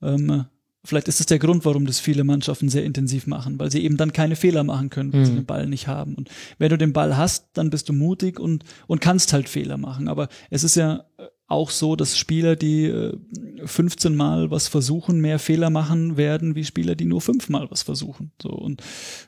Ähm, 0.00 0.46
vielleicht 0.84 1.08
ist 1.08 1.20
es 1.20 1.26
der 1.26 1.38
Grund, 1.38 1.64
warum 1.64 1.86
das 1.86 2.00
viele 2.00 2.24
Mannschaften 2.24 2.68
sehr 2.68 2.84
intensiv 2.84 3.26
machen, 3.26 3.58
weil 3.60 3.70
sie 3.70 3.84
eben 3.84 3.96
dann 3.96 4.12
keine 4.12 4.36
Fehler 4.36 4.64
machen 4.64 4.90
können, 4.90 5.12
wenn 5.12 5.20
mhm. 5.20 5.26
sie 5.26 5.34
den 5.34 5.46
Ball 5.46 5.66
nicht 5.66 5.86
haben. 5.86 6.14
Und 6.14 6.28
wenn 6.58 6.70
du 6.70 6.78
den 6.78 6.92
Ball 6.92 7.16
hast, 7.16 7.50
dann 7.54 7.70
bist 7.70 7.88
du 7.88 7.92
mutig 7.92 8.40
und, 8.40 8.64
und 8.88 9.00
kannst 9.00 9.32
halt 9.32 9.48
Fehler 9.48 9.76
machen. 9.76 10.08
Aber 10.08 10.28
es 10.50 10.64
ist 10.64 10.74
ja 10.74 11.04
äh, 11.18 11.26
auch 11.52 11.70
so, 11.70 11.96
dass 11.96 12.18
Spieler, 12.18 12.56
die 12.56 12.92
15 13.64 14.12
äh, 14.12 14.16
Mal 14.16 14.50
was 14.50 14.68
versuchen, 14.68 15.20
mehr 15.20 15.38
Fehler 15.38 15.70
machen 15.70 16.16
werden, 16.16 16.54
wie 16.54 16.64
Spieler, 16.64 16.94
die 16.94 17.04
nur 17.04 17.20
fünfmal 17.20 17.70
was 17.70 17.82
versuchen. 17.82 18.32
So 18.40 18.48
und 18.50 18.82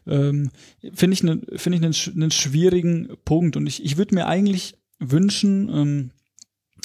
ähm, 0.06 0.50
finde 0.92 1.14
ich 1.14 1.22
ne, 1.22 1.40
finde 1.56 1.78
ich 1.78 1.84
einen, 1.84 2.22
einen 2.22 2.30
schwierigen 2.30 3.08
Punkt. 3.24 3.56
Und 3.56 3.66
ich, 3.66 3.84
ich 3.84 3.96
würde 3.96 4.14
mir 4.14 4.26
eigentlich 4.26 4.74
wünschen, 4.98 5.68
ähm, 5.72 6.10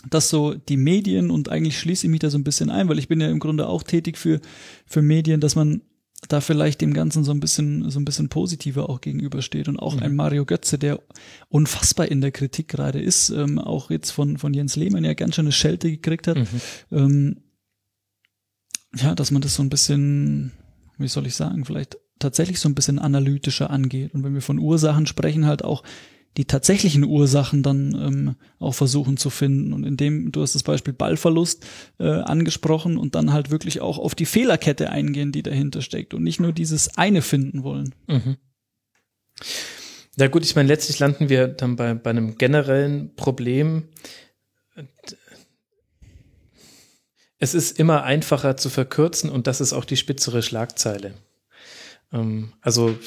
dass 0.09 0.29
so 0.29 0.53
die 0.53 0.77
Medien 0.77 1.31
und 1.31 1.49
eigentlich 1.49 1.79
schließe 1.79 2.07
ich 2.07 2.11
mich 2.11 2.21
da 2.21 2.29
so 2.29 2.37
ein 2.37 2.43
bisschen 2.43 2.69
ein, 2.69 2.87
weil 2.87 2.99
ich 2.99 3.07
bin 3.07 3.19
ja 3.19 3.29
im 3.29 3.39
Grunde 3.39 3.67
auch 3.67 3.83
tätig 3.83 4.17
für 4.17 4.39
für 4.85 5.01
Medien, 5.01 5.41
dass 5.41 5.55
man 5.55 5.81
da 6.27 6.41
vielleicht 6.41 6.81
dem 6.81 6.93
Ganzen 6.93 7.23
so 7.23 7.31
ein 7.31 7.39
bisschen, 7.39 7.89
so 7.89 7.99
ein 7.99 8.05
bisschen 8.05 8.29
positiver 8.29 8.89
auch 8.89 9.01
gegenübersteht. 9.01 9.67
Und 9.67 9.77
auch 9.77 9.95
mhm. 9.95 10.03
ein 10.03 10.15
Mario 10.15 10.45
Götze, 10.45 10.77
der 10.77 11.01
unfassbar 11.49 12.07
in 12.07 12.21
der 12.21 12.31
Kritik 12.31 12.67
gerade 12.67 13.01
ist, 13.01 13.29
ähm, 13.29 13.57
auch 13.57 13.89
jetzt 13.89 14.11
von, 14.11 14.37
von 14.37 14.53
Jens 14.53 14.75
Lehmann 14.75 15.05
ja 15.05 15.13
ganz 15.13 15.35
schön 15.35 15.45
eine 15.45 15.51
Schelte 15.51 15.89
gekriegt 15.89 16.27
hat. 16.27 16.37
Mhm. 16.37 16.47
Ähm, 16.91 17.37
ja, 18.95 19.15
dass 19.15 19.31
man 19.31 19.41
das 19.41 19.55
so 19.55 19.63
ein 19.63 19.69
bisschen, 19.69 20.51
wie 20.97 21.07
soll 21.07 21.27
ich 21.27 21.35
sagen, 21.35 21.63
vielleicht 21.63 21.97
tatsächlich 22.17 22.59
so 22.59 22.67
ein 22.67 22.75
bisschen 22.75 22.99
analytischer 22.99 23.69
angeht. 23.69 24.13
Und 24.13 24.23
wenn 24.23 24.33
wir 24.33 24.41
von 24.41 24.59
Ursachen 24.59 25.05
sprechen, 25.05 25.45
halt 25.45 25.63
auch 25.63 25.83
die 26.37 26.45
tatsächlichen 26.45 27.03
Ursachen 27.03 27.63
dann 27.63 27.93
ähm, 27.95 28.35
auch 28.59 28.73
versuchen 28.73 29.17
zu 29.17 29.29
finden. 29.29 29.73
Und 29.73 29.83
indem, 29.83 30.31
du 30.31 30.41
hast 30.41 30.55
das 30.55 30.63
Beispiel 30.63 30.93
Ballverlust 30.93 31.65
äh, 31.99 32.07
angesprochen 32.07 32.97
und 32.97 33.15
dann 33.15 33.33
halt 33.33 33.51
wirklich 33.51 33.81
auch 33.81 33.97
auf 33.97 34.15
die 34.15 34.25
Fehlerkette 34.25 34.89
eingehen, 34.89 35.31
die 35.31 35.43
dahinter 35.43 35.81
steckt 35.81 36.13
und 36.13 36.23
nicht 36.23 36.39
nur 36.39 36.53
dieses 36.53 36.97
eine 36.97 37.21
finden 37.21 37.63
wollen. 37.63 37.95
Mhm. 38.07 38.37
Ja 40.17 40.27
gut, 40.27 40.43
ich 40.43 40.55
meine, 40.55 40.67
letztlich 40.67 40.99
landen 40.99 41.29
wir 41.29 41.47
dann 41.47 41.75
bei, 41.75 41.93
bei 41.93 42.09
einem 42.09 42.37
generellen 42.37 43.15
Problem. 43.15 43.89
Es 47.37 47.53
ist 47.53 47.79
immer 47.79 48.03
einfacher 48.03 48.57
zu 48.57 48.69
verkürzen 48.69 49.29
und 49.29 49.47
das 49.47 49.61
ist 49.61 49.73
auch 49.73 49.85
die 49.85 49.97
spitzere 49.97 50.43
Schlagzeile. 50.43 51.13
Ähm, 52.11 52.53
also 52.61 52.97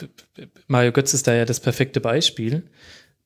Mario 0.66 0.92
Götz 0.92 1.14
ist 1.14 1.26
da 1.26 1.34
ja 1.34 1.44
das 1.44 1.60
perfekte 1.60 2.00
Beispiel 2.00 2.70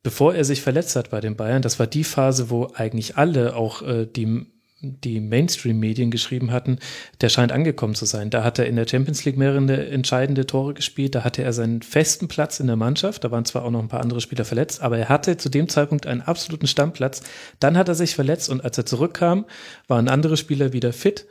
bevor 0.07 0.37
er 0.37 0.45
sich 0.45 0.63
verletzt 0.63 0.95
hat 0.95 1.11
bei 1.11 1.21
den 1.21 1.35
Bayern, 1.35 1.63
das 1.63 1.81
war 1.81 1.89
die 1.89 2.05
Phase, 2.05 2.49
wo 2.49 2.71
eigentlich 2.75 3.17
alle, 3.17 3.57
auch 3.57 3.83
äh, 3.83 4.07
die, 4.07 4.47
die 4.81 5.19
Mainstream-Medien 5.19 6.13
geschrieben 6.13 6.53
hatten, 6.53 6.79
der 7.23 7.29
scheint 7.29 7.51
angekommen 7.51 7.97
zu 7.97 8.05
sein. 8.05 8.31
Da 8.31 8.45
hat 8.45 8.61
er 8.61 8.67
in 8.67 8.77
der 8.77 8.87
Champions 8.87 9.25
League 9.25 9.37
mehrere 9.37 9.89
entscheidende 9.89 10.47
Tore 10.47 10.75
gespielt, 10.75 11.17
da 11.17 11.25
hatte 11.25 11.43
er 11.43 11.53
seinen 11.53 11.83
festen 11.83 12.29
Platz 12.29 12.61
in 12.61 12.69
der 12.69 12.77
Mannschaft, 12.77 13.25
da 13.25 13.33
waren 13.33 13.45
zwar 13.45 13.65
auch 13.65 13.73
noch 13.73 13.81
ein 13.83 13.89
paar 13.89 14.01
andere 14.01 14.21
Spieler 14.21 14.45
verletzt, 14.45 14.81
aber 14.81 14.97
er 14.97 15.09
hatte 15.09 15.39
zu 15.39 15.49
dem 15.49 15.69
Zeitpunkt 15.69 16.07
einen 16.07 16.21
absoluten 16.21 16.69
Stammplatz. 16.69 17.23
Dann 17.59 17.77
hat 17.77 17.89
er 17.89 17.97
sich 17.97 18.15
verletzt 18.15 18.49
und 18.49 18.63
als 18.63 18.79
er 18.79 18.87
zurückkam, 18.87 19.45
waren 19.89 20.07
andere 20.07 20.37
Spieler 20.37 20.73
wieder 20.73 20.93
fit 20.93 21.27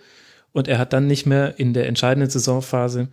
und 0.51 0.67
er 0.67 0.79
hat 0.79 0.91
dann 0.91 1.07
nicht 1.07 1.25
mehr 1.25 1.59
in 1.59 1.73
der 1.73 1.87
entscheidenden 1.87 2.29
Saisonphase 2.29 3.07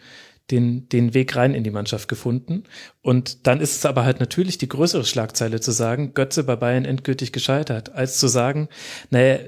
den, 0.51 0.89
den 0.89 1.15
Weg 1.15 1.37
rein 1.37 1.55
in 1.55 1.65
die 1.65 1.71
Mannschaft 1.71 2.09
gefunden. 2.09 2.65
Und 3.01 3.47
dann 3.47 3.61
ist 3.61 3.77
es 3.77 3.87
aber 3.87 4.05
halt 4.05 4.21
natürlich 4.21 4.59
die 4.59 4.69
größere 4.69 5.05
Schlagzeile 5.05 5.61
zu 5.61 5.71
sagen, 5.71 6.15
Götze 6.15 6.45
bei 6.45 6.57
Bayern 6.57 6.85
endgültig 6.85 7.33
gescheitert, 7.33 7.95
als 7.95 8.19
zu 8.19 8.29
sagen, 8.29 8.69
naja, 9.11 9.39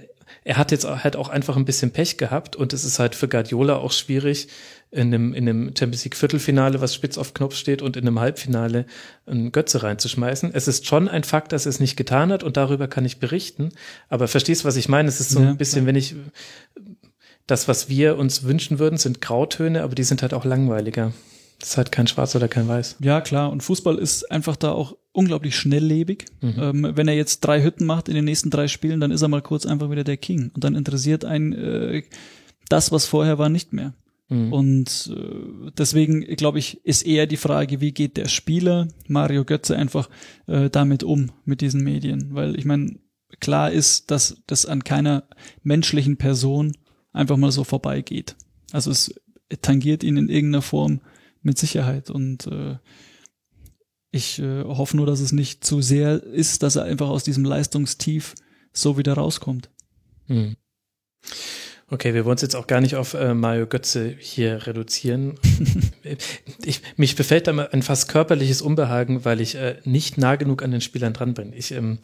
er 0.44 0.56
hat 0.56 0.72
jetzt 0.72 0.86
halt 0.86 1.16
auch 1.16 1.28
einfach 1.28 1.56
ein 1.56 1.64
bisschen 1.64 1.90
Pech 1.90 2.18
gehabt 2.18 2.56
und 2.56 2.72
es 2.72 2.84
ist 2.84 2.98
halt 2.98 3.14
für 3.14 3.28
Guardiola 3.28 3.76
auch 3.76 3.92
schwierig, 3.92 4.48
in 4.94 5.12
einem, 5.12 5.34
in 5.34 5.48
einem 5.48 5.66
Champions 5.76 6.04
League 6.04 6.14
Viertelfinale, 6.14 6.80
was 6.80 6.94
spitz 6.94 7.18
auf 7.18 7.34
Knopf 7.34 7.56
steht, 7.56 7.82
und 7.82 7.96
in 7.96 8.06
einem 8.06 8.20
Halbfinale 8.20 8.86
einen 9.26 9.50
Götze 9.50 9.82
reinzuschmeißen. 9.82 10.54
Es 10.54 10.68
ist 10.68 10.86
schon 10.86 11.08
ein 11.08 11.24
Fakt, 11.24 11.50
dass 11.52 11.66
er 11.66 11.70
es 11.70 11.80
nicht 11.80 11.96
getan 11.96 12.30
hat 12.30 12.44
und 12.44 12.56
darüber 12.56 12.86
kann 12.86 13.04
ich 13.04 13.18
berichten. 13.18 13.70
Aber 14.08 14.28
verstehst, 14.28 14.64
was 14.64 14.76
ich 14.76 14.88
meine? 14.88 15.08
Es 15.08 15.18
ist 15.18 15.30
so 15.30 15.40
ja, 15.40 15.48
ein 15.48 15.56
bisschen, 15.56 15.86
wenn 15.86 15.96
ich 15.96 16.14
das, 17.46 17.68
was 17.68 17.88
wir 17.88 18.16
uns 18.16 18.44
wünschen 18.44 18.78
würden, 18.78 18.98
sind 18.98 19.20
Grautöne, 19.20 19.82
aber 19.82 19.94
die 19.94 20.04
sind 20.04 20.22
halt 20.22 20.34
auch 20.34 20.44
langweiliger. 20.44 21.12
Das 21.60 21.70
ist 21.70 21.76
halt 21.76 21.92
kein 21.92 22.06
Schwarz 22.06 22.34
oder 22.34 22.48
kein 22.48 22.68
Weiß. 22.68 22.96
Ja, 23.00 23.20
klar. 23.20 23.50
Und 23.50 23.62
Fußball 23.62 23.98
ist 23.98 24.30
einfach 24.30 24.56
da 24.56 24.72
auch 24.72 24.96
unglaublich 25.12 25.56
schnelllebig. 25.56 26.26
Mhm. 26.40 26.54
Ähm, 26.58 26.92
wenn 26.94 27.08
er 27.08 27.14
jetzt 27.14 27.40
drei 27.40 27.62
Hütten 27.62 27.86
macht 27.86 28.08
in 28.08 28.14
den 28.14 28.24
nächsten 28.24 28.50
drei 28.50 28.68
Spielen, 28.68 29.00
dann 29.00 29.10
ist 29.10 29.22
er 29.22 29.28
mal 29.28 29.42
kurz 29.42 29.64
einfach 29.64 29.90
wieder 29.90 30.04
der 30.04 30.16
King. 30.16 30.50
Und 30.54 30.64
dann 30.64 30.74
interessiert 30.74 31.24
ein 31.24 31.52
äh, 31.52 32.02
das, 32.68 32.92
was 32.92 33.06
vorher 33.06 33.38
war, 33.38 33.48
nicht 33.48 33.72
mehr. 33.72 33.94
Mhm. 34.28 34.52
Und 34.52 35.14
äh, 35.16 35.70
deswegen, 35.76 36.22
glaube 36.36 36.58
ich, 36.58 36.84
ist 36.84 37.06
eher 37.06 37.26
die 37.26 37.36
Frage, 37.36 37.80
wie 37.80 37.92
geht 37.92 38.16
der 38.16 38.28
Spieler 38.28 38.88
Mario 39.06 39.44
Götze 39.44 39.76
einfach 39.76 40.08
äh, 40.46 40.70
damit 40.70 41.02
um, 41.02 41.30
mit 41.44 41.60
diesen 41.60 41.82
Medien? 41.82 42.30
Weil 42.32 42.58
ich 42.58 42.64
meine, 42.64 42.98
klar 43.40 43.70
ist, 43.70 44.10
dass 44.10 44.42
das 44.46 44.66
an 44.66 44.84
keiner 44.84 45.28
menschlichen 45.62 46.16
Person 46.16 46.74
einfach 47.14 47.38
mal 47.38 47.52
so 47.52 47.64
vorbeigeht. 47.64 48.36
Also 48.72 48.90
es 48.90 49.14
tangiert 49.62 50.02
ihn 50.02 50.18
in 50.18 50.28
irgendeiner 50.28 50.62
Form 50.62 51.00
mit 51.42 51.56
Sicherheit 51.56 52.10
und 52.10 52.46
äh, 52.48 52.76
ich 54.10 54.38
äh, 54.38 54.62
hoffe 54.64 54.96
nur, 54.96 55.06
dass 55.06 55.20
es 55.20 55.32
nicht 55.32 55.64
zu 55.64 55.80
sehr 55.80 56.22
ist, 56.22 56.62
dass 56.62 56.76
er 56.76 56.84
einfach 56.84 57.08
aus 57.08 57.24
diesem 57.24 57.44
Leistungstief 57.44 58.34
so 58.72 58.98
wieder 58.98 59.14
rauskommt. 59.14 59.70
Hm. 60.26 60.56
Okay, 61.90 62.14
wir 62.14 62.24
wollen 62.24 62.36
es 62.36 62.42
jetzt 62.42 62.56
auch 62.56 62.66
gar 62.66 62.80
nicht 62.80 62.96
auf 62.96 63.14
äh, 63.14 63.34
Mario 63.34 63.66
Götze 63.66 64.14
hier 64.18 64.66
reduzieren. 64.66 65.34
ich, 66.64 66.80
mich 66.96 67.14
befällt 67.14 67.46
da 67.46 67.52
ein 67.52 67.82
fast 67.82 68.08
körperliches 68.08 68.62
Unbehagen, 68.62 69.24
weil 69.24 69.40
ich 69.40 69.54
äh, 69.56 69.76
nicht 69.84 70.16
nah 70.16 70.36
genug 70.36 70.62
an 70.62 70.70
den 70.70 70.80
Spielern 70.80 71.12
dran 71.12 71.34
bin. 71.34 71.52
Ich 71.52 71.72
ähm, 71.72 71.98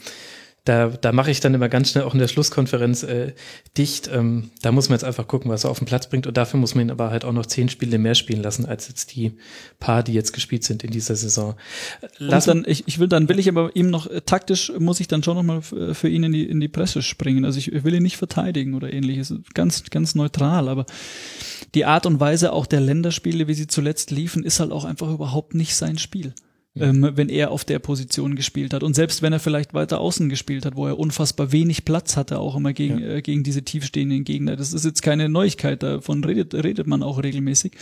da, 0.65 0.89
da 0.89 1.13
mache 1.13 1.31
ich 1.31 1.41
dann 1.41 1.55
immer 1.55 1.69
ganz 1.71 1.91
schnell 1.91 2.05
auch 2.05 2.13
in 2.13 2.21
der 2.21 2.29
Schlusskonferenz 2.29 3.03
äh, 3.03 3.33
dicht. 3.79 4.11
Ähm, 4.13 4.51
da 4.61 4.73
muss 4.73 4.89
man 4.89 4.97
jetzt 4.97 5.05
einfach 5.05 5.27
gucken, 5.27 5.51
was 5.51 5.65
er 5.65 5.71
auf 5.71 5.79
den 5.79 5.87
Platz 5.87 6.09
bringt. 6.09 6.27
Und 6.27 6.37
dafür 6.37 6.61
muss 6.61 6.75
man 6.75 6.87
ihn 6.87 6.91
aber 6.91 7.11
halt 7.11 7.25
auch 7.25 7.33
noch 7.33 7.47
zehn 7.47 7.71
Spiele 7.71 7.99
mehr 7.99 8.15
spielen 8.15 8.43
lassen, 8.43 8.67
als 8.67 8.89
jetzt 8.89 9.15
die 9.15 9.33
paar, 9.79 10.03
die 10.03 10.13
jetzt 10.13 10.33
gespielt 10.33 10.65
sind 10.65 10.85
in 10.85 10.91
dieser 10.91 11.17
Saison. 11.17 11.55
Lass 12.19 12.45
dann, 12.45 12.65
ich, 12.67 12.87
ich 12.87 12.99
will 12.99 13.09
dann, 13.09 13.29
will 13.29 13.39
ich 13.39 13.49
aber 13.49 13.75
ihm 13.75 13.89
noch, 13.89 14.07
äh, 14.07 14.21
taktisch 14.21 14.71
muss 14.79 15.01
ich 15.01 15.09
dann 15.09 15.23
schon 15.23 15.37
nochmal 15.37 15.63
äh, 15.77 15.95
für 15.95 16.09
ihn 16.09 16.25
in 16.25 16.33
die, 16.33 16.45
in 16.45 16.61
die 16.61 16.69
Presse 16.69 17.01
springen. 17.01 17.47
Also 17.47 17.59
ich, 17.59 17.73
ich 17.73 17.85
will 17.85 17.95
ihn 17.95 18.03
nicht 18.03 18.19
verteidigen 18.19 18.75
oder 18.75 18.93
ähnliches. 18.93 19.33
Ganz, 19.55 19.85
ganz 19.89 20.15
neutral. 20.15 20.69
Aber 20.69 20.85
die 21.75 21.87
Art 21.87 22.05
und 22.05 22.21
Weise 22.21 22.53
auch 22.53 22.67
der 22.67 22.81
Länderspiele, 22.81 23.49
wie 23.49 23.55
sie 23.55 23.67
zuletzt 23.67 24.11
liefen, 24.11 24.45
ist 24.45 24.61
halt 24.61 24.73
auch 24.73 24.85
einfach 24.85 25.11
überhaupt 25.11 25.55
nicht 25.55 25.75
sein 25.75 25.97
Spiel 25.97 26.35
ähm, 26.77 27.11
wenn 27.15 27.29
er 27.29 27.51
auf 27.51 27.65
der 27.65 27.81
Position 27.81 28.37
gespielt 28.37 28.73
hat. 28.73 28.83
Und 28.83 28.95
selbst 28.95 29.23
wenn 29.23 29.33
er 29.33 29.41
vielleicht 29.41 29.75
weiter 29.75 30.01
außen 30.01 30.29
gespielt 30.29 30.65
hat, 30.65 30.77
wo 30.77 30.87
er 30.87 30.99
unfassbar 30.99 31.53
wenig 31.53 31.85
Platz 31.85 32.17
hatte, 32.17 32.39
auch 32.39 32.55
immer 32.57 32.73
gegen, 32.73 33.01
ja. 33.01 33.09
äh, 33.17 33.23
gegen 33.23 33.43
diese 33.43 33.63
tiefstehenden 33.63 34.25
Gegner. 34.25 34.57
Das 34.57 34.73
ist 34.73 34.85
jetzt 34.85 35.03
keine 35.03 35.29
Neuigkeit, 35.29 35.83
davon 35.83 36.23
redet, 36.23 36.55
redet 36.55 36.87
man 36.87 37.03
auch 37.03 37.23
regelmäßig. 37.23 37.73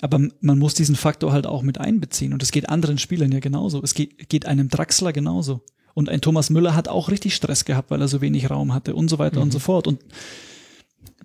Aber 0.00 0.20
man 0.40 0.58
muss 0.58 0.74
diesen 0.74 0.96
Faktor 0.96 1.32
halt 1.32 1.46
auch 1.46 1.62
mit 1.62 1.78
einbeziehen. 1.78 2.32
Und 2.32 2.42
es 2.42 2.52
geht 2.52 2.68
anderen 2.68 2.98
Spielern 2.98 3.32
ja 3.32 3.40
genauso. 3.40 3.82
Es 3.82 3.94
geht, 3.94 4.28
geht 4.28 4.46
einem 4.46 4.68
Draxler 4.68 5.12
genauso. 5.12 5.60
Und 5.94 6.08
ein 6.08 6.20
Thomas 6.20 6.48
Müller 6.48 6.74
hat 6.74 6.88
auch 6.88 7.10
richtig 7.10 7.34
Stress 7.34 7.64
gehabt, 7.64 7.90
weil 7.90 8.00
er 8.00 8.08
so 8.08 8.20
wenig 8.20 8.50
Raum 8.50 8.72
hatte 8.72 8.94
und 8.94 9.08
so 9.08 9.18
weiter 9.18 9.36
mhm. 9.36 9.42
und 9.42 9.52
so 9.52 9.58
fort. 9.58 9.86
Und 9.86 10.00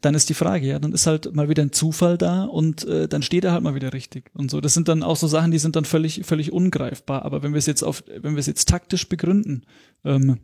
dann 0.01 0.15
ist 0.15 0.29
die 0.29 0.33
Frage, 0.33 0.67
ja, 0.67 0.79
dann 0.79 0.93
ist 0.93 1.07
halt 1.07 1.33
mal 1.33 1.49
wieder 1.49 1.63
ein 1.63 1.71
Zufall 1.71 2.17
da 2.17 2.43
und 2.43 2.85
äh, 2.85 3.07
dann 3.07 3.21
steht 3.21 3.45
er 3.45 3.51
halt 3.51 3.63
mal 3.63 3.75
wieder 3.75 3.93
richtig 3.93 4.31
und 4.33 4.51
so. 4.51 4.61
Das 4.61 4.73
sind 4.73 4.87
dann 4.87 5.03
auch 5.03 5.15
so 5.15 5.27
Sachen, 5.27 5.51
die 5.51 5.59
sind 5.59 5.75
dann 5.75 5.85
völlig 5.85 6.21
völlig 6.25 6.51
ungreifbar. 6.51 7.23
Aber 7.23 7.43
wenn 7.43 7.53
wir 7.53 7.59
es 7.59 7.65
jetzt 7.65 7.83
auf, 7.83 8.03
wenn 8.07 8.35
wir 8.35 8.39
es 8.39 8.45
jetzt 8.45 8.67
taktisch 8.67 9.09
begründen, 9.09 9.65
ähm, 10.03 10.39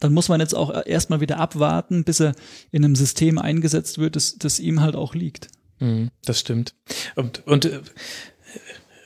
dann 0.00 0.12
muss 0.12 0.28
man 0.28 0.40
jetzt 0.40 0.54
auch 0.54 0.86
erstmal 0.86 1.20
wieder 1.20 1.38
abwarten, 1.38 2.04
bis 2.04 2.20
er 2.20 2.34
in 2.70 2.84
einem 2.84 2.94
System 2.94 3.38
eingesetzt 3.38 3.98
wird, 3.98 4.16
das, 4.16 4.36
das 4.36 4.60
ihm 4.60 4.80
halt 4.80 4.96
auch 4.96 5.14
liegt. 5.14 5.48
Mhm, 5.80 6.10
das 6.24 6.40
stimmt. 6.40 6.74
Und, 7.14 7.46
und 7.46 7.64
äh, 7.64 7.80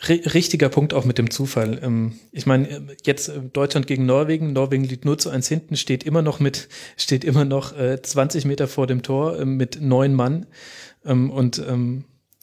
richtiger 0.08 0.68
Punkt 0.68 0.94
auch 0.94 1.04
mit 1.04 1.18
dem 1.18 1.30
Zufall. 1.30 1.80
Ähm, 1.82 2.18
ich 2.32 2.46
meine, 2.46 2.68
äh, 2.68 2.80
jetzt 3.04 3.28
äh, 3.28 3.40
Deutschland 3.40 3.86
gegen 3.86 4.06
Norwegen. 4.06 4.52
Norwegen 4.52 4.84
liegt 4.84 5.04
nur 5.04 5.18
zu 5.18 5.30
eins 5.30 5.48
hinten, 5.48 5.76
steht 5.76 6.04
immer 6.04 6.22
noch 6.22 6.40
mit, 6.40 6.68
steht 6.96 7.24
immer 7.24 7.44
noch 7.44 7.72
20 7.72 8.44
äh, 8.44 8.48
Meter 8.48 8.68
vor 8.68 8.86
dem 8.86 9.02
Tor 9.02 9.44
mit 9.44 9.80
neun 9.80 10.14
Mann. 10.14 10.46
Ähm, 11.04 11.30
und 11.30 11.62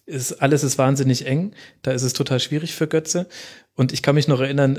ist, 0.06 0.42
alles 0.42 0.64
ist 0.64 0.78
wahnsinnig 0.78 1.28
eng. 1.28 1.54
Da 1.84 1.92
ist 1.92 2.02
es 2.02 2.14
total 2.14 2.40
schwierig 2.40 2.74
für 2.74 2.88
Götze. 2.88 3.28
Und 3.76 3.94
ich 3.94 4.02
kann 4.02 4.16
mich 4.16 4.28
noch 4.28 4.42
erinnern, 4.42 4.78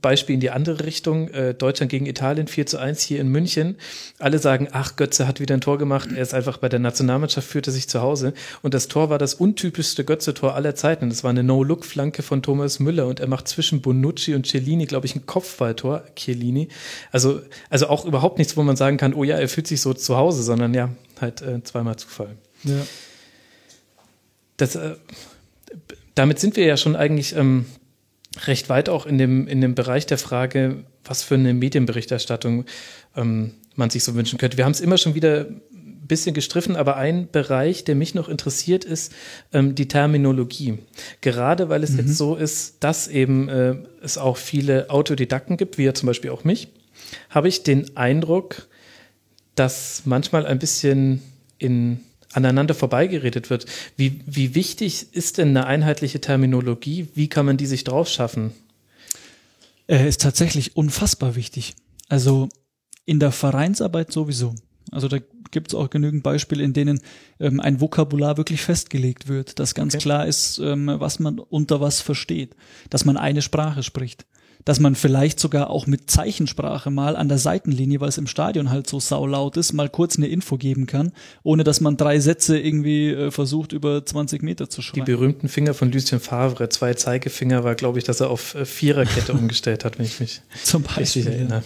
Beispiel 0.00 0.34
in 0.34 0.40
die 0.40 0.50
andere 0.50 0.84
Richtung, 0.84 1.28
äh, 1.28 1.54
Deutschland 1.54 1.90
gegen 1.90 2.06
Italien 2.06 2.46
4 2.46 2.66
zu 2.66 2.78
1 2.78 3.02
hier 3.02 3.20
in 3.20 3.28
München. 3.28 3.76
Alle 4.18 4.38
sagen, 4.38 4.68
ach, 4.72 4.96
Götze 4.96 5.26
hat 5.26 5.40
wieder 5.40 5.54
ein 5.54 5.60
Tor 5.60 5.78
gemacht, 5.78 6.10
er 6.14 6.22
ist 6.22 6.34
einfach 6.34 6.58
bei 6.58 6.68
der 6.68 6.78
Nationalmannschaft, 6.80 7.48
führte 7.48 7.70
sich 7.70 7.88
zu 7.88 8.00
Hause. 8.00 8.34
Und 8.62 8.74
das 8.74 8.88
Tor 8.88 9.10
war 9.10 9.18
das 9.18 9.34
untypischste 9.34 10.04
Götze-Tor 10.04 10.54
aller 10.54 10.74
Zeiten. 10.74 11.08
Das 11.08 11.24
war 11.24 11.30
eine 11.30 11.42
No-Look-Flanke 11.42 12.22
von 12.22 12.42
Thomas 12.42 12.78
Müller 12.78 13.06
und 13.06 13.20
er 13.20 13.28
macht 13.28 13.48
zwischen 13.48 13.80
Bonucci 13.80 14.34
und 14.34 14.46
Cellini, 14.46 14.86
glaube 14.86 15.06
ich, 15.06 15.14
ein 15.14 15.26
Kopfballtor, 15.26 16.04
Chiellini. 16.16 16.68
Also, 17.12 17.40
also 17.70 17.88
auch 17.88 18.04
überhaupt 18.04 18.38
nichts, 18.38 18.56
wo 18.56 18.62
man 18.62 18.76
sagen 18.76 18.96
kann, 18.96 19.14
oh 19.14 19.24
ja, 19.24 19.36
er 19.36 19.48
fühlt 19.48 19.66
sich 19.66 19.80
so 19.80 19.94
zu 19.94 20.16
Hause, 20.16 20.42
sondern 20.42 20.74
ja, 20.74 20.90
halt 21.20 21.42
äh, 21.42 21.62
zweimal 21.62 21.96
Zufall. 21.96 22.36
Ja. 22.64 22.86
Das, 24.56 24.76
äh, 24.76 24.94
damit 26.14 26.38
sind 26.38 26.56
wir 26.56 26.64
ja 26.64 26.76
schon 26.76 26.96
eigentlich 26.96 27.34
ähm, 27.34 27.66
recht 28.46 28.68
weit 28.68 28.88
auch 28.88 29.06
in 29.06 29.18
dem, 29.18 29.46
in 29.46 29.60
dem 29.60 29.74
Bereich 29.74 30.06
der 30.06 30.18
Frage, 30.18 30.84
was 31.04 31.22
für 31.22 31.34
eine 31.34 31.54
Medienberichterstattung 31.54 32.64
ähm, 33.16 33.54
man 33.76 33.90
sich 33.90 34.04
so 34.04 34.14
wünschen 34.14 34.38
könnte. 34.38 34.56
Wir 34.56 34.64
haben 34.64 34.72
es 34.72 34.80
immer 34.80 34.98
schon 34.98 35.14
wieder 35.14 35.46
ein 35.46 36.06
bisschen 36.06 36.34
gestriffen, 36.34 36.76
aber 36.76 36.96
ein 36.96 37.28
Bereich, 37.30 37.84
der 37.84 37.94
mich 37.94 38.14
noch 38.14 38.28
interessiert, 38.28 38.84
ist 38.84 39.12
ähm, 39.52 39.74
die 39.74 39.88
Terminologie. 39.88 40.78
Gerade 41.20 41.68
weil 41.68 41.82
es 41.82 41.92
mhm. 41.92 42.00
jetzt 42.00 42.16
so 42.16 42.36
ist, 42.36 42.82
dass 42.84 43.08
eben 43.08 43.48
äh, 43.48 43.76
es 44.02 44.18
auch 44.18 44.36
viele 44.36 44.90
Autodidakten 44.90 45.56
gibt, 45.56 45.78
wie 45.78 45.84
ja 45.84 45.94
zum 45.94 46.06
Beispiel 46.06 46.30
auch 46.30 46.44
mich, 46.44 46.68
habe 47.30 47.48
ich 47.48 47.62
den 47.62 47.96
Eindruck, 47.96 48.68
dass 49.54 50.02
manchmal 50.04 50.46
ein 50.46 50.58
bisschen 50.58 51.22
in 51.58 52.00
aneinander 52.34 52.74
vorbeigeredet 52.74 53.50
wird. 53.50 53.66
Wie, 53.96 54.20
wie 54.26 54.54
wichtig 54.54 55.08
ist 55.12 55.38
denn 55.38 55.48
eine 55.50 55.66
einheitliche 55.66 56.20
Terminologie? 56.20 57.08
Wie 57.14 57.28
kann 57.28 57.46
man 57.46 57.56
die 57.56 57.66
sich 57.66 57.84
drauf 57.84 58.08
schaffen? 58.08 58.52
Er 59.86 60.06
ist 60.06 60.20
tatsächlich 60.20 60.76
unfassbar 60.76 61.36
wichtig. 61.36 61.74
Also 62.08 62.48
in 63.04 63.20
der 63.20 63.32
Vereinsarbeit 63.32 64.12
sowieso. 64.12 64.54
Also 64.90 65.08
da 65.08 65.18
gibt 65.50 65.68
es 65.68 65.74
auch 65.74 65.90
genügend 65.90 66.22
Beispiele, 66.22 66.64
in 66.64 66.72
denen 66.72 67.00
ähm, 67.38 67.60
ein 67.60 67.80
Vokabular 67.80 68.36
wirklich 68.36 68.62
festgelegt 68.62 69.28
wird, 69.28 69.58
dass 69.58 69.74
ganz 69.74 69.94
okay. 69.94 70.02
klar 70.02 70.26
ist, 70.26 70.58
ähm, 70.58 70.86
was 70.86 71.18
man 71.18 71.38
unter 71.38 71.80
was 71.80 72.00
versteht, 72.00 72.56
dass 72.90 73.04
man 73.04 73.16
eine 73.16 73.42
Sprache 73.42 73.82
spricht 73.82 74.26
dass 74.64 74.80
man 74.80 74.94
vielleicht 74.94 75.38
sogar 75.38 75.70
auch 75.70 75.86
mit 75.86 76.10
Zeichensprache 76.10 76.90
mal 76.90 77.16
an 77.16 77.28
der 77.28 77.38
Seitenlinie, 77.38 78.00
weil 78.00 78.08
es 78.08 78.18
im 78.18 78.26
Stadion 78.26 78.70
halt 78.70 78.88
so 78.88 78.98
saulaut 79.00 79.56
ist, 79.56 79.72
mal 79.72 79.88
kurz 79.88 80.16
eine 80.16 80.26
Info 80.26 80.56
geben 80.56 80.86
kann, 80.86 81.12
ohne 81.42 81.64
dass 81.64 81.80
man 81.80 81.96
drei 81.96 82.18
Sätze 82.20 82.58
irgendwie 82.58 83.10
äh, 83.10 83.30
versucht, 83.30 83.72
über 83.72 84.04
20 84.04 84.42
Meter 84.42 84.70
zu 84.70 84.82
schreiben. 84.82 85.04
Die 85.04 85.12
berühmten 85.12 85.48
Finger 85.48 85.74
von 85.74 85.92
Lucien 85.92 86.20
Favre, 86.20 86.68
zwei 86.70 86.94
Zeigefinger, 86.94 87.64
war, 87.64 87.74
glaube 87.74 87.98
ich, 87.98 88.04
dass 88.04 88.20
er 88.20 88.30
auf 88.30 88.54
äh, 88.54 88.64
Viererkette 88.64 89.32
umgestellt 89.34 89.84
hat, 89.84 89.98
wenn 89.98 90.06
ich 90.06 90.20
mich 90.20 90.40
Zum 90.64 90.82
Beispiel, 90.82 91.26
erinnere. 91.26 91.62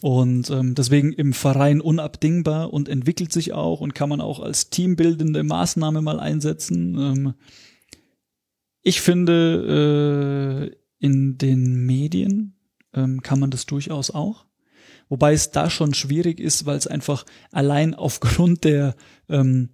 Und 0.00 0.50
ähm, 0.50 0.74
deswegen 0.74 1.14
im 1.14 1.32
Verein 1.32 1.80
unabdingbar 1.80 2.74
und 2.74 2.90
entwickelt 2.90 3.32
sich 3.32 3.54
auch 3.54 3.80
und 3.80 3.94
kann 3.94 4.10
man 4.10 4.20
auch 4.20 4.40
als 4.40 4.68
teambildende 4.68 5.42
Maßnahme 5.42 6.02
mal 6.02 6.20
einsetzen. 6.20 6.98
Ähm, 6.98 7.34
ich 8.82 9.00
finde, 9.00 10.70
äh, 10.70 10.76
in 11.04 11.36
den 11.36 11.84
Medien 11.84 12.54
ähm, 12.94 13.20
kann 13.20 13.38
man 13.38 13.50
das 13.50 13.66
durchaus 13.66 14.10
auch. 14.10 14.46
Wobei 15.10 15.34
es 15.34 15.50
da 15.50 15.68
schon 15.68 15.92
schwierig 15.92 16.40
ist, 16.40 16.64
weil 16.64 16.78
es 16.78 16.86
einfach 16.86 17.26
allein 17.52 17.94
aufgrund 17.94 18.64
der 18.64 18.96
ähm, 19.28 19.68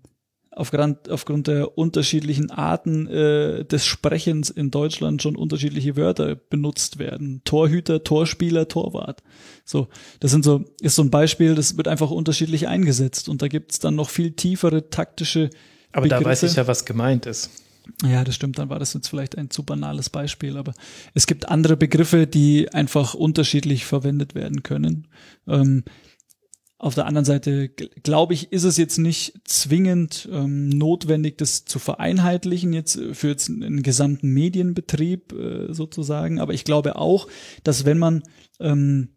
aufgrund, 0.50 1.08
aufgrund 1.08 1.46
der 1.46 1.78
unterschiedlichen 1.78 2.50
Arten 2.50 3.06
äh, 3.06 3.64
des 3.64 3.86
Sprechens 3.86 4.50
in 4.50 4.72
Deutschland 4.72 5.22
schon 5.22 5.36
unterschiedliche 5.36 5.96
Wörter 5.96 6.34
benutzt 6.34 6.98
werden. 6.98 7.42
Torhüter, 7.44 8.02
Torspieler, 8.02 8.66
Torwart. 8.66 9.22
So, 9.64 9.86
das 10.18 10.32
sind 10.32 10.44
so, 10.44 10.64
ist 10.80 10.96
so 10.96 11.02
ein 11.02 11.10
Beispiel, 11.10 11.54
das 11.54 11.76
wird 11.76 11.86
einfach 11.86 12.10
unterschiedlich 12.10 12.66
eingesetzt 12.66 13.28
und 13.28 13.40
da 13.40 13.46
gibt's 13.46 13.78
dann 13.78 13.94
noch 13.94 14.10
viel 14.10 14.32
tiefere 14.32 14.90
taktische 14.90 15.50
Aber 15.92 16.02
Begriffe. 16.02 16.24
da 16.24 16.30
weiß 16.30 16.42
ich 16.42 16.56
ja, 16.56 16.66
was 16.66 16.84
gemeint 16.84 17.26
ist. 17.26 17.50
Ja, 18.04 18.24
das 18.24 18.34
stimmt, 18.34 18.58
dann 18.58 18.70
war 18.70 18.78
das 18.78 18.94
jetzt 18.94 19.08
vielleicht 19.08 19.36
ein 19.36 19.50
zu 19.50 19.62
banales 19.62 20.10
Beispiel, 20.10 20.56
aber 20.56 20.74
es 21.14 21.26
gibt 21.26 21.48
andere 21.48 21.76
Begriffe, 21.76 22.26
die 22.26 22.72
einfach 22.72 23.14
unterschiedlich 23.14 23.84
verwendet 23.84 24.34
werden 24.34 24.62
können. 24.62 25.08
Ähm, 25.46 25.84
auf 26.78 26.94
der 26.94 27.06
anderen 27.06 27.26
Seite 27.26 27.68
glaube 27.68 28.32
ich, 28.32 28.52
ist 28.52 28.64
es 28.64 28.78
jetzt 28.78 28.96
nicht 28.96 29.34
zwingend 29.44 30.26
ähm, 30.32 30.70
notwendig, 30.70 31.36
das 31.36 31.66
zu 31.66 31.78
vereinheitlichen 31.78 32.72
jetzt 32.72 32.98
für 33.12 33.28
jetzt 33.28 33.50
einen 33.50 33.82
gesamten 33.82 34.32
Medienbetrieb 34.32 35.32
äh, 35.34 35.74
sozusagen. 35.74 36.40
Aber 36.40 36.54
ich 36.54 36.64
glaube 36.64 36.96
auch, 36.96 37.28
dass 37.64 37.84
wenn 37.84 37.98
man 37.98 38.22
ähm, 38.60 39.10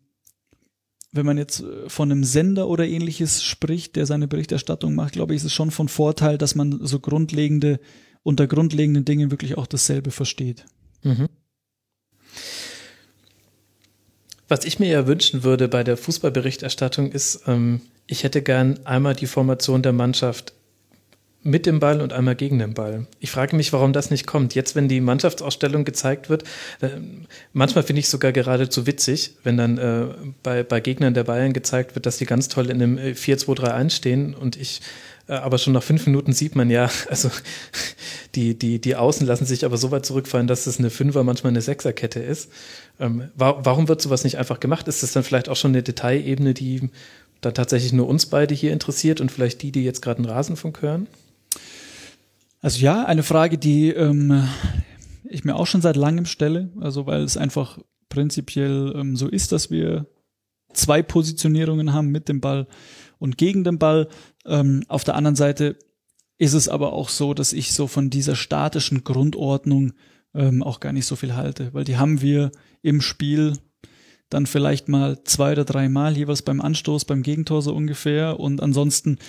wenn 1.13 1.25
man 1.25 1.37
jetzt 1.37 1.61
äh, 1.61 1.87
von 1.87 2.11
einem 2.11 2.25
Sender 2.25 2.67
oder 2.67 2.85
ähnliches 2.85 3.43
spricht, 3.43 3.95
der 3.95 4.05
seine 4.05 4.27
Berichterstattung 4.27 4.93
macht, 4.93 5.13
glaube 5.13 5.33
ich, 5.33 5.37
ist 5.37 5.45
es 5.45 5.53
schon 5.53 5.71
von 5.71 5.87
Vorteil, 5.87 6.37
dass 6.37 6.55
man 6.55 6.79
so 6.85 6.99
grundlegende 6.99 7.79
unter 8.23 8.47
grundlegenden 8.47 9.05
Dingen 9.05 9.31
wirklich 9.31 9.57
auch 9.57 9.67
dasselbe 9.67 10.11
versteht. 10.11 10.65
Mhm. 11.03 11.27
Was 14.47 14.65
ich 14.65 14.79
mir 14.79 14.89
ja 14.89 15.07
wünschen 15.07 15.43
würde 15.43 15.67
bei 15.67 15.83
der 15.83 15.97
Fußballberichterstattung 15.97 17.11
ist, 17.11 17.43
ähm, 17.47 17.81
ich 18.07 18.23
hätte 18.23 18.41
gern 18.41 18.79
einmal 18.85 19.15
die 19.15 19.27
Formation 19.27 19.81
der 19.81 19.93
Mannschaft 19.93 20.53
mit 21.43 21.65
dem 21.65 21.79
Ball 21.81 22.01
und 22.01 22.13
einmal 22.13 22.35
gegen 22.35 22.59
den 22.59 22.73
Ball. 22.73 23.05
Ich 23.19 23.29
frage 23.29 23.55
mich, 23.55 23.73
warum 23.73 23.91
das 23.91 24.11
nicht 24.11 24.25
kommt. 24.25 24.55
Jetzt, 24.55 24.75
wenn 24.75 24.87
die 24.87 25.01
Mannschaftsausstellung 25.01 25.83
gezeigt 25.83 26.29
wird, 26.29 26.43
äh, 26.81 26.89
manchmal 27.51 27.83
finde 27.83 27.99
ich 27.99 28.07
sogar 28.07 28.31
geradezu 28.31 28.87
witzig, 28.87 29.35
wenn 29.43 29.57
dann 29.57 29.77
äh, 29.77 30.05
bei, 30.41 30.63
bei 30.63 30.79
Gegnern 30.79 31.13
der 31.13 31.25
Bayern 31.25 31.51
gezeigt 31.51 31.95
wird, 31.95 32.05
dass 32.05 32.17
die 32.17 32.25
ganz 32.25 32.47
toll 32.47 32.69
in 32.69 32.81
einem 32.81 32.97
4-2-3-1 32.97 33.89
stehen 33.89 34.33
und 34.33 34.55
ich 34.55 34.79
äh, 34.79 34.83
aber 35.27 35.57
schon 35.57 35.73
nach 35.73 35.83
fünf 35.83 36.05
Minuten 36.05 36.33
sieht 36.33 36.55
man 36.55 36.69
ja, 36.69 36.89
also 37.09 37.29
die, 38.35 38.57
die, 38.57 38.79
die 38.79 38.95
Außen 38.95 39.25
lassen 39.25 39.45
sich 39.45 39.65
aber 39.65 39.77
so 39.77 39.91
weit 39.91 40.05
zurückfallen, 40.05 40.47
dass 40.47 40.67
es 40.67 40.79
eine 40.79 40.89
Fünfer, 40.89 41.23
manchmal 41.23 41.51
eine 41.51 41.61
Sechserkette 41.61 42.19
ist. 42.19 42.51
Ähm, 42.99 43.29
warum 43.35 43.87
wird 43.87 44.01
sowas 44.01 44.23
nicht 44.23 44.37
einfach 44.37 44.59
gemacht? 44.59 44.87
Ist 44.87 45.03
das 45.03 45.13
dann 45.13 45.23
vielleicht 45.23 45.49
auch 45.49 45.55
schon 45.55 45.71
eine 45.71 45.83
Detailebene, 45.83 46.53
die 46.53 46.89
da 47.41 47.51
tatsächlich 47.51 47.93
nur 47.93 48.07
uns 48.07 48.25
beide 48.25 48.53
hier 48.55 48.73
interessiert 48.73 49.21
und 49.21 49.31
vielleicht 49.31 49.61
die, 49.61 49.71
die 49.71 49.83
jetzt 49.83 50.01
gerade 50.01 50.19
einen 50.19 50.29
Rasenfunk 50.29 50.81
hören? 50.81 51.07
Also 52.61 52.79
ja, 52.79 53.05
eine 53.05 53.23
Frage, 53.23 53.57
die 53.57 53.89
ähm, 53.89 54.47
ich 55.25 55.43
mir 55.43 55.55
auch 55.55 55.67
schon 55.67 55.81
seit 55.81 55.97
langem 55.97 56.25
stelle, 56.25 56.69
also 56.79 57.05
weil 57.05 57.23
es 57.23 57.35
einfach 57.35 57.79
prinzipiell 58.09 58.93
ähm, 58.95 59.15
so 59.15 59.27
ist, 59.27 59.51
dass 59.51 59.69
wir 59.69 60.05
zwei 60.73 61.01
Positionierungen 61.01 61.93
haben 61.93 62.09
mit 62.09 62.29
dem 62.29 62.39
Ball 62.41 62.67
und 63.23 63.37
gegen 63.37 63.63
den 63.63 63.79
Ball. 63.79 64.09
Ähm, 64.45 64.83
auf 64.89 65.05
der 65.05 65.15
anderen 65.15 65.37
Seite 65.37 65.77
ist 66.37 66.51
es 66.51 66.67
aber 66.67 66.91
auch 66.91 67.07
so, 67.07 67.33
dass 67.33 67.53
ich 67.53 67.71
so 67.71 67.87
von 67.87 68.09
dieser 68.09 68.35
statischen 68.35 69.05
Grundordnung 69.05 69.93
ähm, 70.33 70.61
auch 70.61 70.81
gar 70.81 70.91
nicht 70.91 71.05
so 71.05 71.15
viel 71.15 71.33
halte, 71.33 71.73
weil 71.73 71.85
die 71.85 71.95
haben 71.95 72.21
wir 72.21 72.51
im 72.81 72.99
Spiel 72.99 73.53
dann 74.27 74.45
vielleicht 74.45 74.89
mal 74.89 75.23
zwei 75.23 75.53
oder 75.53 75.63
drei 75.63 75.87
Mal 75.87 76.17
jeweils 76.17 76.41
beim 76.41 76.59
Anstoß, 76.59 77.05
beim 77.05 77.23
Gegentor 77.23 77.61
so 77.61 77.73
ungefähr 77.73 78.41
und 78.41 78.61
ansonsten 78.61 79.19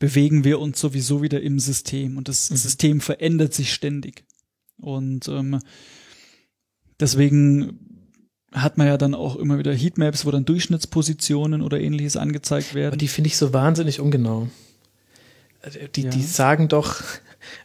bewegen 0.00 0.42
wir 0.42 0.58
uns 0.58 0.80
sowieso 0.80 1.22
wieder 1.22 1.40
im 1.40 1.60
System 1.60 2.16
und 2.16 2.26
das 2.26 2.50
mhm. 2.50 2.56
System 2.56 3.00
verändert 3.00 3.54
sich 3.54 3.72
ständig 3.72 4.24
und 4.76 5.28
ähm, 5.28 5.60
deswegen 6.98 7.93
hat 8.54 8.78
man 8.78 8.86
ja 8.86 8.96
dann 8.96 9.14
auch 9.14 9.36
immer 9.36 9.58
wieder 9.58 9.74
Heatmaps, 9.74 10.24
wo 10.24 10.30
dann 10.30 10.44
Durchschnittspositionen 10.44 11.60
oder 11.60 11.80
ähnliches 11.80 12.16
angezeigt 12.16 12.74
werden. 12.74 12.88
Aber 12.88 12.96
die 12.96 13.08
finde 13.08 13.28
ich 13.28 13.36
so 13.36 13.52
wahnsinnig 13.52 14.00
ungenau. 14.00 14.48
Also, 15.60 15.80
die, 15.94 16.02
ja. 16.02 16.10
die 16.10 16.22
sagen 16.22 16.68
doch, 16.68 17.02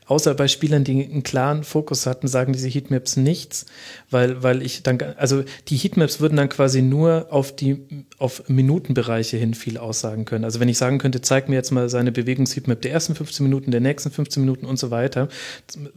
außer 0.08 0.34
bei 0.34 0.48
Spielern, 0.48 0.84
die 0.84 1.04
einen 1.04 1.24
klaren 1.24 1.64
Fokus 1.64 2.06
hatten, 2.06 2.28
sagen 2.28 2.54
diese 2.54 2.68
Heatmaps 2.68 3.18
nichts, 3.18 3.66
weil, 4.10 4.42
weil 4.44 4.62
ich 4.62 4.84
dann, 4.84 5.00
also 5.18 5.44
die 5.68 5.78
Heatmaps 5.78 6.20
würden 6.20 6.38
dann 6.38 6.50
quasi 6.50 6.82
nur 6.82 7.28
auf 7.30 7.56
die, 7.56 8.06
auf 8.18 8.48
Minutenbereiche 8.48 9.38
hin 9.38 9.54
viel 9.54 9.78
aussagen 9.78 10.26
können. 10.26 10.46
Also 10.46 10.60
wenn 10.60 10.70
ich 10.70 10.78
sagen 10.78 10.98
könnte, 10.98 11.22
zeig 11.22 11.50
mir 11.50 11.56
jetzt 11.56 11.72
mal 11.72 11.90
seine 11.90 12.12
Bewegungsheatmap 12.12 12.82
der 12.82 12.92
ersten 12.92 13.16
15 13.16 13.44
Minuten, 13.44 13.72
der 13.72 13.82
nächsten 13.82 14.12
15 14.12 14.42
Minuten 14.42 14.66
und 14.66 14.80
so 14.80 14.92
weiter. 14.92 15.30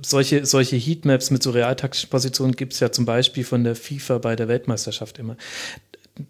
Solche, 0.03 0.45
solche 0.47 0.77
Heatmaps 0.77 1.31
mit 1.31 1.43
so 1.43 1.51
realtaktischen 1.51 2.11
Positionen 2.11 2.55
gibt 2.55 2.75
es 2.75 2.81
ja 2.81 2.93
zum 2.93 3.05
Beispiel 3.05 3.45
von 3.45 3.65
der 3.65 3.75
FIFA 3.75 4.19
bei 4.19 4.37
der 4.37 4.49
Weltmeisterschaft 4.49 5.19
immer 5.19 5.37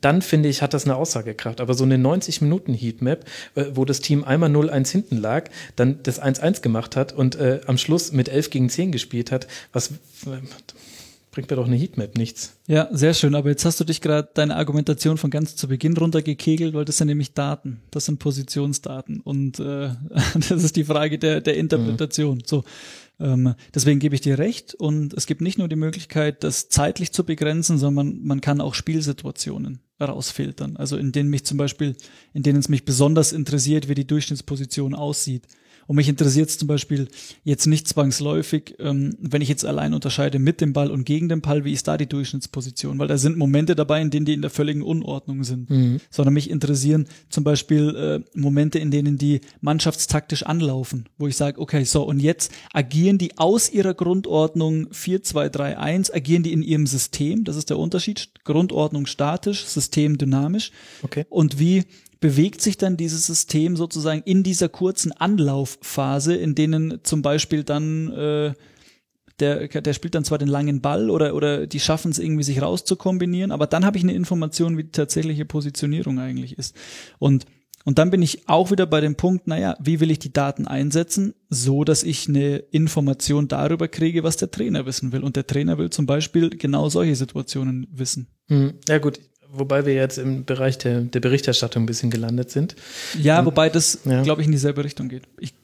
dann 0.00 0.22
finde 0.22 0.48
ich, 0.48 0.62
hat 0.62 0.74
das 0.74 0.84
eine 0.84 0.96
Aussagekraft. 0.96 1.60
Aber 1.60 1.74
so 1.74 1.84
eine 1.84 1.96
90-Minuten-Heatmap, 1.96 3.24
äh, 3.54 3.64
wo 3.74 3.84
das 3.84 4.00
Team 4.00 4.24
einmal 4.24 4.50
0-1 4.50 4.90
hinten 4.90 5.16
lag, 5.16 5.50
dann 5.76 6.02
das 6.02 6.22
1-1 6.22 6.62
gemacht 6.62 6.96
hat 6.96 7.12
und 7.12 7.34
äh, 7.36 7.60
am 7.66 7.78
Schluss 7.78 8.12
mit 8.12 8.28
11 8.28 8.50
gegen 8.50 8.68
10 8.68 8.92
gespielt 8.92 9.32
hat, 9.32 9.48
was 9.72 9.90
äh, 9.90 10.40
bringt 11.32 11.50
mir 11.50 11.56
doch 11.56 11.66
eine 11.66 11.76
Heatmap 11.76 12.16
nichts. 12.16 12.58
Ja, 12.68 12.88
sehr 12.92 13.14
schön. 13.14 13.34
Aber 13.34 13.48
jetzt 13.48 13.64
hast 13.64 13.80
du 13.80 13.84
dich 13.84 14.00
gerade 14.02 14.28
deine 14.34 14.54
Argumentation 14.54 15.16
von 15.16 15.30
ganz 15.30 15.56
zu 15.56 15.66
Beginn 15.66 15.96
runtergekegelt, 15.96 16.74
weil 16.74 16.84
das 16.84 16.98
sind 16.98 17.08
nämlich 17.08 17.32
Daten. 17.32 17.80
Das 17.90 18.04
sind 18.04 18.18
Positionsdaten. 18.18 19.20
Und 19.20 19.58
äh, 19.58 19.90
das 20.34 20.50
ist 20.50 20.76
die 20.76 20.84
Frage 20.84 21.18
der, 21.18 21.40
der 21.40 21.56
Interpretation. 21.56 22.38
Mhm. 22.38 22.44
So. 22.44 22.64
Ähm, 23.22 23.54
deswegen 23.72 24.00
gebe 24.00 24.16
ich 24.16 24.20
dir 24.20 24.38
recht 24.38 24.74
und 24.74 25.14
es 25.14 25.26
gibt 25.26 25.40
nicht 25.40 25.56
nur 25.56 25.68
die 25.68 25.76
Möglichkeit, 25.76 26.42
das 26.42 26.68
zeitlich 26.68 27.12
zu 27.12 27.24
begrenzen, 27.24 27.78
sondern 27.78 28.20
man 28.24 28.40
kann 28.40 28.60
auch 28.60 28.74
Spielsituationen 28.74 29.78
rausfiltern. 30.00 30.76
Also 30.76 30.96
in 30.96 31.12
denen 31.12 31.30
mich 31.30 31.44
zum 31.44 31.56
Beispiel, 31.56 31.96
in 32.34 32.42
denen 32.42 32.58
es 32.58 32.68
mich 32.68 32.84
besonders 32.84 33.32
interessiert, 33.32 33.88
wie 33.88 33.94
die 33.94 34.06
Durchschnittsposition 34.06 34.94
aussieht. 34.94 35.46
Und 35.86 35.96
mich 35.96 36.08
interessiert 36.08 36.48
es 36.48 36.58
zum 36.58 36.68
Beispiel 36.68 37.08
jetzt 37.44 37.66
nicht 37.66 37.88
zwangsläufig, 37.88 38.76
ähm, 38.78 39.16
wenn 39.20 39.42
ich 39.42 39.48
jetzt 39.48 39.64
allein 39.64 39.94
unterscheide 39.94 40.38
mit 40.38 40.60
dem 40.60 40.72
Ball 40.72 40.90
und 40.90 41.04
gegen 41.04 41.28
den 41.28 41.40
Ball, 41.40 41.64
wie 41.64 41.72
ist 41.72 41.88
da 41.88 41.96
die 41.96 42.08
Durchschnittsposition? 42.08 42.98
Weil 42.98 43.08
da 43.08 43.18
sind 43.18 43.36
Momente 43.36 43.74
dabei, 43.74 44.00
in 44.00 44.10
denen 44.10 44.26
die 44.26 44.34
in 44.34 44.42
der 44.42 44.50
völligen 44.50 44.82
Unordnung 44.82 45.44
sind. 45.44 45.70
Mhm. 45.70 46.00
Sondern 46.10 46.34
mich 46.34 46.50
interessieren 46.50 47.06
zum 47.28 47.44
Beispiel 47.44 48.22
äh, 48.34 48.38
Momente, 48.38 48.78
in 48.78 48.90
denen 48.90 49.18
die 49.18 49.40
mannschaftstaktisch 49.60 50.42
anlaufen, 50.44 51.08
wo 51.18 51.26
ich 51.26 51.36
sage, 51.36 51.60
okay, 51.60 51.84
so 51.84 52.02
und 52.02 52.20
jetzt 52.20 52.52
agieren 52.72 53.18
die 53.18 53.38
aus 53.38 53.70
ihrer 53.70 53.94
Grundordnung 53.94 54.88
4, 54.92 55.22
2, 55.22 55.48
3, 55.48 55.78
1, 55.78 56.10
agieren 56.12 56.42
die 56.42 56.52
in 56.52 56.62
ihrem 56.62 56.86
System, 56.86 57.44
das 57.44 57.56
ist 57.56 57.70
der 57.70 57.78
Unterschied, 57.78 58.30
Grundordnung 58.44 59.06
statisch, 59.06 59.64
System 59.64 60.18
dynamisch. 60.18 60.72
Okay. 61.02 61.24
Und 61.28 61.58
wie 61.58 61.84
bewegt 62.22 62.62
sich 62.62 62.78
dann 62.78 62.96
dieses 62.96 63.26
System 63.26 63.76
sozusagen 63.76 64.22
in 64.22 64.42
dieser 64.42 64.70
kurzen 64.70 65.12
Anlaufphase, 65.12 66.34
in 66.34 66.54
denen 66.54 67.00
zum 67.02 67.20
Beispiel 67.20 67.64
dann 67.64 68.10
äh, 68.12 68.54
der, 69.40 69.66
der 69.66 69.92
spielt 69.92 70.14
dann 70.14 70.24
zwar 70.24 70.38
den 70.38 70.48
langen 70.48 70.80
Ball 70.80 71.10
oder, 71.10 71.34
oder 71.34 71.66
die 71.66 71.80
schaffen 71.80 72.12
es 72.12 72.20
irgendwie 72.20 72.44
sich 72.44 72.62
rauszukombinieren, 72.62 73.50
aber 73.50 73.66
dann 73.66 73.84
habe 73.84 73.96
ich 73.96 74.04
eine 74.04 74.14
Information, 74.14 74.78
wie 74.78 74.84
die 74.84 74.92
tatsächliche 74.92 75.44
Positionierung 75.44 76.20
eigentlich 76.20 76.56
ist. 76.58 76.76
Und, 77.18 77.46
und 77.84 77.98
dann 77.98 78.10
bin 78.10 78.22
ich 78.22 78.48
auch 78.48 78.70
wieder 78.70 78.86
bei 78.86 79.00
dem 79.00 79.16
Punkt, 79.16 79.48
naja, 79.48 79.76
wie 79.80 79.98
will 79.98 80.12
ich 80.12 80.20
die 80.20 80.32
Daten 80.32 80.68
einsetzen, 80.68 81.34
so 81.48 81.82
dass 81.82 82.04
ich 82.04 82.28
eine 82.28 82.58
Information 82.58 83.48
darüber 83.48 83.88
kriege, 83.88 84.22
was 84.22 84.36
der 84.36 84.52
Trainer 84.52 84.86
wissen 84.86 85.10
will. 85.10 85.24
Und 85.24 85.34
der 85.34 85.46
Trainer 85.48 85.76
will 85.76 85.90
zum 85.90 86.06
Beispiel 86.06 86.50
genau 86.50 86.88
solche 86.88 87.16
Situationen 87.16 87.88
wissen. 87.90 88.28
Hm. 88.46 88.74
Ja 88.88 88.98
gut, 88.98 89.18
wobei 89.52 89.86
wir 89.86 89.94
jetzt 89.94 90.18
im 90.18 90.44
Bereich 90.44 90.78
der, 90.78 91.02
der 91.02 91.20
Berichterstattung 91.20 91.84
ein 91.84 91.86
bisschen 91.86 92.10
gelandet 92.10 92.50
sind. 92.50 92.74
Ja, 93.20 93.38
ähm, 93.38 93.46
wobei 93.46 93.68
das, 93.68 94.00
ja. 94.04 94.22
glaube 94.22 94.40
ich, 94.40 94.46
in 94.46 94.52
dieselbe 94.52 94.82
Richtung 94.84 95.08
geht. 95.08 95.22
Ich, 95.38 95.54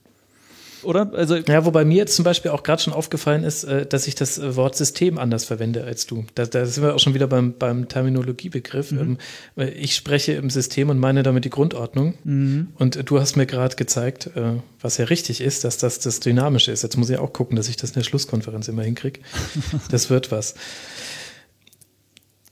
oder? 0.82 1.10
Also 1.12 1.36
ja, 1.36 1.64
wobei 1.64 1.84
mir 1.84 1.96
jetzt 1.96 2.14
zum 2.14 2.24
Beispiel 2.24 2.50
auch 2.50 2.62
gerade 2.62 2.82
schon 2.82 2.92
aufgefallen 2.92 3.44
ist, 3.44 3.64
äh, 3.64 3.86
dass 3.86 4.06
ich 4.06 4.14
das 4.14 4.38
äh, 4.38 4.56
Wort 4.56 4.76
System 4.76 5.18
anders 5.18 5.44
verwende 5.44 5.84
als 5.84 6.06
du. 6.06 6.24
Da, 6.34 6.46
da 6.46 6.66
sind 6.66 6.84
wir 6.84 6.94
auch 6.94 6.98
schon 6.98 7.14
wieder 7.14 7.26
beim, 7.26 7.54
beim 7.58 7.88
Terminologiebegriff. 7.88 8.92
Mhm. 8.92 9.18
Ähm, 9.56 9.72
ich 9.76 9.94
spreche 9.94 10.32
im 10.32 10.50
System 10.50 10.90
und 10.90 10.98
meine 10.98 11.22
damit 11.22 11.44
die 11.44 11.50
Grundordnung. 11.50 12.14
Mhm. 12.24 12.68
Und 12.76 13.10
du 13.10 13.20
hast 13.20 13.36
mir 13.36 13.46
gerade 13.46 13.76
gezeigt, 13.76 14.30
äh, 14.36 14.52
was 14.80 14.98
ja 14.98 15.06
richtig 15.06 15.40
ist, 15.40 15.64
dass 15.64 15.78
das 15.78 15.98
das 15.98 16.20
Dynamische 16.20 16.70
ist. 16.70 16.82
Jetzt 16.82 16.96
muss 16.96 17.10
ich 17.10 17.18
auch 17.18 17.32
gucken, 17.32 17.56
dass 17.56 17.68
ich 17.68 17.76
das 17.76 17.90
in 17.90 17.94
der 17.94 18.04
Schlusskonferenz 18.04 18.68
immer 18.68 18.82
hinkriege. 18.82 19.20
das 19.90 20.10
wird 20.10 20.30
was. 20.30 20.54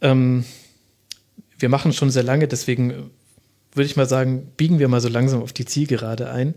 Ähm, 0.01 0.45
wir 1.59 1.69
machen 1.69 1.93
schon 1.93 2.11
sehr 2.11 2.23
lange, 2.23 2.49
deswegen 2.49 3.11
würde 3.77 3.87
ich 3.87 3.97
mal 3.97 4.09
sagen, 4.09 4.51
biegen 4.57 4.79
wir 4.79 4.89
mal 4.89 5.03
so 5.03 5.09
langsam 5.09 5.43
auf 5.43 5.53
die 5.53 5.67
Zielgerade 5.67 6.31
ein. 6.31 6.55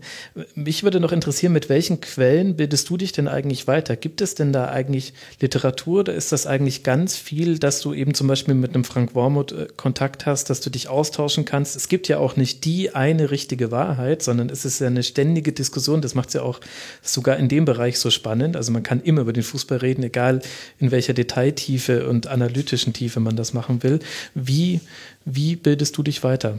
Mich 0.54 0.82
würde 0.82 1.00
noch 1.00 1.12
interessieren, 1.12 1.52
mit 1.52 1.68
welchen 1.68 2.00
Quellen 2.00 2.56
bildest 2.56 2.88
du 2.88 2.96
dich 2.96 3.12
denn 3.12 3.28
eigentlich 3.28 3.66
weiter? 3.66 3.94
Gibt 3.94 4.22
es 4.22 4.34
denn 4.34 4.52
da 4.54 4.68
eigentlich 4.70 5.12
Literatur 5.38 6.00
oder 6.00 6.14
ist 6.14 6.32
das 6.32 6.46
eigentlich 6.46 6.82
ganz 6.82 7.16
viel, 7.16 7.58
dass 7.58 7.80
du 7.82 7.92
eben 7.92 8.14
zum 8.14 8.26
Beispiel 8.26 8.54
mit 8.54 8.74
einem 8.74 8.84
Frank 8.84 9.14
Wormuth 9.14 9.52
äh, 9.52 9.68
Kontakt 9.76 10.24
hast, 10.24 10.48
dass 10.48 10.62
du 10.62 10.70
dich 10.70 10.88
austauschen 10.88 11.44
kannst? 11.44 11.76
Es 11.76 11.88
gibt 11.88 12.08
ja 12.08 12.16
auch 12.16 12.36
nicht 12.36 12.64
die 12.64 12.94
eine 12.94 13.30
richtige 13.30 13.70
Wahrheit, 13.70 14.22
sondern 14.22 14.48
es 14.48 14.64
ist 14.64 14.80
ja 14.80 14.86
eine 14.86 15.02
ständige 15.02 15.52
Diskussion. 15.52 16.00
Das 16.00 16.14
macht 16.14 16.28
es 16.28 16.34
ja 16.34 16.42
auch 16.42 16.60
sogar 17.02 17.36
in 17.36 17.48
dem 17.48 17.66
Bereich 17.66 17.98
so 17.98 18.10
spannend. 18.10 18.56
Also 18.56 18.72
man 18.72 18.82
kann 18.82 19.02
immer 19.02 19.20
über 19.20 19.34
den 19.34 19.42
Fußball 19.42 19.78
reden, 19.78 20.02
egal 20.04 20.40
in 20.78 20.90
welcher 20.90 21.12
Detailtiefe 21.12 22.08
und 22.08 22.28
analytischen 22.28 22.94
Tiefe 22.94 23.20
man 23.20 23.36
das 23.36 23.52
machen 23.52 23.82
will. 23.82 23.98
Wie, 24.34 24.80
wie 25.26 25.56
bildest 25.56 25.98
du 25.98 26.02
dich 26.02 26.24
weiter? 26.24 26.58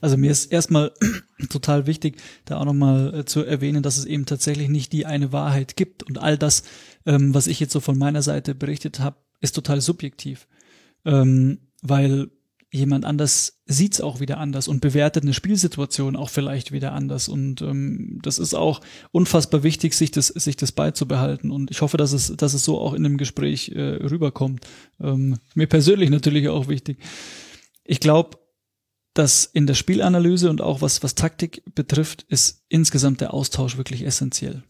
Also 0.00 0.16
mir 0.16 0.30
ist 0.30 0.46
erstmal 0.52 0.92
total 1.50 1.86
wichtig, 1.86 2.20
da 2.44 2.58
auch 2.58 2.64
nochmal 2.64 3.14
äh, 3.14 3.24
zu 3.24 3.44
erwähnen, 3.44 3.82
dass 3.82 3.98
es 3.98 4.04
eben 4.04 4.26
tatsächlich 4.26 4.68
nicht 4.68 4.92
die 4.92 5.06
eine 5.06 5.32
Wahrheit 5.32 5.76
gibt. 5.76 6.02
Und 6.02 6.18
all 6.18 6.38
das, 6.38 6.62
ähm, 7.06 7.34
was 7.34 7.46
ich 7.46 7.60
jetzt 7.60 7.72
so 7.72 7.80
von 7.80 7.98
meiner 7.98 8.22
Seite 8.22 8.54
berichtet 8.54 9.00
habe, 9.00 9.16
ist 9.40 9.54
total 9.54 9.80
subjektiv. 9.80 10.46
Ähm, 11.04 11.58
weil 11.82 12.30
jemand 12.70 13.06
anders 13.06 13.62
sieht's 13.64 14.00
auch 14.00 14.20
wieder 14.20 14.38
anders 14.38 14.68
und 14.68 14.80
bewertet 14.80 15.22
eine 15.22 15.32
Spielsituation 15.32 16.16
auch 16.16 16.28
vielleicht 16.28 16.70
wieder 16.70 16.92
anders. 16.92 17.28
Und 17.28 17.62
ähm, 17.62 18.18
das 18.22 18.38
ist 18.38 18.54
auch 18.54 18.80
unfassbar 19.10 19.62
wichtig, 19.62 19.94
sich 19.94 20.10
das, 20.10 20.28
sich 20.28 20.56
das 20.56 20.72
beizubehalten. 20.72 21.50
Und 21.50 21.70
ich 21.70 21.80
hoffe, 21.80 21.96
dass 21.96 22.12
es, 22.12 22.34
dass 22.36 22.54
es 22.54 22.64
so 22.64 22.78
auch 22.78 22.92
in 22.92 23.04
dem 23.04 23.16
Gespräch 23.16 23.70
äh, 23.70 23.80
rüberkommt. 23.80 24.66
Ähm, 25.00 25.38
mir 25.54 25.66
persönlich 25.66 26.10
natürlich 26.10 26.48
auch 26.48 26.68
wichtig. 26.68 26.98
Ich 27.84 28.00
glaube, 28.00 28.38
dass 29.18 29.44
in 29.44 29.66
der 29.66 29.74
Spielanalyse 29.74 30.48
und 30.48 30.60
auch 30.60 30.80
was, 30.80 31.02
was 31.02 31.16
Taktik 31.16 31.62
betrifft, 31.74 32.22
ist 32.28 32.62
insgesamt 32.68 33.20
der 33.20 33.34
Austausch 33.34 33.76
wirklich 33.76 34.06
essentiell. 34.06 34.62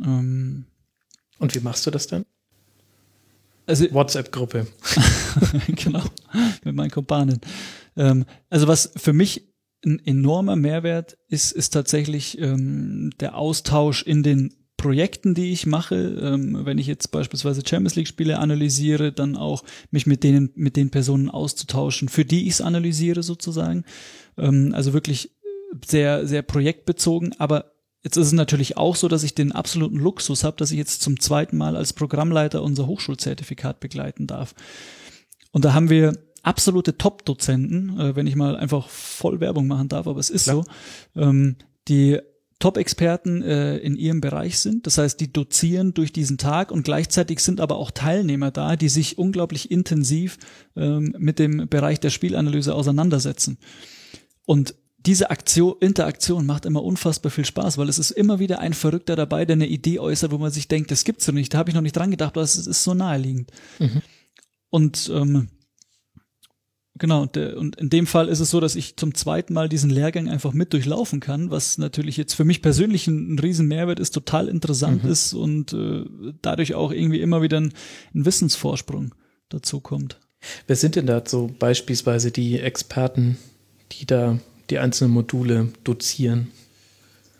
Ähm, 0.00 0.66
und 1.40 1.54
wie 1.56 1.60
machst 1.60 1.84
du 1.84 1.90
das 1.90 2.06
dann? 2.06 2.24
Also, 3.66 3.92
WhatsApp-Gruppe. 3.92 4.68
genau, 5.66 6.04
mit 6.62 6.76
meinen 6.76 6.92
Kumpanen. 6.92 7.40
Ähm, 7.96 8.24
also 8.48 8.68
was 8.68 8.92
für 8.94 9.12
mich 9.12 9.48
ein 9.84 9.98
enormer 10.06 10.54
Mehrwert 10.54 11.18
ist, 11.26 11.50
ist 11.50 11.70
tatsächlich 11.70 12.38
ähm, 12.38 13.10
der 13.18 13.36
Austausch 13.36 14.04
in 14.04 14.22
den 14.22 14.54
Projekten, 14.78 15.34
die 15.34 15.52
ich 15.52 15.66
mache, 15.66 15.96
ähm, 15.96 16.64
wenn 16.64 16.78
ich 16.78 16.86
jetzt 16.86 17.08
beispielsweise 17.08 17.62
Champions 17.66 17.96
League 17.96 18.08
Spiele 18.08 18.38
analysiere, 18.38 19.12
dann 19.12 19.36
auch 19.36 19.64
mich 19.90 20.06
mit 20.06 20.22
denen, 20.22 20.50
mit 20.54 20.76
den 20.76 20.90
Personen 20.90 21.28
auszutauschen, 21.28 22.08
für 22.08 22.24
die 22.24 22.46
ich 22.46 22.54
es 22.54 22.60
analysiere 22.60 23.22
sozusagen. 23.22 23.84
Ähm, 24.38 24.72
also 24.74 24.94
wirklich 24.94 25.32
sehr, 25.86 26.26
sehr 26.26 26.42
projektbezogen, 26.42 27.34
aber 27.38 27.72
Jetzt 28.04 28.16
ist 28.16 28.28
es 28.28 28.32
natürlich 28.32 28.76
auch 28.76 28.94
so, 28.94 29.08
dass 29.08 29.24
ich 29.24 29.34
den 29.34 29.50
absoluten 29.50 29.98
Luxus 29.98 30.44
habe, 30.44 30.56
dass 30.56 30.70
ich 30.70 30.78
jetzt 30.78 31.02
zum 31.02 31.18
zweiten 31.18 31.56
Mal 31.56 31.76
als 31.76 31.92
Programmleiter 31.92 32.62
unser 32.62 32.86
Hochschulzertifikat 32.86 33.80
begleiten 33.80 34.28
darf. 34.28 34.54
Und 35.50 35.64
da 35.64 35.74
haben 35.74 35.90
wir 35.90 36.16
absolute 36.44 36.96
Top-Dozenten, 36.96 37.98
äh, 37.98 38.16
wenn 38.16 38.28
ich 38.28 38.36
mal 38.36 38.56
einfach 38.56 38.88
voll 38.88 39.40
Werbung 39.40 39.66
machen 39.66 39.88
darf, 39.88 40.06
aber 40.06 40.20
es 40.20 40.30
ist 40.30 40.44
Klar. 40.44 40.64
so, 41.14 41.20
ähm, 41.20 41.56
die 41.88 42.20
Top-Experten 42.58 43.42
äh, 43.42 43.76
in 43.78 43.96
ihrem 43.96 44.20
Bereich 44.20 44.58
sind. 44.58 44.86
Das 44.86 44.98
heißt, 44.98 45.20
die 45.20 45.32
dozieren 45.32 45.94
durch 45.94 46.12
diesen 46.12 46.38
Tag 46.38 46.72
und 46.72 46.82
gleichzeitig 46.82 47.40
sind 47.40 47.60
aber 47.60 47.76
auch 47.76 47.92
Teilnehmer 47.92 48.50
da, 48.50 48.74
die 48.74 48.88
sich 48.88 49.16
unglaublich 49.16 49.70
intensiv 49.70 50.38
ähm, 50.76 51.14
mit 51.18 51.38
dem 51.38 51.68
Bereich 51.68 52.00
der 52.00 52.10
Spielanalyse 52.10 52.74
auseinandersetzen. 52.74 53.58
Und 54.44 54.74
diese 54.98 55.30
Aktion, 55.30 55.76
Interaktion 55.80 56.46
macht 56.46 56.66
immer 56.66 56.82
unfassbar 56.82 57.30
viel 57.30 57.44
Spaß, 57.44 57.78
weil 57.78 57.88
es 57.88 58.00
ist 58.00 58.10
immer 58.10 58.40
wieder 58.40 58.58
ein 58.58 58.74
Verrückter 58.74 59.14
dabei, 59.14 59.44
der 59.44 59.54
eine 59.54 59.68
Idee 59.68 60.00
äußert, 60.00 60.32
wo 60.32 60.38
man 60.38 60.50
sich 60.50 60.66
denkt, 60.66 60.90
das 60.90 61.04
gibt's 61.04 61.26
doch 61.26 61.32
nicht, 61.32 61.54
da 61.54 61.58
habe 61.58 61.70
ich 61.70 61.74
noch 61.74 61.82
nicht 61.82 61.96
dran 61.96 62.10
gedacht, 62.10 62.34
aber 62.34 62.42
es 62.42 62.56
ist 62.56 62.82
so 62.82 62.94
naheliegend. 62.94 63.52
Mhm. 63.78 64.02
Und 64.70 65.10
ähm, 65.14 65.48
Genau, 66.98 67.22
und, 67.22 67.36
und 67.36 67.76
in 67.76 67.90
dem 67.90 68.06
Fall 68.06 68.28
ist 68.28 68.40
es 68.40 68.50
so, 68.50 68.60
dass 68.60 68.74
ich 68.74 68.96
zum 68.96 69.14
zweiten 69.14 69.54
Mal 69.54 69.68
diesen 69.68 69.90
Lehrgang 69.90 70.28
einfach 70.28 70.52
mit 70.52 70.72
durchlaufen 70.72 71.20
kann, 71.20 71.50
was 71.50 71.78
natürlich 71.78 72.16
jetzt 72.16 72.34
für 72.34 72.44
mich 72.44 72.60
persönlich 72.60 73.06
ein, 73.06 73.34
ein 73.34 73.38
riesen 73.38 73.68
Mehrwert 73.68 74.00
ist, 74.00 74.10
total 74.10 74.48
interessant 74.48 75.04
mhm. 75.04 75.10
ist 75.10 75.32
und 75.32 75.72
äh, 75.72 76.04
dadurch 76.42 76.74
auch 76.74 76.90
irgendwie 76.92 77.20
immer 77.20 77.40
wieder 77.40 77.60
ein, 77.60 77.72
ein 78.14 78.26
Wissensvorsprung 78.26 79.14
dazu 79.48 79.80
kommt. 79.80 80.18
Wer 80.66 80.76
sind 80.76 80.96
denn 80.96 81.06
da 81.06 81.22
so 81.24 81.50
beispielsweise 81.58 82.30
die 82.30 82.58
Experten, 82.58 83.38
die 83.92 84.06
da 84.06 84.38
die 84.70 84.78
einzelnen 84.78 85.12
Module 85.12 85.68
dozieren? 85.84 86.48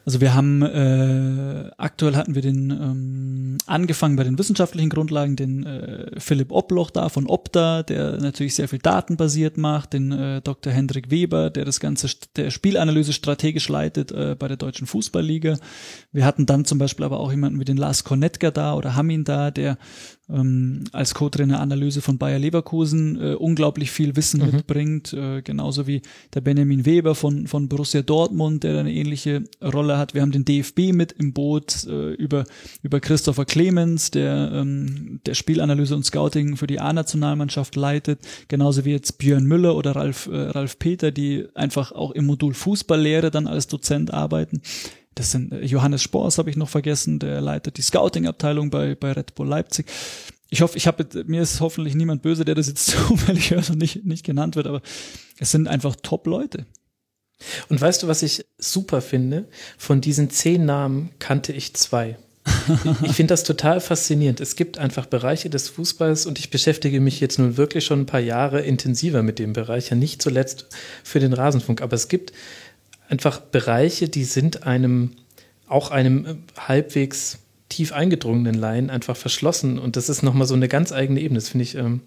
Also 0.09 0.22
wir 0.22 0.35
haben 0.35 0.62
äh, 0.62 1.70
aktuell 1.76 2.16
hatten 2.16 2.35
wir 2.35 2.40
den 2.40 2.70
ähm, 2.70 3.59
angefangen 3.66 4.16
bei 4.16 4.24
den 4.24 4.39
wissenschaftlichen 4.39 4.89
Grundlagen 4.89 5.36
den 5.36 5.66
äh, 5.66 6.18
Philipp 6.18 6.51
Obloch 6.51 6.90
da 6.90 7.10
von 7.10 7.26
Opta, 7.26 7.82
der 7.82 8.16
natürlich 8.16 8.55
sehr 8.55 8.68
viel 8.68 8.78
datenbasiert 8.78 9.59
macht, 9.59 9.93
den 9.93 10.10
äh, 10.10 10.40
Dr. 10.40 10.72
Hendrik 10.72 11.10
Weber, 11.10 11.51
der 11.51 11.66
das 11.66 11.78
ganze 11.78 12.09
der 12.36 12.51
Spielanalyse 12.51 13.12
strategisch 13.12 13.68
leitet 13.68 14.10
äh, 14.10 14.35
bei 14.35 14.48
der 14.48 14.56
deutschen 14.56 14.86
Fußballliga. 14.86 15.59
Wir 16.10 16.24
hatten 16.24 16.47
dann 16.47 16.64
zum 16.64 16.78
Beispiel 16.78 17.05
aber 17.05 17.20
auch 17.20 17.30
jemanden 17.30 17.60
wie 17.60 17.66
den 17.66 17.76
Lars 17.76 18.02
Kornetka 18.02 18.51
da 18.51 18.72
oder 18.72 18.97
Hamin 18.97 19.24
da, 19.24 19.51
der 19.51 19.76
ähm, 20.30 20.84
als 20.92 21.14
Co-Trainer 21.14 21.60
Analyse 21.60 22.02
von 22.02 22.18
Bayer 22.18 22.38
Leverkusen 22.38 23.20
äh, 23.20 23.34
unglaublich 23.34 23.90
viel 23.90 24.16
Wissen 24.16 24.44
mhm. 24.44 24.56
mitbringt, 24.56 25.12
äh, 25.12 25.42
genauso 25.42 25.86
wie 25.86 26.02
der 26.34 26.40
Benjamin 26.40 26.84
Weber 26.84 27.14
von, 27.14 27.46
von 27.46 27.68
Borussia 27.68 28.02
Dortmund, 28.02 28.64
der 28.64 28.78
eine 28.78 28.92
ähnliche 28.92 29.44
Rolle 29.62 29.98
hat. 29.98 30.14
Wir 30.14 30.22
haben 30.22 30.32
den 30.32 30.44
DFB 30.44 30.92
mit 30.92 31.12
im 31.12 31.32
Boot 31.32 31.84
äh, 31.86 32.12
über, 32.14 32.44
über 32.82 33.00
Christopher 33.00 33.44
Clemens, 33.44 34.10
der 34.10 34.50
ähm, 34.52 35.20
der 35.26 35.34
Spielanalyse 35.34 35.94
und 35.96 36.05
Scouting 36.05 36.56
für 36.56 36.66
die 36.66 36.80
A-Nationalmannschaft 36.80 37.76
leitet, 37.76 38.20
genauso 38.48 38.84
wie 38.84 38.90
jetzt 38.90 39.18
Björn 39.18 39.44
Müller 39.44 39.76
oder 39.76 39.96
Ralf, 39.96 40.26
äh, 40.26 40.36
Ralf 40.36 40.78
Peter, 40.78 41.10
die 41.10 41.46
einfach 41.55 41.92
auch 41.92 42.10
im 42.12 42.26
Modul 42.26 42.55
Fußballlehre 42.55 43.30
dann 43.30 43.46
als 43.46 43.66
Dozent 43.66 44.12
arbeiten. 44.12 44.60
Das 45.18 45.32
sind 45.32 45.52
äh, 45.52 45.64
Johannes 45.64 46.02
Spors 46.02 46.38
habe 46.38 46.50
ich 46.50 46.56
noch 46.56 46.68
vergessen, 46.68 47.18
der 47.18 47.40
leitet 47.40 47.76
die 47.76 47.82
Scouting-Abteilung 47.82 48.70
bei, 48.70 48.94
bei 48.94 49.12
Red 49.12 49.34
Bull 49.34 49.48
Leipzig. 49.48 49.86
Ich 50.50 50.62
hoffe, 50.62 50.78
ich 50.78 50.86
habe 50.86 51.06
mir 51.26 51.42
ist 51.42 51.60
hoffentlich 51.60 51.94
niemand 51.94 52.22
böse, 52.22 52.44
der 52.44 52.54
das 52.54 52.68
jetzt 52.68 52.86
zufällig 53.08 53.50
hört 53.50 53.68
und 53.70 53.78
nicht, 53.78 54.04
nicht 54.04 54.24
genannt 54.24 54.56
wird, 54.56 54.66
aber 54.66 54.80
es 55.38 55.50
sind 55.50 55.68
einfach 55.68 55.96
Top-Leute. 55.96 56.66
Und 57.68 57.80
weißt 57.80 58.02
du, 58.02 58.08
was 58.08 58.22
ich 58.22 58.44
super 58.58 59.00
finde? 59.00 59.48
Von 59.76 60.00
diesen 60.00 60.30
zehn 60.30 60.64
Namen 60.64 61.10
kannte 61.18 61.52
ich 61.52 61.74
zwei. 61.74 62.16
ich 63.02 63.12
finde 63.12 63.32
das 63.32 63.44
total 63.44 63.80
faszinierend. 63.80 64.40
Es 64.40 64.56
gibt 64.56 64.78
einfach 64.78 65.06
Bereiche 65.06 65.50
des 65.50 65.68
Fußballs 65.68 66.26
und 66.26 66.38
ich 66.38 66.50
beschäftige 66.50 67.00
mich 67.00 67.20
jetzt 67.20 67.38
nun 67.38 67.56
wirklich 67.56 67.84
schon 67.84 68.00
ein 68.00 68.06
paar 68.06 68.20
Jahre 68.20 68.62
intensiver 68.62 69.22
mit 69.22 69.38
dem 69.38 69.52
Bereich, 69.52 69.90
ja 69.90 69.96
nicht 69.96 70.22
zuletzt 70.22 70.66
für 71.04 71.20
den 71.20 71.32
Rasenfunk, 71.32 71.82
aber 71.82 71.94
es 71.94 72.08
gibt 72.08 72.32
einfach 73.09 73.40
Bereiche, 73.40 74.09
die 74.09 74.24
sind 74.24 74.64
einem, 74.64 75.12
auch 75.66 75.90
einem 75.90 76.26
äh, 76.26 76.35
halbwegs 76.59 77.40
tief 77.68 77.93
eingedrungenen 77.93 78.55
Laien 78.55 78.90
einfach 78.90 79.16
verschlossen 79.16 79.78
und 79.78 79.97
das 79.97 80.09
ist 80.09 80.22
nochmal 80.22 80.47
so 80.47 80.55
eine 80.55 80.68
ganz 80.68 80.93
eigene 80.93 81.20
Ebene. 81.20 81.39
Das 81.39 81.51
finde 81.51 81.64
ich, 81.64 81.74
ähm, 81.74 82.01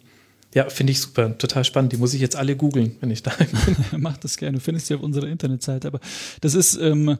ja, 0.53 0.69
finde 0.69 0.91
ich 0.91 0.99
super, 0.99 1.37
total 1.37 1.63
spannend. 1.63 1.93
Die 1.93 1.97
muss 1.97 2.13
ich 2.13 2.21
jetzt 2.21 2.35
alle 2.35 2.55
googeln, 2.55 2.97
wenn 2.99 3.11
ich 3.11 3.23
da 3.23 3.31
bin. 3.31 3.47
Mach 4.01 4.17
das 4.17 4.37
gerne, 4.37 4.57
du 4.57 4.63
findest 4.63 4.87
sie 4.87 4.95
auf 4.95 5.01
unserer 5.01 5.27
Internetseite. 5.27 5.87
Aber 5.87 5.99
das 6.41 6.55
ist, 6.55 6.77
ähm, 6.77 7.17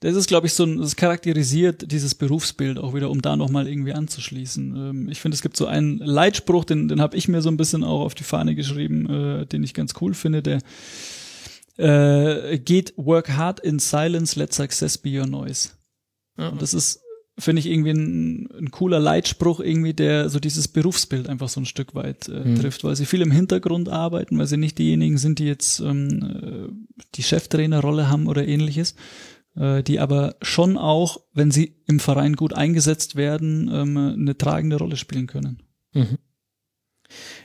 das 0.00 0.16
ist, 0.16 0.28
glaube 0.28 0.46
ich, 0.46 0.52
so 0.52 0.64
ein, 0.64 0.78
das 0.78 0.96
charakterisiert 0.96 1.90
dieses 1.90 2.14
Berufsbild 2.14 2.78
auch 2.78 2.94
wieder, 2.94 3.10
um 3.10 3.22
da 3.22 3.36
nochmal 3.36 3.68
irgendwie 3.68 3.94
anzuschließen. 3.94 4.76
Ähm, 4.76 5.08
ich 5.08 5.20
finde, 5.20 5.34
es 5.34 5.40
gibt 5.40 5.56
so 5.56 5.66
einen 5.66 5.98
Leitspruch, 5.98 6.64
den, 6.64 6.88
den 6.88 7.00
habe 7.00 7.16
ich 7.16 7.28
mir 7.28 7.40
so 7.40 7.48
ein 7.48 7.56
bisschen 7.56 7.84
auch 7.84 8.02
auf 8.02 8.14
die 8.14 8.24
Fahne 8.24 8.54
geschrieben, 8.54 9.08
äh, 9.08 9.46
den 9.46 9.62
ich 9.62 9.72
ganz 9.72 9.94
cool 10.00 10.12
finde, 10.12 10.42
der 10.42 10.58
äh, 11.76 12.58
geht 12.58 12.94
work 12.96 13.30
hard 13.30 13.60
in 13.60 13.78
silence, 13.78 14.38
let 14.38 14.52
success 14.52 14.98
be 14.98 15.18
your 15.18 15.26
noise. 15.26 15.70
Ja. 16.38 16.48
Und 16.48 16.62
das 16.62 16.74
ist, 16.74 17.00
finde 17.38 17.60
ich, 17.60 17.66
irgendwie 17.66 17.90
ein, 17.90 18.48
ein, 18.58 18.70
cooler 18.70 19.00
Leitspruch, 19.00 19.60
irgendwie, 19.60 19.94
der 19.94 20.28
so 20.28 20.38
dieses 20.38 20.68
Berufsbild 20.68 21.28
einfach 21.28 21.48
so 21.48 21.60
ein 21.60 21.66
Stück 21.66 21.94
weit 21.94 22.28
äh, 22.28 22.44
mhm. 22.44 22.60
trifft, 22.60 22.84
weil 22.84 22.96
sie 22.96 23.06
viel 23.06 23.22
im 23.22 23.30
Hintergrund 23.30 23.88
arbeiten, 23.88 24.38
weil 24.38 24.46
sie 24.46 24.56
nicht 24.56 24.78
diejenigen 24.78 25.18
sind, 25.18 25.38
die 25.38 25.46
jetzt 25.46 25.80
ähm, 25.80 26.22
äh, 26.22 27.04
die 27.14 27.22
Cheftrainerrolle 27.22 28.08
haben 28.08 28.28
oder 28.28 28.46
ähnliches, 28.46 28.94
äh, 29.56 29.82
die 29.82 30.00
aber 30.00 30.36
schon 30.42 30.76
auch, 30.76 31.20
wenn 31.32 31.50
sie 31.50 31.76
im 31.86 32.00
Verein 32.00 32.34
gut 32.34 32.52
eingesetzt 32.52 33.16
werden, 33.16 33.70
ähm, 33.72 33.96
eine 33.96 34.38
tragende 34.38 34.76
Rolle 34.76 34.96
spielen 34.96 35.26
können. 35.26 35.62
Mhm. 35.92 36.18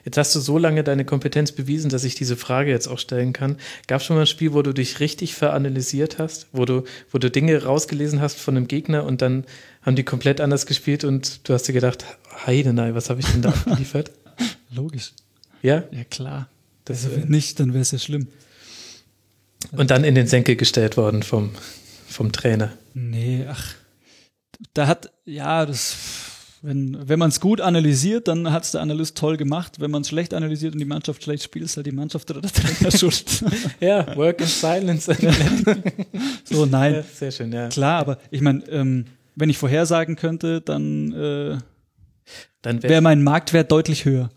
Jetzt 0.06 0.18
hast 0.18 0.36
du 0.36 0.40
so 0.40 0.58
lange 0.58 0.84
deine 0.84 1.06
Kompetenz 1.06 1.52
bewiesen, 1.52 1.90
dass 1.90 2.04
ich 2.04 2.16
diese 2.16 2.38
Frage 2.38 2.72
jetzt 2.72 2.88
auch 2.88 3.00
stellen 3.00 3.34
kann. 3.34 3.58
Gab 3.88 4.02
es 4.02 4.08
schon 4.08 4.16
mal 4.16 4.24
ein 4.24 4.28
Spiel, 4.28 4.54
wo 4.54 4.62
du 4.62 4.74
dich 4.74 5.00
richtig 5.00 5.36
veranalysiert 5.36 6.18
hast, 6.18 6.48
wo 6.52 6.66
du, 6.66 6.84
wo 7.12 7.18
du 7.18 7.30
Dinge 7.30 7.64
rausgelesen 7.64 8.22
hast 8.22 8.40
von 8.40 8.58
einem 8.58 8.68
Gegner 8.68 9.04
und 9.06 9.22
dann 9.22 9.46
haben 9.82 9.96
die 9.96 10.04
komplett 10.04 10.42
anders 10.42 10.66
gespielt 10.66 11.04
und 11.04 11.48
du 11.48 11.54
hast 11.54 11.64
dir 11.64 11.74
gedacht, 11.74 12.06
Heidenei, 12.46 12.94
was 12.96 13.10
habe 13.10 13.20
ich 13.20 13.28
denn 13.28 13.42
da 13.42 13.54
geliefert? 13.66 14.12
Logisch. 14.72 15.12
Ja? 15.62 15.84
Ja, 15.92 16.04
klar. 16.04 16.50
Das 16.86 17.06
also, 17.06 17.18
wenn 17.18 17.30
nicht, 17.30 17.60
dann 17.60 17.74
wäre 17.74 17.82
es 17.82 17.92
ja 17.92 18.00
schlimm. 18.00 18.28
Und 19.72 19.92
dann 19.92 20.04
in 20.04 20.16
den 20.16 20.28
Senkel 20.28 20.56
gestellt 20.56 20.98
worden 20.98 21.24
vom, 21.24 21.52
vom 22.08 22.32
Trainer. 22.32 22.74
Nee, 22.94 23.46
ach. 23.48 23.76
Da 24.74 24.88
hat, 24.88 25.12
ja, 25.26 25.66
das 25.66 25.96
wenn, 26.62 26.98
wenn 27.08 27.20
man 27.20 27.30
es 27.30 27.40
gut 27.40 27.62
analysiert, 27.62 28.28
dann 28.28 28.52
hat 28.52 28.64
es 28.64 28.72
der 28.72 28.82
Analyst 28.82 29.18
toll 29.18 29.38
gemacht. 29.38 29.80
Wenn 29.80 29.92
man 29.92 30.02
es 30.02 30.10
schlecht 30.10 30.34
analysiert 30.34 30.74
und 30.74 30.80
die 30.80 30.86
Mannschaft 30.86 31.24
schlecht 31.24 31.44
spielt, 31.44 31.66
ist 31.66 31.78
halt 31.78 31.88
die 31.88 31.92
Mannschaft 31.92 32.30
oder 32.30 32.42
der 32.42 32.52
Trainer 32.52 32.92
schuld. 32.98 33.44
ja, 33.80 34.16
work 34.18 34.42
in 34.42 34.48
silence. 34.48 35.16
so, 36.44 36.66
nein. 36.66 36.96
Ja, 36.96 37.04
sehr 37.04 37.32
schön, 37.32 37.54
ja. 37.54 37.70
Klar, 37.70 38.00
aber 38.00 38.18
ich 38.30 38.42
meine, 38.42 38.66
ähm, 38.70 39.06
wenn 39.36 39.50
ich 39.50 39.58
vorhersagen 39.58 40.18
könnte, 40.18 40.60
dann, 40.60 41.14
äh, 41.14 41.58
dann 42.62 42.84
wäre 42.84 42.94
wär 42.94 43.02
mein 43.02 43.24
Marktwert 43.24 43.72
deutlich 43.72 44.04
höher. 44.04 44.30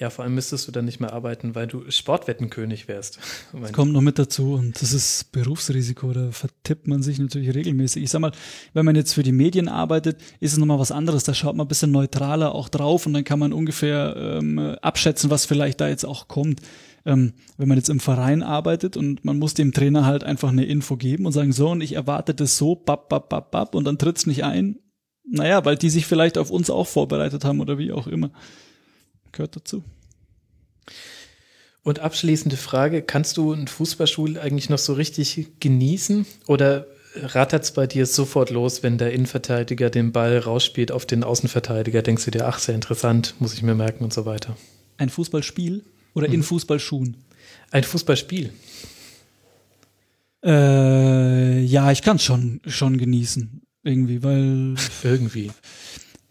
Ja, 0.00 0.08
vor 0.08 0.24
allem 0.24 0.34
müsstest 0.34 0.66
du 0.66 0.72
dann 0.72 0.86
nicht 0.86 0.98
mehr 0.98 1.12
arbeiten, 1.12 1.54
weil 1.54 1.66
du 1.66 1.88
Sportwettenkönig 1.90 2.88
wärst. 2.88 3.18
Das 3.60 3.72
kommt 3.72 3.92
noch 3.92 4.00
mit 4.00 4.18
dazu 4.18 4.54
und 4.54 4.80
das 4.80 4.92
ist 4.94 5.32
Berufsrisiko, 5.32 6.12
da 6.12 6.30
vertippt 6.30 6.86
man 6.86 7.02
sich 7.02 7.18
natürlich 7.18 7.54
regelmäßig. 7.54 8.04
Ich 8.04 8.10
sag 8.10 8.20
mal, 8.20 8.32
wenn 8.72 8.86
man 8.86 8.96
jetzt 8.96 9.12
für 9.12 9.22
die 9.22 9.32
Medien 9.32 9.68
arbeitet, 9.68 10.18
ist 10.38 10.52
es 10.52 10.58
nochmal 10.58 10.78
was 10.78 10.92
anderes. 10.92 11.24
Da 11.24 11.34
schaut 11.34 11.56
man 11.56 11.66
ein 11.66 11.68
bisschen 11.68 11.90
neutraler 11.90 12.54
auch 12.54 12.70
drauf 12.70 13.04
und 13.04 13.12
dann 13.12 13.24
kann 13.24 13.38
man 13.38 13.52
ungefähr 13.52 14.14
ähm, 14.16 14.58
abschätzen, 14.80 15.28
was 15.28 15.44
vielleicht 15.44 15.80
da 15.80 15.88
jetzt 15.88 16.04
auch 16.04 16.28
kommt. 16.28 16.60
Ähm, 17.04 17.34
wenn 17.58 17.68
man 17.68 17.76
jetzt 17.76 17.90
im 17.90 18.00
Verein 18.00 18.42
arbeitet 18.42 18.96
und 18.96 19.24
man 19.24 19.38
muss 19.38 19.52
dem 19.52 19.72
Trainer 19.72 20.06
halt 20.06 20.24
einfach 20.24 20.50
eine 20.50 20.64
Info 20.64 20.96
geben 20.96 21.26
und 21.26 21.32
sagen, 21.32 21.52
so, 21.52 21.70
und 21.70 21.82
ich 21.82 21.94
erwarte 21.94 22.34
das 22.34 22.56
so, 22.56 22.74
bap, 22.74 23.10
bap, 23.10 23.28
bap, 23.28 23.50
bap, 23.50 23.74
und 23.74 23.84
dann 23.84 23.98
tritt's 23.98 24.26
nicht 24.26 24.44
ein. 24.44 24.78
Naja, 25.28 25.64
weil 25.64 25.76
die 25.76 25.90
sich 25.90 26.06
vielleicht 26.06 26.38
auf 26.38 26.50
uns 26.50 26.70
auch 26.70 26.86
vorbereitet 26.86 27.44
haben 27.44 27.60
oder 27.60 27.76
wie 27.76 27.92
auch 27.92 28.06
immer 28.06 28.30
gehört 29.32 29.56
dazu. 29.56 29.82
Und 31.82 32.00
abschließende 32.00 32.56
Frage, 32.56 33.02
kannst 33.02 33.36
du 33.36 33.52
ein 33.52 33.66
Fußballschul 33.66 34.38
eigentlich 34.38 34.68
noch 34.68 34.78
so 34.78 34.92
richtig 34.92 35.60
genießen 35.60 36.26
oder 36.46 36.86
rattert 37.14 37.64
es 37.64 37.72
bei 37.72 37.86
dir 37.86 38.06
sofort 38.06 38.50
los, 38.50 38.82
wenn 38.82 38.98
der 38.98 39.12
Innenverteidiger 39.12 39.90
den 39.90 40.12
Ball 40.12 40.38
rausspielt 40.38 40.92
auf 40.92 41.06
den 41.06 41.24
Außenverteidiger? 41.24 42.02
Denkst 42.02 42.24
du 42.26 42.30
dir, 42.30 42.46
ach, 42.46 42.58
sehr 42.58 42.74
interessant, 42.74 43.34
muss 43.38 43.54
ich 43.54 43.62
mir 43.62 43.74
merken 43.74 44.04
und 44.04 44.12
so 44.12 44.26
weiter? 44.26 44.56
Ein 44.98 45.08
Fußballspiel 45.08 45.82
oder 46.14 46.28
mhm. 46.28 46.34
in 46.34 46.42
Fußballschuhen? 46.42 47.16
Ein 47.70 47.84
Fußballspiel. 47.84 48.52
Äh, 50.44 51.60
ja, 51.60 51.92
ich 51.92 52.02
kann 52.02 52.16
es 52.16 52.22
schon, 52.22 52.60
schon 52.66 52.98
genießen. 52.98 53.62
Irgendwie, 53.82 54.22
weil. 54.22 54.74
Irgendwie. 55.02 55.50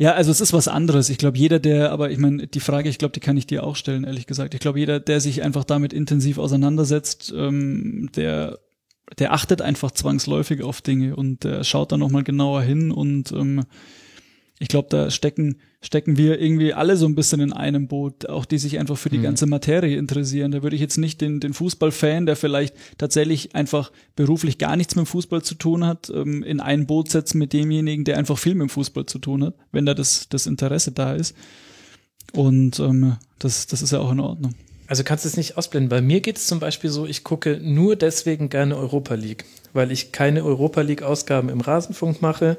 Ja, 0.01 0.13
also 0.13 0.31
es 0.31 0.39
ist 0.39 0.53
was 0.53 0.69
anderes. 0.69 1.09
Ich 1.09 1.17
glaube, 1.17 1.38
jeder, 1.38 1.59
der, 1.59 1.91
aber 1.91 2.09
ich 2.09 2.17
meine, 2.17 2.47
die 2.47 2.61
Frage, 2.61 2.88
ich 2.88 2.99
glaube, 2.99 3.11
die 3.11 3.19
kann 3.19 3.35
ich 3.35 3.47
dir 3.47 3.65
auch 3.65 3.76
stellen, 3.76 4.05
ehrlich 4.05 4.27
gesagt. 4.27 4.53
Ich 4.53 4.61
glaube, 4.61 4.80
jeder, 4.80 5.01
der 5.01 5.19
sich 5.19 5.43
einfach 5.43 5.65
damit 5.65 5.91
intensiv 5.91 6.38
auseinandersetzt, 6.38 7.34
ähm, 7.35 8.09
der, 8.15 8.59
der 9.17 9.34
achtet 9.34 9.61
einfach 9.61 9.91
zwangsläufig 9.91 10.63
auf 10.63 10.81
Dinge 10.81 11.17
und 11.17 11.43
der 11.43 11.65
schaut 11.65 11.91
da 11.91 11.97
nochmal 11.97 12.23
genauer 12.23 12.61
hin 12.61 12.91
und 12.91 13.34
ähm, 13.34 13.65
ich 14.61 14.68
glaube, 14.68 14.90
da 14.90 15.10
stecken, 15.10 15.56
stecken 15.81 16.18
wir 16.18 16.40
irgendwie 16.40 16.73
alle 16.73 16.98
so 16.98 17.06
ein 17.06 17.15
bisschen 17.15 17.40
in 17.40 17.53
einem 17.53 17.88
Boot, 17.88 18.27
auch 18.27 18.44
die 18.44 18.57
sich 18.57 18.77
einfach 18.77 18.98
für 18.98 19.10
die 19.10 19.19
mhm. 19.19 19.23
ganze 19.23 19.45
Materie 19.45 19.98
interessieren. 19.98 20.52
Da 20.52 20.61
würde 20.61 20.76
ich 20.76 20.81
jetzt 20.81 20.98
nicht 20.98 21.22
den, 21.22 21.40
den 21.40 21.53
Fußballfan, 21.53 22.26
der 22.26 22.36
vielleicht 22.36 22.76
tatsächlich 22.98 23.56
einfach 23.56 23.91
beruflich 24.18 24.57
gar 24.57 24.76
nichts 24.76 24.95
mit 24.98 25.06
dem 25.06 25.07
Fußball 25.07 25.41
zu 25.44 25.56
tun 25.56 25.86
hat, 25.86 26.10
ähm, 26.14 26.44
in 26.44 26.60
ein 26.60 26.88
Boot 26.88 27.10
setzen 27.10 27.38
mit 27.38 27.53
demjenigen, 27.53 28.03
der 28.03 28.18
einfach 28.18 28.38
viel 28.38 28.53
mit 28.53 28.68
dem 28.68 28.69
Fußball 28.69 29.06
zu 29.06 29.19
tun 29.19 29.45
hat, 29.45 29.56
wenn 29.72 29.86
da 29.86 29.94
das, 29.94 30.27
das 30.27 30.45
Interesse 30.45 30.91
da 30.91 31.14
ist. 31.14 31.36
Und 32.34 32.80
ähm, 32.80 33.15
das, 33.40 33.65
das 33.68 33.81
ist 33.81 33.91
ja 33.91 33.99
auch 33.99 34.11
in 34.11 34.19
Ordnung. 34.19 34.56
Also 34.88 35.03
kannst 35.03 35.23
du 35.23 35.30
es 35.30 35.38
nicht 35.38 35.56
ausblenden. 35.56 35.88
Bei 35.88 36.02
mir 36.02 36.19
geht 36.19 36.38
es 36.38 36.48
zum 36.48 36.60
Beispiel 36.60 36.90
so, 36.90 37.06
ich 37.06 37.23
gucke 37.23 37.60
nur 37.64 37.95
deswegen 37.95 38.49
gerne 38.49 38.76
Europa 38.76 39.14
League, 39.14 39.45
weil 39.72 39.91
ich 39.91 40.11
keine 40.11 40.44
Europa 40.44 40.81
League-Ausgaben 40.81 41.48
im 41.48 41.61
Rasenfunk 41.61 42.22
mache 42.22 42.57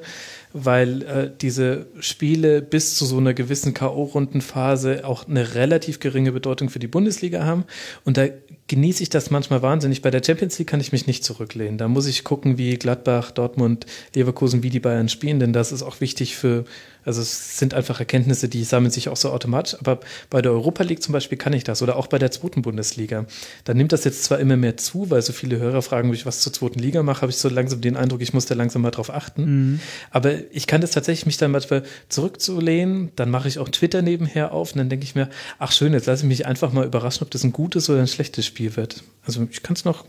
weil 0.52 1.02
äh, 1.02 1.30
diese 1.40 1.86
Spiele 2.00 2.62
bis 2.62 2.96
zu 2.96 3.04
so 3.04 3.18
einer 3.18 3.34
gewissen 3.34 3.74
K.O.-Rundenphase 3.74 5.04
auch 5.04 5.28
eine 5.28 5.54
relativ 5.54 6.00
geringe 6.00 6.32
Bedeutung 6.32 6.70
für 6.70 6.78
die 6.78 6.88
Bundesliga 6.88 7.44
haben. 7.44 7.64
Und 8.04 8.16
da 8.16 8.26
genieße 8.70 9.02
ich 9.02 9.10
das 9.10 9.30
manchmal 9.30 9.62
wahnsinnig. 9.62 10.00
Bei 10.00 10.12
der 10.12 10.22
Champions 10.24 10.56
League 10.56 10.68
kann 10.68 10.80
ich 10.80 10.92
mich 10.92 11.08
nicht 11.08 11.24
zurücklehnen. 11.24 11.76
Da 11.76 11.88
muss 11.88 12.06
ich 12.06 12.22
gucken, 12.22 12.56
wie 12.56 12.76
Gladbach, 12.76 13.32
Dortmund, 13.32 13.84
Leverkusen, 14.14 14.62
wie 14.62 14.70
die 14.70 14.78
Bayern 14.78 15.08
spielen, 15.08 15.40
denn 15.40 15.52
das 15.52 15.72
ist 15.72 15.82
auch 15.82 16.00
wichtig 16.00 16.36
für 16.36 16.64
also 17.04 17.22
es 17.22 17.58
sind 17.58 17.74
einfach 17.74 17.98
Erkenntnisse, 17.98 18.48
die 18.48 18.62
sammeln 18.64 18.90
sich 18.90 19.08
auch 19.08 19.16
so 19.16 19.30
automatisch. 19.30 19.76
Aber 19.80 20.00
bei 20.28 20.42
der 20.42 20.52
Europa 20.52 20.82
League 20.82 21.02
zum 21.02 21.12
Beispiel 21.12 21.38
kann 21.38 21.52
ich 21.52 21.64
das 21.64 21.82
oder 21.82 21.96
auch 21.96 22.08
bei 22.08 22.18
der 22.18 22.30
zweiten 22.30 22.62
Bundesliga. 22.62 23.26
Da 23.64 23.74
nimmt 23.74 23.92
das 23.92 24.04
jetzt 24.04 24.24
zwar 24.24 24.38
immer 24.38 24.56
mehr 24.56 24.76
zu, 24.76 25.10
weil 25.10 25.22
so 25.22 25.32
viele 25.32 25.58
Hörer 25.58 25.82
fragen, 25.82 26.10
wie 26.10 26.16
ich 26.16 26.26
was 26.26 26.40
zur 26.40 26.52
zweiten 26.52 26.78
Liga 26.78 27.02
mache, 27.02 27.22
habe 27.22 27.30
ich 27.30 27.38
so 27.38 27.48
langsam 27.48 27.80
den 27.80 27.96
Eindruck, 27.96 28.20
ich 28.20 28.34
muss 28.34 28.46
da 28.46 28.54
langsam 28.54 28.82
mal 28.82 28.90
drauf 28.90 29.10
achten. 29.10 29.44
Mhm. 29.44 29.80
Aber 30.10 30.34
ich 30.52 30.66
kann 30.66 30.80
das 30.80 30.90
tatsächlich 30.90 31.26
mich 31.26 31.38
dann 31.38 31.50
manchmal 31.50 31.84
zurückzulehnen. 32.08 33.12
Dann 33.16 33.30
mache 33.30 33.48
ich 33.48 33.58
auch 33.58 33.68
Twitter 33.68 34.02
nebenher 34.02 34.52
auf 34.52 34.72
und 34.72 34.78
dann 34.78 34.90
denke 34.90 35.04
ich 35.04 35.14
mir, 35.14 35.30
ach 35.58 35.72
schön, 35.72 35.94
jetzt 35.94 36.06
lasse 36.06 36.24
ich 36.24 36.28
mich 36.28 36.46
einfach 36.46 36.72
mal 36.72 36.84
überraschen, 36.84 37.22
ob 37.22 37.30
das 37.30 37.44
ein 37.44 37.52
gutes 37.52 37.88
oder 37.88 38.00
ein 38.00 38.08
schlechtes 38.08 38.44
Spiel 38.44 38.59
wird. 38.76 39.02
Also 39.22 39.46
ich 39.50 39.62
kann 39.62 39.74
es 39.74 39.84
noch 39.84 40.04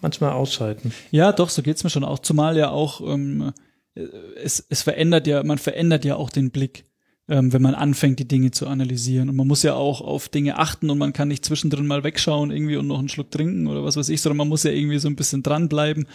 manchmal 0.00 0.32
ausschalten. 0.32 0.92
Ja, 1.10 1.32
doch, 1.32 1.48
so 1.48 1.62
geht 1.62 1.76
es 1.76 1.84
mir 1.84 1.90
schon 1.90 2.04
auch. 2.04 2.18
Zumal 2.18 2.56
ja 2.56 2.70
auch 2.70 3.00
ähm, 3.00 3.52
es, 3.96 4.64
es 4.68 4.82
verändert 4.82 5.26
ja, 5.26 5.42
man 5.42 5.58
verändert 5.58 6.04
ja 6.04 6.16
auch 6.16 6.30
den 6.30 6.50
Blick, 6.50 6.84
ähm, 7.28 7.52
wenn 7.52 7.62
man 7.62 7.74
anfängt, 7.74 8.18
die 8.18 8.28
Dinge 8.28 8.50
zu 8.50 8.66
analysieren. 8.66 9.28
Und 9.28 9.36
man 9.36 9.46
muss 9.46 9.62
ja 9.62 9.74
auch 9.74 10.00
auf 10.00 10.28
Dinge 10.28 10.58
achten 10.58 10.90
und 10.90 10.98
man 10.98 11.12
kann 11.12 11.28
nicht 11.28 11.44
zwischendrin 11.44 11.86
mal 11.86 12.04
wegschauen 12.04 12.50
irgendwie 12.50 12.76
und 12.76 12.86
noch 12.86 12.98
einen 12.98 13.08
Schluck 13.08 13.30
trinken 13.30 13.66
oder 13.66 13.84
was 13.84 13.96
weiß 13.96 14.08
ich, 14.10 14.20
sondern 14.20 14.38
man 14.38 14.48
muss 14.48 14.62
ja 14.62 14.70
irgendwie 14.70 14.98
so 14.98 15.08
ein 15.08 15.16
bisschen 15.16 15.42
dranbleiben. 15.42 16.06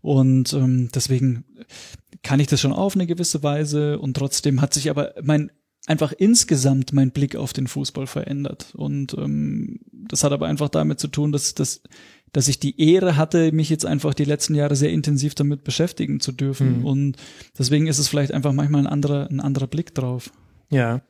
Und 0.00 0.52
ähm, 0.52 0.88
deswegen 0.94 1.44
kann 2.22 2.40
ich 2.40 2.46
das 2.46 2.60
schon 2.60 2.72
auf 2.72 2.94
eine 2.94 3.06
gewisse 3.06 3.42
Weise 3.42 3.98
und 3.98 4.16
trotzdem 4.16 4.60
hat 4.60 4.72
sich 4.72 4.88
aber 4.90 5.14
mein 5.22 5.50
einfach 5.86 6.12
insgesamt 6.12 6.92
mein 6.92 7.10
Blick 7.10 7.36
auf 7.36 7.52
den 7.52 7.66
Fußball 7.66 8.06
verändert. 8.06 8.74
Und 8.74 9.14
ähm, 9.14 9.80
das 9.92 10.24
hat 10.24 10.32
aber 10.32 10.46
einfach 10.46 10.68
damit 10.68 11.00
zu 11.00 11.08
tun, 11.08 11.32
dass, 11.32 11.54
dass 11.54 11.82
dass 12.34 12.48
ich 12.48 12.58
die 12.58 12.80
Ehre 12.80 13.16
hatte, 13.16 13.52
mich 13.52 13.70
jetzt 13.70 13.86
einfach 13.86 14.12
die 14.12 14.24
letzten 14.24 14.56
Jahre 14.56 14.74
sehr 14.74 14.90
intensiv 14.90 15.36
damit 15.36 15.62
beschäftigen 15.62 16.18
zu 16.18 16.32
dürfen. 16.32 16.80
Mhm. 16.80 16.84
Und 16.84 17.16
deswegen 17.56 17.86
ist 17.86 17.98
es 17.98 18.08
vielleicht 18.08 18.32
einfach 18.32 18.52
manchmal 18.52 18.82
ein 18.82 18.86
anderer, 18.88 19.30
ein 19.30 19.38
anderer 19.38 19.68
Blick 19.68 19.94
drauf. 19.94 20.30
Ja. 20.68 21.02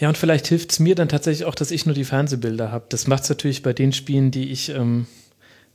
Ja, 0.00 0.08
und 0.08 0.18
vielleicht 0.18 0.48
hilft 0.48 0.72
es 0.72 0.80
mir 0.80 0.96
dann 0.96 1.08
tatsächlich 1.08 1.44
auch, 1.44 1.54
dass 1.54 1.70
ich 1.70 1.86
nur 1.86 1.94
die 1.94 2.04
Fernsehbilder 2.04 2.72
habe. 2.72 2.86
Das 2.88 3.06
macht 3.06 3.22
es 3.22 3.28
natürlich 3.28 3.62
bei 3.62 3.72
den 3.72 3.92
Spielen, 3.92 4.32
die 4.32 4.50
ich 4.50 4.70
ähm, 4.70 5.06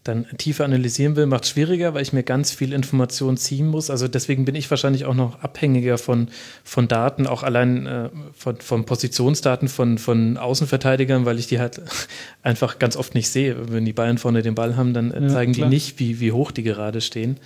dann 0.03 0.25
tiefer 0.37 0.63
analysieren 0.63 1.15
will, 1.15 1.25
macht 1.25 1.43
es 1.43 1.49
schwieriger, 1.49 1.93
weil 1.93 2.01
ich 2.01 2.13
mir 2.13 2.23
ganz 2.23 2.51
viel 2.51 2.71
Information 2.71 3.35
ziehen 3.35 3.67
muss. 3.67 3.89
Also 3.89 4.07
deswegen 4.07 4.45
bin 4.45 4.55
ich 4.55 4.69
wahrscheinlich 4.69 5.05
auch 5.05 5.13
noch 5.13 5.41
abhängiger 5.41 5.97
von, 5.97 6.29
von 6.63 6.87
Daten, 6.87 7.27
auch 7.27 7.43
allein 7.43 7.85
äh, 7.85 8.09
von, 8.33 8.57
von 8.57 8.85
Positionsdaten 8.85 9.67
von, 9.67 9.97
von 9.97 10.37
Außenverteidigern, 10.37 11.25
weil 11.25 11.37
ich 11.37 11.47
die 11.47 11.59
halt 11.59 11.81
einfach 12.43 12.79
ganz 12.79 12.95
oft 12.95 13.13
nicht 13.13 13.29
sehe. 13.29 13.71
Wenn 13.71 13.85
die 13.85 13.93
Bayern 13.93 14.17
vorne 14.17 14.41
den 14.41 14.55
Ball 14.55 14.77
haben, 14.77 14.93
dann 14.93 15.11
äh, 15.11 15.21
ja, 15.21 15.27
zeigen 15.29 15.51
klar. 15.51 15.67
die 15.67 15.75
nicht, 15.75 15.99
wie, 15.99 16.19
wie 16.21 16.31
hoch 16.31 16.51
die 16.51 16.63
gerade 16.63 17.01
stehen. 17.01 17.37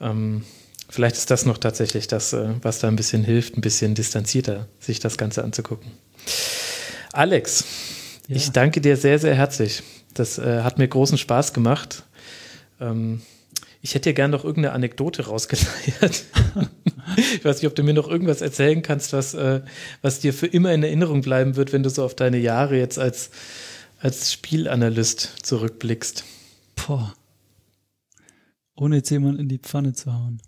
Ähm, 0.00 0.42
vielleicht 0.88 1.16
ist 1.16 1.30
das 1.30 1.44
noch 1.44 1.58
tatsächlich 1.58 2.08
das, 2.08 2.32
äh, 2.32 2.48
was 2.62 2.78
da 2.78 2.88
ein 2.88 2.96
bisschen 2.96 3.24
hilft, 3.24 3.58
ein 3.58 3.60
bisschen 3.60 3.94
distanzierter 3.94 4.68
sich 4.80 5.00
das 5.00 5.18
Ganze 5.18 5.44
anzugucken. 5.44 5.92
Alex, 7.12 7.64
ja. 8.26 8.36
ich 8.36 8.52
danke 8.52 8.80
dir 8.80 8.96
sehr, 8.96 9.18
sehr 9.18 9.34
herzlich 9.34 9.82
das 10.14 10.38
äh, 10.38 10.62
hat 10.62 10.78
mir 10.78 10.88
großen 10.88 11.18
Spaß 11.18 11.52
gemacht. 11.52 12.04
Ähm, 12.80 13.22
ich 13.80 13.94
hätte 13.94 14.10
dir 14.10 14.14
gerne 14.14 14.34
noch 14.34 14.44
irgendeine 14.44 14.74
Anekdote 14.74 15.26
rausgeleiert. 15.26 16.24
ich 17.16 17.44
weiß 17.44 17.56
nicht, 17.56 17.66
ob 17.66 17.74
du 17.74 17.82
mir 17.82 17.92
noch 17.92 18.08
irgendwas 18.08 18.40
erzählen 18.40 18.80
kannst, 18.80 19.12
was, 19.12 19.34
äh, 19.34 19.60
was 20.00 20.20
dir 20.20 20.32
für 20.32 20.46
immer 20.46 20.72
in 20.72 20.82
Erinnerung 20.82 21.20
bleiben 21.20 21.56
wird, 21.56 21.72
wenn 21.72 21.82
du 21.82 21.90
so 21.90 22.02
auf 22.02 22.14
deine 22.14 22.38
Jahre 22.38 22.78
jetzt 22.78 22.98
als, 22.98 23.30
als 24.00 24.32
Spielanalyst 24.32 25.20
zurückblickst. 25.42 26.24
Boah. 26.76 27.14
Ohne 28.74 28.96
jetzt 28.96 29.10
jemanden 29.10 29.40
in 29.40 29.48
die 29.48 29.58
Pfanne 29.58 29.92
zu 29.92 30.12
hauen. 30.12 30.40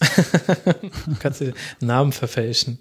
kannst 1.20 1.42
du 1.42 1.52
Namen 1.80 2.12
verfälschen. 2.12 2.78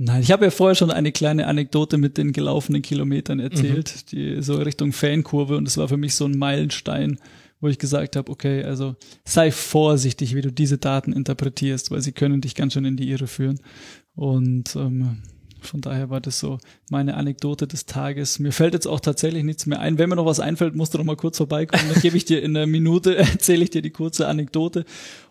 Nein, 0.00 0.22
ich 0.22 0.30
habe 0.30 0.44
ja 0.44 0.50
vorher 0.52 0.76
schon 0.76 0.92
eine 0.92 1.10
kleine 1.10 1.48
Anekdote 1.48 1.98
mit 1.98 2.18
den 2.18 2.32
gelaufenen 2.32 2.82
Kilometern 2.82 3.40
erzählt, 3.40 3.94
mhm. 3.94 4.06
die 4.10 4.42
so 4.42 4.54
Richtung 4.54 4.92
Fankurve 4.92 5.56
und 5.56 5.64
das 5.64 5.76
war 5.76 5.88
für 5.88 5.96
mich 5.96 6.14
so 6.14 6.24
ein 6.24 6.38
Meilenstein, 6.38 7.18
wo 7.60 7.66
ich 7.66 7.78
gesagt 7.78 8.14
habe, 8.14 8.30
okay, 8.30 8.62
also 8.62 8.94
sei 9.24 9.50
vorsichtig, 9.50 10.36
wie 10.36 10.40
du 10.40 10.52
diese 10.52 10.78
Daten 10.78 11.12
interpretierst, 11.12 11.90
weil 11.90 12.00
sie 12.00 12.12
können 12.12 12.40
dich 12.40 12.54
ganz 12.54 12.74
schön 12.74 12.84
in 12.84 12.96
die 12.96 13.10
Irre 13.10 13.26
führen. 13.26 13.58
Und 14.14 14.76
ähm, 14.76 15.18
von 15.60 15.80
daher 15.80 16.10
war 16.10 16.20
das 16.20 16.38
so 16.38 16.58
meine 16.90 17.14
Anekdote 17.14 17.66
des 17.66 17.86
Tages. 17.86 18.38
Mir 18.38 18.52
fällt 18.52 18.74
jetzt 18.74 18.86
auch 18.86 19.00
tatsächlich 19.00 19.44
nichts 19.44 19.66
mehr 19.66 19.80
ein. 19.80 19.98
Wenn 19.98 20.08
mir 20.08 20.16
noch 20.16 20.26
was 20.26 20.40
einfällt, 20.40 20.74
musst 20.74 20.94
du 20.94 20.98
noch 20.98 21.04
mal 21.04 21.16
kurz 21.16 21.36
vorbeikommen. 21.36 21.84
Dann 21.92 22.00
gebe 22.00 22.16
ich 22.16 22.24
dir 22.24 22.42
in 22.42 22.56
einer 22.56 22.66
Minute, 22.66 23.16
erzähle 23.16 23.64
ich 23.64 23.70
dir 23.70 23.82
die 23.82 23.90
kurze 23.90 24.28
Anekdote. 24.28 24.84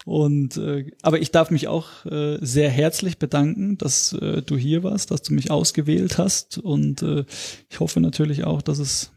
Und 0.06 0.58
äh, 0.58 0.92
aber 1.02 1.20
ich 1.20 1.32
darf 1.32 1.52
mich 1.52 1.68
auch 1.68 2.06
äh, 2.06 2.38
sehr 2.42 2.70
herzlich 2.70 3.18
bedanken, 3.18 3.78
dass 3.78 4.14
äh, 4.14 4.42
du 4.42 4.58
hier 4.58 4.84
warst, 4.84 5.12
dass 5.12 5.22
du 5.22 5.34
mich 5.34 5.52
ausgewählt 5.52 6.18
hast. 6.18 6.58
Und 6.58 7.02
äh, 7.02 7.26
ich 7.70 7.80
hoffe 7.80 8.00
natürlich 8.00 8.44
auch, 8.44 8.62
dass 8.62 8.80
es 8.80 9.12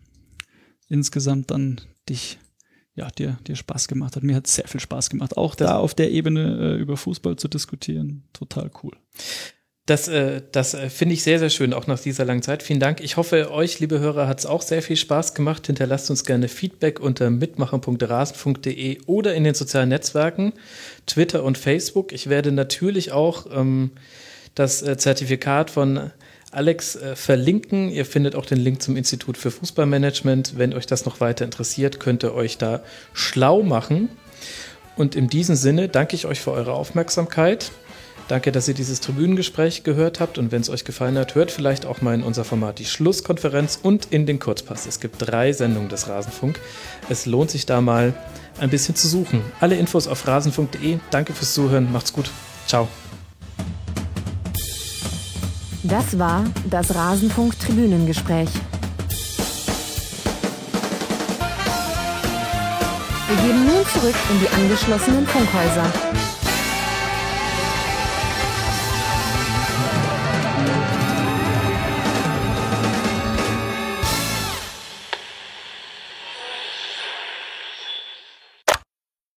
insgesamt 0.89 1.51
dann 1.51 1.81
dich 2.09 2.39
ja, 2.95 3.09
dir, 3.11 3.39
dir 3.47 3.57
Spaß 3.57 3.89
gemacht 3.89 4.17
hat. 4.17 4.23
Mir 4.23 4.37
hat 4.37 4.47
sehr 4.47 4.69
viel 4.69 4.81
Spaß 4.81 5.11
gemacht, 5.11 5.37
auch 5.37 5.55
da 5.55 5.79
auf 5.79 5.95
der 5.95 6.11
Ebene 6.11 6.77
äh, 6.77 6.81
über 6.81 6.97
Fußball 6.97 7.37
zu 7.37 7.49
diskutieren. 7.49 8.25
Total 8.33 8.71
cool. 8.83 8.93
Das, 9.91 10.07
äh, 10.07 10.41
das 10.53 10.75
äh, 10.75 10.89
finde 10.89 11.15
ich 11.15 11.25
sehr, 11.25 11.41
sehr 11.41 11.51
schön, 11.51 11.75
auch 11.75 11.89
nach 11.89 11.99
dieser 11.99 12.25
langen 12.25 12.43
Zeit. 12.43 12.63
Vielen 12.63 12.79
Dank. 12.79 13.01
Ich 13.01 13.17
hoffe, 13.17 13.51
euch, 13.51 13.81
liebe 13.81 13.99
Hörer, 13.99 14.29
hat 14.29 14.39
es 14.39 14.47
auch 14.47 14.63
sehr 14.63 14.83
viel 14.83 14.95
Spaß 14.95 15.35
gemacht. 15.35 15.67
Hinterlasst 15.67 16.11
uns 16.11 16.25
gerne 16.25 16.47
Feedback 16.47 17.01
unter 17.01 17.29
mitmachen.rasen.de 17.29 19.01
oder 19.07 19.35
in 19.35 19.43
den 19.43 19.55
sozialen 19.55 19.89
Netzwerken, 19.89 20.53
Twitter 21.09 21.43
und 21.43 21.59
Facebook. 21.59 22.13
Ich 22.13 22.29
werde 22.29 22.53
natürlich 22.53 23.11
auch 23.11 23.47
ähm, 23.53 23.91
das 24.55 24.81
äh, 24.81 24.97
Zertifikat 24.97 25.73
von 25.73 26.13
Alex 26.53 26.97
verlinken. 27.15 27.91
Ihr 27.91 28.05
findet 28.05 28.37
auch 28.37 28.47
den 28.47 28.59
Link 28.59 28.83
zum 28.83 28.97
Institut 28.97 29.37
für 29.37 29.51
Fußballmanagement. 29.51 30.57
Wenn 30.57 30.73
euch 30.73 30.87
das 30.87 31.05
noch 31.05 31.21
weiter 31.21 31.45
interessiert, 31.45 31.99
könnt 31.99 32.23
ihr 32.23 32.35
euch 32.35 32.59
da 32.59 32.83
schlau 33.13 33.65
machen. 33.65 34.09
Und 34.97 35.17
in 35.17 35.29
diesem 35.29 35.57
Sinne 35.57 35.89
danke 35.89 36.15
ich 36.15 36.27
euch 36.27 36.41
für 36.41 36.53
eure 36.53 36.75
Aufmerksamkeit. 36.75 37.73
Danke, 38.31 38.53
dass 38.53 38.69
ihr 38.69 38.75
dieses 38.75 39.01
Tribünengespräch 39.01 39.83
gehört 39.83 40.21
habt 40.21 40.39
und 40.39 40.53
wenn 40.53 40.61
es 40.61 40.71
euch 40.71 40.85
gefallen 40.85 41.19
hat, 41.19 41.35
hört 41.35 41.51
vielleicht 41.51 41.85
auch 41.85 42.01
mal 42.01 42.15
in 42.15 42.23
unser 42.23 42.45
Format 42.45 42.79
die 42.79 42.85
Schlusskonferenz 42.85 43.81
und 43.83 44.07
in 44.13 44.25
den 44.25 44.39
Kurzpass. 44.39 44.87
Es 44.87 45.01
gibt 45.01 45.17
drei 45.19 45.53
Sendungen 45.53 45.89
des 45.89 46.09
Rasenfunk. 46.09 46.61
Es 47.09 47.27
lohnt 47.27 47.51
sich 47.51 47.67
da 47.67 47.81
mal 47.81 48.15
ein 48.61 48.71
bisschen 48.71 48.95
zu 48.95 49.09
suchen. 49.09 49.43
Alle 49.59 49.75
Infos 49.75 50.07
auf 50.07 50.29
rasenfunk.de. 50.29 50.99
Danke 51.11 51.33
fürs 51.33 51.55
Zuhören. 51.55 51.91
Macht's 51.91 52.13
gut. 52.13 52.31
Ciao. 52.69 52.87
Das 55.83 56.17
war 56.17 56.45
das 56.71 56.95
Rasenfunk 56.95 57.59
Tribünengespräch. 57.59 58.51
Wir 63.27 63.37
gehen 63.45 63.67
nun 63.67 63.85
zurück 63.93 64.15
in 64.31 64.39
die 64.39 64.49
angeschlossenen 64.51 65.27
Funkhäuser. 65.27 66.20